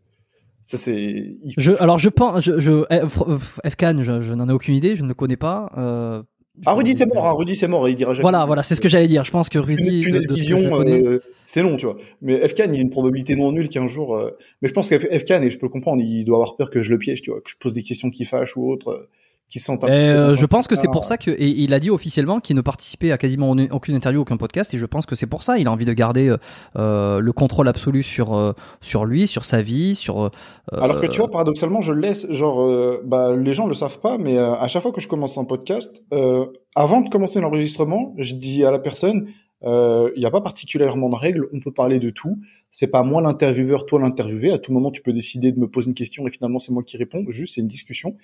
Ça, 0.67 0.79
c'est, 0.79 1.37
Je, 1.59 1.73
alors 1.73 1.99
je 1.99 2.09
pense, 2.09 2.43
je, 2.43 2.59
je, 2.59 2.85
eh, 2.89 3.01
Fr- 3.01 3.37
F- 3.39 3.71
Fcan, 3.71 3.99
je, 4.01 4.23
je 4.23 4.33
n'en 4.33 4.49
ai 4.49 4.53
aucune 4.53 4.75
idée, 4.75 4.97
je 4.97 5.03
ne 5.03 5.09
le 5.09 5.15
connais 5.15 5.37
pas. 5.37 5.71
Euh, 5.77 6.23
Ah, 6.67 6.75
Rudy, 6.75 6.95
c'est 6.95 7.07
mort, 7.07 7.27
hein, 7.27 7.33
Rudy, 7.33 7.57
c'est 7.57 7.67
mort, 7.67 7.89
il 7.89 7.97
dira 7.97 8.15
jamais. 8.15 8.23
Voilà, 8.23 8.47
voilà, 8.47 8.63
c'est 8.63 8.75
ce 8.77 8.81
que 8.81 8.89
j'allais 8.89 9.09
dire. 9.09 9.25
Je 9.25 9.33
pense 9.33 9.49
que 9.49 9.59
Rudy, 9.59 10.05
euh, 10.09 11.19
c'est 11.47 11.63
long, 11.63 11.77
tu 11.77 11.87
vois. 11.87 11.97
Mais 12.23 12.47
FK, 12.49 12.63
il 12.67 12.75
y 12.75 12.79
a 12.79 12.81
une 12.81 12.91
probabilité 12.91 13.35
non 13.35 13.51
nulle 13.53 13.69
qu'un 13.69 13.89
jour. 13.89 14.17
euh, 14.17 14.31
Mais 14.63 14.69
je 14.69 14.73
pense 14.73 14.89
qu'FK, 14.89 15.31
et 15.33 15.51
je 15.51 15.59
peux 15.59 15.67
le 15.67 15.71
comprendre, 15.71 16.01
il 16.03 16.25
doit 16.25 16.37
avoir 16.37 16.57
peur 16.57 16.71
que 16.71 16.83
je 16.83 16.91
le 16.91 16.99
piège, 16.99 17.23
tu 17.23 17.31
vois, 17.31 17.41
que 17.41 17.51
je 17.51 17.57
pose 17.57 17.73
des 17.75 17.83
questions 17.83 18.09
qui 18.11 18.25
fâchent 18.25 18.57
ou 18.57 18.71
autres, 18.71 18.89
euh, 18.89 19.09
qui 19.51 19.61
un 19.71 19.77
euh, 19.89 20.37
je 20.37 20.47
pense 20.47 20.67
que 20.67 20.75
c'est 20.75 20.89
pour 20.89 21.05
ça 21.05 21.17
que 21.17 21.31
et 21.31 21.47
il 21.49 21.73
a 21.75 21.79
dit 21.79 21.91
officiellement 21.91 22.41
qu'il 22.41 22.57
ne 22.57 22.61
participait 22.61 23.13
à 23.13 23.19
quasiment 23.19 23.51
en- 23.51 23.59
aucune 23.71 23.95
interview, 23.95 24.21
aucun 24.23 24.37
podcast, 24.37 24.75
et 24.75 24.79
je 24.79 24.87
pense 24.87 25.07
que 25.07 25.15
c'est 25.15 25.27
pour 25.29 25.43
ça. 25.45 25.59
Il 25.59 25.69
a 25.69 25.71
envie 25.73 25.85
de 25.85 25.93
garder 25.93 26.29
euh, 26.29 26.37
euh, 26.77 27.21
le 27.21 27.33
contrôle 27.33 27.69
absolu 27.69 28.03
sur 28.03 28.35
euh, 28.35 28.53
sur 28.81 29.05
lui, 29.05 29.27
sur 29.29 29.45
sa 29.45 29.63
vie, 29.63 29.95
sur. 29.95 30.23
euh, 30.25 30.29
Alors 30.73 31.01
que 31.01 31.07
tu 31.07 31.19
vois, 31.19 31.31
paradoxalement, 31.31 31.83
je 31.83 31.93
laisse, 31.93 32.27
genre, 32.33 32.63
euh, 32.63 33.01
bah, 33.05 33.37
les 33.37 33.53
gens 33.53 33.67
le 33.69 33.75
savent 33.75 34.01
pas, 34.01 34.19
mais 34.19 34.37
euh, 34.39 34.55
à 34.55 34.67
chaque 34.67 34.83
fois 34.83 34.91
que 34.93 35.01
je 35.01 35.07
commence 35.09 35.39
un 35.39 35.45
podcast, 35.45 36.03
euh, 36.13 36.47
avant 36.75 37.01
de 37.03 37.09
commencer 37.09 37.41
l'enregistrement, 37.41 38.15
je 38.19 38.35
dis 38.35 38.65
à 38.65 38.73
la 38.73 38.81
personne, 38.81 39.29
euh, 39.63 40.11
il 40.17 40.21
n'y 40.21 40.27
a 40.27 40.31
pas 40.31 40.41
particulièrement 40.41 41.09
de 41.09 41.15
règles, 41.17 41.49
on 41.53 41.61
peut 41.61 41.73
parler 41.73 41.99
de 42.01 42.11
tout. 42.11 42.39
C'est 42.71 42.89
pas 42.89 43.03
moi 43.05 43.23
l'intervieweur, 43.23 43.87
toi 43.87 44.01
l'interviewé. 44.01 44.53
À 44.53 44.59
tout 44.59 44.73
moment, 44.73 44.91
tu 44.91 45.01
peux 45.01 45.13
décider 45.13 45.53
de 45.53 45.61
me 45.61 45.69
poser 45.69 45.89
une 45.89 45.95
question 45.95 46.27
et 46.27 46.31
finalement 46.31 46.59
c'est 46.59 46.73
moi 46.73 46.83
qui 46.83 46.97
réponds. 46.97 47.25
Juste, 47.29 47.55
c'est 47.55 47.61
une 47.61 47.69
discussion. 47.69 48.17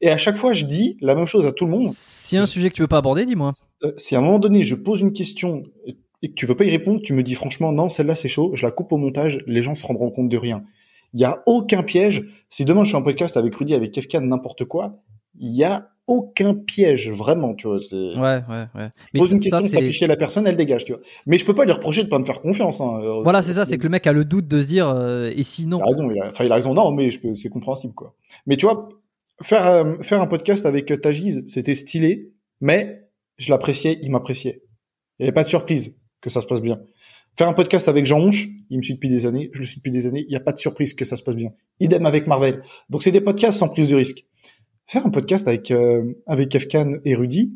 Et 0.00 0.10
à 0.10 0.18
chaque 0.18 0.36
fois, 0.36 0.52
je 0.52 0.64
dis 0.64 0.96
la 1.00 1.14
même 1.14 1.26
chose 1.26 1.46
à 1.46 1.52
tout 1.52 1.64
le 1.64 1.72
monde. 1.72 1.88
Si 1.92 2.36
y 2.36 2.38
a 2.38 2.42
un 2.42 2.46
sujet 2.46 2.68
que 2.70 2.74
tu 2.74 2.82
veux 2.82 2.88
pas 2.88 2.98
aborder, 2.98 3.26
dis-moi. 3.26 3.52
Euh, 3.82 3.92
si 3.96 4.14
à 4.14 4.18
un 4.18 4.22
moment 4.22 4.38
donné, 4.38 4.62
je 4.62 4.74
pose 4.74 5.00
une 5.00 5.12
question, 5.12 5.64
et 6.22 6.30
que 6.30 6.34
tu 6.34 6.46
veux 6.46 6.56
pas 6.56 6.64
y 6.64 6.70
répondre, 6.70 7.00
tu 7.02 7.12
me 7.12 7.22
dis 7.22 7.34
franchement 7.34 7.72
non, 7.72 7.88
celle-là 7.88 8.14
c'est 8.14 8.28
chaud, 8.28 8.52
je 8.54 8.64
la 8.64 8.72
coupe 8.72 8.92
au 8.92 8.96
montage, 8.96 9.42
les 9.46 9.62
gens 9.62 9.74
se 9.74 9.86
rendront 9.86 10.10
compte 10.10 10.28
de 10.28 10.36
rien. 10.36 10.64
Il 11.14 11.20
y 11.20 11.24
a 11.24 11.42
aucun 11.46 11.82
piège. 11.82 12.24
Si 12.50 12.64
demain 12.64 12.84
je 12.84 12.90
fais 12.90 12.96
un 12.96 13.02
podcast 13.02 13.36
avec 13.36 13.54
Rudy, 13.54 13.74
avec 13.74 13.92
Kefka, 13.92 14.20
n'importe 14.20 14.64
quoi, 14.64 14.98
il 15.38 15.54
y 15.54 15.64
a 15.64 15.90
aucun 16.06 16.54
piège, 16.54 17.10
vraiment, 17.10 17.54
tu 17.54 17.68
vois. 17.68 17.76
Ouais, 17.92 18.42
ouais, 18.48 18.66
ouais. 18.74 18.88
Mais 19.12 19.20
pose 19.20 19.30
une 19.30 19.40
question, 19.40 19.60
ça, 19.60 19.68
s'afficher 19.68 20.06
la 20.06 20.16
personne, 20.16 20.46
elle 20.46 20.56
dégage, 20.56 20.86
tu 20.86 20.92
vois. 20.92 21.02
Mais 21.26 21.36
je 21.36 21.44
peux 21.44 21.54
pas 21.54 21.66
lui 21.66 21.72
reprocher 21.72 22.02
de 22.02 22.08
pas 22.08 22.18
me 22.18 22.24
faire 22.24 22.40
confiance. 22.40 22.80
Hein. 22.80 22.98
Euh, 23.02 23.22
voilà, 23.22 23.42
c'est 23.42 23.52
ça, 23.52 23.66
c'est 23.66 23.76
que 23.76 23.82
le 23.82 23.90
mec 23.90 24.06
a 24.06 24.12
le 24.14 24.24
doute 24.24 24.48
de 24.48 24.60
se 24.62 24.66
dire, 24.66 24.88
euh, 24.88 25.30
et 25.36 25.42
sinon. 25.42 25.78
Il 25.78 25.82
a 25.82 25.86
raison, 25.86 26.10
il 26.10 26.20
a, 26.22 26.28
enfin, 26.30 26.44
il 26.44 26.52
a 26.52 26.54
raison, 26.54 26.72
non, 26.72 26.92
mais 26.92 27.10
je 27.10 27.20
peux, 27.20 27.34
c'est 27.34 27.50
compréhensible, 27.50 27.92
quoi. 27.92 28.14
Mais 28.46 28.56
tu 28.56 28.64
vois, 28.64 28.88
faire, 29.42 29.66
euh, 29.66 29.96
faire 30.02 30.20
un 30.20 30.26
podcast 30.26 30.66
avec 30.66 30.92
Tajiz, 31.00 31.44
c'était 31.46 31.74
stylé, 31.74 32.32
mais 32.60 33.08
je 33.36 33.50
l'appréciais, 33.50 33.98
il 34.02 34.10
m'appréciait. 34.10 34.62
Il 35.18 35.22
n'y 35.22 35.28
avait 35.28 35.34
pas 35.34 35.44
de 35.44 35.48
surprise 35.48 35.96
que 36.20 36.30
ça 36.30 36.40
se 36.40 36.46
passe 36.46 36.60
bien. 36.60 36.80
Faire 37.36 37.48
un 37.48 37.52
podcast 37.52 37.88
avec 37.88 38.06
Jean 38.06 38.20
Honche, 38.20 38.48
il 38.70 38.78
me 38.78 38.82
suit 38.82 38.94
depuis 38.94 39.08
des 39.08 39.26
années, 39.26 39.50
je 39.52 39.60
le 39.60 39.64
suis 39.64 39.76
depuis 39.76 39.92
des 39.92 40.06
années, 40.06 40.24
il 40.26 40.30
n'y 40.30 40.36
a 40.36 40.40
pas 40.40 40.52
de 40.52 40.58
surprise 40.58 40.94
que 40.94 41.04
ça 41.04 41.16
se 41.16 41.22
passe 41.22 41.36
bien. 41.36 41.50
Idem 41.78 42.04
avec 42.06 42.26
Marvel. 42.26 42.62
Donc 42.90 43.02
c'est 43.02 43.12
des 43.12 43.20
podcasts 43.20 43.58
sans 43.58 43.68
prise 43.68 43.88
de 43.88 43.94
risque 43.94 44.24
faire 44.88 45.06
un 45.06 45.10
podcast 45.10 45.46
avec 45.46 45.70
euh, 45.70 46.14
avec 46.26 46.48
Kefkan 46.48 46.96
et 47.04 47.14
Rudy, 47.14 47.52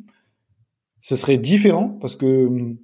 ce 1.01 1.17
serait 1.17 1.39
différent 1.39 1.89
parce 2.01 2.15
que 2.15 2.47
hum, 2.47 2.79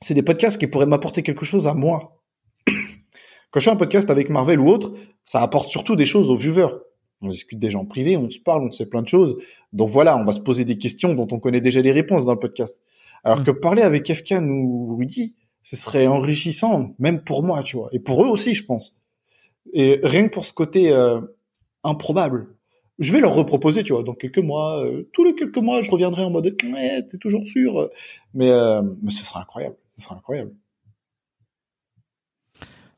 c'est 0.00 0.14
des 0.14 0.22
podcasts 0.22 0.58
qui 0.58 0.66
pourraient 0.66 0.86
m'apporter 0.86 1.22
quelque 1.22 1.44
chose 1.44 1.68
à 1.68 1.74
moi. 1.74 2.22
Quand 3.50 3.60
je 3.60 3.64
fais 3.64 3.70
un 3.70 3.76
podcast 3.76 4.10
avec 4.10 4.30
Marvel 4.30 4.58
ou 4.58 4.68
autre, 4.68 4.94
ça 5.24 5.40
apporte 5.40 5.70
surtout 5.70 5.96
des 5.96 6.06
choses 6.06 6.30
aux 6.30 6.36
viewers. 6.36 6.72
On 7.24 7.28
discute 7.28 7.58
des 7.58 7.70
gens 7.70 7.84
privés, 7.84 8.16
on 8.16 8.30
se 8.30 8.38
parle, 8.38 8.62
on 8.62 8.70
sait 8.70 8.86
plein 8.86 9.02
de 9.02 9.08
choses. 9.08 9.36
Donc 9.72 9.88
voilà, 9.88 10.16
on 10.16 10.24
va 10.24 10.32
se 10.32 10.40
poser 10.40 10.64
des 10.64 10.78
questions 10.78 11.14
dont 11.14 11.28
on 11.30 11.38
connaît 11.38 11.60
déjà 11.60 11.80
les 11.80 11.92
réponses 11.92 12.24
dans 12.24 12.32
le 12.32 12.38
podcast. 12.38 12.78
Alors 13.24 13.40
mmh. 13.40 13.44
que 13.44 13.50
parler 13.50 13.82
avec 13.82 14.04
Kefkan 14.04 14.44
ou 14.46 14.96
Rudy, 14.96 15.34
ce 15.62 15.76
serait 15.76 16.06
enrichissant, 16.06 16.94
même 16.98 17.22
pour 17.22 17.42
moi, 17.42 17.62
tu 17.62 17.76
vois, 17.76 17.88
et 17.92 17.98
pour 17.98 18.22
eux 18.22 18.28
aussi, 18.28 18.54
je 18.54 18.64
pense. 18.64 19.00
Et 19.72 19.98
rien 20.02 20.28
que 20.28 20.34
pour 20.34 20.44
ce 20.44 20.52
côté 20.52 20.92
euh, 20.92 21.20
improbable 21.82 22.54
je 22.98 23.12
vais 23.12 23.20
leur 23.20 23.34
reproposer, 23.34 23.82
tu 23.82 23.92
vois, 23.92 24.02
dans 24.02 24.14
quelques 24.14 24.38
mois, 24.38 24.84
euh, 24.84 25.08
tous 25.12 25.24
les 25.24 25.34
quelques 25.34 25.58
mois, 25.58 25.82
je 25.82 25.90
reviendrai 25.90 26.24
en 26.24 26.30
mode, 26.30 26.54
ouais, 26.64 27.02
t'es 27.06 27.18
toujours 27.18 27.46
sûr, 27.46 27.90
mais, 28.34 28.50
euh, 28.50 28.82
mais 29.02 29.10
ce 29.10 29.24
sera 29.24 29.40
incroyable, 29.40 29.76
ce 29.96 30.02
sera 30.02 30.16
incroyable. 30.16 30.52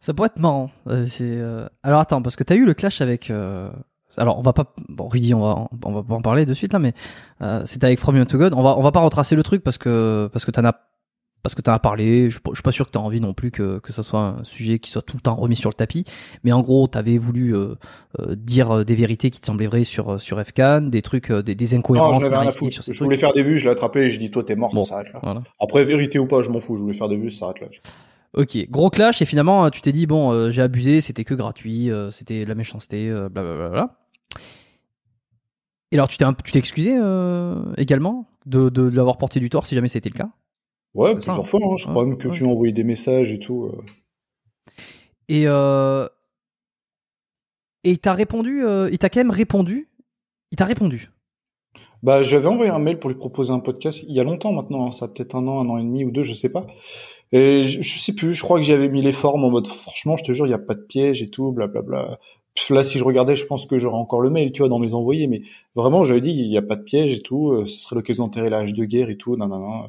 Ça 0.00 0.14
pourrait 0.14 0.26
être 0.28 0.38
marrant. 0.38 0.70
Euh, 0.86 1.68
alors 1.82 2.00
attends, 2.00 2.22
parce 2.22 2.36
que 2.36 2.44
t'as 2.44 2.54
eu 2.54 2.64
le 2.64 2.74
clash 2.74 3.00
avec. 3.00 3.32
Alors 4.16 4.38
on 4.38 4.42
va 4.42 4.52
pas, 4.52 4.74
bon 4.88 5.08
Rudy, 5.08 5.34
on 5.34 5.40
va, 5.40 5.68
on 5.84 5.92
va 5.92 6.02
pas 6.02 6.14
en 6.14 6.20
parler 6.20 6.46
de 6.46 6.54
suite 6.54 6.72
là, 6.72 6.78
mais 6.78 6.94
c'était 7.66 7.86
avec 7.86 7.98
From 7.98 8.16
You 8.16 8.24
to 8.24 8.38
God. 8.38 8.54
On 8.56 8.62
va, 8.62 8.78
on 8.78 8.82
va 8.82 8.92
pas 8.92 9.00
retracer 9.00 9.36
le 9.36 9.42
truc 9.42 9.62
parce 9.62 9.78
que 9.78 10.28
parce 10.32 10.44
que 10.44 10.50
t'en 10.50 10.64
as 10.64 10.74
parce 11.46 11.54
que 11.54 11.62
tu 11.62 11.70
en 11.70 11.74
as 11.74 11.78
parlé, 11.78 12.28
je, 12.28 12.40
suis 12.54 12.62
pas 12.64 12.72
sûr 12.72 12.86
que 12.86 12.90
tu 12.90 12.98
as 12.98 13.00
envie 13.00 13.20
non 13.20 13.32
plus 13.32 13.52
que, 13.52 13.78
que 13.78 13.92
ça 13.92 14.02
soit 14.02 14.18
un 14.18 14.42
sujet 14.42 14.80
qui 14.80 14.90
soit 14.90 15.02
tout 15.02 15.16
le 15.16 15.20
temps 15.20 15.36
remis 15.36 15.54
sur 15.54 15.70
le 15.70 15.74
tapis, 15.74 16.02
mais 16.42 16.50
en 16.50 16.60
gros, 16.60 16.88
tu 16.88 16.98
avais 16.98 17.18
voulu 17.18 17.54
euh, 17.54 17.76
euh, 18.18 18.34
dire 18.34 18.78
euh, 18.78 18.84
des 18.84 18.96
vérités 18.96 19.30
qui 19.30 19.40
te 19.40 19.46
semblaient 19.46 19.68
vraies 19.68 19.84
sur, 19.84 20.20
sur 20.20 20.40
FCAN, 20.44 20.80
des 20.80 21.02
trucs, 21.02 21.30
des, 21.30 21.54
des 21.54 21.74
incohérences. 21.74 22.20
Non, 22.20 22.28
rien 22.28 22.48
à 22.48 22.50
foutre. 22.50 22.82
Je 22.92 23.04
voulais 23.04 23.16
faire 23.16 23.32
des 23.32 23.44
vues, 23.44 23.60
je 23.60 23.64
l'ai 23.64 23.70
attrapé, 23.70 24.10
j'ai 24.10 24.18
dit, 24.18 24.32
toi, 24.32 24.42
t'es 24.42 24.56
mort, 24.56 24.74
bon, 24.74 24.82
ça 24.82 24.94
s'arrête 24.94 25.12
là. 25.12 25.42
Après, 25.60 25.84
vérité 25.84 26.18
ou 26.18 26.26
pas, 26.26 26.42
je 26.42 26.48
m'en 26.48 26.60
fous, 26.60 26.78
je 26.78 26.82
voulais 26.82 26.98
faire 26.98 27.08
des 27.08 27.16
vues, 27.16 27.30
ça 27.30 27.38
s'arrête 27.38 27.60
là. 27.60 27.68
Ok, 28.34 28.58
gros 28.68 28.90
clash, 28.90 29.22
et 29.22 29.24
finalement, 29.24 29.70
tu 29.70 29.80
t'es 29.82 29.92
dit, 29.92 30.08
bon, 30.08 30.50
j'ai 30.50 30.62
abusé, 30.62 31.00
c'était 31.00 31.22
que 31.22 31.34
gratuit, 31.34 31.92
c'était 32.10 32.44
la 32.44 32.56
méchanceté, 32.56 33.08
blablabla. 33.30 33.94
Et 35.96 35.98
alors, 35.98 36.08
tu 36.08 36.18
t'es, 36.18 36.26
tu 36.44 36.52
t'es 36.52 36.58
excusé 36.58 36.90
également 37.78 38.26
de, 38.44 38.68
de, 38.68 38.90
de 38.90 38.96
l'avoir 38.96 39.16
porté 39.16 39.40
du 39.40 39.48
tort 39.48 39.66
si 39.66 39.74
jamais 39.74 39.88
c'était 39.88 40.10
le 40.10 40.18
cas? 40.18 40.28
Ouais, 40.92 41.14
plusieurs 41.14 41.48
fois. 41.48 41.60
Hein. 41.62 41.76
Je 41.78 41.86
crois 41.86 42.04
même 42.04 42.18
que 42.18 42.28
tu 42.28 42.44
as 42.44 42.46
envoyé 42.46 42.70
des 42.74 42.84
messages 42.84 43.32
et 43.32 43.38
tout. 43.38 43.64
Euh. 43.64 43.82
Et 45.30 45.44
euh... 45.46 46.06
et 47.82 47.92
il 47.92 47.98
t'a 47.98 48.12
répondu. 48.12 48.62
Euh... 48.62 48.90
Il 48.92 48.98
t'a 48.98 49.08
quand 49.08 49.20
même 49.20 49.30
répondu? 49.30 49.88
Il 50.52 50.56
t'a 50.56 50.66
répondu? 50.66 51.10
Bah, 52.02 52.22
j'avais 52.22 52.46
envoyé 52.46 52.70
un 52.70 52.78
mail 52.78 52.98
pour 52.98 53.08
lui 53.08 53.16
proposer 53.16 53.54
un 53.54 53.60
podcast 53.60 54.04
il 54.06 54.14
y 54.14 54.20
a 54.20 54.24
longtemps 54.24 54.52
maintenant. 54.52 54.86
Hein. 54.86 54.90
Ça 54.90 55.06
a 55.06 55.08
peut-être 55.08 55.34
un 55.34 55.48
an, 55.48 55.60
un 55.64 55.68
an 55.70 55.78
et 55.78 55.82
demi 55.82 56.04
ou 56.04 56.10
deux, 56.10 56.24
je 56.24 56.34
sais 56.34 56.50
pas. 56.50 56.66
Et 57.32 57.64
je, 57.64 57.98
sais 57.98 58.12
plus. 58.12 58.34
Je 58.34 58.42
crois 58.42 58.58
que 58.58 58.66
j'avais 58.66 58.90
mis 58.90 59.00
les 59.00 59.12
formes 59.12 59.44
en 59.44 59.50
mode 59.50 59.66
franchement, 59.66 60.18
je 60.18 60.24
te 60.24 60.32
jure, 60.32 60.46
il 60.46 60.50
y 60.50 60.54
a 60.54 60.58
pas 60.58 60.74
de 60.74 60.82
piège 60.82 61.22
et 61.22 61.30
tout, 61.30 61.52
blablabla. 61.52 62.18
Là, 62.70 62.84
si 62.84 62.98
je 62.98 63.04
regardais, 63.04 63.36
je 63.36 63.46
pense 63.46 63.66
que 63.66 63.78
j'aurais 63.78 63.98
encore 63.98 64.20
le 64.20 64.30
mail, 64.30 64.50
tu 64.50 64.60
vois, 64.60 64.68
dans 64.68 64.78
mes 64.78 64.94
envoyés. 64.94 65.26
Mais 65.26 65.42
vraiment, 65.74 66.04
j'avais 66.04 66.20
dit, 66.20 66.30
il 66.30 66.46
y 66.46 66.56
a 66.56 66.62
pas 66.62 66.76
de 66.76 66.82
piège 66.82 67.12
et 67.12 67.20
tout. 67.20 67.50
Euh, 67.50 67.66
ce 67.66 67.80
serait 67.80 67.96
l'occasion 67.96 68.24
d'enterrer 68.24 68.50
l'âge 68.50 68.72
de 68.72 68.84
guerre 68.84 69.10
et 69.10 69.16
tout. 69.16 69.36
Non, 69.36 69.46
non, 69.46 69.58
non 69.58 69.86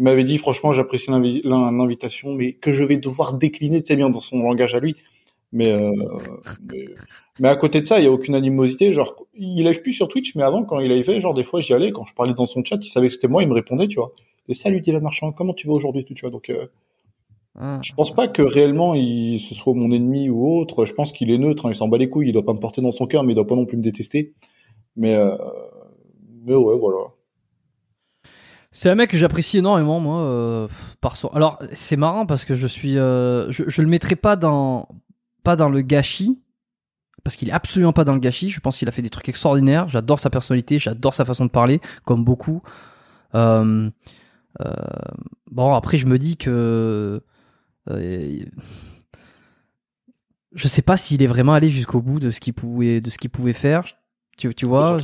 il 0.00 0.04
m'avait 0.04 0.24
dit 0.24 0.38
franchement 0.38 0.72
j'apprécie 0.72 1.10
l'invitation 1.10 2.32
mais 2.32 2.54
que 2.54 2.72
je 2.72 2.82
vais 2.82 2.96
devoir 2.96 3.34
décliner 3.34 3.82
tu 3.82 3.88
sais 3.88 3.96
bien 3.96 4.08
dans 4.08 4.18
son 4.18 4.42
langage 4.42 4.74
à 4.74 4.80
lui 4.80 4.96
mais, 5.52 5.68
euh, 5.72 5.92
mais, 7.38 7.48
à 7.48 7.56
côté 7.56 7.80
de 7.82 7.86
ça 7.86 7.98
il 7.98 8.04
y 8.04 8.06
a 8.06 8.10
aucune 8.10 8.34
animosité 8.34 8.94
genre 8.94 9.14
il 9.34 9.62
live 9.62 9.82
plus 9.82 9.92
sur 9.92 10.08
Twitch 10.08 10.34
mais 10.36 10.42
avant 10.42 10.64
quand 10.64 10.80
il 10.80 10.90
live 10.90 11.20
genre 11.20 11.34
des 11.34 11.44
fois 11.44 11.60
j'y 11.60 11.74
allais 11.74 11.92
quand 11.92 12.06
je 12.06 12.14
parlais 12.14 12.32
dans 12.32 12.46
son 12.46 12.64
chat 12.64 12.78
il 12.80 12.88
savait 12.88 13.08
que 13.08 13.14
c'était 13.14 13.28
moi 13.28 13.42
il 13.42 13.48
me 13.48 13.52
répondait 13.52 13.88
tu 13.88 13.96
vois 13.96 14.12
et 14.48 14.54
salut 14.54 14.80
Dylan 14.80 15.02
Marchand 15.02 15.32
comment 15.32 15.52
tu 15.52 15.66
vas 15.66 15.74
aujourd'hui 15.74 16.04
tu 16.04 16.14
vois 16.18 16.30
donc 16.30 16.48
euh, 16.48 16.66
ah. 17.58 17.80
je 17.82 17.92
pense 17.92 18.14
pas 18.14 18.28
que 18.28 18.42
réellement 18.42 18.94
il 18.94 19.40
ce 19.40 19.54
soit 19.54 19.74
mon 19.74 19.90
ennemi 19.90 20.30
ou 20.30 20.46
autre 20.46 20.84
je 20.84 20.94
pense 20.94 21.12
qu'il 21.12 21.30
est 21.30 21.38
neutre 21.38 21.66
hein, 21.66 21.70
il 21.70 21.76
s'en 21.76 21.88
bat 21.88 21.98
les 21.98 22.08
couilles 22.08 22.28
il 22.28 22.32
doit 22.32 22.44
pas 22.44 22.54
me 22.54 22.60
porter 22.60 22.80
dans 22.80 22.92
son 22.92 23.06
cœur 23.06 23.24
mais 23.24 23.32
il 23.32 23.36
doit 23.36 23.46
pas 23.46 23.56
non 23.56 23.66
plus 23.66 23.76
me 23.76 23.82
détester 23.82 24.34
mais 24.96 25.14
euh, 25.14 25.36
mais 26.44 26.54
ouais 26.54 26.78
voilà 26.78 27.06
c'est 28.72 28.88
un 28.88 28.94
mec 28.94 29.10
que 29.10 29.18
j'apprécie 29.18 29.58
énormément, 29.58 29.98
moi, 29.98 30.20
euh, 30.20 30.68
par 31.00 31.16
son. 31.16 31.28
Alors, 31.28 31.58
c'est 31.72 31.96
marrant 31.96 32.24
parce 32.24 32.44
que 32.44 32.54
je 32.54 32.68
suis, 32.68 32.98
euh, 32.98 33.50
je, 33.50 33.64
je 33.66 33.82
le 33.82 33.88
mettrai 33.88 34.14
pas 34.14 34.36
dans, 34.36 34.88
pas 35.42 35.56
dans 35.56 35.68
le 35.68 35.80
gâchis, 35.80 36.40
parce 37.24 37.34
qu'il 37.34 37.48
est 37.48 37.52
absolument 37.52 37.92
pas 37.92 38.04
dans 38.04 38.14
le 38.14 38.20
gâchis. 38.20 38.50
Je 38.50 38.60
pense 38.60 38.78
qu'il 38.78 38.88
a 38.88 38.92
fait 38.92 39.02
des 39.02 39.10
trucs 39.10 39.28
extraordinaires. 39.28 39.88
J'adore 39.88 40.20
sa 40.20 40.30
personnalité, 40.30 40.78
j'adore 40.78 41.14
sa 41.14 41.24
façon 41.24 41.44
de 41.46 41.50
parler, 41.50 41.80
comme 42.04 42.24
beaucoup. 42.24 42.62
Euh, 43.34 43.90
euh 44.60 44.74
bon, 45.50 45.74
après, 45.74 45.96
je 45.98 46.06
me 46.06 46.18
dis 46.18 46.36
que 46.36 47.22
euh, 47.88 48.44
je 50.52 50.68
sais 50.68 50.82
pas 50.82 50.96
s'il 50.96 51.22
est 51.22 51.26
vraiment 51.26 51.54
allé 51.54 51.70
jusqu'au 51.70 52.00
bout 52.00 52.20
de 52.20 52.30
ce 52.30 52.40
qu'il 52.40 52.54
pouvait, 52.54 53.00
de 53.00 53.10
ce 53.10 53.18
qu'il 53.18 53.30
pouvait 53.30 53.52
faire. 53.52 53.84
Tu, 54.36 54.54
tu 54.54 54.66
vois, 54.66 54.98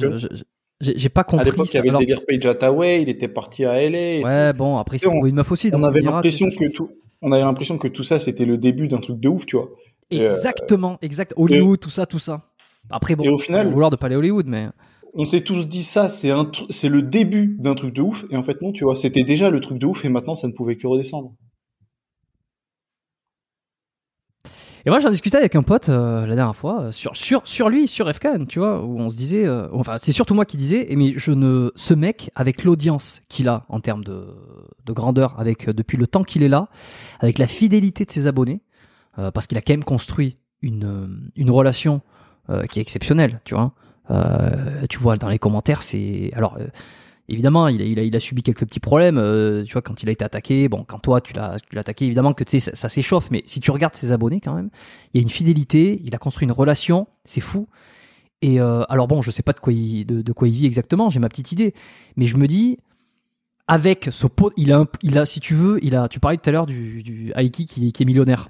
j'ai 0.80 1.08
pas 1.08 1.24
compris. 1.24 1.48
À 1.48 1.50
l'époque, 1.50 1.68
il 1.72 1.76
y 1.76 1.90
avait 1.90 2.16
Page 2.28 2.46
Attaway, 2.46 3.02
il 3.02 3.08
était 3.08 3.28
parti 3.28 3.64
à 3.64 3.88
LA. 3.88 4.20
Ouais, 4.24 4.52
bon, 4.52 4.76
après, 4.78 4.98
c'est 4.98 5.08
une 5.08 5.34
meuf 5.34 5.50
aussi. 5.50 5.70
On 5.72 5.82
avait 5.82 6.00
l'impression 6.00 6.50
que 6.50 6.68
tout, 6.70 6.90
on 7.22 7.32
avait 7.32 7.42
l'impression 7.42 7.78
que 7.78 7.88
tout 7.88 8.02
ça, 8.02 8.18
c'était 8.18 8.44
le 8.44 8.58
début 8.58 8.88
d'un 8.88 8.98
truc 8.98 9.18
de 9.18 9.28
ouf, 9.28 9.46
tu 9.46 9.56
vois. 9.56 9.70
Euh, 10.12 10.28
Exactement, 10.28 10.98
exact. 11.02 11.34
Hollywood, 11.36 11.80
tout 11.80 11.90
ça, 11.90 12.06
tout 12.06 12.18
ça. 12.18 12.42
Après, 12.90 13.16
bon, 13.16 13.24
et 13.24 13.28
au 13.28 13.38
final, 13.38 13.72
vouloir 13.72 13.90
de 13.90 13.96
pas 13.96 14.06
aller 14.06 14.16
Hollywood, 14.16 14.46
mais. 14.46 14.68
On 15.14 15.24
s'est 15.24 15.40
tous 15.40 15.66
dit 15.66 15.82
ça, 15.82 16.08
c'est 16.08 16.88
le 16.88 17.02
début 17.02 17.56
d'un 17.58 17.74
truc 17.74 17.94
de 17.94 18.02
ouf, 18.02 18.24
et 18.30 18.36
en 18.36 18.42
fait, 18.42 18.60
non, 18.60 18.72
tu 18.72 18.84
vois, 18.84 18.96
c'était 18.96 19.24
déjà 19.24 19.50
le 19.50 19.60
truc 19.60 19.78
de 19.78 19.86
ouf, 19.86 20.04
et 20.04 20.08
maintenant, 20.08 20.36
ça 20.36 20.46
ne 20.46 20.52
pouvait 20.52 20.76
que 20.76 20.86
redescendre. 20.86 21.34
Et 24.86 24.90
moi, 24.90 25.00
j'en 25.00 25.10
discutais 25.10 25.36
avec 25.36 25.56
un 25.56 25.64
pote 25.64 25.88
euh, 25.88 26.26
la 26.26 26.36
dernière 26.36 26.54
fois 26.54 26.80
euh, 26.80 26.92
sur 26.92 27.16
sur 27.16 27.42
sur 27.44 27.68
lui, 27.68 27.88
sur 27.88 28.08
FKN, 28.08 28.46
tu 28.46 28.60
vois, 28.60 28.84
où 28.84 29.00
on 29.00 29.10
se 29.10 29.16
disait, 29.16 29.44
euh, 29.44 29.66
enfin, 29.72 29.96
c'est 29.98 30.12
surtout 30.12 30.32
moi 30.34 30.44
qui 30.44 30.56
disais, 30.56 30.86
mais 30.96 31.14
je 31.16 31.32
ne, 31.32 31.72
ce 31.74 31.92
mec 31.92 32.30
avec 32.36 32.62
l'audience 32.62 33.20
qu'il 33.28 33.48
a 33.48 33.64
en 33.68 33.80
termes 33.80 34.04
de, 34.04 34.28
de 34.84 34.92
grandeur, 34.92 35.34
avec 35.40 35.68
depuis 35.68 35.96
le 35.96 36.06
temps 36.06 36.22
qu'il 36.22 36.44
est 36.44 36.48
là, 36.48 36.68
avec 37.18 37.38
la 37.38 37.48
fidélité 37.48 38.04
de 38.04 38.12
ses 38.12 38.28
abonnés, 38.28 38.60
parce 39.34 39.48
qu'il 39.48 39.58
a 39.58 39.60
quand 39.60 39.72
même 39.72 39.82
construit 39.82 40.36
une 40.62 41.30
une 41.34 41.50
relation 41.50 42.02
qui 42.70 42.78
est 42.78 42.82
exceptionnelle, 42.82 43.40
tu 43.44 43.54
vois. 43.54 43.72
tu 44.88 44.98
vois 44.98 45.16
dans 45.16 45.28
les 45.28 45.40
commentaires, 45.40 45.82
c'est 45.82 46.30
alors 46.34 46.58
évidemment, 47.28 47.68
il 47.68 48.14
a, 48.16 48.20
subi 48.20 48.42
quelques 48.42 48.64
petits 48.66 48.80
problèmes. 48.80 49.18
Euh, 49.18 49.64
tu 49.64 49.72
vois, 49.72 49.82
quand 49.82 50.02
il 50.02 50.08
a 50.08 50.12
été 50.12 50.24
attaqué, 50.24 50.68
bon, 50.68 50.84
quand 50.84 50.98
toi 50.98 51.20
tu 51.20 51.34
l'as, 51.34 51.56
attaqué, 51.76 52.06
évidemment 52.06 52.32
que 52.32 52.44
tu 52.44 52.60
sais, 52.60 52.74
ça, 52.74 52.88
s'échauffe. 52.88 53.30
Mais 53.30 53.42
si 53.46 53.60
tu 53.60 53.70
regardes 53.70 53.96
ses 53.96 54.12
abonnés, 54.12 54.40
quand 54.40 54.54
même, 54.54 54.70
il 55.12 55.18
y 55.18 55.20
a 55.20 55.22
une 55.22 55.28
fidélité. 55.28 56.00
Il 56.04 56.14
a 56.14 56.18
construit 56.18 56.46
une 56.46 56.52
relation. 56.52 57.06
C'est 57.24 57.40
fou. 57.40 57.68
Et 58.42 58.60
euh, 58.60 58.82
alors 58.88 59.08
bon, 59.08 59.22
je 59.22 59.30
sais 59.30 59.42
pas 59.42 59.52
de 59.52 59.60
quoi 59.60 59.72
il, 59.72 60.06
vit 60.52 60.66
exactement. 60.66 61.10
J'ai 61.10 61.20
ma 61.20 61.28
petite 61.28 61.52
idée, 61.52 61.74
mais 62.16 62.26
je 62.26 62.36
me 62.36 62.46
dis. 62.46 62.78
Avec 63.68 64.10
ce 64.12 64.28
pot, 64.28 64.52
il 64.56 64.70
a, 64.70 64.84
a, 65.16 65.26
si 65.26 65.40
tu 65.40 65.54
veux, 65.54 65.84
il 65.84 65.96
a. 65.96 66.06
Tu 66.08 66.20
parlais 66.20 66.38
tout 66.38 66.48
à 66.48 66.52
l'heure 66.52 66.66
du, 66.66 67.02
du 67.02 67.32
Aiki 67.34 67.66
qui, 67.66 67.88
est 67.88 68.04
millionnaire. 68.04 68.48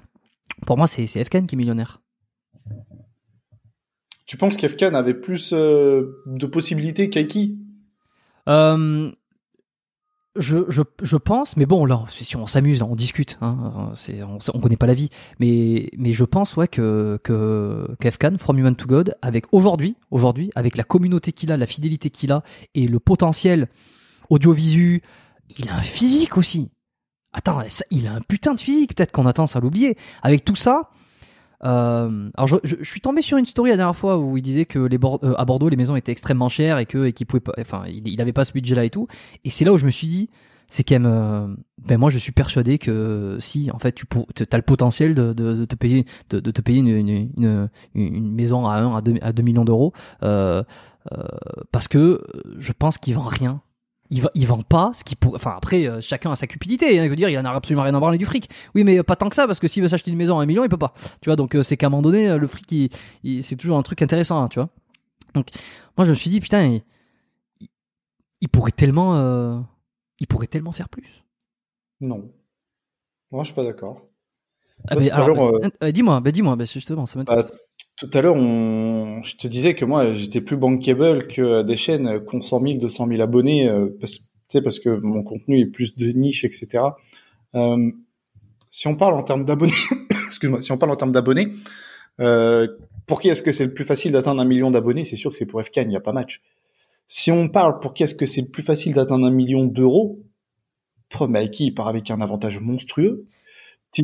Pour 0.67 0.77
moi, 0.77 0.85
c'est, 0.85 1.07
c'est 1.07 1.23
Fkan 1.23 1.47
qui 1.47 1.55
est 1.55 1.57
millionnaire. 1.57 2.01
Tu 4.27 4.35
penses 4.35 4.57
qu'Efkan 4.57 4.93
avait 4.93 5.13
plus 5.13 5.53
euh, 5.53 6.21
de 6.25 6.45
possibilités 6.45 7.09
qu'Aiki? 7.09 7.57
Euh, 8.47 9.11
je, 10.35 10.57
je, 10.69 10.81
je, 11.01 11.17
pense, 11.17 11.57
mais 11.57 11.65
bon, 11.65 11.85
là, 11.85 12.05
si 12.09 12.35
on 12.35 12.47
s'amuse, 12.47 12.81
on 12.81 12.95
discute, 12.95 13.37
hein, 13.41 13.91
on, 14.21 14.37
on 14.53 14.59
connaît 14.59 14.77
pas 14.77 14.85
la 14.85 14.93
vie, 14.93 15.09
mais, 15.39 15.89
mais 15.97 16.13
je 16.13 16.23
pense 16.23 16.55
ouais, 16.55 16.67
que, 16.67 17.19
que 17.23 17.87
Kefkan, 17.99 18.37
From 18.37 18.57
Human 18.59 18.75
to 18.75 18.87
God, 18.87 19.15
avec 19.21 19.45
aujourd'hui, 19.51 19.95
aujourd'hui, 20.11 20.51
avec 20.55 20.77
la 20.77 20.83
communauté 20.83 21.31
qu'il 21.31 21.51
a, 21.51 21.57
la 21.57 21.65
fidélité 21.65 22.09
qu'il 22.09 22.31
a 22.31 22.43
et 22.75 22.87
le 22.87 22.99
potentiel 22.99 23.67
audiovisuel, 24.29 25.01
il 25.57 25.69
a 25.69 25.75
un 25.75 25.81
physique 25.81 26.37
aussi. 26.37 26.69
Attends, 27.33 27.59
il 27.91 28.07
a 28.07 28.13
un 28.13 28.21
putain 28.21 28.53
de 28.53 28.59
physique, 28.59 28.95
peut-être 28.95 29.11
qu'on 29.11 29.25
a 29.25 29.33
tendance 29.33 29.55
à 29.55 29.59
l'oublier. 29.59 29.97
Avec 30.21 30.43
tout 30.43 30.55
ça, 30.55 30.89
euh, 31.63 32.29
alors 32.35 32.47
je, 32.47 32.55
je- 32.63 32.75
je 32.79 32.89
suis 32.89 33.01
tombé 33.01 33.21
sur 33.21 33.37
une 33.37 33.45
story 33.45 33.71
la 33.71 33.77
dernière 33.77 33.95
fois 33.95 34.17
où 34.19 34.37
il 34.37 34.41
disait 34.43 34.65
que 34.65 34.79
les 34.79 34.97
Bor- 34.97 35.19
euh, 35.23 35.33
à 35.37 35.45
Bordeaux 35.45 35.69
les 35.69 35.75
maisons 35.77 35.95
étaient 35.95 36.11
extrêmement 36.11 36.49
chères 36.49 36.77
et 36.77 36.85
que 36.85 37.05
et 37.05 37.13
qu'il 37.13 37.25
pouvait 37.25 37.39
pas, 37.41 37.53
enfin 37.59 37.83
il, 37.87 38.07
il 38.07 38.21
avait 38.21 38.33
pas 38.33 38.45
ce 38.45 38.53
budget-là 38.53 38.85
et 38.85 38.89
tout. 38.91 39.07
Et 39.43 39.49
c'est 39.49 39.65
là 39.65 39.73
où 39.73 39.77
je 39.77 39.85
me 39.85 39.89
suis 39.91 40.07
dit, 40.07 40.29
c'est 40.69 40.83
quand 40.83 40.95
même, 40.95 41.05
euh, 41.07 41.47
ben 41.87 41.97
moi 41.97 42.09
je 42.11 42.17
suis 42.17 42.31
persuadé 42.31 42.77
que 42.77 43.37
si 43.39 43.71
en 43.71 43.79
fait 43.79 43.93
tu 43.95 44.05
as 44.51 44.57
le 44.57 44.61
potentiel 44.63 45.15
de, 45.15 45.33
de, 45.33 45.55
de 45.55 45.65
te 45.65 45.75
payer 45.75 46.05
de, 46.29 46.39
de 46.39 46.51
te 46.51 46.61
payer 46.61 46.79
une, 46.79 46.89
une, 46.89 47.69
une, 47.95 48.31
maison 48.33 48.67
à 48.67 48.75
1 48.75 48.95
à 48.97 49.01
2, 49.01 49.15
à 49.21 49.31
2 49.33 49.43
millions 49.43 49.65
d'euros 49.65 49.93
euh, 50.23 50.61
euh, 51.13 51.23
parce 51.71 51.87
que 51.87 52.21
je 52.59 52.71
pense 52.73 52.97
qu'il 52.97 53.15
vend 53.15 53.21
rien. 53.21 53.61
Il, 54.09 54.21
va, 54.21 54.31
il 54.35 54.47
vend 54.47 54.61
pas 54.61 54.91
ce 54.93 55.03
qui 55.03 55.15
pourrait. 55.15 55.35
Enfin, 55.35 55.53
après, 55.57 55.85
euh, 55.87 55.99
chacun 56.01 56.31
a 56.31 56.35
sa 56.37 56.47
cupidité. 56.47 56.97
hein, 56.99 57.03
je 57.05 57.09
veux 57.09 57.15
dire, 57.17 57.29
il 57.29 57.37
en 57.37 57.43
a 57.45 57.51
absolument 57.51 57.83
rien 57.83 57.93
à 57.93 57.99
branler 57.99 58.17
du 58.17 58.25
fric. 58.25 58.49
Oui, 58.73 58.83
mais 58.85 59.03
pas 59.03 59.15
tant 59.17 59.27
que 59.27 59.35
ça, 59.35 59.47
parce 59.47 59.59
que 59.59 59.67
s'il 59.67 59.83
veut 59.83 59.89
s'acheter 59.89 60.11
une 60.11 60.17
maison 60.17 60.39
à 60.39 60.43
un 60.43 60.45
million, 60.45 60.63
il 60.63 60.69
peut 60.69 60.77
pas. 60.77 60.93
Tu 61.21 61.27
vois, 61.29 61.35
donc 61.35 61.55
euh, 61.55 61.63
c'est 61.63 61.75
qu'à 61.75 61.87
un 61.87 61.89
moment 61.89 62.01
donné, 62.01 62.29
euh, 62.29 62.37
le 62.37 62.47
fric, 62.47 62.71
il- 62.71 62.89
il- 63.23 63.43
c'est 63.43 63.55
toujours 63.57 63.77
un 63.77 63.83
truc 63.83 64.01
intéressant, 64.01 64.41
hein, 64.41 64.47
tu 64.47 64.59
vois. 64.59 64.69
Donc, 65.33 65.47
moi, 65.97 66.05
je 66.05 66.11
me 66.11 66.15
suis 66.15 66.29
dit, 66.29 66.39
putain, 66.39 66.79
il, 68.41 68.49
pourrait 68.49 68.71
tellement. 68.71 69.15
euh, 69.17 69.59
il 70.19 70.27
pourrait 70.27 70.47
tellement 70.47 70.71
faire 70.71 70.89
plus. 70.89 71.23
Non. 72.01 72.31
Moi, 73.31 73.43
je 73.43 73.47
suis 73.47 73.55
pas 73.55 73.63
d'accord. 73.63 74.01
Ah, 74.89 74.95
euh, 75.65 75.69
euh, 75.83 75.91
dis-moi, 75.91 76.19
ben, 76.21 76.31
dis-moi, 76.31 76.55
ben, 76.55 76.65
justement, 76.65 77.05
ça 77.05 77.19
m'intéresse. 77.19 77.51
Tout 77.97 78.09
à 78.13 78.21
l'heure, 78.21 78.35
on... 78.35 79.23
je 79.23 79.35
te 79.35 79.47
disais 79.47 79.73
que 79.73 79.83
moi, 79.83 80.13
j'étais 80.13 80.39
plus 80.39 80.55
bankable 80.55 81.27
que 81.27 81.63
des 81.63 81.75
chaînes 81.75 82.23
qui 82.25 82.35
ont 82.35 82.41
100 82.41 82.61
000, 82.61 82.73
200 82.79 83.07
000 83.07 83.21
abonnés, 83.21 83.67
euh, 83.67 83.87
parce, 83.99 84.19
parce 84.63 84.79
que 84.79 84.89
mon 84.89 85.23
contenu 85.23 85.59
est 85.59 85.65
plus 85.65 85.95
de 85.95 86.11
niche, 86.11 86.45
etc. 86.45 86.83
Euh, 87.55 87.91
si 88.69 88.87
on 88.87 88.95
parle 88.95 89.15
en 89.15 89.23
termes 89.23 89.45
d'abonnés, 89.45 89.73
excuse-moi, 90.27 90.61
si 90.61 90.71
on 90.71 90.77
parle 90.77 90.91
en 90.91 90.95
termes 90.95 91.11
d'abonnés, 91.11 91.53
euh, 92.19 92.67
pour 93.07 93.19
qui 93.19 93.29
est-ce 93.29 93.41
que 93.41 93.51
c'est 93.51 93.65
le 93.65 93.73
plus 93.73 93.85
facile 93.85 94.11
d'atteindre 94.11 94.41
un 94.41 94.45
million 94.45 94.69
d'abonnés? 94.69 95.03
C'est 95.03 95.15
sûr 95.15 95.31
que 95.31 95.37
c'est 95.37 95.47
pour 95.47 95.63
FK, 95.63 95.77
il 95.77 95.87
n'y 95.87 95.95
a 95.95 96.01
pas 96.01 96.13
match. 96.13 96.43
Si 97.07 97.31
on 97.31 97.47
parle 97.47 97.79
pour 97.79 97.95
qui 97.95 98.03
est-ce 98.03 98.13
que 98.13 98.27
c'est 98.27 98.41
le 98.41 98.47
plus 98.47 98.63
facile 98.63 98.93
d'atteindre 98.93 99.25
un 99.25 99.31
million 99.31 99.65
d'euros, 99.65 100.19
Pro 101.09 101.27
Mikey, 101.27 101.65
il 101.65 101.71
part 101.73 101.87
avec 101.87 102.11
un 102.11 102.21
avantage 102.21 102.59
monstrueux. 102.59 103.25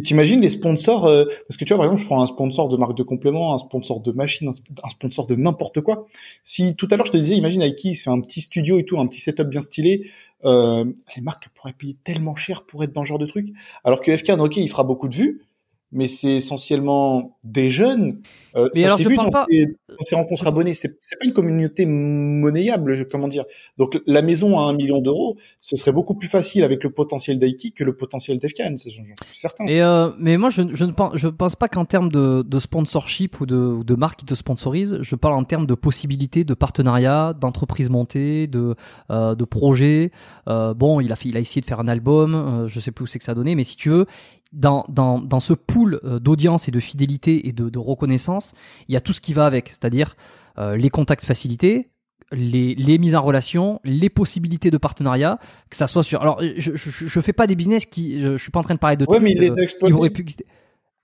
T'imagines 0.02 0.41
les 0.41 0.49
sponsors 0.49 1.06
euh, 1.06 1.26
Parce 1.48 1.57
que 1.57 1.65
tu 1.65 1.74
vois, 1.74 1.78
par 1.78 1.86
exemple, 1.86 2.02
je 2.02 2.06
prends 2.06 2.22
un 2.22 2.28
sponsor 2.28 2.70
de 2.70 2.78
marque 2.78 2.95
de 2.98 3.03
complément, 3.03 3.53
un 3.53 3.57
sponsor 3.57 3.99
de 4.02 4.11
machine, 4.11 4.48
un, 4.48 4.52
sp- 4.52 4.64
un 4.84 4.90
sponsor 4.90 5.28
de 5.28 5.36
n'importe 5.36 5.82
quoi. 5.82 6.07
Si 6.44 6.76
tout 6.76 6.88
à 6.91 6.95
l'heure 6.98 7.06
je 7.06 7.11
te 7.11 7.18
disais, 7.18 7.36
imagine 7.36 7.64
qui 7.76 7.95
c'est 7.95 8.10
un 8.10 8.20
petit 8.22 8.41
studio 8.41 8.80
et 8.80 8.86
tout, 8.86 8.99
un 8.99 9.07
petit 9.07 9.20
setup 9.22 9.48
bien 9.48 9.61
stylé, 9.61 10.10
euh, 10.45 10.86
les 11.15 11.22
marques 11.22 11.49
pourraient 11.53 11.74
payer 11.74 11.95
tellement 12.03 12.36
cher 12.36 12.65
pour 12.65 12.84
être 12.84 12.94
dans 12.94 13.03
ce 13.03 13.10
genre 13.10 13.20
de 13.20 13.26
truc. 13.26 13.49
Alors 13.84 14.02
que 14.02 14.15
FK, 14.15 14.32
ok, 14.40 14.57
il 14.57 14.70
fera 14.70 14.84
beaucoup 14.84 15.07
de 15.07 15.15
vues, 15.15 15.41
mais 15.94 16.07
c'est 16.07 16.32
essentiellement 16.38 17.38
des 17.44 17.70
jeunes. 17.72 18.20
Euh, 18.56 18.70
Mais 18.76 18.82
ça 18.82 18.86
alors, 18.88 18.98
s'est 18.98 19.03
je 19.06 19.10
vu 19.10 19.15
dans 19.15 19.30
pas- 19.30 19.45
ces, 19.49 19.65
dans 19.65 20.02
ces 20.03 20.15
rencontres 20.15 20.45
abonnés. 20.48 20.74
C'est 20.74 20.90
pas 20.90 21.26
une 21.26 21.34
communauté 21.34 21.86
monnayable, 21.86 23.07
comment 23.10 23.28
dire. 23.28 23.45
Donc 23.78 23.99
la 24.06 24.22
maison 24.22 24.57
à 24.60 24.64
un 24.64 24.74
million 24.74 25.02
d'euros, 25.02 25.38
ce 25.61 25.76
serait 25.76 25.91
beaucoup 25.91 26.14
plus 26.15 26.28
facile 26.28 26.64
avec 26.64 26.84
le 26.84 26.90
potentiel 26.91 27.40
d'Aiki 27.40 27.74
que 27.74 27.84
le 27.84 27.95
potentiel 27.95 28.38
d'FKN, 28.40 28.78
c'est- 28.78 28.91
certain. 29.34 29.65
Et 29.65 29.82
euh, 29.82 30.10
mais 30.20 30.38
moi, 30.38 30.49
je, 30.49 30.61
je 30.74 30.86
ne 30.86 30.91
pense, 30.91 31.11
je 31.15 31.28
pense 31.28 31.56
pas 31.56 31.68
qu'en 31.68 31.86
termes 31.86 32.10
de, 32.11 32.44
de 32.45 32.60
sponsorship 32.60 33.40
ou 33.40 33.45
de, 33.45 33.56
ou 33.56 33.84
de 33.84 33.95
marque 33.95 34.20
qui 34.20 34.26
te 34.26 34.36
sponsorise, 34.36 34.99
je 35.02 35.15
parle 35.15 35.34
en 35.36 35.44
termes 35.44 35.65
de 35.65 35.76
possibilités, 35.76 36.44
de 36.44 36.53
partenariats, 36.53 37.34
d'entreprises 37.40 37.90
montées, 37.90 38.48
de, 38.48 38.76
euh, 39.11 39.36
de 39.36 39.45
projets. 39.45 40.11
Euh, 40.48 40.74
bon, 40.74 40.99
il 40.99 41.11
a, 41.11 41.15
fait, 41.15 41.30
il 41.30 41.38
a 41.38 41.40
essayé 41.40 41.61
de 41.61 41.65
faire 41.65 41.80
un 41.80 41.88
album, 41.88 42.36
euh, 42.36 42.68
je 42.68 42.80
sais 42.80 42.91
plus 42.91 43.03
où 43.03 43.07
c'est 43.07 43.20
que 43.20 43.26
ça 43.26 43.32
a 43.32 43.36
donné, 43.36 43.56
mais 43.56 43.64
si 43.64 43.78
tu 43.78 43.90
veux, 43.90 44.06
dans, 44.53 44.85
dans, 44.88 45.19
dans 45.19 45.39
ce 45.39 45.53
pool 45.53 45.99
euh, 46.03 46.19
d'audience 46.19 46.67
et 46.67 46.71
de 46.71 46.80
fidélité 46.80 47.47
et 47.47 47.51
de, 47.51 47.69
de 47.69 47.80
reconnaissance, 47.80 48.53
il 48.88 48.93
y 48.93 48.97
a 48.97 49.01
tout 49.01 49.13
ce 49.13 49.19
qui 49.19 49.34
va 49.34 49.45
avec, 49.45 49.69
c'est-à-dire 49.69 50.15
euh, 50.57 50.77
les 50.77 50.89
contacts 50.89 51.25
facilités, 51.25 51.89
les, 52.31 52.75
les 52.75 52.97
mises 52.97 53.15
en 53.15 53.21
relation, 53.21 53.80
les 53.84 54.09
possibilités 54.09 54.71
de 54.71 54.77
partenariat, 54.77 55.39
que 55.69 55.75
ça 55.75 55.88
soit 55.88 56.03
sur. 56.03 56.21
Alors, 56.21 56.39
je, 56.41 56.75
je, 56.75 56.89
je 57.07 57.19
fais 57.19 57.34
pas 57.34 57.47
des 57.47 57.55
business 57.55 57.85
qui. 57.85 58.21
Je, 58.21 58.38
je 58.38 58.41
suis 58.41 58.51
pas 58.51 58.59
en 58.59 58.63
train 58.63 58.75
de 58.75 58.80
parler 58.80 58.97
de 58.97 59.05
Ouais, 59.07 59.19
mais 59.19 59.31
il 59.31 59.39
les 59.39 59.59
euh, 59.59 59.63
a 59.63 59.65
qui 59.65 60.09
pu 60.09 60.21
exister. 60.21 60.45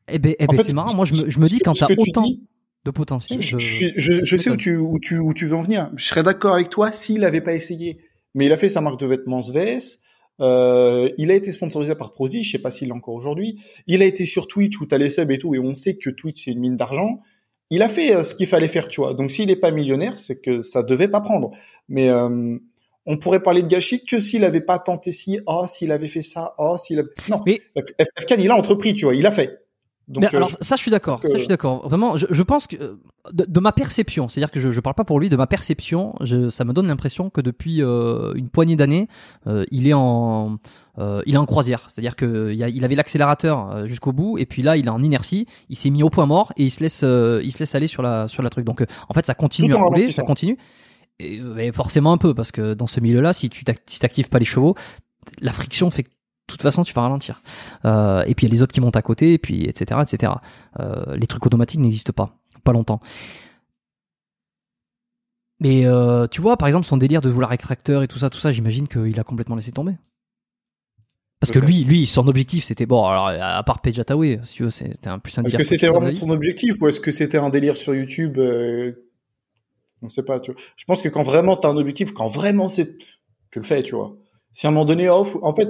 Eh 0.08 0.18
ben, 0.18 0.34
eh 0.40 0.46
En 0.46 0.54
ben, 0.54 0.64
c'est 0.64 0.74
marrant. 0.74 0.96
Moi, 0.96 1.06
je 1.06 1.14
me, 1.14 1.30
je 1.30 1.40
me 1.40 1.48
dis 1.48 1.60
quand 1.60 1.74
t'as 1.74 1.88
autant 1.98 2.24
dis- 2.24 2.48
de 2.86 2.92
potentiel. 2.92 3.42
Je, 3.42 3.58
sais 4.38 4.50
où 4.50 4.56
tu, 4.58 4.78
où, 4.78 5.00
tu, 5.00 5.20
où 5.20 5.34
tu 5.34 5.46
veux 5.46 5.56
en 5.56 5.62
venir. 5.62 5.92
Je 5.98 6.06
serais 6.06 6.24
d'accord 6.24 6.54
avec 6.56 6.70
toi 6.70 6.92
s'il 6.92 7.22
n'avait 7.22 7.42
pas 7.42 7.54
essayé. 7.54 8.00
Mais 8.34 8.46
il 8.46 8.52
a 8.52 8.58
fait 8.58 8.70
sa 8.70 8.82
marque 8.82 9.00
de 9.00 9.06
vêtements 9.08 9.42
Sves. 9.42 9.98
Euh, 10.42 11.10
il 11.18 11.32
a 11.32 11.36
été 11.36 11.52
sponsorisé 11.52 11.96
par 11.96 12.14
Prodi, 12.14 12.44
je 12.44 12.52
sais 12.52 12.60
pas 12.60 12.72
s'il 12.72 12.88
l'est 12.88 12.94
encore 12.94 13.16
aujourd'hui. 13.16 13.60
Il 13.88 14.02
a 14.02 14.06
été 14.06 14.26
sur 14.26 14.48
Twitch 14.48 14.80
où 14.80 14.86
t'as 14.86 14.98
les 14.98 15.10
subs 15.10 15.32
et 15.32 15.38
tout, 15.38 15.56
et 15.56 15.60
on 15.60 15.76
sait 15.76 15.98
que 15.98 16.10
Twitch 16.10 16.46
c'est 16.46 16.52
une 16.52 16.60
mine 16.60 16.78
d'argent. 16.78 17.22
Il 17.70 17.82
a 17.82 17.90
fait 17.90 18.16
euh, 18.16 18.24
ce 18.24 18.36
qu'il 18.36 18.48
fallait 18.48 18.68
faire, 18.68 18.88
tu 18.88 19.02
vois. 19.02 19.14
Donc 19.14 19.32
s'il 19.32 19.50
est 19.52 19.56
pas 19.56 19.72
millionnaire, 19.72 20.18
c'est 20.18 20.42
que 20.42 20.62
ça 20.62 20.84
devait 20.84 21.08
pas 21.08 21.22
prendre. 21.22 21.52
Mais 21.88 22.10
euh, 22.10 22.58
on 23.06 23.18
pourrait 23.18 23.44
parler 23.44 23.62
de 23.62 23.68
gâchis 23.68 24.04
que 24.04 24.20
s'il 24.20 24.44
avait 24.44 24.62
pas 24.62 24.80
tenté 24.80 25.12
ci, 25.12 25.40
oh 25.46 25.66
s'il 25.68 25.92
avait 25.92 26.08
fait 26.08 26.22
ça, 26.22 26.56
oh 26.58 26.78
s'il 26.78 27.00
avait... 27.00 27.10
non. 27.30 27.42
Mais- 27.46 27.60
il 28.38 28.50
a 28.50 28.56
entrepris, 28.56 28.94
tu 28.94 29.06
vois, 29.06 29.16
il 29.16 29.26
a 29.26 29.32
fait. 29.32 29.60
Donc 30.10 30.24
Mais 30.24 30.28
euh, 30.34 30.38
alors, 30.38 30.50
je- 30.50 30.56
ça, 30.62 30.76
je 30.76 30.82
suis 30.82 30.92
d'accord. 30.92 31.20
Ça, 31.28 31.34
je 31.34 31.40
suis 31.40 31.48
d'accord. 31.48 31.88
Vraiment, 31.88 32.18
je, 32.18 32.26
je 32.30 32.44
pense 32.44 32.66
que 32.68 32.76
euh, 32.76 32.96
de, 33.32 33.46
de 33.48 33.60
ma 33.60 33.72
perception, 33.72 34.28
c'est-à-dire 34.28 34.50
que 34.52 34.60
je, 34.60 34.72
je 34.72 34.80
parle 34.80 34.96
pas 34.96 35.04
pour 35.06 35.20
lui, 35.20 35.30
de 35.30 35.36
ma 35.36 35.46
perception, 35.48 36.16
je, 36.22 36.50
ça 36.50 36.66
me 36.66 36.74
donne 36.74 36.88
l'impression 36.88 37.30
que 37.30 37.42
depuis 37.42 37.82
euh, 37.84 38.34
une 38.34 38.50
poignée 38.50 38.76
d'années, 38.76 39.08
euh, 39.48 39.66
il 39.72 39.88
est 39.88 39.94
en, 39.94 40.58
euh, 40.98 41.22
il 41.28 41.36
est 41.36 41.38
en 41.38 41.46
croisière. 41.46 41.86
C'est-à-dire 41.90 42.16
que 42.16 42.52
il, 42.52 42.64
a- 42.64 42.70
il 42.70 42.84
avait 42.84 42.96
l'accélérateur 42.96 43.70
euh, 43.72 43.86
jusqu'au 43.88 44.12
bout, 44.12 44.38
et 44.40 44.46
puis 44.48 44.64
là, 44.64 44.78
il 44.78 44.88
est 44.88 44.90
en 44.90 45.04
inertie. 45.04 45.46
Il 45.70 45.76
s'est 45.78 45.92
mis 45.92 46.02
au 46.02 46.10
point 46.10 46.26
mort 46.26 46.52
et 46.58 46.64
il 46.64 46.72
se 46.72 46.80
laisse, 46.82 47.02
euh, 47.04 47.40
il 47.44 47.52
se 47.52 47.60
laisse 47.60 47.76
aller 47.76 47.88
sur 47.88 48.02
la, 48.02 48.28
sur 48.28 48.42
la 48.42 48.50
truc. 48.50 48.66
Donc, 48.66 48.82
euh, 48.82 48.86
en 49.10 49.14
fait, 49.14 49.26
ça 49.28 49.36
continue 49.36 49.74
à 49.76 49.78
rouler, 49.90 50.06
ça 50.12 50.24
continue. 50.28 50.58
Et, 51.20 51.40
mais 51.42 51.72
forcément 51.72 52.14
un 52.14 52.18
peu 52.18 52.34
parce 52.34 52.52
que 52.52 52.74
dans 52.74 52.88
ce 52.88 53.00
milieu-là, 53.00 53.34
si 53.34 53.50
tu 53.50 53.64
t'actives 53.64 54.30
pas 54.30 54.40
les 54.40 54.46
chevaux, 54.46 54.74
la 55.42 55.52
friction 55.54 55.92
fait 55.92 56.04
que 56.04 56.10
toute 56.50 56.62
façon 56.62 56.84
tu 56.84 56.94
vas 56.94 57.02
ralentir. 57.02 57.42
Euh, 57.86 58.24
et 58.28 58.36
puis 58.36 58.46
il 58.46 58.50
y 58.50 58.52
a 58.52 58.56
les 58.56 58.62
autres 58.62 58.74
qui 58.74 58.82
montent 58.82 58.96
à 58.96 59.02
côté, 59.02 59.34
et 59.34 59.38
puis 59.38 59.64
etc. 59.66 60.02
etc. 60.02 60.34
Euh, 60.80 61.16
les 61.16 61.28
trucs 61.28 61.46
automatiques 61.46 61.80
n'existent 61.80 62.14
pas, 62.14 62.38
pas 62.64 62.74
longtemps. 62.74 63.00
Mais 65.60 65.86
euh, 65.86 66.28
tu 66.28 66.42
vois, 66.42 66.58
par 66.58 66.68
exemple, 66.68 66.86
son 66.86 66.98
délire 66.98 67.22
de 67.22 67.30
vouloir 67.30 67.52
extracteur 67.52 68.02
et 68.02 68.08
tout 68.08 68.20
ça, 68.20 68.30
tout 68.30 68.40
ça, 68.40 68.52
j'imagine 68.52 68.88
qu'il 68.88 69.20
a 69.20 69.24
complètement 69.24 69.56
laissé 69.56 69.72
tomber. 69.72 69.94
Parce 71.42 71.52
que 71.52 71.60
lui, 71.60 71.86
lui, 71.86 72.06
son 72.06 72.28
objectif, 72.28 72.66
c'était 72.66 72.86
bon. 72.86 73.06
Alors, 73.06 73.28
à 73.28 73.64
part 73.64 73.82
Page 73.82 73.98
Attaway, 73.98 74.40
si 74.44 74.56
tu 74.56 74.64
veux, 74.64 74.72
c'était 74.72 75.08
un 75.08 75.20
plus 75.20 75.38
un 75.38 75.44
Est-ce 75.44 75.56
que 75.56 75.64
c'était 75.64 75.88
vraiment 75.88 76.12
son 76.12 76.30
objectif 76.30 76.82
ou 76.82 76.88
est-ce 76.90 77.00
que 77.00 77.12
c'était 77.12 77.38
un 77.38 77.50
délire 77.50 77.78
sur 77.78 77.96
YouTube 77.96 78.38
On 80.02 80.10
sait 80.10 80.24
pas. 80.24 80.42
Tu 80.42 80.52
vois. 80.52 80.62
Je 80.76 80.84
pense 80.84 81.02
que 81.02 81.08
quand 81.08 81.24
vraiment 81.24 81.56
t'as 81.56 81.70
un 81.70 81.78
objectif, 81.78 82.12
quand 82.12 82.28
vraiment 82.28 82.68
c'est, 82.68 82.98
tu 83.52 83.60
le 83.60 83.66
fais, 83.66 83.84
tu 83.84 83.96
vois. 83.96 84.18
Si 84.54 84.68
à 84.68 84.70
un 84.70 84.74
moment 84.74 84.86
donné, 84.86 85.10
off, 85.10 85.38
en 85.42 85.56
fait, 85.56 85.70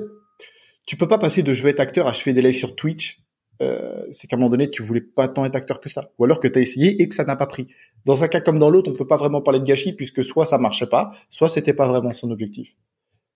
tu 0.90 0.98
peux 0.98 1.08
pas 1.08 1.20
passer 1.20 1.44
de 1.44 1.54
je 1.54 1.62
veux 1.62 1.70
être 1.70 1.82
acteur 1.82 2.08
à 2.08 2.14
je 2.14 2.20
fais 2.22 2.34
des 2.34 2.42
lives 2.42 2.58
sur 2.58 2.76
Twitch. 2.76 3.20
Euh, 3.62 4.08
c'est 4.12 4.26
qu'à 4.26 4.38
un 4.38 4.40
moment 4.40 4.50
donné, 4.50 4.72
tu 4.72 4.82
voulais 4.82 5.02
pas 5.02 5.28
tant 5.28 5.46
être 5.46 5.56
acteur 5.56 5.80
que 5.82 5.88
ça, 5.88 6.10
ou 6.18 6.24
alors 6.24 6.40
que 6.40 6.48
t'as 6.48 6.62
essayé 6.62 7.00
et 7.00 7.08
que 7.08 7.14
ça 7.14 7.26
n'a 7.26 7.36
pas 7.36 7.46
pris. 7.46 7.68
Dans 8.06 8.24
un 8.24 8.28
cas 8.28 8.42
comme 8.42 8.58
dans 8.58 8.72
l'autre, 8.72 8.90
on 8.90 8.96
peut 8.96 9.06
pas 9.06 9.18
vraiment 9.18 9.40
parler 9.40 9.60
de 9.60 9.66
gâchis 9.66 9.94
puisque 9.94 10.24
soit 10.24 10.48
ça 10.48 10.58
marchait 10.58 10.88
pas, 10.88 11.12
soit 11.30 11.48
c'était 11.48 11.76
pas 11.76 11.88
vraiment 11.88 12.12
son 12.16 12.32
objectif. 12.32 12.74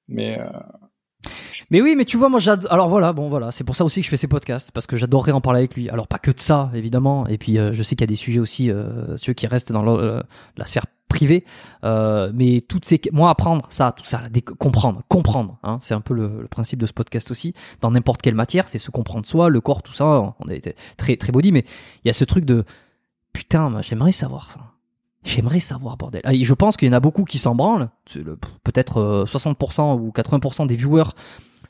Mais 0.08 0.40
euh, 0.40 0.46
Mais 1.70 1.80
oui, 1.80 1.94
mais 1.96 2.06
tu 2.06 2.18
vois, 2.18 2.28
moi, 2.28 2.40
j'adore. 2.40 2.74
Alors 2.74 2.90
voilà, 2.90 3.14
bon, 3.14 3.30
voilà, 3.30 3.52
c'est 3.52 3.64
pour 3.64 3.76
ça 3.76 3.86
aussi 3.86 4.00
que 4.00 4.06
je 4.06 4.10
fais 4.10 4.18
ces 4.18 4.28
podcasts, 4.28 4.72
parce 4.72 4.88
que 4.88 4.98
j'adorerais 4.98 5.34
en 5.34 5.42
parler 5.42 5.60
avec 5.60 5.76
lui. 5.76 5.92
Alors 5.92 6.08
pas 6.08 6.18
que 6.18 6.32
de 6.32 6.40
ça, 6.40 6.72
évidemment. 6.74 7.28
Et 7.28 7.38
puis, 7.38 7.60
euh, 7.60 7.72
je 7.74 7.84
sais 7.84 7.96
qu'il 7.96 8.02
y 8.02 8.10
a 8.10 8.14
des 8.14 8.16
sujets 8.16 8.40
aussi, 8.40 8.72
euh, 8.72 9.16
ceux 9.18 9.34
qui 9.34 9.46
restent 9.46 9.72
dans 9.72 9.84
la 9.84 10.66
sphère 10.66 10.88
privée. 11.14 11.46
Euh, 11.84 12.32
mais 12.34 12.62
toutes 12.62 12.86
ces, 12.86 13.00
moi, 13.12 13.30
apprendre 13.30 13.66
ça, 13.70 13.94
tout 13.96 14.06
ça, 14.06 14.24
comprendre, 14.58 15.04
comprendre. 15.08 15.58
Hein, 15.64 15.78
c'est 15.82 15.94
un 15.94 16.02
peu 16.02 16.14
le, 16.14 16.48
principe 16.50 16.80
de 16.80 16.86
ce 16.86 16.94
podcast 16.94 17.32
aussi. 17.32 17.54
Dans 17.82 17.92
n'importe 17.92 18.22
quelle 18.22 18.36
matière, 18.36 18.68
c'est 18.68 18.80
se 18.80 18.92
comprendre 18.92 19.26
soi, 19.26 19.50
le 19.50 19.62
corps, 19.62 19.84
tout 19.84 19.94
ça. 19.94 20.34
On 20.40 20.48
a 20.50 20.54
été 20.54 20.76
très, 20.98 21.16
très 21.16 21.32
body, 21.32 21.52
mais 21.52 21.66
il 22.04 22.08
y 22.08 22.10
a 22.10 22.14
ce 22.14 22.26
truc 22.26 22.46
de 22.46 22.66
putain, 23.32 23.82
j'aimerais 23.82 24.12
savoir 24.12 24.52
ça. 24.52 24.60
J'aimerais 25.24 25.62
savoir, 25.62 25.96
bordel. 25.96 26.22
Ah, 26.26 26.34
je 26.34 26.54
pense 26.54 26.76
qu'il 26.76 26.88
y 26.88 26.92
en 26.92 26.98
a 26.98 27.00
beaucoup 27.00 27.24
qui 27.24 27.38
s'en 27.38 27.56
branlent. 27.56 27.90
Peut-être 28.64 28.98
euh, 28.98 29.26
60% 29.26 29.98
ou 30.00 30.10
80% 30.10 30.68
des 30.68 30.76
viewers 30.76 31.12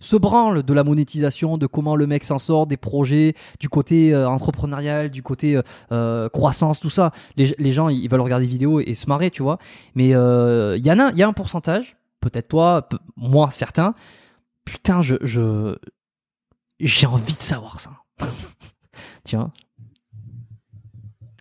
se 0.04 0.16
branlent 0.18 0.64
de 0.64 0.74
la 0.74 0.84
monétisation, 0.84 1.58
de 1.58 1.66
comment 1.66 1.96
le 1.96 2.06
mec 2.06 2.24
s'en 2.24 2.40
sort, 2.40 2.68
des 2.68 2.78
projets, 2.78 3.34
du 3.60 3.70
côté 3.70 4.14
euh, 4.14 4.28
entrepreneurial, 4.28 5.10
du 5.10 5.24
côté 5.24 5.56
euh, 5.56 5.62
euh, 5.92 6.30
croissance, 6.30 6.80
tout 6.80 6.90
ça. 6.90 7.12
Les, 7.38 7.56
les 7.58 7.72
gens, 7.72 7.90
ils 7.90 8.10
veulent 8.10 8.22
regarder 8.22 8.46
des 8.46 8.52
vidéos 8.52 8.80
et 8.82 8.94
se 8.96 9.08
marrer, 9.08 9.32
tu 9.32 9.42
vois. 9.42 9.58
Mais 9.96 10.10
il 10.10 10.86
y 10.86 10.92
en 10.92 11.00
a, 11.00 11.12
y 11.14 11.24
a 11.24 11.28
un 11.28 11.34
pourcentage, 11.34 11.96
peut-être 12.20 12.50
toi, 12.50 12.88
moi, 13.16 13.50
certains. 13.50 13.96
Putain, 14.66 15.02
je, 15.02 15.16
j'ai 16.80 17.08
envie 17.08 17.36
de 17.36 17.42
savoir 17.42 17.80
ça. 17.80 17.92
Tiens. 19.24 19.52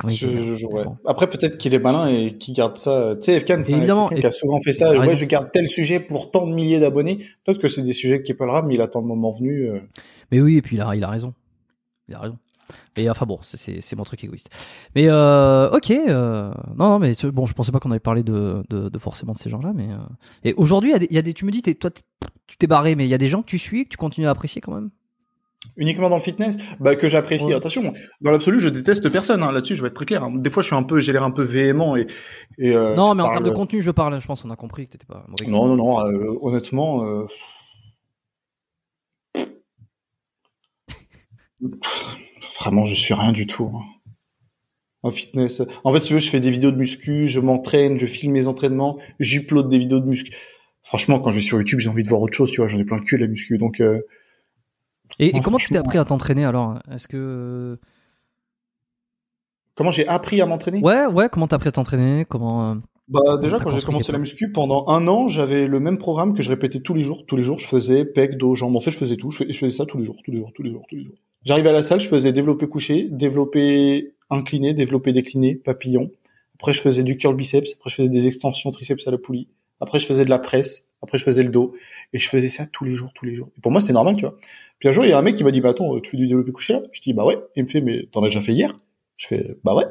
Oui, 0.05 0.15
Je- 0.15 0.27
c'est 0.27 0.33
bien. 0.33 0.43
je- 0.43 0.55
je- 0.57 0.67
ouais. 0.67 0.85
Bon. 0.85 0.97
Après, 1.07 1.29
peut-être 1.29 1.59
qu'il 1.59 1.75
est 1.75 1.79
malin 1.79 2.09
et 2.09 2.37
qu'il 2.37 2.55
garde 2.55 2.77
ça. 2.77 3.15
Tu 3.17 3.23
sais, 3.27 3.37
Efkan, 3.37 3.63
c'est 3.63 3.75
un 3.75 3.79
Évidemment, 3.79 4.09
qui 4.09 4.25
a 4.27 4.31
souvent 4.31 4.61
fait 4.61 4.73
ça. 4.73 4.91
Ouais, 4.99 5.15
je 5.17 5.25
garde 5.25 5.51
tel 5.53 5.69
sujet 5.69 6.01
pour 6.01 6.31
tant 6.31 6.47
de 6.47 6.53
milliers 6.53 6.81
d'abonnés. 6.81 7.19
Peut-être 7.45 7.59
que 7.61 7.69
c'est 7.69 7.83
des 7.83 7.93
sujets 7.93 8.23
qui 8.23 8.35
parlera, 8.35 8.63
mais 8.63 8.75
il 8.75 8.81
attend 8.83 9.01
le 9.01 9.07
moment 9.07 9.31
venu. 9.31 9.69
euh. 9.71 9.81
Mais 10.31 10.41
oui, 10.41 10.57
et 10.57 10.63
puis 10.63 10.77
il 10.77 10.81
a, 10.81 10.95
il 10.97 11.05
a 11.05 11.09
raison. 11.09 11.35
Il 12.09 12.15
a 12.15 12.19
raison. 12.21 12.39
Et 12.97 13.09
enfin 13.09 13.27
bon, 13.27 13.39
c'est- 13.43 13.97
mon 13.97 14.05
truc 14.05 14.23
égoïste. 14.25 14.49
Mais 14.95 15.07
euh, 15.09 15.71
ok, 15.71 15.91
euh, 15.91 16.53
non, 16.77 16.91
non, 16.91 16.99
mais 16.99 17.13
bon, 17.33 17.47
je 17.47 17.55
pensais 17.55 17.73
pas 17.73 17.81
qu'on 17.81 17.91
allait 17.91 18.01
parler 18.01 18.23
de, 18.23 18.63
de, 18.71 18.89
de 18.89 18.99
forcément 18.99 19.33
de 19.33 19.39
ces 19.39 19.49
gens-là, 19.51 19.73
mais 19.75 19.89
euh, 19.91 19.97
et 20.45 20.53
aujourd'hui, 20.55 20.91
il 20.91 20.93
y 20.93 20.97
a 20.97 20.99
des- 20.99 21.07
il 21.11 21.15
y, 21.15 21.19
a 21.19 21.23
des, 21.23 21.33
tu 21.35 21.45
me 21.45 21.51
dis, 21.51 21.63
toi, 21.63 21.91
tu 22.47 22.57
t'es 22.59 22.67
barré, 22.67 22.95
mais 22.95 23.05
il 23.07 23.09
y 23.11 23.15
a 23.15 23.19
des 23.19 23.29
gens 23.29 23.41
que 23.43 23.47
tu 23.47 23.59
suis, 23.59 23.85
que 23.85 23.91
tu 23.91 23.97
continues 23.97 24.27
à 24.27 24.31
apprécier 24.31 24.61
quand 24.61 24.75
même? 24.75 24.91
Uniquement 25.77 26.11
dans 26.11 26.17
le 26.17 26.23
fitness, 26.23 26.57
bah, 26.81 26.97
que 26.97 27.09
j'apprécie. 27.09 27.45
Ouais. 27.47 27.55
Attention, 27.55 27.93
dans 28.21 28.31
l'absolu, 28.31 28.61
je 28.61 28.69
déteste 28.69 29.09
personne. 29.11 29.43
Hein. 29.43 29.53
Là-dessus, 29.53 29.75
je 29.77 29.83
vais 29.83 29.89
être 29.89 29.95
très 29.95 30.05
clair. 30.05 30.23
hein. 30.23 30.33
Des 30.35 30.51
fois, 30.51 30.63
je 30.63 30.67
suis 30.67 30.77
un 30.77 30.83
peu, 30.83 31.01
j'ai 31.01 31.13
l'air 31.13 31.23
un 31.25 31.31
peu 31.31 31.43
véhément 31.43 31.97
et. 31.97 32.07
et 32.59 32.71
euh, 32.77 32.95
non, 32.95 33.15
mais 33.15 33.23
en 33.23 33.27
parle- 33.27 33.37
termes 33.37 33.45
de 33.47 33.51
contenu, 33.57 33.83
je 33.83 33.91
parle. 33.91 34.21
Je 34.21 34.27
pense, 34.27 34.45
on 34.45 34.51
a 34.51 34.57
compris 34.57 34.87
que 34.87 34.93
t'étais 34.93 35.07
pas 35.07 35.25
mauvais. 35.29 35.51
Non, 35.51 35.67
non, 35.69 35.77
non. 35.77 36.07
euh, 36.07 36.37
honnêtement, 36.43 37.05
euh... 37.07 37.27
vraiment, 42.61 42.87
je 42.87 42.95
suis 42.95 43.15
rien 43.15 43.33
du 43.33 43.47
tout. 43.47 43.71
hein. 43.75 43.83
En 45.05 45.11
fitness. 45.11 45.63
En 45.83 45.93
fait, 45.93 45.99
si 46.01 46.07
tu 46.09 46.15
veux, 46.15 46.21
je 46.21 46.31
fais 46.31 46.39
des 46.41 46.51
vidéos 46.53 46.71
de 46.71 46.77
muscu, 46.77 47.27
je 47.27 47.41
m'entraîne, 47.41 47.99
je 47.99 48.07
filme 48.07 48.35
mes 48.35 48.47
entraînements, 48.47 48.99
j'upload 49.19 49.69
des 49.69 49.79
vidéos 49.79 49.99
de 49.99 50.07
muscu. 50.07 50.33
Franchement, 50.85 51.19
quand 51.19 51.31
je 51.33 51.37
vais 51.37 51.43
sur 51.43 51.59
YouTube, 51.59 51.81
j'ai 51.81 51.89
envie 51.89 52.05
de 52.05 52.09
voir 52.09 52.21
autre 52.21 52.37
chose, 52.37 52.53
tu 52.53 52.61
vois. 52.61 52.69
J'en 52.69 52.79
ai 52.79 52.85
plein 52.85 52.99
le 52.99 53.03
cul 53.03 53.17
la 53.17 53.27
muscu, 53.27 53.59
donc. 53.59 53.81
Euh... 53.81 54.01
Et, 55.19 55.41
comment 55.41 55.59
tu 55.59 55.69
t'es 55.69 55.77
appris 55.77 55.99
à 55.99 56.05
t'entraîner 56.05 56.45
alors? 56.45 56.79
Est-ce 56.91 57.09
que 57.09 57.79
Comment 59.75 59.91
j'ai 59.91 60.07
appris 60.07 60.41
à 60.41 60.47
m'entraîner? 60.47 60.81
Ouais, 60.81 61.07
ouais, 61.07 61.29
comment 61.31 61.47
t'as 61.49 61.57
appris 61.57 61.69
à 61.69 61.73
t'entraîner? 61.73 62.27
Comment 62.27 62.73
euh, 62.73 62.75
Bah 63.09 63.39
déjà 63.41 63.59
quand 63.59 63.71
j'ai 63.71 63.81
commencé 63.85 64.13
la 64.13 64.19
muscu 64.19 64.53
pendant 64.53 64.87
un 64.89 65.09
an 65.09 65.29
j'avais 65.29 65.67
le 65.67 65.81
même 65.81 65.97
programme 65.99 66.35
que 66.35 66.43
je 66.43 66.51
répétais 66.51 66.81
tous 66.81 66.95
les 66.95 67.03
jours 67.03 67.25
tous 67.27 67.37
les 67.37 67.43
jours. 67.43 67.59
Je 67.59 67.67
faisais 67.67 68.05
pec 68.05 68.37
dos 68.37 68.55
jambes. 68.55 68.77
En 68.77 68.81
fait 68.81 68.91
je 68.91 68.99
faisais 68.99 69.17
tout. 69.17 69.31
Je 69.31 69.39
fais- 69.39 69.53
je 69.53 69.59
faisais 69.59 69.71
ça 69.77 69.87
tous 69.87 69.97
les 69.99 70.05
jours 70.05 70.17
tous 70.25 70.31
les 70.31 70.39
jours 70.39 70.53
tous 70.55 70.63
les 70.63 70.71
jours 70.71 70.85
tous 70.89 70.97
les 70.97 71.05
jours. 71.05 71.15
J'arrivais 71.45 71.71
à 71.71 71.73
la 71.73 71.83
salle 71.83 72.01
je 72.01 72.09
faisais 72.09 72.33
développer 72.33 72.69
couché 72.69 73.09
développer 73.11 74.13
incliné 74.29 74.75
développer 74.75 75.13
décliné 75.15 75.55
papillon. 75.55 76.11
Après 76.61 76.75
je 76.75 76.81
faisais 76.81 77.03
du 77.03 77.17
curl 77.17 77.35
biceps. 77.35 77.75
Après 77.79 77.89
je 77.89 77.95
faisais 77.97 78.11
des 78.11 78.27
extensions 78.27 78.71
triceps 78.73 79.09
à 79.09 79.11
la 79.11 79.19
poulie. 79.19 79.49
Après 79.81 80.01
je 80.01 80.07
faisais 80.07 80.25
de 80.27 80.31
la 80.31 80.39
presse. 80.39 80.91
Après 81.03 81.17
je 81.17 81.25
faisais 81.25 81.43
le 81.43 81.49
dos. 81.51 81.75
Et 82.13 82.19
je 82.19 82.29
faisais 82.29 82.51
ça 82.51 82.67
tous 82.67 82.85
les 82.85 82.95
jours 82.95 83.11
tous 83.15 83.25
les 83.25 83.35
jours. 83.35 83.49
Et 83.57 83.61
pour 83.63 83.73
moi 83.73 83.81
c'était 83.81 83.95
normal 83.95 84.17
tu 84.17 84.27
vois 84.27 84.37
puis 84.83 84.89
un 84.89 84.93
jour 84.93 85.05
il 85.05 85.11
y 85.11 85.13
a 85.13 85.19
un 85.19 85.23
mec 85.23 85.37
qui 85.37 85.45
m'a 85.45 85.53
dit 85.53 85.61
bah 85.61 85.69
attends 85.69 86.01
tu 86.01 86.11
fais 86.11 86.17
du 86.17 86.27
développé 86.27 86.51
couché 86.51 86.73
là? 86.73 86.83
Je 86.91 87.01
dis 87.01 87.13
bah 87.13 87.25
ouais 87.25 87.39
il 87.55 87.63
me 87.63 87.69
fait 87.69 87.81
mais 87.81 88.09
t'en 88.11 88.21
as 88.25 88.27
déjà 88.27 88.41
fait 88.41 88.53
hier? 88.53 88.77
Je 89.17 89.29
fais 89.29 89.57
bah 89.63 89.77
ouais 89.77 89.85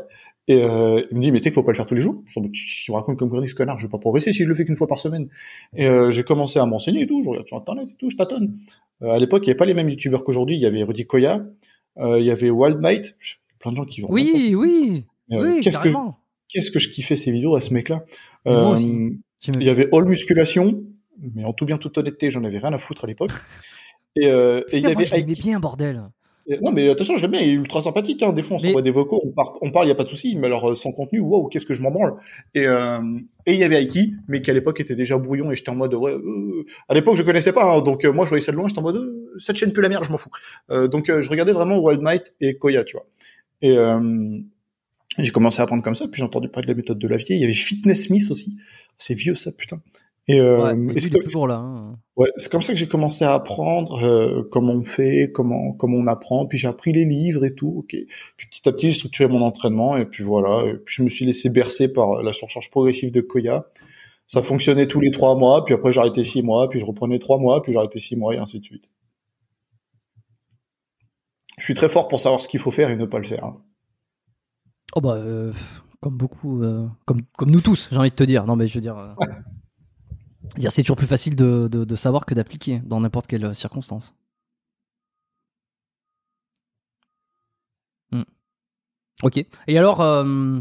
et 0.48 0.64
euh, 0.64 1.02
il 1.12 1.18
me 1.18 1.22
dit, 1.22 1.32
mais 1.32 1.38
tu 1.38 1.44
sais 1.44 1.50
qu'il 1.52 1.56
faut 1.56 1.64
pas 1.64 1.72
le 1.72 1.78
faire 1.78 1.86
tous 1.86 1.96
les 1.96 2.02
jours. 2.02 2.24
Je 2.26 2.34
dis, 2.34 2.42
mais 2.42 2.52
tu, 2.52 2.92
me 2.92 2.96
racontes 2.98 3.18
comme 3.18 3.30
connerie 3.30 3.48
ce 3.48 3.56
connard, 3.56 3.78
je 3.78 3.86
vais 3.86 3.92
pas 3.92 4.00
progresser 4.00 4.34
si 4.34 4.44
je 4.44 4.50
le 4.50 4.56
fais 4.56 4.66
qu'une 4.66 4.76
fois 4.76 4.88
par 4.88 5.00
semaine. 5.00 5.30
Et 5.76 5.86
euh, 5.86 6.12
j'ai 6.12 6.24
commencé 6.24 6.60
à 6.60 6.66
m'enseigner 6.66 7.04
et 7.04 7.08
tout, 7.08 7.22
je 7.24 7.30
regarde 7.30 7.48
sur 7.48 7.56
internet 7.56 7.88
et 7.90 7.96
tout, 7.98 8.10
je 8.10 8.18
tâtonne. 8.18 8.58
Euh, 9.02 9.12
à 9.12 9.20
l'époque, 9.20 9.44
il 9.46 9.48
y 9.48 9.50
avait 9.52 9.58
pas 9.58 9.66
les 9.66 9.74
mêmes 9.74 9.88
youtubeurs 9.90 10.24
qu'aujourd'hui. 10.24 10.56
Il 10.56 10.62
y 10.62 10.66
avait 10.66 10.84
Rudy 10.84 11.06
Koya, 11.06 11.46
euh, 12.00 12.20
il 12.20 12.26
y 12.26 12.32
avait 12.32 12.48
Je- 12.48 13.36
plein 13.60 13.72
de 13.72 13.78
gens 13.78 13.86
qui 13.86 14.02
vont. 14.02 14.08
Oui, 14.12 14.56
oui, 14.58 15.06
Euh, 15.32 15.56
oui, 15.56 15.62
qu'est-ce 15.62 15.78
que 15.80 15.90
qu'est-ce 16.50 16.72
que 16.72 16.80
je 16.80 16.90
kiffais 16.90 17.16
ces 17.16 17.32
vidéos 17.32 17.56
à 17.56 17.62
ce 17.62 17.74
mec-là? 17.74 18.04
Euh, 18.48 18.76
il 19.48 19.64
y 19.64 19.70
avait 19.70 19.88
All 19.94 20.06
Musculation, 20.06 20.84
mais 21.36 21.46
en 21.46 21.54
tout 21.54 21.66
bien 21.66 21.78
toute 21.78 21.98
honnêteté, 21.98 22.32
j'en 22.32 22.44
avais 22.44 22.58
rien 22.58 22.74
à 22.74 22.78
foutre 22.78 23.06
à 23.06 23.08
l'époque. 23.08 23.32
Et, 24.16 24.28
euh, 24.28 24.60
et 24.72 24.78
il 24.78 24.80
y 24.80 24.82
Putain, 24.82 24.94
moi, 24.94 25.08
avait 25.14 25.36
je 25.36 25.42
bien, 25.42 25.60
bordel. 25.60 26.02
et- 26.48 26.58
Non, 26.62 26.72
mais 26.72 26.90
attention, 26.90 27.16
je 27.16 27.22
l'aime 27.22 27.32
bien, 27.32 27.40
il 27.42 27.50
est 27.50 27.54
ultra 27.54 27.82
sympathique. 27.82 28.22
Hein. 28.24 28.34
Des 28.34 28.44
fois, 28.44 28.58
on 28.58 28.60
Mais- 28.62 28.68
s'envoie 28.70 28.82
des 28.82 28.92
vocaux, 28.92 29.22
on, 29.24 29.32
par- 29.32 29.58
on 29.62 29.72
parle, 29.72 29.86
il 29.86 29.90
y 29.90 29.92
a 29.92 29.96
pas 29.96 30.04
de 30.04 30.10
souci. 30.10 30.36
Mais 30.36 30.48
alors, 30.48 30.72
euh, 30.72 30.76
sans 30.76 30.92
contenu, 30.92 31.20
waouh, 31.22 31.48
qu'est-ce 31.48 31.66
que 31.66 31.74
je 31.74 31.82
m'en 31.82 31.92
branle. 31.92 32.16
Et 32.54 32.68
euh, 32.68 33.00
et 33.46 33.54
il 33.54 33.60
y 33.60 33.64
avait 33.64 33.82
Aiki, 33.82 34.16
mais 34.28 34.42
qui 34.42 34.52
à 34.52 34.54
l'époque 34.54 34.80
était 34.82 34.96
déjà 34.96 35.18
brouillon, 35.18 35.50
et 35.52 35.56
j'étais 35.56 35.70
en 35.70 35.76
mode, 35.76 35.94
ouais, 35.94 36.12
euh, 36.12 36.66
à 36.90 36.94
l'époque, 36.94 37.16
je 37.16 37.24
connaissais 37.24 37.54
pas, 37.54 37.64
hein, 37.78 37.82
donc 37.82 38.04
moi, 38.06 38.26
je 38.26 38.30
voyais 38.30 38.44
ça 38.44 38.52
de 38.52 38.58
loin, 38.58 38.68
j'étais 38.68 38.80
en 38.80 38.84
mode, 38.84 39.02
cette 39.40 39.56
chaîne 39.56 39.72
pue 39.72 39.82
la 39.82 39.90
merde, 39.90 40.04
je 40.04 40.12
m'en 40.12 40.18
fous. 40.18 40.30
Donc, 40.70 41.06
je 41.08 41.30
regardais 41.30 41.54
vraiment 41.54 41.78
Wild 41.80 42.02
Might 42.02 42.34
et 42.42 42.58
Koya, 42.58 42.84
tu 42.84 42.98
vois. 42.98 43.06
Et 43.62 43.78
j'ai 45.18 45.32
commencé 45.32 45.60
à 45.60 45.64
apprendre 45.64 45.84
comme 45.84 45.96
ça, 45.96 46.08
puis 46.08 46.20
j'ai 46.20 46.24
entendu 46.26 46.48
parler 46.50 46.68
de 46.68 46.72
la 46.72 46.76
méthode 46.78 47.00
de 47.00 47.08
Lavier. 47.08 47.36
Il 47.36 47.42
y 47.42 47.44
avait 47.44 47.54
Fitness 47.54 48.06
Smith 48.08 48.30
aussi. 48.30 48.56
C'est 48.98 49.14
vieux, 49.14 49.36
ça, 49.36 49.52
putain. 49.52 49.82
Et, 50.28 50.40
euh, 50.40 50.74
Ouais, 50.76 50.96
et 50.96 51.00
c'est 51.00 51.10
toujours 51.10 51.48
là. 51.48 51.56
hein. 51.56 51.98
Ouais, 52.16 52.30
c'est 52.38 52.52
comme 52.52 52.62
ça 52.62 52.72
que 52.74 52.80
j'ai 52.80 52.88
commencé 52.88 53.26
à 53.26 53.34
apprendre 53.34 54.04
euh, 54.06 54.48
comment 54.52 54.74
on 54.74 54.84
fait, 54.84 55.32
comment 55.34 55.74
comment 55.74 55.98
on 55.98 56.08
apprend. 56.08 56.46
Puis 56.46 56.58
j'ai 56.58 56.68
appris 56.68 56.94
les 56.94 57.06
livres 57.06 57.44
et 57.44 57.56
tout. 57.56 57.74
Ok. 57.80 57.96
Puis 58.38 58.48
petit 58.50 58.70
à 58.70 58.72
petit, 58.72 58.88
j'ai 58.92 58.98
structuré 59.00 59.28
mon 59.28 59.42
entraînement 59.42 59.98
et 59.98 60.06
puis 60.06 60.24
voilà. 60.24 60.64
Et 60.70 60.76
puis 60.78 60.96
je 60.98 61.04
me 61.04 61.10
suis 61.10 61.26
laissé 61.26 61.50
bercer 61.50 61.92
par 61.92 62.22
la 62.22 62.34
surcharge 62.34 62.70
progressive 62.70 63.12
de 63.12 63.22
Koya. 63.22 63.66
Ça 64.28 64.42
fonctionnait 64.42 64.88
tous 64.88 65.00
les 65.02 65.12
trois 65.12 65.36
mois. 65.36 65.66
Puis 65.66 65.74
après, 65.74 65.98
arrêté 65.98 66.24
six 66.24 66.44
mois. 66.44 66.70
Puis 66.70 66.80
je 66.80 66.86
reprenais 66.86 67.18
trois 67.20 67.40
mois. 67.40 67.62
Puis 67.62 67.76
arrêté 67.76 68.00
six 68.00 68.16
mois 68.16 68.36
et 68.36 68.38
ainsi 68.38 68.60
de 68.60 68.66
suite. 68.66 68.90
Je 71.58 71.64
suis 71.66 71.74
très 71.74 71.90
fort 71.90 72.08
pour 72.08 72.20
savoir 72.20 72.42
ce 72.42 72.48
qu'il 72.48 72.60
faut 72.60 72.72
faire 72.72 72.90
et 72.90 72.96
ne 72.96 73.06
pas 73.06 73.18
le 73.20 73.26
faire. 73.26 73.44
hein. 73.44 73.58
Oh 74.96 75.02
bah, 75.02 75.16
euh, 75.16 75.52
comme 76.02 76.18
beaucoup, 76.18 76.62
euh, 76.64 76.88
comme, 77.06 77.22
comme 77.38 77.50
nous 77.52 77.62
tous, 77.62 77.88
j'ai 77.92 77.98
envie 77.98 78.10
de 78.10 78.16
te 78.16 78.24
dire. 78.24 78.46
Non, 78.46 78.56
mais 78.56 78.68
je 78.68 78.76
veux 78.76 78.82
dire, 78.82 78.98
euh, 78.98 79.14
dire 79.26 79.36
c'est 80.58 80.84
toujours 80.84 80.98
plus 80.98 81.08
facile 81.08 81.36
de, 81.36 81.68
de, 81.72 81.84
de 81.84 81.96
savoir 81.96 82.26
que 82.26 82.34
d'appliquer 82.34 82.80
dans 82.86 83.00
n'importe 83.00 83.28
quelle 83.28 83.56
circonstance. 83.56 84.14
Hmm. 88.12 88.24
Ok. 89.24 89.46
Et 89.68 89.78
alors, 89.78 90.02
euh, 90.02 90.60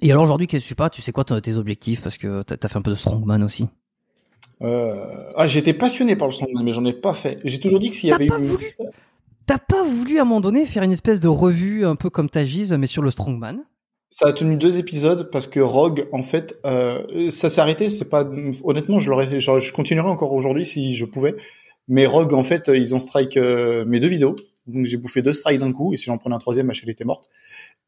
et 0.00 0.10
alors 0.10 0.24
aujourd'hui, 0.24 0.46
qu'est-ce 0.46 0.62
que 0.62 0.64
je 0.64 0.68
sais 0.70 0.74
pas, 0.74 0.90
tu 0.90 1.02
sais 1.02 1.12
quoi 1.12 1.24
tes 1.24 1.54
objectifs? 1.56 2.02
Parce 2.02 2.18
que 2.18 2.42
t'as 2.42 2.56
as 2.62 2.68
fait 2.68 2.78
un 2.78 2.82
peu 2.82 2.90
de 2.90 2.96
strongman 2.96 3.42
aussi. 3.42 3.68
Euh... 4.62 5.30
Ah, 5.36 5.46
j'étais 5.46 5.74
passionné 5.74 6.16
par 6.16 6.28
le 6.28 6.32
strongman, 6.32 6.64
mais 6.64 6.72
j'en 6.72 6.84
ai 6.84 6.94
pas 6.94 7.14
fait. 7.14 7.38
J'ai 7.44 7.60
toujours 7.60 7.80
dit 7.80 7.90
que 7.90 7.96
s'il 7.96 8.08
y 8.08 8.12
avait 8.12 8.26
pas 8.26 8.38
une 8.38 8.46
voulu 8.46 8.64
T'as 9.46 9.58
pas 9.58 9.84
voulu 9.84 10.18
à 10.18 10.22
un 10.22 10.24
moment 10.24 10.40
donné 10.40 10.66
faire 10.66 10.82
une 10.82 10.90
espèce 10.90 11.20
de 11.20 11.28
revue 11.28 11.86
un 11.86 11.94
peu 11.94 12.10
comme 12.10 12.28
Tagiz, 12.28 12.72
mais 12.72 12.88
sur 12.88 13.02
le 13.02 13.10
strongman? 13.10 13.64
Ça 14.18 14.28
a 14.28 14.32
tenu 14.32 14.56
deux 14.56 14.78
épisodes 14.78 15.28
parce 15.30 15.46
que 15.46 15.60
Rogue, 15.60 16.08
en 16.10 16.22
fait, 16.22 16.58
euh, 16.64 17.30
ça 17.30 17.50
s'est 17.50 17.60
arrêté. 17.60 17.90
C'est 17.90 18.08
pas 18.08 18.26
honnêtement, 18.64 18.98
je 18.98 19.10
l'aurais, 19.10 19.40
je 19.40 19.72
continuerais 19.74 20.08
encore 20.08 20.32
aujourd'hui 20.32 20.64
si 20.64 20.94
je 20.94 21.04
pouvais. 21.04 21.34
Mais 21.86 22.06
Rogue, 22.06 22.32
en 22.32 22.42
fait, 22.42 22.70
ils 22.74 22.94
ont 22.94 22.98
strike 22.98 23.36
euh, 23.36 23.84
mes 23.84 24.00
deux 24.00 24.06
vidéos, 24.08 24.34
donc 24.66 24.86
j'ai 24.86 24.96
bouffé 24.96 25.20
deux 25.20 25.34
strikes 25.34 25.60
d'un 25.60 25.70
coup. 25.70 25.92
Et 25.92 25.98
si 25.98 26.06
j'en 26.06 26.16
prenais 26.16 26.34
un 26.34 26.38
troisième, 26.38 26.64
ma 26.66 26.72
chaîne 26.72 26.88
était 26.88 27.04
morte. 27.04 27.28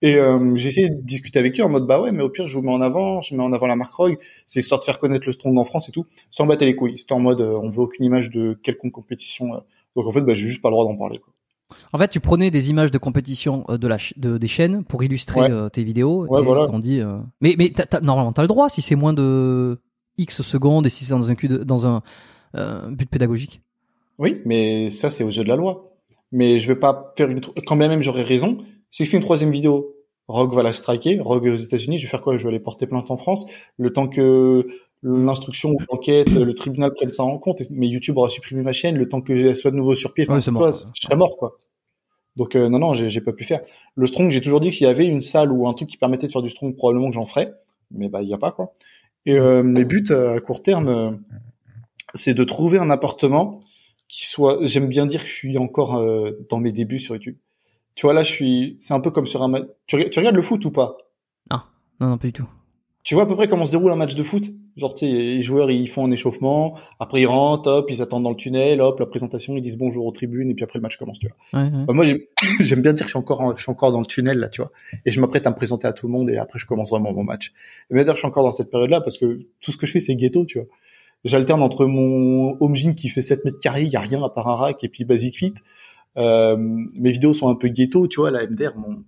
Et 0.02 0.16
euh, 0.16 0.56
j'ai 0.56 0.68
essayé 0.68 0.90
de 0.90 1.00
discuter 1.02 1.38
avec 1.38 1.60
eux 1.60 1.64
en 1.64 1.70
mode 1.70 1.86
bah 1.86 2.00
ouais, 2.02 2.12
mais 2.12 2.22
au 2.24 2.30
pire, 2.30 2.46
je 2.46 2.58
vous 2.58 2.64
mets 2.64 2.72
en 2.72 2.82
avant, 2.82 3.22
je 3.22 3.34
mets 3.34 3.42
en 3.42 3.52
avant 3.54 3.68
la 3.68 3.76
marque 3.76 3.94
Rogue. 3.94 4.18
C'est 4.46 4.60
histoire 4.60 4.80
de 4.80 4.84
faire 4.84 4.98
connaître 4.98 5.26
le 5.26 5.32
strong 5.32 5.58
en 5.58 5.64
France 5.64 5.88
et 5.88 5.92
tout, 5.92 6.06
sans 6.30 6.46
battre 6.46 6.64
les 6.66 6.76
couilles. 6.76 6.98
C'était 6.98 7.14
en 7.14 7.20
mode, 7.20 7.40
euh, 7.40 7.60
on 7.62 7.70
veut 7.70 7.82
aucune 7.82 8.04
image 8.06 8.30
de 8.30 8.54
quelconque 8.62 8.92
compétition. 8.92 9.54
euh. 9.54 9.60
Donc 9.96 10.06
en 10.06 10.12
fait, 10.12 10.22
bah, 10.22 10.34
j'ai 10.34 10.48
juste 10.48 10.62
pas 10.62 10.70
le 10.70 10.74
droit 10.74 10.84
d'en 10.86 10.96
parler. 10.96 11.20
Quoi. 11.20 11.32
En 11.92 11.98
fait, 11.98 12.08
tu 12.08 12.20
prenais 12.20 12.50
des 12.50 12.70
images 12.70 12.90
de 12.90 12.98
compétition 12.98 13.64
euh, 13.68 13.76
de 13.78 13.86
la 13.88 13.98
ch- 13.98 14.14
de, 14.18 14.38
des 14.38 14.48
chaînes 14.48 14.84
pour 14.84 15.02
illustrer 15.02 15.40
Ouais. 15.42 15.50
euh, 15.50 15.68
tes 15.68 15.84
vidéos. 15.84 16.26
Ouais, 16.26 16.40
et 16.40 16.44
voilà. 16.44 16.66
t'en 16.66 16.78
dis, 16.78 17.00
euh, 17.00 17.18
Mais, 17.40 17.54
mais 17.58 17.72
normalement, 18.02 18.32
t'as 18.32 18.42
le 18.42 18.48
droit 18.48 18.68
si 18.68 18.80
c'est 18.82 18.94
moins 18.94 19.12
de 19.12 19.78
X 20.16 20.42
secondes 20.42 20.86
et 20.86 20.88
si 20.88 21.04
c'est 21.04 21.12
dans 21.14 21.30
un, 21.30 21.34
de- 21.34 21.64
dans 21.64 21.86
un 21.86 22.02
euh, 22.56 22.88
but 22.90 23.08
pédagogique. 23.08 23.62
Oui, 24.18 24.40
mais 24.46 24.90
ça, 24.90 25.10
c'est 25.10 25.24
aux 25.24 25.30
yeux 25.30 25.44
de 25.44 25.48
la 25.48 25.56
loi. 25.56 25.94
Mais 26.32 26.58
je 26.60 26.68
vais 26.68 26.76
pas 26.76 27.12
faire 27.16 27.28
une, 27.30 27.40
quand 27.66 27.76
même 27.76 28.02
j'aurais 28.02 28.22
raison. 28.22 28.58
Si 28.90 29.04
je 29.04 29.10
fais 29.10 29.16
une 29.16 29.22
troisième 29.22 29.50
vidéo, 29.50 29.94
Rogue 30.26 30.52
va 30.54 30.62
la 30.62 30.72
striker. 30.72 31.20
Rogue 31.20 31.46
aux 31.46 31.54
États-Unis, 31.54 31.98
je 31.98 32.02
vais 32.04 32.10
faire 32.10 32.20
quoi? 32.22 32.36
Je 32.36 32.42
vais 32.42 32.48
aller 32.48 32.60
porter 32.60 32.86
plainte 32.86 33.10
en 33.10 33.16
France. 33.16 33.46
Le 33.78 33.92
temps 33.92 34.08
que 34.08 34.66
l'instruction 35.02 35.70
ou 35.70 35.78
l'enquête, 35.90 36.30
le 36.30 36.52
tribunal 36.54 36.92
prenne 36.92 37.10
ça 37.10 37.22
en 37.24 37.38
compte. 37.38 37.62
Mais 37.70 37.86
YouTube 37.86 38.16
aura 38.18 38.30
supprimé 38.30 38.62
ma 38.62 38.72
chaîne. 38.72 38.96
Le 38.96 39.08
temps 39.08 39.20
que 39.20 39.36
je 39.36 39.54
sois 39.54 39.70
de 39.70 39.76
nouveau 39.76 39.94
sur 39.94 40.12
pied. 40.14 40.24
Enfin, 40.24 40.34
Ouais, 40.34 40.40
c'est 40.40 40.46
tu 40.46 40.52
mort. 40.52 40.68
vois, 40.70 40.72
je 40.94 41.00
serais 41.00 41.16
mort, 41.16 41.36
quoi. 41.36 41.58
Donc, 42.36 42.54
euh, 42.54 42.68
non, 42.68 42.78
non, 42.78 42.94
j'ai 42.94 43.20
pas 43.20 43.32
pu 43.32 43.44
faire. 43.44 43.60
Le 43.96 44.06
strong, 44.06 44.30
j'ai 44.30 44.40
toujours 44.40 44.60
dit 44.60 44.68
que 44.68 44.74
s'il 44.74 44.86
y 44.86 44.90
avait 44.90 45.06
une 45.06 45.20
salle 45.22 45.50
ou 45.50 45.66
un 45.68 45.74
truc 45.74 45.88
qui 45.88 45.96
permettait 45.96 46.26
de 46.28 46.32
faire 46.32 46.42
du 46.42 46.50
strong, 46.50 46.74
probablement 46.76 47.08
que 47.08 47.14
j'en 47.14 47.24
ferais. 47.26 47.52
Mais 47.90 48.08
bah, 48.08 48.22
il 48.22 48.28
y 48.28 48.34
a 48.34 48.38
pas, 48.38 48.52
quoi. 48.52 48.72
Et 49.26 49.34
euh, 49.38 49.62
mes 49.62 49.84
buts 49.84 50.06
euh, 50.10 50.36
à 50.36 50.40
court 50.40 50.62
terme, 50.62 50.88
euh, 50.88 51.10
c'est 52.14 52.34
de 52.34 52.44
trouver 52.44 52.78
un 52.78 52.90
appartement 52.90 53.60
qui 54.08 54.26
soit. 54.26 54.58
J'aime 54.62 54.88
bien 54.88 55.04
dire 55.06 55.22
que 55.22 55.28
je 55.28 55.34
suis 55.34 55.58
encore 55.58 56.02
dans 56.48 56.58
mes 56.58 56.72
débuts 56.72 56.98
sur 56.98 57.14
YouTube. 57.14 57.36
Tu 57.94 58.06
vois 58.06 58.14
là, 58.14 58.22
je 58.22 58.30
suis. 58.30 58.76
C'est 58.80 58.94
un 58.94 59.00
peu 59.00 59.10
comme 59.10 59.26
sur 59.26 59.42
un. 59.42 59.66
Tu, 59.86 60.08
tu 60.08 60.18
regardes 60.18 60.36
le 60.36 60.42
foot 60.42 60.64
ou 60.64 60.70
pas? 60.70 60.96
Non, 61.50 61.60
non, 62.00 62.16
pas 62.16 62.26
du 62.28 62.32
tout. 62.32 62.48
Tu 63.08 63.14
vois 63.14 63.22
à 63.22 63.26
peu 63.26 63.36
près 63.36 63.48
comment 63.48 63.64
se 63.64 63.70
déroule 63.70 63.90
un 63.90 63.96
match 63.96 64.14
de 64.16 64.22
foot? 64.22 64.44
Genre, 64.76 64.92
tu 64.92 65.06
sais, 65.06 65.10
les 65.10 65.40
joueurs 65.40 65.70
ils 65.70 65.88
font 65.88 66.04
un 66.04 66.10
échauffement, 66.10 66.76
après 67.00 67.22
ils 67.22 67.26
rentrent, 67.26 67.70
hop, 67.70 67.86
ils 67.90 68.02
attendent 68.02 68.24
dans 68.24 68.28
le 68.28 68.36
tunnel, 68.36 68.82
hop, 68.82 69.00
la 69.00 69.06
présentation, 69.06 69.56
ils 69.56 69.62
disent 69.62 69.78
bonjour 69.78 70.04
aux 70.04 70.12
tribunes, 70.12 70.50
et 70.50 70.54
puis 70.54 70.62
après 70.62 70.78
le 70.78 70.82
match 70.82 70.98
commence, 70.98 71.18
tu 71.18 71.26
vois. 71.26 71.62
Ouais, 71.62 71.70
ouais. 71.70 71.84
Bah, 71.86 71.94
moi, 71.94 72.04
j'aime- 72.04 72.82
bien 72.82 72.92
dire 72.92 73.00
que 73.00 73.04
je 73.04 73.12
suis 73.12 73.18
encore, 73.18 73.40
en- 73.40 73.56
je 73.56 73.62
suis 73.62 73.70
encore 73.72 73.92
dans 73.92 74.00
le 74.00 74.04
tunnel 74.04 74.36
là, 74.36 74.50
tu 74.50 74.60
vois, 74.60 74.72
et 75.06 75.10
je 75.10 75.22
m'apprête 75.22 75.46
à 75.46 75.50
me 75.50 75.54
présenter 75.56 75.86
à 75.86 75.94
tout 75.94 76.06
le 76.06 76.12
monde, 76.12 76.28
et 76.28 76.36
après 76.36 76.58
je 76.58 76.66
commence 76.66 76.90
vraiment 76.90 77.10
mon 77.14 77.24
match. 77.24 77.54
Bien 77.90 78.04
dire, 78.04 78.12
je 78.12 78.18
suis 78.18 78.26
encore 78.28 78.44
dans 78.44 78.52
cette 78.52 78.70
période-là 78.70 79.00
parce 79.00 79.16
que 79.16 79.38
tout 79.62 79.72
ce 79.72 79.78
que 79.78 79.86
je 79.86 79.92
fais, 79.92 80.00
c'est 80.00 80.14
ghetto, 80.14 80.44
tu 80.44 80.58
vois. 80.58 80.68
J'alterne 81.24 81.62
entre 81.62 81.86
mon 81.86 82.58
home 82.60 82.74
gym 82.74 82.94
qui 82.94 83.08
fait 83.08 83.22
7 83.22 83.42
mètres 83.46 83.58
carrés, 83.58 83.84
il 83.84 83.90
y 83.90 83.96
a 83.96 84.00
rien 84.00 84.22
à 84.22 84.28
part 84.28 84.48
un 84.48 84.56
rack, 84.56 84.84
et 84.84 84.88
puis 84.90 85.04
Basic 85.04 85.34
Fit. 85.34 85.54
Euh, 86.18 86.58
mes 86.58 87.10
vidéos 87.10 87.32
sont 87.32 87.48
un 87.48 87.54
peu 87.54 87.68
ghetto, 87.68 88.06
tu 88.06 88.20
vois, 88.20 88.30
la 88.30 88.42
MDR, 88.46 88.76
mon, 88.76 89.02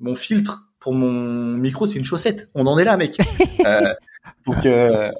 mon 0.00 0.16
filtre 0.16 0.65
pour 0.86 0.94
mon 0.94 1.56
micro, 1.56 1.84
c'est 1.84 1.98
une 1.98 2.04
chaussette. 2.04 2.48
On 2.54 2.64
en 2.68 2.78
est 2.78 2.84
là, 2.84 2.96
mec. 2.96 3.18
euh, 3.66 3.92
donc 4.46 4.64
euh, 4.64 5.10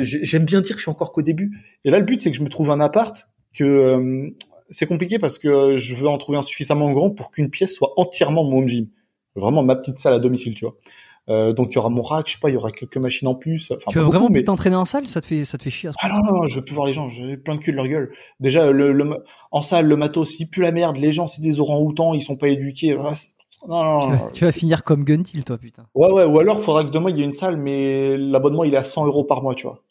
j'aime 0.00 0.44
bien 0.44 0.60
dire 0.60 0.72
que 0.72 0.78
je 0.78 0.82
suis 0.82 0.90
encore 0.90 1.12
qu'au 1.12 1.22
début. 1.22 1.52
Et 1.84 1.90
là, 1.90 2.00
le 2.00 2.04
but, 2.04 2.20
c'est 2.20 2.32
que 2.32 2.36
je 2.36 2.42
me 2.42 2.48
trouve 2.48 2.72
un 2.72 2.80
appart 2.80 3.28
que 3.54 3.62
euh, 3.62 4.30
c'est 4.70 4.86
compliqué 4.86 5.20
parce 5.20 5.38
que 5.38 5.76
je 5.76 5.94
veux 5.94 6.08
en 6.08 6.18
trouver 6.18 6.36
un 6.36 6.42
suffisamment 6.42 6.90
grand 6.90 7.10
pour 7.10 7.30
qu'une 7.30 7.48
pièce 7.48 7.72
soit 7.72 7.92
entièrement 7.96 8.42
mon 8.42 8.58
home 8.58 8.66
gym. 8.66 8.88
Vraiment 9.36 9.62
ma 9.62 9.76
petite 9.76 10.00
salle 10.00 10.14
à 10.14 10.18
domicile, 10.18 10.56
tu 10.56 10.64
vois. 10.64 10.74
Euh, 11.28 11.52
donc 11.52 11.68
il 11.70 11.76
y 11.76 11.78
aura 11.78 11.90
mon 11.90 12.02
rack, 12.02 12.26
je 12.26 12.32
sais 12.32 12.40
pas, 12.40 12.50
il 12.50 12.54
y 12.54 12.56
aura 12.56 12.72
quelques 12.72 12.96
machines 12.96 13.28
en 13.28 13.36
plus. 13.36 13.70
Enfin, 13.70 13.92
tu 13.92 13.98
veux 13.98 14.04
vraiment 14.04 14.30
mais... 14.30 14.42
t'entraîner 14.42 14.74
en 14.74 14.84
salle? 14.84 15.06
Ça 15.06 15.20
te 15.20 15.26
fait 15.26 15.44
ça 15.44 15.58
te 15.58 15.62
fait 15.62 15.70
chier 15.70 15.90
à 15.90 15.92
ce 15.92 15.96
Ah 16.00 16.08
non, 16.08 16.18
non, 16.24 16.42
non, 16.42 16.48
je 16.48 16.56
veux 16.56 16.64
plus 16.64 16.74
voir 16.74 16.88
les 16.88 16.92
gens. 16.92 17.08
J'ai 17.08 17.36
plein 17.36 17.54
de 17.54 17.60
cul 17.60 17.70
de 17.70 17.76
leur 17.76 17.86
gueule. 17.86 18.12
Déjà 18.40 18.72
le, 18.72 18.92
le 18.92 19.22
en 19.52 19.62
salle, 19.62 19.86
le 19.86 19.96
matos, 19.96 20.40
il 20.40 20.46
pue 20.48 20.62
la 20.62 20.72
merde. 20.72 20.96
Les 20.96 21.12
gens, 21.12 21.28
c'est 21.28 21.40
des 21.40 21.60
orang-outans, 21.60 22.14
ils 22.14 22.22
sont 22.22 22.36
pas 22.36 22.48
éduqués. 22.48 22.96
Non, 23.68 23.84
non, 23.84 24.00
tu, 24.00 24.16
vas, 24.16 24.30
tu 24.30 24.44
vas 24.44 24.52
finir 24.52 24.84
comme 24.84 25.04
Guntil, 25.04 25.44
toi, 25.44 25.58
putain. 25.58 25.86
Ouais, 25.94 26.10
ouais. 26.10 26.24
Ou 26.24 26.38
alors, 26.38 26.60
faudra 26.60 26.84
que 26.84 26.90
demain 26.90 27.10
il 27.10 27.18
y 27.18 27.22
ait 27.22 27.24
une 27.24 27.32
salle, 27.32 27.56
mais 27.56 28.16
l'abonnement 28.16 28.64
il 28.64 28.74
est 28.74 28.78
à 28.78 28.84
100 28.84 29.06
euros 29.06 29.24
par 29.24 29.42
mois, 29.42 29.54
tu 29.54 29.66
vois. 29.66 29.82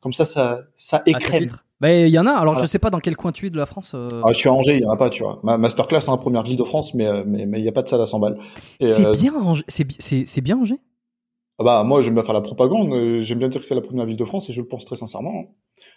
Comme 0.00 0.12
ça, 0.12 0.24
ça, 0.24 0.60
ça 0.76 1.02
écrème. 1.06 1.50
Ah, 1.52 1.58
mais 1.80 2.08
il 2.08 2.12
y 2.12 2.18
en 2.18 2.26
a. 2.26 2.32
Alors 2.32 2.54
voilà. 2.54 2.66
je 2.66 2.70
sais 2.70 2.78
pas 2.78 2.90
dans 2.90 3.00
quel 3.00 3.16
coin 3.16 3.32
tu 3.32 3.46
es 3.46 3.50
de 3.50 3.56
la 3.56 3.66
France. 3.66 3.92
Euh... 3.94 4.08
Ah, 4.24 4.32
je 4.32 4.38
suis 4.38 4.48
à 4.48 4.52
Angers, 4.52 4.76
il 4.76 4.82
y 4.82 4.86
en 4.86 4.90
a 4.90 4.96
pas, 4.96 5.10
tu 5.10 5.22
vois. 5.22 5.40
Ma 5.42 5.58
masterclass, 5.58 6.00
c'est 6.00 6.10
hein, 6.10 6.16
première 6.16 6.42
ville 6.42 6.56
de 6.56 6.64
France, 6.64 6.94
mais 6.94 7.24
mais 7.24 7.46
mais 7.46 7.60
il 7.60 7.64
y 7.64 7.68
a 7.68 7.72
pas 7.72 7.82
de 7.82 7.88
salle 7.88 8.00
à 8.00 8.06
100 8.06 8.18
balles. 8.18 8.38
C'est 8.80 9.06
euh... 9.06 9.12
bien, 9.12 9.34
Angers. 9.34 9.64
C'est 9.68 9.86
c'est 10.26 10.40
bien 10.40 10.58
Angers. 10.58 10.80
Ah 11.58 11.64
bah 11.64 11.84
moi 11.84 12.02
j'aime 12.02 12.14
bien 12.14 12.22
faire 12.22 12.34
la 12.34 12.40
propagande, 12.40 12.92
euh, 12.92 13.22
j'aime 13.22 13.38
bien 13.38 13.48
dire 13.48 13.60
que 13.60 13.66
c'est 13.66 13.74
la 13.74 13.82
première 13.82 14.06
ville 14.06 14.16
de 14.16 14.24
France 14.24 14.48
et 14.48 14.52
je 14.52 14.60
le 14.60 14.66
pense 14.66 14.84
très 14.84 14.96
sincèrement. 14.96 15.54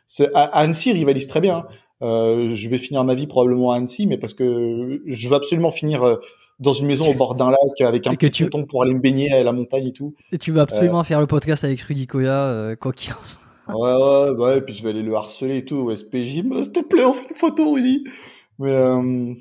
C'est 0.07 0.29
à 0.35 0.43
Annecy 0.43 0.91
rivalise 0.91 1.27
très 1.27 1.41
bien. 1.41 1.65
Euh, 2.01 2.53
je 2.55 2.69
vais 2.69 2.77
finir 2.77 3.03
ma 3.03 3.15
vie 3.15 3.25
probablement 3.25 3.71
à 3.71 3.77
Annecy, 3.77 4.05
mais 4.05 4.17
parce 4.17 4.33
que 4.33 5.01
je 5.05 5.29
veux 5.29 5.35
absolument 5.35 5.71
finir 5.71 6.03
euh, 6.03 6.17
dans 6.59 6.73
une 6.73 6.87
maison 6.87 7.09
au 7.09 7.13
bord 7.13 7.35
d'un 7.35 7.49
lac 7.49 7.81
avec 7.81 8.07
un 8.07 8.13
et 8.13 8.15
petit 8.15 8.49
tu... 8.49 8.49
pour 8.49 8.81
aller 8.81 8.93
me 8.93 8.99
baigner 8.99 9.31
à 9.31 9.43
la 9.43 9.51
montagne 9.51 9.87
et 9.87 9.93
tout. 9.93 10.15
Et 10.31 10.37
tu 10.37 10.51
vas 10.51 10.61
absolument 10.63 11.03
faire 11.03 11.19
le 11.19 11.27
podcast 11.27 11.63
avec 11.63 11.81
Rudy 11.81 12.07
Koya, 12.07 12.75
quoi 12.79 12.93
qu'il 12.93 13.13
en 13.13 13.17
Ouais 13.67 13.93
ouais 13.93 14.35
bah, 14.35 14.57
et 14.57 14.61
puis 14.61 14.75
je 14.75 14.83
vais 14.83 14.89
aller 14.89 15.01
le 15.01 15.15
harceler 15.15 15.57
et 15.57 15.65
tout 15.65 15.77
au 15.77 15.95
SPJ. 15.95 16.43
S'il 16.43 16.71
te 16.71 16.83
plaît, 16.83 17.03
on 17.03 17.13
fait 17.13 17.27
une 17.29 17.35
photo 17.35 17.73
Rudy. 17.73 18.03
Mais 18.59 18.71
euh... 18.71 19.33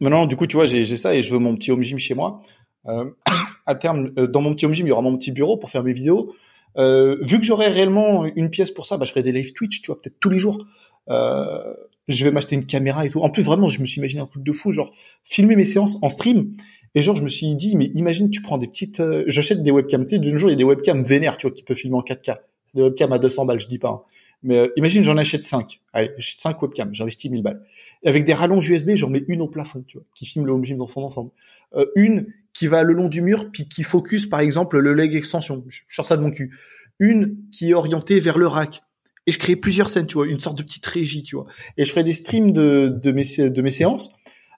maintenant 0.00 0.26
du 0.26 0.36
coup 0.36 0.46
tu 0.46 0.56
vois 0.56 0.64
j'ai 0.64 0.84
ça 0.96 1.14
et 1.14 1.22
je 1.22 1.32
veux 1.32 1.38
mon 1.38 1.54
petit 1.54 1.70
home 1.70 1.82
gym 1.82 1.98
chez 1.98 2.14
moi. 2.14 2.42
Euh, 2.88 3.10
à 3.66 3.74
terme, 3.74 4.12
euh, 4.18 4.26
dans 4.26 4.40
mon 4.40 4.54
petit 4.54 4.66
home 4.66 4.74
gym, 4.74 4.86
il 4.86 4.90
y 4.90 4.92
aura 4.92 5.02
mon 5.02 5.16
petit 5.16 5.32
bureau 5.32 5.56
pour 5.56 5.70
faire 5.70 5.82
mes 5.82 5.92
vidéos. 5.92 6.34
Euh, 6.78 7.16
vu 7.22 7.38
que 7.38 7.44
j'aurai 7.44 7.68
réellement 7.68 8.24
une 8.24 8.50
pièce 8.50 8.70
pour 8.70 8.86
ça, 8.86 8.96
bah, 8.96 9.06
je 9.06 9.10
ferai 9.10 9.22
des 9.22 9.32
live 9.32 9.52
Twitch, 9.52 9.80
tu 9.82 9.86
vois, 9.86 10.00
peut-être 10.00 10.18
tous 10.20 10.30
les 10.30 10.38
jours. 10.38 10.66
Euh, 11.08 11.74
je 12.08 12.24
vais 12.24 12.30
m'acheter 12.30 12.54
une 12.54 12.66
caméra 12.66 13.04
et 13.04 13.08
tout. 13.08 13.20
En 13.20 13.30
plus, 13.30 13.42
vraiment, 13.42 13.68
je 13.68 13.80
me 13.80 13.86
suis 13.86 13.98
imaginé 13.98 14.20
un 14.22 14.26
truc 14.26 14.42
de 14.42 14.52
fou, 14.52 14.72
genre 14.72 14.92
filmer 15.24 15.56
mes 15.56 15.64
séances 15.64 15.98
en 16.02 16.08
stream. 16.08 16.52
Et 16.94 17.02
genre, 17.02 17.16
je 17.16 17.22
me 17.22 17.28
suis 17.28 17.54
dit, 17.54 17.76
mais 17.76 17.86
imagine, 17.94 18.30
tu 18.30 18.40
prends 18.40 18.58
des 18.58 18.66
petites, 18.66 19.00
euh, 19.00 19.24
j'achète 19.26 19.62
des 19.62 19.70
webcams. 19.70 20.06
Tu 20.06 20.16
sais, 20.16 20.18
d'un 20.18 20.36
jour, 20.36 20.48
il 20.48 20.52
y 20.52 20.54
a 20.54 20.56
des 20.56 20.64
webcams 20.64 21.04
vénères, 21.04 21.36
tu 21.36 21.46
vois, 21.46 21.54
qui 21.54 21.62
peuvent 21.62 21.76
filmer 21.76 21.96
en 21.96 22.02
4K. 22.02 22.38
Des 22.74 22.82
webcams 22.82 23.12
à 23.12 23.18
200 23.18 23.44
balles, 23.44 23.60
je 23.60 23.66
dis 23.66 23.78
pas. 23.78 23.90
Hein. 23.90 24.02
Mais 24.42 24.58
euh, 24.58 24.68
imagine, 24.76 25.02
j'en 25.02 25.16
achète 25.16 25.44
5. 25.44 25.80
Allez, 25.92 26.10
j'achète 26.16 26.40
5 26.40 26.62
webcams, 26.62 26.94
j'investis 26.94 27.30
1000 27.30 27.42
balles. 27.42 27.62
Et 28.02 28.08
avec 28.08 28.24
des 28.24 28.34
rallonges 28.34 28.68
USB, 28.68 28.90
j'en 28.94 29.10
mets 29.10 29.24
une 29.28 29.42
au 29.42 29.48
plafond, 29.48 29.84
tu 29.86 29.98
vois, 29.98 30.06
qui 30.14 30.24
filme 30.26 30.46
le 30.46 30.52
home 30.52 30.64
gym 30.64 30.78
dans 30.78 30.86
son 30.86 31.02
ensemble. 31.02 31.30
Euh, 31.74 31.86
une 31.96 32.32
qui 32.52 32.66
va 32.66 32.82
le 32.82 32.92
long 32.92 33.08
du 33.08 33.22
mur, 33.22 33.50
puis 33.52 33.68
qui 33.68 33.82
focus, 33.82 34.26
par 34.26 34.40
exemple, 34.40 34.78
le 34.78 34.94
leg 34.94 35.14
extension. 35.14 35.64
Je 35.68 35.82
sors 35.88 36.06
ça 36.06 36.16
de 36.16 36.22
mon 36.22 36.30
cul. 36.30 36.56
Une 36.98 37.36
qui 37.52 37.70
est 37.70 37.74
orientée 37.74 38.20
vers 38.20 38.38
le 38.38 38.46
rack. 38.46 38.82
Et 39.26 39.32
je 39.32 39.38
crée 39.38 39.56
plusieurs 39.56 39.88
scènes, 39.88 40.06
tu 40.06 40.14
vois, 40.14 40.26
une 40.26 40.40
sorte 40.40 40.56
de 40.56 40.62
petite 40.62 40.86
régie, 40.86 41.22
tu 41.22 41.36
vois. 41.36 41.46
Et 41.76 41.84
je 41.84 41.90
ferai 41.90 42.04
des 42.04 42.12
streams 42.12 42.52
de, 42.52 42.88
de, 42.88 43.12
mes, 43.12 43.24
de 43.24 43.62
mes 43.62 43.70
séances 43.70 44.10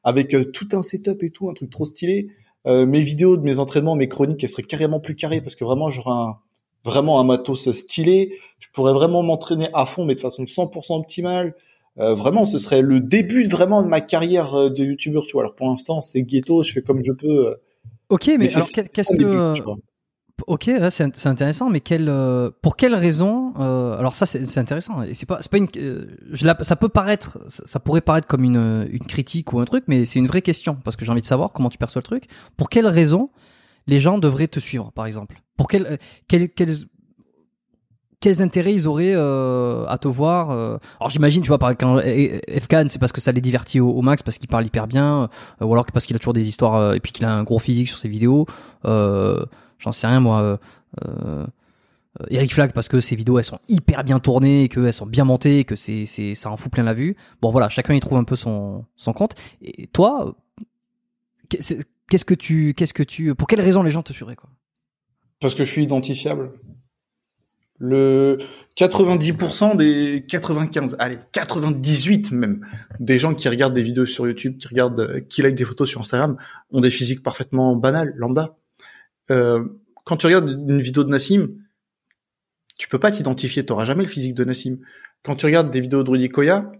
avec 0.05 0.35
euh, 0.35 0.45
tout 0.45 0.69
un 0.73 0.83
setup 0.83 1.23
et 1.23 1.31
tout, 1.31 1.49
un 1.49 1.55
truc 1.55 1.71
trop 1.71 1.85
stylé. 1.85 2.29
Euh, 2.67 2.87
mes 2.87 3.01
vidéos 3.01 3.37
de 3.37 3.43
mes 3.43 3.59
entraînements, 3.59 3.97
mes 3.97 4.09
chroniques, 4.09 4.43
elles 4.43 4.51
seraient 4.51 4.63
carrément 4.63 5.01
plus 5.01 5.15
carrées 5.15 5.41
parce 5.41 5.55
que 5.55 5.65
vraiment, 5.65 5.89
j'aurais 5.89 6.11
un, 6.11 6.37
vraiment 6.85 7.21
un 7.21 7.25
matos 7.25 7.71
stylé. 7.73 8.39
Je 8.59 8.69
pourrais 8.73 8.93
vraiment 8.93 9.23
m'entraîner 9.23 9.71
à 9.75 9.87
fond, 9.87 10.05
mais 10.05 10.15
de 10.15 10.21
façon 10.21 10.45
100% 10.45 10.99
optimale. 10.99 11.55
Euh, 11.99 12.15
vraiment, 12.15 12.45
ce 12.45 12.59
serait 12.59 12.83
le 12.83 13.01
début 13.01 13.45
vraiment 13.45 13.83
de 13.83 13.89
ma 13.89 14.01
carrière 14.01 14.55
euh, 14.55 14.71
de 14.71 14.85
youtubeur, 14.85 15.27
tu 15.27 15.33
vois. 15.33 15.43
Alors 15.43 15.55
pour 15.55 15.69
l'instant, 15.69 16.01
c'est 16.01 16.23
ghetto, 16.23 16.63
je 16.63 16.73
fais 16.73 16.83
comme 16.83 17.03
je 17.03 17.13
peux. 17.13 17.57
Ok, 18.09 18.27
mais, 18.29 18.39
mais 18.39 18.55
alors 18.55 18.69
qu'est-ce 18.69 18.89
que 18.89 19.88
Ok, 20.47 20.71
c'est 20.91 21.27
intéressant, 21.27 21.69
mais 21.69 21.81
quelle, 21.81 22.09
euh, 22.09 22.51
pour 22.63 22.77
quelle 22.77 22.95
raison 22.95 23.53
euh, 23.59 23.99
Alors 23.99 24.15
ça, 24.15 24.25
c'est 24.25 24.59
intéressant. 24.59 25.03
Et 25.03 25.15
c'est 25.15 25.27
pas, 25.27 25.41
pas 25.51 25.59
une. 25.59 25.67
Euh, 25.77 26.07
je 26.31 26.47
ça 26.61 26.77
peut 26.77 26.89
paraître, 26.89 27.39
ça, 27.49 27.81
pourrait 27.81 28.01
paraître 28.01 28.27
comme 28.27 28.45
une, 28.45 28.89
une 28.91 29.05
critique 29.05 29.53
ou 29.53 29.61
un 29.61 29.65
truc, 29.65 29.85
mais 29.89 30.05
c'est 30.05 30.19
une 30.19 30.29
vraie 30.29 30.43
question 30.43 30.77
parce 30.85 30.97
que 30.97 31.05
j'ai 31.05 31.11
envie 31.11 31.23
de 31.23 31.27
savoir 31.27 31.53
comment 31.53 31.71
tu 31.71 31.79
perçois 31.79 32.01
le 32.01 32.05
truc. 32.05 32.25
Pour 32.57 32.71
quelle 32.71 32.87
raison 32.87 33.31
les 33.87 34.01
gens 34.01 34.19
devraient 34.19 34.49
te 34.49 34.61
suivre, 34.61 34.93
par 34.93 35.07
exemple? 35.07 35.43
Pour 35.57 35.67
quelle, 35.67 35.99
quelle, 36.29 36.49
quelle 36.51 36.75
quels 38.21 38.43
intérêts 38.43 38.75
ils 38.75 38.89
auraient 38.89 39.15
euh, 39.15 39.87
à 39.87 39.99
te 39.99 40.09
voir 40.09 40.51
euh... 40.51 40.77
Alors 41.01 41.11
j'imagine, 41.11 41.43
tu 41.43 41.49
vois, 41.49 41.59
par 41.59 41.77
quand 41.77 41.99
FKN, 42.01 42.89
c'est 42.89 42.99
parce 42.99 43.13
que 43.13 43.21
ça 43.21 43.33
les 43.33 43.41
divertit 43.41 43.81
au, 43.81 44.03
max, 44.03 44.23
parce 44.23 44.39
qu'il 44.39 44.49
parle 44.49 44.67
hyper 44.67 44.87
bien, 44.87 45.29
euh, 45.63 45.65
ou 45.65 45.73
alors 45.73 45.87
parce 45.87 46.07
qu'il 46.07 46.17
a 46.17 46.19
toujours 46.19 46.33
des 46.33 46.49
histoires 46.49 46.75
euh, 46.75 46.95
et 46.95 47.01
puis 47.01 47.13
qu'il 47.13 47.25
a 47.25 47.33
un 47.33 47.45
gros 47.45 47.59
physique 47.59 47.89
sur 47.89 47.99
ses 47.99 48.09
vidéos. 48.09 48.47
Euh, 48.85 49.45
j'en 49.79 49.93
sais 49.93 50.07
rien 50.07 50.21
moi. 50.21 50.43
Euh, 50.43 50.57
euh, 51.07 51.47
Eric 52.31 52.53
Flag 52.53 52.73
parce 52.73 52.89
que 52.89 53.01
ses 53.01 53.17
vidéos 53.17 53.39
elles 53.39 53.45
sont 53.45 53.61
hyper 53.69 54.03
bien 54.03 54.19
tournées, 54.19 54.69
qu'elles 54.69 54.93
sont 54.93 55.07
bien 55.07 55.25
montées, 55.25 55.65
que 55.65 55.77
c'est 55.77 56.07
c'est 56.07 56.35
ça 56.35 56.51
en 56.51 56.57
fout 56.57 56.73
plein 56.73 56.83
la 56.83 56.95
vue. 56.95 57.17
Bon 57.41 57.51
voilà, 57.51 57.69
chacun 57.69 57.95
y 57.95 58.01
trouve 58.01 58.19
un 58.19 58.25
peu 58.25 58.37
son 58.37 58.85
son 58.97 59.13
compte. 59.13 59.35
Et 59.63 59.87
toi, 59.89 60.35
qu'est-ce 61.49 62.25
que 62.25 62.35
tu 62.35 62.75
qu'est-ce 62.75 62.95
que 62.95 63.03
tu 63.03 63.35
pour 63.35 63.47
quelles 63.47 63.61
raisons 63.61 63.83
les 63.83 63.91
gens 63.91 64.03
te 64.03 64.13
suivraient 64.13 64.37
quoi? 64.37 64.51
Parce 65.41 65.55
que 65.55 65.65
je 65.65 65.71
suis 65.71 65.85
identifiable. 65.85 66.53
Le 67.81 68.39
90% 68.77 69.77
des 69.77 70.25
95, 70.27 70.97
allez 70.99 71.19
98 71.31 72.33
même 72.33 72.67
des 72.99 73.19
gens 73.19 73.35
qui 73.35 73.49
regardent 73.49 73.75
des 73.75 73.85
vidéos 73.85 74.07
sur 74.07 74.27
YouTube, 74.27 74.59
qui 74.59 74.67
regardent, 74.67 75.21
qui 75.29 75.43
like 75.43 75.55
des 75.55 75.65
photos 75.65 75.89
sur 75.89 76.01
Instagram, 76.01 76.37
ont 76.73 76.81
des 76.81 76.91
physiques 76.91 77.23
parfaitement 77.23 77.77
banales, 77.77 78.13
lambda. 78.17 78.57
Euh, 79.31 79.65
quand 80.05 80.17
tu 80.17 80.27
regardes 80.27 80.49
une 80.49 80.81
vidéo 80.81 81.05
de 81.05 81.11
Nassim, 81.11 81.49
tu 82.79 82.89
peux 82.89 82.99
pas 82.99 83.11
t'identifier, 83.11 83.65
t'auras 83.65 83.85
jamais 83.85 84.05
le 84.05 84.09
physique 84.09 84.35
de 84.35 84.45
Nassim. 84.45 84.79
Quand 85.23 85.37
tu 85.37 85.47
regardes 85.47 85.71
des 85.71 85.81
vidéos 85.81 86.05
de 86.05 86.11
Rudy 86.11 86.29
Koya, 86.29 86.71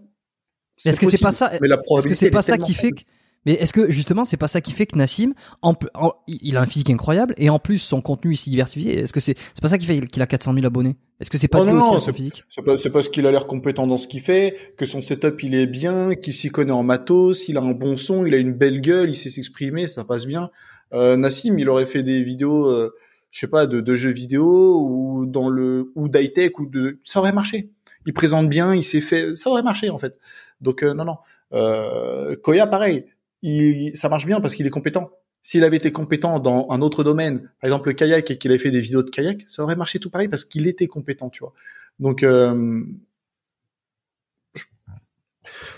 est-ce 0.85 0.99
que 0.99 1.09
c'est 1.09 1.17
pas 1.17 1.31
ça 1.31 1.53
Est-ce 1.53 2.07
que 2.07 2.13
c'est 2.13 2.31
pas 2.31 2.41
ça 2.41 2.57
qui 2.57 2.73
fait 2.73 2.91
que 2.91 3.01
mais 3.45 3.53
est-ce 3.53 3.71
que 3.71 3.89
justement 3.89 4.25
c'est 4.25 4.37
pas 4.37 4.47
ça 4.47 4.61
qui 4.61 4.71
fait 4.71 4.85
que 4.85 4.97
Nassim, 4.97 5.33
en, 5.61 5.73
en, 5.93 6.13
il 6.27 6.57
a 6.57 6.61
un 6.61 6.65
physique 6.65 6.89
incroyable 6.89 7.33
et 7.37 7.49
en 7.49 7.59
plus 7.59 7.77
son 7.77 8.01
contenu 8.01 8.33
est 8.33 8.35
si 8.35 8.49
diversifié? 8.49 8.99
Est-ce 8.99 9.13
que 9.13 9.19
c'est 9.19 9.37
c'est 9.37 9.61
pas 9.61 9.69
ça 9.69 9.77
qui 9.77 9.85
fait 9.85 10.01
qu'il 10.07 10.21
a 10.21 10.27
400 10.27 10.53
000 10.53 10.65
abonnés? 10.65 10.97
Est-ce 11.19 11.29
que 11.29 11.37
c'est 11.37 11.47
pas 11.47 11.61
oh 11.61 11.65
dû 11.65 11.71
non, 11.71 11.87
aussi 11.87 11.95
à 11.95 11.99
son 11.99 12.13
physique? 12.13 12.43
C'est 12.49 12.61
pas 12.61 12.75
parce 12.91 13.07
qu'il 13.07 13.25
a 13.27 13.31
l'air 13.31 13.47
compétent 13.47 13.87
dans 13.87 13.97
ce 13.97 14.07
qu'il 14.07 14.21
fait, 14.21 14.73
que 14.77 14.85
son 14.85 15.01
setup 15.01 15.41
il 15.41 15.55
est 15.55 15.67
bien, 15.67 16.15
qu'il 16.15 16.33
s'y 16.33 16.49
connaît 16.49 16.71
en 16.71 16.83
matos, 16.83 17.47
il 17.47 17.57
a 17.57 17.61
un 17.61 17.71
bon 17.71 17.95
son, 17.95 18.25
il 18.25 18.33
a 18.33 18.37
une 18.37 18.53
belle 18.53 18.81
gueule, 18.81 19.09
il 19.09 19.15
sait 19.15 19.29
s'exprimer, 19.29 19.87
ça 19.87 20.03
passe 20.03 20.25
bien. 20.25 20.51
Euh, 20.93 21.17
Nassim, 21.17 21.57
il 21.57 21.69
aurait 21.69 21.85
fait 21.85 22.03
des 22.03 22.23
vidéos, 22.23 22.69
euh, 22.69 22.95
je 23.31 23.39
sais 23.39 23.47
pas, 23.47 23.67
de, 23.67 23.81
de 23.81 23.95
jeux 23.95 24.11
vidéo 24.11 24.79
ou 24.81 25.25
dans 25.25 25.49
le 25.49 25.91
ou 25.95 26.07
d'high 26.09 26.33
tech 26.33 26.59
ou 26.59 26.65
de, 26.65 26.99
ça 27.03 27.19
aurait 27.19 27.33
marché. 27.33 27.69
Il 28.05 28.13
présente 28.13 28.49
bien, 28.49 28.73
il 28.73 28.83
s'est 28.83 29.01
fait, 29.01 29.35
ça 29.35 29.49
aurait 29.49 29.63
marché 29.63 29.89
en 29.89 29.97
fait. 29.97 30.17
Donc 30.61 30.83
euh, 30.83 30.93
non 30.93 31.05
non. 31.05 31.17
Euh, 31.53 32.35
Koya 32.37 32.67
pareil 32.67 33.05
il, 33.41 33.95
ça 33.95 34.09
marche 34.09 34.25
bien 34.25 34.41
parce 34.41 34.55
qu'il 34.55 34.65
est 34.65 34.71
compétent. 34.71 35.11
S'il 35.43 35.63
avait 35.63 35.77
été 35.77 35.91
compétent 35.91 36.39
dans 36.39 36.67
un 36.69 36.81
autre 36.81 37.03
domaine, 37.03 37.49
par 37.61 37.69
exemple 37.69 37.89
le 37.89 37.93
kayak, 37.93 38.29
et 38.31 38.37
qu'il 38.37 38.51
avait 38.51 38.59
fait 38.59 38.71
des 38.71 38.81
vidéos 38.81 39.03
de 39.03 39.09
kayak, 39.09 39.43
ça 39.47 39.63
aurait 39.63 39.75
marché 39.75 39.99
tout 39.99 40.09
pareil 40.09 40.27
parce 40.27 40.45
qu'il 40.45 40.67
était 40.67 40.87
compétent, 40.87 41.29
tu 41.29 41.39
vois. 41.39 41.53
Donc, 41.99 42.23
euh, 42.23 42.83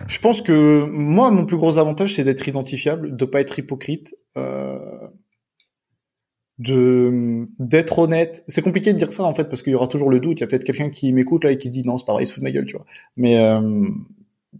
je, 0.07 0.19
pense 0.19 0.41
que 0.41 0.85
moi, 0.85 1.31
mon 1.31 1.45
plus 1.45 1.57
gros 1.57 1.77
avantage, 1.77 2.15
c'est 2.15 2.23
d'être 2.23 2.47
identifiable, 2.47 3.15
de 3.15 3.25
pas 3.25 3.39
être 3.39 3.59
hypocrite, 3.59 4.15
de 6.59 7.47
d'être 7.59 7.99
honnête. 7.99 8.43
C'est 8.47 8.61
compliqué 8.61 8.93
de 8.93 8.97
dire 8.97 9.11
ça 9.11 9.23
en 9.23 9.33
fait 9.33 9.45
parce 9.45 9.61
qu'il 9.61 9.73
y 9.73 9.75
aura 9.75 9.87
toujours 9.87 10.09
le 10.09 10.19
doute. 10.19 10.39
Il 10.39 10.41
y 10.41 10.43
a 10.43 10.47
peut-être 10.47 10.63
quelqu'un 10.63 10.89
qui 10.89 11.11
m'écoute 11.13 11.43
là 11.43 11.51
et 11.51 11.57
qui 11.57 11.69
dit 11.69 11.83
non, 11.85 11.97
c'est 11.97 12.11
vrai, 12.11 12.23
il 12.23 12.27
fout 12.27 12.39
de 12.39 12.43
ma 12.43 12.51
gueule, 12.51 12.65
tu 12.65 12.75
vois. 12.75 12.85
Mais 13.17 13.39
euh, 13.39 13.89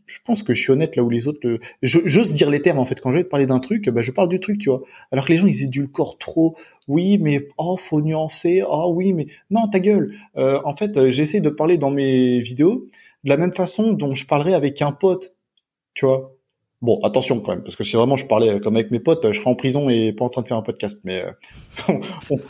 je 0.06 0.20
pense 0.24 0.44
que 0.44 0.54
je 0.54 0.62
suis 0.62 0.72
honnête 0.72 0.96
là 0.96 1.04
où 1.04 1.10
les 1.10 1.28
autres 1.28 1.40
le... 1.44 1.60
j'ose 1.82 2.34
dire 2.34 2.50
les 2.50 2.62
termes 2.62 2.80
en 2.80 2.86
fait 2.86 3.00
quand 3.02 3.12
je 3.12 3.18
vais 3.18 3.24
te 3.24 3.30
parler 3.30 3.46
d'un 3.46 3.60
truc 3.60 3.90
bah 3.90 4.02
je 4.02 4.12
parle 4.12 4.30
du 4.30 4.40
truc 4.40 4.58
tu 4.58 4.70
vois 4.70 4.82
alors 5.12 5.26
que 5.26 5.32
les 5.32 5.38
gens 5.38 5.48
ils 5.48 5.64
édulcorent 5.64 6.18
trop 6.18 6.56
oui 6.88 7.18
mais 7.18 7.48
oh 7.58 7.76
faut 7.78 8.02
nuancer 8.02 8.64
oh 8.68 8.94
oui 8.96 9.14
mais 9.14 9.28
non 9.50 9.68
ta 9.68 9.80
gueule 9.80 10.14
euh, 10.38 10.62
en 10.64 10.76
fait 10.76 10.96
euh, 10.98 11.12
j'essaie 11.12 11.42
de 11.42 11.50
parler 11.50 11.78
dans 11.78 11.92
mes 11.92 12.40
vidéos 12.40 12.88
de 13.24 13.30
la 13.30 13.38
même 13.38 13.54
façon 13.54 13.92
dont 13.92 14.16
je 14.16 14.26
parlerais 14.26 14.54
avec 14.54 14.82
un 14.82 14.94
pote 14.94 15.36
tu 15.94 16.06
vois 16.06 16.31
Bon, 16.82 17.00
attention 17.04 17.40
quand 17.42 17.52
même, 17.52 17.62
parce 17.62 17.76
que 17.76 17.84
si 17.84 17.96
vraiment 17.96 18.18
je 18.18 18.26
parlais 18.26 18.60
comme 18.60 18.76
avec 18.76 18.90
mes 18.90 19.00
potes, 19.00 19.32
je 19.32 19.38
serais 19.38 19.52
en 19.52 19.56
prison 19.56 19.88
et 19.90 20.14
pas 20.14 20.26
en 20.26 20.30
train 20.30 20.42
de 20.42 20.48
faire 20.48 20.58
un 20.58 20.64
podcast. 20.64 21.00
Mais 21.04 21.24
euh, 21.24 21.32
on, 21.88 22.00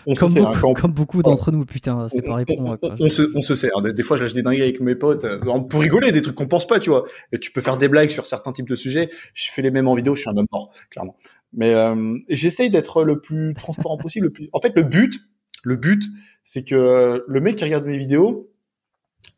on, 0.05 0.13
comme, 0.13 0.29
se 0.29 0.37
beaucoup, 0.37 0.53
sert, 0.53 0.65
hein, 0.69 0.73
comme 0.73 0.91
beaucoup 0.93 1.21
d'entre 1.21 1.51
nous, 1.51 1.65
putain, 1.65 2.07
c'est 2.07 2.21
pareil 2.21 2.45
pour 2.45 2.61
moi. 2.61 2.77
Quoi. 2.77 2.95
On, 2.97 3.09
se, 3.09 3.23
on 3.35 3.41
se 3.41 3.55
sert. 3.55 3.81
Des, 3.81 3.91
des, 3.91 4.03
fois, 4.03 4.15
je 4.15 4.23
lâche 4.23 4.33
des 4.33 4.41
dingueries 4.41 4.61
avec 4.61 4.79
mes 4.79 4.95
potes 4.95 5.25
euh, 5.25 5.37
pour 5.69 5.81
rigoler, 5.81 6.13
des 6.13 6.21
trucs 6.21 6.35
qu'on 6.35 6.47
pense 6.47 6.65
pas, 6.65 6.79
tu 6.79 6.89
vois. 6.89 7.03
Et 7.33 7.39
tu 7.39 7.51
peux 7.51 7.59
faire 7.59 7.77
des 7.77 7.89
blagues 7.89 8.09
sur 8.09 8.25
certains 8.25 8.53
types 8.53 8.69
de 8.69 8.75
sujets. 8.77 9.09
Je 9.33 9.51
fais 9.51 9.61
les 9.61 9.71
mêmes 9.71 9.89
en 9.89 9.95
vidéo, 9.95 10.15
je 10.15 10.21
suis 10.21 10.29
un 10.29 10.37
homme 10.37 10.47
mort, 10.49 10.71
clairement. 10.91 11.17
Mais 11.51 11.73
euh, 11.73 12.17
j'essaye 12.29 12.69
d'être 12.69 13.03
le 13.03 13.19
plus 13.19 13.53
transparent 13.53 13.97
possible. 14.01 14.27
Le 14.27 14.31
plus... 14.31 14.49
En 14.53 14.61
fait, 14.61 14.71
le 14.77 14.83
but, 14.83 15.19
le 15.65 15.75
but, 15.75 16.01
c'est 16.45 16.63
que 16.63 17.25
le 17.27 17.41
mec 17.41 17.57
qui 17.57 17.65
regarde 17.65 17.85
mes 17.85 17.97
vidéos, 17.97 18.51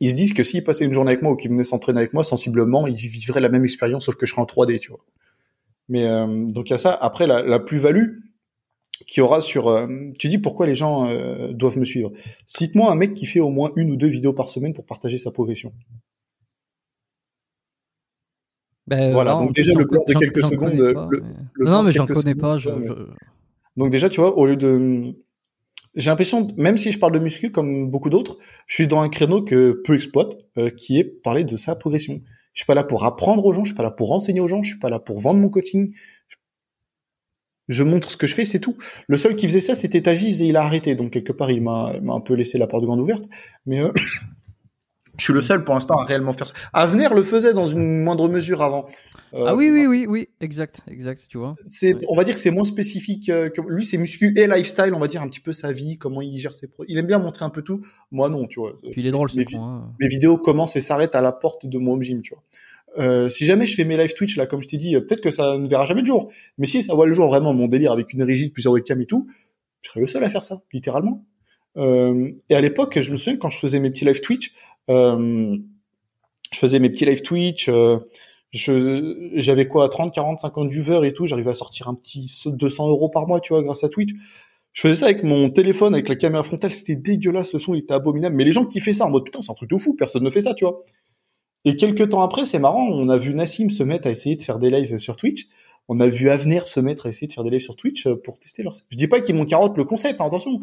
ils 0.04 0.10
se 0.10 0.16
disent 0.16 0.34
que 0.34 0.44
s'ils 0.44 0.66
passaient 0.66 0.84
une 0.84 0.94
journée 0.94 1.12
avec 1.12 1.22
moi 1.22 1.32
ou 1.32 1.38
qu'ils 1.38 1.50
venaient 1.50 1.64
s'entraîner 1.64 2.00
avec 2.00 2.12
moi, 2.12 2.26
sensiblement, 2.26 2.88
ils 2.88 2.98
vivraient 2.98 3.40
la 3.40 3.48
même 3.48 3.64
expérience, 3.64 4.04
sauf 4.04 4.16
que 4.16 4.26
je 4.26 4.32
serais 4.32 4.42
en 4.42 4.46
3D, 4.46 4.80
tu 4.80 4.90
vois. 4.92 5.00
Mais 5.88 6.06
euh, 6.06 6.46
donc 6.48 6.70
il 6.70 6.72
y 6.72 6.76
a 6.76 6.78
ça. 6.78 6.92
Après, 6.94 7.26
la, 7.26 7.42
la 7.42 7.58
plus-value 7.58 8.20
qu'il 9.08 9.22
y 9.22 9.24
aura 9.24 9.40
sur... 9.40 9.70
Euh, 9.70 9.88
tu 10.20 10.28
dis 10.28 10.40
pourquoi 10.40 10.68
les 10.68 10.76
gens 10.76 11.08
euh, 11.08 11.54
doivent 11.54 11.78
me 11.78 11.86
suivre. 11.86 12.12
Cite-moi 12.48 12.92
un 12.92 12.96
mec 12.96 13.14
qui 13.14 13.26
fait 13.26 13.40
au 13.40 13.50
moins 13.50 13.72
une 13.78 13.92
ou 13.92 13.96
deux 13.96 14.08
vidéos 14.08 14.34
par 14.34 14.50
semaine 14.50 14.74
pour 14.74 14.86
partager 14.86 15.18
sa 15.18 15.32
progression. 15.32 15.72
Ben, 18.88 19.14
voilà, 19.14 19.36
donc 19.36 19.54
déjà 19.54 19.74
le 19.74 19.88
plan 19.88 20.04
de 20.06 20.14
quelques 20.16 20.44
secondes. 20.44 20.94
Pas, 20.94 21.08
le, 21.10 21.22
mais... 21.22 21.34
le 21.54 21.66
non, 21.70 21.82
mais 21.82 21.94
j'en 21.94 22.08
connais 22.08 22.36
pas. 22.36 22.58
Je... 22.58 22.70
Donc 23.78 23.90
déjà, 23.90 24.10
tu 24.10 24.20
vois, 24.20 24.38
au 24.38 24.46
lieu 24.48 24.58
de 24.58 25.16
j'ai 25.96 26.10
l'impression, 26.10 26.48
même 26.58 26.78
si 26.78 26.92
je 26.92 27.00
parle 27.00 27.12
de 27.12 27.20
muscu 27.20 27.52
comme 27.52 27.90
beaucoup 27.90 28.10
d'autres, 28.10 28.38
je 28.68 28.76
suis 28.76 28.88
dans 28.88 29.02
un 29.02 29.10
créneau 29.10 29.44
que 29.44 29.82
peu 29.86 29.96
exploite, 29.96 30.34
euh, 30.58 30.70
qui 30.70 31.00
est 31.00 31.04
parler 31.04 31.44
de 31.44 31.56
sa 31.56 31.76
progression. 31.76 32.22
Je 32.54 32.62
suis 32.62 32.66
pas 32.66 32.76
là 32.76 32.84
pour 32.84 33.04
apprendre 33.04 33.46
aux 33.46 33.54
gens, 33.54 33.64
je 33.64 33.70
suis 33.70 33.76
pas 33.76 33.84
là 33.84 33.92
pour 33.92 34.12
enseigner 34.12 34.40
aux 34.40 34.48
gens, 34.48 34.64
je 34.64 34.70
suis 34.70 34.80
pas 34.80 34.90
là 34.90 35.00
pour 35.00 35.20
vendre 35.20 35.40
mon 35.40 35.50
coaching. 35.50 35.94
Je 37.70 37.84
montre 37.84 38.12
ce 38.12 38.18
que 38.18 38.28
je 38.28 38.34
fais, 38.34 38.44
c'est 38.46 38.60
tout. 38.60 38.78
Le 39.08 39.18
seul 39.18 39.36
qui 39.36 39.48
faisait 39.48 39.62
ça, 39.62 39.74
c'était 39.74 40.02
Tagiz 40.02 40.42
et 40.42 40.48
il 40.48 40.58
a 40.58 40.64
arrêté. 40.64 40.96
Donc 40.96 41.12
quelque 41.12 41.32
part, 41.32 41.50
il 41.50 41.62
m'a 41.62 41.94
un 42.10 42.20
peu 42.20 42.34
laissé 42.34 42.58
la 42.58 42.68
porte 42.68 42.82
de 42.82 42.88
grande 42.88 43.00
ouverte. 43.00 43.30
Mais 43.66 43.82
euh, 43.82 43.92
je 45.18 45.24
suis 45.26 45.34
le 45.34 45.42
seul 45.42 45.64
pour 45.64 45.76
l'instant 45.76 45.96
à 45.96 46.06
réellement 46.06 46.34
faire 46.34 46.48
ça. 46.48 46.56
Avenir 46.74 47.14
le 47.14 47.24
faisait 47.24 47.54
dans 47.54 47.68
une 47.68 48.04
moindre 48.04 48.28
mesure 48.30 48.62
avant. 48.62 48.88
Euh, 49.34 49.46
ah 49.48 49.56
oui, 49.56 49.70
oui, 49.70 49.86
oui, 49.86 50.06
oui, 50.08 50.30
exact, 50.42 50.82
exact, 50.88 51.28
tu 51.30 51.38
vois. 51.38 51.56
C'est, 51.66 51.94
ouais. 51.94 52.06
on 52.08 52.16
va 52.16 52.24
dire 52.24 52.34
que 52.34 52.40
c'est 52.40 52.52
moins 52.52 52.64
spécifique. 52.64 53.30
Euh, 53.30 53.50
que 53.50 53.62
lui, 53.68 53.86
c'est 53.86 53.98
muscu 53.98 54.34
et 54.38 54.48
lifestyle. 54.48 54.94
On 54.94 55.00
va 55.00 55.08
dire 55.08 55.22
un 55.22 55.28
petit 55.28 55.40
peu 55.40 55.54
sa 55.54 55.72
vie, 55.72 55.98
comment 55.98 56.22
il 56.22 56.38
gère 56.40 56.56
ses 56.56 56.68
produits. 56.68 56.94
Il 56.94 57.00
aime 57.00 57.08
bien 57.08 57.20
montrer 57.20 57.46
un 57.46 57.50
peu 57.50 57.62
tout. 57.62 57.82
Moi, 58.12 58.30
non, 58.30 58.48
tu 58.48 58.60
vois. 58.60 58.74
Puis 58.82 59.02
il 59.02 59.08
est 59.08 59.12
drôle, 59.12 59.30
mes, 59.36 59.46
hein. 59.56 59.90
mes 60.00 60.08
vidéos 60.08 60.38
commencent 60.38 60.76
et 60.76 60.82
s'arrêtent 60.82 61.16
à 61.16 61.22
la 61.22 61.32
porte 61.32 61.66
de 61.66 61.78
mon 61.78 61.94
home 61.94 62.04
gym, 62.04 62.22
tu 62.22 62.34
vois. 62.34 62.44
Euh, 63.00 63.28
si 63.30 63.46
jamais 63.46 63.66
je 63.66 63.76
fais 63.76 63.86
mes 63.86 63.98
live 63.98 64.14
Twitch 64.14 64.38
là, 64.38 64.46
comme 64.46 64.62
je 64.62 64.68
t'ai 64.68 64.78
dit, 64.78 64.94
peut-être 64.94 65.22
que 65.22 65.32
ça 65.32 65.58
ne 65.58 65.68
verra 65.68 65.86
jamais 65.86 66.02
de 66.02 66.08
jour. 66.08 66.32
Mais 66.60 66.68
si 66.68 66.84
ça 66.84 66.94
voit 66.94 67.08
le 67.08 67.14
jour 67.14 67.28
vraiment 67.28 67.54
mon 67.54 67.66
délire 67.66 67.92
avec 67.92 68.14
une 68.14 68.22
régie, 68.22 68.50
plusieurs 68.50 68.74
webcams 68.74 69.02
et 69.02 69.08
tout, 69.08 69.28
je 69.82 69.90
serais 69.90 70.00
le 70.00 70.08
seul 70.08 70.24
à 70.24 70.30
faire 70.30 70.44
ça, 70.44 70.62
littéralement. 70.72 71.26
Euh, 71.78 72.32
et 72.50 72.56
à 72.56 72.62
l'époque, 72.62 73.00
je 73.00 73.12
me 73.12 73.18
souviens 73.18 73.38
quand 73.38 73.50
je 73.50 73.60
faisais 73.60 73.80
mes 73.80 73.90
petits 73.90 74.06
live 74.06 74.22
Twitch, 74.22 74.54
je 74.88 76.60
faisais 76.60 76.80
mes 76.80 76.90
petits 76.90 77.06
live 77.06 77.22
Twitch. 77.22 77.70
Euh, 77.70 78.00
je 78.52 79.32
j'avais 79.34 79.68
quoi 79.68 79.90
30 79.90 80.14
40 80.14 80.40
50 80.42 80.70
viewers 80.70 81.08
et 81.08 81.14
tout 81.14 81.26
j'arrivais 81.26 81.50
à 81.50 81.56
sortir 81.56 81.88
un 81.88 81.96
petit 81.96 82.32
200 82.46 82.88
euros 82.88 83.10
par 83.10 83.28
mois 83.28 83.42
tu 83.42 83.54
vois 83.54 83.64
grâce 83.64 83.84
à 83.84 83.90
Twitch. 83.90 84.12
Je 84.74 84.82
faisais 84.82 84.96
ça 84.96 85.06
avec 85.06 85.24
mon 85.24 85.50
téléphone 85.50 85.94
avec 85.96 86.08
la 86.08 86.16
caméra 86.16 86.44
frontale 86.44 86.72
c'était 86.72 86.96
dégueulasse 86.96 87.54
le 87.54 87.60
son 87.60 87.74
était 87.74 87.94
abominable. 87.94 88.36
Mais 88.36 88.44
les 88.44 88.52
gens 88.52 88.66
qui 88.66 88.80
faisaient 88.80 88.94
ça 88.94 89.06
en 89.06 89.10
mode 89.10 89.24
putain 89.24 89.42
c'est 89.42 89.52
un 89.52 89.56
truc 89.56 89.70
de 89.70 89.78
fou 89.78 89.96
personne 89.96 90.24
ne 90.24 90.30
fait 90.30 90.42
ça 90.42 90.54
tu 90.54 90.66
vois. 90.66 90.84
Et 91.66 91.76
quelques 91.78 92.10
temps 92.10 92.22
après 92.22 92.46
c'est 92.46 92.60
marrant 92.60 92.88
on 92.88 93.10
a 93.10 93.18
vu 93.18 93.34
Nassim 93.34 93.70
se 93.70 93.82
mettre 93.82 94.08
à 94.08 94.12
essayer 94.12 94.36
de 94.36 94.44
faire 94.44 94.60
des 94.60 94.70
lives 94.70 95.00
sur 95.00 95.16
Twitch. 95.16 95.48
On 95.90 96.00
a 96.00 96.08
vu 96.08 96.30
Avenir 96.30 96.68
se 96.68 96.80
mettre 96.80 97.08
à 97.08 97.10
essayer 97.10 97.28
de 97.28 97.34
faire 97.34 97.44
des 97.44 97.50
lives 97.50 97.62
sur 97.62 97.76
Twitch 97.76 98.06
euh, 98.06 98.16
pour 98.16 98.40
tester 98.40 98.62
leur 98.62 98.74
je 98.90 98.98
dis 98.98 99.08
pas 99.08 99.20
qu'ils 99.20 99.36
m'ont 99.36 99.46
carotte 99.46 99.76
le 99.78 99.84
concept 99.84 100.22
hein, 100.22 100.28
attention. 100.28 100.62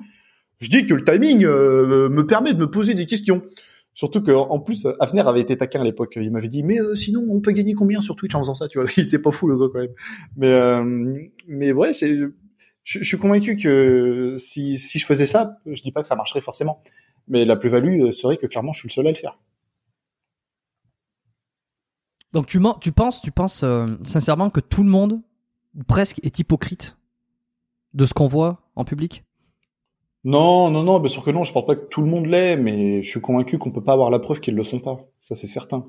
Je 0.61 0.69
dis 0.69 0.87
que 0.87 0.95
le 0.95 1.05
timing 1.05 1.45
euh, 1.45 2.09
me 2.09 2.25
permet 2.25 2.53
de 2.53 2.59
me 2.59 2.71
poser 2.71 2.95
des 2.95 3.07
questions 3.07 3.43
Surtout 3.95 4.23
que 4.23 4.31
en 4.31 4.61
plus, 4.61 4.87
Afner 4.99 5.23
avait 5.23 5.41
été 5.41 5.57
taquin 5.57 5.81
à 5.81 5.85
l'époque. 5.85 6.15
Il 6.17 6.31
m'avait 6.31 6.49
dit, 6.49 6.63
mais 6.63 6.81
euh, 6.81 6.95
sinon, 6.95 7.27
on 7.29 7.41
peut 7.41 7.53
gagner 7.53 7.75
combien 7.75 8.01
sur 8.01 8.17
Twitch 8.17 8.35
en 8.35 8.39
faisant 8.41 8.55
ça, 8.55 8.69
tu 8.69 8.79
vois? 8.79 8.89
Il 8.97 9.05
était 9.05 9.19
pas 9.19 9.31
fou 9.31 9.49
le 9.49 9.59
gars 9.59 9.67
quand 9.73 9.81
même. 9.81 9.95
Mais 10.37 10.53
euh, 10.53 11.19
mais 11.47 11.73
ouais, 11.73 11.93
je, 11.93 12.31
suis 12.85 13.19
convaincu 13.19 13.57
que 13.57 14.37
si 14.39 14.79
si 14.79 14.99
je 14.99 15.07
faisais 15.07 15.27
ça, 15.27 15.59
je 15.67 15.83
dis 15.83 15.93
pas 15.93 16.03
que 16.03 16.09
ça 16.09 16.17
marcherait 16.17 16.41
forcément, 16.41 16.83
mais 17.29 17.45
la 17.45 17.57
plus-value 17.57 18.11
serait 18.11 18.37
que 18.37 18.47
clairement, 18.47 18.73
je 18.73 18.81
suis 18.81 18.89
le 18.89 18.93
seul 18.93 19.07
à 19.07 19.11
le 19.11 19.17
faire. 19.17 19.39
Donc 22.33 22.47
tu 22.47 22.61
tu 22.81 22.93
penses, 22.93 23.21
tu 23.21 23.33
penses 23.33 23.65
euh, 23.65 23.87
sincèrement 24.05 24.51
que 24.51 24.61
tout 24.61 24.85
le 24.85 24.89
monde, 24.89 25.21
presque, 25.89 26.25
est 26.25 26.39
hypocrite 26.39 26.97
de 27.93 28.07
ce 28.07 28.15
qu'on 28.15 28.29
voit 28.29 28.63
en 28.77 28.85
public? 28.85 29.25
Non, 30.25 30.71
non, 30.71 30.83
non, 30.83 31.01
bien 31.01 31.09
sûr 31.09 31.25
que 31.25 31.31
non. 31.31 31.45
Je 31.45 31.53
pense 31.53 31.67
pas 31.67 31.77
que 31.77 31.87
tout 31.87 32.03
le 32.03 32.09
monde 32.09 32.27
l'est, 32.27 32.57
mais 32.57 33.03
je 33.03 33.09
suis 33.09 33.21
convaincu 33.21 33.59
qu'on 33.59 33.71
peut 33.71 33.83
pas 33.83 33.93
avoir 33.93 34.11
la 34.11 34.19
preuve 34.19 34.41
qu'ils 34.41 34.55
le 34.55 34.65
sont 34.65 34.81
pas. 34.81 34.99
Ça, 35.21 35.35
c'est 35.35 35.47
certain. 35.47 35.87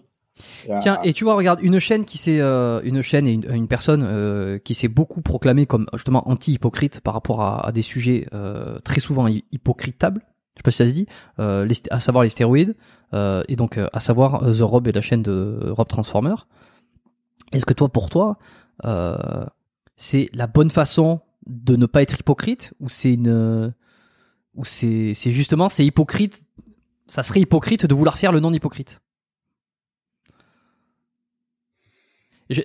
Tiens, 0.79 0.99
et 1.03 1.13
tu 1.13 1.25
vois, 1.25 1.35
regarde, 1.35 1.59
une 1.61 1.79
chaîne 1.79 2.05
qui 2.05 2.17
s'est, 2.17 2.39
euh, 2.39 2.81
une 2.83 3.01
chaîne 3.01 3.27
et 3.27 3.33
une, 3.33 3.53
une 3.53 3.67
personne 3.67 4.03
euh, 4.03 4.57
qui 4.59 4.73
s'est 4.73 4.87
beaucoup 4.87 5.21
proclamée 5.21 5.65
comme 5.65 5.87
justement 5.93 6.27
anti-hypocrite 6.29 7.01
par 7.01 7.13
rapport 7.13 7.41
à, 7.41 7.67
à 7.67 7.71
des 7.71 7.81
sujets 7.81 8.27
euh, 8.33 8.79
très 8.79 9.01
souvent 9.01 9.27
hypocritables. 9.27 10.21
Je 10.55 10.59
sais 10.59 10.63
pas 10.63 10.71
si 10.71 10.77
ça 10.77 10.87
se 10.87 10.93
dit, 10.93 11.05
euh, 11.39 11.65
les, 11.65 11.75
à 11.91 11.99
savoir 11.99 12.23
les 12.23 12.29
stéroïdes 12.29 12.75
euh, 13.13 13.43
et 13.49 13.55
donc 13.55 13.77
à 13.77 13.99
savoir 13.99 14.41
The 14.41 14.61
Rob 14.61 14.87
et 14.87 14.91
la 14.91 15.01
chaîne 15.01 15.21
de 15.21 15.71
Rob 15.71 15.87
Transformer. 15.87 16.35
Est-ce 17.51 17.65
que 17.65 17.73
toi, 17.73 17.89
pour 17.89 18.09
toi, 18.09 18.37
c'est 19.95 20.29
la 20.33 20.47
bonne 20.47 20.69
façon 20.69 21.19
de 21.45 21.75
ne 21.75 21.85
pas 21.85 22.01
être 22.01 22.19
hypocrite 22.19 22.73
ou 22.79 22.89
c'est 22.89 23.13
une 23.13 23.73
ou 24.55 24.65
c'est 24.65 25.13
justement 25.13 25.69
c'est 25.69 25.85
hypocrite 25.85 26.43
ça 27.07 27.23
serait 27.23 27.41
hypocrite 27.41 27.85
de 27.85 27.93
vouloir 27.93 28.17
faire 28.17 28.31
le 28.31 28.39
non 28.39 28.53
hypocrite 28.53 29.01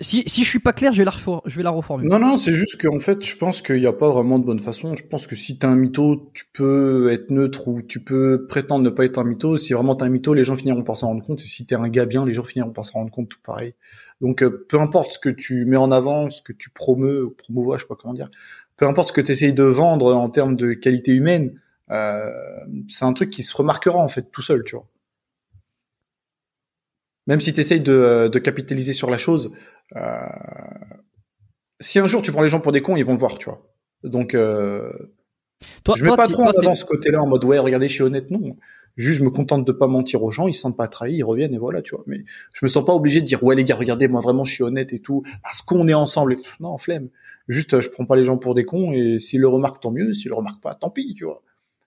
si, 0.00 0.24
si 0.26 0.44
je 0.44 0.48
suis 0.48 0.58
pas 0.58 0.72
clair 0.72 0.92
je 0.92 0.98
vais 0.98 1.04
la, 1.04 1.12
je 1.44 1.56
vais 1.56 1.62
la 1.62 1.70
reformuler. 1.70 2.08
Non 2.08 2.18
non 2.18 2.36
c'est 2.36 2.52
juste 2.52 2.80
qu'en 2.80 2.98
fait 2.98 3.24
je 3.24 3.36
pense 3.36 3.62
qu'il 3.62 3.80
n'y 3.80 3.86
a 3.86 3.92
pas 3.92 4.10
vraiment 4.10 4.38
de 4.38 4.44
bonne 4.44 4.58
façon. 4.58 4.94
Je 4.96 5.04
pense 5.04 5.26
que 5.26 5.36
si 5.36 5.58
t'es 5.58 5.66
un 5.66 5.76
mytho 5.76 6.30
tu 6.34 6.44
peux 6.52 7.10
être 7.12 7.30
neutre 7.30 7.68
ou 7.68 7.82
tu 7.82 8.00
peux 8.00 8.46
prétendre 8.48 8.84
ne 8.84 8.90
pas 8.90 9.04
être 9.04 9.18
un 9.18 9.24
mytho. 9.24 9.56
Si 9.56 9.72
vraiment 9.72 9.94
t'es 9.94 10.04
un 10.04 10.08
mytho 10.08 10.34
les 10.34 10.44
gens 10.44 10.56
finiront 10.56 10.82
par 10.82 10.96
s'en 10.96 11.08
rendre 11.08 11.24
compte. 11.24 11.40
Et 11.42 11.46
si 11.46 11.66
t'es 11.66 11.74
un 11.74 11.88
gars 11.88 12.06
bien 12.06 12.24
les 12.24 12.34
gens 12.34 12.42
finiront 12.42 12.70
par 12.70 12.86
s'en 12.86 12.94
rendre 12.94 13.10
compte 13.10 13.28
tout 13.28 13.40
pareil. 13.44 13.74
Donc 14.20 14.42
euh, 14.42 14.66
peu 14.68 14.80
importe 14.80 15.12
ce 15.12 15.18
que 15.18 15.28
tu 15.28 15.64
mets 15.66 15.76
en 15.76 15.90
avant 15.90 16.30
ce 16.30 16.42
que 16.42 16.52
tu 16.52 16.70
promeus 16.70 17.34
promouvois 17.38 17.76
je 17.76 17.82
sais 17.82 17.88
pas 17.88 17.96
comment 17.96 18.14
dire. 18.14 18.30
Peu 18.76 18.86
importe 18.86 19.08
ce 19.08 19.12
que 19.12 19.20
tu 19.20 19.32
essayes 19.32 19.54
de 19.54 19.62
vendre 19.62 20.14
en 20.14 20.28
termes 20.28 20.56
de 20.56 20.72
qualité 20.74 21.12
humaine 21.12 21.60
c'est 21.88 23.04
un 23.04 23.12
truc 23.12 23.30
qui 23.30 23.42
se 23.42 23.56
remarquera 23.56 23.98
en 23.98 24.08
fait 24.08 24.30
tout 24.30 24.42
seul, 24.42 24.64
tu 24.64 24.76
vois. 24.76 24.86
Même 27.26 27.40
si 27.40 27.52
tu 27.52 27.60
essayes 27.60 27.80
de, 27.80 28.28
de, 28.32 28.38
capitaliser 28.38 28.92
sur 28.92 29.10
la 29.10 29.18
chose, 29.18 29.52
euh, 29.96 30.00
si 31.80 31.98
un 31.98 32.06
jour 32.06 32.22
tu 32.22 32.30
prends 32.30 32.42
les 32.42 32.48
gens 32.48 32.60
pour 32.60 32.72
des 32.72 32.82
cons, 32.82 32.96
ils 32.96 33.04
vont 33.04 33.14
le 33.14 33.18
voir, 33.18 33.38
tu 33.38 33.46
vois. 33.46 33.66
Donc, 34.04 34.34
euh, 34.34 34.92
toi, 35.82 35.94
je 35.96 36.04
mets 36.04 36.08
toi, 36.08 36.16
pas 36.16 36.28
trop 36.28 36.42
en 36.42 36.50
avant 36.50 36.74
ce 36.74 36.84
côté-là 36.84 37.20
en 37.20 37.26
mode 37.26 37.44
ouais, 37.44 37.58
regardez, 37.58 37.88
je 37.88 37.94
suis 37.94 38.02
honnête, 38.02 38.30
non. 38.30 38.56
Juste, 38.96 39.18
je 39.18 39.24
me 39.24 39.30
contente 39.30 39.64
de 39.64 39.72
pas 39.72 39.88
mentir 39.88 40.22
aux 40.22 40.30
gens, 40.30 40.46
ils 40.46 40.54
se 40.54 40.60
sentent 40.60 40.76
pas 40.76 40.88
trahis, 40.88 41.16
ils 41.16 41.24
reviennent 41.24 41.52
et 41.52 41.58
voilà, 41.58 41.82
tu 41.82 41.94
vois. 41.94 42.04
Mais 42.06 42.24
je 42.52 42.64
me 42.64 42.68
sens 42.68 42.84
pas 42.84 42.94
obligé 42.94 43.20
de 43.20 43.26
dire 43.26 43.42
ouais 43.42 43.56
les 43.56 43.64
gars, 43.64 43.74
regardez, 43.74 44.08
moi 44.08 44.20
vraiment, 44.20 44.44
je 44.44 44.54
suis 44.54 44.62
honnête 44.62 44.92
et 44.92 45.00
tout, 45.00 45.22
parce 45.42 45.60
qu'on 45.62 45.88
est 45.88 45.94
ensemble. 45.94 46.36
Non, 46.60 46.78
flemme. 46.78 47.08
Juste, 47.48 47.80
je 47.80 47.88
prends 47.88 48.06
pas 48.06 48.16
les 48.16 48.24
gens 48.24 48.38
pour 48.38 48.54
des 48.54 48.64
cons 48.64 48.92
et 48.92 49.18
s'ils 49.18 49.40
le 49.40 49.48
remarquent, 49.48 49.82
tant 49.82 49.90
mieux. 49.90 50.12
S'ils 50.12 50.30
le 50.30 50.34
remarquent 50.34 50.62
pas, 50.62 50.74
tant 50.74 50.90
pis, 50.90 51.14
tu 51.14 51.24
vois 51.24 51.42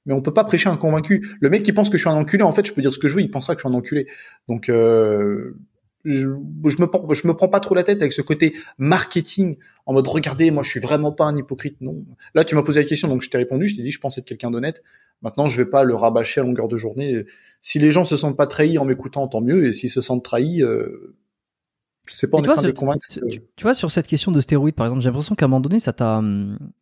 mais 0.06 0.14
on 0.14 0.22
peut 0.22 0.34
pas 0.34 0.44
prêcher 0.44 0.70
un 0.70 0.78
convaincu. 0.78 1.28
Le 1.40 1.50
mec 1.50 1.64
qui 1.64 1.74
pense 1.74 1.90
que 1.90 1.98
je 1.98 2.04
suis 2.04 2.10
un 2.10 2.16
enculé, 2.16 2.44
en 2.44 2.52
fait, 2.52 2.66
je 2.66 2.74
peux 2.74 2.82
dire 2.82 2.94
ce 2.94 3.00
que 3.00 3.08
je 3.08 3.16
veux, 3.16 3.22
il 3.22 3.32
pensera 3.32 3.56
que 3.56 3.62
je 3.62 3.68
suis 3.68 3.74
un 3.74 3.78
enculé. 3.78 4.08
Donc, 4.48 4.70
euh, 4.70 5.58
je, 6.06 6.22
je 6.22 6.28
me 6.82 6.88
je 7.14 7.28
me 7.28 7.34
prends 7.34 7.50
pas 7.50 7.60
trop 7.60 7.76
la 7.76 7.84
tête 7.84 8.02
avec 8.02 8.14
ce 8.14 8.22
côté 8.22 8.56
marketing 8.78 9.58
en 9.86 9.94
mode 9.94 10.08
regardez, 10.08 10.50
moi 10.52 10.64
je 10.64 10.70
suis 10.70 10.80
vraiment 10.80 11.12
pas 11.12 11.26
un 11.26 11.36
hypocrite. 11.36 11.82
Non. 11.82 12.06
Là, 12.36 12.46
tu 12.46 12.56
m'as 12.56 12.64
posé 12.64 12.80
la 12.80 12.88
question, 12.88 13.08
donc 13.08 13.22
je 13.22 13.30
t'ai 13.30 13.38
répondu. 13.38 13.68
Je 13.68 13.76
t'ai 13.76 13.84
dit, 13.84 13.92
je 13.92 14.00
pense 14.00 14.18
être 14.18 14.26
quelqu'un 14.26 14.52
d'honnête. 14.52 14.82
Maintenant, 15.22 15.50
je 15.50 15.62
vais 15.62 15.70
pas 15.70 15.84
le 15.84 15.96
rabâcher 15.96 16.40
à 16.40 16.44
longueur 16.44 16.68
de 16.70 16.78
journée. 16.78 17.26
Si 17.62 17.80
les 17.80 17.92
gens 17.92 18.06
se 18.06 18.16
sentent 18.16 18.38
pas 18.38 18.48
trahis 18.48 18.78
en 18.78 18.86
m'écoutant, 18.86 19.28
tant 19.28 19.42
mieux. 19.42 19.68
Et 19.68 19.74
s'ils 19.74 19.90
se 19.90 20.02
sentent 20.02 20.24
trahis, 20.24 20.64
euh, 20.64 21.16
c'est 22.10 22.30
pas 22.30 22.38
en 22.38 22.42
train 22.42 22.62
de 22.62 22.68
les 22.68 22.74
convaincre. 22.74 23.06
Tu, 23.10 23.20
tu, 23.56 23.64
vois, 23.64 23.74
sur 23.74 23.92
cette 23.92 24.08
question 24.08 24.32
de 24.32 24.42
stéroïdes, 24.42 24.76
par 24.76 24.88
exemple, 24.88 25.02
j'ai 25.02 25.10
l'impression 25.10 25.36
qu'à 25.36 25.46
un 25.46 25.48
moment 25.48 25.62
donné, 25.62 25.80
ça 25.80 25.94
t'a. 25.94 26.22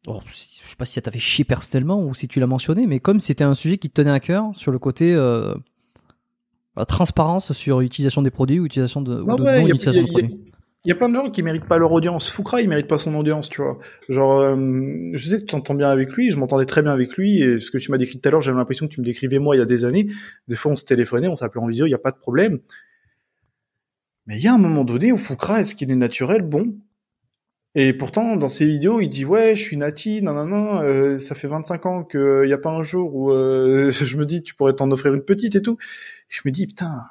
Oh, 0.07 0.19
je 0.25 0.33
sais 0.33 0.75
pas 0.77 0.85
si 0.85 0.93
ça 0.93 1.01
t'a 1.01 1.11
fait 1.11 1.19
chier 1.19 1.45
personnellement 1.45 2.03
ou 2.03 2.13
si 2.13 2.27
tu 2.27 2.39
l'as 2.39 2.47
mentionné, 2.47 2.87
mais 2.87 2.99
comme 2.99 3.19
c'était 3.19 3.43
un 3.43 3.53
sujet 3.53 3.77
qui 3.77 3.89
te 3.89 3.95
tenait 4.01 4.11
à 4.11 4.19
cœur 4.19 4.49
sur 4.53 4.71
le 4.71 4.79
côté 4.79 5.13
euh, 5.13 5.53
la 6.75 6.85
transparence 6.85 7.53
sur 7.53 7.79
l'utilisation 7.79 8.21
des 8.21 8.31
produits 8.31 8.59
ou 8.59 8.65
utilisation 8.65 9.01
de, 9.01 9.15
non, 9.15 9.33
ou 9.33 9.37
de 9.37 9.43
ouais, 9.43 9.61
non 9.61 9.67
utilisation 9.67 10.03
de 10.03 10.11
produits. 10.11 10.47
Il 10.85 10.89
y 10.89 10.91
a 10.91 10.95
plein 10.95 11.09
de 11.09 11.15
gens 11.15 11.29
qui 11.31 11.41
méritent 11.43 11.65
pas 11.65 11.79
leur 11.79 11.91
audience. 11.91 12.29
Foukra, 12.29 12.61
il 12.61 12.69
mérite 12.69 12.87
pas 12.87 12.97
son 12.97 13.13
audience, 13.15 13.49
tu 13.49 13.61
vois. 13.61 13.79
Genre, 14.07 14.39
euh, 14.39 14.55
je 15.13 15.27
sais 15.27 15.37
que 15.37 15.41
tu 15.41 15.47
t'entends 15.47 15.73
bien 15.73 15.89
avec 15.89 16.13
lui, 16.13 16.31
je 16.31 16.37
m'entendais 16.37 16.65
très 16.65 16.83
bien 16.83 16.93
avec 16.93 17.17
lui, 17.17 17.41
et 17.41 17.59
ce 17.59 17.71
que 17.71 17.77
tu 17.77 17.91
m'as 17.91 17.97
décrit 17.97 18.19
tout 18.19 18.29
à 18.29 18.31
l'heure, 18.31 18.41
j'avais 18.41 18.57
l'impression 18.57 18.87
que 18.87 18.93
tu 18.93 19.01
me 19.01 19.05
décrivais 19.05 19.39
moi 19.39 19.55
il 19.55 19.59
y 19.59 19.61
a 19.61 19.65
des 19.65 19.85
années. 19.85 20.07
Des 20.47 20.55
fois, 20.55 20.71
on 20.71 20.75
se 20.75 20.85
téléphonait, 20.85 21.27
on 21.27 21.35
s'appelait 21.35 21.61
en 21.61 21.67
visio, 21.67 21.87
il 21.87 21.89
y 21.89 21.95
a 21.95 21.99
pas 21.99 22.11
de 22.11 22.17
problème. 22.17 22.59
Mais 24.27 24.37
il 24.37 24.43
y 24.43 24.47
a 24.47 24.53
un 24.53 24.57
moment 24.57 24.83
donné 24.83 25.11
où 25.11 25.17
Foukra, 25.17 25.61
est-ce 25.61 25.73
qu'il 25.73 25.89
est 25.89 25.95
naturel? 25.95 26.41
Bon. 26.41 26.75
Et 27.75 27.93
pourtant, 27.93 28.35
dans 28.35 28.49
ses 28.49 28.65
vidéos, 28.65 28.99
il 28.99 29.07
dit 29.07 29.23
ouais, 29.25 29.55
je 29.55 29.61
suis 29.61 29.77
nati, 29.77 30.21
non, 30.21 30.81
euh, 30.81 31.19
ça 31.19 31.35
fait 31.35 31.47
25 31.47 31.85
ans 31.85 32.03
qu'il 32.03 32.43
n'y 32.45 32.53
a 32.53 32.57
pas 32.57 32.71
un 32.71 32.83
jour 32.83 33.15
où 33.15 33.31
euh, 33.31 33.91
je 33.91 34.17
me 34.17 34.25
dis 34.25 34.41
tu 34.43 34.55
pourrais 34.55 34.73
t'en 34.73 34.89
offrir 34.91 35.13
une 35.13 35.21
petite 35.23 35.55
et 35.55 35.61
tout. 35.61 35.77
je 36.27 36.41
me 36.45 36.51
dis 36.51 36.67
putain, 36.67 37.03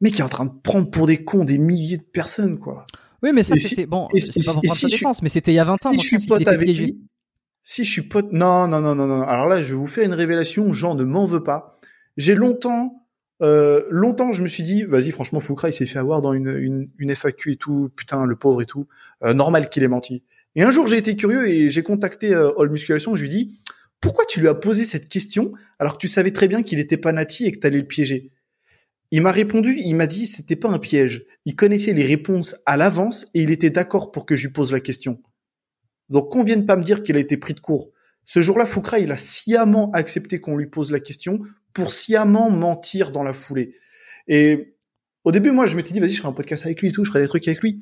mec 0.00 0.18
est 0.20 0.22
en 0.22 0.28
train 0.28 0.44
de 0.46 0.52
prendre 0.62 0.90
pour 0.90 1.06
des 1.06 1.24
cons 1.24 1.44
des 1.44 1.58
milliers 1.58 1.96
de 1.96 2.02
personnes 2.02 2.58
quoi. 2.58 2.86
Oui, 3.22 3.30
mais 3.32 3.42
ça 3.42 3.56
si- 3.56 3.68
c'était 3.68 3.86
bon. 3.86 4.08
C'est 4.16 4.44
pas 4.44 4.52
pour 4.52 4.62
prendre 4.62 4.76
si 4.78 4.86
je 4.86 4.92
défense, 4.92 5.22
mais 5.22 5.28
c'était 5.28 5.52
il 5.52 5.56
y 5.56 5.58
a 5.58 5.64
20 5.64 5.72
ans. 5.74 5.90
si 5.90 5.96
moi, 5.96 6.02
je 6.02 6.06
suis 6.06 6.26
pote 6.26 6.46
avec 6.46 6.68
lui, 6.68 7.00
si 7.64 7.84
je 7.84 7.90
suis 7.90 8.02
pote, 8.02 8.32
non, 8.32 8.68
non, 8.68 8.80
non, 8.80 8.94
non, 8.94 9.06
non. 9.06 9.22
Alors 9.22 9.48
là, 9.48 9.60
je 9.62 9.68
vais 9.68 9.74
vous 9.78 9.86
faire 9.88 10.04
une 10.04 10.14
révélation. 10.14 10.72
Jean 10.72 10.94
ne 10.94 11.04
m'en 11.04 11.26
veut 11.26 11.42
pas. 11.42 11.80
J'ai 12.16 12.34
longtemps, 12.34 13.07
euh, 13.42 13.84
longtemps, 13.90 14.32
je 14.32 14.42
me 14.42 14.48
suis 14.48 14.62
dit, 14.62 14.82
vas-y, 14.82 15.10
franchement, 15.10 15.40
Foukra, 15.40 15.68
il 15.68 15.72
s'est 15.72 15.86
fait 15.86 15.98
avoir 15.98 16.22
dans 16.22 16.32
une, 16.32 16.48
une, 16.48 16.90
une 16.98 17.10
FAQ 17.14 17.52
et 17.52 17.56
tout. 17.56 17.90
Putain, 17.96 18.24
le 18.24 18.36
pauvre 18.36 18.62
et 18.62 18.66
tout. 18.66 18.86
Euh, 19.24 19.34
normal 19.34 19.68
qu'il 19.68 19.82
ait 19.82 19.88
menti. 19.88 20.22
Et 20.54 20.62
un 20.62 20.70
jour, 20.70 20.86
j'ai 20.86 20.96
été 20.96 21.16
curieux 21.16 21.48
et 21.48 21.70
j'ai 21.70 21.82
contacté 21.82 22.34
euh, 22.34 22.50
All 22.58 22.70
Musculation. 22.70 23.14
Je 23.14 23.22
lui 23.22 23.28
dit, 23.28 23.60
pourquoi 24.00 24.24
tu 24.26 24.40
lui 24.40 24.48
as 24.48 24.54
posé 24.54 24.84
cette 24.84 25.08
question 25.08 25.52
alors 25.78 25.94
que 25.94 25.98
tu 25.98 26.08
savais 26.08 26.30
très 26.30 26.48
bien 26.48 26.62
qu'il 26.62 26.78
était 26.78 26.96
pas 26.96 27.12
nati 27.12 27.46
et 27.46 27.52
que 27.52 27.58
t'allais 27.58 27.78
le 27.78 27.86
piéger? 27.86 28.32
Il 29.10 29.22
m'a 29.22 29.32
répondu, 29.32 29.76
il 29.78 29.94
m'a 29.94 30.06
dit, 30.06 30.26
c'était 30.26 30.56
pas 30.56 30.68
un 30.68 30.78
piège. 30.78 31.24
Il 31.46 31.56
connaissait 31.56 31.94
les 31.94 32.04
réponses 32.04 32.56
à 32.66 32.76
l'avance 32.76 33.26
et 33.34 33.42
il 33.42 33.50
était 33.50 33.70
d'accord 33.70 34.12
pour 34.12 34.26
que 34.26 34.36
je 34.36 34.46
lui 34.46 34.52
pose 34.52 34.72
la 34.72 34.80
question. 34.80 35.22
Donc 36.10 36.30
qu'on 36.30 36.44
vienne 36.44 36.66
pas 36.66 36.76
me 36.76 36.82
dire 36.82 37.02
qu'il 37.02 37.16
a 37.16 37.20
été 37.20 37.36
pris 37.36 37.54
de 37.54 37.60
court. 37.60 37.90
Ce 38.30 38.42
jour-là, 38.42 38.66
Foukra, 38.66 38.98
il 38.98 39.10
a 39.10 39.16
sciemment 39.16 39.90
accepté 39.92 40.38
qu'on 40.38 40.54
lui 40.58 40.66
pose 40.66 40.92
la 40.92 41.00
question 41.00 41.40
pour 41.72 41.94
sciemment 41.94 42.50
mentir 42.50 43.10
dans 43.10 43.22
la 43.22 43.32
foulée. 43.32 43.74
Et 44.26 44.74
au 45.24 45.32
début, 45.32 45.50
moi, 45.50 45.64
je 45.64 45.76
m'étais 45.76 45.94
dit, 45.94 45.98
vas-y, 45.98 46.10
je 46.12 46.18
ferai 46.18 46.28
un 46.28 46.32
podcast 46.34 46.66
avec 46.66 46.82
lui 46.82 46.88
et 46.90 46.92
tout, 46.92 47.04
je 47.06 47.08
ferai 47.10 47.22
des 47.22 47.26
trucs 47.28 47.48
avec 47.48 47.62
lui. 47.62 47.80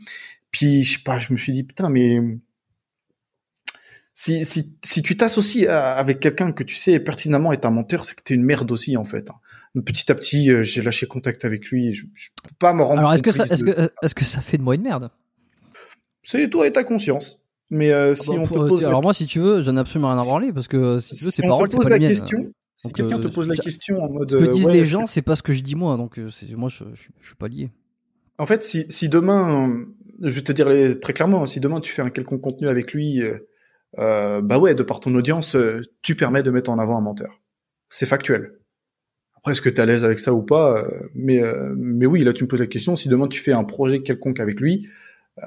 Puis, 0.52 0.84
je 0.84 0.98
sais 0.98 1.02
pas, 1.04 1.18
je 1.18 1.32
me 1.32 1.36
suis 1.36 1.52
dit, 1.52 1.64
putain, 1.64 1.88
mais 1.88 2.20
si, 4.14 4.44
si, 4.44 4.78
si 4.84 5.02
tu 5.02 5.16
t'associes 5.16 5.66
avec 5.66 6.20
quelqu'un 6.20 6.52
que 6.52 6.62
tu 6.62 6.76
sais 6.76 7.00
pertinemment 7.00 7.52
est 7.52 7.64
un 7.66 7.70
menteur, 7.72 8.04
c'est 8.04 8.14
que 8.14 8.22
t'es 8.22 8.34
une 8.34 8.44
merde 8.44 8.70
aussi, 8.70 8.96
en 8.96 9.04
fait. 9.04 9.28
hein. 9.28 9.80
Petit 9.84 10.10
à 10.12 10.14
petit, 10.14 10.48
euh, 10.50 10.62
j'ai 10.62 10.80
lâché 10.80 11.06
contact 11.06 11.44
avec 11.44 11.66
lui. 11.66 11.92
Je, 11.92 12.04
je 12.14 12.28
peux 12.42 12.54
pas 12.58 12.72
me 12.72 12.82
rendre 12.84 13.00
Alors 13.00 13.12
est-ce 13.14 13.22
que 13.24 13.32
ça, 13.32 13.42
est-ce 13.44 13.64
de- 13.64 13.72
que, 13.72 13.90
est-ce 14.00 14.14
que 14.14 14.24
ça 14.24 14.40
fait 14.40 14.58
de 14.58 14.62
moi 14.62 14.74
une 14.76 14.82
merde? 14.82 15.10
C'est 16.22 16.48
toi 16.48 16.66
et 16.68 16.72
ta 16.72 16.84
conscience. 16.84 17.42
Mais 17.70 17.90
euh, 17.92 18.14
si 18.14 18.30
Ah 18.30 18.36
bah, 18.36 18.40
on 18.42 18.46
pour- 18.46 18.64
te 18.64 18.68
pose 18.68 18.82
la 18.82 18.88
Alors 18.88 19.02
moi, 19.02 19.12
si 19.14 19.26
tu 19.26 19.40
veux, 19.40 19.62
j'en 19.62 19.76
ai 19.76 19.80
absolument 19.80 20.10
rien 20.12 20.18
à 20.20 20.24
branler 20.24 20.52
parce 20.52 20.68
que 20.68 21.00
si 21.00 21.14
tu 21.14 21.24
veux, 21.24 21.30
si 21.30 21.36
ces 21.36 21.44
on 21.44 21.48
paroles, 21.48 21.66
te 21.68 21.72
c'est 21.72 21.76
pose 21.78 21.84
pas 21.84 21.90
la 21.90 21.96
les 21.98 22.06
miennes. 22.06 22.08
question, 22.16 22.52
si 22.76 22.92
quelqu'un 22.92 23.18
te 23.20 23.26
euh, 23.26 23.30
pose 23.30 23.48
la 23.48 23.56
question 23.56 24.02
en 24.02 24.08
mode 24.10 24.30
Ce 24.30 24.36
que 24.36 24.44
euh, 24.44 24.48
disent 24.48 24.66
ouais, 24.66 24.72
les 24.72 24.84
gens, 24.84 25.06
c'est 25.06 25.22
pas 25.22 25.34
ce 25.36 25.42
que 25.42 25.52
je 25.52 25.62
dis 25.62 25.74
moi, 25.74 25.96
donc 25.96 26.16
moi, 26.18 26.68
je, 26.68 26.84
je, 26.94 27.08
je 27.20 27.26
suis 27.26 27.34
pas 27.36 27.48
lié. 27.48 27.70
en 28.38 28.46
fait, 28.46 28.62
si, 28.64 28.86
si 28.88 29.08
demain, 29.08 29.84
je 30.22 30.30
vais 30.30 30.42
te 30.42 30.52
dire 30.52 30.68
les- 30.68 30.98
très 31.00 31.12
clairement, 31.12 31.44
si 31.46 31.58
demain 31.58 31.80
tu 31.80 31.92
fais 31.92 32.02
un 32.02 32.10
quelconque 32.10 32.40
contenu 32.42 32.68
avec 32.68 32.92
lui, 32.92 33.20
euh, 33.98 34.40
bah 34.42 34.58
ouais, 34.58 34.74
de 34.76 34.82
par 34.84 35.00
ton 35.00 35.14
audience, 35.16 35.56
tu 36.02 36.14
permets 36.14 36.42
de 36.44 36.50
mettre 36.52 36.70
en 36.70 36.78
avant 36.78 36.96
un 36.98 37.00
menteur. 37.00 37.40
C'est 37.90 38.06
factuel. 38.06 38.58
Après, 39.38 39.52
est-ce 39.52 39.60
que 39.62 39.68
tu 39.68 39.76
es 39.76 39.80
à 39.80 39.86
l'aise 39.86 40.04
avec 40.04 40.18
ça 40.20 40.32
ou 40.34 40.42
pas 40.42 40.86
Mais 41.14 41.42
euh, 41.42 41.74
mais 41.76 42.06
oui, 42.06 42.22
là 42.24 42.32
tu 42.32 42.44
me 42.44 42.48
poses 42.48 42.60
la 42.60 42.66
question. 42.66 42.94
Si 42.94 43.08
demain 43.08 43.26
tu 43.28 43.40
fais 43.40 43.52
un 43.52 43.64
projet 43.64 44.00
quelconque 44.02 44.38
avec 44.40 44.60
lui, 44.60 44.88
euh, 45.38 45.46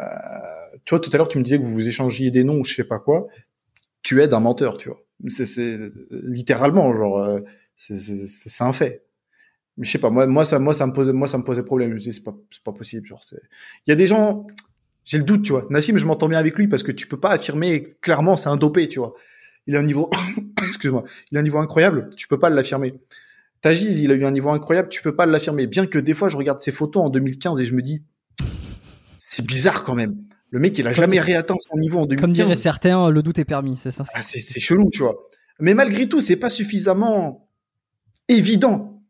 tu 0.85 0.91
vois, 0.91 0.99
tout 0.99 1.09
à 1.13 1.17
l'heure 1.17 1.27
tu 1.27 1.37
me 1.37 1.43
disais 1.43 1.57
que 1.57 1.63
vous 1.63 1.73
vous 1.73 1.87
échangiez 1.87 2.31
des 2.31 2.43
noms 2.43 2.59
ou 2.59 2.63
je 2.63 2.75
sais 2.75 2.83
pas 2.83 2.99
quoi. 2.99 3.27
Tu 4.01 4.21
aides 4.21 4.33
un 4.33 4.39
menteur, 4.39 4.77
tu 4.77 4.89
vois. 4.89 5.01
C'est 5.29 5.77
littéralement 6.09 6.93
genre, 6.93 7.19
euh, 7.19 7.39
c'est 7.75 8.63
un 8.63 8.73
fait. 8.73 9.03
Mais 9.77 9.85
je 9.85 9.91
sais 9.91 9.97
pas, 9.97 10.09
moi, 10.09 10.27
moi, 10.27 10.45
ça, 10.45 10.59
moi, 10.59 10.73
ça 10.73 10.85
me 10.87 10.93
posait, 10.93 11.13
moi, 11.13 11.27
ça 11.27 11.37
me 11.37 11.43
posait 11.43 11.63
problème. 11.63 11.89
Je 11.89 11.93
me 11.93 11.99
disais, 11.99 12.11
c'est 12.11 12.23
pas, 12.23 12.35
pas 12.65 12.73
possible. 12.73 13.07
Genre, 13.07 13.21
il 13.85 13.89
y 13.89 13.91
a 13.91 13.95
des 13.95 14.07
gens, 14.07 14.45
j'ai 15.05 15.17
le 15.17 15.23
doute, 15.23 15.43
tu 15.43 15.53
vois. 15.53 15.65
Nassim, 15.69 15.97
je 15.97 16.05
m'entends 16.05 16.27
bien 16.27 16.39
avec 16.39 16.55
lui 16.57 16.67
parce 16.67 16.83
que 16.83 16.91
tu 16.91 17.07
peux 17.07 17.19
pas 17.19 17.31
affirmer 17.31 17.83
clairement, 18.01 18.37
c'est 18.37 18.49
un 18.49 18.57
dopé, 18.57 18.89
tu 18.89 18.99
vois. 18.99 19.13
Il 19.67 19.75
a 19.75 19.79
un 19.79 19.83
niveau, 19.83 20.09
excuse-moi, 20.67 21.03
il 21.31 21.37
a 21.37 21.39
un 21.39 21.43
niveau 21.43 21.59
incroyable, 21.59 22.09
tu 22.15 22.27
peux 22.27 22.39
pas 22.39 22.49
l'affirmer. 22.49 22.93
Tajiz, 23.61 23.99
il 23.99 24.11
a 24.11 24.15
eu 24.15 24.25
un 24.25 24.31
niveau 24.31 24.49
incroyable, 24.49 24.89
tu 24.89 25.01
peux 25.01 25.15
pas 25.15 25.25
l'affirmer. 25.25 25.67
Bien 25.67 25.85
que 25.85 25.99
des 25.99 26.13
fois, 26.13 26.29
je 26.29 26.37
regarde 26.37 26.61
ses 26.61 26.71
photos 26.71 27.03
en 27.03 27.09
2015 27.09 27.59
et 27.59 27.65
je 27.65 27.73
me 27.73 27.81
dis, 27.81 28.03
c'est 29.19 29.45
bizarre 29.45 29.83
quand 29.83 29.95
même. 29.95 30.15
Le 30.51 30.59
mec, 30.59 30.77
il 30.77 30.87
a 30.87 30.91
Comme- 30.91 31.01
jamais 31.01 31.19
réatteint 31.19 31.55
son 31.59 31.77
niveau 31.77 31.99
en 31.99 32.05
2015. 32.05 32.21
Comme 32.21 32.33
diraient 32.33 32.55
certains, 32.55 33.09
le 33.09 33.21
doute 33.21 33.39
est 33.39 33.45
permis, 33.45 33.77
c'est 33.77 33.91
ça. 33.91 34.03
Ah, 34.13 34.21
c'est, 34.21 34.39
chelou, 34.59 34.89
tu 34.91 34.99
vois. 34.99 35.15
Mais 35.59 35.73
malgré 35.73 36.07
tout, 36.07 36.21
c'est 36.21 36.37
pas 36.37 36.49
suffisamment 36.49 37.47
évident. 38.27 39.03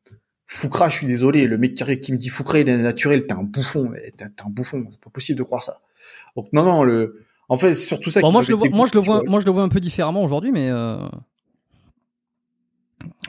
Foukra, 0.48 0.90
je 0.90 0.96
suis 0.96 1.08
désolé, 1.08 1.46
le 1.46 1.58
mec 1.58 1.76
qui, 1.76 2.00
qui 2.00 2.12
me 2.12 2.18
dit 2.18 2.30
Foukra, 2.30 2.60
il 2.60 2.68
est 2.68 2.78
naturel, 2.78 3.28
t'es 3.28 3.34
un 3.34 3.44
bouffon, 3.44 3.94
t'es, 4.18 4.24
un 4.24 4.50
bouffon, 4.50 4.88
c'est 4.92 5.00
pas 5.00 5.12
possible 5.12 5.38
de 5.38 5.44
croire 5.44 5.62
ça. 5.62 5.80
Donc 6.36 6.48
non, 6.54 6.64
non, 6.64 6.84
le, 6.84 7.24
en 7.50 7.58
fait, 7.58 7.76
c'est 7.76 7.86
surtout 7.86 8.10
ça. 8.10 8.20
Bon, 8.22 8.30
qui 8.30 8.34
moi 8.34 8.42
je 8.42 8.50
le 8.50 8.56
vois, 8.56 8.70
moi 8.70 8.88
je 8.88 8.94
le 8.96 9.00
vois. 9.00 9.24
moi 9.28 9.40
je 9.40 9.46
le 9.46 9.52
vois 9.52 9.62
un 9.62 9.70
peu 9.70 9.80
différemment 9.80 10.24
aujourd'hui, 10.24 10.52
mais 10.52 10.70
euh, 10.70 10.98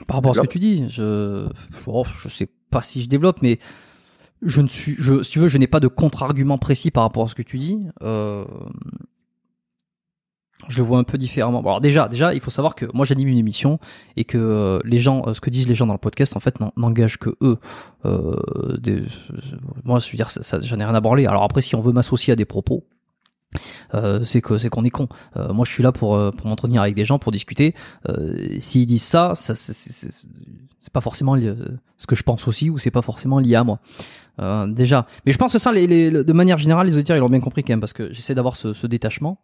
par 0.07 0.17
rapport 0.17 0.31
à 0.31 0.33
ce 0.35 0.41
que 0.41 0.47
tu 0.47 0.59
dis, 0.59 0.89
je, 0.89 1.47
oh, 1.85 2.05
je 2.23 2.29
sais 2.29 2.49
pas 2.71 2.81
si 2.81 3.01
je 3.01 3.07
développe, 3.07 3.41
mais 3.41 3.59
je 4.41 4.61
ne 4.61 4.67
suis, 4.67 4.95
je, 4.97 5.23
si 5.23 5.31
tu 5.31 5.39
veux, 5.39 5.47
je 5.47 5.57
n'ai 5.57 5.67
pas 5.67 5.79
de 5.79 5.87
contre-argument 5.87 6.57
précis 6.57 6.91
par 6.91 7.03
rapport 7.03 7.23
à 7.23 7.27
ce 7.27 7.35
que 7.35 7.41
tu 7.43 7.57
dis. 7.59 7.79
Euh, 8.01 8.45
je 10.69 10.77
le 10.77 10.83
vois 10.83 10.99
un 10.99 11.03
peu 11.03 11.17
différemment. 11.17 11.63
Bon, 11.63 11.69
alors 11.69 11.81
déjà, 11.81 12.07
déjà, 12.07 12.35
il 12.35 12.39
faut 12.39 12.51
savoir 12.51 12.75
que 12.75 12.85
moi 12.93 13.03
j'anime 13.03 13.27
une 13.29 13.37
émission 13.39 13.79
et 14.15 14.25
que 14.25 14.37
euh, 14.37 14.79
les 14.85 14.99
gens, 14.99 15.23
euh, 15.25 15.33
ce 15.33 15.41
que 15.41 15.49
disent 15.49 15.67
les 15.67 15.73
gens 15.75 15.87
dans 15.87 15.93
le 15.93 15.99
podcast, 15.99 16.35
en 16.35 16.39
fait, 16.39 16.59
n'en- 16.59 16.71
n'engagent 16.77 17.17
que 17.17 17.31
eux. 17.41 17.57
Euh, 18.05 18.35
des- 18.77 19.03
moi, 19.83 19.97
je 19.99 20.11
veux 20.11 20.15
dire, 20.17 20.29
ça, 20.29 20.43
ça, 20.43 20.59
j'en 20.59 20.79
ai 20.79 20.85
rien 20.85 20.93
à 20.93 20.99
branler. 21.01 21.25
Alors 21.25 21.41
après, 21.43 21.61
si 21.61 21.73
on 21.75 21.81
veut 21.81 21.91
m'associer 21.91 22.33
à 22.33 22.35
des 22.35 22.45
propos, 22.45 22.83
euh, 23.95 24.23
c'est 24.23 24.41
que 24.41 24.59
c'est 24.59 24.69
qu'on 24.69 24.83
est 24.83 24.91
con. 24.91 25.07
Euh, 25.35 25.51
moi, 25.51 25.65
je 25.65 25.71
suis 25.71 25.81
là 25.83 25.91
pour 25.91 26.15
euh, 26.15 26.29
pour 26.31 26.45
m'entretenir 26.47 26.83
avec 26.83 26.93
des 26.93 27.05
gens, 27.05 27.17
pour 27.17 27.31
discuter. 27.31 27.73
Euh, 28.07 28.55
S'ils 28.59 28.85
disent 28.85 29.01
ça, 29.03 29.33
ça 29.33 29.55
c'est 29.55 30.93
pas 30.93 31.01
forcément 31.01 31.35
lié- 31.35 31.55
ce 31.97 32.05
que 32.07 32.15
je 32.15 32.23
pense 32.23 32.47
aussi, 32.47 32.69
ou 32.69 32.77
c'est 32.77 32.91
pas 32.91 33.01
forcément 33.01 33.39
lié 33.39 33.55
à 33.55 33.63
moi. 33.63 33.79
Euh, 34.41 34.67
déjà, 34.67 35.05
mais 35.25 35.31
je 35.31 35.37
pense 35.37 35.53
que 35.53 35.59
ça, 35.59 35.71
de 35.71 36.33
manière 36.33 36.57
générale, 36.57 36.87
les 36.87 36.95
auditeurs 36.95 37.17
ils 37.17 37.19
l'ont 37.19 37.29
bien 37.29 37.39
compris 37.39 37.63
quand 37.63 37.73
même, 37.73 37.79
parce 37.79 37.93
que 37.93 38.11
j'essaie 38.11 38.35
d'avoir 38.35 38.55
ce, 38.55 38.87
détachement. 38.87 39.39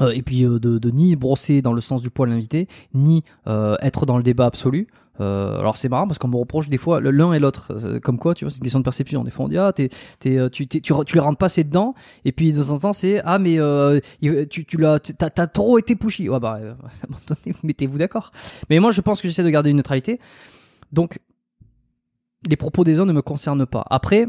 Euh, 0.00 0.10
et 0.10 0.22
puis 0.22 0.44
euh, 0.44 0.58
de, 0.58 0.90
ni 0.90 1.16
brosser 1.16 1.62
dans 1.62 1.72
le 1.72 1.80
sens 1.80 2.02
du 2.02 2.10
poil 2.10 2.28
l'invité, 2.28 2.68
ni 2.94 3.24
être 3.46 4.06
dans 4.06 4.16
le 4.16 4.22
débat 4.22 4.46
absolu. 4.46 4.88
Alors 5.20 5.76
c'est 5.76 5.88
marrant 5.88 6.06
parce 6.06 6.20
qu'on 6.20 6.28
me 6.28 6.36
reproche 6.36 6.68
des 6.68 6.78
fois 6.78 7.00
l'un 7.00 7.32
et 7.32 7.40
l'autre, 7.40 7.98
comme 8.04 8.18
quoi, 8.18 8.34
tu 8.34 8.44
vois, 8.44 8.52
c'est 8.52 8.58
une 8.58 8.62
question 8.62 8.78
de 8.78 8.84
perception. 8.84 9.24
Des 9.24 9.32
fois 9.32 9.46
on 9.46 9.48
dit 9.48 9.58
ah 9.58 9.72
t'es, 9.72 9.88
t'es, 10.20 10.38
tu, 10.50 10.68
t'es- 10.68 10.80
tu, 10.80 10.92
tu 11.04 11.14
les 11.16 11.20
rentres 11.20 11.38
pas 11.38 11.46
assez 11.46 11.64
dedans, 11.64 11.96
et 12.24 12.30
puis 12.30 12.52
de 12.52 12.62
temps 12.62 12.70
en 12.70 12.78
temps 12.78 12.92
c'est 12.92 13.20
ah 13.24 13.40
mais 13.40 13.58
tu, 14.20 14.64
tu 14.64 14.76
l'as, 14.76 15.00
t'as, 15.00 15.46
trop 15.48 15.76
été 15.76 15.96
pushy. 15.96 16.28
Ouais 16.28 16.38
bah 16.38 16.52
à 16.52 16.56
un 16.58 16.66
moment 17.08 17.20
donné, 17.26 17.56
mettez-vous 17.64 17.98
d'accord. 17.98 18.30
Mais 18.70 18.78
moi 18.78 18.92
je 18.92 19.00
pense 19.00 19.20
que 19.20 19.26
j'essaie 19.26 19.42
de 19.42 19.50
garder 19.50 19.70
une 19.70 19.78
neutralité. 19.78 20.20
Donc 20.92 21.18
les 22.46 22.56
propos 22.56 22.84
des 22.84 23.00
uns 23.00 23.06
ne 23.06 23.12
me 23.12 23.22
concernent 23.22 23.66
pas. 23.66 23.84
Après 23.90 24.28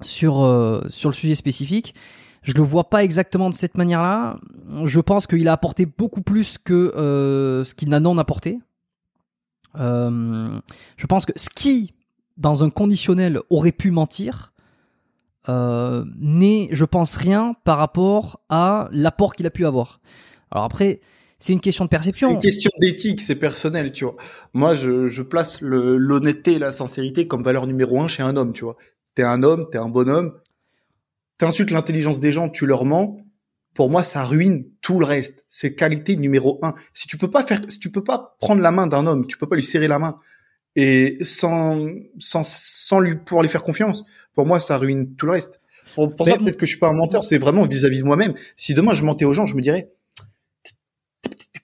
sur 0.00 0.42
euh, 0.42 0.82
sur 0.88 1.10
le 1.10 1.14
sujet 1.14 1.34
spécifique, 1.34 1.94
je 2.42 2.52
le 2.52 2.62
vois 2.62 2.90
pas 2.90 3.04
exactement 3.04 3.50
de 3.50 3.54
cette 3.54 3.76
manière-là. 3.76 4.38
Je 4.84 5.00
pense 5.00 5.26
qu'il 5.26 5.48
a 5.48 5.52
apporté 5.52 5.86
beaucoup 5.86 6.22
plus 6.22 6.58
que 6.58 6.74
euh, 6.96 7.64
ce 7.64 7.74
qu'il 7.74 7.88
n'a 7.88 8.00
non 8.00 8.18
apporté. 8.18 8.58
Euh, 9.76 10.60
je 10.96 11.06
pense 11.06 11.26
que 11.26 11.32
ce 11.36 11.48
qui, 11.48 11.94
dans 12.36 12.62
un 12.62 12.70
conditionnel, 12.70 13.40
aurait 13.50 13.72
pu 13.72 13.90
mentir, 13.90 14.52
n'est, 15.46 16.68
je 16.72 16.84
pense, 16.84 17.16
rien 17.16 17.54
par 17.64 17.78
rapport 17.78 18.40
à 18.48 18.88
l'apport 18.92 19.34
qu'il 19.34 19.46
a 19.46 19.50
pu 19.50 19.66
avoir. 19.66 20.00
Alors 20.50 20.64
après, 20.64 21.00
c'est 21.44 21.52
une 21.52 21.60
question 21.60 21.84
de 21.84 21.88
C'est 21.88 21.96
perception. 21.98 22.30
une 22.30 22.38
question 22.38 22.70
d'éthique, 22.80 23.20
c'est 23.20 23.34
personnel, 23.34 23.92
tu 23.92 24.04
vois. 24.04 24.16
Moi, 24.54 24.74
je, 24.74 25.08
je 25.08 25.22
place 25.22 25.60
l'honnêteté 25.60 26.54
et 26.54 26.58
la 26.58 26.72
sincérité 26.72 27.28
comme 27.28 27.42
valeur 27.42 27.66
numéro 27.66 28.00
un 28.00 28.08
chez 28.08 28.22
un 28.22 28.34
homme, 28.38 28.54
tu 28.54 28.64
vois. 28.64 28.78
T'es 29.14 29.24
un 29.24 29.42
homme, 29.42 29.66
t'es 29.70 29.76
un 29.76 29.90
bonhomme. 29.90 30.32
T'insultes 31.36 31.70
l'intelligence 31.70 32.18
des 32.18 32.32
gens, 32.32 32.48
tu 32.48 32.64
leur 32.64 32.86
mens. 32.86 33.18
Pour 33.74 33.90
moi, 33.90 34.02
ça 34.02 34.24
ruine 34.24 34.64
tout 34.80 34.98
le 34.98 35.04
reste. 35.04 35.44
C'est 35.46 35.74
qualité 35.74 36.16
numéro 36.16 36.60
un. 36.62 36.72
Si 36.94 37.08
tu 37.08 37.18
peux 37.18 37.30
pas 37.30 37.42
faire, 37.42 37.60
si 37.68 37.78
tu 37.78 37.90
peux 37.92 38.02
pas 38.02 38.38
prendre 38.40 38.62
la 38.62 38.70
main 38.70 38.86
d'un 38.86 39.06
homme, 39.06 39.26
tu 39.26 39.36
peux 39.36 39.46
pas 39.46 39.56
lui 39.56 39.64
serrer 39.64 39.86
la 39.86 39.98
main 39.98 40.18
et 40.76 41.18
sans, 41.20 41.86
sans, 42.18 42.42
sans 42.42 43.00
lui 43.00 43.16
pouvoir 43.16 43.42
lui 43.42 43.50
faire 43.50 43.64
confiance. 43.64 44.06
Pour 44.34 44.46
moi, 44.46 44.60
ça 44.60 44.78
ruine 44.78 45.14
tout 45.16 45.26
le 45.26 45.32
reste. 45.32 45.60
Pour, 45.94 46.16
pour 46.16 46.26
ça, 46.26 46.38
peut-être 46.38 46.56
que 46.56 46.64
je 46.64 46.70
suis 46.70 46.80
pas 46.80 46.88
un 46.88 46.94
menteur. 46.94 47.22
C'est 47.22 47.36
vraiment 47.36 47.66
vis-à-vis 47.66 47.98
de 47.98 48.04
moi-même. 48.04 48.32
Si 48.56 48.72
demain 48.72 48.94
je 48.94 49.04
mentais 49.04 49.26
aux 49.26 49.34
gens, 49.34 49.44
je 49.44 49.54
me 49.56 49.60
dirais, 49.60 49.90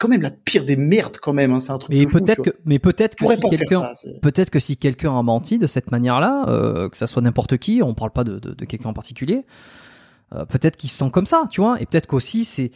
quand 0.00 0.08
même 0.08 0.22
la 0.22 0.30
pire 0.30 0.64
des 0.64 0.76
merdes 0.76 1.18
quand 1.18 1.34
même. 1.34 1.52
Hein. 1.52 1.60
C'est 1.60 1.72
un 1.72 1.78
truc. 1.78 1.94
Mais 1.94 2.06
peut-être 2.06 2.42
que, 2.42 2.50
mais 2.64 2.78
peut-être 2.78 3.14
que 3.14 3.26
si 3.34 3.40
quelqu'un, 3.40 3.92
peut-être 4.22 4.50
que 4.50 4.58
si 4.58 4.76
quelqu'un 4.78 5.16
a 5.16 5.22
menti 5.22 5.58
de 5.58 5.66
cette 5.66 5.92
manière-là, 5.92 6.46
euh, 6.48 6.88
que 6.88 6.96
ça 6.96 7.06
soit 7.06 7.22
n'importe 7.22 7.58
qui, 7.58 7.82
on 7.84 7.94
parle 7.94 8.10
pas 8.10 8.24
de, 8.24 8.38
de, 8.38 8.54
de 8.54 8.64
quelqu'un 8.64 8.88
en 8.88 8.94
particulier, 8.94 9.44
euh, 10.34 10.46
peut-être 10.46 10.78
qu'il 10.78 10.88
se 10.88 10.96
sent 10.96 11.10
comme 11.12 11.26
ça, 11.26 11.44
tu 11.50 11.60
vois, 11.60 11.80
et 11.82 11.86
peut-être 11.86 12.06
qu'aussi 12.06 12.46
c'est 12.46 12.70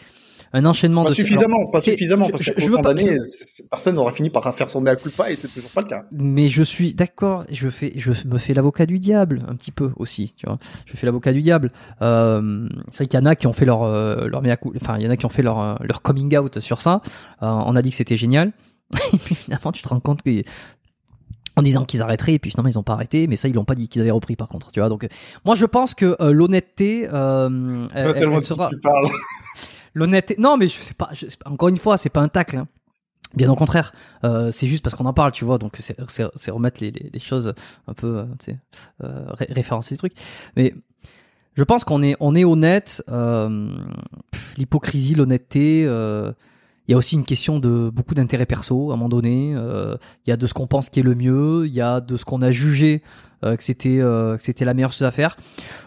un 0.56 0.64
enchaînement 0.64 1.02
Pas 1.04 1.10
de 1.10 1.14
suffisamment, 1.14 1.56
Alors, 1.58 1.70
pas 1.72 1.80
suffisamment, 1.80 2.28
parce 2.30 2.42
qu'après 2.44 2.62
je 2.62 2.68
veux 2.70 2.76
pas- 2.80 2.94
c'est- 3.24 3.68
personne 3.68 3.96
n'aura 3.96 4.12
fini 4.12 4.30
par 4.30 4.54
faire 4.54 4.70
son 4.70 4.80
mea 4.80 4.94
culpa 4.96 5.28
et 5.30 5.34
c'est 5.34 5.48
toujours 5.48 5.70
pas 5.74 5.80
le 5.82 5.88
cas. 5.88 6.04
Mais 6.12 6.48
je 6.48 6.62
suis 6.62 6.94
d'accord, 6.94 7.44
je 7.50 7.68
fais, 7.68 7.92
je 7.96 8.12
me 8.26 8.38
fais 8.38 8.54
l'avocat 8.54 8.86
du 8.86 8.98
diable 9.00 9.42
un 9.48 9.56
petit 9.56 9.72
peu 9.72 9.90
aussi, 9.96 10.34
tu 10.36 10.46
vois. 10.46 10.58
Je 10.86 10.96
fais 10.96 11.06
l'avocat 11.06 11.32
du 11.32 11.42
diable. 11.42 11.72
Euh, 12.02 12.68
c'est 12.90 12.98
vrai 12.98 13.06
qu'il 13.06 13.18
y 13.18 13.22
en 13.22 13.26
a 13.26 13.34
qui 13.34 13.46
ont 13.48 13.52
fait 13.52 13.64
leur 13.66 13.82
euh, 13.82 14.28
leur 14.28 14.42
mea 14.42 14.56
cul- 14.56 14.70
enfin 14.80 14.96
il 14.98 15.04
y 15.04 15.06
en 15.08 15.10
a 15.10 15.16
qui 15.16 15.26
ont 15.26 15.30
fait 15.30 15.42
leur 15.42 15.60
euh, 15.60 15.74
leur 15.80 16.02
coming 16.02 16.36
out 16.38 16.60
sur 16.60 16.80
ça. 16.80 17.00
Euh, 17.42 17.46
on 17.48 17.74
a 17.76 17.82
dit 17.82 17.90
que 17.90 17.96
c'était 17.96 18.16
génial. 18.16 18.52
Et 19.12 19.18
puis 19.18 19.34
finalement 19.34 19.72
tu 19.72 19.82
te 19.82 19.88
rends 19.88 19.98
compte 20.00 20.22
que 20.22 20.30
en 21.56 21.62
disant 21.62 21.84
qu'ils 21.84 22.02
arrêteraient 22.02 22.34
et 22.34 22.38
puis 22.40 22.50
finalement 22.50 22.68
ils 22.68 22.78
ont 22.80 22.82
pas 22.82 22.94
arrêté 22.94 23.28
mais 23.28 23.36
ça 23.36 23.46
ils 23.46 23.54
l'ont 23.54 23.64
pas 23.64 23.76
dit 23.76 23.88
qu'ils 23.88 24.02
avaient 24.02 24.10
repris 24.10 24.34
par 24.34 24.48
contre 24.48 24.72
tu 24.72 24.80
vois 24.80 24.88
donc 24.88 25.06
moi 25.44 25.54
je 25.54 25.64
pense 25.66 25.94
que 25.94 26.16
euh, 26.20 26.32
l'honnêteté 26.32 27.08
euh, 27.12 27.86
elle- 27.94 28.16
elle- 28.16 28.44
sera. 28.44 28.70
L'honnêteté. 29.94 30.36
Non, 30.38 30.56
mais 30.56 30.68
je 30.68 30.74
sais 30.80 30.94
pas. 30.94 31.08
Je 31.12 31.26
sais 31.28 31.36
pas. 31.42 31.50
Encore 31.50 31.68
une 31.68 31.78
fois, 31.78 31.96
c'est 31.96 32.08
pas 32.10 32.20
un 32.20 32.28
tacle. 32.28 32.56
hein. 32.56 32.68
Bien 33.34 33.50
au 33.50 33.56
contraire. 33.56 33.92
Euh, 34.22 34.50
c'est 34.52 34.66
juste 34.68 34.84
parce 34.84 34.94
qu'on 34.94 35.06
en 35.06 35.12
parle, 35.12 35.32
tu 35.32 35.44
vois. 35.44 35.58
Donc 35.58 35.76
c'est 35.76 35.96
c'est- 36.08 36.30
c'est 36.36 36.50
remettre 36.52 36.80
les, 36.80 36.90
les, 36.92 37.18
choses 37.18 37.52
un 37.88 37.92
peu, 37.94 38.18
euh, 38.18 38.24
tu 38.38 38.52
sais, 38.52 38.58
euh, 39.02 39.24
ré- 39.30 39.48
référencer 39.50 39.94
les 39.94 39.98
trucs. 39.98 40.12
Mais 40.56 40.72
je 41.56 41.64
pense 41.64 41.82
qu'on 41.84 42.02
est 42.02 42.16
on 42.20 42.34
est 42.36 42.44
honnête. 42.44 43.02
Euh, 43.08 43.68
L'hypocrisie, 44.56 45.14
l'honnêteté. 45.16 45.84
Euh, 46.84 46.88
il 46.88 46.92
y 46.92 46.94
a 46.94 46.98
aussi 46.98 47.14
une 47.14 47.24
question 47.24 47.58
de 47.60 47.90
beaucoup 47.90 48.14
d'intérêt 48.14 48.46
perso 48.46 48.90
à 48.90 48.94
un 48.94 48.96
moment 48.96 49.08
donné. 49.08 49.54
Euh, 49.56 49.96
Il 50.26 50.30
y 50.30 50.32
a 50.32 50.36
de 50.36 50.46
ce 50.46 50.54
qu'on 50.54 50.66
pense 50.66 50.90
qui 50.90 51.00
est 51.00 51.02
le 51.02 51.14
mieux. 51.14 51.66
Il 51.66 51.72
y 51.74 51.80
a 51.80 52.00
de 52.00 52.16
ce 52.16 52.24
qu'on 52.24 52.42
a 52.42 52.50
jugé 52.52 53.02
euh, 53.44 53.56
que 53.56 53.62
c'était 53.62 53.98
euh, 54.00 54.36
que 54.36 54.42
c'était 54.42 54.64
la 54.64 54.74
meilleure 54.74 54.92
chose 54.92 55.02
à 55.02 55.10
faire. 55.10 55.36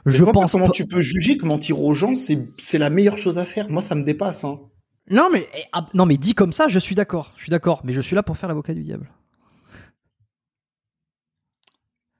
Je 0.05 0.17
Je 0.17 0.23
vois 0.23 0.33
pas 0.33 0.41
pense 0.41 0.51
comment 0.51 0.69
tu 0.69 0.85
peux 0.87 1.01
juger 1.01 1.37
que 1.37 1.45
mentir 1.45 1.81
aux 1.81 1.93
gens, 1.93 2.15
c'est 2.15 2.47
c'est 2.57 2.77
la 2.77 2.89
meilleure 2.89 3.17
chose 3.17 3.37
à 3.37 3.45
faire. 3.45 3.69
Moi, 3.69 3.81
ça 3.81 3.95
me 3.95 4.03
dépasse. 4.03 4.43
Hein. 4.43 4.59
Non 5.09 5.29
mais 5.31 5.47
eh, 5.57 5.63
ah, 5.71 5.87
non 5.93 6.05
mais 6.05 6.17
dit 6.17 6.33
comme 6.33 6.51
ça, 6.53 6.67
je 6.67 6.79
suis 6.79 6.95
d'accord, 6.95 7.33
je 7.37 7.43
suis 7.43 7.49
d'accord, 7.51 7.81
mais 7.85 7.93
je 7.93 8.01
suis 8.01 8.15
là 8.15 8.23
pour 8.23 8.35
faire 8.37 8.49
l'avocat 8.49 8.73
du 8.73 8.83
diable. 8.83 9.09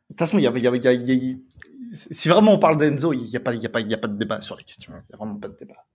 De 0.09 0.13
toute 0.13 0.19
façon, 0.19 0.37
il 0.37 0.43
y 0.43 0.47
a, 0.47 0.51
il 0.55 0.63
y 0.63 0.67
a- 0.67 0.75
il 0.75 0.83
y 0.83 0.87
a- 0.87 0.93
il 0.93 1.09
y 1.09 1.31
a- 1.33 1.37
si 1.93 2.29
vraiment 2.29 2.53
on 2.53 2.59
parle 2.59 2.77
d'Enzo, 2.77 3.11
il 3.13 3.23
n'y 3.23 3.35
a 3.35 3.39
pas, 3.41 3.53
y 3.53 3.65
a 3.65 3.69
pas, 3.69 3.81
il 3.81 3.89
y 3.89 3.93
a 3.93 3.97
pas 3.97 4.07
de 4.07 4.17
débat 4.17 4.41
sur 4.41 4.55
la 4.55 4.63
question. 4.63 4.93
Il 4.93 5.11
y 5.11 5.13
a 5.13 5.17
vraiment 5.17 5.35
pas 5.37 5.49
de 5.49 5.55
débat. 5.57 5.85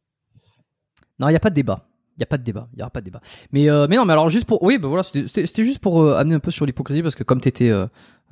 Non, 1.18 1.28
il 1.28 1.32
y 1.32 1.36
a 1.36 1.40
pas 1.40 1.50
de 1.50 1.54
débat. 1.54 1.88
Il 2.18 2.20
y 2.20 2.22
a 2.24 2.26
pas 2.26 2.36
de 2.36 2.42
débat, 2.44 2.68
il 2.74 2.78
y 2.78 2.82
aura 2.82 2.90
pas 2.90 3.00
de 3.00 3.06
débat. 3.06 3.20
Mais 3.52 3.70
euh, 3.70 3.86
mais 3.88 3.96
non, 3.96 4.04
mais 4.04 4.12
alors 4.12 4.28
juste 4.28 4.44
pour 4.44 4.62
oui, 4.62 4.76
bah 4.78 4.88
voilà, 4.88 5.02
c'était- 5.02 5.64
juste 5.64 5.78
pour 5.78 6.02
euh, 6.02 6.14
amener 6.16 6.34
un 6.34 6.40
peu 6.40 6.50
sur 6.50 6.66
l'hypocrisie 6.66 7.02
parce 7.02 7.14
que 7.14 7.24
comme 7.24 7.40
t'étais 7.40 7.70
euh, 7.70 7.86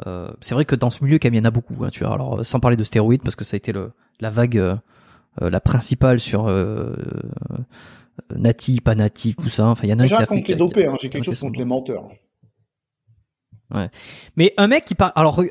euh, 0.06 0.30
c'est 0.42 0.54
vrai 0.54 0.66
que 0.66 0.74
dans 0.76 0.90
ce 0.90 1.02
milieu 1.02 1.18
quand 1.18 1.28
même 1.28 1.34
il 1.34 1.38
y 1.38 1.40
en 1.40 1.46
a 1.46 1.50
beaucoup, 1.50 1.82
hein, 1.82 1.88
tu 1.90 2.04
vois. 2.04 2.12
Alors 2.12 2.44
sans 2.44 2.60
parler 2.60 2.76
de 2.76 2.84
stéroïdes 2.84 3.22
parce 3.22 3.36
que 3.36 3.44
ça 3.44 3.54
a 3.54 3.58
été 3.58 3.72
le 3.72 3.92
la 4.20 4.28
vague 4.30 4.78
la 5.40 5.60
principale 5.60 6.20
sur 6.20 6.46
natif, 8.34 8.82
pas 8.82 8.94
natif, 8.94 9.36
tout 9.36 9.48
ça. 9.48 9.66
Enfin, 9.66 9.82
il 9.84 9.90
y 9.90 9.94
en 9.94 9.98
a 9.98 10.02
un 10.02 10.06
J'ai 10.06 10.16
fait 10.16 10.26
contre 10.26 10.48
les 10.48 10.56
dopés, 10.56 10.86
hein. 10.86 10.96
j'ai 11.00 11.08
quelque 11.08 11.24
chose 11.24 11.40
contre 11.40 11.58
les 11.58 11.64
menteurs. 11.64 12.08
Mais 14.36 14.52
un 14.58 14.66
mec 14.66 14.84
qui 14.84 14.94
parle. 14.94 15.12
Alors, 15.14 15.42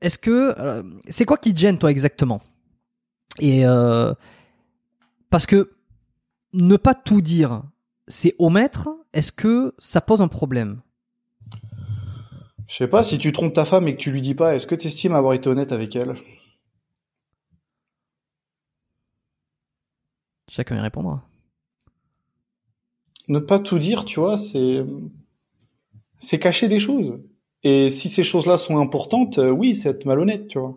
est-ce 0.00 0.18
que 0.18 0.82
c'est 1.08 1.24
quoi 1.24 1.36
qui 1.36 1.54
te 1.54 1.60
gêne 1.60 1.78
toi 1.78 1.90
exactement? 1.90 2.40
Et 3.38 3.64
parce 5.30 5.46
que 5.46 5.70
ne 6.54 6.76
pas 6.76 6.94
tout 6.94 7.20
dire, 7.20 7.64
c'est 8.08 8.34
omettre. 8.38 8.88
Est-ce 9.12 9.32
que 9.32 9.74
ça 9.78 10.00
pose 10.00 10.22
un 10.22 10.28
problème? 10.28 10.80
Je 12.66 12.76
sais 12.76 12.88
pas, 12.88 13.02
si 13.02 13.18
tu 13.18 13.32
trompes 13.32 13.52
ta 13.52 13.64
femme 13.64 13.86
et 13.88 13.94
que 13.94 14.00
tu 14.00 14.10
lui 14.10 14.22
dis 14.22 14.34
pas, 14.34 14.54
est-ce 14.54 14.66
que 14.66 14.74
tu 14.74 14.86
estimes 14.86 15.14
avoir 15.14 15.34
été 15.34 15.50
honnête 15.50 15.72
avec 15.72 15.94
elle? 15.96 16.14
Chacun 20.48 20.76
y 20.76 20.80
répondra. 20.80 21.22
Ne 23.28 23.38
pas 23.38 23.58
tout 23.58 23.78
dire, 23.78 24.04
tu 24.04 24.20
vois, 24.20 24.36
c'est 24.36 24.84
c'est 26.18 26.38
cacher 26.38 26.68
des 26.68 26.78
choses. 26.78 27.20
Et 27.62 27.90
si 27.90 28.08
ces 28.08 28.24
choses-là 28.24 28.58
sont 28.58 28.78
importantes, 28.78 29.38
euh, 29.38 29.50
oui, 29.50 29.74
c'est 29.74 29.90
être 29.90 30.04
malhonnête, 30.04 30.48
tu 30.48 30.58
vois. 30.58 30.74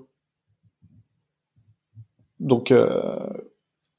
Donc, 2.40 2.72
euh, 2.72 3.30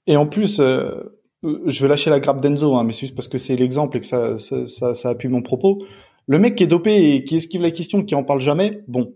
et 0.07 0.17
en 0.17 0.27
plus, 0.27 0.61
euh, 0.61 1.18
je 1.43 1.82
vais 1.82 1.89
lâcher 1.89 2.10
la 2.10 2.20
grappe 2.20 2.40
d'Enzo, 2.40 2.74
hein, 2.74 2.85
mais 2.85 2.93
c'est 2.93 3.01
juste 3.01 3.15
parce 3.15 3.28
que 3.28 3.39
c'est 3.39 3.56
l'exemple 3.56 3.97
et 3.97 4.01
que 4.01 4.06
ça, 4.06 4.39
ça, 4.39 4.66
ça, 4.66 4.94
ça 4.94 5.10
appuie 5.10 5.28
mon 5.28 5.43
propos. 5.43 5.85
Le 6.27 6.39
mec 6.39 6.56
qui 6.56 6.65
est 6.65 6.69
dopé 6.69 7.15
et 7.15 7.24
qui 7.24 7.36
esquive 7.36 7.62
la 7.62 7.70
question, 7.70 8.05
qui 8.05 8.15
en 8.15 8.24
parle 8.24 8.40
jamais, 8.40 8.82
bon, 8.89 9.15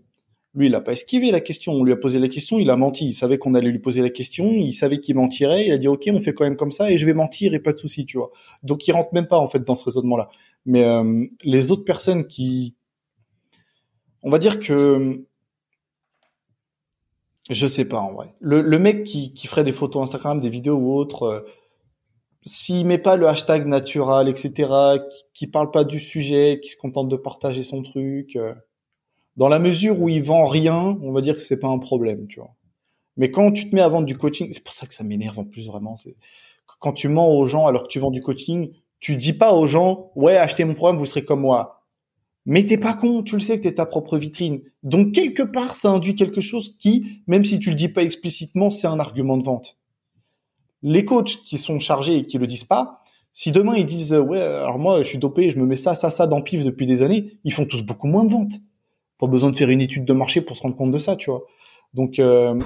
lui, 0.55 0.67
il 0.67 0.75
a 0.75 0.81
pas 0.81 0.91
esquivé 0.91 1.31
la 1.31 1.41
question. 1.41 1.73
On 1.73 1.83
lui 1.83 1.93
a 1.93 1.97
posé 1.97 2.19
la 2.19 2.27
question, 2.27 2.59
il 2.59 2.69
a 2.69 2.75
menti. 2.75 3.07
Il 3.07 3.13
savait 3.13 3.37
qu'on 3.39 3.55
allait 3.55 3.71
lui 3.71 3.79
poser 3.79 4.01
la 4.01 4.09
question, 4.09 4.51
il 4.51 4.73
savait 4.73 4.99
qu'il 4.99 5.15
mentirait. 5.15 5.65
Il 5.65 5.73
a 5.73 5.77
dit, 5.77 5.87
ok, 5.87 6.07
on 6.13 6.21
fait 6.21 6.33
quand 6.33 6.43
même 6.43 6.57
comme 6.57 6.71
ça 6.71 6.91
et 6.91 6.97
je 6.97 7.05
vais 7.05 7.13
mentir 7.13 7.53
et 7.53 7.59
pas 7.59 7.73
de 7.73 7.79
souci, 7.79 8.05
tu 8.05 8.17
vois. 8.17 8.31
Donc, 8.61 8.87
il 8.87 8.91
rentre 8.91 9.13
même 9.13 9.27
pas 9.27 9.37
en 9.37 9.47
fait 9.47 9.63
dans 9.63 9.75
ce 9.75 9.83
raisonnement-là. 9.85 10.29
Mais 10.65 10.83
euh, 10.83 11.25
les 11.43 11.71
autres 11.71 11.83
personnes 11.83 12.27
qui, 12.27 12.75
on 14.21 14.29
va 14.29 14.37
dire 14.37 14.59
que 14.59 15.25
je 17.49 17.67
sais 17.67 17.85
pas 17.85 17.99
en 17.99 18.13
vrai. 18.13 18.33
Le, 18.39 18.61
le 18.61 18.79
mec 18.79 19.03
qui, 19.03 19.33
qui 19.33 19.47
ferait 19.47 19.63
des 19.63 19.73
photos 19.73 20.03
Instagram, 20.03 20.39
des 20.39 20.49
vidéos 20.49 20.77
ou 20.77 20.93
autres, 20.93 21.23
euh, 21.23 21.41
s'il 22.45 22.85
met 22.85 22.97
pas 22.97 23.15
le 23.15 23.27
hashtag 23.27 23.65
natural, 23.65 24.27
etc., 24.29 24.71
qui, 25.33 25.47
parle 25.47 25.71
pas 25.71 25.83
du 25.83 25.99
sujet, 25.99 26.59
qui 26.61 26.69
se 26.69 26.77
contente 26.77 27.09
de 27.09 27.15
partager 27.15 27.63
son 27.63 27.81
truc, 27.81 28.35
euh, 28.35 28.53
dans 29.37 29.49
la 29.49 29.59
mesure 29.59 29.99
où 29.99 30.09
il 30.09 30.21
vend 30.21 30.45
rien, 30.45 30.97
on 31.01 31.11
va 31.11 31.21
dire 31.21 31.33
que 31.33 31.39
c'est 31.39 31.59
pas 31.59 31.67
un 31.67 31.79
problème, 31.79 32.27
tu 32.27 32.39
vois. 32.39 32.55
Mais 33.17 33.31
quand 33.31 33.51
tu 33.51 33.69
te 33.69 33.75
mets 33.75 33.81
à 33.81 33.87
vendre 33.87 34.05
du 34.05 34.17
coaching, 34.17 34.49
c'est 34.51 34.63
pour 34.63 34.73
ça 34.73 34.87
que 34.87 34.93
ça 34.93 35.03
m'énerve 35.03 35.39
en 35.39 35.45
plus 35.45 35.67
vraiment. 35.67 35.95
C'est 35.95 36.15
quand 36.79 36.93
tu 36.93 37.07
mens 37.07 37.29
aux 37.29 37.47
gens 37.47 37.65
alors 37.65 37.83
que 37.83 37.87
tu 37.87 37.99
vends 37.99 38.11
du 38.11 38.21
coaching, 38.21 38.71
tu 38.99 39.15
dis 39.15 39.33
pas 39.33 39.53
aux 39.53 39.67
gens 39.67 40.11
ouais 40.15 40.37
achetez 40.37 40.65
mon 40.65 40.73
programme, 40.73 40.97
vous 40.97 41.05
serez 41.05 41.23
comme 41.23 41.41
moi. 41.41 41.83
Mais 42.45 42.65
t'es 42.65 42.77
pas 42.77 42.93
con, 42.93 43.23
tu 43.23 43.35
le 43.35 43.41
sais 43.41 43.57
que 43.57 43.63
t'es 43.63 43.75
ta 43.75 43.85
propre 43.85 44.17
vitrine. 44.17 44.61
Donc 44.81 45.13
quelque 45.13 45.43
part, 45.43 45.75
ça 45.75 45.89
induit 45.89 46.15
quelque 46.15 46.41
chose 46.41 46.75
qui, 46.77 47.21
même 47.27 47.45
si 47.45 47.59
tu 47.59 47.69
le 47.69 47.75
dis 47.75 47.87
pas 47.87 48.03
explicitement, 48.03 48.69
c'est 48.69 48.87
un 48.87 48.99
argument 48.99 49.37
de 49.37 49.43
vente. 49.43 49.77
Les 50.83 51.05
coachs 51.05 51.43
qui 51.45 51.57
sont 51.57 51.79
chargés 51.79 52.17
et 52.17 52.25
qui 52.25 52.37
le 52.37 52.45
disent 52.45 52.65
pas, 52.65 53.01
si 53.31 53.51
demain 53.51 53.75
ils 53.75 53.85
disent 53.85 54.13
ouais, 54.13 54.41
alors 54.41 54.77
moi 54.77 55.01
je 55.01 55.07
suis 55.07 55.17
dopé, 55.17 55.49
je 55.49 55.57
me 55.57 55.65
mets 55.65 55.75
ça, 55.75 55.95
ça, 55.95 56.09
ça 56.09 56.27
dans 56.27 56.41
pif 56.41 56.63
depuis 56.63 56.85
des 56.85 57.01
années, 57.01 57.31
ils 57.43 57.53
font 57.53 57.65
tous 57.65 57.81
beaucoup 57.81 58.07
moins 58.07 58.23
de 58.23 58.31
ventes. 58.31 58.61
Pas 59.17 59.27
besoin 59.27 59.49
de 59.49 59.57
faire 59.57 59.69
une 59.69 59.81
étude 59.81 60.05
de 60.05 60.13
marché 60.13 60.41
pour 60.41 60.55
se 60.57 60.61
rendre 60.61 60.75
compte 60.75 60.91
de 60.91 60.97
ça, 60.99 61.15
tu 61.15 61.29
vois. 61.31 61.43
Donc 61.93 62.19
euh, 62.19 62.59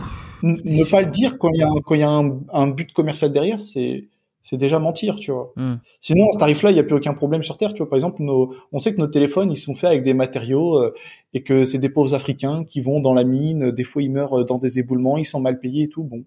ne 0.43 0.83
pas 0.83 1.01
le 1.01 1.07
dire 1.07 1.37
quand 1.37 1.49
il 1.53 1.59
y 1.59 1.63
a 1.63 1.69
quand 1.85 1.95
il 1.95 2.01
y 2.01 2.03
a 2.03 2.09
un, 2.09 2.39
un 2.51 2.67
but 2.67 2.91
commercial 2.91 3.31
derrière, 3.31 3.61
c'est 3.61 4.07
c'est 4.49 4.55
déjà 4.55 4.79
mentir, 4.79 5.17
tu 5.17 5.31
vois. 5.31 5.51
Hmm. 5.57 5.75
Sinon, 5.99 6.29
à 6.29 6.31
ce 6.31 6.37
tarif-là, 6.37 6.71
il 6.71 6.75
n'y 6.75 6.79
a 6.79 6.83
plus 6.83 6.95
aucun 6.95 7.13
problème 7.13 7.43
sur 7.43 7.57
Terre. 7.57 7.73
Tu 7.73 7.79
vois, 7.79 7.89
par 7.89 7.97
exemple, 7.97 8.23
nos, 8.23 8.53
on 8.71 8.79
sait 8.79 8.95
que 8.95 8.99
nos 9.01 9.07
téléphones, 9.07 9.51
ils 9.51 9.57
sont 9.57 9.75
faits 9.75 9.89
avec 9.89 10.03
des 10.03 10.13
matériaux 10.13 10.77
euh, 10.77 10.93
et 11.33 11.43
que 11.43 11.65
c'est 11.65 11.79
des 11.79 11.89
pauvres 11.89 12.13
Africains 12.13 12.63
qui 12.63 12.79
vont 12.79 13.01
dans 13.01 13.13
la 13.13 13.25
mine. 13.25 13.71
Des 13.71 13.83
fois, 13.83 14.01
ils 14.01 14.09
meurent 14.09 14.39
euh, 14.39 14.43
dans 14.45 14.57
des 14.57 14.79
éboulements, 14.79 15.17
ils 15.17 15.25
sont 15.25 15.41
mal 15.41 15.59
payés 15.59 15.83
et 15.83 15.89
tout. 15.89 16.03
Bon, 16.03 16.23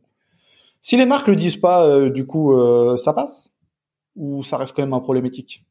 si 0.80 0.96
les 0.96 1.06
marques 1.06 1.28
le 1.28 1.36
disent 1.36 1.56
pas, 1.56 1.86
euh, 1.86 2.10
du 2.10 2.26
coup, 2.26 2.52
euh, 2.52 2.96
ça 2.96 3.12
passe 3.12 3.52
ou 4.16 4.42
ça 4.42 4.56
reste 4.56 4.74
quand 4.74 4.82
même 4.82 4.92
un 4.94 5.00
problématique. 5.00 5.64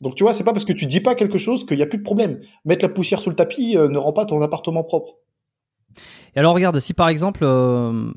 Donc, 0.00 0.14
tu 0.14 0.24
vois, 0.24 0.32
c'est 0.32 0.44
pas 0.44 0.52
parce 0.52 0.64
que 0.64 0.72
tu 0.72 0.86
dis 0.86 1.00
pas 1.00 1.14
quelque 1.14 1.38
chose 1.38 1.64
qu'il 1.64 1.78
y 1.78 1.82
a 1.82 1.86
plus 1.86 1.98
de 1.98 2.02
problème. 2.02 2.40
Mettre 2.64 2.84
la 2.84 2.88
poussière 2.88 3.20
sous 3.20 3.30
le 3.30 3.36
tapis 3.36 3.76
euh, 3.76 3.88
ne 3.88 3.98
rend 3.98 4.12
pas 4.12 4.24
ton 4.26 4.40
appartement 4.42 4.82
propre. 4.84 5.14
Et 6.34 6.38
alors 6.38 6.54
regarde, 6.54 6.80
si 6.80 6.94
par 6.94 7.08
exemple, 7.10 7.44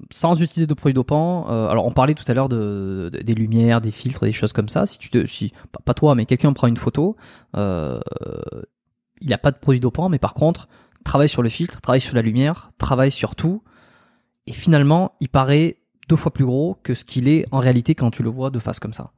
sans 0.10 0.42
utiliser 0.42 0.68
de 0.68 0.74
produits 0.74 0.94
dopants, 0.94 1.46
alors 1.48 1.86
on 1.86 1.92
parlait 1.92 2.14
tout 2.14 2.24
à 2.30 2.34
l'heure 2.34 2.48
de, 2.48 3.10
de- 3.12 3.20
des 3.22 3.34
lumières, 3.34 3.82
des 3.82 3.92
filtres, 3.92 4.24
des 4.24 4.32
choses 4.32 4.54
comme 4.54 4.70
ça. 4.70 4.86
Si 4.86 4.98
tu 4.98 5.10
te, 5.10 5.26
si 5.26 5.52
pas, 5.84 5.94
toi, 5.94 6.16
mais 6.16 6.26
quelqu'un 6.26 6.54
prend 6.54 6.68
une 6.68 6.78
photo, 6.78 7.18
il 7.54 9.34
a 9.34 9.38
pas 9.38 9.52
de 9.52 9.58
produits 9.58 9.82
dopants, 9.82 10.08
mais 10.08 10.20
par 10.20 10.34
contre 10.34 10.70
travaille 11.04 11.28
sur 11.28 11.44
le 11.44 11.50
filtre, 11.50 11.82
travaille 11.82 12.00
sur 12.00 12.16
la 12.16 12.22
lumière, 12.22 12.72
travaille 12.78 13.12
sur 13.12 13.36
tout, 13.36 13.62
et 14.48 14.54
finalement 14.54 15.14
il 15.20 15.30
paraît 15.30 15.78
deux 16.08 16.16
fois 16.16 16.32
plus 16.34 16.46
gros 16.46 16.78
que 16.84 16.94
ce 16.94 17.04
qu'il 17.04 17.28
est 17.28 17.46
en 17.52 17.60
réalité 17.60 17.96
quand 17.96 18.12
tu 18.12 18.24
le 18.24 18.30
vois 18.30 18.50
de 18.50 18.60
face 18.60 18.80
comme 18.80 18.94
ça. 18.94 19.12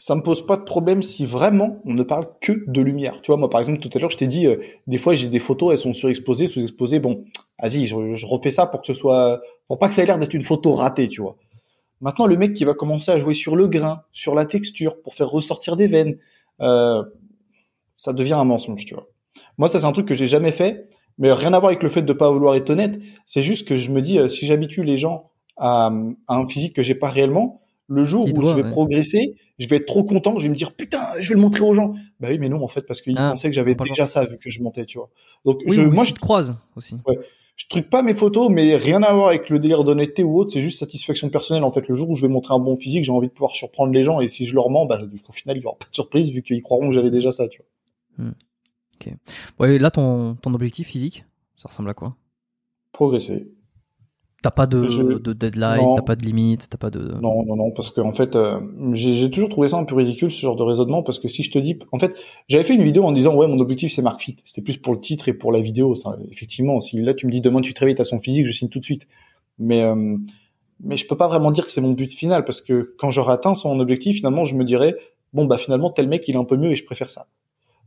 ça 0.00 0.14
me 0.14 0.22
pose 0.22 0.44
pas 0.46 0.56
de 0.56 0.62
problème 0.62 1.02
si 1.02 1.24
vraiment 1.24 1.80
on 1.84 1.94
ne 1.94 2.02
parle 2.02 2.26
que 2.40 2.64
de 2.66 2.80
lumière. 2.80 3.20
Tu 3.22 3.30
vois, 3.30 3.36
moi 3.36 3.50
par 3.50 3.60
exemple 3.60 3.80
tout 3.80 3.90
à 3.94 3.98
l'heure 3.98 4.10
je 4.10 4.16
t'ai 4.16 4.26
dit, 4.26 4.46
euh, 4.46 4.56
des 4.86 4.98
fois 4.98 5.14
j'ai 5.14 5.28
des 5.28 5.38
photos, 5.38 5.72
elles 5.72 5.78
sont 5.78 5.92
surexposées, 5.92 6.46
sous-exposées. 6.46 7.00
Bon, 7.00 7.24
vas-y, 7.60 7.86
je, 7.86 8.14
je 8.14 8.26
refais 8.26 8.50
ça 8.50 8.66
pour 8.66 8.80
que 8.80 8.86
ce 8.86 8.94
soit, 8.94 9.40
pour 9.68 9.78
pas 9.78 9.88
que 9.88 9.94
ça 9.94 10.02
ait 10.02 10.06
l'air 10.06 10.18
d'être 10.18 10.34
une 10.34 10.42
photo 10.42 10.74
ratée, 10.74 11.08
tu 11.08 11.20
vois. 11.20 11.36
Maintenant 12.00 12.26
le 12.26 12.36
mec 12.36 12.54
qui 12.54 12.64
va 12.64 12.74
commencer 12.74 13.10
à 13.10 13.18
jouer 13.18 13.34
sur 13.34 13.56
le 13.56 13.68
grain, 13.68 14.02
sur 14.12 14.34
la 14.34 14.46
texture, 14.46 15.00
pour 15.02 15.14
faire 15.14 15.28
ressortir 15.28 15.76
des 15.76 15.86
veines, 15.86 16.16
euh, 16.62 17.02
ça 17.96 18.14
devient 18.14 18.34
un 18.34 18.44
mensonge, 18.44 18.84
tu 18.86 18.94
vois. 18.94 19.06
Moi 19.58 19.68
ça 19.68 19.80
c'est 19.80 19.86
un 19.86 19.92
truc 19.92 20.06
que 20.06 20.14
j'ai 20.14 20.26
jamais 20.26 20.52
fait, 20.52 20.88
mais 21.20 21.32
rien 21.32 21.52
à 21.52 21.58
voir 21.60 21.70
avec 21.70 21.82
le 21.84 21.88
fait 21.88 22.02
de 22.02 22.12
pas 22.12 22.30
vouloir 22.32 22.56
être 22.56 22.70
honnête. 22.70 22.98
C'est 23.26 23.44
juste 23.44 23.68
que 23.68 23.76
je 23.76 23.90
me 23.90 24.02
dis, 24.02 24.18
euh, 24.18 24.26
si 24.28 24.46
j'habitue 24.46 24.82
les 24.82 24.98
gens 24.98 25.30
à, 25.56 25.92
à 26.26 26.34
un 26.34 26.46
physique 26.46 26.74
que 26.74 26.82
j'ai 26.82 26.96
pas 26.96 27.10
réellement, 27.10 27.60
le 27.86 28.04
jour 28.04 28.24
où 28.24 28.32
doit, 28.32 28.50
je 28.52 28.56
vais 28.56 28.62
ouais. 28.62 28.70
progresser, 28.70 29.34
je 29.58 29.68
vais 29.68 29.76
être 29.76 29.86
trop 29.86 30.04
content, 30.04 30.38
je 30.38 30.44
vais 30.44 30.48
me 30.48 30.54
dire 30.54 30.72
putain, 30.74 31.00
je 31.18 31.28
vais 31.28 31.34
le 31.34 31.40
montrer 31.40 31.60
aux 31.62 31.74
gens. 31.74 31.94
Bah 32.20 32.28
oui, 32.30 32.38
mais 32.38 32.48
non 32.48 32.62
en 32.62 32.68
fait 32.68 32.82
parce 32.82 33.00
qu'ils 33.02 33.16
Ah, 33.18 33.30
pensaient 33.30 33.48
que 33.50 33.54
j'avais 33.54 33.74
déjà 33.74 34.06
ça 34.06 34.24
vu 34.24 34.38
que 34.38 34.48
je 34.48 34.62
montais, 34.62 34.86
tu 34.86 34.98
vois. 34.98 35.10
Donc 35.44 35.60
Oui, 35.66 35.76
je, 35.76 35.82
moi 35.82 36.04
je, 36.04 36.14
te 36.14 36.20
croise 36.20 36.56
aussi. 36.76 36.96
je 37.56 37.66
truque 37.68 37.90
pas 37.90 38.02
mes 38.02 38.14
photos, 38.14 38.48
mais 38.48 38.76
rien 38.76 39.02
à 39.02 39.12
voir 39.12 39.28
avec 39.28 39.50
le 39.50 39.58
délire 39.58 39.82
d'honnêteté 39.84 40.22
ou 40.22 40.38
autre. 40.38 40.52
C'est 40.52 40.62
juste 40.62 40.78
satisfaction 40.78 41.28
personnelle. 41.28 41.64
En 41.64 41.72
fait, 41.72 41.86
le 41.88 41.94
jour 41.96 42.08
où 42.08 42.14
je 42.14 42.22
vais 42.22 42.32
montrer 42.32 42.54
un 42.54 42.60
bon 42.60 42.76
physique, 42.76 43.04
j'ai 43.04 43.12
envie 43.12 43.26
de 43.26 43.32
pouvoir 43.32 43.54
surprendre 43.56 43.92
les 43.92 44.04
gens. 44.04 44.20
Et 44.20 44.28
si 44.28 44.46
je 44.46 44.54
leur 44.54 44.70
mens, 44.70 44.86
bah, 44.86 45.00
au 45.28 45.32
final, 45.32 45.56
il 45.58 45.62
y 45.62 45.66
aura 45.66 45.76
pas 45.76 45.86
de 45.90 45.94
surprise 45.94 46.30
vu 46.30 46.42
qu'ils 46.42 46.62
croiront 46.62 46.88
que 46.88 46.94
j'avais 46.94 47.10
déjà 47.10 47.32
ça, 47.32 47.48
tu 47.48 47.60
vois. 48.16 48.26
Ouais, 49.58 49.78
là, 49.78 49.90
ton, 49.90 50.34
ton 50.36 50.54
objectif 50.54 50.88
physique, 50.88 51.24
ça 51.56 51.68
ressemble 51.68 51.90
à 51.90 51.94
quoi? 51.94 52.16
Progresser. 52.92 53.52
T'as 54.42 54.50
pas 54.50 54.66
de, 54.66 54.86
Je- 54.86 55.02
de 55.02 55.32
deadline, 55.34 55.92
t'as 55.94 56.00
pas 56.00 56.16
de 56.16 56.22
limite, 56.24 56.66
t'as 56.70 56.78
pas 56.78 56.88
de. 56.90 56.98
Non, 57.20 57.44
non, 57.44 57.56
non, 57.56 57.70
parce 57.72 57.90
que 57.90 58.00
en 58.00 58.12
fait, 58.12 58.36
euh, 58.36 58.58
j'ai 58.94 59.12
j'ai 59.12 59.30
toujours 59.30 59.50
trouvé 59.50 59.68
ça 59.68 59.76
un 59.76 59.84
peu 59.84 59.94
ridicule 59.94 60.30
ce 60.30 60.40
genre 60.40 60.56
de 60.56 60.62
raisonnement, 60.62 61.02
parce 61.02 61.18
que 61.18 61.28
si 61.28 61.42
je 61.42 61.50
te 61.50 61.58
dis, 61.58 61.78
en 61.92 61.98
fait, 61.98 62.18
j'avais 62.48 62.64
fait 62.64 62.74
une 62.74 62.82
vidéo 62.82 63.04
en 63.04 63.10
disant 63.12 63.34
ouais, 63.36 63.46
mon 63.46 63.58
objectif 63.58 63.92
c'est 63.92 64.00
Mark 64.00 64.18
Fit. 64.22 64.36
C'était 64.44 64.62
plus 64.62 64.78
pour 64.78 64.94
le 64.94 65.00
titre 65.00 65.28
et 65.28 65.34
pour 65.34 65.52
la 65.52 65.60
vidéo. 65.60 65.94
Ça, 65.94 66.16
effectivement, 66.30 66.80
si 66.80 66.98
là 67.02 67.12
tu 67.12 67.26
me 67.26 67.32
dis 67.32 67.42
demain 67.42 67.60
tu 67.60 67.74
te 67.74 67.80
réveilles, 67.80 67.94
t'as 67.96 68.04
son 68.06 68.18
physique, 68.18 68.46
je 68.46 68.52
signe 68.52 68.70
tout 68.70 68.78
de 68.78 68.84
suite. 68.84 69.06
Mais 69.58 69.82
euh, 69.82 70.16
mais 70.82 70.96
je 70.96 71.06
peux 71.06 71.16
pas 71.16 71.28
vraiment 71.28 71.50
dire 71.52 71.64
que 71.64 71.70
c'est 71.70 71.82
mon 71.82 71.92
but 71.92 72.12
final, 72.12 72.44
parce 72.44 72.62
que 72.62 72.94
quand 72.98 73.10
j'aurai 73.10 73.34
atteint 73.34 73.54
son 73.54 73.78
objectif, 73.80 74.16
finalement, 74.16 74.46
je 74.46 74.54
me 74.54 74.64
dirais 74.64 74.96
bon 75.34 75.44
bah 75.44 75.58
finalement 75.58 75.90
tel 75.90 76.08
mec 76.08 76.26
il 76.28 76.34
est 76.36 76.38
un 76.38 76.44
peu 76.44 76.56
mieux 76.56 76.70
et 76.72 76.76
je 76.76 76.84
préfère 76.86 77.10
ça. 77.10 77.26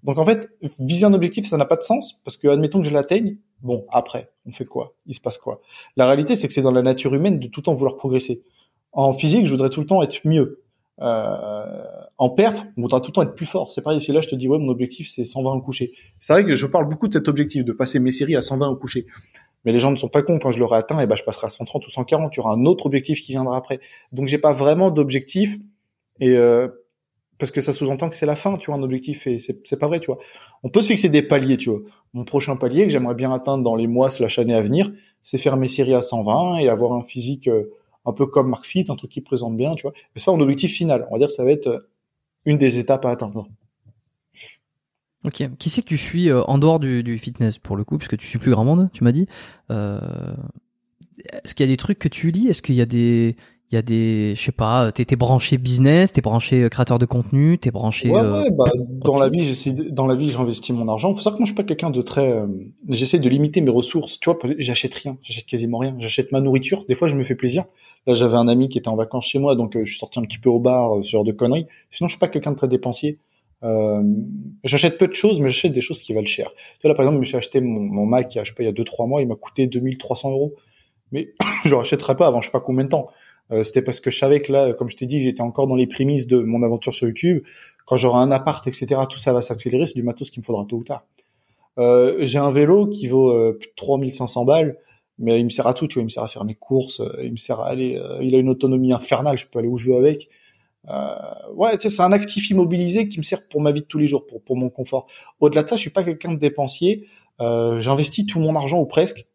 Donc 0.03 0.17
en 0.17 0.25
fait, 0.25 0.49
viser 0.79 1.05
un 1.05 1.13
objectif, 1.13 1.45
ça 1.47 1.57
n'a 1.57 1.65
pas 1.65 1.77
de 1.77 1.81
sens, 1.81 2.21
parce 2.23 2.37
que 2.37 2.47
admettons 2.47 2.81
que 2.81 2.85
je 2.85 2.93
l'atteigne, 2.93 3.37
bon 3.61 3.85
après, 3.89 4.31
on 4.45 4.51
fait 4.51 4.65
quoi? 4.65 4.95
Il 5.05 5.15
se 5.15 5.21
passe 5.21 5.37
quoi? 5.37 5.61
La 5.95 6.05
réalité, 6.05 6.35
c'est 6.35 6.47
que 6.47 6.53
c'est 6.53 6.61
dans 6.61 6.71
la 6.71 6.81
nature 6.81 7.13
humaine 7.13 7.39
de 7.39 7.47
tout 7.47 7.61
le 7.61 7.65
temps 7.65 7.73
vouloir 7.73 7.95
progresser. 7.95 8.43
En 8.91 9.13
physique, 9.13 9.45
je 9.45 9.51
voudrais 9.51 9.69
tout 9.69 9.79
le 9.79 9.87
temps 9.87 10.03
être 10.03 10.19
mieux. 10.25 10.63
Euh, 11.01 11.83
en 12.17 12.29
perf, 12.29 12.63
on 12.77 12.81
voudra 12.81 13.01
tout 13.01 13.09
le 13.09 13.13
temps 13.13 13.23
être 13.23 13.33
plus 13.33 13.45
fort. 13.45 13.71
C'est 13.71 13.81
pareil, 13.81 13.99
si 13.99 14.11
là 14.11 14.21
je 14.21 14.27
te 14.27 14.35
dis 14.35 14.47
ouais, 14.47 14.59
mon 14.59 14.69
objectif 14.69 15.09
c'est 15.09 15.25
120 15.25 15.53
au 15.53 15.61
coucher. 15.61 15.93
C'est 16.19 16.33
vrai 16.33 16.43
que 16.43 16.55
je 16.55 16.65
parle 16.67 16.87
beaucoup 16.87 17.07
de 17.07 17.13
cet 17.13 17.27
objectif 17.27 17.65
de 17.65 17.71
passer 17.71 17.99
mes 17.99 18.11
séries 18.11 18.35
à 18.35 18.41
120 18.41 18.69
au 18.69 18.75
coucher. 18.75 19.07
Mais 19.65 19.71
les 19.71 19.79
gens 19.79 19.91
ne 19.91 19.95
sont 19.95 20.09
pas 20.09 20.21
cons 20.21 20.39
quand 20.39 20.51
je 20.51 20.59
l'aurai 20.59 20.77
atteint, 20.77 20.99
et 20.99 21.07
ben 21.07 21.15
je 21.15 21.23
passerai 21.23 21.47
à 21.47 21.49
130 21.49 21.87
ou 21.87 21.89
140. 21.89 22.35
Il 22.35 22.37
y 22.37 22.39
aura 22.41 22.53
un 22.53 22.65
autre 22.65 22.85
objectif 22.85 23.21
qui 23.21 23.31
viendra 23.31 23.57
après. 23.57 23.79
Donc 24.11 24.27
j'ai 24.27 24.37
pas 24.37 24.51
vraiment 24.51 24.91
d'objectif 24.91 25.57
et 26.19 26.37
euh, 26.37 26.67
parce 27.43 27.51
que 27.51 27.59
ça 27.59 27.73
sous-entend 27.73 28.07
que 28.07 28.15
c'est 28.15 28.25
la 28.25 28.37
fin, 28.37 28.55
tu 28.55 28.67
vois, 28.67 28.79
un 28.79 28.83
objectif 28.83 29.27
et 29.27 29.37
c'est 29.37 29.77
pas 29.77 29.87
vrai, 29.87 29.99
tu 29.99 30.05
vois. 30.05 30.17
On 30.63 30.69
peut 30.69 30.81
se 30.81 30.87
fixer 30.87 31.09
des 31.09 31.21
paliers, 31.21 31.57
tu 31.57 31.71
vois. 31.71 31.81
Mon 32.13 32.23
prochain 32.23 32.55
palier 32.55 32.85
que 32.85 32.89
j'aimerais 32.89 33.15
bien 33.15 33.33
atteindre 33.33 33.65
dans 33.65 33.75
les 33.75 33.85
mois 33.85 34.09
slash 34.09 34.39
années 34.39 34.53
à 34.53 34.61
venir, 34.61 34.93
c'est 35.21 35.37
faire 35.37 35.57
mes 35.57 35.67
séries 35.67 35.93
à 35.93 36.01
120 36.01 36.59
et 36.59 36.69
avoir 36.69 36.93
un 36.93 37.03
physique 37.03 37.49
euh, 37.49 37.69
un 38.05 38.13
peu 38.13 38.27
comme 38.27 38.47
Mark 38.47 38.63
Fit, 38.63 38.85
un 38.87 38.95
truc 38.95 39.11
qui 39.11 39.19
présente 39.19 39.57
bien, 39.57 39.75
tu 39.75 39.81
vois. 39.81 39.91
Mais 39.93 40.21
c'est 40.21 40.25
pas 40.27 40.31
mon 40.31 40.39
objectif 40.39 40.71
final. 40.71 41.05
On 41.09 41.15
va 41.15 41.19
dire 41.19 41.27
que 41.27 41.33
ça 41.33 41.43
va 41.43 41.51
être 41.51 41.67
euh, 41.67 41.89
une 42.45 42.57
des 42.57 42.77
étapes 42.77 43.03
à 43.03 43.09
atteindre. 43.09 43.49
Ok. 45.25 45.43
Qui 45.59 45.69
c'est 45.69 45.81
que 45.81 45.87
tu 45.87 45.97
suis 45.97 46.29
euh, 46.29 46.43
en 46.43 46.59
dehors 46.59 46.79
du, 46.79 47.03
du 47.03 47.17
fitness 47.17 47.57
pour 47.57 47.75
le 47.75 47.83
coup, 47.83 47.97
puisque 47.97 48.15
tu 48.15 48.25
suis 48.25 48.39
plus 48.39 48.51
grand 48.51 48.63
monde, 48.63 48.89
tu 48.93 49.03
m'as 49.03 49.11
dit. 49.11 49.27
Euh, 49.69 49.99
Est-ce 51.43 51.53
qu'il 51.53 51.65
y 51.65 51.67
a 51.67 51.73
des 51.73 51.75
trucs 51.75 51.99
que 51.99 52.07
tu 52.07 52.31
lis? 52.31 52.47
Est-ce 52.47 52.61
qu'il 52.61 52.75
y 52.75 52.81
a 52.81 52.85
des, 52.85 53.35
il 53.73 53.75
y 53.75 53.79
a 53.79 53.81
des, 53.81 54.35
je 54.35 54.41
sais 54.41 54.51
pas, 54.51 54.91
t'es 54.91 55.03
t'es 55.03 55.15
branché 55.15 55.57
business, 55.57 56.13
t'es 56.13 56.21
branché 56.21 56.63
euh, 56.63 56.69
créateur 56.69 56.99
de 56.99 57.05
contenu, 57.05 57.57
t'es 57.57 57.71
branché. 57.71 58.09
Ouais, 58.09 58.21
euh, 58.21 58.43
ouais, 58.43 58.51
bah, 58.51 58.71
dans 58.77 59.17
la 59.17 59.29
vie, 59.29 59.43
j'essaie, 59.43 59.71
dans 59.71 60.05
la 60.05 60.15
vie, 60.15 60.29
j'investis 60.29 60.75
mon 60.75 60.87
argent. 60.87 61.11
Faut 61.13 61.19
savoir 61.19 61.35
que 61.35 61.39
moi, 61.39 61.45
je 61.45 61.51
suis 61.51 61.55
pas 61.55 61.63
quelqu'un 61.63 61.89
de 61.89 62.01
très, 62.01 62.31
euh, 62.31 62.47
j'essaie 62.87 63.19
de 63.19 63.27
limiter 63.27 63.61
mes 63.61 63.71
ressources. 63.71 64.19
Tu 64.19 64.29
vois, 64.29 64.39
j'achète 64.59 64.93
rien, 64.93 65.17
j'achète 65.23 65.45
quasiment 65.45 65.79
rien. 65.79 65.95
J'achète 65.97 66.31
ma 66.31 66.39
nourriture. 66.39 66.85
Des 66.87 66.95
fois, 66.95 67.07
je 67.07 67.15
me 67.15 67.23
fais 67.23 67.35
plaisir. 67.35 67.65
Là, 68.05 68.15
j'avais 68.15 68.35
un 68.35 68.47
ami 68.47 68.69
qui 68.69 68.77
était 68.77 68.89
en 68.89 68.95
vacances 68.95 69.27
chez 69.27 69.39
moi, 69.39 69.55
donc 69.55 69.75
euh, 69.75 69.85
je 69.85 69.91
suis 69.91 69.99
sorti 69.99 70.19
un 70.19 70.23
petit 70.23 70.39
peu 70.39 70.49
au 70.49 70.59
bar, 70.59 70.97
euh, 70.97 71.03
ce 71.03 71.11
genre 71.11 71.23
de 71.23 71.31
conneries. 71.31 71.67
Sinon, 71.89 72.07
je 72.07 72.13
suis 72.13 72.19
pas 72.19 72.27
quelqu'un 72.27 72.51
de 72.51 72.57
très 72.57 72.67
dépensier. 72.67 73.17
Euh, 73.63 74.03
j'achète 74.65 74.97
peu 74.97 75.07
de 75.07 75.15
choses, 75.15 75.39
mais 75.39 75.49
j'achète 75.49 75.71
des 75.71 75.81
choses 75.81 76.01
qui 76.01 76.13
valent 76.13 76.27
cher. 76.27 76.49
Tu 76.53 76.81
vois, 76.83 76.89
là, 76.89 76.95
par 76.95 77.05
exemple, 77.05 77.15
je 77.15 77.19
me 77.21 77.25
suis 77.25 77.37
acheté 77.37 77.61
mon, 77.61 77.79
mon 77.79 78.05
Mac, 78.05 78.27
je 78.33 78.43
sais 78.43 78.53
pas, 78.53 78.63
il 78.63 78.65
y 78.65 78.69
a 78.69 78.73
deux, 78.73 78.83
trois 78.83 79.07
mois, 79.07 79.21
il 79.21 79.27
m'a 79.27 79.35
coûté 79.35 79.67
2300 79.67 80.31
euros. 80.31 80.53
Mais 81.13 81.33
je 81.65 81.73
rachèterai 81.75 82.15
pas 82.15 82.27
avant 82.27 82.41
je 82.41 82.47
sais 82.47 82.51
pas 82.51 82.59
combien 82.59 82.83
de 82.83 82.89
temps. 82.89 83.07
Euh, 83.53 83.63
c'était 83.63 83.81
parce 83.81 83.99
que 83.99 84.11
je 84.11 84.17
savais 84.17 84.41
que 84.41 84.51
là, 84.51 84.73
comme 84.73 84.89
je 84.89 84.97
t'ai 84.97 85.05
dit, 85.05 85.21
j'étais 85.21 85.41
encore 85.41 85.67
dans 85.67 85.75
les 85.75 85.87
prémices 85.87 86.27
de 86.27 86.39
mon 86.39 86.63
aventure 86.63 86.93
sur 86.93 87.07
YouTube. 87.07 87.43
Quand 87.85 87.97
j'aurai 87.97 88.19
un 88.19 88.31
appart, 88.31 88.65
etc., 88.67 89.01
tout 89.09 89.19
ça 89.19 89.33
va 89.33 89.41
s'accélérer. 89.41 89.85
C'est 89.85 89.95
du 89.95 90.03
matos 90.03 90.29
qu'il 90.29 90.41
me 90.41 90.45
faudra 90.45 90.65
tôt 90.65 90.77
ou 90.77 90.83
tard. 90.83 91.05
Euh, 91.79 92.17
j'ai 92.21 92.39
un 92.39 92.51
vélo 92.51 92.87
qui 92.87 93.07
vaut 93.07 93.31
euh, 93.31 93.57
plus 93.59 93.69
de 93.69 93.73
3500 93.75 94.45
balles, 94.45 94.77
mais 95.17 95.39
il 95.39 95.45
me 95.45 95.49
sert 95.49 95.67
à 95.67 95.73
tout. 95.73 95.87
Tu 95.87 95.95
vois, 95.95 96.03
il 96.03 96.05
me 96.05 96.09
sert 96.09 96.23
à 96.23 96.27
faire 96.27 96.45
mes 96.45 96.55
courses, 96.55 96.99
euh, 96.99 97.19
il 97.23 97.31
me 97.31 97.37
sert 97.37 97.59
à 97.59 97.67
aller. 97.67 97.99
il 98.21 98.35
a 98.35 98.37
une 98.37 98.49
autonomie 98.49 98.93
infernale. 98.93 99.37
Je 99.37 99.47
peux 99.47 99.59
aller 99.59 99.67
où 99.67 99.77
je 99.77 99.89
veux 99.89 99.97
avec. 99.97 100.29
Ouais, 101.55 101.77
c'est 101.79 102.01
un 102.01 102.11
actif 102.11 102.49
immobilisé 102.49 103.07
qui 103.07 103.17
me 103.17 103.23
sert 103.23 103.47
pour 103.47 103.61
ma 103.61 103.71
vie 103.71 103.81
de 103.81 103.85
tous 103.85 103.99
les 103.99 104.07
jours, 104.07 104.25
pour 104.25 104.41
pour 104.41 104.57
mon 104.57 104.69
confort. 104.69 105.07
Au-delà 105.39 105.63
de 105.63 105.69
ça, 105.69 105.75
je 105.75 105.81
suis 105.81 105.89
pas 105.89 106.03
quelqu'un 106.03 106.33
de 106.33 106.39
dépensier. 106.39 107.07
J'investis 107.39 108.25
tout 108.25 108.39
mon 108.39 108.55
argent 108.55 108.79
ou 108.79 108.85
presque. 108.85 109.25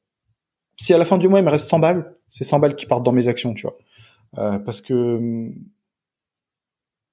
Si 0.76 0.94
à 0.94 0.98
la 0.98 1.04
fin 1.04 1.18
du 1.18 1.28
mois 1.28 1.40
il 1.40 1.44
me 1.44 1.50
reste 1.50 1.68
100 1.68 1.80
balles, 1.80 2.14
c'est 2.28 2.44
100 2.44 2.60
balles 2.60 2.76
qui 2.76 2.86
partent 2.86 3.02
dans 3.02 3.12
mes 3.12 3.26
actions, 3.26 3.52
tu 3.52 3.62
vois. 3.62 3.76
Euh, 4.36 4.58
parce 4.58 4.80
que 4.80 4.92
hum, 5.16 5.54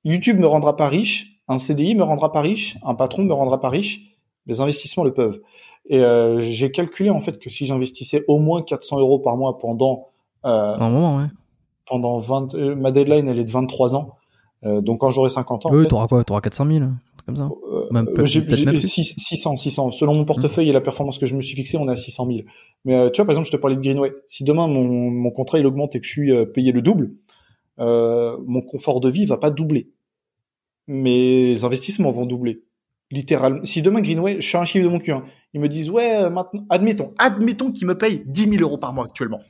YouTube 0.03 0.38
me 0.40 0.45
rendra 0.48 0.76
pas 0.76 0.88
riche, 0.90 1.40
un 1.48 1.58
CDI 1.58 1.95
me 1.95 2.03
rendra 2.03 2.32
pas 2.32 2.42
riche, 2.42 2.77
un 2.84 2.95
patron 2.95 3.24
me 3.24 3.34
rendra 3.34 3.60
pas 3.61 3.69
riche, 3.69 4.02
les 4.45 4.61
investissements 4.61 5.03
le 5.03 5.14
peuvent. 5.14 5.42
Et 5.88 6.00
euh, 6.00 6.42
j'ai 6.42 6.72
calculé 6.72 7.10
en 7.10 7.19
fait 7.19 7.38
que 7.40 7.50
si 7.50 7.66
j'investissais 7.66 8.24
au 8.27 8.40
moins 8.40 8.61
400 8.64 9.00
euros 9.00 9.19
par 9.19 9.38
mois 9.38 9.58
pendant 9.60 10.08
euh, 10.45 10.76
un 10.76 10.90
moment, 10.90 11.18
ouais. 11.18 11.27
pendant 11.88 12.18
20, 12.18 12.53
euh, 12.56 12.76
ma 12.76 12.92
deadline 12.92 13.27
elle 13.27 13.40
est 13.40 13.45
de 13.45 13.52
23 13.52 13.95
ans, 13.95 14.16
donc 14.64 15.00
quand 15.00 15.11
j'aurai 15.11 15.30
50 15.30 15.68
ans, 15.68 15.69
Oui, 15.72 15.88
t'auras 15.88 16.08
quoi 16.08 16.24
T'auras 16.24 16.42
400 16.42 16.66
000, 16.66 16.77
un 16.84 16.98
truc 17.18 17.26
comme 17.27 17.35
ça. 17.35 17.50
Même 17.92 18.08
euh, 18.08 18.14
peut- 18.14 18.26
j'ai- 18.26 18.42
peut-être 18.42 18.56
j'ai- 18.58 18.66
même 18.66 18.80
plus. 18.80 18.88
six- 18.88 19.14
600, 19.16 19.56
600. 19.58 19.92
Selon 19.92 20.16
mon 20.16 20.26
portefeuille 20.26 20.69
et 20.69 20.74
la 20.74 20.82
performance 20.82 21.19
que 21.19 21.27
je 21.27 21.35
me 21.35 21.42
suis 21.42 21.56
fixé, 21.56 21.77
on 21.77 21.88
est 21.88 21.92
à 21.92 21.95
600 21.95 22.26
000. 22.26 22.40
Mais 22.86 22.96
euh, 22.96 23.10
tu 23.10 23.18
vois, 23.18 23.26
par 23.26 23.34
exemple, 23.34 23.48
je 23.48 23.52
te 23.52 23.58
parlais 23.58 23.76
de 23.76 23.82
Greenway. 23.82 24.14
Si 24.28 24.44
demain 24.44 24.68
mon, 24.68 24.86
mon 24.86 25.32
contrat 25.32 25.60
il 25.60 25.66
augmente 25.66 25.96
et 25.96 26.00
que 26.00 26.06
je 26.06 26.12
suis 26.12 26.32
euh, 26.32 26.46
payé 26.46 26.72
le 26.72 26.82
double, 26.82 27.12
euh, 27.80 28.38
mon 28.46 28.62
confort 28.62 29.02
de 29.02 29.10
vie 29.10 29.26
va 29.26 29.38
pas 29.38 29.50
doubler. 29.50 29.92
Mes 30.88 31.64
investissements 31.64 32.12
vont 32.12 32.26
doubler. 32.26 32.64
Littéralement. 33.12 33.64
Si 33.66 33.82
demain 33.82 34.02
Greenway, 34.02 34.38
je 34.40 34.48
suis 34.48 34.58
un 34.58 34.66
chiffre 34.66 34.84
de 34.84 34.90
mon 34.90 35.00
cul, 35.00 35.12
hein, 35.12 35.26
ils 35.54 35.62
me 35.62 35.70
disent 35.70 35.92
ouais, 35.92 36.18
euh, 36.18 36.30
maintenant, 36.32 36.66
admettons, 36.70 37.14
admettons 37.20 37.72
qu'ils 37.72 37.86
me 37.88 37.96
payent 37.96 38.24
10 38.26 38.50
000 38.50 38.56
euros 38.62 38.80
par 38.80 38.94
mois 38.94 39.06
actuellement, 39.06 39.42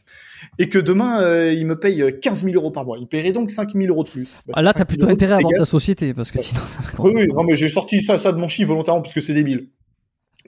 et 0.59 0.67
que 0.67 0.77
demain 0.77 1.21
euh, 1.21 1.53
ils 1.53 1.65
me 1.65 1.79
payent 1.79 2.01
euh, 2.01 2.11
15 2.11 2.43
000 2.43 2.55
euros 2.55 2.69
par 2.69 2.83
mois, 2.83 2.97
ils 2.99 3.07
paieraient 3.07 3.31
donc 3.31 3.51
5 3.51 3.71
000 3.73 3.85
euros 3.87 4.03
de 4.03 4.09
plus. 4.09 4.29
Bah, 4.45 4.53
Ah, 4.57 4.61
là, 4.61 4.73
5 4.73 4.79
t'as 4.79 4.79
000 4.79 4.87
plutôt 4.87 5.07
intérêt 5.07 5.33
à 5.35 5.37
vendre 5.37 5.57
ta 5.57 5.65
société 5.65 6.13
parce 6.13 6.31
que 6.31 6.41
sinon, 6.41 6.61
ça 6.67 6.81
va 6.81 7.03
Oui, 7.03 7.13
oui, 7.15 7.27
non, 7.33 7.43
mais 7.43 7.55
j'ai 7.55 7.69
sorti 7.69 8.01
ça, 8.01 8.17
ça 8.17 8.33
de 8.33 8.37
mon 8.37 8.49
chiffre 8.49 8.67
volontairement 8.67 9.01
parce 9.01 9.13
que 9.13 9.21
c'est 9.21 9.33
débile. 9.33 9.69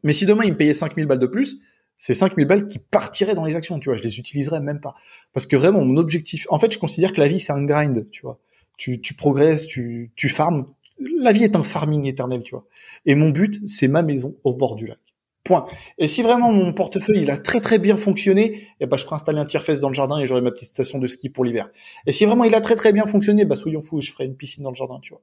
Mais 0.03 0.11
si 0.11 0.25
demain, 0.25 0.43
il 0.43 0.51
me 0.51 0.57
payait 0.57 0.73
5000 0.73 1.05
balles 1.05 1.19
de 1.19 1.27
plus, 1.27 1.61
c'est 1.97 2.13
5000 2.13 2.45
balles 2.45 2.67
qui 2.67 2.79
partiraient 2.79 3.35
dans 3.35 3.45
les 3.45 3.55
actions, 3.55 3.79
tu 3.79 3.89
vois, 3.89 3.97
je 3.97 4.03
les 4.03 4.19
utiliserais 4.19 4.59
même 4.59 4.79
pas. 4.79 4.95
Parce 5.33 5.45
que 5.45 5.55
vraiment, 5.55 5.83
mon 5.83 5.97
objectif, 5.97 6.47
en 6.49 6.59
fait, 6.59 6.71
je 6.71 6.79
considère 6.79 7.13
que 7.13 7.21
la 7.21 7.27
vie, 7.27 7.39
c'est 7.39 7.53
un 7.53 7.63
grind, 7.63 8.07
tu 8.11 8.21
vois. 8.21 8.39
Tu, 8.77 9.01
tu 9.01 9.15
progresses, 9.15 9.65
tu, 9.65 10.11
tu 10.15 10.29
farmes. 10.29 10.65
La 10.99 11.31
vie 11.31 11.43
est 11.43 11.55
un 11.55 11.63
farming 11.63 12.05
éternel, 12.05 12.43
tu 12.43 12.51
vois. 12.51 12.65
Et 13.05 13.15
mon 13.15 13.29
but, 13.29 13.61
c'est 13.67 13.87
ma 13.87 14.03
maison 14.03 14.35
au 14.43 14.53
bord 14.53 14.75
du 14.75 14.85
lac. 14.85 14.99
Point. 15.43 15.65
Et 15.97 16.07
si 16.07 16.21
vraiment 16.21 16.51
mon 16.51 16.73
portefeuille, 16.73 17.21
il 17.21 17.31
a 17.31 17.37
très 17.37 17.61
très 17.61 17.79
bien 17.79 17.95
fonctionné, 17.97 18.67
eh 18.79 18.85
ben, 18.85 18.97
je 18.97 19.05
ferai 19.05 19.15
installer 19.15 19.39
un 19.39 19.45
tire-fesse 19.45 19.79
dans 19.79 19.87
le 19.87 19.93
jardin 19.95 20.19
et 20.19 20.27
j'aurai 20.27 20.41
ma 20.41 20.51
petite 20.51 20.73
station 20.73 20.99
de 20.99 21.07
ski 21.07 21.29
pour 21.29 21.45
l'hiver. 21.45 21.69
Et 22.05 22.11
si 22.11 22.25
vraiment 22.25 22.43
il 22.43 22.53
a 22.53 22.61
très 22.61 22.75
très 22.75 22.91
bien 22.91 23.05
fonctionné, 23.05 23.45
bah, 23.45 23.55
soyons 23.55 23.81
fous, 23.81 24.01
je 24.01 24.11
ferai 24.11 24.25
une 24.25 24.35
piscine 24.35 24.63
dans 24.63 24.71
le 24.71 24.75
jardin, 24.75 24.99
tu 25.01 25.13
vois. 25.13 25.21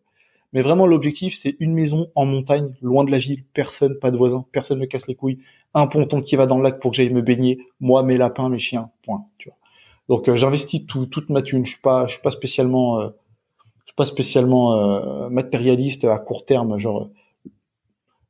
Mais 0.54 0.62
vraiment, 0.62 0.86
l'objectif, 0.86 1.36
c'est 1.36 1.56
une 1.58 1.74
maison 1.74 2.06
en 2.14 2.24
montagne, 2.26 2.70
loin 2.80 3.02
de 3.04 3.10
la 3.10 3.18
ville, 3.18 3.44
personne, 3.52 3.98
pas 3.98 4.12
de 4.12 4.16
voisins, 4.16 4.46
personne 4.52 4.78
ne 4.78 4.86
casse 4.86 5.08
les 5.08 5.16
couilles, 5.16 5.40
un 5.74 5.88
ponton 5.88 6.22
qui 6.22 6.36
va 6.36 6.46
dans 6.46 6.56
le 6.56 6.62
lac 6.62 6.80
pour 6.80 6.92
que 6.92 6.96
j'aille 6.96 7.10
me 7.10 7.22
baigner, 7.22 7.58
moi, 7.80 8.04
mes 8.04 8.16
lapins, 8.16 8.48
mes 8.48 8.60
chiens, 8.60 8.90
point, 9.02 9.24
tu 9.36 9.48
vois. 9.48 9.58
Donc, 10.08 10.28
euh, 10.28 10.36
j'investis 10.36 10.86
tout, 10.86 11.06
toute 11.06 11.28
ma 11.28 11.42
thune. 11.42 11.66
Je 11.66 11.72
suis 11.72 11.80
pas, 11.80 12.06
je 12.06 12.12
suis 12.12 12.22
pas 12.22 12.30
spécialement, 12.30 13.00
euh, 13.00 13.08
je 13.80 13.86
suis 13.86 13.96
pas 13.96 14.06
spécialement 14.06 14.74
euh, 14.74 15.28
matérialiste 15.28 16.04
à 16.04 16.18
court 16.18 16.44
terme. 16.44 16.78
Genre, 16.78 17.02
euh, 17.02 17.50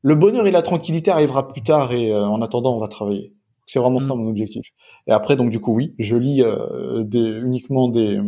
le 0.01 0.15
bonheur 0.15 0.47
et 0.47 0.51
la 0.51 0.63
tranquillité 0.63 1.11
arrivera 1.11 1.49
plus 1.49 1.63
tard 1.63 1.93
et 1.93 2.11
euh, 2.11 2.25
en 2.27 2.41
attendant, 2.43 2.75
on 2.75 2.81
va 2.81 2.89
travailler. 2.89 3.35
C'est 3.67 3.79
vraiment 3.79 4.01
ça 4.01 4.15
Mm. 4.15 4.19
mon 4.19 4.29
objectif. 4.31 4.67
Et 5.07 5.13
après, 5.13 5.37
donc 5.37 5.51
du 5.51 5.61
coup, 5.61 5.75
oui, 5.75 5.95
je 5.99 6.17
lis 6.17 6.43
euh, 6.43 7.03
des, 7.03 7.39
uniquement 7.41 7.89
des, 7.89 8.19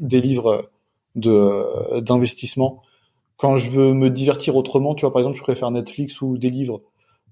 des 0.00 0.20
livres 0.20 0.70
de 1.14 2.00
d'investissement 2.00 2.82
quand 3.36 3.56
je 3.56 3.70
veux 3.70 3.94
me 3.94 4.10
divertir 4.10 4.56
autrement, 4.56 4.94
tu 4.94 5.02
vois, 5.02 5.12
par 5.12 5.20
exemple, 5.20 5.36
je 5.36 5.42
préfère 5.42 5.70
Netflix 5.70 6.20
ou 6.22 6.38
des 6.38 6.50
livres. 6.50 6.82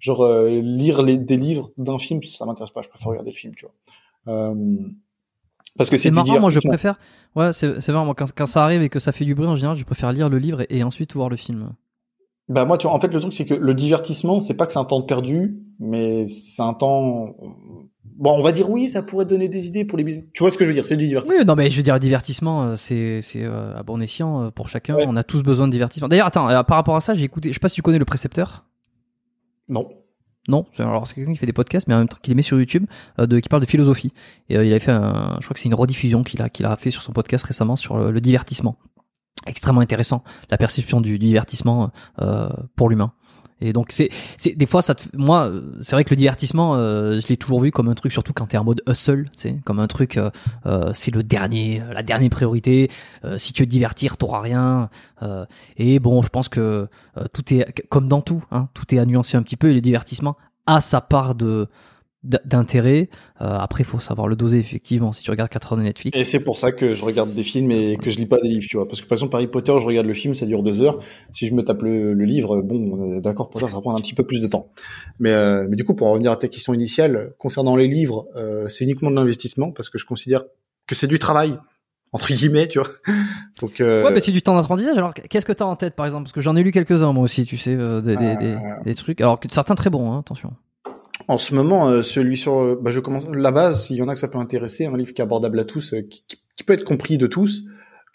Genre, 0.00 0.22
euh, 0.22 0.60
lire 0.60 1.02
les, 1.02 1.16
des 1.16 1.36
livres 1.36 1.70
d'un 1.78 1.98
film, 1.98 2.22
ça 2.22 2.44
m'intéresse 2.44 2.70
pas, 2.70 2.82
je 2.82 2.88
préfère 2.88 3.08
regarder 3.08 3.30
le 3.30 3.36
film, 3.36 3.54
tu 3.54 3.66
vois. 3.66 4.34
Euh, 4.34 4.54
parce 5.76 5.90
que 5.90 5.96
c'est 5.96 6.10
marrant, 6.10 6.40
moi 6.40 6.50
je 6.50 6.60
préfère. 6.60 6.98
Ouais, 7.34 7.52
c'est 7.52 7.80
c'est 7.80 7.92
marrant. 7.92 8.04
Moi, 8.04 8.14
quand, 8.14 8.32
quand 8.32 8.46
ça 8.46 8.64
arrive 8.64 8.82
et 8.82 8.88
que 8.88 8.98
ça 8.98 9.12
fait 9.12 9.24
du 9.24 9.34
bruit 9.34 9.48
en 9.48 9.56
général, 9.56 9.76
je 9.76 9.84
préfère 9.84 10.12
lire 10.12 10.28
le 10.28 10.38
livre 10.38 10.60
et, 10.62 10.66
et 10.70 10.82
ensuite 10.84 11.14
voir 11.14 11.28
le 11.28 11.36
film. 11.36 11.74
Bah 12.48 12.66
moi, 12.66 12.76
tu 12.76 12.86
vois, 12.86 12.94
en 12.94 13.00
fait, 13.00 13.08
le 13.08 13.20
truc, 13.20 13.32
c'est 13.32 13.46
que 13.46 13.54
le 13.54 13.74
divertissement, 13.74 14.40
c'est 14.40 14.56
pas 14.56 14.66
que 14.66 14.72
c'est 14.72 14.78
un 14.78 14.84
temps 14.84 15.02
perdu, 15.02 15.62
mais 15.78 16.28
c'est 16.28 16.62
un 16.62 16.74
temps... 16.74 17.34
Bon, 18.16 18.38
on 18.38 18.42
va 18.42 18.52
dire 18.52 18.70
oui, 18.70 18.88
ça 18.88 19.02
pourrait 19.02 19.24
donner 19.24 19.48
des 19.48 19.66
idées 19.66 19.84
pour 19.84 19.98
les 19.98 20.04
business. 20.04 20.26
Tu 20.32 20.42
vois 20.42 20.50
ce 20.50 20.56
que 20.58 20.64
je 20.64 20.70
veux 20.70 20.74
dire, 20.74 20.86
c'est 20.86 20.96
du 20.96 21.06
divertissement. 21.06 21.36
Oui, 21.38 21.44
non, 21.44 21.54
mais 21.56 21.68
je 21.70 21.76
veux 21.76 21.82
dire, 21.82 21.98
divertissement, 21.98 22.62
euh, 22.64 22.76
c'est 22.76 23.20
c'est 23.22 23.42
euh, 23.44 23.74
à 23.76 23.82
bon 23.82 24.00
escient 24.00 24.44
euh, 24.44 24.50
pour 24.50 24.68
chacun. 24.68 24.94
Ouais. 24.94 25.04
On 25.08 25.16
a 25.16 25.24
tous 25.24 25.42
besoin 25.42 25.66
de 25.66 25.72
divertissement. 25.72 26.08
D'ailleurs, 26.08 26.28
attends, 26.28 26.46
par 26.64 26.76
rapport 26.76 26.94
à 26.96 27.00
ça, 27.00 27.14
j'ai 27.14 27.24
écouté. 27.24 27.48
Je 27.48 27.54
sais 27.54 27.60
pas 27.60 27.68
si 27.68 27.74
tu 27.76 27.82
connais 27.82 27.98
le 27.98 28.04
précepteur. 28.04 28.66
Non. 29.68 29.88
Non, 30.46 30.66
c'est- 30.72 30.82
alors 30.82 31.06
c'est 31.06 31.14
quelqu'un 31.14 31.32
qui 31.32 31.38
fait 31.38 31.46
des 31.46 31.54
podcasts, 31.54 31.88
mais 31.88 31.94
en 31.94 31.98
même 31.98 32.08
temps 32.08 32.18
qui 32.22 32.30
les 32.30 32.34
met 32.36 32.42
sur 32.42 32.58
YouTube, 32.58 32.84
euh, 33.18 33.26
de, 33.26 33.40
qui 33.40 33.48
parle 33.48 33.62
de 33.62 33.68
philosophie. 33.68 34.12
Et 34.50 34.58
euh, 34.58 34.64
il 34.64 34.70
avait 34.70 34.78
fait, 34.80 34.90
un, 34.92 35.38
je 35.40 35.44
crois 35.46 35.54
que 35.54 35.58
c'est 35.60 35.68
une 35.70 35.74
rediffusion 35.74 36.22
qu'il 36.22 36.42
a, 36.42 36.50
qu'il 36.50 36.66
a 36.66 36.76
fait 36.76 36.90
sur 36.90 37.00
son 37.02 37.12
podcast 37.12 37.44
récemment 37.46 37.76
sur 37.76 37.96
le, 37.96 38.10
le 38.10 38.20
divertissement. 38.20 38.76
Extrêmement 39.46 39.80
intéressant, 39.80 40.22
la 40.50 40.56
perception 40.58 41.00
du, 41.00 41.18
du 41.18 41.26
divertissement 41.26 41.90
euh, 42.20 42.48
pour 42.76 42.88
l'humain. 42.90 43.12
Et 43.60 43.72
donc 43.72 43.88
c'est, 43.90 44.10
c'est 44.36 44.54
des 44.54 44.66
fois 44.66 44.82
ça, 44.82 44.94
moi 45.14 45.50
c'est 45.80 45.96
vrai 45.96 46.04
que 46.04 46.10
le 46.10 46.16
divertissement, 46.16 46.76
euh, 46.76 47.20
je 47.20 47.28
l'ai 47.28 47.36
toujours 47.36 47.60
vu 47.60 47.70
comme 47.70 47.88
un 47.88 47.94
truc, 47.94 48.12
surtout 48.12 48.32
quand 48.32 48.46
t'es 48.46 48.58
en 48.58 48.64
mode 48.64 48.82
hustle, 48.88 49.30
sais, 49.36 49.60
comme 49.64 49.78
un 49.78 49.86
truc, 49.86 50.16
euh, 50.16 50.30
euh, 50.66 50.90
c'est 50.92 51.12
le 51.12 51.22
dernier, 51.22 51.82
la 51.92 52.02
dernière 52.02 52.30
priorité. 52.30 52.90
Si 53.36 53.52
tu 53.52 53.62
veux 53.62 53.66
te 53.66 53.70
divertir, 53.70 54.16
t'auras 54.16 54.40
rien. 54.40 54.88
Et 55.76 55.98
bon, 55.98 56.22
je 56.22 56.28
pense 56.28 56.48
que 56.48 56.88
tout 57.32 57.54
est 57.54 57.86
comme 57.88 58.08
dans 58.08 58.20
tout, 58.20 58.42
hein, 58.50 58.68
tout 58.74 58.94
est 58.94 58.98
à 58.98 59.06
nuancer 59.06 59.36
un 59.36 59.42
petit 59.42 59.56
peu. 59.56 59.70
Et 59.70 59.74
le 59.74 59.80
divertissement 59.80 60.36
a 60.66 60.80
sa 60.80 61.00
part 61.00 61.34
de 61.34 61.68
d'intérêt. 62.24 63.10
Euh, 63.40 63.44
après, 63.44 63.82
il 63.82 63.86
faut 63.86 63.98
savoir 64.00 64.28
le 64.28 64.36
doser 64.36 64.58
effectivement. 64.58 65.12
Si 65.12 65.22
tu 65.22 65.30
regardes 65.30 65.50
4 65.50 65.72
heures 65.72 65.78
de 65.78 65.82
Netflix, 65.82 66.18
Et 66.18 66.24
c'est 66.24 66.40
pour 66.40 66.58
ça 66.58 66.72
que 66.72 66.88
je 66.88 67.04
regarde 67.04 67.32
des 67.34 67.42
films 67.42 67.70
et 67.70 67.96
que 67.96 68.10
je 68.10 68.18
lis 68.18 68.26
pas 68.26 68.40
des 68.40 68.48
livres, 68.48 68.66
tu 68.68 68.76
vois. 68.76 68.88
Parce 68.88 69.00
que 69.00 69.06
par 69.06 69.16
exemple, 69.16 69.36
Harry 69.36 69.46
Potter, 69.46 69.74
je 69.78 69.86
regarde 69.86 70.06
le 70.06 70.14
film, 70.14 70.34
ça 70.34 70.46
dure 70.46 70.62
deux 70.62 70.80
heures. 70.82 71.00
Si 71.32 71.46
je 71.46 71.54
me 71.54 71.62
tape 71.62 71.82
le, 71.82 72.14
le 72.14 72.24
livre, 72.24 72.62
bon, 72.62 73.16
euh, 73.16 73.20
d'accord, 73.20 73.50
pour 73.50 73.60
ça, 73.60 73.68
ça 73.68 73.74
va 73.74 73.80
prendre 73.80 73.98
un 73.98 74.00
petit 74.00 74.14
peu 74.14 74.24
plus 74.24 74.40
de 74.40 74.46
temps. 74.46 74.70
Mais, 75.18 75.30
euh, 75.30 75.66
mais 75.68 75.76
du 75.76 75.84
coup, 75.84 75.94
pour 75.94 76.06
en 76.06 76.12
revenir 76.12 76.32
à 76.32 76.36
ta 76.36 76.48
question 76.48 76.72
initiale, 76.74 77.34
concernant 77.38 77.76
les 77.76 77.88
livres, 77.88 78.26
euh, 78.36 78.68
c'est 78.68 78.84
uniquement 78.84 79.10
de 79.10 79.16
l'investissement 79.16 79.70
parce 79.70 79.88
que 79.90 79.98
je 79.98 80.06
considère 80.06 80.42
que 80.86 80.94
c'est 80.94 81.06
du 81.06 81.18
travail, 81.18 81.58
entre 82.12 82.32
guillemets, 82.32 82.68
tu 82.68 82.78
vois. 82.78 82.88
Donc, 83.60 83.80
euh, 83.80 84.04
ouais, 84.04 84.12
mais 84.12 84.20
c'est 84.20 84.32
du 84.32 84.42
temps 84.42 84.56
d'apprentissage. 84.56 84.96
Alors, 84.96 85.14
qu'est-ce 85.14 85.46
que 85.46 85.52
t'as 85.52 85.64
en 85.64 85.76
tête, 85.76 85.94
par 85.94 86.06
exemple? 86.06 86.24
Parce 86.24 86.32
que 86.32 86.40
j'en 86.40 86.56
ai 86.56 86.62
lu 86.62 86.72
quelques-uns 86.72 87.12
moi 87.12 87.24
aussi, 87.24 87.44
tu 87.44 87.56
sais, 87.56 87.74
euh, 87.74 88.00
des, 88.00 88.16
des, 88.16 88.56
des 88.84 88.94
trucs. 88.94 89.20
Alors 89.20 89.38
certains 89.50 89.74
très 89.74 89.90
bons, 89.90 90.12
hein, 90.12 90.20
attention. 90.20 90.52
En 91.26 91.38
ce 91.38 91.54
moment, 91.54 91.88
euh, 91.88 92.02
celui 92.02 92.36
sur, 92.36 92.58
euh, 92.58 92.78
bah, 92.80 92.90
je 92.90 93.00
commence 93.00 93.26
la 93.28 93.50
base. 93.50 93.86
S'il 93.86 93.96
y 93.96 94.02
en 94.02 94.08
a 94.08 94.14
que 94.14 94.20
ça 94.20 94.28
peut 94.28 94.38
intéresser, 94.38 94.86
un 94.86 94.96
livre 94.96 95.12
qui 95.12 95.20
est 95.20 95.24
abordable 95.24 95.58
à 95.58 95.64
tous, 95.64 95.94
euh, 95.94 96.02
qui, 96.02 96.64
peut 96.64 96.72
être 96.72 96.84
compris 96.84 97.18
de 97.18 97.26
tous, 97.26 97.64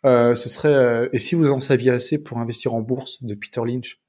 euh, 0.06 0.36
ce 0.36 0.50
serait 0.50 0.74
euh, 0.74 1.10
Et 1.14 1.20
si 1.20 1.36
vous 1.36 1.50
en 1.50 1.60
saviez 1.60 1.92
assez 1.92 2.24
pour 2.24 2.38
investir 2.38 2.74
en 2.74 2.82
bourse 2.82 3.24
de 3.24 3.36
Peter 3.36 3.62
Lynch? 3.66 4.00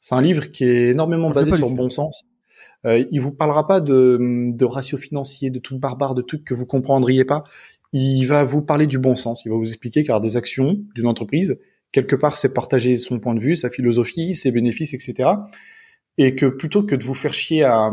C'est 0.00 0.14
un 0.14 0.20
livre 0.20 0.46
qui 0.46 0.64
est 0.64 0.90
énormément 0.90 1.30
basé 1.30 1.54
sur 1.56 1.68
le 1.68 1.74
bon 1.74 1.90
sens. 1.90 2.24
Euh, 2.84 3.04
il 3.10 3.20
vous 3.20 3.32
parlera 3.32 3.66
pas 3.66 3.80
de, 3.80 4.18
de 4.52 4.64
ratios 4.64 5.00
financiers, 5.00 5.50
de 5.50 5.58
trucs 5.58 5.80
barbares, 5.80 6.14
de 6.14 6.22
trucs 6.22 6.44
que 6.44 6.54
vous 6.54 6.66
comprendriez 6.66 7.24
pas. 7.24 7.44
Il 7.92 8.24
va 8.24 8.44
vous 8.44 8.62
parler 8.62 8.86
du 8.86 8.98
bon 8.98 9.16
sens. 9.16 9.44
Il 9.44 9.50
va 9.50 9.56
vous 9.56 9.68
expliquer 9.68 10.04
car 10.04 10.20
des 10.20 10.36
actions 10.36 10.78
d'une 10.94 11.06
entreprise, 11.06 11.56
quelque 11.92 12.16
part, 12.16 12.36
c'est 12.36 12.52
partager 12.52 12.96
son 12.98 13.18
point 13.18 13.34
de 13.34 13.40
vue, 13.40 13.56
sa 13.56 13.70
philosophie, 13.70 14.34
ses 14.34 14.52
bénéfices, 14.52 14.94
etc. 14.94 15.30
Et 16.18 16.34
que 16.34 16.46
plutôt 16.46 16.82
que 16.82 16.94
de 16.94 17.02
vous 17.02 17.14
faire 17.14 17.34
chier 17.34 17.64
à, 17.64 17.90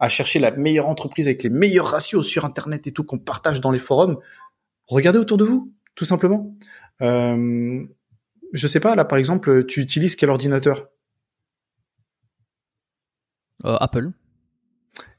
à 0.00 0.08
chercher 0.08 0.38
la 0.38 0.50
meilleure 0.50 0.88
entreprise 0.88 1.26
avec 1.26 1.42
les 1.42 1.50
meilleurs 1.50 1.86
ratios 1.86 2.26
sur 2.26 2.44
Internet 2.44 2.86
et 2.86 2.92
tout 2.92 3.04
qu'on 3.04 3.18
partage 3.18 3.60
dans 3.60 3.70
les 3.70 3.78
forums, 3.78 4.18
regardez 4.86 5.18
autour 5.18 5.38
de 5.38 5.44
vous, 5.44 5.72
tout 5.94 6.04
simplement. 6.04 6.54
Euh, 7.02 7.84
je 8.52 8.68
sais 8.68 8.80
pas, 8.80 8.94
là, 8.94 9.04
par 9.04 9.18
exemple, 9.18 9.64
tu 9.66 9.80
utilises 9.80 10.16
quel 10.16 10.30
ordinateur? 10.30 10.88
Euh, 13.64 13.76
Apple. 13.80 14.10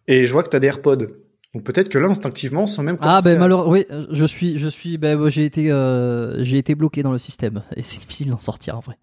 Et 0.07 0.27
je 0.27 0.31
vois 0.31 0.43
que 0.43 0.49
tu 0.49 0.55
as 0.55 0.59
des 0.59 0.67
AirPods. 0.67 1.07
Donc 1.53 1.63
peut-être 1.63 1.89
que 1.89 1.97
là, 1.97 2.09
instinctivement, 2.09 2.67
sans 2.67 2.83
même 2.83 2.97
Ah 2.99 3.21
ben 3.23 3.39
malheureusement, 3.39 3.71
oui, 3.71 3.85
je 4.11 4.25
suis, 4.25 4.59
je 4.59 4.67
suis, 4.67 4.97
ben 4.97 5.29
j'ai 5.29 5.45
été, 5.45 5.71
euh, 5.71 6.43
j'ai 6.43 6.57
été 6.57 6.75
bloqué 6.75 7.01
dans 7.01 7.13
le 7.13 7.17
système 7.17 7.63
et 7.77 7.81
c'est 7.81 7.99
difficile 7.99 8.29
d'en 8.29 8.37
sortir 8.37 8.77
en 8.77 8.81
vrai. 8.81 8.97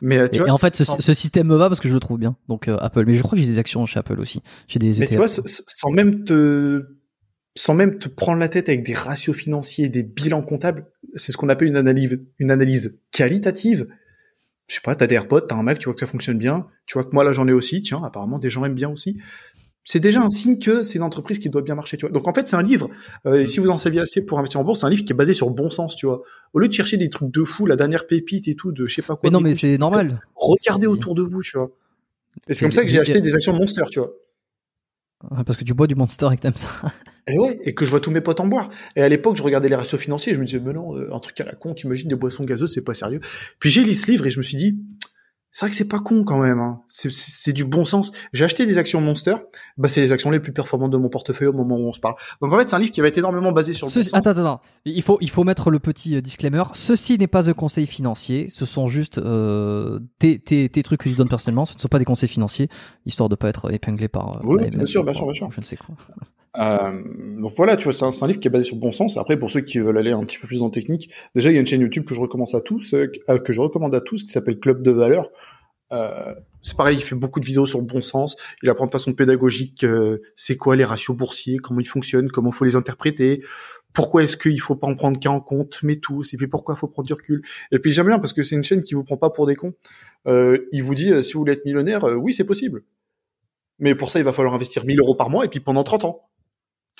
Mais 0.00 0.18
euh, 0.18 0.28
tu 0.28 0.36
Et, 0.36 0.38
vois, 0.38 0.48
et 0.48 0.50
en 0.50 0.56
fait, 0.56 0.74
ce, 0.76 0.84
sans- 0.84 1.00
ce 1.00 1.14
système 1.14 1.46
me 1.48 1.56
va 1.56 1.68
parce 1.68 1.80
que 1.80 1.88
je 1.88 1.94
le 1.94 2.00
trouve 2.00 2.18
bien. 2.18 2.36
Donc 2.48 2.68
euh, 2.68 2.76
Apple, 2.80 3.04
mais 3.06 3.14
je 3.14 3.22
crois 3.22 3.36
que 3.36 3.42
j'ai 3.42 3.46
des 3.48 3.58
actions 3.58 3.84
chez 3.86 3.98
Apple 3.98 4.18
aussi. 4.20 4.42
J'ai 4.68 4.78
des 4.78 4.98
Mais 4.98 5.06
ETF. 5.06 5.10
tu 5.10 5.16
vois, 5.16 5.28
sans 5.28 5.90
même 5.90 6.24
te, 6.24 6.86
sans 7.56 7.74
même 7.74 7.98
te 7.98 8.08
prendre 8.08 8.38
la 8.38 8.48
tête 8.48 8.68
avec 8.68 8.84
des 8.84 8.92
ratios 8.94 9.36
financiers, 9.36 9.88
des 9.88 10.02
bilans 10.02 10.42
comptables, 10.42 10.86
c'est 11.16 11.32
ce 11.32 11.36
qu'on 11.36 11.48
appelle 11.48 11.68
une 11.68 11.76
analyse, 11.76 12.20
une 12.38 12.50
analyse 12.50 12.98
qualitative. 13.12 13.88
Je 14.68 14.76
sais 14.76 14.80
pas, 14.82 14.94
t'as 14.94 15.08
des 15.08 15.16
AirPods, 15.16 15.42
t'as 15.42 15.56
un 15.56 15.64
Mac, 15.64 15.78
tu 15.80 15.86
vois 15.86 15.94
que 15.94 16.00
ça 16.00 16.06
fonctionne 16.06 16.38
bien. 16.38 16.66
Tu 16.86 16.94
vois 16.94 17.04
que 17.04 17.10
moi 17.12 17.24
là 17.24 17.32
j'en 17.32 17.48
ai 17.48 17.52
aussi. 17.52 17.82
Tiens, 17.82 18.02
apparemment 18.04 18.38
des 18.38 18.50
gens 18.50 18.64
aiment 18.64 18.74
bien 18.74 18.88
aussi. 18.90 19.18
C'est 19.84 19.98
déjà 20.00 20.20
un 20.20 20.30
signe 20.30 20.58
que 20.58 20.82
c'est 20.82 20.96
une 20.96 21.02
entreprise 21.02 21.38
qui 21.38 21.48
doit 21.48 21.62
bien 21.62 21.74
marcher, 21.74 21.96
tu 21.96 22.06
vois. 22.06 22.12
Donc 22.12 22.28
en 22.28 22.34
fait, 22.34 22.46
c'est 22.46 22.56
un 22.56 22.62
livre. 22.62 22.90
euh, 23.26 23.40
et 23.42 23.46
si 23.46 23.60
vous 23.60 23.70
en 23.70 23.76
saviez 23.76 24.00
assez 24.00 24.24
pour 24.24 24.38
investir 24.38 24.60
en 24.60 24.64
bourse, 24.64 24.80
c'est 24.80 24.86
un 24.86 24.90
livre 24.90 25.04
qui 25.04 25.12
est 25.12 25.16
basé 25.16 25.32
sur 25.32 25.48
le 25.48 25.54
bon 25.54 25.70
sens, 25.70 25.96
tu 25.96 26.06
vois. 26.06 26.22
Au 26.52 26.58
lieu 26.58 26.68
de 26.68 26.72
chercher 26.72 26.96
des 26.96 27.08
trucs 27.08 27.32
de 27.32 27.44
fou, 27.44 27.66
la 27.66 27.76
dernière 27.76 28.06
pépite 28.06 28.46
et 28.46 28.54
tout, 28.54 28.72
de 28.72 28.86
je 28.86 28.94
sais 28.94 29.02
pas 29.02 29.16
quoi. 29.16 29.20
mais 29.24 29.30
non, 29.30 29.40
mais 29.40 29.54
c'est 29.54 29.78
normal. 29.78 30.20
Regardez 30.36 30.86
autour 30.86 31.14
de 31.14 31.22
vous, 31.22 31.42
tu 31.42 31.56
vois. 31.56 31.70
Et 32.48 32.54
C'est- 32.54 32.64
comme 32.64 32.72
ça 32.72 32.82
que 32.82 32.88
j'ai 32.88 33.00
acheté 33.00 33.20
des 33.20 33.34
actions 33.34 33.52
Monster, 33.54 33.82
tu 33.90 33.98
vois. 34.00 34.12
Ouais, 35.30 35.44
Parce 35.44 35.58
que 35.58 35.64
tu 35.64 35.74
bois 35.74 35.86
du 35.86 35.94
Monster 35.94 36.28
et 36.32 36.36
que 36.36 36.42
t'aimes 36.42 36.52
ça. 36.54 36.68
Et 37.26 37.38
ouais, 37.38 37.60
et 37.64 37.74
que 37.74 37.84
je 37.84 37.90
vois 37.90 38.00
tous 38.00 38.10
mes 38.10 38.22
potes 38.22 38.40
en 38.40 38.46
boire. 38.48 38.70
Et 38.96 39.02
à 39.02 39.08
l'époque, 39.08 39.36
je 39.36 39.42
regardais 39.42 39.68
les 39.68 39.74
ratios 39.76 40.00
financiers, 40.00 40.32
et 40.32 40.34
je 40.34 40.40
me 40.40 40.46
disais, 40.46 40.58
mais 40.58 40.72
non, 40.72 40.96
euh, 40.96 41.14
un 41.14 41.20
truc 41.20 41.38
à 41.40 41.44
la 41.44 41.52
con, 41.54 41.74
t'imagines 41.74 42.08
des 42.08 42.16
boissons 42.16 42.42
gazeuses, 42.44 42.72
c'est 42.74 42.82
pas 42.82 42.94
sérieux. 42.94 43.20
Puis 43.60 43.70
j'ai 43.70 43.84
lu 43.84 43.94
ce 43.94 44.10
livre 44.10 44.26
et 44.26 44.30
je 44.32 44.38
me 44.38 44.42
suis 44.42 44.56
dit, 44.56 44.78
c'est 45.52 45.66
vrai 45.66 45.70
que 45.70 45.76
c'est 45.76 45.88
pas 45.88 45.98
con 45.98 46.24
quand 46.24 46.38
même, 46.38 46.60
hein. 46.60 46.82
c'est, 46.88 47.52
du 47.52 47.64
bon 47.64 47.84
sens. 47.84 48.12
J'ai 48.32 48.44
acheté 48.44 48.66
des 48.66 48.78
actions 48.78 49.00
Monster, 49.00 49.34
bah 49.76 49.88
c'est 49.88 50.00
les 50.00 50.12
actions 50.12 50.30
les 50.30 50.38
plus 50.40 50.52
performantes 50.52 50.92
de 50.92 50.96
mon 50.96 51.08
portefeuille 51.08 51.48
au 51.48 51.52
moment 51.52 51.76
où 51.76 51.88
on 51.88 51.92
se 51.92 52.00
parle. 52.00 52.14
Donc 52.40 52.52
en 52.52 52.56
fait, 52.58 52.70
c'est 52.70 52.76
un 52.76 52.78
livre 52.78 52.92
qui 52.92 53.00
va 53.00 53.08
être 53.08 53.18
énormément 53.18 53.50
basé 53.52 53.72
sur 53.72 53.86
le 53.86 53.90
Ceci-. 53.90 54.10
Attends, 54.12 54.30
attends, 54.30 54.40
attends. 54.40 54.60
Il 54.84 55.02
faut, 55.02 55.18
il 55.20 55.30
faut 55.30 55.42
mettre 55.44 55.70
le 55.70 55.78
petit 55.80 56.16
euh, 56.16 56.20
disclaimer. 56.20 56.62
Ceci 56.74 57.18
n'est 57.18 57.26
pas 57.26 57.50
un 57.50 57.52
conseil 57.54 57.86
financier. 57.86 58.48
Ce 58.48 58.64
sont 58.64 58.86
juste 58.86 59.18
euh, 59.18 59.98
tes, 60.18 60.38
tes, 60.38 60.68
tes 60.68 60.82
trucs 60.82 61.00
que 61.00 61.08
tu 61.08 61.14
donnes 61.16 61.28
personnellement. 61.28 61.64
Ce 61.64 61.74
ne 61.74 61.80
sont 61.80 61.88
pas 61.88 61.98
des 61.98 62.04
conseils 62.04 62.28
financiers, 62.28 62.68
histoire 63.06 63.28
de 63.28 63.34
pas 63.34 63.48
être 63.48 63.72
épinglé 63.72 64.08
par. 64.08 64.36
euh, 64.36 64.40
Oui, 64.44 64.70
bien 64.70 64.86
sûr, 64.86 65.02
bien 65.02 65.12
par- 65.12 65.16
sûr, 65.16 65.26
bien 65.26 65.34
sûr. 65.34 65.50
Je 65.50 65.60
ne 65.60 65.64
sais 65.64 65.76
quoi. 65.76 65.94
Euh, 66.56 67.02
donc 67.40 67.52
voilà, 67.56 67.76
tu 67.76 67.84
vois, 67.84 67.92
c'est 67.92 68.04
un, 68.04 68.10
un 68.10 68.26
livre 68.26 68.40
qui 68.40 68.48
est 68.48 68.50
basé 68.50 68.64
sur 68.64 68.76
bon 68.76 68.92
sens. 68.92 69.16
Après, 69.16 69.38
pour 69.38 69.50
ceux 69.50 69.60
qui 69.60 69.78
veulent 69.78 69.98
aller 69.98 70.12
un 70.12 70.24
petit 70.24 70.38
peu 70.38 70.46
plus 70.46 70.58
dans 70.58 70.70
technique, 70.70 71.10
déjà 71.34 71.50
il 71.50 71.54
y 71.54 71.56
a 71.56 71.60
une 71.60 71.66
chaîne 71.66 71.80
YouTube 71.80 72.04
que 72.04 72.14
je 72.14 72.20
recommande 72.20 72.48
à 72.54 72.60
tous, 72.60 72.94
euh, 72.94 73.10
euh, 73.28 73.38
que 73.38 73.52
je 73.52 73.60
recommande 73.60 73.94
à 73.94 74.00
tous, 74.00 74.24
qui 74.24 74.30
s'appelle 74.30 74.58
Club 74.58 74.82
de 74.82 74.90
valeur. 74.90 75.30
Euh, 75.92 76.34
c'est 76.62 76.76
pareil, 76.76 76.96
il 76.96 77.02
fait 77.02 77.16
beaucoup 77.16 77.40
de 77.40 77.46
vidéos 77.46 77.66
sur 77.66 77.82
bon 77.82 78.00
sens. 78.00 78.36
Il 78.62 78.68
apprend 78.68 78.86
de 78.86 78.90
façon 78.90 79.12
pédagogique 79.12 79.84
euh, 79.84 80.18
c'est 80.36 80.56
quoi 80.56 80.76
les 80.76 80.84
ratios 80.84 81.16
boursiers, 81.16 81.58
comment 81.58 81.80
ils 81.80 81.88
fonctionnent, 81.88 82.30
comment 82.30 82.52
faut 82.52 82.64
les 82.64 82.76
interpréter, 82.76 83.42
pourquoi 83.92 84.22
est-ce 84.22 84.36
qu'il 84.36 84.60
faut 84.60 84.76
pas 84.76 84.86
en 84.86 84.94
prendre 84.94 85.18
qu'un 85.18 85.30
en 85.30 85.40
compte, 85.40 85.80
mais 85.82 85.96
tous, 85.96 86.32
et 86.32 86.36
puis 86.36 86.46
pourquoi 86.46 86.76
faut 86.76 86.86
prendre 86.86 87.06
du 87.06 87.14
recul. 87.14 87.42
Et 87.72 87.78
puis 87.78 87.92
j'aime 87.92 88.06
bien 88.06 88.18
parce 88.18 88.32
que 88.32 88.42
c'est 88.42 88.54
une 88.56 88.64
chaîne 88.64 88.84
qui 88.84 88.94
vous 88.94 89.04
prend 89.04 89.16
pas 89.16 89.30
pour 89.30 89.46
des 89.46 89.56
cons. 89.56 89.74
Euh, 90.26 90.68
il 90.72 90.82
vous 90.82 90.94
dit 90.94 91.12
euh, 91.12 91.22
si 91.22 91.32
vous 91.32 91.40
voulez 91.40 91.54
être 91.54 91.64
millionnaire, 91.64 92.04
euh, 92.04 92.14
oui 92.14 92.34
c'est 92.34 92.44
possible. 92.44 92.84
Mais 93.78 93.94
pour 93.94 94.10
ça, 94.10 94.18
il 94.18 94.24
va 94.24 94.32
falloir 94.32 94.54
investir 94.54 94.84
1000 94.84 95.00
euros 95.00 95.14
par 95.14 95.30
mois 95.30 95.44
et 95.46 95.48
puis 95.48 95.60
pendant 95.60 95.82
30 95.82 96.04
ans. 96.04 96.29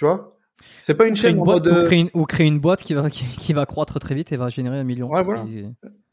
Tu 0.01 0.07
vois? 0.07 0.35
C'est 0.81 0.95
pas 0.95 1.07
une 1.07 1.15
chaîne 1.15 1.37
une 1.37 1.45
boîte, 1.45 1.67
ou, 1.67 1.69
euh, 1.69 1.85
créer 1.85 2.01
une, 2.01 2.09
ou 2.15 2.25
créer 2.25 2.47
une 2.47 2.59
boîte 2.59 2.83
qui 2.83 2.95
va, 2.95 3.11
qui, 3.11 3.27
qui 3.27 3.53
va 3.53 3.67
croître 3.67 4.01
très 4.01 4.15
vite 4.15 4.33
et 4.33 4.39
va 4.39 4.49
générer 4.49 4.79
un 4.79 4.83
million. 4.83 5.11
Ouais, 5.11 5.23
voilà. 5.23 5.45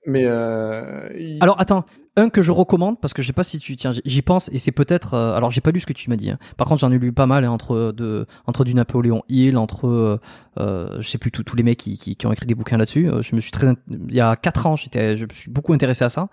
Mais 0.06 0.26
euh, 0.26 1.08
Alors 1.40 1.56
attends, 1.58 1.86
un 2.18 2.28
que 2.28 2.42
je 2.42 2.52
recommande 2.52 3.00
parce 3.00 3.14
que 3.14 3.22
je 3.22 3.28
sais 3.28 3.34
pas 3.34 3.46
si 3.46 3.60
tu 3.60 3.78
tiens, 3.78 3.92
j'y 4.04 4.22
pense 4.22 4.50
et 4.52 4.60
c'est 4.60 4.74
peut-être. 4.74 5.14
euh, 5.14 5.38
alors 5.38 5.52
j'ai 5.52 5.62
pas 5.62 5.72
lu 5.72 5.80
ce 5.80 5.86
que 5.86 5.94
tu 5.94 6.10
m'as 6.10 6.18
dit. 6.18 6.30
hein. 6.30 6.38
Par 6.58 6.68
contre 6.68 6.82
j'en 6.82 6.92
ai 6.92 6.98
lu 6.98 7.14
pas 7.14 7.28
mal 7.28 7.46
hein, 7.46 7.50
entre 7.50 7.94
de 7.94 8.26
entre 8.46 8.66
du 8.66 8.74
Napoléon 8.74 9.24
Hill, 9.30 9.56
entre 9.56 10.20
euh, 10.60 11.02
je 11.02 11.08
sais 11.08 11.18
plus 11.18 11.32
tous 11.32 11.56
les 11.56 11.64
mecs 11.64 11.78
qui, 11.78 11.98
qui, 11.98 12.28
ont 12.28 12.34
écrit 12.34 12.46
des 12.46 12.56
bouquins 12.56 12.76
là-dessus. 12.76 13.10
Je 13.22 13.36
me 13.38 13.40
suis 13.40 13.52
très 13.52 13.68
il 13.90 14.14
y 14.14 14.20
a 14.20 14.36
quatre 14.36 14.68
ans 14.68 14.76
j'étais 14.76 15.16
je 15.16 15.24
me 15.24 15.32
suis 15.32 15.50
beaucoup 15.50 15.72
intéressé 15.72 16.04
à 16.04 16.10
ça. 16.10 16.28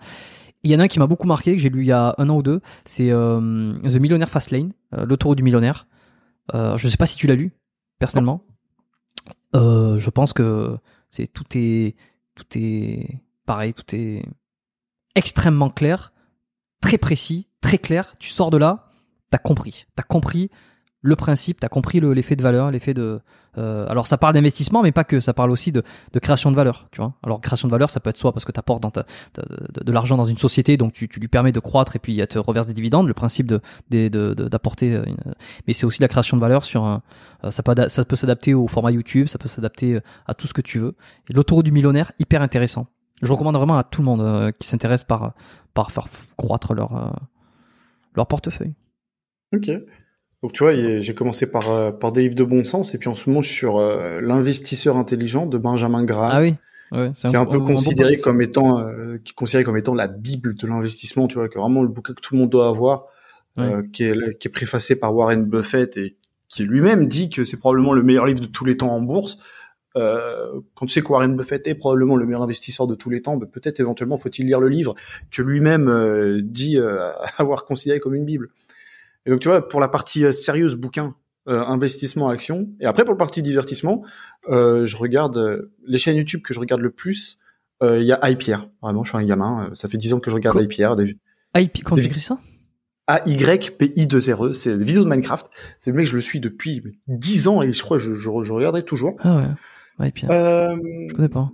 Il 0.63 0.71
y 0.71 0.75
en 0.75 0.79
a 0.81 0.83
un 0.83 0.87
qui 0.89 0.99
m'a 0.99 1.07
beaucoup 1.07 1.27
marqué 1.27 1.53
que 1.53 1.61
j'ai 1.61 1.69
lu 1.69 1.83
il 1.83 1.87
y 1.87 1.93
a 1.93 2.15
un 2.17 2.27
an 2.27 2.35
ou 2.35 2.43
deux. 2.43 2.59
C'est 2.83 3.07
The 3.11 3.95
Millionaire 4.01 4.29
Fastlane, 4.29 4.73
l'autoroute 4.91 5.37
du 5.37 5.43
millionnaire. 5.43 5.87
Euh, 6.53 6.77
je 6.77 6.87
sais 6.87 6.97
pas 6.97 7.05
si 7.05 7.17
tu 7.17 7.27
l'as 7.27 7.35
lu 7.35 7.51
personnellement. 7.99 8.45
Euh, 9.55 9.97
je 9.99 10.09
pense 10.09 10.33
que 10.33 10.77
c'est 11.09 11.27
tout 11.27 11.45
est 11.55 11.95
tout 12.35 12.45
est 12.55 13.21
pareil, 13.45 13.73
tout 13.73 13.95
est 13.95 14.23
extrêmement 15.15 15.69
clair, 15.69 16.13
très 16.81 16.97
précis, 16.97 17.47
très 17.61 17.77
clair. 17.77 18.13
Tu 18.19 18.29
sors 18.29 18.51
de 18.51 18.57
là, 18.57 18.89
t'as 19.31 19.37
compris, 19.37 19.85
t'as 19.95 20.03
compris 20.03 20.49
le 21.05 21.15
principe, 21.15 21.59
t'as 21.59 21.69
compris 21.69 21.99
le- 21.99 22.13
l'effet 22.13 22.35
de 22.35 22.41
valeur, 22.43 22.71
l'effet 22.71 22.93
de. 22.93 23.19
euh, 23.57 23.85
alors 23.87 24.07
ça 24.07 24.17
parle 24.17 24.33
d'investissement, 24.33 24.81
mais 24.81 24.91
pas 24.91 25.03
que. 25.03 25.19
Ça 25.19 25.33
parle 25.33 25.51
aussi 25.51 25.71
de, 25.71 25.83
création 26.21 26.49
de 26.51 26.55
valeur, 26.55 26.87
tu 26.91 26.99
vois. 26.99 27.13
Alors 27.23 27.39
création 27.41 27.67
de 27.67 27.71
valeur, 27.71 27.89
ça 27.89 27.99
peut 27.99 28.09
être 28.09 28.17
soit 28.17 28.33
parce 28.33 28.43
que 28.43 28.51
t'apportes 28.51 28.81
dans 28.81 28.91
ta, 28.91 29.05
de, 29.37 29.91
l'argent 29.91 30.17
dans 30.17 30.23
une 30.25 30.37
société, 30.37 30.77
donc 30.77 30.93
tu, 30.93 31.07
tu 31.07 31.19
lui 31.19 31.27
permets 31.27 31.51
de 31.51 31.59
croître 31.59 31.95
et 31.95 31.99
puis 31.99 32.19
elle 32.19 32.27
te 32.27 32.39
reverse 32.39 32.67
des 32.67 32.73
dividendes. 32.73 33.07
Le 33.07 33.13
principe 33.13 33.47
de 33.47 33.61
de- 33.89 34.33
d'apporter, 34.33 34.87
une- 34.95 35.17
mais 35.67 35.73
c'est 35.73 35.85
aussi 35.85 36.01
la 36.01 36.07
création 36.07 36.37
de 36.37 36.41
valeur 36.41 36.65
sur 36.65 36.83
un. 36.83 37.03
euh, 37.43 37.51
Ça 37.51 37.61
peut, 37.63 37.75
ça 37.87 38.03
peut 38.03 38.15
s'adapter 38.15 38.53
au 38.53 38.67
format 38.67 38.91
YouTube, 38.91 39.27
ça 39.27 39.37
peut 39.37 39.47
s'adapter 39.47 39.99
à 40.27 40.33
tout 40.33 40.47
ce 40.47 40.53
que 40.53 40.61
tu 40.61 40.79
veux. 40.79 40.95
L'autoroute 41.29 41.65
du 41.65 41.71
millionnaire, 41.71 42.11
hyper 42.19 42.41
intéressant. 42.41 42.87
Je 43.21 43.31
recommande 43.31 43.55
vraiment 43.55 43.77
à 43.77 43.83
tout 43.83 44.01
le 44.01 44.05
monde 44.05 44.21
euh, 44.21 44.51
qui 44.59 44.67
s'intéresse 44.67 45.03
par 45.03 45.33
par 45.73 45.91
faire 45.91 46.07
croître 46.35 46.73
leur 46.73 46.95
euh, 46.95 47.11
leur 48.15 48.27
portefeuille. 48.27 48.73
Ok. 49.53 49.69
Donc 50.45 50.53
tu 50.53 50.61
vois, 50.61 50.75
j'ai 50.75 51.15
commencé 51.15 51.49
par, 51.49 51.71
euh, 51.71 51.91
par 51.91 52.11
des 52.11 52.21
livres 52.21 52.35
de 52.35 52.43
bon 52.43 52.63
sens, 52.63 52.93
et 52.93 52.99
puis 52.99 53.09
en 53.09 53.15
ce 53.15 53.27
moment, 53.27 53.41
je 53.41 53.47
suis 53.47 53.57
sur 53.57 53.79
euh, 53.79 54.21
L'investisseur 54.21 54.95
intelligent 54.95 55.47
de 55.47 55.57
Benjamin 55.57 56.03
Graham. 56.03 56.29
Ah 56.31 56.39
oui, 56.39 56.53
ouais, 56.91 57.09
c'est 57.15 57.29
qui 57.29 57.33
est 57.33 57.39
un 57.39 57.47
peu 57.47 57.59
considéré 57.59 58.17
comme 58.17 58.43
étant 58.43 58.79
euh, 58.79 59.19
qui 59.25 59.31
est 59.31 59.33
considéré 59.33 59.63
comme 59.63 59.75
étant 59.75 59.95
la 59.95 60.07
bible 60.07 60.53
de 60.53 60.67
l'investissement 60.67 61.27
tu 61.27 61.39
vois 61.39 61.49
que 61.49 61.57
vraiment 61.57 61.81
le 61.81 61.87
bouquin 61.87 62.13
que 62.13 62.21
tout 62.21 62.35
le 62.35 62.41
monde 62.41 62.51
doit 62.51 62.69
avoir 62.69 63.05
euh, 63.57 63.81
qui, 63.91 64.03
est, 64.03 64.37
qui 64.37 64.47
est 64.47 64.51
préfacé 64.51 64.95
par 64.95 65.15
Warren 65.15 65.45
Buffett 65.45 65.97
et 65.97 66.15
qui 66.47 66.63
lui-même 66.63 67.07
dit 67.07 67.31
que 67.31 67.43
c'est 67.43 67.57
probablement 67.57 67.93
le 67.93 68.03
meilleur 68.03 68.27
livre 68.27 68.41
de 68.41 68.45
tous 68.45 68.65
les 68.65 68.77
temps 68.77 68.91
en 68.91 69.01
bourse. 69.01 69.39
Euh, 69.97 70.59
quand 70.73 70.85
tu 70.85 70.93
sais 70.93 71.01
que 71.01 71.07
Warren 71.07 71.35
Buffett 71.35 71.65
est 71.67 71.75
probablement 71.75 72.17
le 72.17 72.25
meilleur 72.25 72.43
investisseur 72.43 72.85
de 72.85 72.95
tous 72.95 73.09
les 73.09 73.21
temps, 73.21 73.37
ben, 73.37 73.47
peut-être 73.47 73.79
éventuellement 73.79 74.17
faut-il 74.17 74.45
lire 74.45 74.59
le 74.59 74.67
livre 74.67 74.93
que 75.31 75.41
lui-même 75.41 75.87
euh, 75.87 76.41
dit 76.43 76.77
euh, 76.77 77.11
avoir 77.37 77.65
considéré 77.65 77.99
comme 77.99 78.15
une 78.15 78.25
bible. 78.25 78.49
Et 79.25 79.31
donc 79.31 79.39
tu 79.39 79.47
vois, 79.47 79.67
pour 79.67 79.79
la 79.79 79.87
partie 79.87 80.31
sérieuse 80.33 80.75
bouquin, 80.75 81.15
investissement, 81.47 82.29
action, 82.29 82.69
et 82.79 82.85
après 82.85 83.03
pour 83.03 83.13
le 83.13 83.17
partie 83.17 83.41
divertissement, 83.41 84.03
je 84.47 84.95
regarde 84.95 85.69
les 85.85 85.97
chaînes 85.97 86.15
YouTube 86.15 86.41
que 86.43 86.53
je 86.53 86.59
regarde 86.59 86.81
le 86.81 86.91
plus. 86.91 87.39
Il 87.81 88.03
y 88.03 88.11
a 88.11 88.29
iPierre, 88.29 88.69
vraiment, 88.81 89.03
je 89.03 89.09
suis 89.09 89.17
un 89.17 89.23
gamin. 89.23 89.69
ça 89.73 89.87
fait 89.87 89.97
dix 89.97 90.13
ans 90.13 90.19
que 90.19 90.29
je 90.29 90.35
regarde 90.35 90.61
iPierre. 90.61 90.95
Des... 90.95 91.17
IP, 91.55 91.83
quand 91.83 91.95
tu 91.95 92.05
écris 92.05 92.21
ça? 92.21 92.39
A-Y-P-I-2-R-E, 93.07 94.53
c'est 94.53 94.77
des 94.77 94.83
vidéos 94.83 95.03
de 95.03 95.09
Minecraft. 95.09 95.47
C'est 95.79 95.91
le 95.91 95.97
mec, 95.97 96.07
je 96.07 96.15
le 96.15 96.21
suis 96.21 96.39
depuis 96.39 96.81
10 97.07 97.47
ans 97.47 97.61
et 97.61 97.71
je 97.71 97.81
crois 97.83 97.97
que 97.97 98.03
je, 98.03 98.15
je, 98.15 98.29
je 98.43 98.53
regarderai 98.53 98.83
toujours. 98.83 99.15
Ah 99.19 99.37
ouais. 99.37 99.47
Euh, 100.29 100.77
je 101.09 101.15
connais 101.15 101.29
pas. 101.29 101.51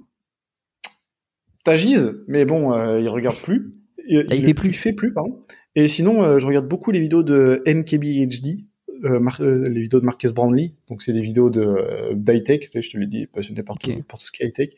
Tagiz, 1.63 2.13
mais 2.27 2.45
bon, 2.45 2.73
euh, 2.73 2.99
il 2.99 3.09
regarde 3.09 3.37
plus. 3.37 3.71
Il, 4.07 4.25
ah, 4.29 4.35
il, 4.35 4.55
plus. 4.55 4.69
Il 4.69 4.75
fait 4.75 4.93
plus, 4.93 5.13
pardon. 5.13 5.41
Et 5.75 5.87
sinon, 5.87 6.23
euh, 6.23 6.39
je 6.39 6.47
regarde 6.47 6.67
beaucoup 6.67 6.91
les 6.91 6.99
vidéos 6.99 7.23
de 7.23 7.63
MKBHD, 7.65 8.65
euh, 9.05 9.19
euh, 9.39 9.69
les 9.69 9.81
vidéos 9.81 9.99
de 9.99 10.05
Marcus 10.05 10.31
Brownlee. 10.31 10.73
Donc, 10.89 11.01
c'est 11.01 11.13
des 11.13 11.21
vidéos 11.21 11.49
de 11.49 11.61
euh, 11.61 12.13
d'high-tech. 12.13 12.69
Je 12.73 12.89
te 12.89 12.97
l'ai 12.97 13.07
dit, 13.07 13.25
passionné 13.27 13.63
par, 13.63 13.77
tout, 13.77 13.91
par 14.07 14.19
tout 14.19 14.25
ce 14.25 14.31
qui 14.31 14.43
est 14.43 14.47
high-tech. 14.47 14.69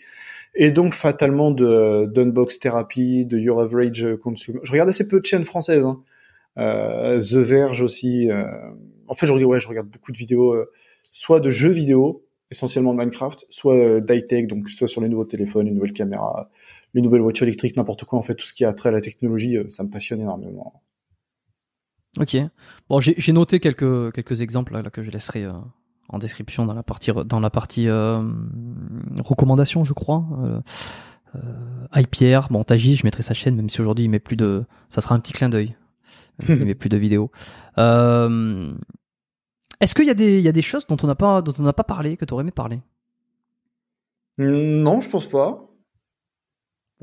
Et 0.56 0.72
donc, 0.72 0.94
fatalement, 0.94 1.52
de 1.52 2.06
d'Unbox 2.06 2.60
Therapy, 2.60 3.26
de 3.26 3.38
Your 3.40 3.62
Average 3.62 4.16
Consumer. 4.18 4.60
Je 4.64 4.72
regarde 4.72 4.90
assez 4.90 5.08
peu 5.08 5.20
de 5.20 5.26
chaînes 5.26 5.46
françaises. 5.46 5.86
Hein. 5.86 6.02
Euh, 6.58 7.22
The 7.22 7.36
Verge 7.36 7.82
aussi. 7.82 8.30
En 9.08 9.16
fait, 9.16 9.26
je 9.28 9.34
regarde, 9.34 9.52
ouais, 9.52 9.60
je 9.60 9.68
regarde 9.68 9.88
beaucoup 9.88 10.12
de 10.12 10.18
vidéos, 10.18 10.56
soit 11.12 11.40
de 11.40 11.50
jeux 11.50 11.72
vidéo, 11.72 12.24
essentiellement 12.54 12.94
Minecraft, 12.94 13.46
soit 13.50 13.76
euh, 13.76 14.00
d'high-tech, 14.00 14.48
donc 14.48 14.70
soit 14.70 14.88
sur 14.88 15.02
les 15.02 15.10
nouveaux 15.10 15.26
téléphones, 15.26 15.66
les 15.66 15.72
nouvelles 15.72 15.94
caméras, 15.94 16.50
les 16.94 17.02
nouvelles 17.02 17.22
voitures 17.22 17.48
électriques, 17.48 17.76
n'importe 17.76 18.06
quoi, 18.06 18.20
en 18.20 18.22
fait, 18.22 18.36
tout 18.36 18.46
ce 18.46 18.54
qui 18.54 18.66
a 18.66 18.74
trait 18.74 18.90
à 18.90 18.92
la 18.92 19.02
technologie, 19.02 19.58
euh, 19.58 19.70
ça 19.70 19.84
me 19.84 19.90
passionne 19.90 20.22
énormément. 20.22 20.84
Ok. 22.20 22.38
Bon, 22.90 23.00
j'ai 23.00 23.34
noté 23.34 23.60
quelques, 23.60 24.14
quelques 24.14 24.42
exemples 24.42 24.74
là, 24.74 24.84
que 24.90 25.02
je 25.02 25.10
laisserai 25.10 25.46
euh, 25.46 25.54
en 26.10 26.20
description 26.20 26.66
dans 26.66 26.76
la 26.76 26.84
partie, 26.84 27.12
dans 27.26 27.40
la 27.40 27.50
partie 27.50 27.90
recommandation, 27.90 29.84
je 29.84 29.94
crois. 29.94 30.26
Euh, 31.36 32.44
bon, 32.50 32.64
Taji, 32.64 32.96
je 32.96 33.06
mettrai 33.06 33.24
sa 33.24 33.34
chaîne, 33.34 33.56
même 33.56 33.70
si 33.70 33.82
aujourd'hui 33.82 34.06
il 34.06 34.10
met 34.10 34.20
plus 34.20 34.36
de. 34.36 34.66
Ça 34.90 35.02
sera 35.02 35.16
un 35.16 35.20
petit 35.20 35.34
clin 35.34 35.50
d'œil. 35.50 35.76
il 36.48 36.56
met 36.66 36.76
plus 36.76 36.90
de 36.90 36.98
vidéos. 36.98 37.32
Euh, 37.78 38.74
est-ce 39.80 39.96
qu'il 39.96 40.06
y, 40.06 40.10
a 40.10 40.14
des, 40.14 40.40
y 40.40 40.48
a 40.48 40.52
des 40.52 40.62
choses 40.62 40.88
dont 40.88 40.98
on 41.04 41.08
n'a 41.08 41.16
pas, 41.16 41.42
dont 41.42 41.54
on 41.60 41.64
n'a 41.64 41.74
pas 41.74 41.84
parlé, 41.84 42.16
que 42.16 42.26
tu 42.26 42.34
aurais 42.34 42.42
aimé 42.42 42.52
parler? 42.52 42.80
Non, 44.38 45.02
je 45.02 45.10
pense 45.10 45.28
pas. 45.28 45.70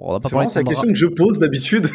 Bon, 0.01 0.49
c'est 0.49 0.61
la 0.61 0.65
question 0.65 0.89
que 0.89 0.95
je 0.95 1.07
pose 1.07 1.39
d'habitude. 1.39 1.87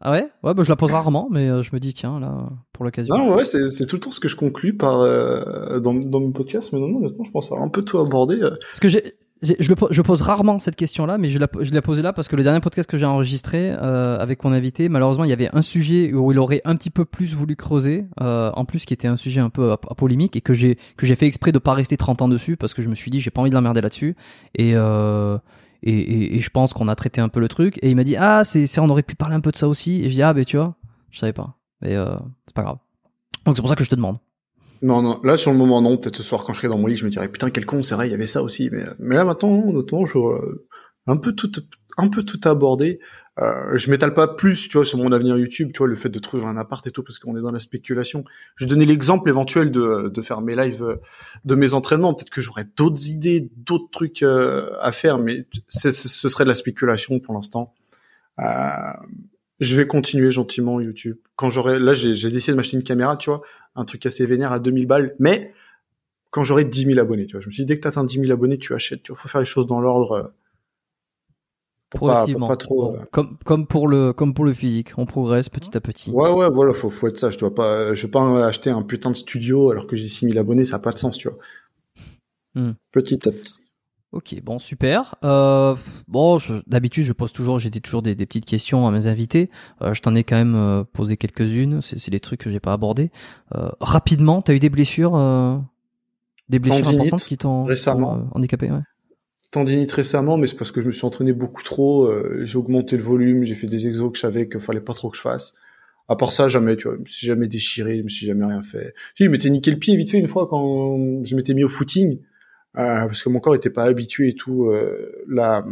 Ah 0.00 0.12
ouais? 0.12 0.26
Ouais, 0.42 0.54
bah, 0.54 0.62
je 0.62 0.68
la 0.68 0.76
pose 0.76 0.90
rarement, 0.90 1.28
mais 1.30 1.48
euh, 1.48 1.62
je 1.62 1.70
me 1.72 1.80
dis, 1.80 1.94
tiens, 1.94 2.20
là, 2.20 2.50
pour 2.72 2.84
l'occasion. 2.84 3.16
Non, 3.16 3.34
ouais, 3.34 3.44
c'est 3.44 3.86
tout 3.86 3.96
le 3.96 4.00
temps 4.00 4.12
ce 4.12 4.20
que 4.20 4.28
je 4.28 4.36
conclue 4.36 4.76
par, 4.76 5.00
euh, 5.00 5.80
dans, 5.80 5.94
dans 5.94 6.20
mes 6.20 6.32
podcasts, 6.32 6.72
mais 6.72 6.80
non, 6.80 6.88
non, 6.88 6.98
honnêtement, 6.98 7.24
je 7.24 7.30
pense 7.30 7.46
avoir 7.46 7.62
un 7.62 7.68
peu 7.68 7.82
tout 7.82 7.98
abordé. 7.98 8.36
Euh. 8.36 8.50
Parce 8.60 8.80
que 8.80 8.88
j'ai 8.88 9.14
je, 9.42 9.52
je, 9.90 10.02
pose 10.02 10.22
rarement 10.22 10.58
cette 10.58 10.76
question-là, 10.76 11.18
mais 11.18 11.28
je 11.28 11.38
la, 11.38 11.46
je 11.60 11.70
l'ai 11.70 11.82
posée 11.82 12.00
là 12.00 12.14
parce 12.14 12.26
que 12.26 12.36
le 12.36 12.42
dernier 12.42 12.60
podcast 12.60 12.88
que 12.88 12.96
j'ai 12.96 13.04
enregistré 13.04 13.70
avec 13.70 14.42
mon 14.42 14.50
invité, 14.50 14.88
malheureusement, 14.88 15.24
il 15.24 15.30
y 15.30 15.32
avait 15.34 15.50
un 15.52 15.60
sujet 15.60 16.14
où 16.14 16.32
il 16.32 16.38
aurait 16.38 16.62
un 16.64 16.74
petit 16.74 16.88
peu 16.88 17.04
plus 17.04 17.34
voulu 17.34 17.54
creuser, 17.54 18.06
en 18.18 18.64
plus 18.64 18.86
qui 18.86 18.94
était 18.94 19.08
un 19.08 19.16
sujet 19.16 19.42
un 19.42 19.50
peu 19.50 19.72
à, 19.72 19.76
polémique 19.76 20.36
et 20.36 20.40
que 20.40 20.54
j'ai 20.54 20.78
que 20.96 21.04
j'ai 21.04 21.16
fait 21.16 21.26
exprès 21.26 21.52
de 21.52 21.58
pas 21.58 21.74
rester 21.74 21.98
30 21.98 22.22
ans 22.22 22.28
dessus 22.28 22.56
parce 22.56 22.72
que 22.72 22.80
je 22.80 22.88
me 22.88 22.94
suis 22.94 23.10
dit 23.10 23.20
j'ai 23.20 23.30
pas 23.30 23.42
envie 23.42 23.50
de 23.50 23.54
l'emmerder 23.54 23.82
là-dessus 23.82 24.16
et, 24.54 24.72
euh, 24.74 25.36
et, 25.82 26.40
je 26.40 26.50
pense 26.50 26.72
qu'on 26.72 26.88
a 26.88 26.94
traité 26.94 27.20
un 27.20 27.28
peu 27.28 27.40
le 27.40 27.48
truc. 27.48 27.78
Et 27.82 27.90
il 27.90 27.96
m'a 27.96 28.04
dit 28.04 28.16
ah 28.16 28.44
c'est 28.44 28.78
on 28.78 28.88
aurait 28.88 29.02
pu 29.02 29.14
parler 29.14 29.34
un 29.34 29.40
peu 29.40 29.50
de 29.50 29.56
ça 29.56 29.68
aussi. 29.68 30.02
Et 30.04 30.10
je 30.10 30.14
dis 30.14 30.22
ah 30.22 30.34
ben 30.34 30.44
tu 30.44 30.56
vois 30.56 30.74
je 31.10 31.18
savais 31.18 31.32
pas. 31.32 31.56
Mais 31.82 31.94
euh, 31.96 32.16
c'est 32.46 32.54
pas 32.54 32.62
grave. 32.62 32.78
Donc 33.44 33.56
c'est 33.56 33.62
pour 33.62 33.68
ça 33.68 33.76
que 33.76 33.84
je 33.84 33.90
te 33.90 33.94
demande. 33.94 34.18
Non, 34.82 35.00
non, 35.00 35.20
là 35.22 35.36
sur 35.36 35.52
le 35.52 35.58
moment 35.58 35.80
non, 35.80 35.96
peut-être 35.96 36.16
ce 36.16 36.22
soir 36.22 36.44
quand 36.44 36.52
je 36.52 36.58
serai 36.58 36.68
dans 36.68 36.78
mon 36.78 36.86
lit, 36.86 36.96
je 36.96 37.04
me 37.04 37.10
dirais 37.10 37.28
putain 37.28 37.50
quel 37.50 37.64
con, 37.64 37.82
c'est 37.82 37.94
vrai, 37.94 38.08
il 38.08 38.10
y 38.10 38.14
avait 38.14 38.26
ça 38.26 38.42
aussi, 38.42 38.68
mais 38.70 38.84
mais 38.98 39.16
là 39.16 39.24
maintenant, 39.24 39.48
honnêtement, 39.48 40.04
je 40.04 40.18
euh, 40.18 40.66
un 41.06 41.16
peu 41.16 41.32
tout 41.32 41.50
un 41.96 42.08
peu 42.08 42.24
tout 42.24 42.40
abordé. 42.46 42.98
Euh, 43.38 43.76
je 43.76 43.90
m'étale 43.90 44.14
pas 44.14 44.28
plus, 44.28 44.68
tu 44.68 44.78
vois, 44.78 44.86
sur 44.86 44.98
mon 44.98 45.12
avenir 45.12 45.36
YouTube, 45.36 45.70
tu 45.74 45.78
vois, 45.78 45.88
le 45.88 45.96
fait 45.96 46.08
de 46.08 46.18
trouver 46.18 46.44
un 46.44 46.56
appart 46.56 46.86
et 46.86 46.90
tout, 46.90 47.02
parce 47.02 47.18
qu'on 47.18 47.36
est 47.36 47.42
dans 47.42 47.52
la 47.52 47.60
spéculation. 47.60 48.24
Je 48.56 48.64
donnais 48.64 48.86
l'exemple 48.86 49.28
éventuel 49.28 49.70
de, 49.70 50.08
de 50.08 50.22
faire 50.22 50.40
mes 50.40 50.56
lives 50.56 50.82
euh, 50.82 50.96
de 51.44 51.54
mes 51.54 51.74
entraînements. 51.74 52.14
Peut-être 52.14 52.30
que 52.30 52.40
j'aurais 52.40 52.66
d'autres 52.76 53.08
idées, 53.08 53.50
d'autres 53.56 53.90
trucs 53.90 54.22
euh, 54.22 54.70
à 54.80 54.92
faire, 54.92 55.18
mais 55.18 55.46
ce 55.68 55.90
serait 55.90 56.44
de 56.44 56.48
la 56.48 56.54
spéculation 56.54 57.20
pour 57.20 57.34
l'instant. 57.34 57.74
Euh, 58.38 58.70
je 59.60 59.76
vais 59.76 59.86
continuer 59.86 60.30
gentiment 60.30 60.80
YouTube. 60.80 61.16
Quand 61.36 61.50
j'aurai, 61.50 61.78
là, 61.78 61.94
j'ai 61.94 62.12
décidé 62.30 62.52
de 62.52 62.56
m'acheter 62.56 62.76
une 62.76 62.82
caméra, 62.82 63.16
tu 63.16 63.30
vois, 63.30 63.42
un 63.74 63.84
truc 63.84 64.04
assez 64.06 64.24
vénère 64.26 64.52
à 64.52 64.60
2000 64.60 64.86
balles, 64.86 65.14
mais 65.18 65.52
quand 66.30 66.44
j'aurai 66.44 66.64
10 66.64 66.84
000 66.84 66.98
abonnés, 66.98 67.26
tu 67.26 67.32
vois. 67.32 67.40
Je 67.40 67.46
me 67.46 67.52
suis 67.52 67.62
dit, 67.62 67.66
dès 67.66 67.76
que 67.76 67.82
tu 67.82 67.88
atteins 67.88 68.04
10 68.04 68.20
000 68.20 68.32
abonnés, 68.32 68.58
tu 68.58 68.74
achètes, 68.74 69.02
tu 69.02 69.12
vois, 69.12 69.20
faut 69.20 69.28
faire 69.28 69.40
les 69.40 69.46
choses 69.46 69.66
dans 69.66 69.80
l'ordre. 69.80 70.32
Euh, 71.94 71.98
Progressivement. 71.98 72.48
Pas, 72.48 72.56
trop, 72.56 72.94
euh, 72.94 72.98
comme, 73.12 73.38
comme 73.44 73.66
pour 73.66 73.88
le, 73.88 74.12
comme 74.12 74.34
pour 74.34 74.44
le 74.44 74.52
physique. 74.52 74.92
On 74.96 75.06
progresse 75.06 75.48
petit 75.48 75.76
à 75.76 75.80
petit. 75.80 76.10
Ouais, 76.10 76.30
ouais, 76.30 76.50
voilà, 76.50 76.74
faut, 76.74 76.90
faut 76.90 77.06
être 77.06 77.18
ça. 77.18 77.30
Je 77.30 77.38
dois 77.38 77.54
pas, 77.54 77.94
je 77.94 78.06
vais 78.06 78.10
pas 78.10 78.46
acheter 78.46 78.70
un 78.70 78.82
putain 78.82 79.10
de 79.10 79.16
studio 79.16 79.70
alors 79.70 79.86
que 79.86 79.96
j'ai 79.96 80.08
6 80.08 80.30
000 80.30 80.38
abonnés, 80.38 80.64
ça 80.64 80.76
a 80.76 80.78
pas 80.80 80.92
de 80.92 80.98
sens, 80.98 81.16
tu 81.16 81.28
vois. 81.28 81.38
Hmm. 82.54 82.72
Petit 82.90 83.28
à 83.28 83.32
petit. 83.32 83.52
Ok, 84.12 84.40
bon, 84.42 84.58
super. 84.58 85.16
Euh, 85.24 85.76
bon, 86.08 86.38
d'habitude, 86.66 87.04
je 87.04 87.12
pose 87.12 87.32
toujours, 87.32 87.58
j'ai 87.58 87.70
toujours 87.70 88.00
des, 88.02 88.14
petites 88.14 88.46
questions 88.46 88.86
à 88.86 88.90
mes 88.90 89.08
invités. 89.08 89.50
Euh, 89.82 89.92
je 89.92 90.00
t'en 90.00 90.14
ai 90.14 90.24
quand 90.24 90.36
même 90.36 90.54
euh, 90.54 90.84
posé 90.84 91.16
quelques-unes. 91.18 91.82
C'est 91.82 92.10
des 92.10 92.20
trucs 92.20 92.40
que 92.40 92.48
j'ai 92.48 92.60
pas 92.60 92.72
abordés. 92.72 93.10
Euh, 93.54 93.68
rapidement, 93.80 94.40
t'as 94.40 94.54
eu 94.54 94.58
des 94.58 94.70
blessures, 94.70 95.16
euh, 95.16 95.58
des 96.48 96.58
blessures 96.58 96.88
importantes 96.88 97.24
qui 97.24 97.36
t'ont 97.36 97.66
handicapé, 98.32 98.70
ouais. 98.70 98.80
Tendinite 99.50 99.92
récemment, 99.92 100.36
mais 100.36 100.46
c'est 100.46 100.56
parce 100.56 100.70
que 100.72 100.82
je 100.82 100.86
me 100.86 100.92
suis 100.92 101.06
entraîné 101.06 101.32
beaucoup 101.32 101.62
trop. 101.62 102.10
j'ai 102.44 102.58
augmenté 102.58 102.96
le 102.96 103.02
volume, 103.02 103.44
j'ai 103.44 103.54
fait 103.54 103.68
des 103.68 103.86
exos 103.86 104.10
que 104.10 104.16
je 104.16 104.22
savais 104.22 104.48
qu'il 104.48 104.60
fallait 104.60 104.80
pas 104.80 104.94
trop 104.94 105.08
que 105.08 105.16
je 105.16 105.22
fasse. 105.22 105.54
À 106.08 106.16
part 106.16 106.32
ça, 106.32 106.48
jamais, 106.48 106.76
tu 106.76 106.88
vois, 106.88 106.96
je 106.96 107.00
me 107.00 107.06
suis 107.06 107.26
jamais 107.26 107.48
déchiré, 107.48 107.98
je 107.98 108.02
me 108.02 108.08
suis 108.08 108.26
jamais 108.26 108.44
rien 108.44 108.62
fait. 108.62 108.94
Si, 109.16 109.24
je 109.24 109.30
m'étais 109.30 109.50
niqué 109.50 109.70
le 109.70 109.78
pied 109.78 109.96
vite 109.96 110.10
fait 110.10 110.18
une 110.18 110.28
fois 110.28 110.46
quand 110.48 111.24
je 111.24 111.34
m'étais 111.34 111.54
mis 111.54 111.64
au 111.64 111.68
footing. 111.68 112.20
Euh, 112.78 113.06
parce 113.06 113.22
que 113.22 113.28
mon 113.28 113.40
corps 113.40 113.54
était 113.54 113.70
pas 113.70 113.84
habitué 113.84 114.28
et 114.28 114.34
tout. 114.34 114.66
Euh, 114.66 115.24
la, 115.28 115.64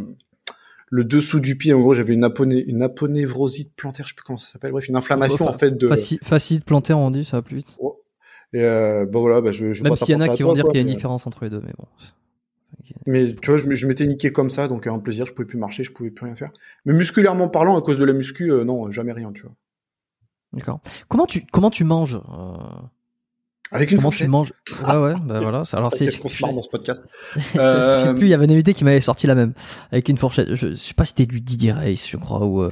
le 0.89 1.05
dessous 1.05 1.41
du 1.41 1.57
pied, 1.57 1.73
en 1.75 1.81
gros, 1.81 1.95
j'avais 1.95 2.15
une, 2.15 2.25
aponé, 2.25 2.65
une 2.67 2.83
aponévrosite 2.83 3.75
plantaire, 3.77 4.07
je 4.07 4.13
sais 4.13 4.15
plus 4.15 4.25
comment 4.25 4.39
ça 4.39 4.51
s'appelle, 4.51 4.73
bref, 4.73 4.89
une 4.89 4.97
inflammation 4.97 5.49
en 5.49 5.53
fait 5.53 5.77
de. 5.77 5.89
facite 6.23 6.65
plantaire, 6.65 6.99
on 6.99 7.11
dit, 7.11 7.25
ça 7.25 7.39
va 7.39 7.43
plus 7.43 7.57
vite. 7.57 7.77
Et 8.53 8.63
euh, 8.63 9.05
bon 9.05 9.21
voilà, 9.21 9.41
bah, 9.41 9.51
je, 9.51 9.73
je 9.73 9.83
même 9.83 9.97
s'il 9.97 10.11
y 10.11 10.15
en 10.15 10.21
a 10.21 10.29
qui 10.29 10.45
vont 10.45 10.53
dire 10.53 10.65
qu'il 10.67 10.77
y 10.77 10.79
a 10.79 10.83
une 10.83 10.87
différence 10.87 11.27
entre 11.27 11.45
les 11.45 11.51
deux, 11.51 11.61
mais 11.61 11.73
bon. 11.77 11.87
Mais 13.07 13.35
tu 13.35 13.51
vois, 13.51 13.59
je, 13.59 13.75
je 13.75 13.87
m'étais 13.87 14.07
niqué 14.07 14.33
comme 14.33 14.51
ça, 14.51 14.69
donc 14.69 14.87
un 14.87 14.99
plaisir, 14.99 15.27
je 15.27 15.33
pouvais 15.33 15.47
plus 15.47 15.59
marcher, 15.59 15.85
je 15.85 15.93
pouvais 15.93 16.11
plus 16.11 16.27
rien 16.27 16.35
faire. 16.35 16.51
Mais 16.85 16.95
musculairement 16.95 17.49
parlant, 17.49 17.79
à 17.79 17.83
cause 17.83 17.99
de 17.99 18.05
la 18.05 18.13
muscu, 18.13 18.51
euh, 18.51 18.65
non, 18.65 18.91
jamais 18.91 19.13
rien, 19.13 19.33
tu 19.33 19.43
vois. 19.43 19.53
D'accord. 20.53 20.81
Comment 21.09 21.27
tu 21.27 21.45
comment 21.51 21.71
tu 21.71 21.85
manges 21.85 22.21
avec 23.73 23.91
une 23.91 23.97
Comment 23.97 24.11
fourchette. 24.11 24.27
tu 24.27 24.31
manges 24.31 24.53
Ouais, 24.87 24.97
ouais, 25.03 25.15
bah 25.25 25.41
voilà. 25.41 25.63
Alors 25.73 25.93
c'est. 25.93 26.05
Qu'est-ce 26.05 26.21
qu'on 26.21 26.29
se 26.29 26.39
parle 26.39 26.55
dans 26.55 26.63
ce 26.63 26.69
podcast 26.69 27.05
euh... 27.57 28.01
Je 28.01 28.07
sais 28.07 28.15
plus. 28.15 28.27
Il 28.27 28.31
y 28.31 28.35
avait 28.35 28.47
un 28.47 28.51
invité 28.51 28.73
qui 28.73 28.85
m'avait 28.85 29.01
sorti 29.01 29.27
la 29.27 29.35
même 29.35 29.53
avec 29.91 30.09
une 30.09 30.17
fourchette. 30.17 30.55
Je, 30.55 30.69
je 30.71 30.75
sais 30.75 30.95
pas 30.95 31.05
si 31.05 31.11
c'était 31.11 31.27
du 31.27 31.41
Didier 31.41 31.73
Race, 31.73 32.09
je 32.09 32.17
crois, 32.17 32.47
ou 32.47 32.63
euh, 32.63 32.71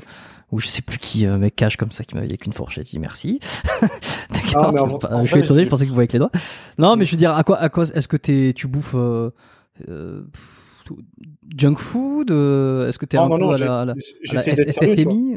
ou 0.52 0.60
je 0.60 0.68
sais 0.68 0.82
plus 0.82 0.98
qui, 0.98 1.26
un 1.26 1.38
mec 1.38 1.56
cache 1.56 1.76
comme 1.76 1.90
ça 1.90 2.04
qui 2.04 2.14
m'avait 2.14 2.28
avec 2.28 2.46
une 2.46 2.52
fourchette. 2.52 2.84
Je 2.86 2.90
dis 2.90 2.98
merci. 2.98 3.40
D'accord. 4.30 5.00
je, 5.24 5.30
suis 5.30 5.40
étonné. 5.40 5.64
Je 5.64 5.68
pensais 5.68 5.84
que 5.84 5.88
vous 5.88 5.94
voyez 5.94 6.04
avec 6.04 6.12
les 6.12 6.18
doigts. 6.18 6.30
Non, 6.78 6.96
mais 6.96 7.04
je 7.06 7.12
veux 7.12 7.16
dire, 7.16 7.34
à 7.34 7.42
quoi, 7.42 7.56
à 7.58 7.68
quoi 7.70 7.84
est-ce 7.84 8.06
que 8.06 8.18
t'es, 8.18 8.52
tu 8.54 8.68
bouffes 8.68 8.94
euh, 8.94 8.98
euh, 8.98 9.30
junk 11.56 11.76
food 11.78 12.30
euh, 12.30 12.88
Est-ce 12.88 12.98
que 12.98 13.06
t'es 13.06 13.16
ah, 13.16 13.22
un 13.22 13.28
non, 13.28 13.36
peu 13.36 13.42
non, 13.42 13.50
à 13.52 13.58
la, 13.58 13.80
à 13.80 13.84
la, 13.84 13.92
à 13.92 14.34
la 14.34 14.72
FFMI 14.72 15.36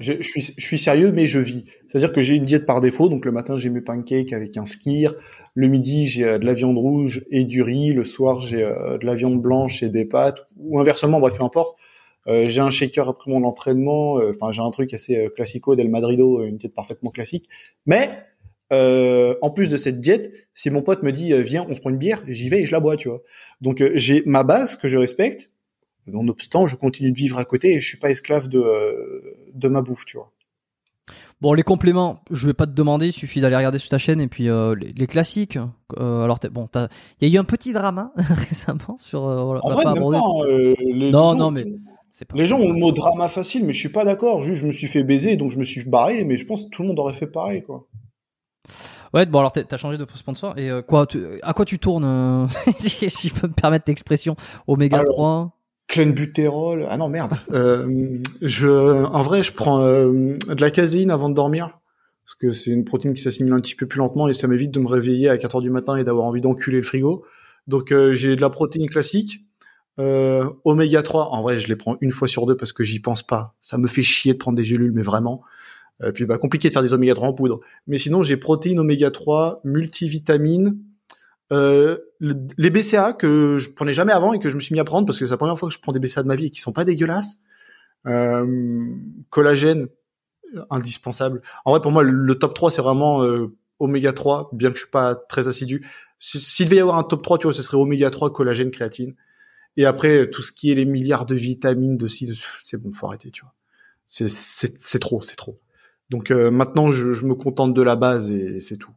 je, 0.00 0.14
je, 0.20 0.28
suis, 0.28 0.54
je 0.56 0.64
suis 0.64 0.78
sérieux, 0.78 1.12
mais 1.12 1.26
je 1.26 1.38
vis. 1.38 1.64
C'est-à-dire 1.88 2.12
que 2.12 2.22
j'ai 2.22 2.36
une 2.36 2.44
diète 2.44 2.66
par 2.66 2.80
défaut. 2.80 3.08
Donc 3.08 3.24
le 3.24 3.32
matin, 3.32 3.56
j'ai 3.56 3.70
mes 3.70 3.80
pancakes 3.80 4.32
avec 4.32 4.56
un 4.56 4.64
skir. 4.64 5.14
Le 5.54 5.68
midi, 5.68 6.06
j'ai 6.06 6.24
euh, 6.24 6.38
de 6.38 6.46
la 6.46 6.54
viande 6.54 6.78
rouge 6.78 7.24
et 7.30 7.44
du 7.44 7.62
riz. 7.62 7.92
Le 7.92 8.04
soir, 8.04 8.40
j'ai 8.40 8.62
euh, 8.62 8.98
de 8.98 9.06
la 9.06 9.14
viande 9.14 9.40
blanche 9.40 9.82
et 9.82 9.88
des 9.88 10.04
pâtes. 10.04 10.46
Ou 10.56 10.80
inversement, 10.80 11.20
bref, 11.20 11.36
peu 11.36 11.44
importe. 11.44 11.78
Euh, 12.26 12.48
j'ai 12.48 12.60
un 12.60 12.70
shaker 12.70 13.08
après 13.08 13.30
mon 13.30 13.44
entraînement. 13.44 14.18
Euh, 14.18 14.30
enfin, 14.30 14.52
j'ai 14.52 14.62
un 14.62 14.70
truc 14.70 14.92
assez 14.94 15.28
classico 15.34 15.74
del 15.76 15.88
Madrido, 15.88 16.44
une 16.44 16.56
diète 16.56 16.74
parfaitement 16.74 17.10
classique. 17.10 17.48
Mais 17.86 18.22
en 18.70 19.50
plus 19.50 19.68
de 19.70 19.76
cette 19.76 20.00
diète, 20.00 20.32
si 20.54 20.70
mon 20.70 20.82
pote 20.82 21.02
me 21.02 21.12
dit 21.12 21.32
viens, 21.42 21.66
on 21.68 21.74
se 21.74 21.80
prend 21.80 21.90
une 21.90 21.98
bière, 21.98 22.22
j'y 22.28 22.48
vais 22.48 22.62
et 22.62 22.66
je 22.66 22.72
la 22.72 22.80
bois, 22.80 22.96
tu 22.96 23.08
vois. 23.08 23.22
Donc 23.60 23.82
j'ai 23.94 24.22
ma 24.26 24.44
base 24.44 24.76
que 24.76 24.88
je 24.88 24.96
respecte 24.98 25.50
Nonobstant, 26.06 26.66
je 26.66 26.74
continue 26.76 27.12
de 27.12 27.16
vivre 27.18 27.38
à 27.38 27.44
côté 27.44 27.72
et 27.74 27.80
je 27.80 27.86
suis 27.86 27.98
pas 27.98 28.10
esclave 28.10 28.48
de, 28.48 29.36
de 29.52 29.68
ma 29.68 29.82
bouffe, 29.82 30.04
tu 30.06 30.16
vois. 30.16 30.32
Bon, 31.40 31.52
les 31.54 31.62
compléments, 31.62 32.20
je 32.30 32.46
vais 32.46 32.54
pas 32.54 32.66
te 32.66 32.72
demander, 32.72 33.06
il 33.06 33.12
suffit 33.12 33.40
d'aller 33.40 33.56
regarder 33.56 33.78
sur 33.78 33.90
ta 33.90 33.98
chaîne 33.98 34.20
et 34.20 34.26
puis 34.26 34.48
euh, 34.48 34.74
les, 34.74 34.92
les 34.92 35.06
classiques. 35.06 35.56
Euh, 35.98 36.22
alors, 36.22 36.38
bon, 36.50 36.68
il 37.20 37.28
y 37.28 37.30
a 37.30 37.36
eu 37.36 37.38
un 37.38 37.44
petit 37.44 37.72
drama 37.72 38.12
récemment 38.16 38.96
sur. 38.98 39.24
euh, 39.26 39.44
voilà, 39.44 39.60
En 39.64 39.70
vrai, 39.70 39.84
pas 39.84 39.94
pas, 39.94 40.20
euh, 40.46 40.74
les 40.80 41.10
Non, 41.12 41.30
gens- 41.32 41.34
non, 41.36 41.50
mais 41.52 41.64
c'est 42.10 42.24
pas- 42.24 42.36
Les 42.36 42.46
gens 42.46 42.58
ont 42.58 42.66
le 42.68 42.78
mot 42.78 42.90
drama 42.90 43.28
facile, 43.28 43.64
mais 43.64 43.72
je 43.72 43.78
suis 43.78 43.88
pas 43.88 44.04
d'accord. 44.04 44.42
Juste, 44.42 44.62
je 44.62 44.66
me 44.66 44.72
suis 44.72 44.88
fait 44.88 45.04
baiser, 45.04 45.36
donc 45.36 45.50
je 45.52 45.58
me 45.58 45.64
suis 45.64 45.84
barré, 45.84 46.24
mais 46.24 46.36
je 46.38 46.44
pense 46.44 46.64
que 46.64 46.70
tout 46.70 46.82
le 46.82 46.88
monde 46.88 46.98
aurait 46.98 47.14
fait 47.14 47.26
pareil, 47.28 47.62
quoi. 47.62 47.86
Ouais, 49.14 49.24
bon, 49.26 49.38
alors 49.38 49.52
t'as- 49.52 49.76
changé 49.76 49.96
de 49.98 50.06
sponsor 50.14 50.58
et 50.58 50.70
euh, 50.70 50.82
quoi 50.82 51.06
tu- 51.06 51.24
À 51.42 51.54
quoi 51.54 51.64
tu 51.64 51.78
tournes 51.78 52.04
euh, 52.04 52.46
Si 52.78 53.28
je 53.28 53.34
peux 53.34 53.46
me 53.48 53.52
permettre 53.52 53.84
l'expression, 53.88 54.36
Oméga 54.66 54.98
Alors, 54.98 55.14
3. 55.14 55.52
Clenbuterol. 55.88 56.86
Ah 56.90 56.96
non, 56.98 57.08
merde. 57.08 57.32
Euh, 57.52 58.18
je, 58.42 58.68
en 59.04 59.22
vrai, 59.22 59.42
je 59.42 59.52
prends 59.52 59.80
de 59.80 60.60
la 60.60 60.70
caséine 60.70 61.10
avant 61.10 61.28
de 61.30 61.34
dormir. 61.34 61.78
Parce 62.26 62.34
que 62.34 62.52
c'est 62.52 62.70
une 62.70 62.84
protéine 62.84 63.14
qui 63.14 63.22
s'assimile 63.22 63.54
un 63.54 63.60
petit 63.60 63.74
peu 63.74 63.86
plus 63.86 63.98
lentement 63.98 64.28
et 64.28 64.34
ça 64.34 64.46
m'évite 64.48 64.70
de 64.70 64.80
me 64.80 64.86
réveiller 64.88 65.30
à 65.30 65.38
4 65.38 65.56
heures 65.56 65.62
du 65.62 65.70
matin 65.70 65.96
et 65.96 66.04
d'avoir 66.04 66.26
envie 66.26 66.42
d'enculer 66.42 66.76
le 66.76 66.82
frigo. 66.82 67.24
Donc, 67.66 67.88
j'ai 68.12 68.36
de 68.36 68.40
la 68.42 68.50
protéine 68.50 68.86
classique. 68.90 69.40
Oméga 69.96 71.02
3, 71.02 71.30
en 71.30 71.42
vrai, 71.42 71.58
je 71.58 71.68
les 71.68 71.76
prends 71.76 71.96
une 72.02 72.12
fois 72.12 72.28
sur 72.28 72.46
deux 72.46 72.56
parce 72.56 72.72
que 72.72 72.84
j'y 72.84 73.00
pense 73.00 73.22
pas. 73.26 73.54
Ça 73.62 73.78
me 73.78 73.88
fait 73.88 74.02
chier 74.02 74.34
de 74.34 74.38
prendre 74.38 74.56
des 74.56 74.64
gélules, 74.64 74.92
mais 74.92 75.02
vraiment. 75.02 75.42
Euh, 76.02 76.12
puis, 76.12 76.26
bah, 76.26 76.38
compliqué 76.38 76.68
de 76.68 76.72
faire 76.72 76.82
des 76.82 76.92
oméga 76.92 77.14
3 77.14 77.28
en 77.28 77.32
poudre. 77.32 77.60
Mais 77.86 77.98
sinon, 77.98 78.22
j'ai 78.22 78.36
protéines 78.36 78.78
oméga 78.78 79.10
3, 79.10 79.60
multivitamines, 79.64 80.78
euh, 81.52 81.98
le- 82.20 82.36
les 82.58 82.70
BCA 82.70 83.12
que 83.12 83.58
je 83.58 83.70
prenais 83.70 83.94
jamais 83.94 84.12
avant 84.12 84.32
et 84.34 84.38
que 84.38 84.50
je 84.50 84.56
me 84.56 84.60
suis 84.60 84.74
mis 84.74 84.80
à 84.80 84.84
prendre 84.84 85.06
parce 85.06 85.18
que 85.18 85.26
c'est 85.26 85.32
la 85.32 85.38
première 85.38 85.58
fois 85.58 85.68
que 85.68 85.74
je 85.74 85.80
prends 85.80 85.92
des 85.92 85.98
BCA 86.00 86.22
de 86.22 86.28
ma 86.28 86.36
vie 86.36 86.46
et 86.46 86.50
qui 86.50 86.60
sont 86.60 86.72
pas 86.72 86.84
dégueulasses. 86.84 87.40
Euh, 88.06 88.86
collagène, 89.30 89.88
euh, 90.56 90.64
indispensable. 90.70 91.42
En 91.64 91.72
vrai, 91.72 91.80
pour 91.82 91.92
moi, 91.92 92.02
le, 92.02 92.34
top 92.36 92.54
3, 92.54 92.70
c'est 92.70 92.82
vraiment 92.82 93.22
euh, 93.24 93.54
oméga 93.80 94.12
3, 94.12 94.50
bien 94.52 94.70
que 94.70 94.76
je 94.76 94.82
suis 94.82 94.90
pas 94.90 95.14
très 95.16 95.48
assidu. 95.48 95.86
Si- 96.20 96.40
S'il 96.40 96.66
devait 96.66 96.76
y 96.76 96.80
avoir 96.80 96.98
un 96.98 97.04
top 97.04 97.22
3, 97.22 97.38
tu 97.38 97.44
vois, 97.46 97.54
ce 97.54 97.62
serait 97.62 97.76
oméga 97.76 98.10
3, 98.10 98.32
collagène, 98.32 98.70
créatine. 98.70 99.14
Et 99.76 99.86
après, 99.86 100.30
tout 100.30 100.42
ce 100.42 100.52
qui 100.52 100.70
est 100.72 100.74
les 100.74 100.86
milliards 100.86 101.26
de 101.26 101.34
vitamines, 101.36 101.96
de 101.98 102.08
ci, 102.08 102.26
de 102.26 102.34
c'est 102.62 102.78
bon, 102.82 102.92
faut 102.92 103.06
arrêter, 103.08 103.30
tu 103.30 103.42
vois. 103.42 103.54
C'est 104.08 105.00
trop, 105.00 105.22
c'est 105.22 105.36
trop. 105.36 105.58
Donc 106.10 106.30
euh, 106.30 106.50
maintenant, 106.50 106.90
je, 106.90 107.12
je 107.12 107.26
me 107.26 107.34
contente 107.34 107.74
de 107.74 107.82
la 107.82 107.96
base 107.96 108.30
et 108.30 108.60
c'est 108.60 108.76
tout. 108.76 108.92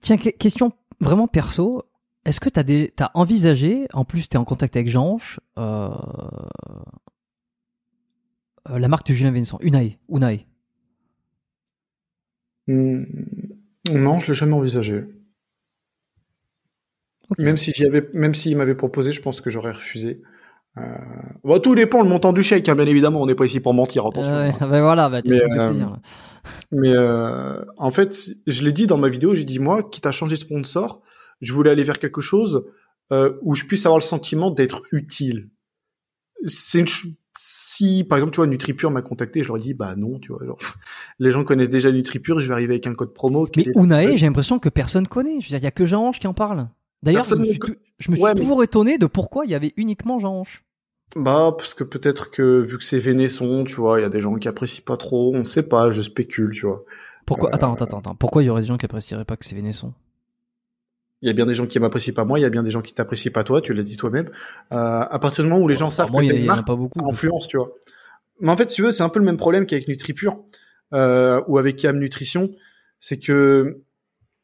Tiens, 0.00 0.16
que- 0.18 0.30
question 0.30 0.72
vraiment 1.00 1.28
perso. 1.28 1.84
Est-ce 2.24 2.40
que 2.40 2.48
t'as 2.50 2.62
des, 2.62 2.92
t'as 2.94 3.10
envisagé, 3.14 3.86
en 3.94 4.04
plus 4.04 4.28
t'es 4.28 4.36
en 4.36 4.44
contact 4.44 4.76
avec 4.76 4.88
Jean 4.88 5.16
euh, 5.58 5.88
euh, 8.70 8.78
la 8.78 8.88
marque 8.88 9.06
de 9.06 9.14
Julien 9.14 9.30
Vincent, 9.30 9.58
Unae, 9.62 9.98
Unae. 10.08 10.44
Hmm, 12.66 13.04
Non, 13.90 14.18
je 14.20 14.28
l'ai 14.28 14.34
jamais 14.34 14.52
envisagé. 14.52 15.04
Ok. 17.30 17.38
Même 17.38 17.58
si 17.58 17.72
j'y 17.72 17.84
avais, 17.86 18.08
même 18.14 18.34
s'il 18.34 18.56
m'avait 18.56 18.74
proposé, 18.74 19.12
je 19.12 19.20
pense 19.20 19.40
que 19.40 19.50
j'aurais 19.50 19.72
refusé. 19.72 20.20
Euh... 20.76 20.82
Bon, 21.44 21.58
tout 21.60 21.74
dépend 21.74 22.02
le 22.02 22.08
montant 22.08 22.32
du 22.32 22.42
chèque, 22.42 22.68
hein, 22.68 22.74
bien 22.76 22.86
évidemment. 22.86 23.22
On 23.22 23.26
n'est 23.26 23.34
pas 23.34 23.46
ici 23.46 23.60
pour 23.60 23.74
mentir, 23.74 24.06
attention. 24.06 24.32
Euh, 24.32 24.48
ouais, 24.48 24.54
hein. 24.60 24.68
bah 24.68 24.80
voilà, 24.80 25.08
bah, 25.08 25.20
Mais, 25.24 25.40
euh, 25.42 25.68
plaisir, 25.68 25.90
là. 25.90 26.00
Mais 26.72 26.92
euh, 26.94 27.64
en 27.76 27.90
fait, 27.90 28.30
je 28.46 28.64
l'ai 28.64 28.72
dit 28.72 28.86
dans 28.86 28.98
ma 28.98 29.08
vidéo, 29.08 29.34
j'ai 29.34 29.44
dit 29.44 29.58
moi, 29.58 29.82
quitte 29.82 30.06
à 30.06 30.12
changer 30.12 30.36
de 30.36 30.40
sponsor, 30.40 31.02
je 31.40 31.52
voulais 31.52 31.70
aller 31.70 31.82
vers 31.82 31.98
quelque 31.98 32.20
chose 32.20 32.64
euh, 33.12 33.34
où 33.42 33.54
je 33.54 33.64
puisse 33.64 33.86
avoir 33.86 33.98
le 33.98 34.04
sentiment 34.04 34.50
d'être 34.50 34.82
utile. 34.92 35.48
C'est 36.46 36.78
une 36.80 36.86
si 37.40 38.02
par 38.02 38.18
exemple 38.18 38.32
tu 38.32 38.36
vois 38.38 38.48
NutriPure 38.48 38.90
m'a 38.90 39.02
contacté, 39.02 39.42
je 39.42 39.48
leur 39.48 39.58
ai 39.58 39.60
dit 39.60 39.74
bah 39.74 39.94
non, 39.96 40.18
tu 40.18 40.32
vois. 40.32 40.44
genre, 40.44 40.58
les 41.18 41.30
gens 41.30 41.44
connaissent 41.44 41.70
déjà 41.70 41.90
NutriPure, 41.92 42.40
je 42.40 42.48
vais 42.48 42.54
arriver 42.54 42.74
avec 42.74 42.86
un 42.86 42.94
code 42.94 43.14
promo. 43.14 43.46
qui 43.46 43.60
Mais 43.60 43.66
est- 43.66 43.76
Unae, 43.76 44.16
j'ai 44.16 44.26
l'impression 44.26 44.58
que 44.58 44.68
personne 44.68 45.06
connaît. 45.06 45.40
Je 45.40 45.46
veux 45.46 45.50
dire, 45.50 45.58
il 45.58 45.64
y 45.64 45.66
a 45.66 45.70
que 45.72 45.86
Jean 45.86 46.04
Hanche 46.04 46.18
qui 46.18 46.26
en 46.26 46.34
parle. 46.34 46.68
D'ailleurs, 47.02 47.24
je 47.24 47.34
me 47.36 47.44
suis, 47.44 47.58
co- 47.58 47.68
tou- 47.68 47.76
je 47.98 48.10
me 48.10 48.16
suis 48.16 48.24
Ouais, 48.24 48.34
mais- 48.34 48.40
toujours 48.40 48.62
étonné 48.62 48.98
de 48.98 49.06
pourquoi 49.06 49.44
il 49.44 49.50
y 49.50 49.54
avait 49.54 49.72
uniquement 49.76 50.18
Jean 50.18 50.34
Hanche. 50.40 50.64
Bah 51.16 51.54
parce 51.56 51.72
que 51.74 51.84
peut-être 51.84 52.30
que 52.30 52.60
vu 52.60 52.76
que 52.78 52.84
c'est 52.84 52.98
Vénesson, 52.98 53.64
tu 53.64 53.76
vois, 53.76 53.98
il 53.98 54.02
y 54.02 54.06
a 54.06 54.10
des 54.10 54.20
gens 54.20 54.34
qui 54.36 54.46
apprécient 54.48 54.84
pas 54.84 54.96
trop, 54.98 55.32
on 55.34 55.42
sait 55.44 55.62
pas, 55.66 55.90
je 55.90 56.02
spécule, 56.02 56.52
tu 56.54 56.66
vois. 56.66 56.84
Pourquoi 57.24 57.48
Euh, 57.50 57.54
Attends, 57.54 57.72
attends, 57.74 57.98
attends. 57.98 58.14
Pourquoi 58.14 58.42
il 58.42 58.46
y 58.46 58.50
aurait 58.50 58.60
des 58.62 58.66
gens 58.66 58.76
qui 58.76 58.84
apprécieraient 58.84 59.24
pas 59.24 59.36
que 59.36 59.44
c'est 59.46 59.54
Vénesson 59.54 59.94
Il 61.22 61.28
y 61.28 61.30
a 61.30 61.32
bien 61.32 61.46
des 61.46 61.54
gens 61.54 61.66
qui 61.66 61.78
m'apprécient 61.80 62.12
pas 62.14 62.24
moi, 62.24 62.38
il 62.38 62.42
y 62.42 62.44
a 62.44 62.50
bien 62.50 62.62
des 62.62 62.70
gens 62.70 62.82
qui 62.82 62.92
t'apprécient 62.92 63.32
pas 63.32 63.42
toi, 63.42 63.60
tu 63.62 63.72
l'as 63.72 63.82
dit 63.82 63.96
toi-même. 63.96 64.28
Euh, 64.72 65.00
à 65.10 65.18
partir 65.18 65.44
du 65.44 65.50
moment 65.50 65.62
où 65.62 65.68
les 65.68 65.76
gens 65.76 65.88
savent 65.90 66.10
Moi, 66.12 66.20
que 66.22 66.26
y, 66.26 66.30
a- 66.30 66.34
une 66.34 66.44
y 66.44 66.46
pas 66.64 66.76
beaucoup. 66.76 66.98
ça 66.98 67.04
influence, 67.06 67.46
tu 67.48 67.56
vois. 67.56 67.70
Mais 68.40 68.50
en 68.50 68.56
fait, 68.56 68.68
si 68.70 68.76
tu 68.76 68.82
veux, 68.82 68.90
c'est 68.92 69.02
un 69.02 69.08
peu 69.08 69.18
le 69.18 69.24
même 69.24 69.36
problème 69.38 69.64
qu'avec 69.66 69.88
NutriPure 69.88 70.38
euh, 70.92 71.40
ou 71.48 71.58
avec 71.58 71.82
Yam 71.82 71.98
Nutrition, 71.98 72.50
c'est 73.00 73.18
que 73.18 73.80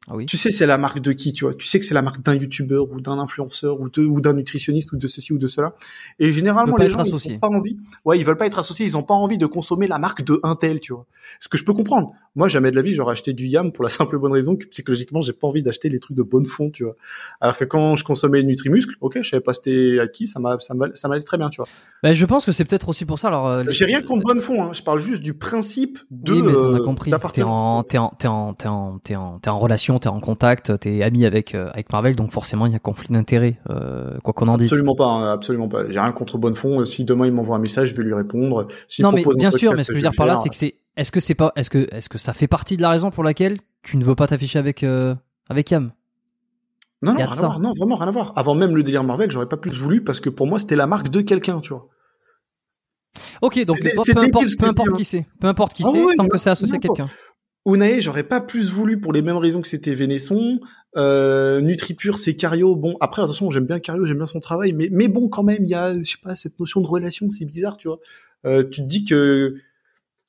Ah 0.09 0.17
oui. 0.17 0.27
tu 0.27 0.37
sais 0.37 0.51
c'est 0.51 0.67
la 0.67 0.77
marque 0.77 1.01
de 1.01 1.13
qui, 1.13 1.33
tu 1.33 1.45
vois. 1.45 1.55
Tu 1.55 1.67
sais 1.67 1.79
que 1.81 1.87
c'est 1.87 1.95
la 1.95 2.03
marque 2.03 2.23
d'un 2.23 2.35
youtubeur 2.35 2.91
ou 2.91 3.01
d'un 3.01 3.19
influenceur 3.19 3.81
ou 3.81 3.89
de 3.89 4.03
ou 4.03 4.21
d'un 4.21 4.35
nutritionniste 4.35 4.93
ou 4.93 4.97
de 4.99 5.09
ceci 5.09 5.33
ou 5.33 5.39
de 5.39 5.47
cela. 5.47 5.75
Et 6.19 6.33
généralement 6.33 6.77
les 6.77 6.91
gens 6.91 7.03
ils 7.05 7.09
associé. 7.09 7.37
ont 7.37 7.39
pas 7.39 7.49
envie. 7.49 7.79
Ouais, 8.05 8.19
ils 8.19 8.25
veulent 8.25 8.37
pas 8.37 8.47
être 8.47 8.59
associés, 8.59 8.85
ils 8.85 8.97
ont 8.99 9.03
pas 9.03 9.15
envie 9.15 9.39
de 9.39 9.47
consommer 9.47 9.87
la 9.87 9.99
marque 9.99 10.23
de 10.23 10.41
un 10.43 10.57
tel, 10.57 10.81
tu 10.81 10.93
vois. 10.93 11.07
Ce 11.41 11.49
que 11.49 11.57
je 11.57 11.65
peux 11.65 11.73
comprendre. 11.73 12.13
Moi, 12.37 12.49
jamais 12.49 12.71
de 12.71 12.77
la 12.77 12.83
vie 12.83 12.95
j'aurais 12.95 13.13
acheté 13.13 13.33
du 13.33 13.47
Yam 13.47 13.73
pour 13.73 13.83
la 13.85 13.89
simple 13.91 14.19
bonne 14.19 14.33
raison 14.33 14.57
que 14.57 14.67
psychologiquement 14.67 15.21
j'ai 15.23 15.33
pas 15.33 15.47
envie 15.47 15.63
d'acheter 15.63 15.89
les 15.89 16.01
trucs 16.01 16.17
de 16.17 16.23
bonne 16.23 16.45
fond, 16.47 16.71
tu 16.71 16.85
vois. 16.85 16.97
Alors 17.41 17.57
que 17.57 17.65
quand 17.65 17.97
je 17.97 18.05
consommais 18.05 18.43
Nutrimuscle, 18.43 18.97
ok, 19.01 19.19
je 19.23 19.29
savais 19.31 19.41
pas 19.41 19.55
c'était 19.55 19.99
à 20.01 20.07
qui, 20.09 20.27
ça 20.27 20.39
m'a 20.41 20.59
ça 20.61 20.75
m'a- 20.75 20.95
ça 20.95 21.09
m'allait 21.09 21.23
très 21.23 21.39
bien, 21.39 21.49
tu 21.49 21.57
vois. 21.59 21.69
Bah, 22.03 22.13
je 22.13 22.27
pense 22.27 22.45
que 22.45 22.53
c'est 22.53 22.65
peut-être 22.67 22.89
aussi 22.91 23.05
pour 23.07 23.19
ça. 23.19 23.29
Alors, 23.29 23.47
euh, 23.49 23.65
J'ai 23.71 23.85
rien 23.87 24.03
contre 24.03 24.27
bonne 24.27 24.41
fond, 24.41 24.63
hein. 24.65 24.71
je 24.75 24.83
parle 24.83 25.01
juste 25.01 25.23
du 25.23 25.33
principe 25.33 25.99
de 26.11 26.33
oui, 26.33 26.43
mais 26.43 26.53
on 26.55 26.75
a 26.75 26.79
euh, 26.81 26.85
compris. 26.85 27.11
T'es 27.33 27.43
en, 27.43 27.83
t'es 27.85 27.97
en, 27.99 28.09
t'es 28.11 28.27
en, 28.29 28.53
t'es 28.55 28.69
en, 28.69 28.99
t'es 28.99 29.15
en, 29.17 29.39
t'es 29.39 29.51
en 29.95 29.99
relation, 29.99 29.99
t'es 29.99 30.09
en 30.09 30.21
contact, 30.21 30.79
t'es 30.81 31.03
ami 31.03 31.25
avec, 31.25 31.55
euh, 31.55 31.71
avec 31.73 31.93
Marvel, 31.93 32.17
donc 32.17 32.31
forcément 32.31 32.67
il 32.67 32.73
y 32.73 32.77
a 32.77 32.79
conflit 32.79 33.09
d'intérêts, 33.13 33.59
euh, 33.71 34.19
quoi 34.23 34.33
qu'on 34.33 34.49
en 34.49 34.57
dise. 34.57 34.69
Absolument 34.69 34.95
pas, 34.95 35.07
hein, 35.07 35.33
absolument 35.33 35.69
pas. 35.69 35.91
J'ai 35.91 36.01
rien 36.01 36.13
contre 36.13 36.39
Bonnefond. 36.39 36.85
Si 36.85 37.05
demain 37.05 37.27
il 37.27 37.33
m'envoie 37.33 37.57
un 37.57 37.61
message, 37.61 37.91
je 37.91 37.97
vais 37.97 38.03
lui 38.03 38.15
répondre. 38.15 38.69
Non, 39.01 39.13
mais 39.13 39.25
bien 39.37 39.51
sûr, 39.51 39.73
mais 39.75 39.85
ce 39.85 39.89
que 39.89 39.95
je 39.95 39.99
veux 39.99 40.09
dire 40.09 40.17
par 40.17 40.27
là, 40.27 40.37
c'est 40.43 40.49
que 40.49 40.57
c'est, 40.57 40.75
est-ce 40.97 41.13
que 41.13 41.21
c'est 41.21 41.35
pas, 41.35 41.53
est-ce 41.57 41.71
que, 41.71 41.89
est-ce 41.93 42.09
que 42.09 42.19
ça 42.19 42.33
fait 42.33 42.49
partie 42.49 42.77
de 42.77 42.83
la 42.83 42.91
raison 42.91 43.11
pour 43.11 43.25
laquelle 43.25 43.59
tu 43.83 43.97
ne 43.97 44.05
veux 44.05 44.15
pas 44.15 44.27
t'afficher 44.27 44.59
avec, 44.59 44.83
euh, 44.83 45.15
avec 45.49 45.71
Yam? 45.71 45.93
Non, 47.03 47.13
non, 47.13 47.19
rien 47.19 47.31
à 47.31 47.35
voir. 47.35 47.61
Non, 47.61 47.73
vraiment 47.77 47.97
rien 47.97 48.09
à 48.09 48.13
voir. 48.13 48.33
Avant 48.37 48.55
même 48.55 48.75
le 48.75 48.83
délire 48.83 49.05
Marvel, 49.05 49.31
j'aurais 49.31 49.49
pas 49.49 49.59
plus 49.59 49.77
voulu 49.77 50.03
parce 50.03 50.21
que 50.21 50.31
pour 50.31 50.47
moi 50.47 50.59
c'était 50.59 50.77
la 50.77 50.87
marque 50.87 51.09
de 51.09 51.21
quelqu'un, 51.21 51.61
tu 51.61 51.71
vois. 51.71 51.89
Ok, 53.43 53.63
donc 53.65 53.79
peu, 53.81 53.91
importe, 54.21 54.49
peu 54.59 54.67
importe 54.67 54.97
qui 54.97 55.05
c'est, 55.05 55.27
peu 55.41 55.47
importe 55.47 55.75
qui 55.75 55.85
Ah 55.87 55.91
c'est, 55.93 56.15
tant 56.17 56.27
que 56.27 56.39
c'est 56.39 56.51
associé 56.51 56.77
à 56.77 56.79
quelqu'un. 56.79 57.09
Unae, 57.67 58.01
j'aurais 58.01 58.25
pas 58.25 58.41
plus 58.41 58.71
voulu 58.71 59.01
pour 59.01 59.13
les 59.13 59.23
mêmes 59.23 59.37
raisons 59.37 59.63
que 59.63 59.69
c'était 59.69 59.95
Vénesson. 59.95 60.61
Euh, 60.97 61.61
NutriPure, 61.61 62.19
c'est 62.19 62.37
Cario. 62.37 62.77
Bon, 62.77 62.97
après, 63.01 63.23
attention, 63.23 63.51
j'aime 63.51 63.65
bien 63.65 63.81
Cario, 63.81 64.05
j'aime 64.05 64.19
bien 64.19 64.27
son 64.27 64.41
travail, 64.41 64.73
mais, 64.73 64.89
mais 64.93 65.09
bon, 65.09 65.29
quand 65.29 65.43
même, 65.43 65.65
il 65.65 65.71
y 65.71 65.75
a, 65.75 65.95
je 65.95 66.03
sais 66.03 66.19
pas, 66.23 66.35
cette 66.35 66.59
notion 66.61 66.81
de 66.81 66.87
relation, 66.87 67.31
c'est 67.31 67.47
bizarre, 67.47 67.77
tu 67.77 67.89
vois. 67.89 68.01
Euh, 68.45 68.63
tu 68.65 68.83
te 68.83 68.87
dis 68.87 69.05
que 69.05 69.57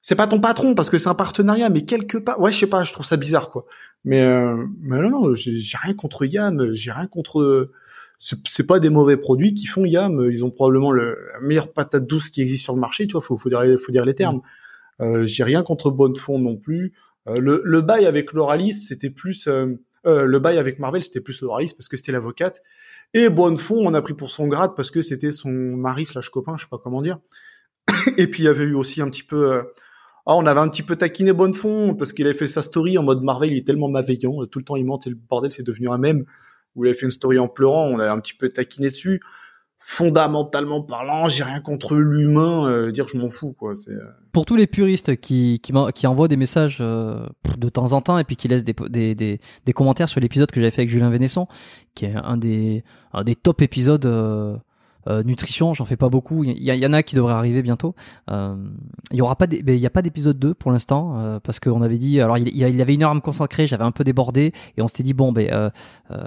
c'est 0.02 0.16
pas 0.16 0.28
ton 0.28 0.40
patron 0.40 0.76
parce 0.76 0.90
que 0.90 0.98
c'est 0.98 1.10
un 1.10 1.16
partenariat, 1.16 1.70
mais 1.70 1.84
quelque 1.84 2.18
part, 2.18 2.40
ouais, 2.40 2.52
je 2.52 2.60
sais 2.60 2.68
pas, 2.68 2.84
je 2.84 2.94
trouve 2.94 3.06
ça 3.06 3.18
bizarre, 3.18 3.50
quoi. 3.50 3.66
Mais, 4.06 4.22
euh, 4.22 4.66
mais 4.82 5.02
non, 5.02 5.10
non, 5.10 5.36
j'ai 5.36 5.78
rien 5.78 5.94
contre 5.94 6.26
Yam, 6.26 6.74
j'ai 6.74 6.92
rien 6.92 7.08
contre. 7.08 7.72
C'est 8.20 8.38
c'est 8.48 8.66
pas 8.66 8.80
des 8.80 8.90
mauvais 8.90 9.18
produits 9.18 9.54
qui 9.54 9.66
font 9.66 9.84
Yam. 9.84 10.30
Ils 10.32 10.46
ont 10.46 10.52
probablement 10.52 10.92
le, 10.92 11.18
la 11.34 11.40
meilleure 11.42 11.74
patate 11.74 12.08
douce 12.08 12.30
qui 12.30 12.42
existe 12.42 12.64
sur 12.64 12.74
le 12.74 12.80
marché, 12.80 13.08
tu 13.08 13.14
vois. 13.14 13.22
Faut, 13.22 13.38
faut 13.38 13.50
dire, 13.50 13.64
faut 13.78 13.92
dire 13.92 14.06
les 14.06 14.16
termes. 14.16 14.42
Euh, 15.02 15.26
j'ai 15.26 15.44
rien 15.44 15.64
contre 15.64 15.92
Bonnefond 15.92 16.40
non 16.40 16.56
plus. 16.56 16.94
Euh, 17.28 17.40
le, 17.40 17.62
le 17.64 17.82
bail 17.82 18.06
avec 18.06 18.34
Loralis, 18.34 18.74
c'était 18.74 19.10
plus 19.10 19.48
euh, 19.48 19.76
euh, 20.06 20.26
le 20.26 20.40
bail 20.40 20.58
avec 20.58 20.80
Marvel, 20.80 21.04
c'était 21.04 21.22
plus 21.22 21.42
Loralis 21.42 21.74
parce 21.76 21.88
que 21.88 21.98
c'était 21.98 22.12
l'avocate. 22.12 22.62
Et 23.14 23.30
Bonnefond, 23.30 23.86
on 23.86 23.94
a 23.94 24.02
pris 24.02 24.14
pour 24.14 24.32
son 24.32 24.48
grade 24.48 24.76
parce 24.76 24.92
que 24.92 25.02
c'était 25.02 25.32
son 25.32 25.50
mari 25.50 26.06
slash 26.06 26.30
copain, 26.30 26.56
je 26.58 26.64
sais 26.64 26.70
pas 26.70 26.78
comment 26.78 27.02
dire. 27.02 27.20
Et 28.18 28.28
puis 28.28 28.44
il 28.44 28.46
y 28.46 28.50
avait 28.50 28.66
eu 28.66 28.74
aussi 28.74 29.02
un 29.02 29.10
petit 29.10 29.24
peu, 29.24 29.64
ah, 30.26 30.36
on 30.36 30.46
avait 30.46 30.60
un 30.60 30.70
petit 30.70 30.84
peu 30.84 30.96
taquiné 30.96 31.34
Bonnefond 31.34 31.96
parce 31.96 32.14
qu'il 32.14 32.26
avait 32.26 32.38
fait 32.38 32.48
sa 32.48 32.62
story 32.62 32.98
en 32.98 33.04
mode 33.04 33.24
Marvel, 33.24 33.52
il 33.52 33.58
est 33.58 33.66
tellement 33.66 33.90
malveillant, 33.90 34.46
tout 34.46 34.60
le 34.60 34.66
temps 34.66 34.76
il 34.76 34.86
ment 34.86 35.00
et 35.06 35.10
le 35.10 35.16
bordel, 35.16 35.52
c'est 35.52 35.64
devenu 35.64 35.90
un 35.90 35.98
mème. 35.98 36.26
Où 36.76 36.84
il 36.84 36.90
avait 36.90 36.98
fait 36.98 37.06
une 37.06 37.12
story 37.12 37.40
en 37.40 37.48
pleurant, 37.48 37.86
on 37.86 38.00
avait 38.00 38.10
un 38.10 38.20
petit 38.20 38.34
peu 38.34 38.50
taquiné 38.50 38.90
dessus. 38.90 39.22
Fondamentalement 39.80 40.82
parlant, 40.82 41.30
j'ai 41.30 41.44
rien 41.44 41.62
contre 41.62 41.96
l'humain, 41.96 42.70
euh, 42.70 42.92
dire 42.92 43.08
je 43.08 43.18
m'en 43.18 43.30
fous 43.30 43.54
quoi. 43.54 43.76
C'est 43.76 43.92
euh, 43.92 44.04
Pour 44.36 44.46
tous 44.46 44.58
les 44.58 44.68
puristes 44.68 45.16
qui, 45.16 45.62
qui, 45.64 45.72
qui 45.94 46.08
envoient 46.08 46.28
des 46.28 46.36
messages 46.36 46.80
euh, 46.82 47.26
de 47.58 47.70
temps 47.70 47.94
en 47.94 48.02
temps 48.02 48.18
et 48.18 48.26
puis 48.26 48.36
qui 48.36 48.50
laissent 48.50 48.66
des, 48.66 48.76
des, 48.90 49.16
des, 49.16 49.40
des 49.66 49.72
commentaires 49.72 50.10
sur 50.10 50.20
l'épisode 50.20 50.52
que 50.52 50.60
j'avais 50.60 50.72
fait 50.72 50.82
avec 50.82 50.90
Julien 50.90 51.10
Vénesson, 51.10 51.48
qui 51.94 52.04
est 52.04 52.14
un 52.14 52.36
des, 52.36 52.84
un 53.14 53.24
des 53.24 53.36
top 53.36 53.62
épisodes 53.62 54.06
euh, 54.06 54.58
euh, 55.08 55.24
nutrition, 55.24 55.74
j'en 55.74 55.86
fais 55.86 55.96
pas 55.96 56.10
beaucoup, 56.10 56.44
il 56.44 56.58
y, 56.58 56.66
y 56.66 56.86
en 56.86 56.92
a 56.92 57.02
qui 57.02 57.16
devraient 57.16 57.32
arriver 57.32 57.62
bientôt. 57.62 57.96
Euh, 58.30 58.58
il 59.12 59.18
y 59.18 59.22
aura 59.22 59.38
pas, 59.38 59.46
a 59.46 59.90
pas 59.90 60.02
d'épisode 60.02 60.38
2 60.38 60.54
pour 60.54 60.70
l'instant 60.74 61.18
euh, 61.18 61.40
parce 61.40 61.62
qu'on 61.62 61.82
avait 61.82 61.98
dit, 61.98 62.20
alors 62.20 62.38
il, 62.38 62.50
il 62.50 62.82
avait 62.82 62.94
une 62.94 63.04
heure 63.04 63.12
à 63.12 63.16
me 63.16 63.22
consacrer, 63.22 63.68
j'avais 63.68 63.86
un 63.86 63.92
peu 63.92 64.04
débordé 64.04 64.52
et 64.76 64.82
on 64.82 64.90
s'était 64.90 65.04
dit 65.04 65.14
bon 65.14 65.32
ben 65.32 65.50
euh, 65.50 65.70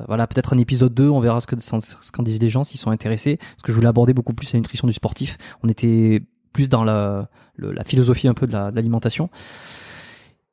voilà 0.06 0.26
peut-être 0.26 0.54
un 0.54 0.58
épisode 0.58 0.94
2, 0.94 1.10
on 1.10 1.20
verra 1.20 1.42
ce 1.42 1.46
que 1.46 1.60
ce 1.60 2.10
qu'en 2.10 2.22
disent 2.22 2.40
les 2.40 2.48
gens 2.48 2.64
s'ils 2.64 2.80
sont 2.80 2.90
intéressés 2.90 3.36
parce 3.36 3.64
que 3.64 3.72
je 3.72 3.76
voulais 3.76 3.88
aborder 3.88 4.14
beaucoup 4.14 4.32
plus 4.32 4.50
la 4.54 4.60
nutrition 4.60 4.86
du 4.86 4.94
sportif. 4.94 5.36
On 5.62 5.68
était 5.68 6.22
plus 6.52 6.68
dans 6.68 6.84
la, 6.84 7.28
philosophie 7.84 8.28
un 8.28 8.34
peu 8.34 8.46
de 8.46 8.52
l'alimentation. 8.52 9.30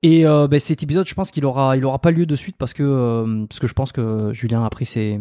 Et 0.03 0.25
euh, 0.25 0.48
ben, 0.48 0.59
cet 0.59 0.83
épisode, 0.83 1.07
je 1.07 1.15
pense 1.15 1.32
qu'il 1.32 1.45
aura, 1.45 1.77
il 1.77 1.85
aura 1.85 1.99
pas 1.99 2.11
lieu 2.11 2.25
de 2.25 2.35
suite 2.35 2.57
parce 2.57 2.74
que 2.74 2.83
euh, 2.83 3.45
parce 3.48 3.59
que 3.59 3.67
je 3.67 3.74
pense 3.74 3.91
que 3.91 4.32
Julien 4.33 4.64
a 4.64 4.69
pris 4.69 4.85
ses 4.85 5.19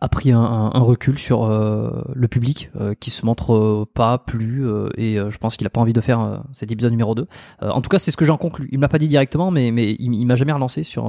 a 0.00 0.08
pris 0.08 0.32
un, 0.32 0.40
un- 0.40 0.74
un 0.74 0.80
recul 0.80 1.18
sur 1.18 1.44
euh, 1.44 2.02
le 2.14 2.28
public 2.28 2.70
euh, 2.78 2.94
qui 2.94 3.10
se 3.10 3.24
montre 3.24 3.54
euh, 3.54 3.86
pas 3.94 4.18
plus 4.18 4.66
euh, 4.66 4.88
et 4.98 5.18
euh, 5.18 5.30
je 5.30 5.38
pense 5.38 5.56
qu'il 5.56 5.66
a 5.66 5.70
pas 5.70 5.80
envie 5.80 5.92
de 5.94 6.00
faire 6.02 6.42
cet 6.52 6.70
épisode 6.70 6.90
numéro 6.90 7.14
2. 7.14 7.26
Euh, 7.62 7.70
en 7.70 7.80
tout 7.80 7.88
cas, 7.88 7.98
c'est 7.98 8.10
ce 8.10 8.16
que 8.16 8.24
j'en 8.26 8.36
conclus. 8.36 8.68
Il 8.72 8.78
me 8.78 8.82
l'a 8.82 8.88
pas 8.88 8.98
dit 8.98 9.08
directement, 9.08 9.50
mais 9.50 9.70
mais 9.70 9.96
il, 9.98 10.26
m'a 10.26 10.36
jamais 10.36 10.52
relancé 10.52 10.82
sur. 10.82 11.04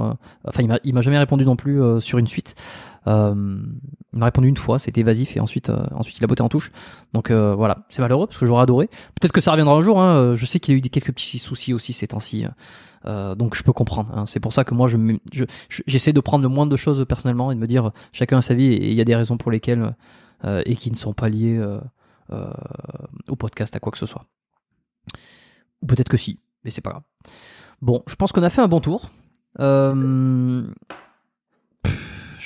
enfin, 0.48 0.62
il 0.62 0.68
m'a 0.68 0.80
m'a 0.94 1.02
jamais 1.02 1.18
répondu 1.18 1.46
non 1.46 1.56
plus 1.58 1.82
sur 2.00 2.20
une 2.20 2.28
suite. 2.28 2.56
Il 3.08 3.12
m'a 4.14 4.26
répondu 4.26 4.48
une 4.48 4.58
fois, 4.58 4.80
c'était 4.80 5.02
évasif 5.02 5.36
et 5.36 5.40
ensuite 5.40 5.72
ensuite 5.94 6.18
il 6.20 6.24
a 6.24 6.28
botté 6.28 6.42
en 6.42 6.50
touche. 6.50 6.72
Donc 7.14 7.32
voilà, 7.32 7.80
c'est 7.90 8.02
malheureux 8.02 8.28
parce 8.28 8.40
que 8.40 8.46
j'aurais 8.46 8.64
adoré. 8.64 8.88
Peut-être 9.20 9.34
que 9.34 9.42
ça 9.42 9.52
reviendra 9.52 9.76
un 9.76 9.82
jour. 9.82 10.00
Hein. 10.00 10.36
Je 10.36 10.46
sais 10.46 10.60
qu'il 10.60 10.74
a 10.74 10.78
eu 10.78 10.82
des 10.82 10.90
quelques 10.90 11.12
petits 11.14 11.40
soucis 11.40 11.74
aussi 11.74 11.92
ces 11.92 12.08
temps-ci. 12.08 12.46
Euh, 13.08 13.36
donc 13.36 13.56
je 13.56 13.64
peux 13.64 13.74
comprendre. 13.74 14.12
hein. 14.18 14.26
C'est 14.26 14.40
pour 14.40 14.54
ça 14.54 14.64
que 14.64 14.74
moi 14.74 14.88
je 14.88 14.98
j'essaie 15.70 16.14
de 16.14 16.20
prendre 16.20 16.44
le 16.44 16.50
moins 16.50 16.66
de 16.66 16.76
choses 16.76 17.06
personnellement 17.08 17.52
et 17.52 17.56
de 17.56 17.60
me 17.60 17.68
dire 17.68 17.86
euh, 17.86 17.92
chacun 18.14 18.38
a 18.38 18.42
sa 18.42 18.54
vie 18.54 18.66
et 18.66 18.90
il 18.90 18.96
y 18.96 19.02
a 19.02 19.06
des 19.06 19.16
raisons 19.16 19.38
pour 19.38 19.52
lesquelles 19.52 19.96
euh, 20.44 20.62
et 20.66 20.76
qui 20.76 20.92
ne 20.92 20.96
sont 20.96 21.14
pas 21.14 21.30
liées 21.30 21.64
au 23.28 23.36
podcast 23.36 23.76
à 23.76 23.80
quoi 23.80 23.92
que 23.92 23.98
ce 23.98 24.06
soit. 24.06 24.26
Ou 25.82 25.86
peut-être 25.88 26.10
que 26.10 26.18
si, 26.18 26.40
mais 26.64 26.72
c'est 26.72 26.82
pas 26.82 26.90
grave. 26.92 27.04
Bon, 27.82 28.04
je 28.08 28.16
pense 28.16 28.32
qu'on 28.32 28.44
a 28.44 28.50
fait 28.50 28.62
un 28.62 28.68
bon 28.68 28.80
tour. 28.80 29.12
Je 29.60 30.64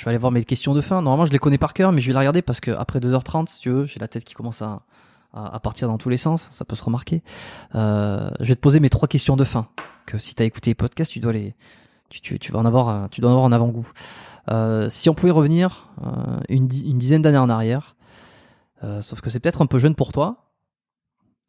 vais 0.04 0.08
aller 0.08 0.18
voir 0.18 0.32
mes 0.32 0.44
questions 0.44 0.74
de 0.74 0.80
fin. 0.80 1.02
Normalement, 1.02 1.26
je 1.26 1.32
les 1.32 1.38
connais 1.38 1.58
par 1.58 1.74
cœur, 1.74 1.92
mais 1.92 2.00
je 2.00 2.06
vais 2.06 2.12
les 2.12 2.18
regarder 2.18 2.42
parce 2.42 2.60
que 2.60 2.70
après 2.70 3.00
2h30, 3.00 3.48
si 3.48 3.60
tu 3.60 3.70
veux, 3.70 3.86
j'ai 3.86 4.00
la 4.00 4.08
tête 4.08 4.24
qui 4.24 4.34
commence 4.34 4.62
à, 4.62 4.82
à, 5.32 5.54
à 5.54 5.60
partir 5.60 5.88
dans 5.88 5.98
tous 5.98 6.08
les 6.08 6.16
sens. 6.16 6.48
Ça 6.52 6.64
peut 6.64 6.76
se 6.76 6.82
remarquer. 6.84 7.22
Euh, 7.74 8.30
je 8.40 8.46
vais 8.46 8.56
te 8.56 8.60
poser 8.60 8.80
mes 8.80 8.88
trois 8.90 9.08
questions 9.08 9.36
de 9.36 9.44
fin. 9.44 9.68
Que 10.06 10.18
si 10.18 10.34
tu 10.34 10.42
as 10.42 10.46
écouté 10.46 10.70
les 10.70 10.74
podcasts, 10.74 11.12
tu 11.12 11.20
dois 11.20 11.32
les, 11.32 11.54
tu, 12.08 12.20
tu, 12.20 12.38
tu 12.38 12.52
vas 12.52 12.58
en 12.58 12.64
avoir, 12.66 12.88
un- 12.88 13.08
tu 13.08 13.20
dois 13.20 13.30
en 13.30 13.34
avoir 13.34 13.46
un 13.46 13.52
avant-goût. 13.52 13.88
Euh, 14.50 14.88
si 14.88 15.08
on 15.08 15.14
pouvait 15.14 15.30
revenir 15.32 15.88
euh, 16.04 16.40
une, 16.48 16.66
di- 16.66 16.90
une 16.90 16.98
dizaine 16.98 17.22
d'années 17.22 17.38
en 17.38 17.48
arrière, 17.48 17.94
euh, 18.82 19.00
sauf 19.02 19.20
que 19.20 19.30
c'est 19.30 19.38
peut-être 19.40 19.62
un 19.62 19.66
peu 19.66 19.78
jeune 19.78 19.94
pour 19.94 20.10
toi. 20.12 20.46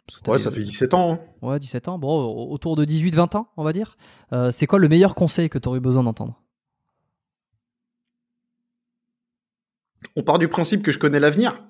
Parce 0.06 0.20
que 0.20 0.30
Ouais, 0.32 0.40
ça 0.40 0.52
fait 0.52 0.62
17 0.64 0.94
ans. 0.94 1.14
hein. 1.14 1.20
Ouais, 1.42 1.58
17 1.60 1.88
ans. 1.88 1.98
Bon, 1.98 2.10
au- 2.26 2.52
autour 2.52 2.76
de 2.76 2.84
18-20 2.86 3.36
ans, 3.38 3.48
on 3.58 3.64
va 3.64 3.72
dire. 3.72 3.98
Euh, 4.34 4.52
c'est 4.52 4.68
quoi 4.68 4.78
le 4.80 4.90
meilleur 4.90 5.16
conseil 5.16 5.50
que 5.50 5.58
tu 5.58 5.70
aurais 5.70 5.78
eu 5.78 5.82
besoin 5.82 6.04
d'entendre? 6.04 6.40
On 10.16 10.24
part 10.24 10.40
du 10.40 10.48
principe 10.50 10.84
que 10.84 10.92
je 10.92 11.00
connais 11.00 11.20
l'avenir. 11.20 11.64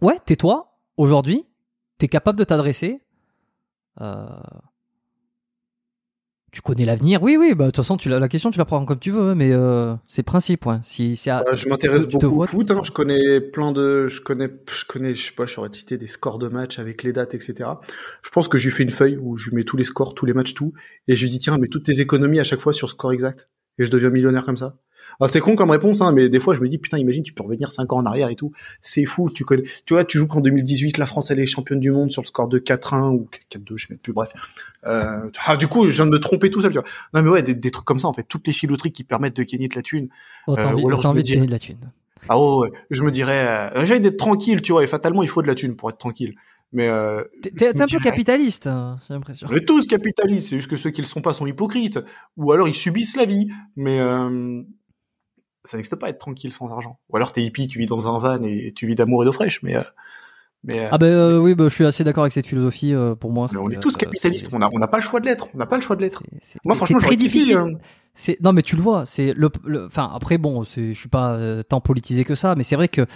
Ouais, 0.00 0.16
tais-toi. 0.24 0.72
Aujourd'hui, 0.96 1.44
t'es 1.98 2.08
capable 2.08 2.38
de 2.38 2.44
t'adresser. 2.44 3.00
Euh, 4.00 4.26
Tu 6.52 6.62
connais 6.62 6.84
l'avenir 6.86 7.22
Oui, 7.22 7.36
oui. 7.38 7.54
Bah, 7.54 7.64
de 7.66 7.70
toute 7.70 7.76
façon, 7.76 7.96
tu, 7.98 8.08
la, 8.08 8.18
la 8.18 8.28
question, 8.28 8.50
tu 8.50 8.56
la 8.58 8.64
prends 8.64 8.82
comme 8.86 8.98
tu 8.98 9.10
veux, 9.10 9.34
mais 9.34 9.52
euh, 9.52 9.94
c'est 10.08 10.22
le 10.22 10.26
principe. 10.26 10.64
Ouais. 10.64 10.78
Si, 10.82 11.14
si 11.16 11.28
à- 11.28 11.44
je 11.52 11.68
m'intéresse 11.68 12.06
beaucoup 12.06 12.40
au 12.42 12.46
foot. 12.46 12.70
hein. 12.70 12.80
Je 12.82 12.90
connais 12.92 13.40
plein 13.42 13.72
de, 13.72 14.08
je 14.08 14.20
connais, 14.22 14.48
je 14.72 14.84
connais, 14.86 15.14
je 15.14 15.22
sais 15.26 15.32
pas, 15.32 15.44
j'aurais 15.46 15.68
cité 15.72 15.98
des 15.98 16.06
scores 16.06 16.38
de 16.38 16.48
matchs 16.48 16.78
avec 16.78 17.02
les 17.02 17.12
dates, 17.12 17.34
etc. 17.34 17.68
Je 18.22 18.30
pense 18.30 18.48
que 18.48 18.56
je 18.58 18.64
lui 18.68 18.74
fais 18.74 18.84
une 18.84 18.90
feuille 18.90 19.18
où 19.18 19.36
je 19.36 19.50
lui 19.50 19.56
mets 19.56 19.64
tous 19.64 19.76
les 19.76 19.84
scores, 19.84 20.14
tous 20.14 20.24
les 20.24 20.32
matchs, 20.32 20.54
tout, 20.54 20.72
et 21.08 21.16
je 21.16 21.22
lui 21.24 21.30
dis 21.30 21.38
tiens, 21.40 21.58
mets 21.58 21.68
toutes 21.68 21.84
tes 21.84 22.00
économies 22.00 22.40
à 22.40 22.44
chaque 22.44 22.60
fois 22.60 22.72
sur 22.72 22.88
score 22.88 23.12
exact, 23.12 23.50
et 23.78 23.84
je 23.84 23.90
deviens 23.90 24.08
millionnaire 24.10 24.44
comme 24.46 24.56
ça. 24.56 24.78
Alors 25.20 25.30
c'est 25.30 25.40
con 25.40 25.56
comme 25.56 25.70
réponse, 25.70 26.00
hein, 26.00 26.12
mais 26.12 26.28
des 26.28 26.40
fois 26.40 26.54
je 26.54 26.60
me 26.60 26.68
dis 26.68 26.78
putain, 26.78 26.98
imagine, 26.98 27.22
tu 27.22 27.32
peux 27.32 27.42
revenir 27.42 27.70
5 27.72 27.92
ans 27.92 27.98
en 27.98 28.06
arrière 28.06 28.28
et 28.28 28.36
tout. 28.36 28.52
C'est 28.82 29.04
fou. 29.04 29.30
Tu 29.30 29.44
connais, 29.44 29.62
tu 29.86 29.94
vois, 29.94 30.04
tu 30.04 30.18
joues 30.18 30.26
qu'en 30.26 30.40
2018, 30.40 30.98
la 30.98 31.06
France 31.06 31.30
elle 31.30 31.40
est 31.40 31.46
championne 31.46 31.80
du 31.80 31.90
monde 31.90 32.10
sur 32.12 32.22
le 32.22 32.26
score 32.26 32.48
de 32.48 32.58
4-1 32.58 33.10
ou 33.14 33.28
4-2, 33.50 33.76
je 33.76 33.86
sais 33.86 33.92
même 33.94 33.98
plus. 33.98 34.12
Bref. 34.12 34.30
Euh, 34.86 35.30
ah, 35.46 35.56
du 35.56 35.66
coup, 35.68 35.86
je 35.86 35.92
viens 35.94 36.06
de 36.06 36.10
me 36.10 36.18
tromper 36.20 36.50
tout 36.50 36.60
seul. 36.60 36.72
Tu 36.72 36.78
vois. 36.78 36.86
Non 37.14 37.22
mais 37.22 37.30
ouais, 37.30 37.42
des, 37.42 37.54
des 37.54 37.70
trucs 37.70 37.84
comme 37.86 37.98
ça 38.00 38.08
en 38.08 38.12
fait, 38.12 38.24
toutes 38.28 38.46
les 38.46 38.52
filouteries 38.52 38.92
qui 38.92 39.04
permettent 39.04 39.36
de 39.36 39.42
gagner 39.42 39.68
de 39.68 39.74
la 39.74 39.82
thune. 39.82 40.08
Oh, 40.46 40.54
Euh, 40.58 40.64
envie, 40.64 40.82
ou 40.82 40.88
alors 40.88 41.00
je 41.02 41.08
envie 41.08 41.22
de 41.22 41.28
gagner 41.28 41.46
de 41.46 41.50
la 41.50 41.58
thune. 41.58 41.78
Ah 42.28 42.38
ouais, 42.40 42.56
ouais. 42.68 42.72
je 42.90 43.02
me 43.04 43.10
dirais, 43.10 43.70
euh, 43.76 43.84
j'ai 43.84 43.92
envie 43.94 44.00
d'être 44.00 44.16
tranquille, 44.16 44.60
tu 44.62 44.72
vois, 44.72 44.82
et 44.82 44.86
fatalement 44.86 45.22
il 45.22 45.28
faut 45.28 45.42
de 45.42 45.46
la 45.46 45.54
thune 45.54 45.76
pour 45.76 45.90
être 45.90 45.98
tranquille. 45.98 46.34
Mais 46.72 46.88
euh, 46.88 47.22
T'es 47.42 47.68
un 47.68 47.72
peu 47.72 47.84
dirais- 47.86 48.02
capitaliste, 48.02 48.66
hein, 48.66 48.98
j'ai 49.06 49.14
l'impression. 49.14 49.46
on 49.48 49.54
est 49.54 49.64
tous 49.64 49.86
capitalistes, 49.86 50.48
c'est 50.50 50.56
juste 50.56 50.68
que 50.68 50.76
ceux 50.76 50.90
qui 50.90 51.00
le 51.00 51.06
sont 51.06 51.20
pas 51.22 51.32
sont 51.32 51.46
hypocrites, 51.46 52.00
ou 52.36 52.50
alors 52.50 52.66
ils 52.66 52.74
subissent 52.74 53.16
la 53.16 53.24
vie. 53.24 53.46
Mais 53.76 54.00
euh, 54.00 54.62
ça 55.66 55.76
n'existe 55.76 55.96
pas 55.96 56.08
être 56.08 56.18
tranquille 56.18 56.52
sans 56.52 56.70
argent. 56.70 56.98
Ou 57.10 57.16
alors 57.16 57.32
t'es 57.32 57.42
hippie, 57.42 57.68
tu 57.68 57.78
vis 57.78 57.86
dans 57.86 58.12
un 58.14 58.18
van 58.18 58.42
et 58.42 58.72
tu 58.74 58.86
vis 58.86 58.94
d'amour 58.94 59.22
et 59.22 59.26
d'eau 59.26 59.32
fraîche. 59.32 59.62
Mais 59.62 59.76
euh, 59.76 59.82
mais 60.64 60.80
euh, 60.80 60.88
Ah 60.90 60.98
ben 60.98 61.38
oui, 61.38 61.54
bah, 61.54 61.64
je 61.68 61.74
suis 61.74 61.84
assez 61.86 62.04
d'accord 62.04 62.24
avec 62.24 62.32
cette 62.32 62.46
philosophie. 62.46 62.94
pour 63.20 63.32
moi, 63.32 63.46
mais 63.52 63.58
on 63.58 63.70
est 63.70 63.80
tous 63.80 63.94
euh, 63.94 63.98
capitalistes. 63.98 64.48
On 64.52 64.62
a 64.62 64.70
on 64.72 64.78
n'a 64.78 64.88
pas 64.88 64.98
le 64.98 65.02
choix 65.02 65.20
de 65.20 65.26
l'être. 65.26 65.48
On 65.54 65.58
n'a 65.58 65.66
pas 65.66 65.76
le 65.76 65.82
choix 65.82 65.96
de 65.96 66.02
l'être. 66.02 66.22
Moi, 66.64 66.74
franchement, 66.74 66.98
c'est 67.00 67.06
très 67.06 67.16
difficile. 67.16 67.56
hein. 67.56 67.70
C'est 68.14 68.40
non, 68.42 68.52
mais 68.52 68.62
tu 68.62 68.76
le 68.76 68.82
vois. 68.82 69.04
C'est 69.04 69.34
le, 69.34 69.50
enfin 69.86 70.10
après 70.14 70.38
bon, 70.38 70.62
je 70.62 70.92
suis 70.92 71.08
pas 71.08 71.38
tant 71.68 71.80
politisé 71.80 72.24
que 72.24 72.34
ça, 72.34 72.54
mais 72.54 72.62
c'est 72.62 72.76
vrai 72.76 72.88
que 72.88 73.06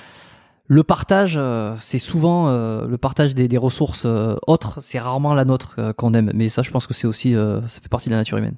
le 0.71 0.85
partage, 0.85 1.41
c'est 1.81 1.99
souvent 1.99 2.49
euh, 2.49 2.87
le 2.87 2.97
partage 2.97 3.35
des, 3.35 3.49
des 3.49 3.59
ressources 3.59 4.05
euh, 4.07 4.37
autres. 4.47 4.81
C'est 4.81 5.01
rarement 5.01 5.35
la 5.35 5.45
nôtre 5.45 5.75
euh, 5.81 5.93
qu'on 5.93 6.15
aime. 6.15 6.31
Mais 6.33 6.49
ça, 6.49 6.63
je 6.63 6.71
pense 6.71 6.87
que 6.87 6.95
c'est 6.95 7.09
aussi, 7.09 7.33
ça 7.35 7.81
fait 7.83 7.89
partie 7.89 8.09
de 8.09 8.15
la 8.15 8.21
nature 8.21 8.39
humaine. 8.39 8.55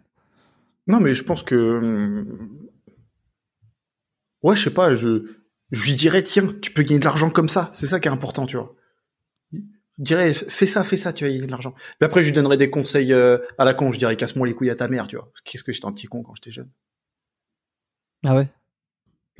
Non, 0.86 1.00
mais 1.00 1.14
je 1.14 1.24
pense 1.24 1.42
que 1.42 1.54
hum, 1.54 2.26
ouais, 4.42 4.56
je 4.56 4.64
sais 4.64 4.70
pas, 4.70 4.94
je 4.94 5.24
je 5.70 5.84
lui 5.84 5.94
dirais 5.94 6.22
tiens, 6.22 6.54
tu 6.60 6.70
peux 6.70 6.82
gagner 6.82 7.00
de 7.00 7.04
l'argent 7.04 7.30
comme 7.30 7.48
ça. 7.48 7.70
C'est 7.72 7.86
ça 7.86 7.98
qui 7.98 8.08
est 8.08 8.10
important, 8.10 8.46
tu 8.46 8.56
vois. 8.56 8.74
Je 9.52 10.04
dirais 10.04 10.32
fais 10.32 10.66
ça, 10.66 10.84
fais 10.84 10.96
ça, 10.96 11.12
tu 11.12 11.24
vas 11.24 11.30
gagner 11.30 11.46
de 11.46 11.50
l'argent. 11.50 11.74
Mais 12.00 12.06
après, 12.06 12.22
je 12.22 12.26
lui 12.28 12.34
donnerais 12.34 12.56
des 12.56 12.70
conseils 12.70 13.12
euh, 13.12 13.38
à 13.58 13.64
la 13.64 13.74
con. 13.74 13.90
Je 13.92 13.98
dirais 13.98 14.16
casse-moi 14.16 14.46
les 14.46 14.54
couilles 14.54 14.70
à 14.70 14.74
ta 14.74 14.88
mère, 14.88 15.06
tu 15.06 15.16
vois. 15.16 15.30
Qu'est-ce 15.44 15.64
que 15.64 15.72
j'étais 15.72 15.86
un 15.86 15.92
petit 15.92 16.06
con 16.06 16.22
quand 16.22 16.34
j'étais 16.34 16.50
jeune. 16.50 16.70
Ah 18.24 18.36
ouais? 18.36 18.48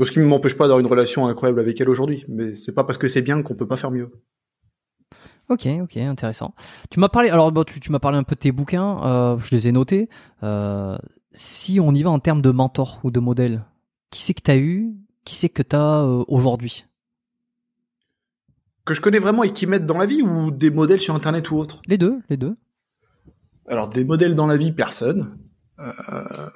Ce 0.03 0.11
qui 0.11 0.19
ne 0.19 0.25
m'empêche 0.25 0.57
pas 0.57 0.65
d'avoir 0.65 0.81
une 0.81 0.87
relation 0.87 1.27
incroyable 1.27 1.61
avec 1.61 1.81
elle 1.81 1.89
aujourd'hui. 1.89 2.25
Mais 2.29 2.55
c'est 2.55 2.75
pas 2.75 2.85
parce 2.85 2.99
que 2.99 3.09
c'est 3.09 3.23
bien 3.23 3.43
qu'on 3.43 3.55
peut 3.55 3.69
pas 3.69 3.77
faire 3.77 3.91
mieux. 3.91 4.11
Ok, 5.49 5.67
ok, 5.83 5.97
intéressant. 5.99 6.55
Tu 6.91 6.99
m'as 6.99 7.09
parlé, 7.09 7.29
alors 7.29 7.53
bon, 7.53 7.65
tu, 7.65 7.79
tu 7.79 7.93
m'as 7.93 7.99
parlé 7.99 8.17
un 8.17 8.23
peu 8.23 8.35
de 8.35 8.41
tes 8.41 8.53
bouquins, 8.53 9.05
euh, 9.05 9.39
je 9.39 9.51
les 9.55 9.69
ai 9.69 9.73
notés. 9.73 10.09
Euh, 10.43 10.97
si 11.33 11.79
on 11.79 11.95
y 11.95 12.03
va 12.03 12.11
en 12.11 12.21
termes 12.21 12.41
de 12.41 12.51
mentor 12.51 13.01
ou 13.05 13.11
de 13.11 13.21
modèle, 13.21 13.65
qui 14.12 14.23
c'est 14.23 14.34
que 14.34 14.42
t'as 14.42 14.58
eu, 14.58 14.94
qui 15.24 15.34
c'est 15.34 15.49
que 15.49 15.62
t'as 15.62 16.05
euh, 16.05 16.24
aujourd'hui? 16.28 16.84
Que 18.84 18.94
je 18.94 19.00
connais 19.00 19.18
vraiment 19.18 19.42
et 19.42 19.52
qui 19.52 19.66
m'aident 19.66 19.86
dans 19.86 19.99
la 19.99 20.07
vie 20.07 20.23
ou 20.23 20.50
des 20.50 20.70
modèles 20.70 21.00
sur 21.00 21.15
internet 21.15 21.50
ou 21.50 21.57
autre? 21.57 21.81
Les 21.89 21.99
deux, 21.99 22.20
les 22.28 22.36
deux. 22.36 22.57
Alors 23.66 23.89
des 23.89 24.05
modèles 24.05 24.36
dans 24.36 24.47
la 24.47 24.57
vie, 24.57 24.70
personne. 24.70 25.39
Euh, 25.78 26.50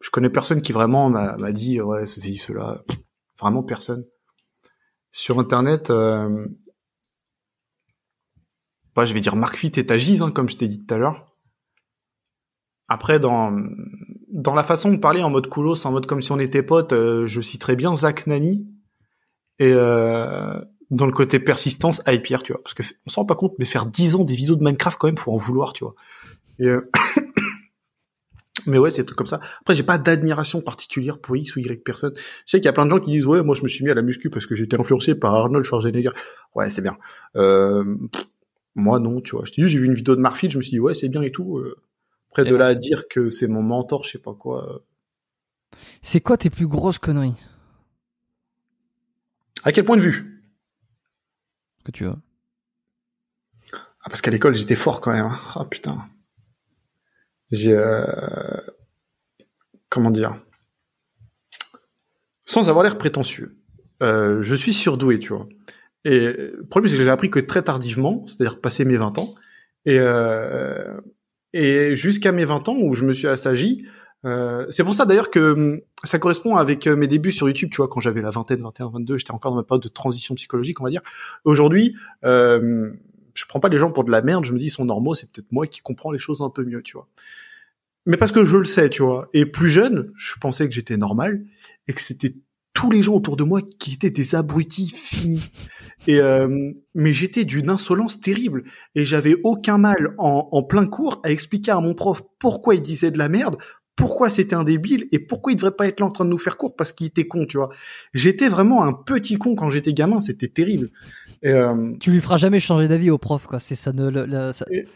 je 0.00 0.10
connais 0.10 0.30
personne 0.30 0.62
qui 0.62 0.72
vraiment 0.72 1.10
m'a 1.10 1.52
dit 1.52 1.80
ouais 1.80 2.06
ceci 2.06 2.36
cela. 2.36 2.82
Vraiment 3.38 3.62
personne. 3.62 4.04
Sur 5.12 5.40
internet, 5.40 5.90
euh, 5.90 6.46
bah, 8.94 9.04
je 9.04 9.14
vais 9.14 9.20
dire 9.20 9.34
Marc 9.34 9.56
Fit 9.56 9.72
et 9.74 9.86
Tagiz, 9.86 10.22
hein, 10.22 10.30
comme 10.30 10.48
je 10.48 10.56
t'ai 10.56 10.68
dit 10.68 10.78
tout 10.78 10.94
à 10.94 10.98
l'heure. 10.98 11.36
Après, 12.86 13.18
dans 13.18 13.52
dans 14.32 14.54
la 14.54 14.62
façon 14.62 14.90
de 14.92 14.96
parler 14.96 15.22
en 15.22 15.30
mode 15.30 15.48
coolos, 15.48 15.86
en 15.86 15.92
mode 15.92 16.06
comme 16.06 16.22
si 16.22 16.32
on 16.32 16.38
était 16.38 16.62
potes, 16.62 16.92
euh, 16.92 17.26
je 17.26 17.40
citerai 17.40 17.76
bien 17.76 17.94
Zach 17.96 18.26
Nani 18.26 18.66
et 19.58 19.72
euh, 19.72 20.58
dans 20.90 21.06
le 21.06 21.12
côté 21.12 21.38
persistance, 21.38 22.02
Hypierre, 22.06 22.42
tu 22.42 22.52
vois, 22.52 22.62
parce 22.62 22.74
que 22.74 22.82
on 23.06 23.10
s'en 23.10 23.22
rend 23.22 23.26
pas 23.26 23.36
compte, 23.36 23.54
mais 23.58 23.64
faire 23.64 23.86
10 23.86 24.16
ans 24.16 24.24
des 24.24 24.34
vidéos 24.34 24.56
de 24.56 24.64
Minecraft 24.64 24.98
quand 24.98 25.08
même, 25.08 25.18
faut 25.18 25.32
en 25.32 25.36
vouloir, 25.36 25.72
tu 25.72 25.84
vois. 25.84 25.94
Euh, 26.60 26.80
mais 28.66 28.78
ouais, 28.78 28.90
c'est 28.90 29.02
des 29.02 29.06
trucs 29.06 29.18
comme 29.18 29.26
ça. 29.26 29.40
Après, 29.60 29.74
j'ai 29.74 29.82
pas 29.82 29.98
d'admiration 29.98 30.60
particulière 30.60 31.18
pour 31.18 31.36
X 31.36 31.56
ou 31.56 31.60
Y 31.60 31.84
personne. 31.84 32.12
Je 32.16 32.22
sais 32.46 32.58
qu'il 32.58 32.66
y 32.66 32.68
a 32.68 32.72
plein 32.72 32.86
de 32.86 32.90
gens 32.90 33.00
qui 33.00 33.10
disent 33.10 33.26
ouais, 33.26 33.42
moi 33.42 33.54
je 33.54 33.62
me 33.62 33.68
suis 33.68 33.84
mis 33.84 33.90
à 33.90 33.94
la 33.94 34.02
muscu 34.02 34.30
parce 34.30 34.46
que 34.46 34.54
été 34.54 34.78
influencé 34.78 35.14
par 35.14 35.34
Arnold 35.34 35.64
Schwarzenegger. 35.64 36.10
Ouais, 36.54 36.70
c'est 36.70 36.82
bien. 36.82 36.96
Euh, 37.36 37.84
moi 38.74 38.98
non, 38.98 39.20
tu 39.20 39.36
vois. 39.36 39.44
Je 39.44 39.52
te 39.52 39.60
dis, 39.60 39.68
j'ai 39.68 39.78
vu 39.78 39.86
une 39.86 39.94
vidéo 39.94 40.16
de 40.16 40.20
Marfit, 40.20 40.50
je 40.50 40.58
me 40.58 40.62
suis 40.62 40.72
dit 40.72 40.80
ouais, 40.80 40.94
c'est 40.94 41.08
bien 41.08 41.22
et 41.22 41.30
tout. 41.30 41.62
Après 42.30 42.44
de 42.44 42.54
là 42.54 42.66
à 42.66 42.74
dire 42.74 43.08
que 43.08 43.28
c'est 43.28 43.48
mon 43.48 43.62
mentor, 43.62 44.04
je 44.04 44.10
sais 44.12 44.18
pas 44.18 44.34
quoi. 44.34 44.72
euh. 44.72 44.78
C'est 46.02 46.20
quoi 46.20 46.36
tes 46.36 46.50
plus 46.50 46.66
grosses 46.66 46.98
conneries? 46.98 47.34
À 49.64 49.72
quel 49.72 49.84
point 49.84 49.96
de 49.96 50.02
vue? 50.02 50.42
Que 51.84 51.90
tu 51.90 52.04
veux 52.04 52.14
Ah 53.72 54.06
parce 54.08 54.20
qu'à 54.22 54.30
l'école 54.30 54.54
j'étais 54.54 54.76
fort 54.76 55.00
quand 55.00 55.12
même. 55.12 55.26
hein. 55.26 55.40
Ah 55.54 55.64
putain. 55.64 56.08
J'ai 57.50 57.72
euh, 57.72 58.56
comment 59.88 60.10
dire? 60.10 60.40
Sans 62.46 62.68
avoir 62.68 62.84
l'air 62.84 62.96
prétentieux. 62.98 63.56
Euh, 64.02 64.42
je 64.42 64.54
suis 64.54 64.72
surdoué, 64.72 65.18
tu 65.18 65.28
vois. 65.34 65.48
Et 66.04 66.20
le 66.32 66.64
problème 66.70 66.88
c'est 66.88 66.96
que 66.96 67.02
j'ai 67.04 67.10
appris 67.10 67.30
que 67.30 67.40
très 67.40 67.62
tardivement, 67.62 68.24
c'est-à-dire 68.26 68.60
passé 68.60 68.84
mes 68.84 68.96
20 68.96 69.18
ans, 69.18 69.34
et 69.84 69.98
euh, 69.98 70.98
et 71.52 71.96
jusqu'à 71.96 72.32
mes 72.32 72.44
20 72.44 72.68
ans 72.68 72.76
où 72.78 72.94
je 72.94 73.04
me 73.04 73.14
suis 73.14 73.28
assagi. 73.28 73.86
Euh, 74.26 74.66
c'est 74.68 74.84
pour 74.84 74.94
ça 74.94 75.06
d'ailleurs 75.06 75.30
que 75.30 75.52
hum, 75.52 75.80
ça 76.04 76.18
correspond 76.18 76.56
avec 76.56 76.86
euh, 76.86 76.94
mes 76.94 77.06
débuts 77.06 77.32
sur 77.32 77.48
YouTube, 77.48 77.70
tu 77.72 77.78
vois, 77.78 77.88
quand 77.88 78.00
j'avais 78.00 78.20
la 78.20 78.30
vingtaine, 78.30 78.60
21, 78.60 78.90
22, 78.90 79.16
j'étais 79.16 79.30
encore 79.30 79.52
dans 79.52 79.56
ma 79.56 79.62
période 79.62 79.82
de 79.82 79.88
transition 79.88 80.34
psychologique, 80.34 80.80
on 80.80 80.84
va 80.84 80.90
dire. 80.90 81.00
Aujourd'hui, 81.44 81.96
euh, 82.24 82.90
je 83.34 83.44
prends 83.46 83.60
pas 83.60 83.68
les 83.70 83.78
gens 83.78 83.90
pour 83.90 84.04
de 84.04 84.10
la 84.10 84.20
merde. 84.20 84.44
Je 84.44 84.52
me 84.52 84.58
dis 84.58 84.66
ils 84.66 84.70
sont 84.70 84.84
normaux. 84.84 85.14
C'est 85.14 85.30
peut-être 85.30 85.50
moi 85.52 85.66
qui 85.66 85.80
comprends 85.80 86.10
les 86.10 86.18
choses 86.18 86.42
un 86.42 86.50
peu 86.50 86.64
mieux, 86.64 86.82
tu 86.82 86.94
vois. 86.94 87.08
Mais 88.06 88.16
parce 88.16 88.32
que 88.32 88.44
je 88.44 88.56
le 88.56 88.64
sais, 88.64 88.90
tu 88.90 89.02
vois. 89.02 89.28
Et 89.32 89.46
plus 89.46 89.70
jeune, 89.70 90.12
je 90.16 90.34
pensais 90.40 90.68
que 90.68 90.74
j'étais 90.74 90.96
normal 90.96 91.44
et 91.86 91.92
que 91.92 92.00
c'était 92.00 92.34
tous 92.72 92.90
les 92.90 93.02
gens 93.02 93.14
autour 93.14 93.36
de 93.36 93.44
moi 93.44 93.60
qui 93.78 93.94
étaient 93.94 94.10
des 94.10 94.34
abrutis 94.34 94.92
finis. 94.94 95.50
Et 96.06 96.18
euh, 96.20 96.72
mais 96.94 97.12
j'étais 97.12 97.44
d'une 97.44 97.68
insolence 97.70 98.20
terrible 98.20 98.64
et 98.94 99.04
j'avais 99.04 99.36
aucun 99.44 99.76
mal 99.78 100.14
en, 100.18 100.48
en 100.50 100.62
plein 100.62 100.86
cours 100.86 101.20
à 101.24 101.30
expliquer 101.30 101.72
à 101.72 101.80
mon 101.80 101.94
prof 101.94 102.22
pourquoi 102.38 102.74
il 102.74 102.80
disait 102.82 103.10
de 103.10 103.18
la 103.18 103.28
merde, 103.28 103.56
pourquoi 103.96 104.30
c'était 104.30 104.54
un 104.54 104.64
débile 104.64 105.08
et 105.12 105.18
pourquoi 105.18 105.52
il 105.52 105.56
devrait 105.56 105.72
pas 105.76 105.86
être 105.86 106.00
là 106.00 106.06
en 106.06 106.10
train 106.10 106.24
de 106.24 106.30
nous 106.30 106.38
faire 106.38 106.56
cours 106.56 106.74
parce 106.74 106.92
qu'il 106.92 107.06
était 107.08 107.26
con, 107.26 107.44
tu 107.44 107.58
vois. 107.58 107.68
J'étais 108.14 108.48
vraiment 108.48 108.82
un 108.82 108.94
petit 108.94 109.36
con 109.36 109.54
quand 109.54 109.68
j'étais 109.68 109.92
gamin, 109.92 110.20
c'était 110.20 110.48
terrible. 110.48 110.88
Et, 111.42 111.50
euh, 111.50 111.92
Tu 112.00 112.10
lui 112.10 112.20
feras 112.20 112.38
jamais 112.38 112.60
changer 112.60 112.88
d'avis 112.88 113.10
au 113.10 113.18
prof, 113.18 113.46
quoi. 113.46 113.58
C'est 113.58 113.74
ça 113.74 113.92
ne. 113.92 114.08
le- 114.10 114.24
le- 114.24 114.52
ça- 114.52 114.64
Et- 114.70 114.86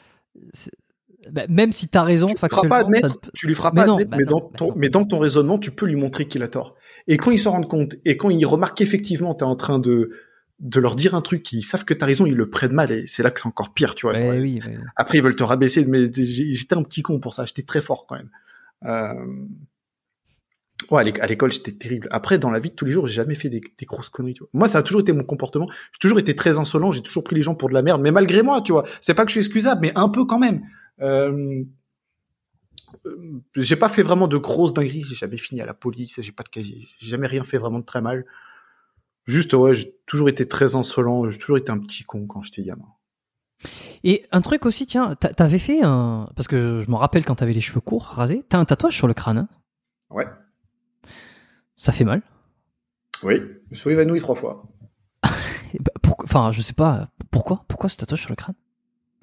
bah, 1.31 1.43
même 1.49 1.73
si 1.73 1.89
t'as 1.89 2.03
raison, 2.03 2.27
tu 2.27 2.33
lui 2.35 2.39
feras 2.39 2.49
pas 2.49 2.57
factuellement, 2.61 2.93
ça 2.93 3.07
admettre, 3.07 3.31
tu 3.35 3.47
lui 3.47 3.55
feras 3.55 3.71
Mais 3.75 3.85
pas 3.85 3.93
admettre, 3.93 4.11
bah 4.11 4.17
mais, 4.19 4.25
dans 4.25 4.41
bah 4.41 4.51
ton, 4.57 4.73
mais 4.77 4.89
dans 4.89 5.05
ton 5.05 5.19
raisonnement, 5.19 5.59
tu 5.59 5.71
peux 5.71 5.87
lui 5.87 5.97
montrer 5.97 6.27
qu'il 6.27 6.43
a 6.43 6.49
tort. 6.49 6.75
Et 7.07 7.17
quand 7.17 7.31
il 7.31 7.39
s'en 7.39 7.53
rend 7.53 7.63
compte, 7.63 7.95
et 8.05 8.17
quand 8.17 8.31
il 8.31 8.45
remarque 8.47 8.79
qu'effectivement 8.79 9.35
t'es 9.35 9.45
en 9.45 9.57
train 9.57 9.79
de 9.79 10.11
de 10.61 10.81
leur 10.81 10.95
dire 10.95 11.15
un 11.15 11.21
truc 11.21 11.43
qu'ils 11.43 11.65
savent 11.65 11.85
que 11.85 11.95
t'as 11.95 12.07
raison, 12.07 12.27
ils 12.27 12.37
le 12.37 12.49
prennent 12.49 12.73
mal, 12.73 12.93
et 12.93 13.07
c'est 13.07 13.23
là 13.23 13.31
que 13.31 13.41
c'est 13.41 13.47
encore 13.47 13.75
pire, 13.75 13.95
tu 13.95 14.07
vois. 14.07 14.15
Ouais, 14.15 14.39
oui. 14.41 14.61
Après, 14.97 15.19
ils 15.19 15.25
veulent 15.25 15.37
te 15.37 15.43
rabaisser, 15.43 15.85
mais 15.85 16.11
j'étais 16.13 16.77
un 16.77 16.83
petit 16.83 17.03
con 17.03 17.19
pour 17.21 17.35
ça. 17.35 17.45
J'étais 17.45 17.63
très 17.63 17.81
fort 17.81 18.07
quand 18.07 18.17
même. 18.17 18.31
Euh... 18.85 19.47
Ouais, 20.91 21.01
à 21.01 21.05
l'éc- 21.05 21.19
à 21.21 21.27
l'école, 21.27 21.51
j'étais 21.51 21.73
terrible. 21.73 22.09
Après, 22.11 22.39
dans 22.39 22.51
la 22.51 22.59
vie 22.59 22.71
de 22.71 22.75
tous 22.75 22.85
les 22.85 22.93
jours, 22.93 23.09
j'ai 23.09 23.15
jamais 23.15 23.35
fait 23.35 23.49
des, 23.49 23.61
des 23.61 23.87
grosses 23.87 24.11
conneries. 24.11 24.35
Tu 24.35 24.41
vois. 24.41 24.51
Moi, 24.53 24.69
ça 24.69 24.79
a 24.79 24.83
toujours 24.83 25.01
été 25.01 25.13
mon 25.13 25.25
comportement. 25.25 25.67
J'ai 25.93 25.99
toujours 25.99 26.19
été 26.19 26.37
très 26.37 26.59
insolent. 26.59 26.93
J'ai 26.93 27.03
toujours 27.03 27.25
pris 27.25 27.35
les 27.35 27.43
gens 27.43 27.55
pour 27.55 27.69
de 27.71 27.75
la 27.75 27.83
merde, 27.83 28.03
mais 28.03 28.11
malgré 28.13 28.43
moi, 28.43 28.61
tu 28.61 28.73
vois. 28.73 28.85
C'est 29.01 29.15
pas 29.15 29.25
que 29.25 29.31
je 29.31 29.35
suis 29.35 29.41
excusable, 29.41 29.81
mais 29.81 29.93
un 29.97 30.09
peu 30.09 30.25
quand 30.25 30.39
même. 30.39 30.63
Euh... 31.01 31.65
euh, 33.07 33.17
J'ai 33.57 33.77
pas 33.77 33.89
fait 33.89 34.03
vraiment 34.03 34.29
de 34.29 34.37
grosses 34.37 34.75
dingueries. 34.75 35.05
J'ai 35.09 35.15
jamais 35.15 35.39
fini 35.39 35.63
à 35.63 35.67
la 35.67 35.75
police. 35.75 36.21
J'ai 36.21 36.33
pas 36.33 36.43
de 36.43 36.51
casier. 36.51 36.87
J'ai 37.01 37.09
jamais 37.09 37.27
rien 37.27 37.45
fait 37.45 37.59
vraiment 37.59 37.79
de 37.79 37.85
très 37.85 38.03
mal. 38.03 38.25
Juste, 39.27 39.55
ouais, 39.55 39.75
j'ai 39.75 39.95
toujours 40.07 40.29
été 40.29 40.47
très 40.47 40.77
insolent. 40.77 41.29
J'ai 41.31 41.39
toujours 41.39 41.57
été 41.59 41.71
un 41.71 41.79
petit 41.79 42.05
con 42.05 42.27
quand 42.27 42.43
j'étais 42.43 42.63
gamin. 42.63 42.87
Et 44.03 44.27
un 44.33 44.43
truc 44.43 44.67
aussi, 44.67 44.85
tiens, 44.87 45.15
t'a- 45.15 45.33
t'avais 45.33 45.59
fait 45.59 45.83
un. 45.83 46.29
Parce 46.37 46.47
que 46.49 46.83
je 46.85 46.91
me 46.91 46.97
rappelle 46.97 47.25
quand 47.25 47.37
t'avais 47.37 47.55
les 47.55 47.61
cheveux 47.63 47.81
courts, 47.81 48.05
rasés, 48.05 48.45
t'as 48.49 48.59
un 48.59 48.65
tatouage 48.67 48.95
sur 48.97 49.09
le 49.09 49.15
crâne. 49.15 49.39
hein? 49.39 49.49
Ouais. 50.11 50.27
Ça 51.77 51.91
fait 51.93 52.05
mal. 52.05 52.23
Oui. 53.23 53.37
Je 53.37 53.71
me 53.71 53.75
suis 53.75 53.91
évanoui 53.91 54.21
trois 54.21 54.35
fois. 54.35 54.65
Bah, 55.81 55.91
pourquoi- 56.03 56.25
Enfin, 56.27 56.53
je 56.53 56.61
sais 56.61 56.73
pas. 56.75 57.09
Pourquoi? 57.31 57.65
Pourquoi 57.67 57.89
ce 57.89 57.97
tatouage 57.97 58.21
sur 58.21 58.31
le 58.31 58.37
crâne? 58.37 58.55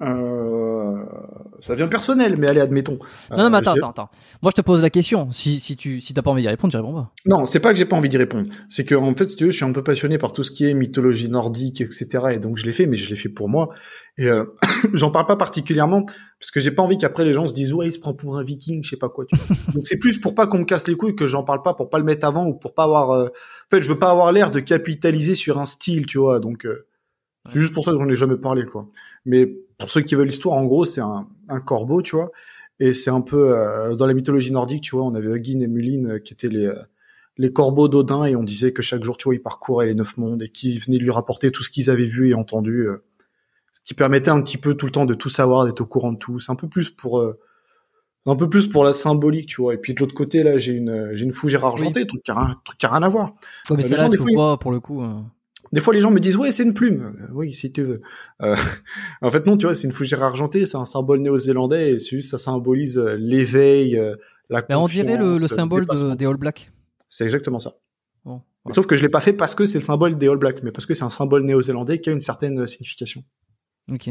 Euh, 0.02 1.04
ça 1.60 1.74
vient 1.74 1.86
personnel, 1.88 2.36
mais 2.36 2.48
allez, 2.48 2.60
admettons. 2.60 2.98
Non, 3.30 3.36
non, 3.38 3.50
mais 3.50 3.56
Euh, 3.56 3.58
attends, 3.60 3.72
attends, 3.74 3.90
attends. 3.90 4.10
Moi, 4.42 4.50
je 4.54 4.60
te 4.60 4.66
pose 4.66 4.82
la 4.82 4.90
question. 4.90 5.30
Si, 5.30 5.60
si 5.60 5.76
tu 5.76 6.00
si 6.00 6.12
t'as 6.12 6.22
pas 6.22 6.30
envie 6.30 6.42
d'y 6.42 6.48
répondre, 6.48 6.72
tu 6.72 6.76
réponds 6.76 6.92
pas. 6.94 7.12
Non, 7.24 7.44
c'est 7.46 7.60
pas 7.60 7.72
que 7.72 7.78
j'ai 7.78 7.84
pas 7.84 7.96
envie 7.96 8.08
d'y 8.08 8.16
répondre. 8.16 8.48
C'est 8.68 8.84
que, 8.84 8.94
en 8.94 9.14
fait, 9.14 9.28
si 9.30 9.36
tu 9.36 9.44
veux, 9.44 9.50
je 9.52 9.56
suis 9.56 9.64
un 9.64 9.72
peu 9.72 9.82
passionné 9.84 10.18
par 10.18 10.32
tout 10.32 10.42
ce 10.42 10.50
qui 10.50 10.66
est 10.68 10.74
mythologie 10.74 11.28
nordique, 11.28 11.80
etc. 11.80 12.08
Et 12.32 12.38
donc, 12.38 12.58
je 12.58 12.66
l'ai 12.66 12.72
fait, 12.72 12.86
mais 12.86 12.96
je 12.96 13.08
l'ai 13.08 13.16
fait 13.16 13.28
pour 13.28 13.48
moi. 13.48 13.70
Et 14.18 14.26
euh, 14.26 14.44
j'en 14.92 15.10
parle 15.10 15.26
pas 15.26 15.36
particulièrement 15.36 16.04
parce 16.40 16.50
que 16.50 16.58
j'ai 16.60 16.72
pas 16.72 16.82
envie 16.82 16.98
qu'après 16.98 17.24
les 17.24 17.32
gens 17.34 17.46
se 17.46 17.54
disent 17.54 17.72
ouais, 17.72 17.86
il 17.88 17.92
se 17.92 18.00
prend 18.00 18.12
pour 18.14 18.36
un 18.38 18.42
viking, 18.42 18.82
je 18.82 18.90
sais 18.90 18.96
pas 18.96 19.08
quoi. 19.08 19.24
Tu 19.26 19.36
vois. 19.36 19.56
donc, 19.74 19.86
c'est 19.86 19.96
plus 19.98 20.18
pour 20.18 20.34
pas 20.34 20.46
qu'on 20.48 20.58
me 20.58 20.64
casse 20.64 20.88
les 20.88 20.96
couilles 20.96 21.14
que 21.14 21.28
j'en 21.28 21.44
parle 21.44 21.62
pas, 21.62 21.74
pour 21.74 21.88
pas 21.90 21.98
le 21.98 22.04
mettre 22.04 22.26
avant 22.26 22.46
ou 22.46 22.54
pour 22.54 22.74
pas 22.74 22.84
avoir. 22.84 23.12
euh, 23.12 23.26
En 23.28 23.76
fait, 23.76 23.82
je 23.82 23.88
veux 23.88 23.98
pas 23.98 24.10
avoir 24.10 24.32
l'air 24.32 24.50
de 24.50 24.58
capitaliser 24.60 25.34
sur 25.36 25.58
un 25.60 25.64
style, 25.66 26.06
tu 26.06 26.18
vois. 26.18 26.40
Donc, 26.40 26.66
euh, 26.66 26.86
c'est 27.46 27.58
juste 27.58 27.72
pour 27.72 27.84
ça 27.84 27.90
que 27.92 27.98
j'en 27.98 28.08
ai 28.08 28.14
jamais 28.14 28.36
parlé, 28.36 28.64
quoi. 28.64 28.86
Mais 29.24 29.46
pour 29.78 29.88
ceux 29.88 30.02
qui 30.02 30.14
veulent 30.14 30.26
l'histoire, 30.26 30.56
en 30.56 30.64
gros, 30.64 30.84
c'est 30.84 31.00
un, 31.00 31.28
un 31.48 31.60
corbeau, 31.60 32.02
tu 32.02 32.16
vois. 32.16 32.30
Et 32.80 32.94
c'est 32.94 33.10
un 33.10 33.20
peu 33.20 33.56
euh, 33.56 33.94
dans 33.94 34.06
la 34.06 34.14
mythologie 34.14 34.50
nordique, 34.52 34.82
tu 34.82 34.96
vois, 34.96 35.04
on 35.04 35.14
avait 35.14 35.28
Hugin 35.28 35.60
et 35.60 35.68
Mullin 35.68 36.08
euh, 36.10 36.18
qui 36.18 36.32
étaient 36.32 36.48
les 36.48 36.66
euh, 36.66 36.74
les 37.38 37.52
corbeaux 37.52 37.88
d'Odin 37.88 38.24
et 38.24 38.36
on 38.36 38.42
disait 38.42 38.72
que 38.72 38.82
chaque 38.82 39.02
jour, 39.04 39.16
tu 39.16 39.24
vois, 39.24 39.34
ils 39.34 39.42
parcouraient 39.42 39.86
les 39.86 39.94
neuf 39.94 40.18
mondes 40.18 40.42
et 40.42 40.48
qu'ils 40.48 40.78
venaient 40.80 40.98
lui 40.98 41.10
rapporter 41.10 41.50
tout 41.50 41.62
ce 41.62 41.70
qu'ils 41.70 41.88
avaient 41.90 42.04
vu 42.06 42.30
et 42.30 42.34
entendu, 42.34 42.86
euh, 42.88 43.04
ce 43.72 43.80
qui 43.84 43.94
permettait 43.94 44.30
un 44.30 44.42
petit 44.42 44.58
peu 44.58 44.74
tout 44.74 44.86
le 44.86 44.92
temps 44.92 45.06
de 45.06 45.14
tout 45.14 45.30
savoir, 45.30 45.64
d'être 45.64 45.80
au 45.80 45.86
courant 45.86 46.12
de 46.12 46.18
tout. 46.18 46.40
C'est 46.40 46.52
un 46.52 46.56
peu 46.56 46.68
plus 46.68 46.90
pour 46.90 47.20
euh, 47.20 47.38
un 48.26 48.36
peu 48.36 48.48
plus 48.48 48.68
pour 48.68 48.84
la 48.84 48.92
symbolique, 48.92 49.48
tu 49.48 49.62
vois. 49.62 49.74
Et 49.74 49.78
puis 49.78 49.94
de 49.94 50.00
l'autre 50.00 50.14
côté, 50.14 50.42
là, 50.42 50.58
j'ai 50.58 50.72
une 50.72 51.10
j'ai 51.14 51.24
une 51.24 51.32
fougère 51.32 51.64
argentée, 51.64 52.06
truc 52.06 52.22
qui 52.22 52.30
a 52.30 52.34
rien, 52.38 52.60
truc 52.64 52.78
qui 52.78 52.86
a 52.86 52.90
rien 52.90 53.02
à 53.02 53.08
voir. 53.08 53.34
Ouais, 53.70 53.76
mais 53.76 53.84
Euh, 53.84 53.88
celle-là, 53.88 54.10
fois, 54.10 54.26
voit 54.34 54.58
pour 54.58 54.70
le 54.70 54.80
coup. 54.80 55.02
Des 55.72 55.80
fois, 55.80 55.94
les 55.94 56.00
gens 56.00 56.10
me 56.10 56.20
disent 56.20 56.36
ouais, 56.36 56.52
c'est 56.52 56.62
une 56.64 56.74
plume. 56.74 57.16
Euh, 57.20 57.26
oui, 57.32 57.54
si 57.54 57.72
tu 57.72 57.82
veux. 57.82 58.00
Euh, 58.42 58.56
en 59.22 59.30
fait, 59.30 59.46
non, 59.46 59.56
tu 59.56 59.66
vois, 59.66 59.74
c'est 59.74 59.86
une 59.86 59.92
fougère 59.92 60.22
argentée, 60.22 60.66
c'est 60.66 60.76
un 60.76 60.84
symbole 60.84 61.20
néo-zélandais 61.20 61.92
et 61.92 61.98
juste 61.98 62.30
ça 62.30 62.38
symbolise 62.38 62.98
euh, 62.98 63.16
l'éveil, 63.18 64.00
la. 64.50 64.64
Mais 64.68 64.74
on 64.74 64.86
dirait 64.86 65.16
le, 65.16 65.38
symbole 65.48 65.86
de- 65.86 66.14
des 66.14 66.26
All 66.26 66.36
Blacks. 66.36 66.70
C'est 67.08 67.24
exactement 67.24 67.58
ça. 67.58 67.74
Bon, 68.24 68.42
voilà. 68.64 68.74
Sauf 68.74 68.86
que 68.86 68.96
je 68.96 69.02
l'ai 69.02 69.08
pas 69.08 69.20
fait 69.20 69.32
parce 69.32 69.54
que 69.54 69.66
c'est 69.66 69.78
le 69.78 69.84
symbole 69.84 70.18
des 70.18 70.28
All 70.28 70.36
Blacks, 70.38 70.62
mais 70.62 70.72
parce 70.72 70.86
que 70.86 70.94
c'est 70.94 71.04
un 71.04 71.10
symbole 71.10 71.44
néo-zélandais 71.44 72.00
qui 72.00 72.10
a 72.10 72.12
une 72.12 72.20
certaine 72.20 72.66
signification. 72.66 73.24
Ok. 73.90 74.10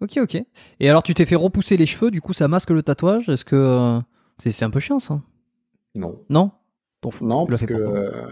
Ok, 0.00 0.16
ok. 0.16 0.42
Et 0.80 0.88
alors, 0.88 1.02
tu 1.02 1.12
t'es 1.14 1.26
fait 1.26 1.36
repousser 1.36 1.76
les 1.76 1.86
cheveux, 1.86 2.10
du 2.10 2.20
coup, 2.20 2.32
ça 2.32 2.48
masque 2.48 2.70
le 2.70 2.82
tatouage? 2.82 3.28
Est-ce 3.28 3.44
que 3.44 3.56
euh, 3.56 4.00
c'est 4.38 4.64
un 4.64 4.70
peu 4.70 4.80
chiant 4.80 4.98
ça? 4.98 5.20
Non. 5.94 6.24
Non? 6.30 6.52
Fous. 7.10 7.26
Non, 7.26 7.46
parce 7.46 7.64
que 7.64 7.74
euh, 7.74 8.30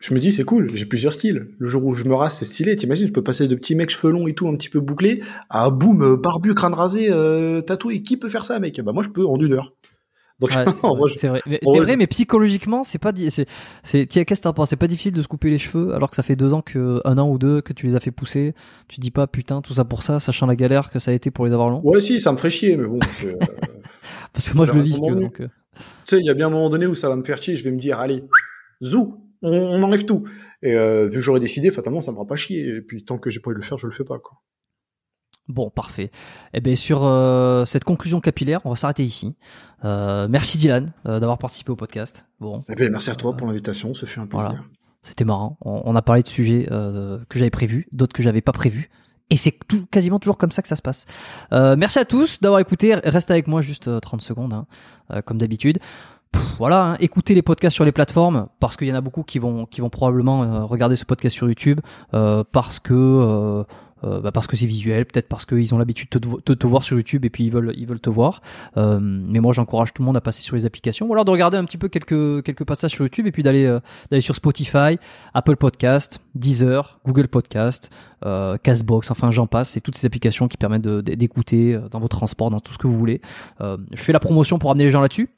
je 0.00 0.12
me 0.12 0.20
dis 0.20 0.32
c'est 0.32 0.44
cool, 0.44 0.68
j'ai 0.74 0.84
plusieurs 0.86 1.12
styles. 1.14 1.48
Le 1.58 1.68
jour 1.68 1.84
où 1.84 1.94
je 1.94 2.04
me 2.04 2.14
rase, 2.14 2.34
c'est 2.34 2.44
stylé. 2.44 2.76
T'imagines, 2.76 3.06
je 3.06 3.12
peux 3.12 3.22
passer 3.24 3.48
de 3.48 3.54
petits 3.54 3.74
mecs 3.74 3.90
cheveux 3.90 4.12
longs 4.12 4.26
et 4.26 4.34
tout, 4.34 4.48
un 4.48 4.56
petit 4.56 4.68
peu 4.68 4.80
bouclés, 4.80 5.22
à 5.48 5.70
boum, 5.70 6.02
euh, 6.02 6.16
barbu, 6.16 6.54
crâne 6.54 6.74
rasé, 6.74 7.08
euh, 7.10 7.62
tatoué. 7.62 8.02
Qui 8.02 8.16
peut 8.16 8.28
faire 8.28 8.44
ça, 8.44 8.58
mec? 8.58 8.80
Bah 8.82 8.92
moi, 8.92 9.02
je 9.02 9.08
peux 9.08 9.24
en 9.26 9.38
une 9.38 9.52
heure. 9.54 9.72
Donc, 10.40 10.50
Ouais, 10.50 10.64
c'est 10.74 10.82
vrai, 10.82 11.08
je- 11.14 11.28
vrai. 11.28 11.42
Mais, 11.46 11.60
vrai, 11.64 11.92
je- 11.92 11.96
mais 11.96 12.06
psychologiquement, 12.08 12.82
c'est 12.84 12.98
pas. 12.98 13.12
di- 13.12 13.30
C'est, 13.30 13.46
c'est, 13.84 14.06
tiens, 14.06 14.24
qu'est-ce 14.24 14.40
que 14.40 14.44
t'en 14.44 14.52
penses? 14.52 14.70
C'est 14.70 14.76
pas 14.76 14.88
difficile 14.88 15.12
de 15.12 15.22
se 15.22 15.28
couper 15.28 15.48
les 15.48 15.58
cheveux 15.58 15.94
alors 15.94 16.10
que 16.10 16.16
ça 16.16 16.22
fait 16.24 16.36
deux 16.36 16.52
ans 16.52 16.60
que, 16.60 17.00
un 17.04 17.16
an 17.18 17.30
ou 17.30 17.38
deux 17.38 17.60
que 17.62 17.72
tu 17.72 17.86
les 17.86 17.94
as 17.94 18.00
fait 18.00 18.10
pousser? 18.10 18.52
Tu 18.88 19.00
dis 19.00 19.12
pas 19.12 19.26
putain 19.26 19.62
tout 19.62 19.74
ça 19.74 19.84
pour 19.84 20.02
ça, 20.02 20.18
sachant 20.18 20.46
la 20.46 20.56
galère 20.56 20.90
que 20.90 20.98
ça 20.98 21.12
a 21.12 21.14
été 21.14 21.30
pour 21.30 21.46
les 21.46 21.52
avoir 21.52 21.70
longs? 21.70 21.80
Ouais, 21.84 22.00
si, 22.00 22.18
ça 22.20 22.32
me 22.32 22.36
ferait 22.36 22.50
chier, 22.50 22.76
mais 22.76 22.86
bon, 22.86 22.98
euh, 22.98 23.32
Parce 24.32 24.50
que 24.50 24.56
moi 24.56 24.66
je 24.66 24.72
le 24.72 24.80
vis. 24.82 25.00
euh, 25.08 25.28
tu 25.38 25.48
sais, 26.04 26.18
il 26.18 26.26
y 26.26 26.30
a 26.30 26.34
bien 26.34 26.48
un 26.48 26.50
moment 26.50 26.68
donné 26.68 26.86
où 26.86 26.94
ça 26.94 27.08
va 27.08 27.16
me 27.16 27.24
faire 27.24 27.40
chier, 27.40 27.56
je 27.56 27.64
vais 27.64 27.70
me 27.70 27.78
dire, 27.78 27.98
allez, 27.98 28.22
zou, 28.82 29.23
on, 29.44 29.52
on 29.52 29.82
enlève 29.82 30.04
tout. 30.04 30.24
Et 30.62 30.72
euh, 30.74 31.06
vu 31.06 31.16
que 31.16 31.20
j'aurais 31.20 31.40
décidé, 31.40 31.70
fatalement, 31.70 32.00
ça 32.00 32.10
me 32.10 32.16
fera 32.16 32.26
pas 32.26 32.36
chier. 32.36 32.66
Et 32.76 32.80
puis 32.80 33.04
tant 33.04 33.18
que 33.18 33.30
j'ai 33.30 33.40
pas 33.40 33.50
envie 33.50 33.56
de 33.56 33.60
le 33.60 33.66
faire, 33.66 33.78
je 33.78 33.86
le 33.86 33.92
fais 33.92 34.04
pas, 34.04 34.18
quoi. 34.18 34.38
Bon, 35.46 35.68
parfait. 35.68 36.10
Eh 36.54 36.60
bien, 36.62 36.74
sur 36.74 37.04
euh, 37.04 37.66
cette 37.66 37.84
conclusion 37.84 38.20
capillaire, 38.22 38.62
on 38.64 38.70
va 38.70 38.76
s'arrêter 38.76 39.04
ici. 39.04 39.36
Euh, 39.84 40.26
merci 40.26 40.56
Dylan 40.56 40.90
d'avoir 41.04 41.36
participé 41.36 41.70
au 41.70 41.76
podcast. 41.76 42.26
Bon, 42.40 42.62
Eh 42.70 42.74
ben, 42.74 42.90
merci 42.90 43.10
à 43.10 43.14
toi 43.14 43.36
pour 43.36 43.46
l'invitation, 43.46 43.92
ce 43.92 44.06
fut 44.06 44.20
un 44.20 44.26
plaisir. 44.26 44.48
Voilà. 44.48 44.64
c'était 45.02 45.26
marrant. 45.26 45.58
On, 45.60 45.82
on 45.84 45.94
a 45.96 46.00
parlé 46.00 46.22
de 46.22 46.28
sujets 46.28 46.66
que 46.66 47.38
j'avais 47.38 47.50
prévus, 47.50 47.86
d'autres 47.92 48.14
que 48.14 48.22
j'avais 48.22 48.40
pas 48.40 48.52
prévus. 48.52 48.88
Et 49.30 49.36
c'est 49.36 49.52
tout, 49.68 49.84
quasiment 49.86 50.18
toujours 50.18 50.38
comme 50.38 50.50
ça 50.52 50.62
que 50.62 50.68
ça 50.68 50.76
se 50.76 50.82
passe. 50.82 51.04
Merci 51.50 51.98
à 51.98 52.06
tous 52.06 52.40
d'avoir 52.40 52.60
écouté. 52.60 52.94
Reste 52.94 53.30
avec 53.30 53.46
moi 53.46 53.60
juste 53.60 53.88
euh, 53.88 54.00
30 54.00 54.22
secondes, 54.22 54.54
hein, 54.54 54.66
comme 55.22 55.36
d'habitude. 55.36 55.78
Voilà, 56.58 56.84
hein, 56.84 56.96
écoutez 57.00 57.34
les 57.34 57.42
podcasts 57.42 57.74
sur 57.74 57.84
les 57.84 57.92
plateformes 57.92 58.46
parce 58.60 58.76
qu'il 58.76 58.86
y 58.86 58.92
en 58.92 58.94
a 58.94 59.00
beaucoup 59.00 59.24
qui 59.24 59.40
vont 59.40 59.66
qui 59.66 59.80
vont 59.80 59.90
probablement 59.90 60.44
euh, 60.44 60.64
regarder 60.64 60.94
ce 60.94 61.04
podcast 61.04 61.34
sur 61.34 61.48
YouTube 61.48 61.80
euh, 62.14 62.44
parce 62.52 62.78
que 62.78 63.64
euh, 64.04 64.20
bah 64.20 64.30
parce 64.32 64.46
que 64.46 64.54
c'est 64.54 64.66
visuel, 64.66 65.06
peut-être 65.06 65.28
parce 65.28 65.46
qu'ils 65.46 65.74
ont 65.74 65.78
l'habitude 65.78 66.10
de 66.10 66.54
te, 66.54 66.66
voir 66.66 66.84
sur 66.84 66.96
YouTube 66.96 67.24
et 67.24 67.30
puis 67.30 67.44
ils 67.44 67.50
veulent 67.50 67.72
ils 67.76 67.86
veulent 67.86 68.00
te 68.00 68.10
voir. 68.10 68.42
Mais 68.76 69.40
moi 69.40 69.52
j'encourage 69.52 69.94
tout 69.94 70.02
le 70.02 70.06
monde 70.06 70.16
à 70.16 70.20
passer 70.20 70.42
sur 70.42 70.54
les 70.56 70.66
applications 70.66 71.06
ou 71.06 71.12
alors 71.12 71.24
de 71.24 71.30
regarder 71.30 71.56
un 71.56 71.64
petit 71.64 71.78
peu 71.78 71.88
quelques 71.88 72.44
quelques 72.44 72.64
passages 72.64 72.90
sur 72.92 73.04
YouTube 73.04 73.26
et 73.26 73.32
puis 73.32 73.42
d'aller 73.42 73.80
sur 74.20 74.36
Spotify, 74.36 74.98
Apple 75.32 75.56
Podcast, 75.56 76.20
Deezer, 76.34 77.00
Google 77.06 77.28
Podcast, 77.28 77.90
Castbox, 78.62 79.10
enfin 79.10 79.30
j'en 79.30 79.46
passe, 79.46 79.70
c'est 79.70 79.80
toutes 79.80 79.96
ces 79.96 80.06
applications 80.06 80.48
qui 80.48 80.58
permettent 80.58 80.82
d'écouter 80.82 81.80
dans 81.90 81.98
vos 81.98 82.08
transports, 82.08 82.50
dans 82.50 82.60
tout 82.60 82.74
ce 82.74 82.78
que 82.78 82.86
vous 82.86 82.98
voulez. 82.98 83.22
Je 83.60 84.02
fais 84.02 84.12
la 84.12 84.20
promotion 84.20 84.58
pour 84.58 84.70
amener 84.70 84.84
les 84.84 84.90
gens 84.90 85.00
là-dessus. 85.00 85.30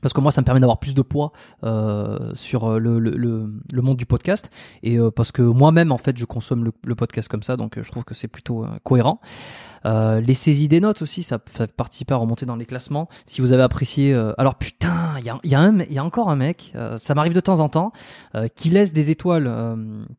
Parce 0.00 0.14
que 0.14 0.20
moi, 0.20 0.32
ça 0.32 0.40
me 0.40 0.44
permet 0.44 0.60
d'avoir 0.60 0.78
plus 0.78 0.94
de 0.94 1.02
poids 1.02 1.32
euh, 1.64 2.32
sur 2.34 2.64
euh, 2.64 2.78
le, 2.78 2.98
le, 2.98 3.10
le, 3.10 3.52
le 3.72 3.82
monde 3.82 3.96
du 3.96 4.06
podcast. 4.06 4.50
Et 4.82 4.98
euh, 4.98 5.10
parce 5.10 5.32
que 5.32 5.42
moi-même, 5.42 5.92
en 5.92 5.98
fait, 5.98 6.16
je 6.16 6.24
consomme 6.24 6.70
le, 6.82 6.94
podcast 6.94 7.28
comme 7.28 7.42
ça. 7.42 7.56
Donc, 7.56 7.76
euh, 7.76 7.82
je 7.82 7.90
trouve 7.90 8.04
que 8.04 8.14
c'est 8.14 8.28
plutôt 8.28 8.64
euh, 8.64 8.68
cohérent. 8.84 9.20
Les 9.84 10.34
saisies 10.34 10.68
des 10.68 10.80
notes 10.80 11.02
aussi, 11.02 11.24
ça, 11.24 11.40
ça 11.56 11.66
participe 11.66 12.12
à 12.12 12.16
remonter 12.16 12.46
dans 12.46 12.54
les 12.54 12.66
classements. 12.66 13.08
Si 13.26 13.40
vous 13.40 13.52
avez 13.52 13.64
apprécié, 13.64 14.14
alors 14.38 14.54
putain, 14.54 15.16
il 15.18 15.24
y 15.24 15.28
a, 15.28 15.40
y, 15.42 15.56
a 15.56 15.72
y 15.90 15.98
a 15.98 16.04
encore 16.04 16.30
un 16.30 16.36
mec, 16.36 16.72
ça 16.98 17.16
m'arrive 17.16 17.32
de 17.32 17.40
temps 17.40 17.58
en 17.58 17.68
temps, 17.68 17.92
qui 18.54 18.70
laisse 18.70 18.92
des 18.92 19.10
étoiles, 19.10 19.52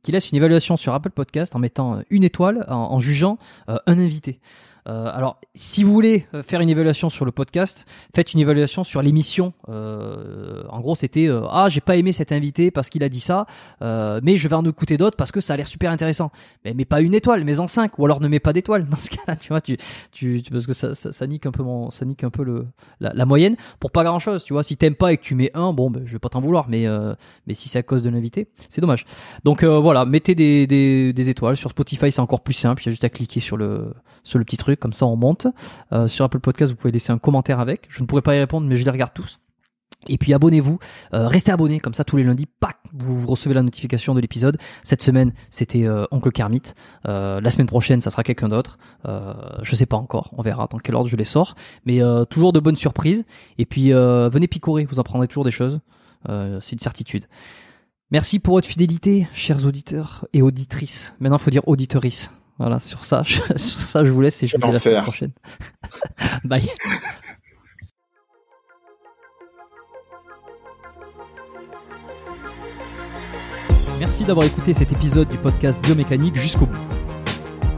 qui 0.03 0.11
laisse 0.11 0.31
une 0.31 0.35
évaluation 0.35 0.75
sur 0.75 0.93
Apple 0.93 1.11
Podcast 1.11 1.55
en 1.55 1.59
mettant 1.59 2.01
une 2.09 2.25
étoile, 2.25 2.65
en, 2.67 2.75
en 2.75 2.99
jugeant 2.99 3.37
un 3.69 3.97
invité. 3.97 4.41
Euh, 4.87 5.09
alors, 5.13 5.39
si 5.55 5.83
vous 5.83 5.93
voulez 5.93 6.27
euh, 6.33 6.43
faire 6.43 6.61
une 6.61 6.69
évaluation 6.69 7.09
sur 7.09 7.25
le 7.25 7.31
podcast, 7.31 7.85
faites 8.15 8.33
une 8.33 8.39
évaluation 8.39 8.83
sur 8.83 9.01
l'émission. 9.01 9.53
Euh, 9.69 10.63
en 10.69 10.81
gros, 10.81 10.95
c'était 10.95 11.29
ah 11.49 11.67
j'ai 11.69 11.81
pas 11.81 11.95
aimé 11.95 12.11
cet 12.11 12.31
invité 12.31 12.71
parce 12.71 12.89
qu'il 12.89 13.03
a 13.03 13.09
dit 13.09 13.19
ça, 13.19 13.45
mais 13.81 14.37
je 14.37 14.47
vais 14.47 14.55
en 14.55 14.65
écouter 14.65 14.97
d'autres 14.97 15.17
parce 15.17 15.31
que 15.31 15.41
ça 15.41 15.53
a 15.53 15.57
l'air 15.57 15.67
super 15.67 15.91
intéressant. 15.91 16.31
Mais 16.65 16.73
mets 16.73 16.85
pas 16.85 17.01
une 17.01 17.13
étoile, 17.13 17.43
mais 17.43 17.59
en 17.59 17.67
cinq, 17.67 17.99
ou 17.99 18.05
alors 18.05 18.19
ne 18.19 18.27
mets 18.27 18.39
pas 18.39 18.53
d'étoile. 18.53 18.85
Dans 18.85 18.97
ce 18.97 19.09
cas-là, 19.09 19.35
tu 19.39 19.49
vois, 19.49 19.61
tu, 19.61 19.77
tu, 20.11 20.43
parce 20.51 20.65
que 20.65 20.73
ça, 20.73 20.93
ça, 20.95 21.11
ça 21.11 21.27
nique 21.27 21.45
un 21.45 21.51
peu 21.51 21.63
mon, 21.63 21.89
ça 21.91 22.05
nique 22.05 22.23
un 22.23 22.29
peu 22.29 22.43
le 22.43 22.67
la, 22.99 23.25
moyenne 23.25 23.55
pour 23.79 23.91
pas 23.91 24.03
grand 24.03 24.19
chose. 24.19 24.43
Tu 24.43 24.53
vois, 24.53 24.63
si 24.63 24.77
t'aimes 24.77 24.95
pas 24.95 25.13
et 25.13 25.17
que 25.17 25.23
tu 25.23 25.35
mets 25.35 25.51
un, 25.53 25.73
bon, 25.73 25.89
ben, 25.89 26.03
je 26.05 26.13
vais 26.13 26.19
pas 26.19 26.29
t'en 26.29 26.41
vouloir, 26.41 26.67
mais 26.69 26.85
mais 27.47 27.53
si 27.53 27.69
c'est 27.69 27.79
à 27.79 27.83
cause 27.83 28.03
de 28.03 28.09
l'invité, 28.09 28.47
c'est 28.69 28.81
dommage. 28.81 29.05
Donc 29.43 29.63
voilà, 29.63 30.05
mettez 30.05 30.35
des, 30.35 30.67
des, 30.67 31.13
des 31.13 31.29
étoiles 31.29 31.57
sur 31.57 31.69
Spotify, 31.69 32.11
c'est 32.11 32.21
encore 32.21 32.41
plus 32.41 32.53
simple. 32.53 32.83
Il 32.83 32.87
y 32.87 32.89
a 32.89 32.91
juste 32.91 33.03
à 33.03 33.09
cliquer 33.09 33.39
sur 33.39 33.57
le 33.57 33.93
sur 34.23 34.39
le 34.39 34.45
petit 34.45 34.57
truc, 34.57 34.72
comme 34.75 34.93
ça 34.93 35.05
on 35.05 35.15
monte. 35.15 35.47
Euh, 35.91 36.07
sur 36.07 36.25
Apple 36.25 36.39
Podcast, 36.39 36.71
vous 36.71 36.77
pouvez 36.77 36.91
laisser 36.91 37.11
un 37.11 37.17
commentaire 37.17 37.59
avec. 37.59 37.85
Je 37.89 38.01
ne 38.01 38.07
pourrai 38.07 38.21
pas 38.21 38.35
y 38.35 38.39
répondre, 38.39 38.67
mais 38.67 38.75
je 38.75 38.83
les 38.83 38.91
regarde 38.91 39.13
tous. 39.13 39.39
Et 40.09 40.17
puis 40.17 40.33
abonnez-vous, 40.33 40.79
euh, 41.13 41.29
restez 41.29 41.51
abonnés, 41.51 41.79
comme 41.79 41.93
ça 41.93 42.03
tous 42.03 42.17
les 42.17 42.25
lundis, 42.25 42.45
pac, 42.45 42.75
vous 42.93 43.25
recevez 43.25 43.53
la 43.53 43.63
notification 43.63 44.13
de 44.13 44.19
l'épisode. 44.19 44.57
Cette 44.83 45.01
semaine, 45.01 45.31
c'était 45.49 45.85
euh, 45.85 46.05
Oncle 46.11 46.31
Kermit. 46.31 46.73
La 47.05 47.49
semaine 47.49 47.67
prochaine, 47.67 48.01
ça 48.01 48.09
sera 48.09 48.23
quelqu'un 48.23 48.49
d'autre. 48.49 48.77
Je 49.05 49.75
sais 49.75 49.85
pas 49.85 49.97
encore, 49.97 50.31
on 50.37 50.41
verra 50.41 50.67
dans 50.69 50.77
quel 50.77 50.95
ordre 50.95 51.09
je 51.09 51.15
les 51.15 51.23
sors. 51.23 51.55
Mais 51.85 52.01
toujours 52.29 52.51
de 52.51 52.59
bonnes 52.59 52.75
surprises. 52.75 53.25
Et 53.57 53.65
puis 53.65 53.91
venez 53.91 54.47
picorer, 54.47 54.83
vous 54.85 54.99
apprendrez 54.99 55.27
toujours 55.27 55.45
des 55.45 55.51
choses. 55.51 55.79
C'est 56.27 56.73
une 56.73 56.79
certitude. 56.79 57.25
Merci 58.13 58.37
pour 58.37 58.53
votre 58.53 58.67
fidélité, 58.67 59.27
chers 59.33 59.65
auditeurs 59.65 60.27
et 60.33 60.43
auditrices. 60.43 61.15
Maintenant, 61.19 61.37
il 61.37 61.41
faut 61.41 61.49
dire 61.49 61.67
auditrices. 61.67 62.29
Voilà, 62.59 62.79
sur 62.79 63.03
ça, 63.03 63.23
sur 63.55 63.79
ça, 63.79 64.05
je 64.05 64.09
vous 64.09 64.21
laisse 64.21 64.41
et 64.43 64.47
je 64.47 64.55
vous 64.55 64.61
dis 64.61 64.69
à 64.69 64.71
la 64.73 64.79
semaine 64.79 65.03
prochaine. 65.03 65.31
Bye. 66.43 66.69
Merci 73.99 74.25
d'avoir 74.25 74.45
écouté 74.45 74.73
cet 74.73 74.91
épisode 74.91 75.29
du 75.29 75.37
podcast 75.37 75.81
Biomécanique 75.81 76.35
jusqu'au 76.35 76.65
bout. 76.65 76.77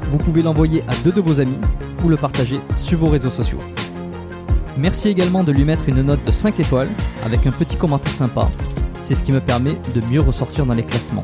Vous 0.10 0.18
pouvez 0.18 0.42
l'envoyer 0.42 0.84
à 0.88 0.96
deux 1.04 1.12
de 1.12 1.22
vos 1.22 1.40
amis 1.40 1.60
ou 2.04 2.10
le 2.10 2.18
partager 2.18 2.60
sur 2.78 3.00
vos 3.00 3.10
réseaux 3.10 3.30
sociaux. 3.30 3.60
Merci 4.78 5.10
également 5.10 5.44
de 5.44 5.52
lui 5.52 5.64
mettre 5.64 5.88
une 5.88 6.02
note 6.02 6.24
de 6.24 6.32
5 6.32 6.60
étoiles 6.60 6.90
avec 7.24 7.46
un 7.48 7.52
petit 7.52 7.78
commentaire 7.78 8.12
sympa. 8.12 8.46
C'est 9.02 9.14
ce 9.14 9.24
qui 9.24 9.32
me 9.32 9.40
permet 9.40 9.76
de 9.76 10.12
mieux 10.12 10.22
ressortir 10.22 10.66
dans 10.66 10.74
les 10.74 10.84
classements. 10.84 11.24